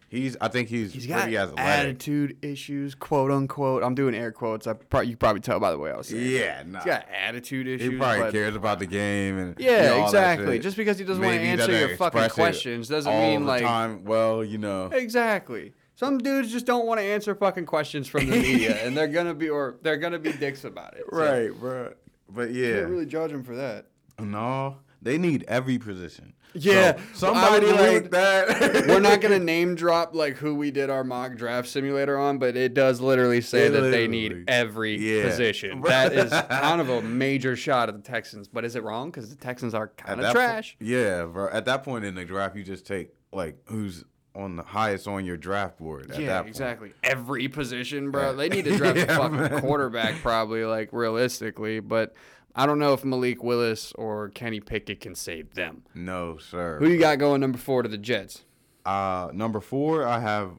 he's, 0.09 0.37
I 0.41 0.49
think 0.49 0.69
he's, 0.69 0.93
He's 0.93 1.07
got 1.07 1.29
attitude 1.59 2.37
issues, 2.43 2.95
quote 2.95 3.31
unquote. 3.31 3.83
I'm 3.83 3.95
doing 3.95 4.15
air 4.15 4.33
quotes. 4.33 4.67
I 4.67 4.75
probably 4.75 5.11
you 5.11 5.17
probably 5.17 5.41
tell 5.41 5.61
by 5.61 5.71
the 5.71 5.79
way 5.79 5.91
I 5.91 5.97
was 5.97 6.09
saying. 6.09 6.31
Yeah, 6.31 6.63
nah. 6.67 6.79
He's 6.81 6.87
got 6.87 7.07
attitude 7.11 7.67
issues. 7.69 7.93
He 7.93 7.97
probably 7.99 8.31
cares 8.33 8.55
about 8.57 8.79
the 8.79 8.87
game 8.87 9.39
and 9.39 9.55
Yeah, 9.59 9.83
you 9.95 9.99
know, 10.01 10.05
exactly. 10.05 10.59
Just 10.59 10.77
because 10.77 10.99
he 10.99 11.05
doesn't 11.05 11.23
wanna 11.23 11.37
answer 11.39 11.73
your 11.73 11.97
fucking 11.97 12.31
questions 12.31 12.89
doesn't 12.89 13.13
all 13.13 13.21
mean, 13.21 13.41
the 13.43 13.47
like- 13.47 13.63
time. 13.63 14.05
Well, 14.05 14.45
you 14.45 14.59
know, 14.59 14.87
Exactly. 14.93 15.73
Some 15.99 16.19
dudes 16.19 16.53
just 16.53 16.67
don't 16.67 16.87
want 16.87 17.01
to 17.01 17.05
answer 17.05 17.35
fucking 17.35 17.65
questions 17.65 18.07
from 18.07 18.29
the 18.29 18.37
media, 18.43 18.85
and 18.85 18.95
they're 18.95 19.09
gonna 19.09 19.33
be 19.33 19.49
or 19.49 19.77
they're 19.81 19.97
gonna 19.97 20.19
be 20.19 20.31
dicks 20.31 20.65
about 20.65 20.95
it. 20.95 21.05
So, 21.11 21.17
Right, 21.17 21.51
bro. 21.59 21.95
But 22.29 22.53
yeah, 22.53 22.81
Can't 22.81 22.91
really 22.91 23.07
judge 23.07 23.31
them 23.31 23.43
for 23.43 23.57
that. 23.57 23.87
no, 24.21 24.77
they 25.01 25.17
need 25.17 25.45
every 25.49 25.79
position. 25.79 26.35
Yeah, 26.59 26.97
So, 27.13 27.33
somebody 27.35 27.67
would- 27.67 27.77
like 27.77 28.11
that. 28.11 28.87
We're 28.89 29.01
not 29.01 29.21
gonna 29.21 29.39
name 29.55 29.75
drop 29.75 30.15
like 30.15 30.37
who 30.37 30.55
we 30.55 30.71
did 30.71 30.91
our 30.91 31.05
mock 31.05 31.37
draft 31.37 31.69
simulator 31.69 32.19
on, 32.19 32.39
but 32.39 32.57
it 32.57 32.75
does 32.75 33.01
literally 33.01 33.41
say 33.41 33.67
It 33.67 33.71
that 33.71 33.91
they 33.91 34.07
need 34.09 34.45
every 34.49 34.97
Yeah. 34.97 35.29
position. 35.29 35.81
That 35.87 36.13
is 36.13 36.31
kind 36.49 36.81
of 36.81 36.89
a 36.89 37.03
major 37.03 37.57
shot 37.57 37.89
at 37.89 37.95
the 37.97 38.03
Texans. 38.03 38.49
But 38.49 38.65
is 38.65 38.77
it 38.77 38.83
wrong? 38.83 39.11
Because 39.11 39.31
the 39.31 39.37
Texans 39.37 39.75
are 39.75 39.89
kind 39.89 40.21
of 40.21 40.27
po- 40.27 40.33
trash. 40.33 40.77
yeah, 40.81 41.25
bro. 41.25 41.49
At 41.49 41.65
that 41.67 41.83
point 41.85 42.05
in 42.05 42.15
the 42.15 42.25
draft, 42.25 42.57
you 42.57 42.63
just 42.65 42.87
take 42.87 43.11
like 43.33 43.57
who's 43.67 44.05
on 44.35 44.57
the 44.57 44.63
highest 44.63 45.09
on 45.09 45.25
your 45.25 45.37
draft 45.39 45.79
board. 45.79 46.11
At 46.11 46.21
yeah, 46.21 46.43
exactly. 46.43 46.93
Every 47.03 47.49
position, 47.49 48.11
bro. 48.11 48.37
They 48.37 48.49
need 48.51 48.67
to 48.67 48.77
draft 48.77 48.99
a 48.99 49.07
fucking 49.07 49.37
man. 49.37 49.61
quarterback, 49.63 50.17
probably, 50.23 50.63
like 50.65 50.91
realistically. 50.93 51.81
But 51.81 52.15
I 52.59 52.65
don't 52.67 52.79
know 52.79 52.95
if 52.95 53.05
Malik 53.05 53.43
Willis 53.45 53.93
or 53.97 54.31
Kenny 54.31 54.61
Pickett 54.61 55.01
can 55.01 55.15
save 55.15 55.53
them. 55.55 55.83
No, 55.95 56.39
sir. 56.39 56.79
Who 56.81 56.89
you 56.89 56.99
got 56.99 57.19
going 57.19 57.41
number 57.43 57.59
four 57.59 57.83
to 57.83 57.89
the 57.89 57.99
Jets? 57.99 58.45
Uh, 58.87 59.29
number 59.35 59.61
four, 59.61 60.07
I 60.07 60.21
have 60.21 60.53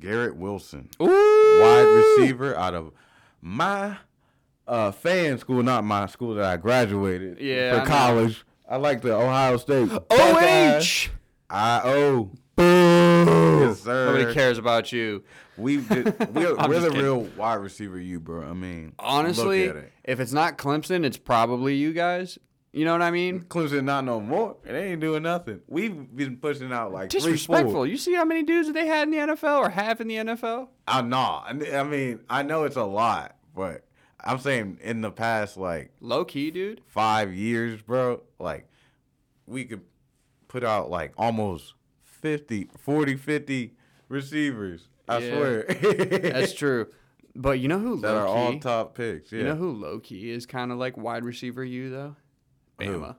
Garrett 0.00 0.34
Wilson, 0.36 0.88
Ooh, 1.00 1.06
wide 1.60 1.82
receiver 2.18 2.56
out 2.56 2.74
of 2.74 2.92
my 3.40 3.98
uh, 4.66 4.90
fan 4.90 5.38
school, 5.38 5.62
not 5.62 5.84
my 5.84 6.06
school 6.06 6.34
that 6.34 6.44
I 6.44 6.56
graduated 6.56 7.38
Yeah, 7.40 7.70
for 7.74 7.80
I 7.80 7.84
know. 7.84 7.88
college. 7.90 8.44
I 8.68 8.76
like 8.76 9.02
the 9.02 9.14
Ohio 9.14 9.58
State. 9.58 9.90
OH. 10.10 11.08
I 11.50 11.80
O. 11.84 12.30
Yes, 13.26 13.80
sir. 13.82 14.06
Nobody 14.14 14.34
cares 14.34 14.58
about 14.58 14.92
you. 14.92 15.22
We 15.56 15.78
did, 15.78 16.06
we're, 16.34 16.56
I'm 16.56 16.68
we're 16.70 16.76
just 16.76 16.86
the 16.86 16.90
kidding. 16.90 17.02
real 17.04 17.20
wide 17.36 17.54
receiver, 17.54 17.98
you 18.00 18.20
bro. 18.20 18.42
I 18.48 18.52
mean, 18.54 18.94
Honestly, 18.98 19.66
look 19.68 19.76
at 19.76 19.84
it. 19.84 19.92
if 20.04 20.20
it's 20.20 20.32
not 20.32 20.56
Clemson, 20.58 21.04
it's 21.04 21.18
probably 21.18 21.74
you 21.76 21.92
guys. 21.92 22.38
You 22.74 22.86
know 22.86 22.92
what 22.92 23.02
I 23.02 23.10
mean? 23.10 23.40
Clemson 23.42 23.84
not 23.84 24.04
no 24.06 24.18
more. 24.18 24.56
It 24.64 24.72
ain't 24.74 25.00
doing 25.02 25.24
nothing. 25.24 25.60
We've 25.68 25.94
been 26.16 26.38
pushing 26.38 26.72
out 26.72 26.90
like 26.90 27.10
three, 27.10 27.20
Disrespectful. 27.20 27.72
four. 27.72 27.86
You 27.86 27.98
see 27.98 28.14
how 28.14 28.24
many 28.24 28.42
dudes 28.44 28.68
that 28.68 28.72
they 28.72 28.86
had 28.86 29.08
in 29.08 29.10
the 29.10 29.18
NFL 29.34 29.58
or 29.58 29.68
have 29.68 30.00
in 30.00 30.08
the 30.08 30.16
NFL? 30.16 30.68
I 30.88 31.02
know. 31.02 31.42
I 31.44 31.82
mean, 31.84 32.20
I 32.30 32.42
know 32.42 32.64
it's 32.64 32.76
a 32.76 32.84
lot, 32.84 33.36
but 33.54 33.84
I'm 34.24 34.38
saying 34.38 34.78
in 34.80 35.02
the 35.02 35.10
past 35.10 35.58
like 35.58 35.90
Low 36.00 36.24
key, 36.24 36.50
dude. 36.50 36.80
five 36.86 37.34
years, 37.34 37.82
bro, 37.82 38.22
like 38.38 38.66
we 39.46 39.66
could 39.66 39.82
put 40.48 40.64
out 40.64 40.88
like 40.90 41.12
almost 41.18 41.74
50, 42.22 42.70
40, 42.78 43.16
50 43.16 43.74
receivers. 44.08 44.88
I 45.08 45.18
Yeah. 45.18 45.36
swear. 45.36 45.62
That's 45.64 46.54
true. 46.54 46.86
But 47.34 47.58
you 47.60 47.68
know 47.68 47.78
who 47.78 48.00
that 48.00 48.14
are 48.14 48.26
low 48.26 48.32
all 48.32 48.58
top 48.58 48.94
picks. 48.94 49.32
Yeah. 49.32 49.38
You 49.38 49.44
know 49.46 49.54
who 49.56 49.72
low 49.72 49.98
key 50.00 50.30
is 50.30 50.46
kind 50.46 50.70
of 50.72 50.78
like 50.78 50.96
wide 50.96 51.24
receiver 51.24 51.64
you 51.64 51.90
though? 51.90 52.16
Who? 52.80 52.86
Bama. 53.00 53.16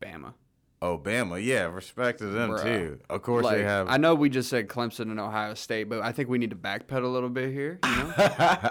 Bama. 0.00 0.34
Oh, 0.82 0.96
Obama, 0.96 1.42
yeah, 1.44 1.64
respect 1.66 2.20
to 2.20 2.26
them 2.26 2.50
Bruh. 2.50 2.62
too. 2.62 3.00
Of 3.10 3.20
course 3.20 3.44
Like, 3.44 3.58
they 3.58 3.64
have. 3.64 3.88
I 3.90 3.98
know 3.98 4.14
we 4.14 4.30
just 4.30 4.48
said 4.48 4.66
Clemson 4.68 5.10
and 5.10 5.20
Ohio 5.20 5.52
State, 5.52 5.90
but 5.90 6.00
I 6.00 6.10
think 6.12 6.30
we 6.30 6.38
need 6.38 6.50
to 6.50 6.56
backpedal 6.56 7.04
a 7.04 7.06
little 7.08 7.28
bit 7.28 7.52
here. 7.52 7.78
You 7.84 7.90
know? 7.90 8.70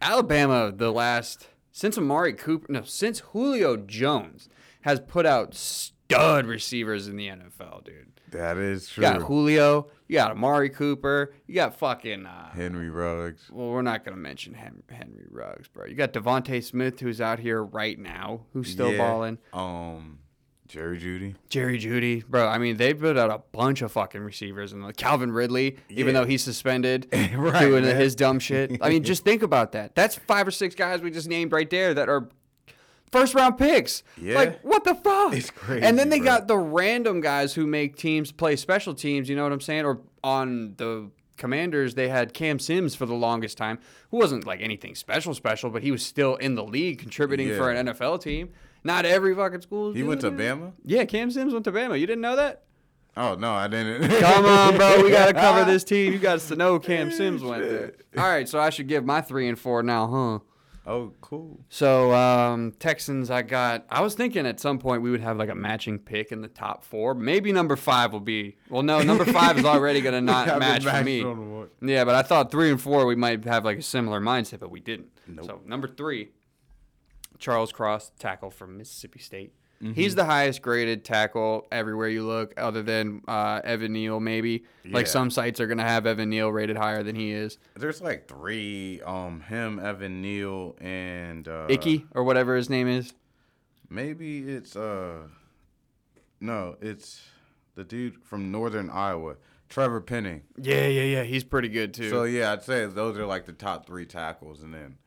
Alabama, 0.00 0.72
the 0.74 0.90
last 0.92 1.46
since 1.70 1.96
Amari 1.96 2.32
Cooper, 2.32 2.66
no, 2.72 2.82
since 2.82 3.20
Julio 3.20 3.76
Jones 3.76 4.48
has 4.82 4.98
put 5.00 5.24
out 5.26 5.54
stud 5.54 6.46
receivers 6.46 7.06
in 7.08 7.16
the 7.16 7.28
NFL, 7.28 7.84
dude. 7.84 8.08
That 8.32 8.56
is 8.58 8.88
true. 8.88 9.04
You 9.04 9.12
got 9.12 9.22
Julio, 9.22 9.88
you 10.08 10.16
got 10.16 10.30
Amari 10.32 10.68
Cooper, 10.70 11.32
you 11.46 11.54
got 11.54 11.76
fucking. 11.78 12.26
Uh, 12.26 12.50
Henry 12.50 12.90
Ruggs. 12.90 13.48
well, 13.50 13.68
we're 13.70 13.82
not 13.82 14.04
gonna 14.04 14.16
mention 14.16 14.54
Hen- 14.54 14.82
Henry 14.90 15.26
Ruggs, 15.30 15.68
bro. 15.68 15.86
You 15.86 15.94
got 15.94 16.12
DeVonta 16.12 16.62
Smith, 16.62 17.00
who's 17.00 17.20
out 17.20 17.38
here 17.38 17.62
right 17.62 17.98
now, 17.98 18.42
who's 18.52 18.70
still 18.70 18.92
Yeah. 18.92 18.98
balling. 18.98 19.38
Um, 19.52 20.18
Jerry 20.68 20.98
Jeudy. 20.98 21.34
Jerry 21.50 21.78
Jeudy, 21.78 22.24
bro. 22.26 22.48
I 22.48 22.56
mean, 22.56 22.78
they 22.78 22.94
put 22.94 23.18
out 23.18 23.30
a 23.30 23.42
bunch 23.52 23.82
of 23.82 23.92
fucking 23.92 24.22
receivers, 24.22 24.72
and 24.72 24.82
like 24.82 24.96
Calvin 24.96 25.30
Ridley, 25.30 25.76
even 25.90 26.14
though 26.14 26.24
he's 26.24 26.42
suspended, 26.42 27.08
Right, 27.36 27.60
doing 27.60 27.84
man. 27.84 27.96
his 27.96 28.14
dumb 28.14 28.38
shit. 28.38 28.78
I 28.80 28.88
mean, 28.88 29.04
just 29.04 29.22
think 29.24 29.42
about 29.42 29.72
that. 29.72 29.94
That's 29.94 30.14
five 30.16 30.48
or 30.48 30.50
six 30.50 30.74
guys 30.74 31.02
we 31.02 31.10
just 31.10 31.28
named 31.28 31.52
right 31.52 31.68
there 31.68 31.92
that 31.92 32.08
are 32.08 32.30
first 33.12 33.34
round 33.34 33.56
picks. 33.58 34.02
Yeah. 34.20 34.34
Like, 34.34 34.60
what 34.62 34.82
the 34.84 34.94
fuck? 34.96 35.34
It's 35.34 35.50
crazy, 35.50 35.84
And 35.86 35.96
then 35.98 36.08
they 36.08 36.18
bro. 36.18 36.26
got 36.26 36.48
the 36.48 36.58
random 36.58 37.20
guys 37.20 37.54
who 37.54 37.66
make 37.66 37.96
teams 37.96 38.32
play 38.32 38.56
special 38.56 38.94
teams. 38.94 39.28
You 39.28 39.36
know 39.36 39.44
what 39.44 39.52
I'm 39.52 39.60
saying? 39.60 39.84
Or 39.84 40.00
on 40.24 40.74
the 40.78 41.10
Commanders, 41.36 41.94
they 41.94 42.08
had 42.08 42.34
Cam 42.34 42.58
Sims 42.58 42.94
for 42.94 43.06
the 43.06 43.14
longest 43.14 43.56
time, 43.58 43.78
who 44.10 44.16
wasn't 44.18 44.46
like 44.46 44.60
anything 44.60 44.94
special, 44.94 45.34
special, 45.34 45.70
but 45.70 45.82
he 45.82 45.90
was 45.90 46.04
still 46.04 46.36
in 46.36 46.54
the 46.54 46.64
league 46.64 46.98
contributing 46.98 47.54
for 47.56 47.70
an 47.70 47.86
NFL 47.86 48.20
team. 48.22 48.50
Not 48.84 49.04
every 49.04 49.34
fucking 49.34 49.60
school. 49.60 49.92
He 49.92 50.02
went 50.02 50.20
to 50.22 50.28
it. 50.28 50.36
Bama. 50.36 50.72
Yeah, 50.84 51.04
Cam 51.04 51.30
Sims 51.30 51.52
went 51.52 51.64
to 51.66 51.72
Bama. 51.72 51.98
You 52.00 52.06
didn't 52.06 52.20
know 52.22 52.36
that? 52.36 52.62
Oh 53.16 53.34
no, 53.34 53.52
I 53.52 53.68
didn't. 53.68 54.08
Come 54.20 54.46
on, 54.46 54.76
bro. 54.76 55.02
We 55.02 55.10
got 55.10 55.26
to 55.26 55.34
cover 55.34 55.64
this 55.70 55.84
team. 55.84 56.12
You 56.12 56.18
got 56.18 56.40
to 56.40 56.56
know 56.56 56.78
Cam 56.78 57.10
Sims 57.10 57.42
went 57.42 57.62
there. 57.62 57.92
All 58.16 58.24
right, 58.24 58.48
so 58.48 58.58
I 58.58 58.70
should 58.70 58.88
give 58.88 59.04
my 59.04 59.20
three 59.20 59.48
and 59.48 59.58
four 59.58 59.82
now, 59.82 60.06
huh? 60.06 60.38
Oh, 60.84 61.12
cool. 61.20 61.60
So 61.68 62.12
um, 62.12 62.72
Texans, 62.72 63.30
I 63.30 63.42
got. 63.42 63.86
I 63.88 64.00
was 64.00 64.14
thinking 64.14 64.46
at 64.46 64.58
some 64.58 64.78
point 64.78 65.02
we 65.02 65.10
would 65.10 65.20
have 65.20 65.36
like 65.36 65.48
a 65.48 65.54
matching 65.54 65.98
pick 65.98 66.32
in 66.32 66.40
the 66.40 66.48
top 66.48 66.82
four. 66.84 67.14
Maybe 67.14 67.52
number 67.52 67.76
five 67.76 68.12
will 68.12 68.20
be. 68.20 68.56
Well, 68.68 68.82
no, 68.82 69.00
number 69.00 69.24
five 69.24 69.58
is 69.58 69.64
already 69.64 70.00
gonna 70.00 70.20
not 70.20 70.48
Have 70.48 70.58
match 70.58 70.84
for 70.84 71.04
me. 71.04 71.22
on 71.22 71.36
the 71.38 71.44
one. 71.44 71.68
Yeah, 71.80 72.04
but 72.04 72.16
I 72.16 72.22
thought 72.22 72.50
three 72.50 72.70
and 72.70 72.80
four 72.80 73.06
we 73.06 73.14
might 73.14 73.44
have 73.44 73.64
like 73.64 73.78
a 73.78 73.82
similar 73.82 74.20
mindset, 74.20 74.58
but 74.58 74.70
we 74.70 74.80
didn't. 74.80 75.06
Nope. 75.28 75.44
So 75.46 75.60
number 75.66 75.86
three, 75.86 76.30
Charles 77.38 77.70
Cross, 77.72 78.10
tackle 78.18 78.50
from 78.50 78.76
Mississippi 78.76 79.20
State. 79.20 79.54
Mm-hmm. 79.82 79.94
He's 79.94 80.14
the 80.14 80.24
highest 80.24 80.62
graded 80.62 81.04
tackle 81.04 81.66
everywhere 81.72 82.08
you 82.08 82.24
look, 82.24 82.54
other 82.56 82.82
than 82.82 83.22
uh, 83.26 83.60
Evan 83.64 83.92
Neal. 83.92 84.20
Maybe 84.20 84.64
like 84.84 85.08
some 85.08 85.28
sites 85.30 85.58
are 85.58 85.66
gonna 85.66 85.82
have 85.82 86.06
Evan 86.06 86.30
Neal 86.30 86.52
rated 86.52 86.76
higher 86.76 87.02
than 87.02 87.16
he 87.16 87.32
is. 87.32 87.58
There's 87.74 88.00
like 88.00 88.28
three. 88.28 89.00
Um, 89.02 89.40
him, 89.40 89.80
Evan 89.80 90.22
Neal, 90.22 90.76
and 90.80 91.48
uh, 91.48 91.66
Icky 91.68 92.06
or 92.14 92.22
whatever 92.22 92.54
his 92.54 92.70
name 92.70 92.86
is. 92.86 93.12
Maybe 93.90 94.48
it's 94.48 94.76
uh, 94.76 95.22
no, 96.40 96.76
it's 96.80 97.22
the 97.74 97.82
dude 97.82 98.22
from 98.22 98.52
Northern 98.52 98.88
Iowa, 98.88 99.34
Trevor 99.68 100.00
Penning. 100.00 100.42
Yeah, 100.56 100.86
yeah, 100.86 101.02
yeah. 101.02 101.22
He's 101.24 101.42
pretty 101.42 101.68
good 101.68 101.92
too. 101.92 102.08
So 102.08 102.22
yeah, 102.22 102.52
I'd 102.52 102.62
say 102.62 102.86
those 102.86 103.18
are 103.18 103.26
like 103.26 103.46
the 103.46 103.52
top 103.52 103.86
three 103.86 104.06
tackles, 104.06 104.62
and 104.62 104.72
then, 104.72 104.98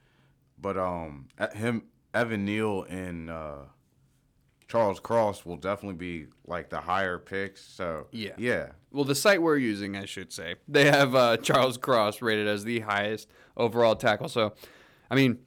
but 0.60 0.78
um, 0.78 1.30
him, 1.54 1.84
Evan 2.14 2.44
Neal 2.44 2.84
and 2.90 3.30
uh, 3.30 3.56
Charles 4.68 5.00
Cross 5.00 5.46
will 5.46 5.58
definitely 5.58 5.98
be 5.98 6.28
like 6.48 6.70
the 6.70 6.80
higher 6.82 7.20
picks. 7.20 7.62
So 7.62 8.08
Yeah. 8.12 8.32
yeah, 8.38 8.70
Well, 8.92 9.04
the 9.06 9.16
site 9.16 9.42
we're 9.42 9.58
using, 9.58 9.96
I 9.96 10.06
should 10.06 10.32
say, 10.34 10.56
they 10.68 10.86
have 10.86 11.14
uh, 11.16 11.38
Charles 11.38 11.78
Cross 11.78 12.22
rated 12.22 12.48
as 12.48 12.64
the 12.64 12.80
highest 12.80 13.30
overall 13.56 13.96
tackle. 13.96 14.28
So, 14.30 14.54
I 15.12 15.16
mean, 15.16 15.38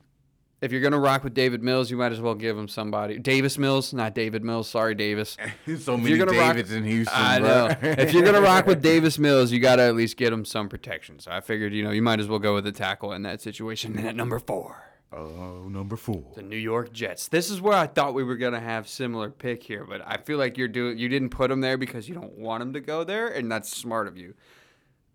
if 0.61 0.73
you're 0.73 0.81
gonna 0.81 0.99
rock 0.99 1.23
with 1.23 1.35
David 1.35 1.63
Mills, 1.63 1.89
you 1.89 1.97
might 1.97 2.11
as 2.11 2.21
well 2.21 2.35
give 2.35 2.59
him 2.59 2.67
somebody. 2.67 3.17
Davis 3.19 3.59
Mills, 3.59 3.93
not 3.95 4.13
David 4.15 4.43
Mills. 4.43 4.69
Sorry, 4.69 4.93
Davis. 4.95 5.37
so 5.79 5.97
many 5.97 6.11
you're 6.17 6.27
gonna 6.27 6.37
rock- 6.37 6.57
Davids 6.57 6.73
in 6.73 6.83
Houston. 6.85 7.17
I 7.17 7.39
bro. 7.39 7.49
know. 7.69 7.77
if 7.83 8.13
you're 8.13 8.25
gonna 8.25 8.41
rock 8.41 8.67
with 8.67 8.83
Davis 8.83 9.21
Mills, 9.21 9.53
you 9.53 9.61
gotta 9.61 9.83
at 9.83 9.95
least 9.95 10.17
get 10.17 10.33
him 10.33 10.45
some 10.45 10.69
protection. 10.69 11.21
So 11.21 11.31
I 11.31 11.41
figured, 11.43 11.73
you 11.75 11.85
know, 11.85 11.91
you 11.93 12.03
might 12.03 12.19
as 12.19 12.27
well 12.27 12.41
go 12.41 12.55
with 12.55 12.65
the 12.65 12.73
tackle 12.73 13.13
in 13.13 13.23
that 13.23 13.41
situation. 13.41 13.97
And 13.97 14.09
at 14.09 14.17
number 14.17 14.41
four, 14.41 14.83
oh, 15.13 15.69
number 15.69 15.97
four. 15.97 16.25
the 16.35 16.43
New 16.43 16.57
York 16.57 16.93
Jets. 16.93 17.29
This 17.29 17.51
is 17.51 17.61
where 17.61 17.77
I 17.77 17.87
thought 17.87 18.15
we 18.15 18.25
were 18.25 18.37
gonna 18.37 18.61
have 18.61 18.89
similar 18.89 19.31
pick 19.31 19.63
here, 19.63 19.85
but 19.85 20.03
I 20.07 20.17
feel 20.19 20.39
like 20.39 20.57
you're 20.59 20.69
doing 20.69 20.99
you 20.99 21.09
didn't 21.09 21.31
put 21.31 21.51
him 21.51 21.61
there 21.61 21.77
because 21.79 22.09
you 22.09 22.15
don't 22.15 22.39
want 22.39 22.63
him 22.63 22.73
to 22.75 22.81
go 22.81 23.05
there, 23.05 23.29
and 23.29 23.51
that's 23.51 23.75
smart 23.75 24.07
of 24.07 24.17
you. 24.17 24.35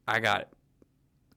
I 0.07 0.19
got 0.19 0.41
it. 0.41 0.47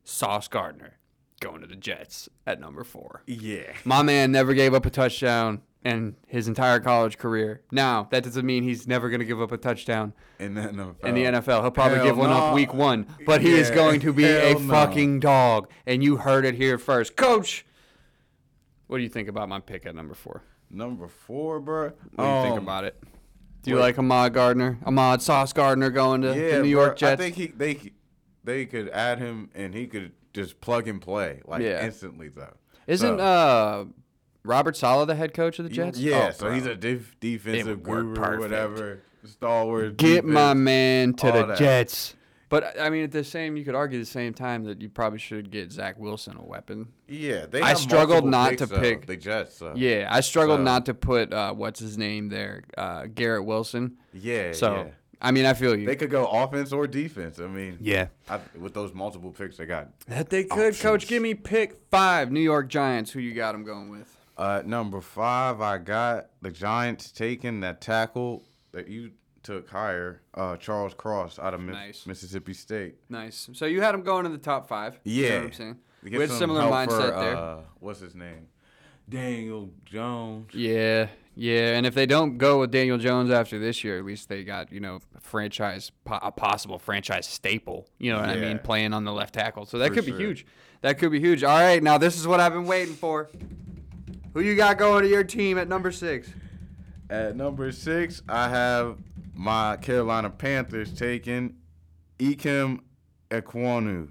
Sauce 0.04 0.48
Gardner 0.48 0.98
going 1.40 1.60
to 1.60 1.66
the 1.66 1.76
Jets 1.76 2.28
at 2.46 2.60
number 2.60 2.84
four. 2.84 3.22
Yeah. 3.26 3.72
My 3.84 4.02
man 4.02 4.32
never 4.32 4.54
gave 4.54 4.72
up 4.72 4.86
a 4.86 4.90
touchdown 4.90 5.60
in 5.84 6.16
his 6.26 6.48
entire 6.48 6.80
college 6.80 7.18
career. 7.18 7.62
Now 7.70 8.08
that 8.10 8.24
doesn't 8.24 8.44
mean 8.46 8.62
he's 8.62 8.86
never 8.88 9.10
gonna 9.10 9.24
give 9.24 9.40
up 9.40 9.52
a 9.52 9.56
touchdown 9.56 10.14
In 10.38 10.54
the 10.54 10.62
NFL. 10.62 11.04
in 11.04 11.14
the 11.14 11.24
NFL. 11.24 11.62
He'll 11.62 11.70
probably 11.70 11.98
Hell 11.98 12.06
give 12.06 12.18
one 12.18 12.30
up 12.30 12.54
week 12.54 12.72
one, 12.74 13.06
but 13.24 13.40
he 13.42 13.52
is 13.52 13.70
going 13.70 14.00
to 14.00 14.12
be 14.12 14.24
a 14.24 14.54
no. 14.54 14.60
fucking 14.60 15.20
dog, 15.20 15.68
and 15.86 16.02
you 16.02 16.16
heard 16.16 16.44
it 16.44 16.54
here 16.54 16.78
first, 16.78 17.16
Coach. 17.16 17.64
What 18.86 18.98
do 18.98 19.02
you 19.02 19.08
think 19.08 19.28
about 19.28 19.48
my 19.48 19.60
pick 19.60 19.86
at 19.86 19.94
number 19.94 20.14
four? 20.14 20.42
Number 20.70 21.08
four, 21.08 21.60
bro. 21.60 21.84
What 22.14 22.24
do 22.24 22.24
you 22.36 22.42
think 22.42 22.56
Um, 22.56 22.62
about 22.62 22.84
it? 22.84 22.96
Do 23.62 23.70
you 23.70 23.76
wait. 23.76 23.82
like 23.82 23.98
Ahmad 23.98 24.32
Gardner? 24.34 24.78
Ahmad 24.84 25.22
Sauce 25.22 25.52
Gardner 25.52 25.90
going 25.90 26.22
to 26.22 26.28
Yeah, 26.28 26.56
the 26.58 26.62
New 26.62 26.68
York 26.68 26.90
bro, 26.90 26.96
Jets? 26.96 27.12
I 27.12 27.16
think 27.24 27.36
he 27.36 27.46
they 27.48 27.74
c- 27.74 27.92
they 28.44 28.64
could 28.66 28.88
add 28.90 29.18
him 29.18 29.50
and 29.54 29.74
he 29.74 29.86
could 29.86 30.12
just 30.32 30.60
plug 30.60 30.86
and 30.86 31.00
play 31.00 31.40
like 31.46 31.62
Yeah. 31.62 31.84
instantly 31.84 32.28
though. 32.28 32.54
Isn't 32.86 33.18
So- 33.18 33.24
uh 33.24 33.84
Robert 34.44 34.76
Saleh 34.76 35.06
the 35.08 35.16
head 35.16 35.34
coach 35.34 35.58
of 35.58 35.64
the 35.64 35.70
Jets? 35.70 35.98
Yeah, 35.98 36.28
Oh, 36.28 36.30
so 36.32 36.46
bro. 36.46 36.54
he's 36.54 36.66
a 36.66 36.76
def- 36.76 37.18
defensive 37.18 37.66
would 37.66 37.86
work 37.88 38.00
guru 38.02 38.12
or 38.12 38.14
perfect. 38.14 38.40
whatever. 38.42 39.02
Stalwart. 39.24 39.96
Get 39.96 40.24
my 40.24 40.52
defense. 40.52 40.58
man 40.60 41.12
to 41.14 41.26
all 41.26 41.32
the 41.40 41.46
that. 41.46 41.58
Jets. 41.58 42.14
But 42.48 42.78
I 42.80 42.90
mean, 42.90 43.02
at 43.02 43.10
the 43.10 43.24
same, 43.24 43.56
you 43.56 43.64
could 43.64 43.74
argue 43.74 43.98
the 43.98 44.04
same 44.06 44.32
time 44.32 44.64
that 44.64 44.80
you 44.80 44.88
probably 44.88 45.18
should 45.18 45.50
get 45.50 45.72
Zach 45.72 45.98
Wilson 45.98 46.36
a 46.36 46.44
weapon. 46.44 46.88
Yeah, 47.08 47.46
they 47.46 47.60
I 47.60 47.70
have 47.70 47.78
struggled 47.78 48.24
not 48.24 48.50
picks, 48.50 48.60
to 48.62 48.66
though, 48.66 48.80
pick- 48.80 49.06
the 49.06 49.16
Jets. 49.16 49.56
So. 49.56 49.72
Yeah, 49.74 50.08
I 50.10 50.20
struggled 50.20 50.58
So- 50.60 50.64
not 50.64 50.86
to 50.86 50.94
put 50.94 51.32
uh, 51.32 51.52
what's 51.54 51.80
his 51.80 51.98
name 51.98 52.28
there, 52.28 52.62
uh, 52.78 53.06
Garrett 53.06 53.44
Wilson. 53.44 53.96
yeah. 54.12 54.52
So 54.52 54.76
yeah. 54.76 54.84
I 55.20 55.30
mean, 55.32 55.46
I 55.46 55.54
feel 55.54 55.74
you. 55.74 55.86
they 55.86 55.96
could 55.96 56.10
go 56.10 56.26
offense 56.26 56.72
or 56.72 56.86
defense. 56.86 57.38
I 57.40 57.46
mean, 57.46 57.78
yeah, 57.80 58.08
I, 58.28 58.38
with 58.60 58.74
those 58.74 58.92
multiple 58.92 59.30
picks 59.32 59.56
they 59.56 59.64
got. 59.66 59.88
that 60.08 60.28
they 60.28 60.44
could. 60.44 60.78
Coach, 60.78 61.08
give 61.08 61.22
me 61.22 61.34
pick 61.34 61.80
five. 61.90 62.30
New 62.30 62.40
York 62.40 62.68
Giants. 62.68 63.10
Who 63.12 63.20
you 63.20 63.32
got? 63.34 63.54
I'm 63.54 63.64
going 63.64 63.88
with. 63.88 64.14
Uh, 64.36 64.62
number 64.66 65.00
five, 65.00 65.62
I 65.62 65.78
got 65.78 66.28
the 66.42 66.50
Giants 66.50 67.10
taking 67.10 67.60
that 67.60 67.80
tackle 67.80 68.44
that 68.72 68.88
you 68.88 69.12
took 69.46 69.70
higher, 69.70 70.20
uh, 70.34 70.56
Charles 70.56 70.92
Cross 70.94 71.38
out 71.38 71.54
of 71.54 71.60
Mi- 71.60 71.72
Nice. 71.72 72.06
Mississippi 72.06 72.52
State. 72.52 72.96
Nice. 73.08 73.48
So 73.52 73.64
you 73.66 73.80
had 73.80 73.94
him 73.94 74.02
going 74.02 74.26
in 74.26 74.32
the 74.32 74.38
top 74.38 74.68
five. 74.68 74.98
You 75.04 75.22
know 75.22 75.28
Yeah. 75.28 75.34
what 75.36 75.44
I'm 75.46 75.52
saying. 75.52 75.78
To 76.04 76.10
get 76.10 76.18
With 76.18 76.30
some 76.30 76.38
similar 76.38 76.62
mindset 76.62 77.14
for, 77.14 77.20
there. 77.20 77.36
Uh, 77.36 77.58
what's 77.80 78.00
his 78.00 78.14
name? 78.14 78.48
Daniel 79.08 79.70
Jones. 79.84 80.52
Yeah, 80.52 81.06
yeah, 81.36 81.76
and 81.76 81.86
if 81.86 81.94
they 81.94 82.06
don't 82.06 82.38
go 82.38 82.58
with 82.60 82.72
Daniel 82.72 82.98
Jones 82.98 83.30
after 83.30 83.56
this 83.58 83.84
year, 83.84 83.98
at 83.98 84.04
least 84.04 84.28
they 84.28 84.42
got 84.42 84.72
you 84.72 84.80
know 84.80 84.98
a 85.16 85.20
franchise, 85.20 85.92
a 86.06 86.32
possible 86.32 86.78
franchise 86.78 87.26
staple. 87.26 87.88
You 87.98 88.12
know 88.12 88.18
what 88.20 88.28
I 88.30 88.36
mean, 88.36 88.58
playing 88.58 88.92
on 88.92 89.04
the 89.04 89.12
left 89.12 89.34
tackle. 89.34 89.64
So 89.64 89.78
that 89.78 89.88
For 89.88 89.94
could 89.94 90.04
sure. 90.06 90.16
be 90.18 90.24
huge. 90.24 90.46
That 90.80 90.98
could 90.98 91.12
be 91.12 91.20
huge. 91.20 91.44
All 91.44 91.56
right, 91.56 91.80
now 91.82 91.98
this 91.98 92.18
is 92.18 92.26
what 92.26 92.40
I've 92.40 92.52
been 92.52 92.66
waiting 92.66 92.94
for. 92.94 93.30
Who 94.34 94.40
you 94.40 94.56
got 94.56 94.76
going 94.76 95.04
to 95.04 95.08
your 95.08 95.24
team 95.24 95.56
at 95.56 95.68
number 95.68 95.92
six? 95.92 96.28
At 97.08 97.36
number 97.36 97.70
six, 97.70 98.22
I 98.28 98.48
have 98.48 98.98
my 99.36 99.76
Carolina 99.76 100.30
Panthers 100.30 100.92
taking 100.92 101.54
Ikem 102.18 102.80
Ekwonu 103.30 104.08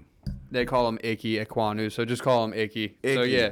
They 0.50 0.64
call 0.64 0.88
him 0.88 0.98
Icky 1.02 1.44
Ekwonu, 1.44 1.90
so 1.90 2.04
just 2.04 2.22
call 2.22 2.44
him 2.44 2.54
Icky. 2.54 2.96
So 3.04 3.22
yeah. 3.22 3.50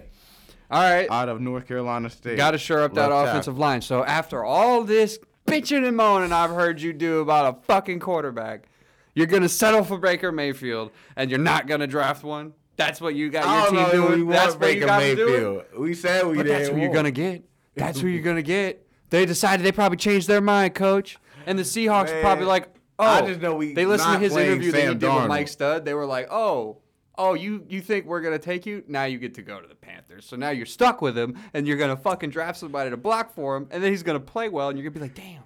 All 0.71 0.81
right, 0.83 1.11
out 1.11 1.29
of 1.29 1.41
North 1.41 1.67
Carolina 1.69 2.09
State. 2.09 2.37
got 2.37 2.53
to 2.53 2.59
shore 2.59 2.81
up 2.81 2.95
that 2.95 3.11
Left 3.11 3.29
offensive 3.29 3.59
line. 3.59 3.81
So 3.83 4.05
after 4.05 4.45
all 4.45 4.83
this 4.85 5.19
bitching 5.47 5.87
and 5.87 5.97
moaning 5.97 6.33
I've 6.33 6.51
heard 6.51 6.81
you 6.81 6.93
do 6.93 7.21
about 7.21 7.55
a 7.59 7.63
fucking 7.67 8.01
quarterback, 8.01 8.69
you're 9.15 9.27
gonna 9.27 9.49
settle 9.49 9.85
for 9.85 9.99
Baker 9.99 10.33
Mayfield, 10.33 10.91
and 11.17 11.31
you're 11.31 11.39
not 11.39 11.67
gonna 11.67 11.87
draft 11.87 12.25
one. 12.25 12.55
That's 12.77 13.01
what 13.01 13.15
you 13.15 13.31
got 13.31 13.73
your 13.73 13.85
team 13.85 13.91
doing. 13.91 14.29
That's 14.29 14.55
what 14.57 14.69
you 14.69 14.75
Baker 14.75 14.87
got 14.87 15.01
to 15.01 15.15
do. 15.17 15.27
Mayfield. 15.27 15.65
We 15.79 15.95
said 15.95 16.27
we 16.27 16.37
But 16.37 16.43
didn't. 16.45 16.59
that's 16.59 16.69
who 16.71 16.81
you're 16.81 16.93
gonna 16.93 17.11
get. 17.11 17.45
That's 17.77 18.01
who 18.01 18.09
you're 18.09 18.23
gonna 18.23 18.43
get. 18.43 18.85
They 19.11 19.27
decided 19.27 19.65
they 19.65 19.71
probably 19.73 19.99
changed 19.99 20.27
their 20.27 20.41
mind, 20.41 20.75
coach. 20.75 21.19
And 21.47 21.59
the 21.59 21.63
Seahawks 21.63 22.07
Man, 22.07 22.23
probably 22.23 22.45
like, 22.47 22.69
oh, 22.99 23.05
I 23.07 23.27
just 23.27 23.41
know 23.41 23.55
we 23.55 23.75
They 23.75 23.87
listened 23.87 24.09
to 24.09 24.13
not 24.15 24.23
his 24.23 24.33
playing 24.33 24.53
interview 24.53 24.73
that 24.73 24.79
he 24.81 24.87
did 24.87 24.93
with 24.95 25.03
Darnold. 25.03 25.29
Mike 25.29 25.49
Stud. 25.49 25.85
They 25.85 25.95
were 25.95 26.07
like, 26.07 26.29
oh, 26.31 26.79
oh, 27.17 27.35
you 27.35 27.65
you 27.69 27.81
think 27.81 28.07
we're 28.07 28.21
gonna 28.21 28.39
take 28.39 28.67
you? 28.67 28.83
Now 28.89 29.05
you 29.05 29.19
get 29.19 29.35
to 29.35 29.43
go 29.43 29.61
to 29.61 29.69
the 29.69 29.75
Panthers. 29.75 30.25
So 30.27 30.37
now 30.37 30.51
you're 30.51 30.67
stuck 30.67 31.01
with 31.03 31.17
him, 31.17 31.39
and 31.53 31.67
you're 31.67 31.77
gonna 31.77 31.97
fucking 31.97 32.31
draft 32.31 32.59
somebody 32.59 32.91
to 32.91 32.97
block 32.97 33.35
for 33.35 33.57
him, 33.57 33.69
and 33.71 33.83
then 33.83 33.91
he's 33.91 34.03
gonna 34.03 34.21
play 34.21 34.49
well, 34.49 34.69
and 34.69 34.79
you're 34.79 34.89
gonna 34.89 35.01
be 35.01 35.09
like, 35.09 35.15
damn. 35.15 35.43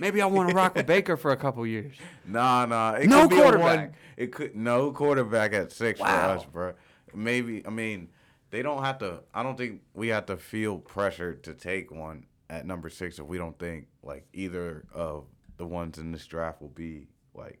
Maybe 0.00 0.20
I 0.20 0.26
want 0.26 0.48
to 0.48 0.56
rock 0.56 0.74
with 0.74 0.86
Baker 0.86 1.16
for 1.16 1.30
a 1.30 1.36
couple 1.36 1.64
years. 1.66 1.94
Nah, 2.26 2.66
nah. 2.66 2.94
It 2.94 3.06
No 3.08 3.22
could 3.22 3.30
be 3.30 3.36
a 3.36 3.42
quarterback. 3.42 3.78
One, 3.78 3.92
it 4.16 4.32
could 4.32 4.56
no 4.56 4.90
quarterback 4.90 5.52
at 5.52 5.70
six 5.70 6.00
Wow. 6.00 6.06
for 6.08 6.38
us, 6.38 6.44
bro. 6.46 6.72
Maybe 7.14 7.64
I 7.64 7.70
mean 7.70 8.08
they 8.50 8.62
don't 8.62 8.82
have 8.82 8.98
to. 8.98 9.20
I 9.32 9.42
don't 9.44 9.56
think 9.56 9.82
we 9.94 10.08
have 10.08 10.26
to 10.26 10.36
feel 10.36 10.78
pressure 10.78 11.34
to 11.34 11.54
take 11.54 11.92
one 11.92 12.26
at 12.50 12.66
number 12.66 12.88
six 12.88 13.18
if 13.20 13.26
we 13.26 13.38
don't 13.38 13.56
think 13.58 13.86
like 14.02 14.26
either 14.32 14.84
of 14.92 15.26
the 15.56 15.66
ones 15.66 15.98
in 15.98 16.12
this 16.12 16.26
draft 16.26 16.60
will 16.60 16.68
be 16.68 17.08
like 17.34 17.60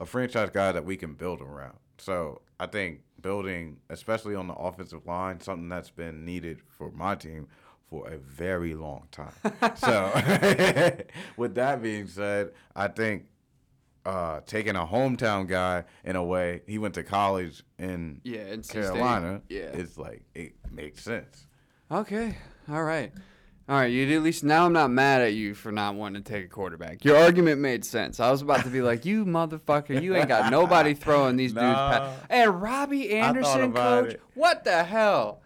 a 0.00 0.06
franchise 0.06 0.50
guy 0.52 0.72
that 0.72 0.84
we 0.84 0.96
can 0.96 1.14
build 1.14 1.40
around. 1.40 1.76
So 1.98 2.40
I 2.58 2.66
think 2.66 3.00
building, 3.20 3.78
especially 3.90 4.34
on 4.34 4.46
the 4.48 4.54
offensive 4.54 5.06
line, 5.06 5.40
something 5.40 5.68
that's 5.68 5.90
been 5.90 6.24
needed 6.24 6.60
for 6.68 6.90
my 6.90 7.14
team 7.14 7.46
for 7.88 8.08
a 8.08 8.16
very 8.18 8.74
long 8.74 9.06
time. 9.12 9.32
so 9.76 10.10
with 11.36 11.54
that 11.56 11.82
being 11.82 12.06
said, 12.06 12.52
I 12.74 12.88
think 12.88 13.26
uh, 14.04 14.40
taking 14.46 14.74
a 14.74 14.84
hometown 14.84 15.46
guy 15.46 15.84
in 16.04 16.16
a 16.16 16.24
way, 16.24 16.62
he 16.66 16.78
went 16.78 16.94
to 16.94 17.02
college 17.04 17.62
in 17.78 18.20
Yeah, 18.24 18.56
State. 18.62 18.82
Carolina. 18.82 19.42
Yeah. 19.48 19.60
it's 19.74 19.96
like 19.98 20.22
it 20.34 20.54
makes 20.70 21.02
sense. 21.04 21.46
Okay. 21.90 22.36
All 22.70 22.82
right. 22.82 23.12
All 23.68 23.76
right. 23.76 23.86
You 23.92 24.14
at 24.16 24.22
least 24.22 24.42
now 24.44 24.66
I'm 24.66 24.72
not 24.72 24.90
mad 24.90 25.22
at 25.22 25.34
you 25.34 25.54
for 25.54 25.70
not 25.72 25.94
wanting 25.94 26.22
to 26.22 26.32
take 26.32 26.44
a 26.44 26.48
quarterback. 26.48 27.04
Your 27.04 27.16
argument 27.16 27.60
made 27.60 27.84
sense. 27.84 28.18
I 28.20 28.30
was 28.30 28.42
about 28.42 28.64
to 28.64 28.70
be 28.70 28.82
like, 28.82 29.04
you 29.04 29.24
motherfucker, 29.24 30.02
you 30.02 30.16
ain't 30.16 30.28
got 30.28 30.50
nobody 30.50 30.94
throwing 30.94 31.36
these 31.36 31.52
dudes. 31.52 31.62
Nah. 31.62 31.98
Pa- 31.98 32.12
and 32.28 32.60
Robbie 32.60 33.12
Anderson, 33.14 33.72
coach, 33.72 34.14
it. 34.14 34.22
what 34.34 34.64
the 34.64 34.82
hell? 34.84 35.40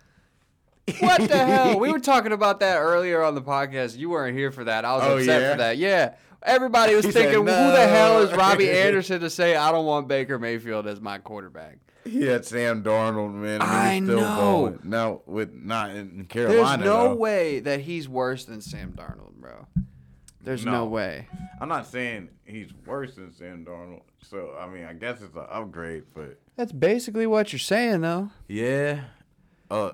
What 1.01 1.28
the 1.28 1.36
hell? 1.36 1.78
We 1.78 1.90
were 1.93 1.98
talking 2.01 2.32
about 2.32 2.60
that 2.60 2.78
earlier 2.78 3.22
on 3.22 3.34
the 3.34 3.43
podcast. 3.43 3.97
You 3.98 4.10
weren't 4.10 4.36
here 4.36 4.51
for 4.52 4.64
that. 4.64 4.84
I 4.84 4.94
was 4.94 5.02
Oh, 5.05 5.18
upset 5.18 5.43
yeah? 5.43 5.51
for 5.52 5.59
that. 5.59 5.76
Yeah. 5.78 6.14
Everybody 6.43 6.94
was 6.94 7.05
He 7.05 7.10
said, 7.10 7.22
thinking, 7.24 7.40
who 7.40 7.44
the 7.44 7.88
hell 7.88 8.20
is 8.22 8.32
Robbie 8.32 8.70
Anderson 8.78 9.20
to 9.20 9.28
say 9.30 9.56
I 9.56 9.72
don't 9.72 9.84
want 9.84 10.06
Baker 10.06 10.38
Mayfield 10.38 10.86
as 10.86 11.01
my 11.01 11.18
quarterback? 11.18 11.78
He 12.06 12.24
had 12.26 12.44
Sam 12.44 12.82
Darnold, 12.82 13.34
man. 13.34 13.60
I 13.62 13.94
he 13.94 14.00
was 14.00 14.08
still 14.10 14.20
know. 14.20 14.36
Balling. 14.36 14.78
Now 14.84 15.20
with 15.26 15.52
not 15.54 15.90
in 15.90 16.24
Carolina. 16.26 16.62
There's 16.78 16.78
no 16.80 17.08
though. 17.08 17.14
way 17.14 17.60
that 17.60 17.80
he's 17.80 18.08
worse 18.08 18.44
than 18.44 18.60
Sam 18.60 18.92
Darnold, 18.92 19.32
bro. 19.34 19.66
There's 20.42 20.64
no, 20.64 20.70
No. 20.72 20.84
way. 20.86 21.26
I'm 21.60 21.68
not 21.68 21.86
saying 21.86 22.28
he's 22.44 22.68
worse 22.86 23.16
than 23.16 23.32
Sam 23.32 23.64
Darnold. 23.64 24.02
So 24.22 24.56
I 24.60 24.68
mean, 24.68 24.84
I 24.84 24.92
guess 24.92 25.20
it's 25.20 25.34
an 25.34 25.46
upgrade, 25.50 26.04
but 26.14 26.38
That's 26.56 26.72
basically 26.72 27.26
what 27.26 27.52
you're 27.52 27.58
saying, 27.58 28.00
though. 28.02 28.30
yeah, 28.48 29.00
uh, 29.70 29.90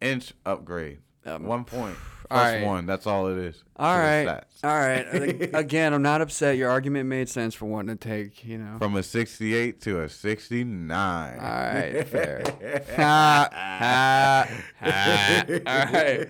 inch 0.00 0.32
upgrade. 0.44 0.98
Um, 1.24 1.44
one 1.46 1.64
point 1.64 1.96
plus 2.28 2.52
right. 2.54 2.64
one. 2.66 2.86
That's 2.86 3.06
all 3.06 3.28
it 3.28 3.38
is. 3.38 3.62
All 3.82 3.98
right. 3.98 4.44
All 4.64 4.78
right. 4.78 5.50
Again, 5.54 5.92
I'm 5.92 6.02
not 6.02 6.20
upset. 6.20 6.56
Your 6.56 6.70
argument 6.70 7.08
made 7.08 7.28
sense 7.28 7.52
for 7.52 7.66
wanting 7.66 7.96
to 7.98 8.08
take, 8.08 8.44
you 8.44 8.58
know. 8.58 8.78
From 8.78 8.94
a 8.94 9.02
68 9.02 9.80
to 9.80 10.02
a 10.02 10.08
69. 10.08 11.38
All 11.40 11.44
right, 11.44 12.06
fair. 12.06 12.44
ha, 12.94 13.48
ha, 13.52 14.48
ha. 14.78 15.44
All 15.66 15.92
right. 15.92 16.28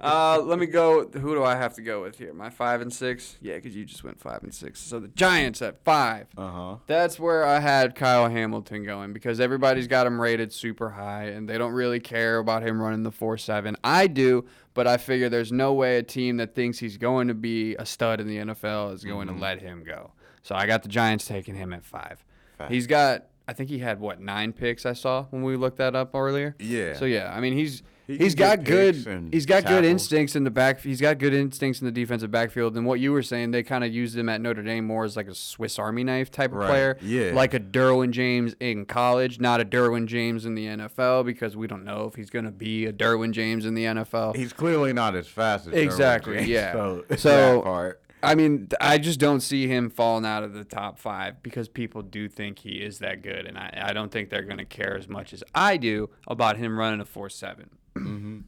Uh, 0.00 0.40
let 0.40 0.58
me 0.58 0.64
go. 0.64 1.06
Who 1.06 1.34
do 1.34 1.44
I 1.44 1.54
have 1.54 1.74
to 1.74 1.82
go 1.82 2.00
with 2.00 2.16
here? 2.16 2.32
My 2.32 2.48
five 2.48 2.80
and 2.80 2.90
six? 2.90 3.36
Yeah, 3.42 3.56
because 3.56 3.76
you 3.76 3.84
just 3.84 4.02
went 4.02 4.18
five 4.18 4.42
and 4.42 4.54
six. 4.54 4.80
So 4.80 4.98
the 4.98 5.08
Giants 5.08 5.60
at 5.60 5.84
five. 5.84 6.28
Uh 6.34 6.50
huh. 6.50 6.76
That's 6.86 7.20
where 7.20 7.44
I 7.44 7.60
had 7.60 7.94
Kyle 7.94 8.30
Hamilton 8.30 8.84
going 8.84 9.12
because 9.12 9.38
everybody's 9.38 9.86
got 9.86 10.06
him 10.06 10.18
rated 10.18 10.50
super 10.50 10.88
high 10.88 11.24
and 11.24 11.46
they 11.46 11.58
don't 11.58 11.72
really 11.72 12.00
care 12.00 12.38
about 12.38 12.62
him 12.62 12.80
running 12.80 13.02
the 13.02 13.12
4 13.12 13.36
7. 13.36 13.76
I 13.84 14.06
do, 14.06 14.46
but 14.72 14.86
I 14.86 14.96
figure 14.96 15.28
there's 15.28 15.52
no 15.52 15.74
way 15.74 15.98
a 15.98 16.02
team 16.02 16.38
that 16.38 16.54
thinks 16.54 16.78
he's 16.78 16.85
going 16.96 17.28
to 17.28 17.34
be 17.34 17.74
a 17.76 17.86
stud 17.86 18.20
in 18.20 18.28
the 18.28 18.36
NFL 18.36 18.94
is 18.94 19.04
going 19.04 19.26
to 19.28 19.32
mm-hmm. 19.32 19.42
let 19.42 19.60
him 19.60 19.82
go. 19.84 20.12
So 20.42 20.54
I 20.54 20.66
got 20.66 20.82
the 20.82 20.88
Giants 20.88 21.26
taking 21.26 21.54
him 21.54 21.72
at 21.72 21.84
five. 21.84 22.24
Fact. 22.58 22.72
He's 22.72 22.86
got, 22.86 23.26
I 23.48 23.52
think 23.52 23.68
he 23.68 23.78
had, 23.78 23.98
what, 23.98 24.20
nine 24.20 24.52
picks 24.52 24.86
I 24.86 24.92
saw 24.92 25.24
when 25.30 25.42
we 25.42 25.56
looked 25.56 25.78
that 25.78 25.96
up 25.96 26.14
earlier? 26.14 26.54
Yeah. 26.60 26.94
So 26.94 27.04
yeah, 27.04 27.32
I 27.34 27.40
mean, 27.40 27.54
he's. 27.54 27.82
He 28.06 28.18
He's 28.18 28.36
can 28.36 28.58
got 28.58 28.64
good. 28.64 29.28
He's 29.32 29.46
got 29.46 29.66
good 29.66 29.84
instincts 29.84 30.36
in 30.36 30.44
the 30.44 30.50
back. 30.50 30.80
He's 30.80 31.00
got 31.00 31.18
good 31.18 31.34
instincts 31.34 31.80
in 31.80 31.86
the 31.86 31.90
defensive 31.92 32.30
backfield. 32.30 32.76
And 32.76 32.86
what 32.86 33.00
you 33.00 33.10
were 33.10 33.22
saying, 33.22 33.50
they 33.50 33.64
kind 33.64 33.82
of 33.82 33.92
used 33.92 34.16
him 34.16 34.28
at 34.28 34.40
Notre 34.40 34.62
Dame 34.62 34.84
more 34.86 35.04
as 35.04 35.16
like 35.16 35.26
a 35.26 35.34
Swiss 35.34 35.76
Army 35.76 36.04
knife 36.04 36.30
type 36.30 36.52
of 36.52 36.58
Right. 36.58 36.68
player. 36.68 36.98
Yeah. 37.02 37.32
Like 37.34 37.52
a 37.52 37.58
Derwin 37.58 38.12
James 38.12 38.54
in 38.60 38.86
college, 38.86 39.40
not 39.40 39.60
a 39.60 39.64
Derwin 39.64 40.06
James 40.06 40.46
in 40.46 40.54
the 40.54 40.66
NFL 40.66 41.24
because 41.24 41.56
we 41.56 41.66
don't 41.66 41.84
know 41.84 42.04
if 42.06 42.14
he's 42.14 42.30
going 42.30 42.44
to 42.44 42.52
be 42.52 42.86
a 42.86 42.92
Derwin 42.92 43.32
James 43.32 43.66
in 43.66 43.74
the 43.74 43.84
NFL. 43.84 44.36
He's 44.36 44.52
clearly 44.52 44.92
not 44.92 45.16
as 45.16 45.26
fast 45.26 45.66
as 45.66 45.74
Exactly, 45.74 46.36
James, 46.36 46.48
yeah. 46.48 46.72
So, 46.72 47.04
So-. 47.16 47.94
I 48.22 48.34
mean, 48.34 48.68
I 48.80 48.98
just 48.98 49.20
don't 49.20 49.40
see 49.40 49.68
him 49.68 49.90
falling 49.90 50.24
out 50.24 50.42
of 50.42 50.52
the 50.54 50.64
top 50.64 50.98
five 50.98 51.42
because 51.42 51.68
people 51.68 52.02
do 52.02 52.28
think 52.28 52.60
he 52.60 52.76
is 52.82 52.98
that 53.00 53.22
good, 53.22 53.46
and 53.46 53.58
I, 53.58 53.86
I 53.88 53.92
don't 53.92 54.10
think 54.10 54.30
they're 54.30 54.42
going 54.42 54.58
to 54.58 54.64
care 54.64 54.96
as 54.96 55.06
much 55.06 55.32
as 55.32 55.44
I 55.54 55.76
do 55.76 56.10
about 56.26 56.56
him 56.56 56.78
running 56.78 57.00
a 57.00 57.04
four 57.04 57.28
seven. 57.28 57.70
Mm-hmm. 58.04 58.38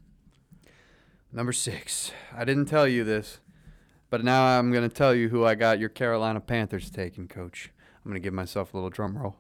Number 1.33 1.53
six. 1.53 2.13
I 2.37 2.45
didn't 2.45 2.67
tell 2.67 2.89
you 2.89 3.05
this, 3.05 3.41
but 4.11 4.25
now 4.25 4.59
I'm 4.59 4.73
going 4.73 4.89
to 4.89 4.95
tell 4.95 5.15
you 5.15 5.29
who 5.29 5.45
I 5.45 5.55
got 5.55 5.79
your 5.79 5.89
Carolina 5.89 6.41
Panthers 6.41 6.91
taking, 6.91 7.29
Coach. 7.29 7.71
I'm 8.05 8.11
going 8.11 8.21
to 8.21 8.25
give 8.25 8.35
myself 8.35 8.73
a 8.73 8.77
little 8.77 8.91
drum 8.91 9.19
roll. 9.19 9.37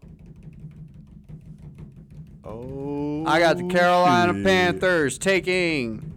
Oh. 2.44 3.24
I 3.26 3.40
got 3.40 3.56
the 3.56 3.68
Carolina 3.68 4.34
shit. 4.34 4.44
Panthers 4.44 5.18
taking 5.18 6.14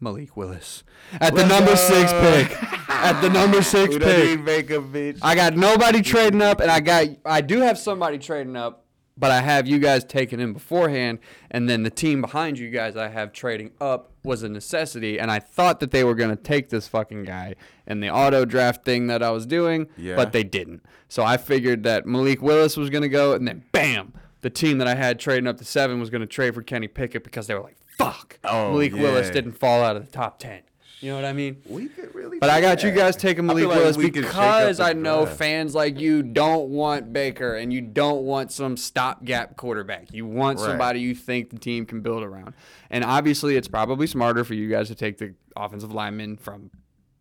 Malik 0.00 0.36
Willis 0.36 0.84
at 1.20 1.34
the 1.34 1.46
number 1.46 1.76
six 1.76 2.12
pick. 2.12 2.62
At 2.88 3.20
the 3.20 3.28
number 3.28 3.60
six 3.60 3.98
pick. 3.98 4.28
need 4.28 4.44
Baker, 4.46 4.80
bitch. 4.80 5.18
I 5.20 5.34
got 5.34 5.56
nobody 5.56 6.00
trading 6.00 6.40
up, 6.40 6.60
and 6.60 6.70
I 6.70 6.80
got 6.80 7.06
I 7.26 7.42
do 7.42 7.60
have 7.60 7.76
somebody 7.76 8.18
trading 8.18 8.56
up. 8.56 8.83
But 9.16 9.30
I 9.30 9.40
have 9.40 9.66
you 9.66 9.78
guys 9.78 10.04
taken 10.04 10.40
in 10.40 10.52
beforehand, 10.52 11.18
and 11.50 11.68
then 11.68 11.82
the 11.82 11.90
team 11.90 12.20
behind 12.20 12.58
you 12.58 12.70
guys 12.70 12.96
I 12.96 13.08
have 13.08 13.32
trading 13.32 13.70
up 13.80 14.10
was 14.24 14.42
a 14.42 14.48
necessity, 14.48 15.18
and 15.20 15.30
I 15.30 15.38
thought 15.38 15.80
that 15.80 15.90
they 15.90 16.02
were 16.04 16.14
gonna 16.14 16.36
take 16.36 16.70
this 16.70 16.88
fucking 16.88 17.24
guy 17.24 17.54
in 17.86 18.00
the 18.00 18.10
auto 18.10 18.44
draft 18.44 18.84
thing 18.84 19.06
that 19.08 19.22
I 19.22 19.30
was 19.30 19.46
doing, 19.46 19.86
Yeah. 19.96 20.16
but 20.16 20.32
they 20.32 20.42
didn't. 20.44 20.82
So 21.08 21.22
I 21.22 21.36
figured 21.36 21.84
that 21.84 22.06
Malik 22.06 22.42
Willis 22.42 22.76
was 22.76 22.90
gonna 22.90 23.08
go, 23.08 23.34
and 23.34 23.46
then 23.46 23.64
bam, 23.72 24.12
the 24.40 24.50
team 24.50 24.78
that 24.78 24.88
I 24.88 24.94
had 24.94 25.18
trading 25.20 25.46
up 25.46 25.58
to 25.58 25.64
seven 25.64 26.00
was 26.00 26.10
gonna 26.10 26.26
trade 26.26 26.54
for 26.54 26.62
Kenny 26.62 26.88
Pickett 26.88 27.22
because 27.24 27.46
they 27.46 27.54
were 27.54 27.60
like, 27.62 27.76
fuck, 27.98 28.38
Oh, 28.42 28.70
Malik 28.72 28.94
Willis 28.94 29.30
didn't 29.30 29.52
fall 29.52 29.82
out 29.84 29.96
of 29.96 30.04
the 30.04 30.10
top 30.10 30.38
ten. 30.38 30.62
You 31.00 31.10
know 31.10 31.16
what 31.16 31.24
I 31.26 31.32
mean? 31.34 31.60
We 31.68 31.88
could 31.88 32.14
really. 32.14 32.38
But 32.38 32.48
I 32.50 32.60
got 32.62 32.82
you 32.82 32.90
guys 32.90 33.14
taking 33.16 33.44
Malik 33.44 33.62
feel 33.62 33.68
like 33.68 33.78
Willis 33.78 33.96
we 33.96 34.10
could 34.10 34.24
shake 34.24 34.34
up 34.36 34.60
because 34.62 34.80
I 34.80 34.94
know 34.94 35.24
draft. 35.24 35.38
fans 35.38 35.74
like 35.74 36.00
you 36.00 36.22
don't 36.22 36.70
want 36.70 37.12
Baker 37.12 37.56
and 37.56 37.72
you 37.72 37.82
don't 37.82 38.22
want 38.24 38.50
some 38.52 38.76
stopgap 38.76 39.56
quarterback. 39.56 40.12
You 40.12 40.24
want 40.24 40.58
Right. 40.58 40.66
somebody 40.66 41.00
you 41.00 41.14
think 41.14 41.50
the 41.50 41.58
team 41.58 41.84
can 41.84 42.00
build 42.00 42.22
around. 42.22 42.54
And 42.90 43.04
obviously, 43.04 43.56
it's 43.56 43.68
probably 43.68 44.06
smarter 44.06 44.44
for 44.44 44.54
you 44.54 44.70
guys 44.70 44.88
to 44.88 44.94
take 44.94 45.18
the 45.18 45.34
offensive 45.56 45.92
lineman 45.92 46.36
from 46.38 46.70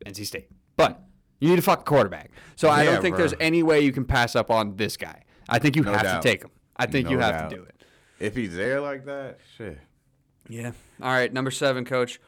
NC 0.05 0.25
State. 0.25 0.47
But 0.77 1.01
you 1.41 1.49
need 1.49 1.59
a 1.59 1.63
fucking 1.63 1.85
quarterback. 1.85 2.31
So 2.55 2.69
I 2.69 2.85
don't 2.85 3.01
think 3.01 3.15
bro. 3.15 3.25
there's 3.27 3.33
any 3.41 3.63
way 3.63 3.81
you 3.81 3.91
can 3.91 4.05
pass 4.05 4.33
up 4.35 4.49
on 4.49 4.77
this 4.77 4.95
guy. 4.95 5.23
I 5.49 5.59
think 5.59 5.75
you 5.75 5.83
No 5.83 5.91
have 5.91 6.03
doubt. 6.03 6.21
to 6.21 6.29
take 6.29 6.41
him. 6.41 6.51
I 6.77 6.85
think 6.85 7.09
you 7.09 7.19
have 7.19 7.33
doubt. 7.33 7.49
to 7.49 7.55
do 7.57 7.63
it. 7.63 7.75
If 8.19 8.35
he's 8.35 8.55
there 8.55 8.79
like 8.79 9.03
that, 9.05 9.39
shit. 9.57 9.77
Yeah. 10.47 10.71
All 11.01 11.11
right, 11.11 11.31
number 11.33 11.51
seven, 11.51 11.83
coach. 11.85 12.19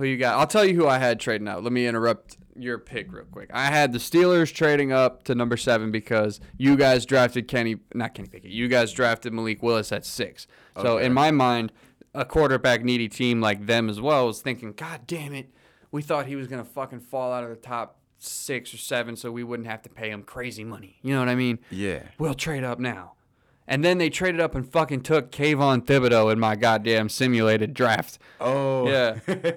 Who 0.00 0.06
you 0.06 0.16
got? 0.16 0.38
I'll 0.38 0.46
tell 0.46 0.64
you 0.64 0.74
who 0.74 0.86
I 0.86 0.96
had 0.96 1.20
trading 1.20 1.46
out. 1.46 1.62
Let 1.62 1.74
me 1.74 1.86
interrupt 1.86 2.38
your 2.56 2.78
pick 2.78 3.12
real 3.12 3.26
quick. 3.26 3.50
I 3.52 3.66
had 3.66 3.92
the 3.92 3.98
Steelers 3.98 4.50
trading 4.50 4.92
up 4.92 5.24
to 5.24 5.34
number 5.34 5.58
seven 5.58 5.90
because 5.90 6.40
you 6.56 6.74
guys 6.74 7.04
drafted 7.04 7.48
Kenny, 7.48 7.76
not 7.92 8.14
Kenny 8.14 8.28
Pickett. 8.28 8.50
You 8.50 8.66
guys 8.66 8.94
drafted 8.94 9.34
Malik 9.34 9.62
Willis 9.62 9.92
at 9.92 10.06
six. 10.06 10.46
So 10.80 10.96
in 10.96 11.12
my 11.12 11.30
mind, 11.30 11.70
a 12.14 12.24
quarterback 12.24 12.82
needy 12.82 13.10
team 13.10 13.42
like 13.42 13.66
them 13.66 13.90
as 13.90 14.00
well 14.00 14.26
was 14.26 14.40
thinking, 14.40 14.72
God 14.72 15.02
damn 15.06 15.34
it, 15.34 15.50
we 15.92 16.00
thought 16.00 16.24
he 16.24 16.34
was 16.34 16.46
gonna 16.46 16.64
fucking 16.64 17.00
fall 17.00 17.30
out 17.30 17.44
of 17.44 17.50
the 17.50 17.56
top 17.56 17.98
six 18.16 18.72
or 18.72 18.78
seven, 18.78 19.16
so 19.16 19.30
we 19.30 19.44
wouldn't 19.44 19.68
have 19.68 19.82
to 19.82 19.90
pay 19.90 20.08
him 20.08 20.22
crazy 20.22 20.64
money. 20.64 20.98
You 21.02 21.12
know 21.12 21.20
what 21.20 21.28
I 21.28 21.34
mean? 21.34 21.58
Yeah. 21.70 22.04
We'll 22.18 22.32
trade 22.32 22.64
up 22.64 22.78
now. 22.78 23.16
And 23.68 23.84
then 23.84 23.98
they 23.98 24.08
traded 24.08 24.40
up 24.40 24.54
and 24.54 24.66
fucking 24.66 25.02
took 25.02 25.30
Kayvon 25.30 25.82
Thibodeaux 25.82 26.32
in 26.32 26.40
my 26.40 26.56
goddamn 26.56 27.10
simulated 27.10 27.74
draft. 27.74 28.18
Oh. 28.40 28.88
Yeah. 28.88 29.18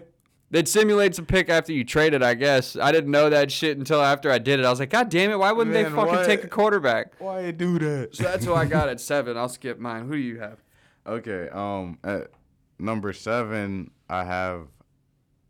It 0.54 0.68
simulates 0.68 1.18
a 1.18 1.24
pick 1.24 1.50
after 1.50 1.74
you 1.74 1.84
trade 1.84 2.14
it, 2.14 2.22
I 2.22 2.36
guess. 2.36 2.76
I 2.76 2.92
didn't 2.92 3.10
know 3.12 3.30
that 3.30 3.52
shit 3.52 3.78
until 3.78 4.02
after 4.02 4.32
I 4.32 4.38
did 4.38 4.60
it. 4.60 4.66
I 4.66 4.70
was 4.70 4.80
like, 4.80 4.92
God 4.92 5.10
damn 5.10 5.32
it, 5.32 5.40
why 5.40 5.52
wouldn't 5.52 5.74
they 5.74 5.84
fucking 5.84 5.96
what? 5.96 6.26
take 6.26 6.44
a 6.44 6.48
quarterback? 6.48 7.14
Why 7.20 7.46
you 7.48 7.52
do 7.52 7.80
that? 7.80 8.16
So 8.16 8.24
that's 8.24 8.46
who 8.46 8.54
I 8.54 8.66
got 8.66 8.88
at 8.88 9.02
seven. 9.12 9.36
I'll 9.36 9.50
skip 9.50 9.80
mine. 9.80 10.08
Who 10.08 10.14
do 10.14 10.20
you 10.20 10.40
have? 10.40 10.60
Okay. 11.08 11.50
Um. 11.52 11.98
At 12.04 12.30
number 12.80 13.14
seven, 13.14 13.92
I 14.10 14.24
have 14.24 14.68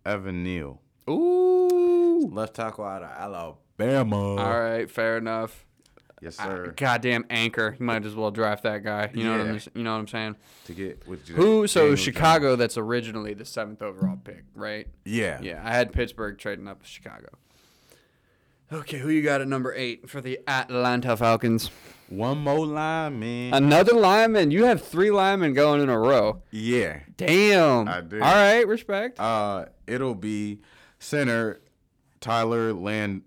Evan 0.05 0.43
Neal, 0.43 0.81
Ooh. 1.09 2.29
left 2.31 2.55
tackle 2.55 2.85
out 2.85 3.03
of 3.03 3.09
Alabama. 3.09 4.35
All 4.35 4.61
right, 4.61 4.89
fair 4.89 5.17
enough. 5.17 5.65
Yes, 6.23 6.37
sir. 6.37 6.73
goddamn 6.77 7.25
anchor. 7.29 7.75
You 7.79 7.85
might 7.85 8.05
as 8.05 8.15
well 8.15 8.31
draft 8.31 8.63
that 8.63 8.83
guy. 8.83 9.11
You 9.13 9.23
know 9.25 9.31
what 9.37 9.41
I'm 9.47 9.59
you 9.75 9.83
know 9.83 9.91
what 9.93 9.99
I'm 9.99 10.07
saying? 10.07 10.35
to 10.65 10.73
get 10.73 11.07
with 11.07 11.27
Who 11.27 11.67
so 11.67 11.81
Daniel 11.81 11.95
Chicago 11.97 12.49
Jones. 12.51 12.59
that's 12.59 12.77
originally 12.77 13.33
the 13.33 13.45
seventh 13.45 13.81
overall 13.81 14.17
pick, 14.23 14.43
right? 14.55 14.87
Yeah. 15.05 15.39
Yeah, 15.41 15.61
I 15.63 15.71
had 15.73 15.91
Pittsburgh 15.91 16.37
trading 16.37 16.67
up 16.67 16.81
to 16.81 16.87
Chicago. 16.87 17.27
Okay, 18.71 18.97
who 18.97 19.09
you 19.09 19.21
got 19.21 19.41
at 19.41 19.47
number 19.47 19.73
eight 19.73 20.09
for 20.09 20.19
the 20.21 20.39
Atlanta 20.47 21.15
Falcons? 21.15 21.69
One 22.09 22.39
more 22.39 22.65
lineman. 22.65 23.53
Another 23.53 23.93
lineman. 23.93 24.51
You 24.51 24.65
have 24.65 24.83
three 24.83 25.11
linemen 25.11 25.53
going 25.53 25.81
in 25.81 25.89
a 25.89 25.99
row. 25.99 26.41
yeah. 26.51 26.99
Damn. 27.17 27.87
I 27.87 28.01
do. 28.01 28.15
All 28.17 28.33
right, 28.33 28.67
respect. 28.67 29.19
Uh, 29.19 29.65
it'll 29.85 30.15
be 30.15 30.59
center 30.99 31.61
Tyler 32.19 32.73
Land 32.73 33.23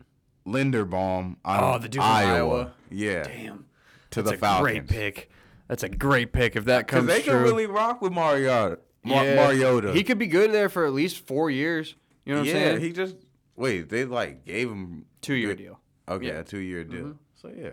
Linderbaum 0.46 1.36
Oh, 1.44 1.78
the 1.78 1.88
dude 1.88 2.00
from 2.00 2.10
Iowa. 2.10 2.34
Iowa. 2.34 2.72
Yeah. 2.90 3.24
Damn. 3.24 3.66
To 4.12 4.22
That's 4.22 4.30
the 4.30 4.36
a 4.36 4.38
Falcons. 4.38 4.62
great 4.70 4.88
pick. 4.88 5.30
That's 5.68 5.82
a 5.82 5.88
great 5.88 6.32
pick 6.32 6.56
if 6.56 6.64
that 6.66 6.86
comes. 6.88 7.06
Because 7.06 7.18
they 7.18 7.22
true. 7.24 7.34
can 7.34 7.42
really 7.42 7.66
rock 7.66 8.00
with 8.00 8.12
Mariota. 8.12 8.78
Mar- 9.04 9.24
Yeah. 9.24 9.34
Mariota. 9.34 9.92
He 9.92 10.04
could 10.04 10.18
be 10.18 10.26
good 10.26 10.52
there 10.52 10.68
for 10.68 10.86
at 10.86 10.92
least 10.92 11.26
four 11.26 11.50
years. 11.50 11.94
You 12.24 12.34
know 12.34 12.40
what 12.40 12.48
yeah, 12.48 12.54
I'm 12.54 12.60
saying? 12.60 12.80
he 12.80 12.92
just 12.92 13.16
wait. 13.56 13.88
They 13.88 14.04
like 14.04 14.44
gave 14.44 14.68
him 14.70 15.06
Two 15.20 15.34
year 15.34 15.48
good- 15.50 15.58
deal. 15.58 15.80
Okay, 16.08 16.26
Yeah. 16.26 16.32
Mm-hmm. 16.32 16.40
a 16.40 16.44
two 16.44 16.58
year 16.58 16.84
deal. 16.84 17.14
So 17.34 17.50
yeah, 17.56 17.70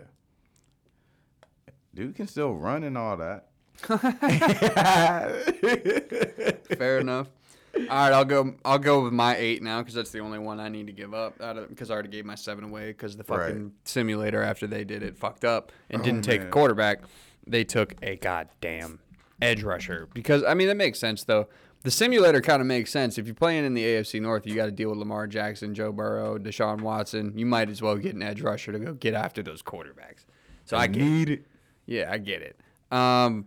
dude 1.94 2.14
can 2.16 2.26
still 2.26 2.54
run 2.54 2.82
and 2.84 2.98
all 2.98 3.16
that. 3.16 3.48
Fair 6.78 6.98
enough. 7.00 7.28
All 7.76 7.82
right, 7.86 8.12
I'll 8.12 8.24
go. 8.24 8.54
I'll 8.64 8.78
go 8.78 9.02
with 9.04 9.12
my 9.12 9.36
eight 9.36 9.62
now 9.62 9.80
because 9.80 9.94
that's 9.94 10.10
the 10.10 10.20
only 10.20 10.38
one 10.38 10.60
I 10.60 10.68
need 10.68 10.86
to 10.86 10.92
give 10.92 11.12
up. 11.14 11.40
Out 11.40 11.56
of 11.58 11.68
because 11.68 11.90
I 11.90 11.94
already 11.94 12.08
gave 12.08 12.24
my 12.24 12.34
seven 12.34 12.64
away 12.64 12.88
because 12.88 13.16
the 13.16 13.24
fucking 13.24 13.62
Right. 13.64 13.72
simulator 13.84 14.42
after 14.42 14.66
they 14.66 14.84
did 14.84 15.02
it 15.02 15.16
fucked 15.16 15.44
up 15.44 15.72
and 15.90 16.00
Oh, 16.00 16.04
didn't 16.04 16.22
take 16.22 16.42
a 16.42 16.46
quarterback. 16.50 17.00
They 17.46 17.64
took 17.64 17.94
a 18.02 18.16
goddamn 18.16 19.00
edge 19.42 19.62
rusher 19.62 20.08
because 20.14 20.42
I 20.44 20.54
mean 20.54 20.68
that 20.68 20.76
makes 20.76 20.98
sense 20.98 21.24
though. 21.24 21.48
The 21.82 21.90
simulator 21.90 22.40
kind 22.40 22.62
of 22.62 22.66
makes 22.66 22.90
sense 22.90 23.18
if 23.18 23.26
you're 23.26 23.34
playing 23.34 23.66
in 23.66 23.74
the 23.74 23.84
AFC 23.84 24.18
North. 24.20 24.46
You 24.46 24.54
got 24.54 24.66
to 24.66 24.72
deal 24.72 24.88
with 24.88 24.98
Lamar 24.98 25.26
Jackson, 25.26 25.74
Joe 25.74 25.92
Burrow, 25.92 26.38
Deshaun 26.38 26.80
Watson. 26.80 27.34
You 27.36 27.44
might 27.44 27.68
as 27.68 27.82
well 27.82 27.96
get 27.96 28.14
an 28.14 28.22
edge 28.22 28.40
rusher 28.40 28.72
to 28.72 28.78
go 28.78 28.94
get 28.94 29.12
after 29.12 29.42
those 29.42 29.62
quarterbacks. 29.62 30.24
So 30.64 30.78
I 30.78 30.86
get 30.86 31.02
need 31.02 31.28
it. 31.28 31.46
yeah, 31.84 32.08
I 32.10 32.16
get 32.16 32.40
it. 32.40 32.58
Um, 32.90 33.46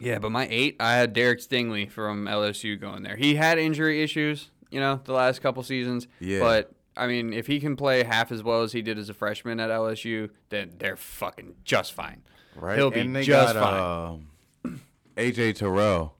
yeah, 0.00 0.18
but 0.18 0.30
my 0.30 0.48
eight, 0.50 0.76
I 0.80 0.94
had 0.94 1.12
Derek 1.12 1.40
Stingley 1.40 1.90
from 1.90 2.26
LSU 2.26 2.80
going 2.80 3.02
there. 3.02 3.16
He 3.16 3.34
had 3.34 3.58
injury 3.58 4.02
issues, 4.02 4.50
you 4.70 4.80
know, 4.80 5.00
the 5.04 5.12
last 5.12 5.42
couple 5.42 5.62
seasons. 5.62 6.06
Yeah. 6.20 6.40
But 6.40 6.72
I 6.96 7.06
mean, 7.06 7.32
if 7.32 7.46
he 7.46 7.60
can 7.60 7.76
play 7.76 8.02
half 8.04 8.32
as 8.32 8.42
well 8.42 8.62
as 8.62 8.72
he 8.72 8.82
did 8.82 8.98
as 8.98 9.08
a 9.08 9.14
freshman 9.14 9.60
at 9.60 9.70
LSU, 9.70 10.30
then 10.48 10.72
they're 10.78 10.96
fucking 10.96 11.56
just 11.64 11.92
fine. 11.92 12.22
Right, 12.54 12.76
He'll 12.76 12.90
be 12.90 13.00
and 13.00 13.16
they 13.16 13.24
just 13.24 13.54
got 13.54 14.12
um, 14.12 14.28
AJ 15.16 15.56
Terrell. 15.56 16.14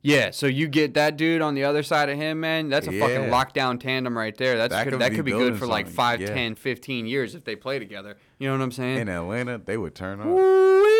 Yeah, 0.00 0.30
so 0.30 0.46
you 0.46 0.68
get 0.68 0.94
that 0.94 1.16
dude 1.16 1.42
on 1.42 1.54
the 1.54 1.64
other 1.64 1.82
side 1.82 2.08
of 2.08 2.16
him, 2.16 2.40
man. 2.40 2.68
That's 2.68 2.86
a 2.86 2.98
fucking 2.98 3.30
lockdown 3.30 3.80
tandem 3.80 4.16
right 4.16 4.36
there. 4.36 4.56
That's 4.56 4.72
That 4.72 4.84
could, 4.84 4.92
could 4.92 5.00
that 5.00 5.10
be 5.10 5.16
could 5.16 5.24
be 5.24 5.32
good 5.32 5.38
building 5.38 5.58
for 5.58 5.66
like 5.66 5.86
something, 5.86 5.96
5, 5.96 6.20
yeah. 6.20 6.34
10, 6.34 6.54
15 6.54 7.06
years 7.06 7.34
if 7.34 7.44
they 7.44 7.56
play 7.56 7.78
together. 7.78 8.16
You 8.38 8.48
know 8.48 8.56
what 8.56 8.62
I'm 8.62 8.72
saying? 8.72 8.98
In 8.98 9.08
Atlanta, 9.08 9.58
they 9.58 9.76
would 9.76 9.94
turn 9.94 10.20
up. 10.20 10.26
Woo-wee! 10.26 10.97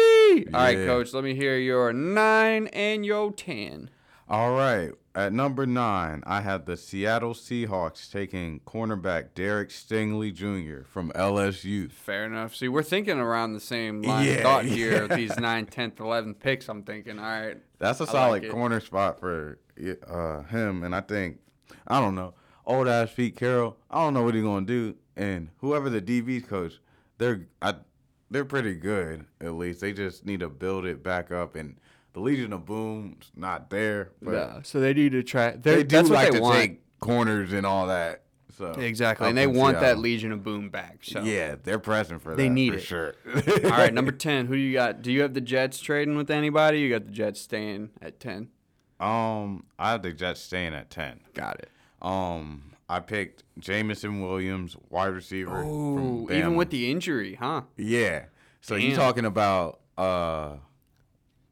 All 0.55 0.61
right, 0.61 0.79
Yeah. 0.79 0.87
coach, 0.87 1.13
let 1.13 1.25
me 1.25 1.35
hear 1.35 1.57
your 1.57 1.93
9 1.93 2.67
and 2.69 3.05
your 3.07 3.33
10. 3.33 3.91
All 4.29 4.53
right. 4.53 4.93
At 5.15 5.33
number 5.33 5.67
nine, 5.67 6.23
I 6.27 6.43
have 6.43 6.65
the 6.67 6.77
Seattle 6.77 7.33
Seahawks 7.35 8.09
taking 8.13 8.61
cornerback 8.61 9.35
Derek 9.35 9.71
Stingley 9.71 10.33
Jr. 10.33 10.85
from 10.87 11.11
LSU. 11.13 11.91
Fair 11.91 12.27
enough. 12.27 12.55
See, 12.55 12.69
we're 12.69 12.85
thinking 12.85 13.19
around 13.19 13.55
the 13.55 13.61
same 13.61 14.03
line 14.03 14.29
of 14.29 14.35
Yeah, 14.35 14.43
thought 14.43 14.65
here 14.67 14.93
yeah. 14.93 15.03
with 15.03 15.17
these 15.17 15.37
9, 15.37 15.67
10th, 15.67 15.95
11th 15.97 16.39
picks. 16.39 16.69
I'm 16.69 16.83
thinking, 16.85 17.19
all 17.19 17.25
right. 17.25 17.57
That's 17.79 18.01
a 18.01 18.07
solid 18.07 18.45
it. 18.45 18.53
corner 18.53 18.79
spot 18.81 19.19
for 19.19 19.59
uh, 20.07 20.43
him. 20.45 20.85
And 20.85 20.95
I 20.95 21.01
think, 21.01 21.39
I 21.89 21.99
don't 22.01 22.15
know, 22.15 22.35
old 22.65 22.87
ass 22.87 23.13
Pete 23.13 23.35
Carroll, 23.35 23.77
I 23.91 24.05
don't 24.05 24.15
know 24.15 24.23
what 24.23 24.35
he's 24.35 24.45
going 24.45 24.67
to 24.67 24.73
do. 24.73 24.97
And 25.17 25.49
whoever 25.59 25.91
the 25.91 26.03
DB's 26.03 26.47
coach, 26.47 26.75
they're 27.17 27.49
I, 27.61 27.75
they're 28.31 28.45
pretty 28.45 28.75
good, 28.75 29.25
at 29.41 29.55
least. 29.55 29.81
They 29.81 29.93
just 29.93 30.25
need 30.27 30.41
to 30.41 30.49
build 30.49 30.85
it 30.87 31.03
back 31.03 31.31
up. 31.31 31.55
And 31.57 31.77
the 32.13 32.21
Legion 32.21 32.53
of 32.53 32.65
Boom's 32.67 33.31
not 33.37 33.71
there. 33.71 34.11
But 34.23 34.33
Yeah, 34.33 34.59
so 34.63 34.81
they 34.81 34.95
need 34.95 35.13
to 35.13 35.23
try. 35.23 35.53
they 35.53 35.83
do 35.83 35.97
that's 35.97 36.09
what 36.11 36.17
like 36.17 36.31
they 36.33 36.37
to 36.39 36.43
want. 36.43 36.57
take 36.59 36.81
corners 37.01 37.53
and 37.53 37.65
all 37.67 37.87
that. 37.89 38.23
So 38.57 38.73
Exactly, 38.73 39.29
and 39.29 39.39
they 39.39 39.47
want 39.47 39.79
that 39.79 39.99
Legion 39.99 40.33
of 40.33 40.43
Boom 40.43 40.69
back. 40.69 40.99
So 41.03 41.23
Yeah, 41.23 41.55
they're 41.63 41.79
pressing 41.79 42.19
for 42.19 42.31
that. 42.31 42.37
They 42.37 42.49
need 42.49 42.73
for 42.73 42.79
it. 42.79 42.83
sure. 42.83 43.15
All 43.65 43.71
right, 43.71 43.95
number 43.95 44.11
10. 44.27 44.47
Who 44.47 44.57
you 44.57 44.73
got? 44.73 45.01
Do 45.01 45.13
you 45.13 45.23
have 45.23 45.33
the 45.35 45.41
Jets 45.41 45.79
trading 45.79 46.17
with 46.17 46.29
anybody? 46.29 46.81
You 46.81 46.91
got 46.91 47.07
the 47.07 47.13
Jets 47.13 47.41
staying 47.41 47.91
at 48.03 48.19
10. 48.19 48.49
Um, 48.99 49.65
I 49.79 49.93
have 49.93 50.03
the 50.03 50.13
Jets 50.13 50.41
staying 50.41 50.75
at 50.75 50.91
ten. 50.91 51.21
Got 51.35 51.61
it. 51.61 51.71
Um, 52.03 52.73
I 52.89 53.01
picked 53.01 53.45
Jameson 53.59 54.23
Williams, 54.23 54.77
wide 54.89 55.09
receiver. 55.09 55.63
From 55.63 56.33
even 56.33 56.55
with 56.57 56.71
the 56.71 56.91
injury, 56.91 57.35
huh? 57.35 57.63
yeah. 57.77 58.27
So 58.61 58.75
you 58.77 58.95
talking 58.97 59.25
about 59.25 59.81
uh, 59.97 60.57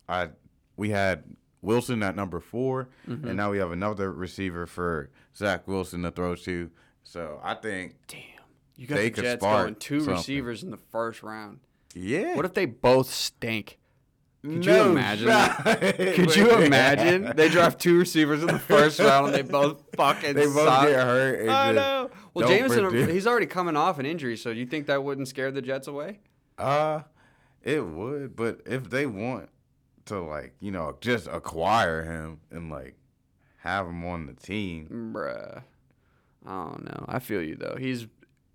I 0.08 0.30
we 0.76 0.90
had 0.90 1.24
Wilson 1.62 2.02
at 2.02 2.14
number 2.16 2.40
4 2.40 2.88
Mm-hmm. 3.08 3.28
and 3.28 3.36
now 3.36 3.50
we 3.50 3.58
have 3.58 3.70
another 3.72 4.12
receiver 4.12 4.66
for 4.66 5.10
Zach 5.36 5.66
Wilson 5.68 6.02
to 6.02 6.10
throw 6.10 6.34
to. 6.36 6.70
So 7.04 7.40
I 7.42 7.54
think 7.54 7.94
Damn. 8.08 8.20
You 8.76 8.86
got 8.86 8.96
They 8.96 9.04
the 9.04 9.10
could 9.10 9.24
Jets 9.24 9.40
spark 9.42 9.62
going 9.64 9.74
two 9.76 10.00
something. 10.00 10.14
receivers 10.16 10.62
in 10.62 10.70
the 10.70 10.76
first 10.76 11.22
round. 11.22 11.60
yeah. 11.94 12.34
What 12.36 12.44
if 12.44 12.54
they 12.54 12.66
both 12.66 13.08
stink? 13.10 13.78
Could 14.54 14.64
you 14.66 14.72
No 14.72 14.90
imagine 14.90 15.28
shot. 15.28 15.64
Could 15.80 16.36
you 16.36 16.50
imagine? 16.62 17.32
They 17.36 17.48
draft 17.48 17.78
two 17.80 17.98
receivers 17.98 18.40
in 18.42 18.46
the 18.48 18.58
first 18.58 18.98
round 18.98 19.26
and 19.26 19.34
they 19.34 19.42
both 19.42 19.82
fucking 19.96 20.34
They 20.34 20.44
both 20.46 20.68
suck. 20.68 20.86
get 20.88 21.04
hurt. 21.04 21.48
I 21.48 21.72
know. 21.72 22.10
Well, 22.34 22.48
Jameson, 22.48 23.08
he's 23.08 23.26
already 23.26 23.46
coming 23.46 23.76
off 23.76 23.98
an 23.98 24.06
injury, 24.06 24.36
so 24.36 24.50
you 24.50 24.66
think 24.66 24.86
that 24.86 25.02
wouldn't 25.02 25.28
scare 25.28 25.50
the 25.50 25.62
Jets 25.62 25.88
away? 25.88 26.20
Uh, 26.58 27.00
It 27.62 27.84
would, 27.86 28.36
but 28.36 28.60
if 28.66 28.90
they 28.90 29.06
want 29.06 29.48
to 30.06 30.20
like, 30.20 30.54
you 30.60 30.70
know, 30.70 30.96
just 31.00 31.26
acquire 31.28 32.04
him 32.04 32.40
and 32.50 32.70
like 32.70 32.94
have 33.58 33.86
him 33.86 34.04
on 34.04 34.26
the 34.26 34.34
team. 34.34 35.12
Bruh. 35.14 35.62
I 36.46 36.50
don't 36.64 36.84
know. 36.84 37.04
I 37.08 37.18
feel 37.18 37.42
you 37.42 37.56
though. 37.56 37.76
He's 37.78 38.06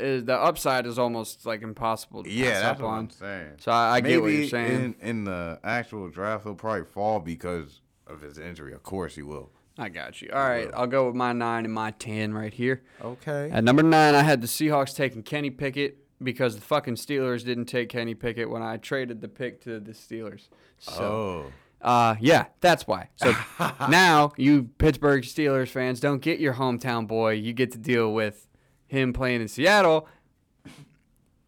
is 0.02 0.26
the 0.26 0.38
upside 0.38 0.86
is 0.86 1.00
almost 1.00 1.46
like 1.46 1.62
impossible 1.62 2.24
to 2.24 2.30
Yeah, 2.30 2.52
pass 2.52 2.62
that's 2.62 2.80
up 2.80 2.86
what 2.86 2.90
on. 2.90 3.00
I'm 3.00 3.10
saying. 3.10 3.52
So 3.60 3.72
I, 3.72 3.96
I 3.96 4.02
get 4.02 4.22
what 4.22 4.32
you're 4.32 4.48
saying. 4.48 4.96
In, 5.02 5.10
in 5.10 5.24
the 5.26 5.60
actual 5.64 6.10
draft, 6.10 6.44
he'll 6.44 6.56
probably 6.56 6.86
fall 6.86 7.20
because 7.20 7.82
of 8.08 8.22
his 8.22 8.38
injury. 8.38 8.74
Of 8.74 8.84
course, 8.84 9.16
he 9.16 9.22
will. 9.22 9.52
I 9.78 9.90
got 9.90 10.22
you. 10.22 10.30
All 10.34 10.44
right, 10.48 10.70
I'll 10.74 10.86
go 10.88 11.08
with 11.08 11.16
my 11.16 11.32
nine 11.34 11.66
and 11.66 11.74
my 11.74 11.92
ten 11.92 12.34
right 12.34 12.54
here. 12.54 12.84
Okay. 13.02 13.50
At 13.52 13.64
number 13.64 13.84
nine, 13.84 14.16
I 14.16 14.22
had 14.22 14.42
the 14.42 14.48
Seahawks 14.48 14.96
taking 14.96 15.24
Kenny 15.24 15.50
Pickett 15.50 15.98
because 16.22 16.56
the 16.56 16.62
fucking 16.62 16.96
Steelers 16.96 17.44
didn't 17.44 17.66
take 17.66 17.90
Kenny 17.90 18.14
Pickett 18.14 18.50
when 18.50 18.62
I 18.62 18.78
traded 18.78 19.22
the 19.22 19.28
pick 19.28 19.62
to 19.62 19.80
the 19.80 19.94
Steelers. 19.94 20.50
So, 20.78 21.52
oh. 21.82 21.88
uh, 21.88 22.16
yeah, 22.20 22.46
that's 22.60 22.86
why. 22.86 23.10
So 23.16 23.34
now 23.90 24.34
you 24.38 24.64
Pittsburgh 24.78 25.24
Steelers 25.24 25.70
fans 25.70 26.00
don't 26.00 26.22
get 26.22 26.40
your 26.40 26.56
hometown 26.56 27.08
boy. 27.08 27.32
You 27.32 27.54
get 27.54 27.72
to 27.72 27.78
deal 27.78 28.14
with 28.14 28.48
him 28.92 29.14
playing 29.14 29.42
in 29.42 29.48
Seattle. 29.48 30.08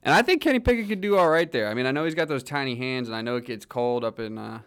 And 0.05 0.13
I 0.13 0.21
think 0.21 0.41
Kenny 0.41 0.59
Pickett 0.59 0.89
could 0.89 1.01
do 1.01 1.17
all 1.17 1.29
right 1.29 1.49
there. 1.51 1.69
I 1.69 1.73
mean, 1.73 1.85
I 1.85 1.91
know 1.91 2.03
he's 2.03 2.15
got 2.15 2.27
those 2.27 2.43
tiny 2.43 2.75
hands, 2.75 3.07
and 3.07 3.15
I 3.15 3.21
know 3.21 3.37
it 3.37 3.45
gets 3.45 3.65
cold 3.65 4.03
up 4.03 4.19
in 4.19 4.37
uh, 4.37 4.59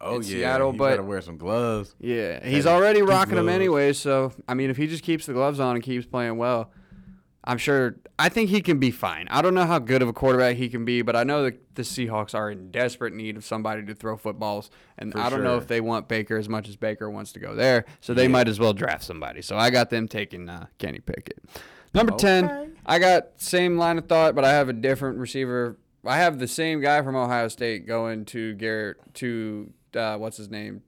Oh 0.00 0.16
in 0.16 0.22
yeah. 0.22 0.28
Seattle, 0.28 0.72
you 0.72 0.78
but- 0.78 0.90
better 0.90 1.02
wear 1.02 1.20
some 1.20 1.36
gloves. 1.36 1.96
Yeah, 1.98 2.46
he's 2.46 2.66
already 2.66 3.02
rocking 3.02 3.34
them 3.34 3.46
gloves. 3.46 3.56
anyway. 3.56 3.92
So 3.92 4.32
I 4.46 4.54
mean, 4.54 4.70
if 4.70 4.76
he 4.76 4.86
just 4.86 5.02
keeps 5.02 5.26
the 5.26 5.32
gloves 5.32 5.58
on 5.58 5.74
and 5.74 5.82
keeps 5.82 6.06
playing 6.06 6.36
well, 6.36 6.70
I'm 7.42 7.58
sure. 7.58 7.96
I 8.20 8.28
think 8.28 8.50
he 8.50 8.60
can 8.62 8.78
be 8.78 8.90
fine. 8.92 9.26
I 9.30 9.42
don't 9.42 9.54
know 9.54 9.64
how 9.66 9.78
good 9.80 10.02
of 10.02 10.08
a 10.08 10.12
quarterback 10.12 10.56
he 10.56 10.68
can 10.68 10.84
be, 10.84 11.02
but 11.02 11.14
I 11.16 11.22
know 11.24 11.44
that 11.44 11.74
the 11.76 11.82
Seahawks 11.82 12.34
are 12.34 12.50
in 12.50 12.70
desperate 12.72 13.14
need 13.14 13.36
of 13.36 13.44
somebody 13.44 13.84
to 13.86 13.94
throw 13.94 14.16
footballs, 14.16 14.70
and 14.96 15.12
For 15.12 15.18
I 15.20 15.28
don't 15.30 15.42
know 15.44 15.56
if 15.56 15.66
they 15.68 15.80
want 15.80 16.06
Baker 16.08 16.36
as 16.36 16.48
much 16.48 16.68
as 16.68 16.76
Baker 16.76 17.08
wants 17.10 17.32
to 17.32 17.40
go 17.40 17.54
there. 17.56 17.84
So 18.00 18.14
they 18.14 18.26
might 18.28 18.46
as 18.48 18.58
well 18.60 18.72
draft 18.74 19.02
somebody. 19.04 19.42
So 19.42 19.56
I 19.56 19.70
got 19.70 19.90
them 19.90 20.06
taking 20.08 20.48
uh, 20.48 20.66
Kenny 20.78 20.98
Pickett. 21.00 21.38
Number 21.98 22.16
ten, 22.16 22.76
I 22.86 22.98
got 22.98 23.32
same 23.36 23.76
line 23.76 23.98
of 23.98 24.06
thought, 24.06 24.34
but 24.34 24.44
I 24.44 24.50
have 24.50 24.68
a 24.68 24.72
different 24.72 25.18
receiver. 25.18 25.76
I 26.04 26.18
have 26.18 26.38
the 26.38 26.48
same 26.48 26.80
guy 26.80 27.02
from 27.02 27.16
Ohio 27.16 27.48
State 27.48 27.86
going 27.86 28.24
to 28.26 28.54
Garrett 28.54 28.96
to 29.14 29.72
uh, 29.94 30.16
what's 30.16 30.36
his 30.36 30.48
name, 30.48 30.82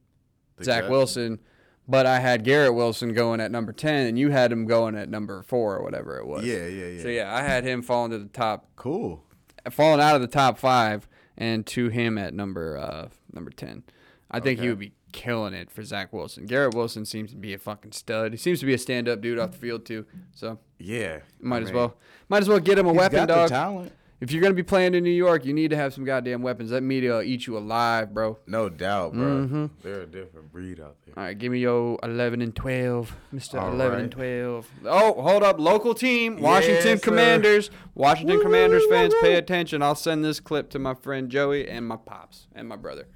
The 0.57 0.63
Zach 0.63 0.83
Jets? 0.83 0.89
Wilson, 0.91 1.39
but 1.87 2.05
I 2.05 2.19
had 2.19 2.43
Garrett 2.43 2.73
Wilson 2.73 3.13
going 3.13 3.41
at 3.41 3.51
number 3.51 3.73
10, 3.73 4.07
and 4.07 4.17
you 4.17 4.29
had 4.29 4.51
him 4.51 4.65
going 4.65 4.95
at 4.95 5.09
number 5.09 5.43
four 5.43 5.77
or 5.77 5.83
whatever 5.83 6.17
it 6.17 6.25
was. 6.25 6.45
Yeah, 6.45 6.65
yeah, 6.67 6.87
yeah. 6.87 7.01
So, 7.01 7.09
yeah, 7.09 7.35
I 7.35 7.41
had 7.41 7.63
him 7.63 7.81
falling 7.81 8.11
to 8.11 8.19
the 8.19 8.29
top, 8.29 8.67
Cool. 8.75 9.23
falling 9.69 9.99
out 9.99 10.15
of 10.15 10.21
the 10.21 10.27
top 10.27 10.57
five, 10.57 11.07
and 11.37 11.65
to 11.67 11.89
him 11.89 12.17
at 12.17 12.33
number 12.33 12.77
uh, 12.77 13.09
number 13.33 13.51
10. 13.51 13.83
I 14.29 14.39
think 14.39 14.61
he 14.61 14.69
would 14.69 14.79
be 14.79 14.93
killing 15.11 15.53
it 15.53 15.69
for 15.69 15.83
Zach 15.83 16.13
Wilson. 16.13 16.45
Garrett 16.45 16.73
Wilson 16.73 17.05
seems 17.05 17.31
to 17.31 17.37
be 17.37 17.53
a 17.53 17.57
fucking 17.57 17.91
stud. 17.91 18.31
He 18.31 18.37
seems 18.37 18.61
to 18.61 18.65
be 18.65 18.73
a 18.73 18.77
stand 18.77 19.09
up 19.09 19.19
dude 19.19 19.37
off 19.39 19.51
the 19.51 19.57
field, 19.57 19.85
too. 19.85 20.05
So, 20.33 20.57
Yeah. 20.81 21.19
might 21.39 21.57
I 21.57 21.61
as 21.61 21.65
mean, 21.67 21.75
well. 21.75 21.97
Might 22.29 22.41
as 22.41 22.49
well 22.49 22.59
get 22.59 22.77
him 22.77 22.87
a 22.87 22.93
weapon, 22.93 23.27
dog. 23.27 23.49
talent. 23.49 23.91
If 24.21 24.31
you're 24.31 24.41
going 24.41 24.51
to 24.53 24.55
be 24.55 24.61
playing 24.61 24.93
in 24.93 25.03
New 25.03 25.09
York, 25.09 25.45
you 25.45 25.53
need 25.53 25.71
to 25.71 25.75
have 25.75 25.95
some 25.95 26.05
goddamn 26.05 26.43
weapons. 26.43 26.69
That 26.69 26.81
media 26.81 27.13
will 27.13 27.21
eat 27.23 27.47
you 27.47 27.57
alive, 27.57 28.13
bro. 28.13 28.37
No 28.45 28.69
doubt, 28.69 29.13
bro. 29.13 29.23
Mm-hmm. 29.25 29.65
They're 29.81 30.01
a 30.01 30.05
different 30.05 30.51
breed 30.51 30.79
out 30.79 30.95
there. 31.03 31.15
All 31.17 31.23
right, 31.23 31.35
give 31.35 31.51
me 31.51 31.57
your 31.57 31.97
11 32.03 32.39
and 32.43 32.55
12, 32.55 33.15
Mr. 33.33 33.59
All 33.59 33.73
11 33.73 33.93
right. 33.93 34.01
and 34.03 34.11
12. 34.11 34.69
Oh, 34.85 35.21
hold 35.23 35.41
up. 35.41 35.59
Local 35.59 35.95
team, 35.95 36.39
Washington 36.39 36.85
Yes, 36.85 36.99
sir. 37.01 37.03
Commanders. 37.03 37.71
Washington 37.95 38.39
Commanders 38.41 38.83
fans, 38.91 39.15
pay 39.21 39.33
attention. 39.37 39.81
I'll 39.81 39.95
send 39.95 40.23
this 40.23 40.39
clip 40.39 40.69
to 40.69 40.77
my 40.79 40.93
friend 40.93 41.27
Joey 41.27 41.67
and 41.67 41.87
my 41.87 41.97
pops 41.97 42.45
and 42.53 42.69
my 42.69 42.75
brother. 42.75 43.07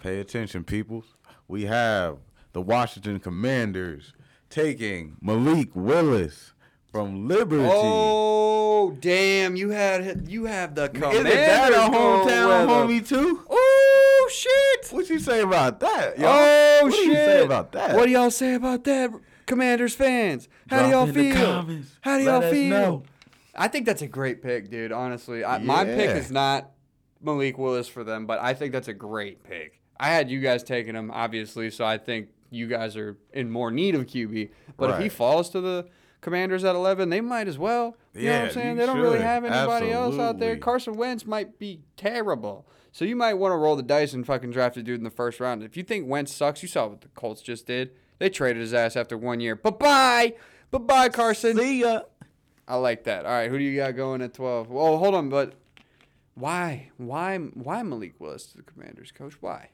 Pay 0.00 0.20
attention, 0.20 0.62
peoples. 0.62 1.16
We 1.48 1.64
have 1.64 2.18
the 2.52 2.60
Washington 2.62 3.18
Commanders 3.18 4.12
taking 4.48 5.16
Malik 5.20 5.70
Willis 5.74 6.51
from 6.92 7.26
Liberty. 7.26 7.64
Oh, 7.66 8.90
damn. 9.00 9.56
You 9.56 9.70
had 9.70 10.28
you 10.28 10.44
have 10.44 10.74
the 10.74 10.90
Commanders. 10.90 11.20
Isn't 11.20 11.30
that 11.30 11.72
a 11.72 11.90
hometown 11.90 12.68
homie 12.68 13.06
too? 13.06 13.42
Oh, 13.48 14.30
shit. 14.30 14.92
What 14.92 15.08
you 15.08 15.18
say 15.18 15.40
about 15.40 15.80
that? 15.80 16.18
Yo? 16.18 16.26
Oh, 16.28 16.80
what 16.82 16.92
shit. 16.92 17.04
do 17.04 17.08
you 17.08 17.14
say 17.16 17.44
about 17.44 17.72
that? 17.72 17.96
What 17.96 18.04
do 18.06 18.12
y'all 18.12 18.30
say 18.30 18.54
about 18.54 18.84
that, 18.84 19.10
Commanders 19.46 19.94
fans? 19.94 20.48
How 20.68 20.82
do 20.82 20.90
y'all 20.90 21.06
Drop 21.06 21.16
in 21.16 21.28
the 21.30 21.34
feel? 21.34 21.82
How 22.02 22.18
do 22.18 22.24
Let 22.24 22.42
y'all 22.42 22.50
feel? 22.52 22.70
know. 22.70 23.02
I 23.54 23.68
think 23.68 23.86
that's 23.86 24.02
a 24.02 24.06
great 24.06 24.42
pick, 24.42 24.70
dude. 24.70 24.92
Honestly, 24.92 25.44
I, 25.44 25.58
my 25.58 25.84
pick 25.84 26.10
is 26.10 26.30
not 26.30 26.70
Malik 27.22 27.58
Willis 27.58 27.88
for 27.88 28.04
them, 28.04 28.26
but 28.26 28.38
I 28.40 28.54
think 28.54 28.72
that's 28.72 28.88
a 28.88 28.94
great 28.94 29.42
pick. 29.44 29.80
I 29.98 30.08
had 30.08 30.30
you 30.30 30.40
guys 30.40 30.62
taking 30.62 30.94
him, 30.94 31.10
obviously, 31.10 31.70
so 31.70 31.84
I 31.84 31.98
think 31.98 32.28
you 32.50 32.66
guys 32.66 32.96
are 32.96 33.16
in 33.32 33.50
more 33.50 33.70
need 33.70 33.94
of 33.94 34.06
QB. 34.06 34.50
But 34.76 34.90
if 34.90 34.98
he 35.00 35.08
falls 35.08 35.50
to 35.50 35.60
the 35.60 35.86
Commanders 36.22 36.62
at 36.64 36.74
11, 36.74 37.10
they 37.10 37.20
might 37.20 37.48
as 37.48 37.58
well. 37.58 37.96
You 38.14 38.28
know 38.28 38.38
what 38.38 38.44
I'm 38.46 38.50
saying? 38.52 38.76
They 38.76 38.86
don't 38.86 39.00
really 39.00 39.18
have 39.20 39.44
anybody 39.44 39.90
else 39.90 40.18
out 40.18 40.38
there. 40.38 40.56
Carson 40.56 40.94
Wentz 40.94 41.26
might 41.26 41.58
be 41.58 41.80
terrible. 41.96 42.66
So 42.92 43.04
you 43.04 43.16
might 43.16 43.34
want 43.34 43.52
to 43.52 43.56
roll 43.56 43.74
the 43.74 43.82
dice 43.82 44.12
and 44.12 44.24
fucking 44.24 44.52
draft 44.52 44.76
a 44.76 44.82
dude 44.82 44.98
in 44.98 45.04
the 45.04 45.10
first 45.10 45.40
round. 45.40 45.62
If 45.62 45.76
you 45.76 45.82
think 45.82 46.08
Wentz 46.08 46.32
sucks, 46.32 46.62
you 46.62 46.68
saw 46.68 46.86
what 46.86 47.00
the 47.00 47.08
Colts 47.08 47.42
just 47.42 47.66
did. 47.66 47.90
They 48.18 48.30
traded 48.30 48.60
his 48.62 48.72
ass 48.72 48.94
after 48.94 49.18
one 49.18 49.40
year. 49.40 49.56
Bye 49.56 49.70
bye. 49.70 50.34
Bye 50.70 50.78
bye, 50.78 51.08
Carson. 51.08 51.56
See 51.56 51.80
ya. 51.80 52.02
I 52.68 52.76
like 52.76 53.04
that. 53.04 53.26
All 53.26 53.32
right, 53.32 53.50
who 53.50 53.58
do 53.58 53.64
you 53.64 53.76
got 53.76 53.96
going 53.96 54.22
at 54.22 54.34
12? 54.34 54.70
Well, 54.70 54.98
hold 54.98 55.16
on, 55.16 55.28
but 55.28 55.54
why? 56.34 56.90
Why 56.98 57.38
why 57.38 57.82
Malik 57.82 58.14
Willis 58.20 58.46
to 58.52 58.58
the 58.58 58.62
Commanders, 58.62 59.10
coach? 59.10 59.34
Why? 59.40 59.70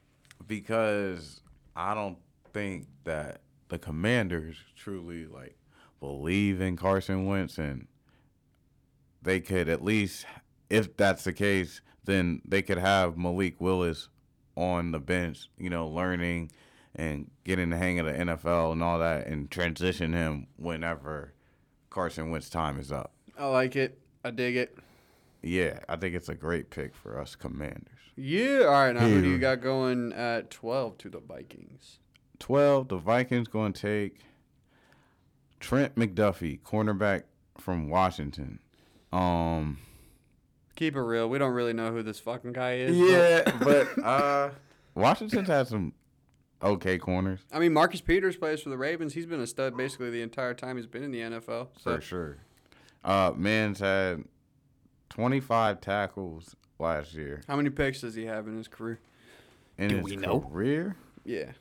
Because 0.46 1.42
I 1.76 1.94
don't 1.94 2.16
think 2.54 2.86
that 3.04 3.42
the 3.68 3.78
Commanders 3.78 4.56
truly 4.74 5.26
like 5.26 5.57
believe 6.00 6.60
in 6.60 6.76
Carson 6.76 7.26
Wentz 7.26 7.58
and 7.58 7.86
they 9.22 9.40
could 9.40 9.68
at 9.68 9.84
least 9.84 10.26
if 10.70 10.96
that's 10.96 11.24
the 11.24 11.32
case, 11.32 11.80
then 12.04 12.42
they 12.44 12.62
could 12.62 12.78
have 12.78 13.16
Malik 13.16 13.60
Willis 13.60 14.08
on 14.56 14.90
the 14.90 14.98
bench, 14.98 15.50
you 15.58 15.70
know, 15.70 15.86
learning 15.86 16.50
and 16.94 17.30
getting 17.44 17.70
the 17.70 17.76
hang 17.76 17.98
of 17.98 18.06
the 18.06 18.12
NFL 18.12 18.72
and 18.72 18.82
all 18.82 18.98
that 18.98 19.26
and 19.26 19.50
transition 19.50 20.12
him 20.12 20.46
whenever 20.56 21.32
Carson 21.90 22.30
Wentz 22.30 22.50
time 22.50 22.78
is 22.78 22.90
up. 22.90 23.12
I 23.38 23.46
like 23.46 23.76
it. 23.76 23.98
I 24.24 24.30
dig 24.30 24.56
it. 24.56 24.76
Yeah, 25.42 25.78
I 25.88 25.96
think 25.96 26.14
it's 26.14 26.28
a 26.28 26.34
great 26.34 26.70
pick 26.70 26.94
for 26.94 27.20
us 27.20 27.36
Commanders. 27.36 27.86
Yeah. 28.16 28.64
All 28.64 28.72
right, 28.72 28.92
now 28.92 29.00
who 29.00 29.22
do 29.22 29.28
you 29.28 29.38
got 29.38 29.60
going 29.60 30.12
at 30.12 30.50
12 30.50 30.98
to 30.98 31.10
the 31.10 31.20
Vikings? 31.20 32.00
12, 32.40 32.88
the 32.88 32.96
Vikings 32.96 33.48
going 33.48 33.72
to 33.72 33.80
take 33.80 34.20
Trent 35.60 35.94
McDuffie, 35.96 36.60
cornerback 36.62 37.24
from 37.58 37.88
Washington. 37.88 38.58
Um 39.12 39.78
Keep 40.76 40.94
it 40.94 41.00
real. 41.00 41.28
We 41.28 41.38
don't 41.38 41.52
really 41.54 41.72
know 41.72 41.90
who 41.92 42.02
this 42.04 42.20
fucking 42.20 42.52
guy 42.52 42.74
is. 42.76 42.96
yeah, 42.96 43.42
but 43.62 43.98
uh 44.04 44.50
Washington's 44.94 45.48
had 45.48 45.66
some 45.68 45.92
okay 46.62 46.98
corners 46.98 47.40
I 47.52 47.58
mean, 47.60 47.72
Marcus 47.72 48.00
Peters 48.00 48.36
plays 48.36 48.60
for 48.60 48.68
the 48.68 48.76
Ravens. 48.78 49.14
He's 49.14 49.26
been 49.26 49.40
a 49.40 49.46
stud 49.46 49.76
basically 49.76 50.10
the 50.10 50.22
entire 50.22 50.54
time 50.54 50.76
he's 50.76 50.86
been 50.86 51.02
in 51.04 51.10
the 51.12 51.20
NFL. 51.20 51.68
So 51.80 51.96
for 51.96 52.00
sure. 52.00 52.36
Uh 53.04 53.32
man's 53.36 53.80
had 53.80 54.24
25 55.10 55.80
tackles 55.80 56.54
last 56.78 57.14
year. 57.14 57.42
how 57.48 57.56
many 57.56 57.70
picks 57.70 58.00
does 58.02 58.14
he 58.14 58.26
have 58.26 58.46
in 58.46 58.56
his 58.56 58.68
career? 58.68 59.00
In 59.78 59.88
Do 59.88 59.96
his 59.96 60.04
we 60.04 60.16
know? 60.16 60.40
career, 60.40 60.96
Yeah. 61.24 61.52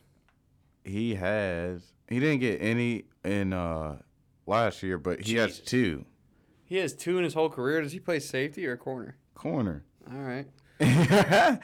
he 0.84 1.16
has 1.16 1.82
he 2.10 2.20
didn't 2.20 2.40
get 2.40 2.62
any 2.62 3.06
in 3.28 3.54
uh 3.54 3.98
last 4.46 4.82
year, 4.84 4.98
but 4.98 5.22
he 5.22 5.36
has 5.36 5.60
two 5.60 6.06
He 6.66 6.78
has 6.78 6.94
two 6.94 7.18
in 7.18 7.24
his 7.24 7.34
whole 7.34 7.50
career. 7.50 7.82
Does 7.82 7.92
he 7.92 8.00
play 8.00 8.20
safety 8.20 8.66
or 8.66 8.78
corner? 8.78 9.18
corner. 9.36 9.84
All 10.12 10.20
right. 10.20 10.48
That 10.80 11.62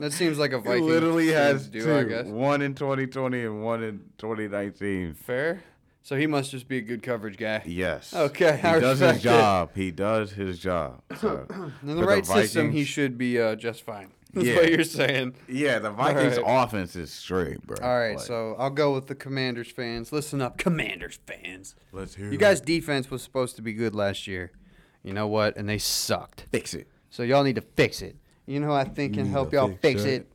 That 0.00 0.12
seems 0.12 0.38
like 0.38 0.52
a 0.52 0.58
Viking 0.58 0.84
He 0.84 0.90
literally 0.90 1.28
has 1.28 1.68
do, 1.68 1.82
two. 1.82 1.94
I 1.94 2.02
guess. 2.04 2.26
One 2.26 2.62
in 2.62 2.74
2020 2.74 3.44
and 3.44 3.62
one 3.64 3.82
in 3.82 4.00
2019. 4.18 5.14
Fair. 5.14 5.62
So 6.02 6.16
he 6.16 6.26
must 6.26 6.50
just 6.50 6.68
be 6.68 6.78
a 6.78 6.80
good 6.80 7.02
coverage 7.02 7.36
guy. 7.36 7.62
Yes. 7.66 8.14
Okay, 8.14 8.56
He 8.56 8.66
I 8.68 8.80
does 8.80 9.00
his 9.00 9.16
it. 9.18 9.20
job. 9.20 9.70
He 9.74 9.90
does 9.90 10.32
his 10.32 10.58
job. 10.58 11.02
So, 11.20 11.46
In 11.82 11.96
the 11.96 12.04
right 12.04 12.24
system, 12.24 12.70
he 12.72 12.84
should 12.84 13.18
be 13.18 13.38
uh, 13.40 13.56
just 13.56 13.82
fine. 13.82 14.10
That's 14.34 14.46
Yeah. 14.46 14.56
what 14.56 14.70
you're 14.70 14.84
saying. 14.84 15.34
Yeah, 15.48 15.78
the 15.78 15.90
Vikings 15.90 16.36
right. 16.38 16.62
offense 16.64 16.94
is 16.96 17.10
straight, 17.10 17.62
bro. 17.66 17.76
All 17.82 17.98
right, 17.98 18.16
Like, 18.16 18.26
so 18.26 18.54
I'll 18.58 18.68
go 18.70 18.92
with 18.94 19.06
the 19.06 19.14
Commanders 19.14 19.70
fans. 19.70 20.12
Listen 20.12 20.42
up, 20.42 20.58
Commanders 20.58 21.18
fans. 21.26 21.74
let's 21.92 22.14
hear 22.14 22.26
You 22.26 22.32
it. 22.32 22.40
guys' 22.40 22.60
defense 22.60 23.10
was 23.10 23.22
supposed 23.22 23.56
to 23.56 23.62
be 23.62 23.72
good 23.72 23.94
last 23.94 24.26
year. 24.26 24.52
You 25.02 25.14
know 25.14 25.26
what? 25.26 25.56
And 25.56 25.68
they 25.68 25.78
sucked. 25.78 26.44
fix 26.50 26.74
it. 26.74 26.88
So 27.10 27.22
y'all 27.22 27.42
need 27.44 27.54
to 27.56 27.62
fix 27.62 28.02
it. 28.02 28.16
You 28.46 28.60
know 28.60 28.66
who 28.68 28.72
I 28.74 28.84
think 28.84 29.14
can 29.14 29.26
help 29.26 29.52
y'all 29.52 29.68
fix 29.68 29.80
fix 30.02 30.04
it? 30.04 30.26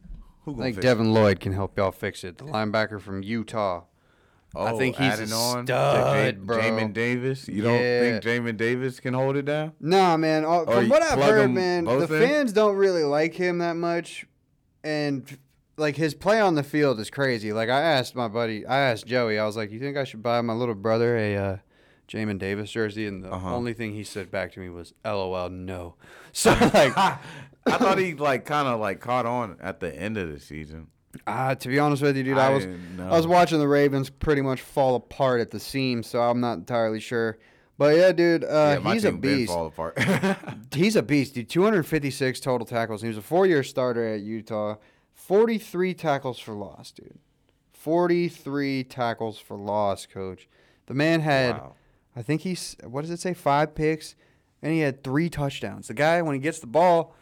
Who 0.45 0.55
I 0.59 0.63
think 0.71 0.81
Devin 0.81 1.13
Lloyd 1.13 1.39
can 1.39 1.53
help 1.53 1.77
y'all 1.77 1.91
fix 1.91 2.23
it. 2.23 2.37
The 2.39 2.45
linebacker 2.45 2.99
from 2.99 3.21
Utah. 3.23 3.83
Oh, 4.55 4.65
I 4.75 4.77
think 4.77 4.95
he's 4.97 5.07
a 5.07 5.23
adding 5.23 5.33
on 5.33 5.65
stud, 5.65 6.35
to 6.35 6.41
bro. 6.41 6.57
Jamin 6.59 6.93
Davis. 6.93 7.47
You 7.47 7.63
Yeah. 7.63 7.69
don't 7.69 8.21
think 8.21 8.23
Jamin 8.23 8.57
Davis 8.57 8.99
can 8.99 9.13
hold 9.15 9.35
it 9.35 9.45
down? 9.45 9.71
Nah, 9.79 10.15
man. 10.17 10.45
all- 10.45 10.65
From 10.65 10.85
you 10.85 10.89
what 10.91 11.01
I've 11.01 11.17
heard, 11.19 11.51
man, 11.51 11.85
the 11.85 12.01
in? 12.01 12.07
fans 12.07 12.53
don't 12.53 12.75
really 12.75 13.03
like 13.03 13.33
him 13.33 13.57
that 13.59 13.75
much, 13.75 14.27
and 14.83 15.37
like 15.77 15.95
his 15.95 16.13
play 16.13 16.39
on 16.39 16.53
the 16.55 16.61
field 16.63 16.99
is 16.99 17.09
crazy. 17.09 17.51
Like 17.51 17.69
I 17.69 17.81
asked 17.81 18.15
my 18.15 18.27
buddy, 18.27 18.63
I 18.65 18.77
asked 18.77 19.07
Joey, 19.07 19.39
I 19.39 19.45
was 19.45 19.57
like, 19.57 19.71
"You 19.71 19.79
think 19.79 19.97
I 19.97 20.03
should 20.03 20.21
buy 20.21 20.39
my 20.41 20.53
little 20.53 20.75
brother 20.75 21.17
a 21.17 21.35
uh, 21.35 21.57
Jamin 22.07 22.37
Davis 22.37 22.69
jersey?" 22.69 23.07
And 23.07 23.23
the 23.23 23.31
Uh-huh. 23.33 23.55
only 23.55 23.73
thing 23.73 23.93
he 23.93 24.03
said 24.03 24.29
back 24.29 24.51
to 24.53 24.59
me 24.59 24.69
was, 24.69 24.93
"LOL, 25.03 25.49
no." 25.49 25.95
So 26.31 26.51
like, 26.51 26.95
I 26.97 27.17
thought 27.65 27.97
he 27.97 28.13
like 28.13 28.45
kind 28.45 28.67
of 28.67 28.79
like 28.79 28.99
caught 28.99 29.25
on 29.25 29.57
at 29.61 29.79
the 29.79 29.95
end 29.95 30.17
of 30.17 30.31
the 30.31 30.39
season. 30.39 30.87
Uh, 31.27 31.55
to 31.55 31.67
be 31.67 31.79
honest 31.79 32.01
with 32.01 32.17
you, 32.17 32.23
dude, 32.23 32.37
I, 32.37 32.47
I 32.47 32.49
was 32.49 32.65
know. 32.65 33.07
I 33.07 33.11
was 33.17 33.27
watching 33.27 33.59
the 33.59 33.67
Ravens 33.67 34.09
pretty 34.09 34.41
much 34.41 34.61
fall 34.61 34.95
apart 34.95 35.41
at 35.41 35.51
the 35.51 35.59
seams, 35.59 36.07
so 36.07 36.21
I'm 36.21 36.39
not 36.39 36.57
entirely 36.57 36.99
sure. 36.99 37.37
But 37.77 37.95
yeah, 37.95 38.11
dude, 38.11 38.43
uh, 38.43 38.79
yeah, 38.83 38.93
he's 38.93 39.03
a 39.05 39.11
beast. 39.11 39.51
fall 39.51 39.67
apart. 39.67 39.97
He's 40.73 40.95
a 40.95 41.01
beast, 41.01 41.33
dude. 41.33 41.49
256 41.49 42.39
total 42.39 42.65
tackles. 42.67 43.01
He 43.01 43.07
was 43.07 43.17
a 43.17 43.21
four-year 43.21 43.63
starter 43.63 44.05
at 44.13 44.21
Utah. 44.21 44.75
43 45.15 45.93
tackles 45.95 46.37
for 46.37 46.53
loss, 46.53 46.91
dude. 46.91 47.17
43 47.73 48.83
tackles 48.83 49.39
for 49.39 49.57
loss, 49.57 50.05
coach. 50.05 50.47
The 50.85 50.93
man 50.93 51.21
had, 51.21 51.57
Wow. 51.57 51.73
I 52.15 52.21
think 52.21 52.41
he's, 52.41 52.77
what 52.83 53.01
does 53.01 53.09
it 53.11 53.19
say, 53.19 53.33
five 53.33 53.73
picks, 53.75 54.15
and 54.61 54.71
he 54.71 54.79
had 54.79 55.03
three 55.03 55.29
touchdowns. 55.29 55.87
The 55.87 55.93
guy, 55.93 56.21
when 56.21 56.35
he 56.35 56.39
gets 56.39 56.59
the 56.59 56.67
ball, 56.67 57.15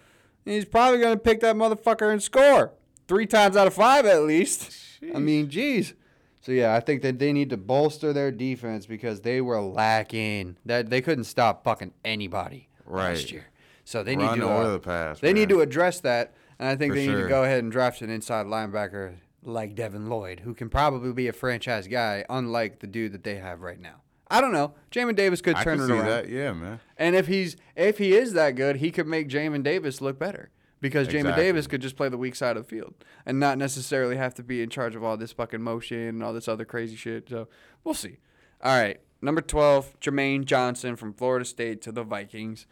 he's 0.45 0.65
probably 0.65 0.99
going 0.99 1.13
to 1.15 1.19
pick 1.19 1.39
that 1.41 1.55
motherfucker 1.55 2.11
and 2.11 2.21
score. 2.21 2.73
Three 3.11 3.25
times 3.25 3.57
out 3.57 3.67
of 3.67 3.73
five, 3.73 4.05
at 4.05 4.21
least. 4.23 4.71
I 5.13 5.19
mean, 5.19 5.49
geez. 5.49 5.95
So 6.39 6.53
yeah, 6.53 6.73
I 6.73 6.79
think 6.79 7.01
that 7.01 7.19
they 7.19 7.33
need 7.33 7.49
to 7.49 7.57
bolster 7.57 8.13
their 8.13 8.31
defense 8.31 8.85
because 8.85 9.19
they 9.19 9.41
were 9.41 9.59
lacking. 9.59 10.55
That 10.65 10.89
they 10.89 11.01
couldn't 11.01 11.25
stop 11.25 11.65
fucking 11.65 11.91
anybody 12.05 12.69
Right. 12.85 13.09
last 13.09 13.29
year. 13.29 13.47
So 13.83 14.01
they 14.01 14.15
Run 14.15 14.39
need 14.39 14.41
to 14.45 14.47
or 14.47 14.63
uh, 14.63 14.71
the 14.71 14.79
pass, 14.79 15.19
They 15.19 15.33
need 15.33 15.49
to 15.49 15.59
address 15.59 15.99
that, 15.99 16.35
and 16.57 16.69
I 16.69 16.77
think 16.77 16.93
For 16.93 16.99
they 16.99 17.07
need 17.07 17.21
to 17.21 17.27
go 17.27 17.43
ahead 17.43 17.61
and 17.61 17.69
draft 17.69 18.01
an 18.01 18.09
inside 18.09 18.45
linebacker 18.45 19.15
like 19.43 19.75
Devin 19.75 20.07
Lloyd, 20.07 20.39
who 20.39 20.53
can 20.53 20.69
probably 20.69 21.11
be 21.11 21.27
a 21.27 21.33
franchise 21.33 21.87
guy, 21.89 22.23
unlike 22.29 22.79
the 22.79 22.87
dude 22.87 23.11
that 23.11 23.25
they 23.25 23.35
have 23.35 23.59
right 23.59 23.81
now. 23.81 24.03
I 24.29 24.39
don't 24.39 24.53
know. 24.53 24.73
Jamin 24.89 25.17
Davis 25.17 25.41
could 25.41 25.55
I 25.55 25.65
turn 25.65 25.79
can 25.79 25.83
it 25.83 25.87
see 25.87 25.93
around. 25.99 26.05
that. 26.05 26.29
Yeah, 26.29 26.53
man. 26.53 26.79
And 26.95 27.17
if 27.17 27.27
he's 27.27 27.57
if 27.75 27.97
he 27.97 28.13
is 28.13 28.31
that 28.31 28.51
good, 28.51 28.77
he 28.77 28.89
could 28.89 29.05
make 29.07 29.27
Jamin 29.27 29.63
Davis 29.63 29.99
look 29.99 30.17
better 30.17 30.49
because 30.81 31.07
Exactly. 31.07 31.31
Davis 31.43 31.67
could 31.67 31.81
just 31.81 31.95
play 31.95 32.09
the 32.09 32.17
weak 32.17 32.35
side 32.35 32.57
of 32.57 32.63
the 32.63 32.69
field 32.69 32.93
and 33.25 33.39
not 33.39 33.57
necessarily 33.57 34.17
have 34.17 34.33
to 34.35 34.43
be 34.43 34.61
in 34.61 34.69
charge 34.69 34.95
of 34.95 35.03
all 35.03 35.15
this 35.15 35.31
fucking 35.31 35.61
motion 35.61 35.97
and 35.99 36.23
all 36.23 36.33
this 36.33 36.47
other 36.47 36.65
crazy 36.65 36.95
shit. 36.95 37.29
So 37.29 37.47
we'll 37.83 37.93
see. 37.93 38.17
All 38.63 38.79
right, 38.79 38.99
number 39.21 39.41
twelve, 39.41 39.99
Jermaine 39.99 40.45
Johnson 40.45 40.95
from 40.95 41.13
Florida 41.13 41.45
State 41.45 41.81
to 41.83 41.91
the 41.91 42.03
Vikings. 42.03 42.67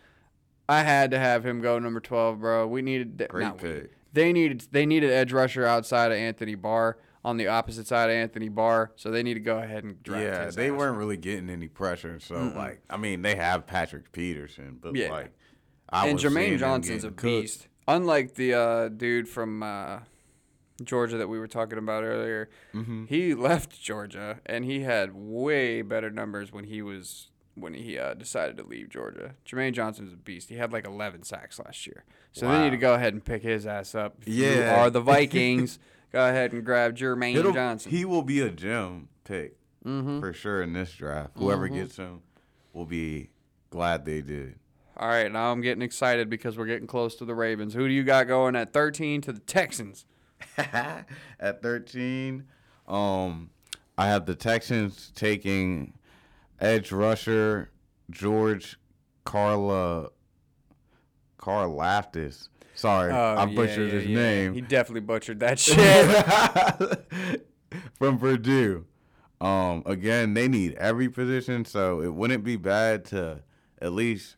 I 0.68 0.84
had 0.84 1.10
to 1.12 1.20
have 1.20 1.46
him 1.46 1.62
go 1.62 1.80
number 1.80 2.00
twelve, 2.00 2.40
bro. 2.42 2.68
We 2.68 2.82
needed 2.82 3.26
Great 3.30 3.44
not 3.44 3.62
we. 3.64 3.70
pick. 3.70 3.92
They 4.14 4.34
needed 4.34 4.68
they 4.72 4.86
needed 4.86 5.10
edge 5.12 5.32
rusher 5.32 5.66
outside 5.66 6.12
of 6.12 6.18
Anthony 6.18 6.56
Barr 6.56 6.98
on 7.26 7.38
the 7.38 7.48
opposite 7.48 7.86
side 7.88 8.10
of 8.10 8.16
Anthony 8.16 8.50
Barr, 8.50 8.92
so 8.96 9.12
they 9.12 9.24
need 9.24 9.34
to 9.36 9.40
go 9.40 9.58
ahead 9.60 9.84
and 9.84 10.02
draft. 10.04 10.24
Yeah, 10.24 10.46
his 10.46 10.56
they 10.56 10.70
ass. 10.72 10.78
weren't 10.78 10.98
really 10.98 11.18
getting 11.18 11.50
any 11.50 11.68
pressure. 11.68 12.20
So 12.20 12.36
like, 12.56 12.82
I 12.90 12.98
mean, 12.98 13.22
they 13.24 13.36
have 13.36 13.66
Patrick 13.68 14.12
Peterson, 14.12 14.78
but 14.82 14.96
Yeah. 14.96 15.12
like, 15.12 15.32
I 15.90 16.06
and 16.08 16.14
was 16.14 16.22
seeing 16.22 16.34
Jermaine 16.34 16.60
Johnson's 16.60 17.04
a 17.04 17.10
getting 17.10 17.16
cooked. 17.16 17.42
beast. 17.42 17.68
Unlike 17.96 18.36
the 18.36 18.54
uh, 18.54 18.90
dude 18.90 19.28
from 19.28 19.64
uh, 19.64 20.00
Georgia 20.84 21.18
that 21.18 21.28
we 21.28 21.40
were 21.40 21.48
talking 21.48 21.78
about 21.78 22.04
earlier, 22.04 22.50
Mm-hmm. 22.74 23.06
he 23.06 23.34
left 23.50 23.82
Georgia 23.82 24.40
and 24.46 24.64
he 24.66 24.82
had 24.82 25.14
way 25.16 25.82
better 25.82 26.10
numbers 26.10 26.52
when 26.52 26.66
he 26.66 26.82
was 26.82 27.30
when 27.56 27.74
he 27.74 27.98
uh, 28.00 28.14
decided 28.14 28.56
to 28.58 28.64
leave 28.64 28.88
Georgia. 28.90 29.36
Jermaine 29.46 29.74
Johnson's 29.74 30.14
a 30.14 30.16
beast. 30.16 30.48
He 30.50 30.56
had 30.56 30.72
like 30.72 30.86
11 30.88 31.24
sacks 31.24 31.60
last 31.60 31.86
year. 31.86 32.06
So 32.32 32.48
they 32.48 32.62
need 32.64 32.70
to 32.70 32.78
go 32.78 32.94
ahead 32.94 33.14
and 33.14 33.26
pick 33.26 33.42
his 33.44 33.66
ass 33.68 33.96
up. 33.96 34.16
If 34.22 34.30
you 34.30 34.46
Yeah. 34.46 34.80
are 34.82 34.90
the 34.90 35.02
Vikings. 35.14 35.78
go 36.14 36.26
ahead 36.30 36.54
and 36.54 36.64
grab 36.64 36.96
Jermaine 36.96 37.36
It'll- 37.36 37.52
Johnson. 37.52 37.92
He 37.92 38.06
will 38.06 38.22
be 38.24 38.40
a 38.40 38.50
gem 38.50 39.10
pick 39.26 39.56
Mm-hmm. 39.86 40.20
for 40.20 40.32
sure 40.34 40.62
in 40.62 40.74
this 40.74 40.92
draft. 40.94 41.32
Whoever 41.38 41.68
gets 41.70 41.96
him 41.98 42.22
will 42.74 42.86
be 42.86 43.30
glad 43.70 44.04
they 44.06 44.22
did. 44.22 44.56
All 45.00 45.08
right, 45.08 45.32
now 45.32 45.50
I'm 45.52 45.62
getting 45.62 45.82
excited 45.82 46.30
because 46.30 46.58
we're 46.58 46.66
getting 46.66 46.86
close 46.88 47.16
to 47.16 47.26
the 47.26 47.34
Ravens. 47.34 47.74
Who 47.74 47.88
do 47.88 47.94
you 47.94 48.04
got 48.04 48.28
going 48.28 48.58
at 48.58 48.74
13 48.74 49.22
to 49.22 49.32
the 49.32 49.40
Texans? 49.40 50.06
At 50.58 51.62
13, 51.62 52.46
um, 52.88 53.50
I 53.98 54.08
have 54.08 54.26
the 54.26 54.36
Texans 54.36 55.12
taking 55.16 55.94
edge 56.60 56.92
rusher 56.92 57.72
George 58.10 58.78
Carla 59.26 60.10
Karlaftis. 61.38 62.50
Sorry, 62.76 63.12
I 63.12 63.44
Oh, 63.44 63.48
yeah, 63.48 63.56
butchered 63.56 63.88
yeah, 63.90 64.00
his 64.00 64.06
yeah. 64.06 64.16
name. 64.16 64.54
He 64.54 64.62
definitely 64.62 65.02
butchered 65.02 65.40
that 65.42 65.60
shit. 65.60 67.46
from 67.98 68.18
Purdue. 68.18 68.86
Um, 69.42 69.84
again, 69.86 70.34
they 70.34 70.48
need 70.50 70.74
every 70.76 71.10
position, 71.10 71.64
so 71.66 72.02
it 72.02 72.14
wouldn't 72.14 72.44
be 72.44 72.56
bad 72.58 73.06
to 73.06 73.42
at 73.82 73.94
least 73.94 74.36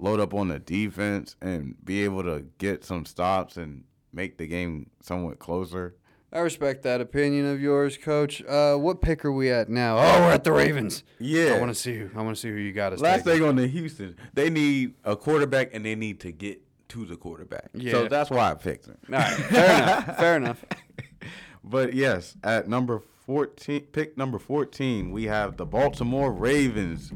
load 0.00 0.20
up 0.20 0.34
on 0.34 0.48
the 0.48 0.58
defense 0.58 1.36
and 1.40 1.76
be 1.84 2.04
able 2.04 2.22
to 2.24 2.46
get 2.58 2.84
some 2.84 3.04
stops 3.04 3.56
and 3.56 3.84
make 4.12 4.38
the 4.38 4.46
game 4.46 4.90
somewhat 5.00 5.38
closer. 5.38 5.94
I 6.32 6.38
respect 6.40 6.84
that 6.84 7.00
opinion 7.00 7.46
of 7.46 7.60
yours, 7.60 7.98
Coach. 7.98 8.42
Uh, 8.44 8.76
what 8.76 9.00
pick 9.00 9.24
are 9.24 9.32
we 9.32 9.50
at 9.50 9.68
now? 9.68 9.98
Oh, 9.98 10.20
we're 10.20 10.32
at 10.32 10.44
the 10.44 10.52
Ravens. 10.52 11.02
Yeah. 11.18 11.54
I 11.54 11.58
want 11.58 11.70
to 11.70 11.74
see 11.74 11.96
who. 11.96 12.10
I 12.14 12.22
want 12.22 12.36
to 12.36 12.40
see 12.40 12.48
who 12.48 12.56
you 12.56 12.72
got 12.72 12.92
us. 12.92 13.00
Last 13.00 13.24
taking. 13.24 13.40
thing 13.40 13.48
on 13.48 13.56
the 13.56 13.66
Houston, 13.66 14.16
they 14.32 14.48
need 14.48 14.94
a 15.04 15.16
quarterback 15.16 15.74
and 15.74 15.84
they 15.84 15.96
need 15.96 16.20
to 16.20 16.30
get 16.30 16.62
to 16.90 17.04
the 17.04 17.16
quarterback. 17.16 17.70
Yeah. 17.74 17.92
So 17.92 18.08
that's 18.08 18.30
why 18.30 18.50
I 18.50 18.54
picked 18.54 18.86
him. 18.86 18.96
All 19.12 19.18
right, 19.18 19.28
fair 19.28 19.76
enough. 19.76 20.16
Fair 20.16 20.36
enough. 20.36 20.64
But 21.62 21.92
yes, 21.92 22.36
at 22.42 22.68
number 22.68 23.02
14, 23.26 23.82
pick 23.92 24.16
number 24.16 24.38
14, 24.38 25.12
we 25.12 25.24
have 25.24 25.58
the 25.58 25.66
Baltimore 25.66 26.32
Ravens. 26.32 27.12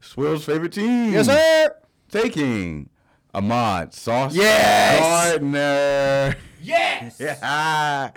Swill's 0.00 0.44
favorite 0.44 0.72
team. 0.72 1.12
Yes, 1.12 1.26
sir. 1.26 1.74
Taking 2.10 2.88
Ahmad 3.34 3.92
Sauce 3.94 4.34
Yes! 4.34 5.00
Gardner. 5.00 6.36
Yes. 6.62 7.20
Yeah. 7.20 8.10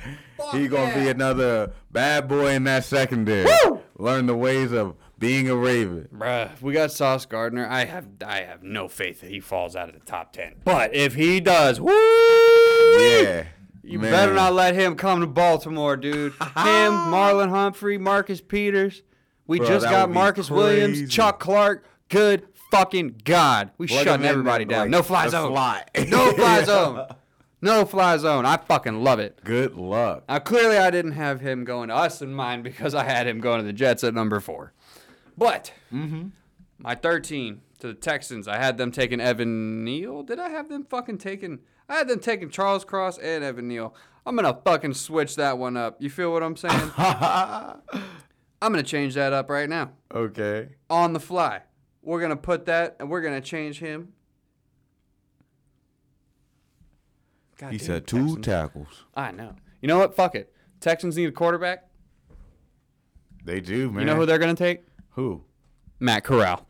he 0.53 0.67
gonna 0.67 0.93
be 0.95 1.09
another 1.09 1.73
bad 1.91 2.27
boy 2.27 2.51
in 2.53 2.63
that 2.63 2.85
secondary. 2.85 3.49
Learn 3.97 4.25
the 4.25 4.35
ways 4.35 4.71
of 4.71 4.95
being 5.19 5.49
a 5.49 5.55
Raven. 5.55 6.07
Bruh, 6.15 6.59
we 6.61 6.71
got 6.73 6.91
Sauce 6.91 7.25
Gardner. 7.25 7.67
I 7.69 7.85
have 7.85 8.07
I 8.25 8.39
have 8.41 8.63
no 8.63 8.87
faith 8.87 9.21
that 9.21 9.29
he 9.29 9.39
falls 9.41 9.75
out 9.75 9.89
of 9.89 9.95
the 9.95 10.05
top 10.05 10.31
ten. 10.33 10.55
But 10.63 10.95
if 10.95 11.15
he 11.15 11.39
does, 11.41 11.79
woo! 11.81 11.91
Yeah. 11.91 13.45
You 13.83 13.99
man. 13.99 14.11
better 14.11 14.33
not 14.33 14.53
let 14.53 14.75
him 14.75 14.95
come 14.95 15.19
to 15.21 15.27
Baltimore, 15.27 15.97
dude. 15.97 16.31
him, 16.33 16.39
Marlon 16.55 17.49
Humphrey, 17.49 17.97
Marcus 17.97 18.39
Peters. 18.39 19.01
We 19.47 19.57
Bro, 19.57 19.67
just 19.67 19.85
got 19.85 20.09
Marcus. 20.09 20.49
Williams, 20.49 21.11
Chuck 21.11 21.39
Clark. 21.39 21.85
Good 22.07 22.48
fucking 22.71 23.21
God. 23.23 23.71
We 23.77 23.87
Plug 23.87 24.05
shutting 24.05 24.25
everybody 24.25 24.65
down. 24.65 24.81
like, 24.81 24.89
no 24.89 25.03
fly 25.03 25.27
zone. 25.27 25.51
fly. 25.51 25.83
no 26.07 26.31
fly 26.33 26.63
zone. 26.65 27.07
No 27.61 27.85
fly 27.85 28.17
zone. 28.17 28.45
I 28.45 28.57
fucking 28.57 29.03
love 29.03 29.19
it. 29.19 29.39
Good 29.43 29.75
luck. 29.75 30.23
Now, 30.29 30.39
clearly, 30.39 30.77
I 30.77 30.91
didn't 30.91 31.11
have 31.13 31.41
him 31.41 31.65
going 31.65 31.89
to 31.89 31.95
us 31.95 32.21
in 32.21 32.33
mind 32.33 32.63
because 32.63 32.95
I 32.95 33.03
had 33.03 33.27
him 33.27 33.41
going 33.41 33.59
to 33.59 33.65
the 33.65 33.73
Jets 33.73 34.03
at 34.03 34.13
number 34.13 34.39
four. 34.39 34.73
But 35.37 35.73
mm-hmm. 35.93 36.29
my 36.77 36.95
13 36.95 37.61
to 37.79 37.87
the 37.87 37.93
Texans, 37.93 38.47
I 38.47 38.57
had 38.57 38.77
them 38.77 38.91
taking 38.91 39.19
Evan 39.19 39.83
Neal. 39.83 40.23
Did 40.23 40.39
I 40.39 40.49
have 40.49 40.69
them 40.69 40.85
fucking 40.85 41.17
taking? 41.17 41.59
I 41.89 41.95
had 41.95 42.07
them 42.07 42.19
taking 42.19 42.49
Charles 42.49 42.85
Cross 42.85 43.17
and 43.17 43.43
Evan 43.43 43.67
Neal. 43.67 43.93
I'm 44.25 44.35
gonna 44.35 44.59
fucking 44.63 44.93
switch 44.93 45.35
that 45.37 45.57
one 45.57 45.75
up. 45.75 46.01
You 46.01 46.09
feel 46.09 46.31
what 46.31 46.43
I'm 46.43 46.55
saying? 46.55 46.91
I'm 46.97 47.81
gonna 48.61 48.83
change 48.83 49.15
that 49.15 49.33
up 49.33 49.49
right 49.49 49.67
now 49.67 49.91
okay. 50.13 50.69
on 50.89 51.13
the 51.13 51.19
fly. 51.19 51.61
We're 52.09 52.21
gonna 52.21 52.35
put 52.35 52.65
that 52.65 52.95
and 52.99 53.07
we're 53.07 53.21
gonna 53.21 53.39
change 53.39 53.77
him. 53.77 54.13
God 57.59 57.71
He 57.71 57.77
damn 57.77 57.85
said 57.85 58.07
two 58.07 58.17
Texans. 58.25 58.45
tackles. 58.45 59.05
I 59.13 59.31
know. 59.31 59.53
You 59.79 59.87
know 59.89 59.99
what? 59.99 60.15
Fuck 60.15 60.33
it. 60.33 60.51
Texans 60.79 61.15
need 61.17 61.25
a 61.29 61.31
quarterback. 61.31 61.87
They 63.45 63.61
do, 63.61 63.91
man. 63.91 63.99
You 63.99 64.05
know 64.07 64.15
who 64.15 64.25
they're 64.25 64.39
gonna 64.39 64.55
take? 64.55 64.81
Who? 65.11 65.43
Matt 65.99 66.23
Corral. 66.23 66.65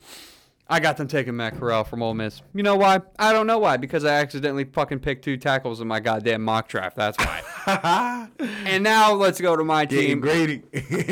I 0.67 0.81
got 0.81 0.97
them 0.97 1.07
taking 1.07 1.37
Matt 1.37 1.57
Corral 1.57 1.85
from 1.85 2.03
Ole 2.03 2.15
Miss. 2.15 2.41
You 2.53 2.61
know 2.63 2.75
why? 2.75 2.99
I 3.17 3.31
don't 3.31 3.47
know 3.47 3.59
why. 3.59 3.77
Because 3.77 4.03
I 4.03 4.15
accidentally 4.15 4.65
fucking 4.65 4.99
picked 4.99 5.23
two 5.23 5.37
tackles 5.37 5.79
in 5.79 5.87
my 5.87 6.01
goddamn 6.01 6.43
mock 6.43 6.67
draft. 6.67 6.97
That's 6.97 7.17
why. 7.17 8.27
and 8.65 8.83
now 8.83 9.13
let's 9.13 9.39
go 9.39 9.55
to 9.55 9.63
my 9.63 9.85
Getting 9.85 10.07
team. 10.07 10.19
greedy. 10.19 10.63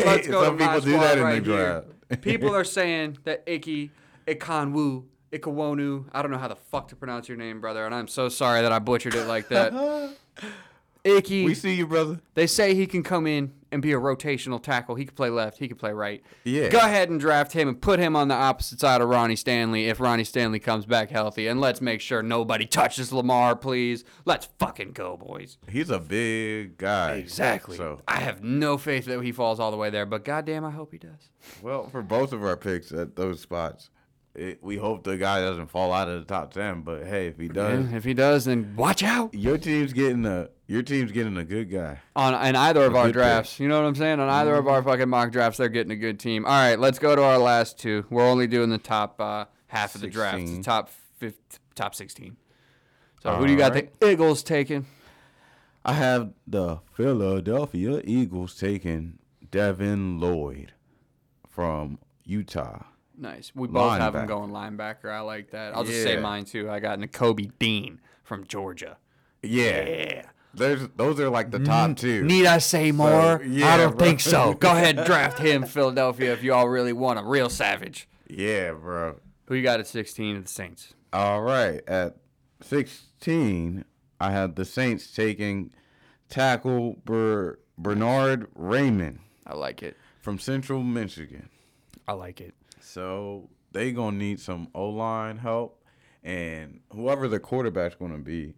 Let's 0.03 0.27
go 0.27 0.43
Some 0.43 0.57
to 0.57 0.65
my 0.65 0.73
people 0.73 0.81
do 0.81 0.91
squad 0.91 1.03
that 1.05 1.17
in 1.17 1.23
right 1.23 1.35
the 1.35 1.49
draft. 1.49 2.21
People 2.21 2.53
are 2.55 2.65
saying 2.65 3.19
that 3.23 3.43
Icky 3.47 3.91
Ikonwu 4.27 5.05
Ikawonu. 5.31 6.05
I 6.11 6.21
don't 6.21 6.31
know 6.31 6.37
how 6.37 6.47
the 6.47 6.55
fuck 6.55 6.89
to 6.89 6.95
pronounce 6.95 7.27
your 7.27 7.37
name, 7.37 7.61
brother, 7.61 7.85
and 7.85 7.93
I'm 7.93 8.07
so 8.07 8.29
sorry 8.29 8.61
that 8.61 8.71
I 8.71 8.79
butchered 8.79 9.15
it 9.15 9.25
like 9.25 9.47
that. 9.49 9.73
Icky. 11.03 11.45
we 11.45 11.53
see 11.53 11.73
you, 11.73 11.87
brother. 11.87 12.19
They 12.33 12.47
say 12.47 12.75
he 12.75 12.85
can 12.85 13.01
come 13.01 13.27
in 13.27 13.53
and 13.71 13.81
be 13.81 13.93
a 13.93 13.97
rotational 13.97 14.61
tackle. 14.61 14.95
He 14.95 15.05
could 15.05 15.15
play 15.15 15.29
left. 15.29 15.57
He 15.57 15.67
could 15.67 15.77
play 15.77 15.91
right. 15.91 16.21
Yeah. 16.43 16.69
Go 16.69 16.79
ahead 16.79 17.09
and 17.09 17.19
draft 17.19 17.53
him 17.53 17.67
and 17.67 17.81
put 17.81 17.99
him 17.99 18.15
on 18.15 18.27
the 18.27 18.35
opposite 18.35 18.79
side 18.79 19.01
of 19.01 19.07
Ronnie 19.09 19.35
Stanley 19.35 19.87
if 19.87 19.99
Ronnie 19.99 20.23
Stanley 20.23 20.59
comes 20.59 20.85
back 20.85 21.09
healthy. 21.09 21.47
And 21.47 21.61
let's 21.61 21.81
make 21.81 22.01
sure 22.01 22.21
nobody 22.21 22.65
touches 22.65 23.11
Lamar, 23.13 23.55
please. 23.55 24.03
Let's 24.25 24.47
fucking 24.59 24.91
go, 24.93 25.17
boys. 25.17 25.57
He's 25.69 25.89
a 25.89 25.99
big 25.99 26.77
guy. 26.77 27.15
Exactly. 27.15 27.77
So, 27.77 28.01
I 28.07 28.19
have 28.19 28.43
no 28.43 28.77
faith 28.77 29.05
that 29.05 29.21
he 29.21 29.31
falls 29.31 29.59
all 29.59 29.71
the 29.71 29.77
way 29.77 29.89
there, 29.89 30.05
but 30.05 30.25
goddamn, 30.25 30.65
I 30.65 30.71
hope 30.71 30.91
he 30.91 30.97
does. 30.97 31.29
well, 31.61 31.87
for 31.87 32.01
both 32.01 32.33
of 32.33 32.43
our 32.43 32.57
picks 32.57 32.91
at 32.91 33.15
those 33.15 33.41
spots, 33.41 33.89
it, 34.37 34.63
we 34.63 34.77
hope 34.77 35.03
the 35.03 35.17
guy 35.17 35.41
doesn't 35.41 35.67
fall 35.67 35.91
out 35.91 36.07
of 36.07 36.19
the 36.19 36.25
top 36.25 36.53
ten. 36.53 36.81
But 36.81 37.05
hey, 37.05 37.27
if 37.27 37.37
he 37.37 37.47
does, 37.47 37.73
And 37.85 37.95
if 37.95 38.03
he 38.03 38.13
does, 38.13 38.45
then 38.45 38.75
watch 38.75 39.03
out 39.03 39.33
your 39.33 39.57
team's 39.57 39.93
getting 39.93 40.25
a 40.25 40.49
your 40.67 40.81
team's 40.83 41.11
getting 41.11 41.37
a 41.37 41.43
good 41.43 41.71
guy. 41.71 41.99
on 42.15 42.33
in 42.45 42.55
either 42.55 42.83
of 42.85 42.93
A 42.93 42.97
our 42.97 43.03
good 43.05 43.09
pick. 43.09 43.21
drafts. 43.21 43.59
You 43.59 43.67
know 43.67 43.81
what 43.81 43.87
I'm 43.87 43.95
saying? 43.95 44.19
On 44.19 44.29
either 44.29 44.55
of 44.55 44.67
our 44.67 44.83
fucking 44.83 45.09
mock 45.09 45.31
drafts, 45.31 45.57
they're 45.57 45.69
getting 45.69 45.91
a 45.91 45.95
good 45.95 46.19
team. 46.19 46.45
All 46.45 46.51
right, 46.51 46.77
let's 46.79 46.99
go 46.99 47.15
to 47.15 47.23
our 47.23 47.37
last 47.37 47.79
two. 47.79 48.05
We're 48.09 48.27
only 48.29 48.47
doing 48.47 48.69
the 48.69 48.77
top 48.77 49.19
uh, 49.19 49.45
half 49.67 49.95
of 49.95 50.01
the 50.01 50.07
draft, 50.07 50.45
the 50.45 50.61
top 50.61 50.89
fifth, 51.17 51.59
top 51.75 51.95
16. 51.95 52.35
So 53.23 53.33
who 53.35 53.45
do 53.47 53.51
you 53.53 53.57
got 53.57 53.71
Alright. 53.71 53.99
the 53.99 54.11
Eagles 54.11 54.43
taking? 54.43 54.85
I 55.85 55.93
have 55.93 56.33
the 56.45 56.79
Philadelphia 56.93 58.01
Eagles 58.03 58.55
taking 58.55 59.19
Devin 59.49 60.19
Lloyd 60.19 60.73
from 61.47 61.97
Utah. 62.25 62.83
Nice. 63.17 63.51
We 63.55 63.67
both 63.67 63.97
have 63.99 64.13
him 64.15 64.21
Linebacker. 64.23 64.27
going 64.27 64.51
linebacker. 64.51 65.11
I 65.11 65.21
like 65.21 65.51
that. 65.51 65.75
I'll 65.75 65.83
just 65.83 66.03
say 66.03 66.15
Yeah. 66.15 66.21
mine 66.21 66.45
too. 66.45 66.69
I 66.69 66.79
got 66.79 66.99
Nakobe 66.99 67.51
Dean 67.59 67.99
from 68.23 68.45
Georgia. 68.45 68.97
Yeah. 69.41 70.23
There's 70.53 70.87
those 70.95 71.19
are 71.19 71.29
like 71.29 71.51
the 71.51 71.59
top 71.59 71.97
two. 71.97 72.23
Need 72.23 72.45
I 72.47 72.57
say 72.59 72.91
more? 72.91 73.41
yeah, 73.43 73.73
I 73.73 73.77
don't 73.77 73.97
bro. 73.97 74.05
think 74.07 74.19
so. 74.19 74.53
Go 74.59 74.71
ahead 74.71 74.97
and 74.97 75.05
draft 75.05 75.39
him, 75.39 75.63
Philadelphia, 75.65 76.33
if 76.33 76.43
you 76.43 76.53
all 76.53 76.67
really 76.69 76.93
want 76.93 77.19
a 77.19 77.23
real 77.23 77.49
savage. 77.49 78.07
Yeah, 78.27 78.71
bro. 78.71 79.19
Who 79.45 79.55
you 79.55 79.63
got 79.63 79.79
at 79.79 79.87
16 79.87 80.35
of 80.37 80.43
the 80.45 80.49
Saints? 80.49 80.93
All 81.13 81.41
right. 81.41 81.81
At 81.87 82.17
16, 82.61 83.85
I 84.19 84.31
have 84.31 84.55
the 84.55 84.65
Saints 84.65 85.11
taking 85.11 85.71
tackle 86.29 86.97
Ber- 87.05 87.59
Bernhard 87.77 88.47
Raimann 88.55 89.19
I 89.45 89.53
like 89.55 89.83
it. 89.83 89.95
from 90.21 90.39
Central 90.39 90.83
Michigan. 90.83 91.49
I 92.07 92.13
like 92.13 92.41
it. 92.41 92.53
So 92.79 93.49
they 93.71 93.91
gonna 93.91 94.17
need 94.17 94.39
some 94.39 94.69
O 94.73 94.89
line 94.89 95.37
help, 95.37 95.83
and 96.23 96.79
whoever 96.93 97.27
the 97.27 97.39
quarterback's 97.39 97.95
gonna 97.95 98.17
be. 98.17 98.53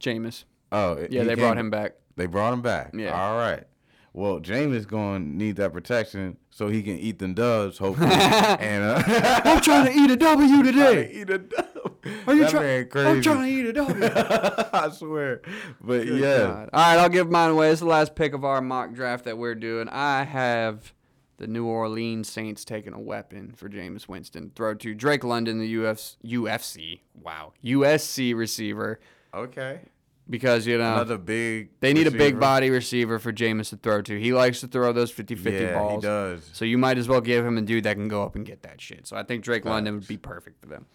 Jameis. 0.00 0.44
Oh, 0.72 1.06
Yeah, 1.10 1.24
they 1.24 1.30
came- 1.30 1.38
brought 1.38 1.58
him 1.58 1.70
back. 1.70 1.94
They 2.16 2.26
brought 2.26 2.52
him 2.52 2.62
back. 2.62 2.90
Yeah. 2.94 3.10
All 3.20 3.36
right. 3.36 3.64
Well, 4.12 4.40
James 4.40 4.74
is 4.74 4.86
going 4.86 5.22
to 5.24 5.36
need 5.36 5.56
that 5.56 5.72
protection 5.72 6.36
so 6.50 6.66
he 6.68 6.82
can 6.82 6.96
eat 6.98 7.20
them 7.20 7.32
dubs, 7.34 7.78
hopefully. 7.78 8.10
and 8.12 8.82
uh, 8.82 9.02
I'm 9.44 9.60
trying 9.60 9.86
to 9.86 9.92
eat 9.92 10.10
a 10.10 10.16
W 10.16 10.62
today. 10.64 11.12
eat 11.14 11.30
a 11.30 11.38
dub. 11.38 11.94
Are 12.26 12.34
you 12.34 12.48
trying? 12.48 12.88
I'm 12.96 13.22
trying 13.22 13.42
to 13.42 13.48
eat 13.48 13.66
a 13.66 13.72
W. 13.72 14.02
I 14.72 14.90
swear. 14.92 15.42
But 15.80 16.06
yeah. 16.06 16.38
God. 16.38 16.70
All 16.72 16.80
right, 16.80 16.98
I'll 16.98 17.08
give 17.08 17.30
mine 17.30 17.50
away. 17.50 17.70
It's 17.70 17.80
the 17.80 17.86
last 17.86 18.16
pick 18.16 18.32
of 18.34 18.44
our 18.44 18.60
mock 18.60 18.94
draft 18.94 19.26
that 19.26 19.38
we're 19.38 19.54
doing. 19.54 19.88
I 19.88 20.24
have 20.24 20.92
the 21.40 21.46
New 21.48 21.64
Orleans 21.66 22.30
Saints 22.30 22.64
taking 22.64 22.92
a 22.92 23.00
weapon 23.00 23.52
for 23.56 23.68
Jameis 23.68 24.06
Winston. 24.06 24.52
Throw 24.54 24.74
to 24.74 24.94
Drake 24.94 25.24
London, 25.24 25.58
the 25.58 25.74
Ufc, 25.74 26.16
UFC. 26.24 27.00
Wow, 27.20 27.54
USC 27.64 28.34
receiver. 28.36 29.00
Okay. 29.34 29.80
Because 30.28 30.64
you 30.66 30.78
know 30.78 30.92
Another 30.94 31.18
big. 31.18 31.70
they 31.80 31.92
need 31.92 32.06
a 32.06 32.10
big 32.12 32.38
body 32.38 32.70
receiver 32.70 33.18
for 33.18 33.32
Jameis 33.32 33.70
to 33.70 33.76
throw 33.76 34.00
to. 34.02 34.20
He 34.20 34.32
likes 34.32 34.60
to 34.60 34.68
throw 34.68 34.92
those 34.92 35.10
50-50 35.12 35.60
Yeah, 35.60 35.74
balls. 35.78 36.04
he 36.04 36.08
does. 36.08 36.50
So 36.52 36.64
you 36.64 36.78
might 36.78 36.98
as 36.98 37.08
well 37.08 37.20
give 37.20 37.44
him 37.44 37.58
a 37.58 37.62
dude 37.62 37.82
that 37.84 37.94
can 37.96 38.06
go 38.06 38.22
up 38.22 38.36
and 38.36 38.44
get 38.46 38.62
that 38.62 38.80
shit. 38.80 39.08
So 39.08 39.16
I 39.16 39.24
think 39.24 39.42
Drake 39.42 39.64
London 39.64 39.94
would 39.94 40.06
be 40.06 40.18
perfect 40.18 40.60
for 40.60 40.66
them. 40.68 40.86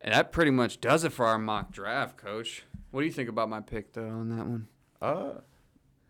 And 0.00 0.14
that 0.14 0.32
pretty 0.32 0.50
much 0.52 0.80
does 0.80 1.04
it 1.04 1.12
for 1.12 1.26
our 1.26 1.38
mock 1.38 1.72
draft, 1.72 2.16
Coach. 2.16 2.64
What 2.90 3.00
do 3.00 3.06
you 3.06 3.12
think 3.12 3.28
about 3.28 3.50
my 3.50 3.60
pick 3.60 3.92
though 3.92 4.08
on 4.08 4.28
that 4.30 4.46
one? 4.46 4.68
Uh, 5.02 5.40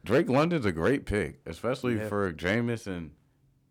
Drake 0.05 0.29
London's 0.29 0.67
a 0.67 0.73
great 0.73 1.07
pick, 1.07 1.41
especially 1.47 1.97
Yeah. 1.97 2.09
for 2.09 2.33
Jameis, 2.33 2.87
and 2.87 3.11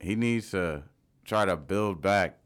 he 0.03 0.15
needs 0.15 0.51
to 0.51 0.83
try 1.25 1.45
to 1.45 1.55
build 1.57 2.01
back. 2.01 2.37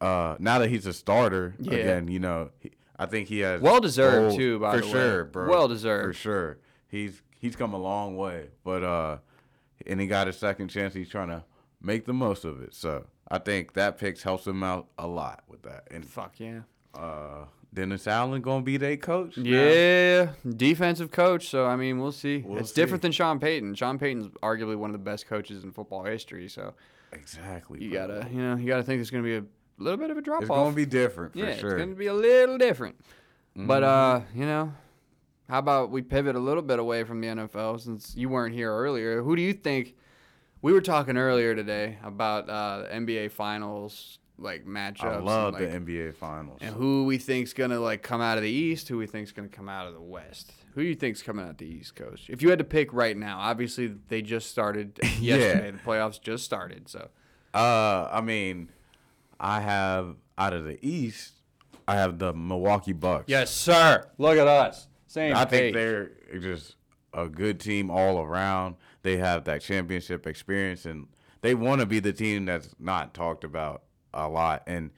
Uh, 0.00 0.36
now 0.38 0.58
that 0.58 0.68
he's 0.68 0.86
a 0.86 0.92
starter 0.92 1.54
Yeah. 1.58 1.74
again, 1.74 2.08
you 2.08 2.18
know, 2.20 2.50
he, 2.60 2.70
I 2.98 3.06
think 3.06 3.28
he 3.28 3.40
has 3.40 3.60
Well 3.60 3.80
deserved, 3.80 4.36
too, 4.36 4.58
by 4.58 4.74
for 4.76 4.80
the 4.80 4.86
way. 4.86 4.92
sure, 4.92 5.24
bro. 5.24 5.48
Well 5.48 5.68
deserved. 5.68 6.04
for 6.06 6.12
sure. 6.20 6.58
He's 6.88 7.20
he's 7.40 7.56
come 7.56 7.74
a 7.74 7.78
long 7.78 8.16
way, 8.16 8.48
but 8.64 8.82
uh, 8.82 9.18
and 9.86 10.00
he 10.00 10.06
got 10.06 10.28
a 10.28 10.32
second 10.32 10.68
chance. 10.68 10.94
He's 10.94 11.08
trying 11.08 11.28
to 11.28 11.44
make 11.82 12.04
the 12.06 12.12
most 12.12 12.44
of 12.44 12.60
it. 12.62 12.74
So 12.74 13.06
I 13.30 13.38
think 13.38 13.74
that 13.74 13.98
pick 13.98 14.20
helps 14.20 14.46
him 14.46 14.62
out 14.62 14.88
a 14.98 15.06
lot 15.06 15.42
with 15.48 15.62
that. 15.62 15.84
And 15.90 16.04
Fuck 16.04 16.40
yeah. 16.40 16.60
uh, 16.94 17.44
Dennis 17.72 18.06
Allen 18.06 18.40
gonna 18.42 18.62
be 18.62 18.76
their 18.76 18.96
coach. 18.96 19.36
now. 19.36 19.42
Yeah, 19.44 20.30
defensive 20.48 21.10
coach. 21.10 21.48
So 21.48 21.66
I 21.66 21.76
mean, 21.76 21.98
we'll 22.00 22.12
see. 22.12 22.38
We'll 22.46 22.58
it's 22.58 22.70
see. 22.72 22.80
different 22.80 23.02
than 23.02 23.12
Sean 23.12 23.38
Payton. 23.38 23.74
Sean 23.74 23.98
Payton's 23.98 24.28
arguably 24.42 24.76
one 24.76 24.90
of 24.90 24.92
the 24.92 24.98
best 25.10 25.26
coaches 25.26 25.64
in 25.64 25.72
football 25.72 26.02
history. 26.04 26.48
So 26.48 26.74
exactly. 27.12 27.82
you 27.84 27.90
bro. 27.90 28.06
gotta, 28.08 28.28
you 28.30 28.40
know, 28.40 28.56
you 28.56 28.66
gotta 28.66 28.82
think 28.82 28.98
there's 28.98 29.10
gonna 29.10 29.22
be 29.22 29.36
a 29.36 29.44
little 29.78 29.98
bit 29.98 30.10
of 30.10 30.16
a 30.16 30.22
drop 30.22 30.42
It's 30.42 30.50
off. 30.50 30.56
It's 30.58 30.64
gonna 30.64 30.76
be 30.76 30.86
different 30.86 31.32
for 31.34 31.38
yeah, 31.38 31.56
sure. 31.56 31.70
it's 31.76 31.80
gonna 31.84 31.94
be 31.94 32.06
a 32.06 32.14
little 32.14 32.58
different. 32.58 32.96
But 33.54 33.82
uh, 33.82 34.20
Mm-hmm. 34.20 34.40
you 34.40 34.46
know, 34.46 34.72
how 35.48 35.58
about 35.58 35.90
we 35.90 36.00
pivot 36.02 36.36
a 36.36 36.40
little 36.40 36.62
bit 36.62 36.78
away 36.78 37.04
from 37.04 37.20
the 37.20 37.28
NFL 37.28 37.80
since 37.80 38.14
you 38.16 38.28
weren't 38.28 38.54
here 38.54 38.72
earlier? 38.72 39.22
Who 39.22 39.34
do 39.36 39.42
you 39.42 39.52
think? 39.52 39.94
We 40.62 40.72
were 40.72 40.80
talking 40.80 41.16
earlier 41.16 41.54
today 41.54 41.98
about 42.02 42.48
uh, 42.50 42.84
NBA 42.92 43.30
Finals 43.30 44.18
like 44.38 44.64
matchups. 44.66 45.04
I 45.04 45.14
and, 45.16 45.24
love 45.26 45.54
like, 45.54 45.70
the 45.70 45.80
NBA 45.80 46.14
Finals. 46.14 46.58
and 46.60 46.74
who 46.74 47.04
we 47.04 47.18
think's 47.18 47.52
gonna 47.52 47.80
like 47.80 48.02
come 48.02 48.20
out 48.20 48.38
of 48.38 48.44
the 48.44 48.50
East, 48.50 48.88
who 48.88 48.98
we 48.98 49.06
think's 49.06 49.32
gonna 49.32 49.48
come 49.48 49.68
out 49.68 49.86
of 49.86 49.94
the 49.94 50.00
West. 50.00 50.52
Who 50.74 50.82
do 50.82 50.88
you 50.88 50.94
think's 50.94 51.22
coming 51.22 51.44
out 51.46 51.58
the 51.58 51.66
East 51.66 51.96
Coast? 51.96 52.24
If 52.28 52.40
you 52.42 52.50
had 52.50 52.58
to 52.58 52.64
pick 52.64 52.92
right 52.92 53.16
now, 53.16 53.38
obviously 53.40 53.94
they 54.08 54.22
just 54.22 54.48
started 54.50 54.98
yesterday. 55.20 55.72
The 55.72 55.78
playoffs 55.78 56.20
just 56.20 56.44
started, 56.44 56.88
so 56.88 57.08
Uh, 57.52 58.08
I 58.12 58.20
mean, 58.20 58.70
I 59.40 59.60
have 59.60 60.16
out 60.36 60.52
of 60.52 60.64
the 60.64 60.78
East, 60.86 61.32
I 61.88 61.94
have 61.96 62.18
the 62.18 62.32
Milwaukee 62.32 62.92
Bucks. 62.92 63.24
yes, 63.26 63.50
sir. 63.50 64.06
Look 64.18 64.36
at 64.38 64.46
us. 64.46 64.86
Same. 65.08 65.34
I 65.34 65.44
think 65.46 65.74
they're 65.74 66.10
just 66.38 66.76
a 67.14 67.28
good 67.28 67.58
team 67.58 67.90
all 67.90 68.20
around. 68.20 68.76
They 69.02 69.16
have 69.16 69.44
that 69.44 69.62
championship 69.62 70.26
experience, 70.26 70.84
and 70.84 71.08
they 71.40 71.54
want 71.54 71.80
to 71.80 71.86
be 71.86 71.98
the 71.98 72.12
team 72.12 72.44
that's 72.44 72.74
not 72.78 73.14
talked 73.14 73.42
about 73.42 73.82
a 74.26 74.28
lot. 74.28 74.62
And 74.66 74.90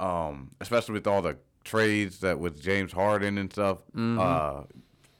um, 0.00 0.50
especially 0.60 0.94
with 0.94 1.06
all 1.06 1.22
the 1.22 1.36
trades 1.64 2.20
that 2.20 2.38
with 2.38 2.60
James 2.60 2.92
Harden 2.92 3.38
and 3.38 3.52
stuff, 3.52 3.78
uh, 3.96 4.62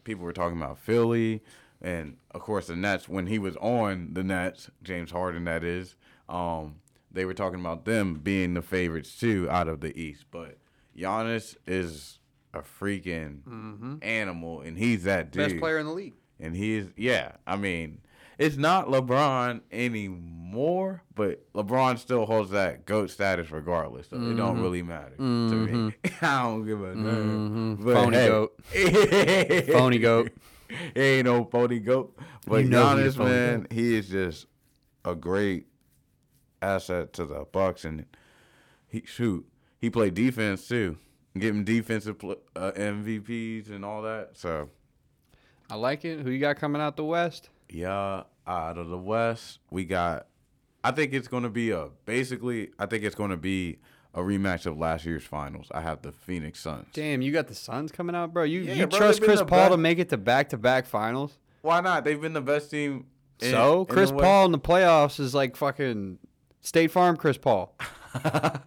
people 0.04 0.24
were 0.24 0.32
talking 0.32 0.58
about 0.58 0.78
Philly, 0.78 1.42
and 1.80 2.16
of 2.32 2.40
course 2.42 2.66
the 2.66 2.76
Nets 2.76 3.08
when 3.08 3.26
he 3.26 3.38
was 3.38 3.56
on 3.56 4.10
the 4.12 4.22
Nets, 4.24 4.70
James 4.82 5.10
Harden 5.10 5.44
that 5.44 5.64
is. 5.64 5.96
Um, 6.28 6.76
they 7.10 7.24
were 7.24 7.34
talking 7.34 7.60
about 7.60 7.84
them 7.84 8.14
being 8.14 8.54
the 8.54 8.62
favorites 8.62 9.16
too 9.18 9.48
out 9.48 9.68
of 9.68 9.80
the 9.80 9.96
East, 9.98 10.24
but 10.30 10.58
Giannis 10.96 11.56
is 11.66 12.18
a 12.52 12.60
freaking 12.60 13.98
animal, 14.02 14.60
and 14.60 14.76
he's 14.76 15.04
that 15.04 15.30
dude. 15.30 15.48
best 15.48 15.58
player 15.58 15.78
in 15.78 15.86
the 15.86 15.92
league. 15.92 16.14
And 16.40 16.56
he 16.56 16.74
is, 16.74 16.88
yeah. 16.96 17.32
I 17.46 17.56
mean, 17.56 18.00
it's 18.38 18.56
not 18.56 18.88
LeBron 18.88 19.60
anymore, 19.70 21.02
but 21.14 21.52
LeBron 21.54 21.98
still 21.98 22.26
holds 22.26 22.50
that 22.50 22.86
goat 22.86 23.10
status 23.10 23.50
regardless. 23.50 24.08
So 24.08 24.16
it 24.16 24.20
don't 24.34 24.54
mm-hmm. 24.54 24.62
really 24.62 24.82
matter 24.82 25.16
to 25.16 25.22
me. 25.22 25.72
Mm-hmm. 25.72 26.08
I 26.24 26.42
don't 26.42 26.66
give 26.66 26.82
a 26.82 26.94
damn. 26.94 27.76
Mm-hmm. 27.76 27.84
But 27.84 27.94
Phony 27.94 28.16
hey, 28.16 28.28
goat. 28.28 28.60
Phony 29.72 29.98
goat. 29.98 30.30
he 30.94 31.00
ain't 31.00 31.26
no 31.26 31.44
phony 31.44 31.78
goat. 31.78 32.18
But 32.46 32.64
You 32.64 32.70
know 32.70 32.84
Giannis, 32.84 33.16
man, 33.16 33.60
goat. 33.62 33.72
he 33.72 33.94
is 33.96 34.08
just 34.08 34.46
a 35.04 35.14
great 35.14 35.66
asset 36.60 37.12
to 37.14 37.26
the 37.26 37.46
Bucks, 37.52 37.84
and 37.84 38.06
he 38.88 39.02
shoot, 39.06 39.46
he 39.80 39.90
played 39.90 40.14
defense 40.14 40.66
too, 40.66 40.96
getting 41.38 41.64
defensive 41.64 42.16
uh, 42.56 42.72
MVPs 42.72 43.70
and 43.70 43.84
all 43.84 44.02
that. 44.02 44.30
So 44.34 44.70
I 45.70 45.76
like 45.76 46.04
it. 46.04 46.20
Who 46.20 46.30
you 46.30 46.38
got 46.38 46.56
coming 46.56 46.82
out 46.82 46.96
the 46.96 47.04
West? 47.04 47.50
Yeah, 47.74 48.22
out 48.46 48.78
of 48.78 48.88
the 48.88 48.98
West, 48.98 49.58
we 49.70 49.84
got. 49.84 50.26
I 50.82 50.90
think 50.90 51.12
it's 51.12 51.28
going 51.28 51.42
to 51.44 51.48
be 51.50 51.70
a 51.70 51.88
basically. 52.04 52.70
I 52.78 52.86
think 52.86 53.04
it's 53.04 53.14
going 53.14 53.30
to 53.30 53.36
be 53.36 53.78
a 54.14 54.20
rematch 54.20 54.66
of 54.66 54.78
last 54.78 55.04
year's 55.04 55.24
finals. 55.24 55.66
I 55.72 55.80
have 55.80 56.02
the 56.02 56.12
Phoenix 56.12 56.60
Suns. 56.60 56.86
Damn, 56.92 57.20
you 57.22 57.32
got 57.32 57.48
the 57.48 57.54
Suns 57.54 57.90
coming 57.90 58.14
out, 58.14 58.32
bro. 58.32 58.44
You 58.44 58.60
Yeah, 58.60 58.74
you 58.74 58.86
bro, 58.86 58.98
trust 58.98 59.22
Chris 59.22 59.42
Paul 59.42 59.70
to 59.70 59.76
make 59.76 59.98
it 59.98 60.08
to 60.10 60.16
back 60.16 60.50
to 60.50 60.56
back 60.56 60.86
finals? 60.86 61.38
Why 61.62 61.80
not? 61.80 62.04
They've 62.04 62.20
been 62.20 62.32
the 62.34 62.40
best 62.42 62.70
team. 62.70 63.06
in- 63.40 63.50
so 63.50 63.84
Chris 63.86 64.12
West. 64.12 64.22
Paul 64.22 64.46
in 64.46 64.52
the 64.52 64.58
playoffs 64.58 65.18
is 65.18 65.34
like 65.34 65.56
fucking 65.56 66.18
State 66.60 66.90
Farm 66.90 67.16
Chris 67.16 67.38
Paul. 67.38 67.74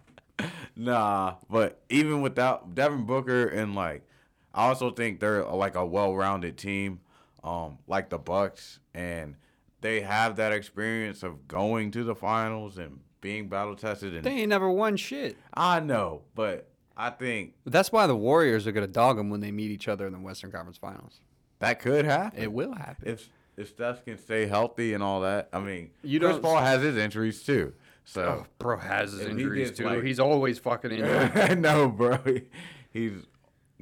Nah, 0.76 1.34
but 1.50 1.82
even 1.88 2.22
without 2.22 2.74
Devin 2.76 3.04
Booker 3.04 3.46
and 3.48 3.74
like, 3.74 4.06
I 4.54 4.68
also 4.68 4.92
think 4.92 5.18
they're 5.18 5.44
like 5.44 5.74
a 5.74 5.84
well-rounded 5.84 6.56
team, 6.56 7.00
um, 7.44 7.78
like 7.86 8.08
the 8.10 8.18
Bucks, 8.18 8.78
and 8.94 9.36
they 9.80 10.00
have 10.00 10.36
that 10.36 10.52
experience 10.52 11.22
of 11.22 11.46
going 11.48 11.90
to 11.92 12.04
the 12.04 12.14
finals 12.14 12.78
and 12.78 13.00
being 13.20 13.48
battle 13.48 13.74
tested. 13.76 14.14
And 14.14 14.24
They 14.24 14.30
ain't 14.40 14.48
never 14.48 14.70
won 14.70 14.96
shit. 14.96 15.36
I 15.54 15.80
know, 15.80 16.22
but 16.34 16.68
I 16.96 17.10
think 17.10 17.54
that's 17.64 17.92
why 17.92 18.06
the 18.06 18.16
Warriors 18.16 18.66
are 18.66 18.72
gonna 18.72 18.86
dog 18.86 19.16
them 19.16 19.30
when 19.30 19.40
they 19.40 19.50
meet 19.52 19.70
each 19.70 19.88
other 19.88 20.06
in 20.06 20.12
the 20.12 20.18
Western 20.20 20.50
Conference 20.52 20.78
Finals. 20.78 21.20
that 21.60 21.80
could 21.80 22.04
happen. 22.04 22.40
It 22.40 22.52
will 22.52 22.74
happen. 22.74 23.08
if 23.08 23.28
if 23.56 23.70
Steph 23.70 24.04
can 24.04 24.16
stay 24.18 24.46
healthy 24.46 24.94
and 24.94 25.02
all 25.02 25.22
that. 25.22 25.48
I 25.52 25.58
mean, 25.58 25.90
You 26.02 26.20
Chris 26.20 26.38
Paul 26.38 26.58
has 26.60 26.80
his 26.82 26.96
injuries 26.96 27.42
too. 27.42 27.72
So 28.04 28.22
Oh, 28.22 28.46
bro 28.58 28.78
has 28.78 29.10
his 29.12 29.22
injuries 29.22 29.72
too. 29.72 29.84
like- 29.84 30.02
He's 30.04 30.20
always 30.20 30.58
fucking 30.60 30.90
injured. 30.92 31.32
I 31.36 31.54
know, 31.54 31.88
bro. 31.88 32.18
He- 32.24 32.42
he's 32.90 33.26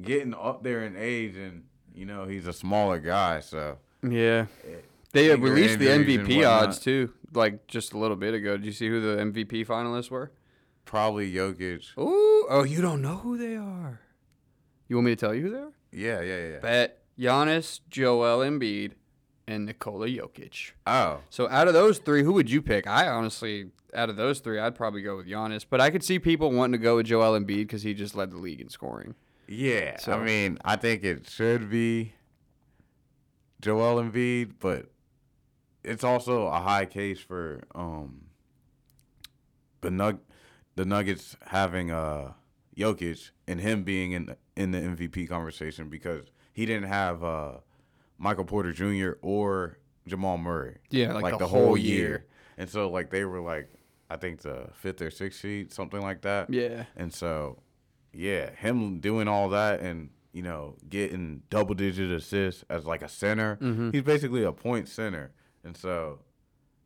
getting 0.01 0.33
up 0.33 0.63
there 0.63 0.83
in 0.83 0.95
age, 0.97 1.35
and 1.35 1.65
you 1.97 2.05
know 2.05 2.25
he's 2.25 2.47
a 2.47 2.53
smaller 2.53 2.99
guy. 2.99 3.39
So 3.39 3.77
yeah. 4.03 4.45
They 5.13 5.29
Finger 5.29 5.47
released 5.47 5.79
the 5.79 5.87
MVP 5.87 6.47
odds 6.47 6.79
too, 6.79 7.13
like 7.33 7.65
just 7.67 7.93
a 7.93 7.97
little 7.97 8.17
bit 8.17 8.33
ago. 8.33 8.57
Did 8.57 8.65
you 8.65 8.71
see 8.71 8.87
who 8.87 9.01
the 9.01 9.21
MVP 9.23 9.65
finalists 9.65 10.11
were? 10.11 10.31
probably 10.87 11.31
Jokic. 11.31 11.95
Ooh, 11.99 12.47
oh, 12.49 12.63
you 12.63 12.81
don't 12.81 13.01
know 13.01 13.17
who 13.17 13.37
they 13.37 13.55
are. 13.55 13.99
You 14.87 14.95
want 14.95 15.05
me 15.05 15.11
to 15.11 15.15
tell 15.15 15.35
you 15.35 15.43
who 15.43 15.49
they 15.51 15.59
are? 15.59 15.73
Yeah, 15.91 16.21
yeah, 16.21 16.47
yeah. 16.47 16.59
Bet 16.59 16.99
Giannis, 17.19 17.81
Joel 17.89 18.39
Embiid, 18.39 18.93
and 19.47 19.65
Nikola 19.65 20.07
Jokic. 20.07 20.71
Oh, 20.87 21.19
So 21.29 21.47
out 21.49 21.67
of 21.67 21.73
those 21.73 21.99
three, 21.99 22.23
who 22.23 22.33
would 22.33 22.49
you 22.49 22.61
pick? 22.61 22.87
I 22.87 23.07
honestly, 23.07 23.69
out 23.93 24.09
of 24.09 24.15
those 24.15 24.39
three, 24.39 24.59
I'd 24.59 24.75
probably 24.75 25.01
go 25.01 25.17
with 25.17 25.27
Giannis, 25.27 25.65
but 25.69 25.79
I 25.79 25.89
could 25.89 26.03
see 26.03 26.17
people 26.17 26.51
wanting 26.51 26.79
to 26.79 26.83
go 26.83 26.95
with 26.95 27.05
Joel 27.05 27.39
Embiid 27.39 27.67
because 27.67 27.83
he 27.83 27.93
just 27.93 28.15
led 28.15 28.31
the 28.31 28.37
league 28.37 28.61
in 28.61 28.69
scoring. 28.69 29.15
Yeah. 29.47 29.97
So- 29.97 30.13
I 30.13 30.23
mean, 30.23 30.57
I 30.65 30.75
think 30.75 31.03
it 31.03 31.29
should 31.29 31.69
be 31.69 32.13
Joel 33.61 34.01
Embiid, 34.03 34.53
but 34.59 34.87
it's 35.83 36.03
also 36.03 36.47
a 36.47 36.59
high 36.59 36.85
case 36.85 37.19
for 37.19 37.63
um 37.73 38.25
the 39.81 39.89
Nug 39.89 40.19
the 40.75 40.85
Nuggets 40.85 41.35
having 41.47 41.91
uh 41.91 42.33
Jokic 42.77 43.31
and 43.47 43.59
him 43.59 43.83
being 43.83 44.11
in 44.11 44.25
the, 44.27 44.37
in 44.55 44.71
the 44.71 44.77
MVP 44.79 45.27
conversation 45.27 45.89
because 45.89 46.27
he 46.53 46.65
didn't 46.65 46.89
have 46.89 47.23
uh 47.23 47.51
Michael 48.17 48.45
Porter 48.45 48.73
Jr. 48.73 49.13
or 49.21 49.77
Jamal 50.07 50.37
Murray. 50.37 50.77
Yeah, 50.89 51.13
like 51.13 51.37
the 51.39 51.47
whole 51.47 51.77
year. 51.77 52.25
And 52.57 52.69
so 52.69 52.89
like 52.89 53.09
they 53.09 53.25
were 53.25 53.39
like 53.41 53.69
I 54.09 54.15
think 54.17 54.41
the 54.41 54.69
fifth 54.73 55.01
or 55.01 55.11
sixth 55.11 55.39
seed, 55.41 55.71
something 55.73 56.01
like 56.01 56.21
that. 56.21 56.49
Yeah. 56.49 56.85
And 56.95 57.13
so, 57.13 57.59
yeah, 58.17 58.49
him 58.51 58.99
doing 58.99 59.27
all 59.27 59.49
that 59.49 59.79
and 59.79 60.09
you 60.33 60.41
know 60.43 60.75
getting 60.89 61.43
double 61.49 61.75
digit 61.75 62.11
assists 62.11 62.63
as 62.69 62.85
like 62.85 63.01
a 63.01 63.09
center, 63.09 63.57
Mm-hmm. 63.61 63.91
he's 63.91 64.01
basically 64.01 64.43
a 64.43 64.51
point 64.51 64.89
center, 64.89 65.31
and 65.63 65.77
so 65.77 66.19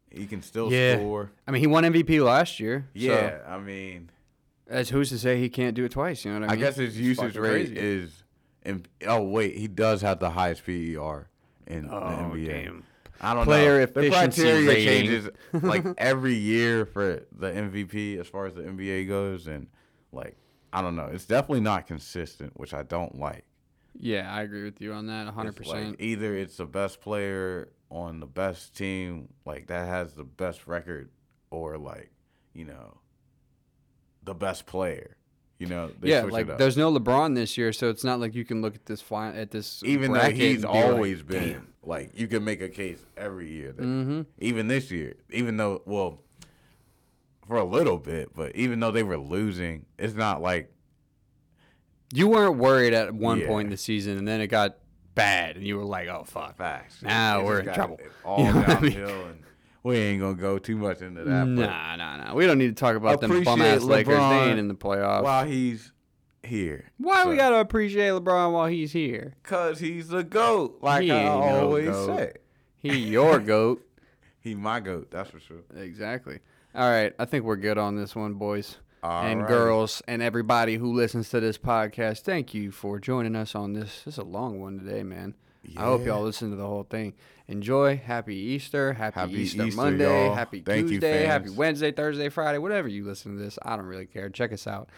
he 0.10 0.26
can 0.28 0.41
still 0.41 0.72
Yeah. 0.72 0.98
score. 0.98 1.32
I 1.48 1.52
mean, 1.52 1.62
he 1.62 1.68
won 1.68 1.84
MVP 1.86 2.24
last 2.24 2.60
year. 2.60 2.88
Yeah, 2.94 3.40
I 3.48 3.58
mean, 3.60 4.10
So, 4.68 4.74
as 4.74 4.90
who's 4.90 5.10
to 5.10 5.18
say 5.18 5.40
he 5.40 5.49
can't 5.49 5.74
do 5.76 5.86
it 5.86 5.91
twice? 5.91 6.26
You 6.26 6.32
know 6.34 6.41
what 6.41 6.49
I 6.49 6.53
mean? 6.56 6.64
I 6.64 6.66
guess 6.68 6.76
his 6.76 6.99
usage 6.99 7.36
rate 7.38 7.68
crazy. 7.68 7.78
is. 7.78 8.24
In, 8.64 8.86
oh 9.08 9.24
wait, 9.24 9.58
he 9.58 9.68
does 9.68 10.02
have 10.03 10.20
the 10.20 10.30
highest 10.30 10.64
PER 10.66 11.28
in 11.66 11.90
Oh, 11.90 11.99
the 11.99 12.38
NBA. 12.38 12.48
damn. 12.66 12.84
I 13.20 13.34
don't 13.34 13.44
Player 13.45 13.80
know. 13.80 13.86
The 13.88 14.02
efficiency 14.08 14.41
criteria 14.44 14.68
rating. 14.68 14.86
changes 14.88 15.30
like 15.64 15.86
every 15.98 16.36
year 16.36 16.86
for 16.86 17.24
the 17.32 17.48
MVP 17.52 18.20
as 18.20 18.28
far 18.28 18.45
as 18.45 18.53
the 18.53 18.62
NBA 18.62 19.08
goes, 19.08 19.48
and 19.48 19.68
like 20.12 20.38
I 20.73 20.81
don't 20.81 20.95
know, 20.95 21.10
it's 21.11 21.26
definitely 21.26 21.61
not 21.61 21.88
consistent, 21.88 22.53
which 22.60 22.73
I 22.73 22.84
don't 22.84 23.19
like. 23.19 23.45
Yeah, 23.99 24.34
I 24.34 24.41
agree 24.43 24.64
with 24.64 24.80
you 24.81 24.93
on 24.93 25.07
that, 25.07 25.27
hundred 25.27 25.57
It's 25.60 25.68
like 25.68 25.77
percent. 25.80 25.95
either 25.99 26.35
it's 26.35 26.57
the 26.57 26.65
best 26.65 27.02
player 27.02 27.73
on 27.89 28.19
the 28.22 28.26
best 28.26 28.76
team, 28.76 29.27
like 29.45 29.68
that 29.68 29.88
has 29.88 30.14
the 30.14 30.23
best 30.23 30.65
record, 30.68 31.10
or 31.49 31.77
like 31.77 32.10
you 32.53 32.64
know 32.65 32.98
the 34.23 34.34
best 34.34 34.65
player. 34.65 35.18
You 35.60 35.68
know, 35.68 35.91
they 35.99 36.10
Yeah, 36.10 36.23
like 36.23 36.48
it 36.48 36.52
up. 36.52 36.57
there's 36.57 36.77
no 36.77 36.91
LeBron 36.91 37.35
this 37.35 37.57
year, 37.57 37.72
so 37.73 37.89
it's 37.89 38.03
not 38.03 38.19
like 38.19 38.34
you 38.34 38.45
can 38.45 38.61
look 38.61 38.73
at 38.76 38.85
this 38.85 39.02
fine 39.02 39.35
at 39.35 39.52
this 39.52 39.84
even 39.85 40.11
though 40.14 40.30
he's 40.31 40.61
be 40.61 40.68
like, 40.68 40.76
always 40.76 41.22
been 41.22 41.52
"Damn." 41.53 41.73
like 41.84 42.11
you 42.18 42.27
can 42.27 42.43
make 42.43 42.61
a 42.61 42.69
case 42.69 43.06
every 43.18 43.49
year 43.52 43.72
that 43.73 43.84
Mm-hmm. 43.84 44.22
even 44.39 44.68
this 44.68 44.89
year 44.89 45.15
even 45.30 45.57
though 45.57 45.81
well 45.85 46.22
for 47.47 47.57
a 47.57 47.63
little 47.65 47.97
bit 47.97 48.30
but 48.35 48.55
even 48.55 48.80
though 48.80 48.91
they 48.91 49.03
were 49.03 49.18
losing 49.18 49.85
it's 49.97 50.13
not 50.13 50.41
like 50.41 50.72
You 52.13 52.27
weren't 52.27 52.57
worried 52.57 52.93
at 52.93 53.13
one 53.13 53.39
Yeah. 53.39 53.47
point 53.47 53.68
in 53.68 53.72
the 53.72 53.77
season, 53.77 54.18
and 54.18 54.27
then 54.27 54.41
it 54.41 54.47
got 54.47 54.77
bad, 55.15 55.55
and 55.55 55.65
you 55.65 55.77
were 55.77 55.85
like, 55.85 56.07
"Oh 56.09 56.23
fuck." 56.26 56.57
facts 56.57 57.01
Now 57.01 57.43
we're 57.45 57.59
in 57.59 57.73
trouble. 57.73 57.99
all 58.26 58.39
You 58.39 58.51
know 58.53 58.59
what 58.59 58.69
I 58.69 58.80
mean? 58.81 58.97
and 58.99 59.43
we 59.84 59.95
ain't 59.97 60.19
gonna 60.22 60.35
go 60.35 60.59
too 60.59 60.76
much 60.77 61.01
into 61.01 61.23
that 61.23 61.45
but 61.45 61.69
Nah, 61.69 61.95
nah, 61.95 62.18
nah. 62.18 62.34
We 62.35 62.45
don't 62.47 62.57
need 62.57 62.68
to 62.76 62.80
talk 62.80 62.95
about 62.97 63.22
them 63.22 63.43
bum 63.43 63.61
ass 63.61 63.81
Lakers. 63.84 64.18
They 64.18 64.49
ain't 64.49 64.59
in 64.59 64.68
the 64.68 64.76
playoffs. 64.76 65.23
while 65.23 65.45
he's 65.45 65.91
here 66.43 66.91
Why 66.97 67.26
we 67.26 67.34
So- 67.35 67.38
gotta 67.38 67.55
appreciate 67.59 68.09
LeBron 68.09 68.51
while 68.51 68.68
he's 68.68 68.91
here? 68.91 69.35
cause 69.43 69.80
he's 69.80 70.09
the 70.09 70.23
goat 70.23 70.80
like 70.81 71.03
He 71.03 71.11
I 71.11 71.15
ain't 71.18 71.26
no 71.26 71.61
always 71.61 71.95
say 71.95 72.34
He 72.77 72.97
your 72.97 73.39
goat. 73.39 73.81
he 74.41 74.53
my 74.55 74.80
goat 74.81 75.09
that's 75.11 75.30
for 75.30 75.39
sure 75.39 75.61
Exactly. 75.77 76.39
All 76.73 76.89
right, 76.89 77.14
I 77.19 77.26
think 77.26 77.43
we're 77.43 77.57
good 77.57 77.77
on 77.77 77.95
this 77.98 78.15
one, 78.15 78.35
boys 78.35 78.77
All 79.03 79.23
and 79.26 79.41
right. 79.41 79.48
girls, 79.48 80.02
and 80.07 80.22
everybody 80.22 80.76
who 80.77 80.93
listens 80.93 81.30
to 81.30 81.39
this 81.41 81.57
podcast. 81.57 82.22
Thank 82.22 82.53
you 82.53 82.72
for 82.72 82.98
joining 82.99 83.35
us 83.35 83.56
on 83.56 83.73
this. 83.73 84.03
This 84.06 84.14
is 84.15 84.18
a 84.19 84.23
long 84.23 84.61
one 84.61 84.80
today, 84.80 85.03
man. 85.03 85.35
I 85.77 85.84
hope 85.84 86.06
y'all 86.06 86.23
listen 86.23 86.49
to 86.49 86.56
the 86.56 86.65
whole 86.65 86.84
thing. 86.89 87.14
Enjoy. 87.48 87.98
Happy 87.98 88.35
Easter. 88.35 88.93
Happy, 88.93 89.19
Happy 89.19 89.34
Easter, 89.34 89.64
Easter, 89.65 89.76
Monday. 89.81 90.26
y'all. 90.27 90.34
Happy 90.34 90.61
Thank 90.61 90.84
you, 90.84 90.99
Tuesday. 90.99 91.26
happy. 91.26 91.49
Wednesday, 91.49 91.91
Thursday, 91.91 92.30
Friday, 92.30 92.57
whatever 92.57 92.88
you 92.88 93.06
listen 93.06 93.35
to 93.38 93.43
this. 93.43 93.60
I 93.61 93.76
don't 93.76 93.85
really 93.85 94.07
care. 94.07 94.30
Check 94.30 94.53
us 94.53 94.65
out 94.65 94.89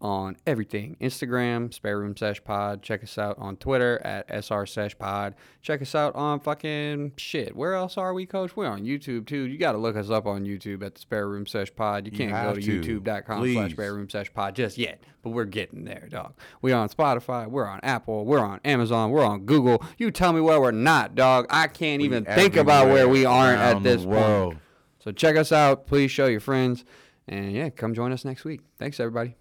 on 0.00 0.36
everything 0.46 0.96
Instagram, 1.00 1.74
Spare 1.74 1.98
Room 1.98 2.16
Sesh 2.16 2.42
Pod. 2.44 2.82
Check 2.82 3.02
us 3.02 3.18
out 3.18 3.36
on 3.38 3.56
Twitter 3.56 4.00
at 4.04 4.26
SR 4.44 4.64
Sesh 4.66 4.96
Pod. 4.96 5.34
Check 5.60 5.82
us 5.82 5.94
out 5.94 6.14
on 6.14 6.38
fucking 6.40 7.12
shit. 7.16 7.56
Where 7.56 7.74
else 7.74 7.96
are 7.98 8.14
we, 8.14 8.24
coach? 8.24 8.56
We're 8.56 8.66
on 8.68 8.84
YouTube 8.84 9.26
too. 9.26 9.42
You 9.48 9.58
got 9.58 9.72
to 9.72 9.78
look 9.78 9.96
us 9.96 10.08
up 10.10 10.26
on 10.26 10.44
YouTube 10.44 10.84
at 10.84 10.94
the 10.94 11.00
Spare 11.00 11.28
Room 11.28 11.46
Sesh 11.46 11.74
Pod. 11.74 12.06
You 12.06 12.12
You 12.12 12.18
can't 12.18 12.32
go 12.32 12.54
to, 12.54 12.60
to. 12.60 13.00
youtube.com 13.00 13.40
Please. 13.40 13.54
slash 13.54 13.72
Spare 13.72 13.94
Room 13.94 14.08
Sesh 14.08 14.32
Pod 14.32 14.54
just 14.54 14.78
yet, 14.78 15.02
but 15.22 15.30
we're 15.30 15.44
getting 15.44 15.84
there, 15.84 16.06
dog. 16.08 16.34
We're 16.62 16.76
on 16.76 16.88
Spotify. 16.88 17.48
We're 17.48 17.66
on 17.66 17.80
Apple. 17.82 18.24
We're 18.24 18.38
on 18.38 18.60
Amazon. 18.64 19.10
We're 19.10 19.24
on 19.24 19.46
Google. 19.46 19.82
You 19.98 20.10
tell 20.12 20.32
me 20.32 20.40
where 20.40 20.60
we're 20.60 20.70
not, 20.70 21.16
dog. 21.16 21.46
I 21.50 21.66
can't 21.66 22.02
even 22.02 22.24
think 22.24 22.54
about 22.56 22.86
where 22.86 23.08
we 23.08 23.24
aren't 23.24 23.58
at 23.60 23.82
this 23.82 24.04
point. 24.04 24.58
So 25.00 25.12
check 25.12 25.36
us 25.36 25.50
out. 25.50 25.86
Please 25.86 26.10
show 26.10 26.26
your 26.26 26.40
friends. 26.40 26.84
And 27.26 27.52
yeah, 27.52 27.68
come 27.70 27.94
join 27.94 28.12
us 28.12 28.24
next 28.24 28.44
week. 28.44 28.60
Thanks, 28.78 29.00
everybody. 29.00 29.36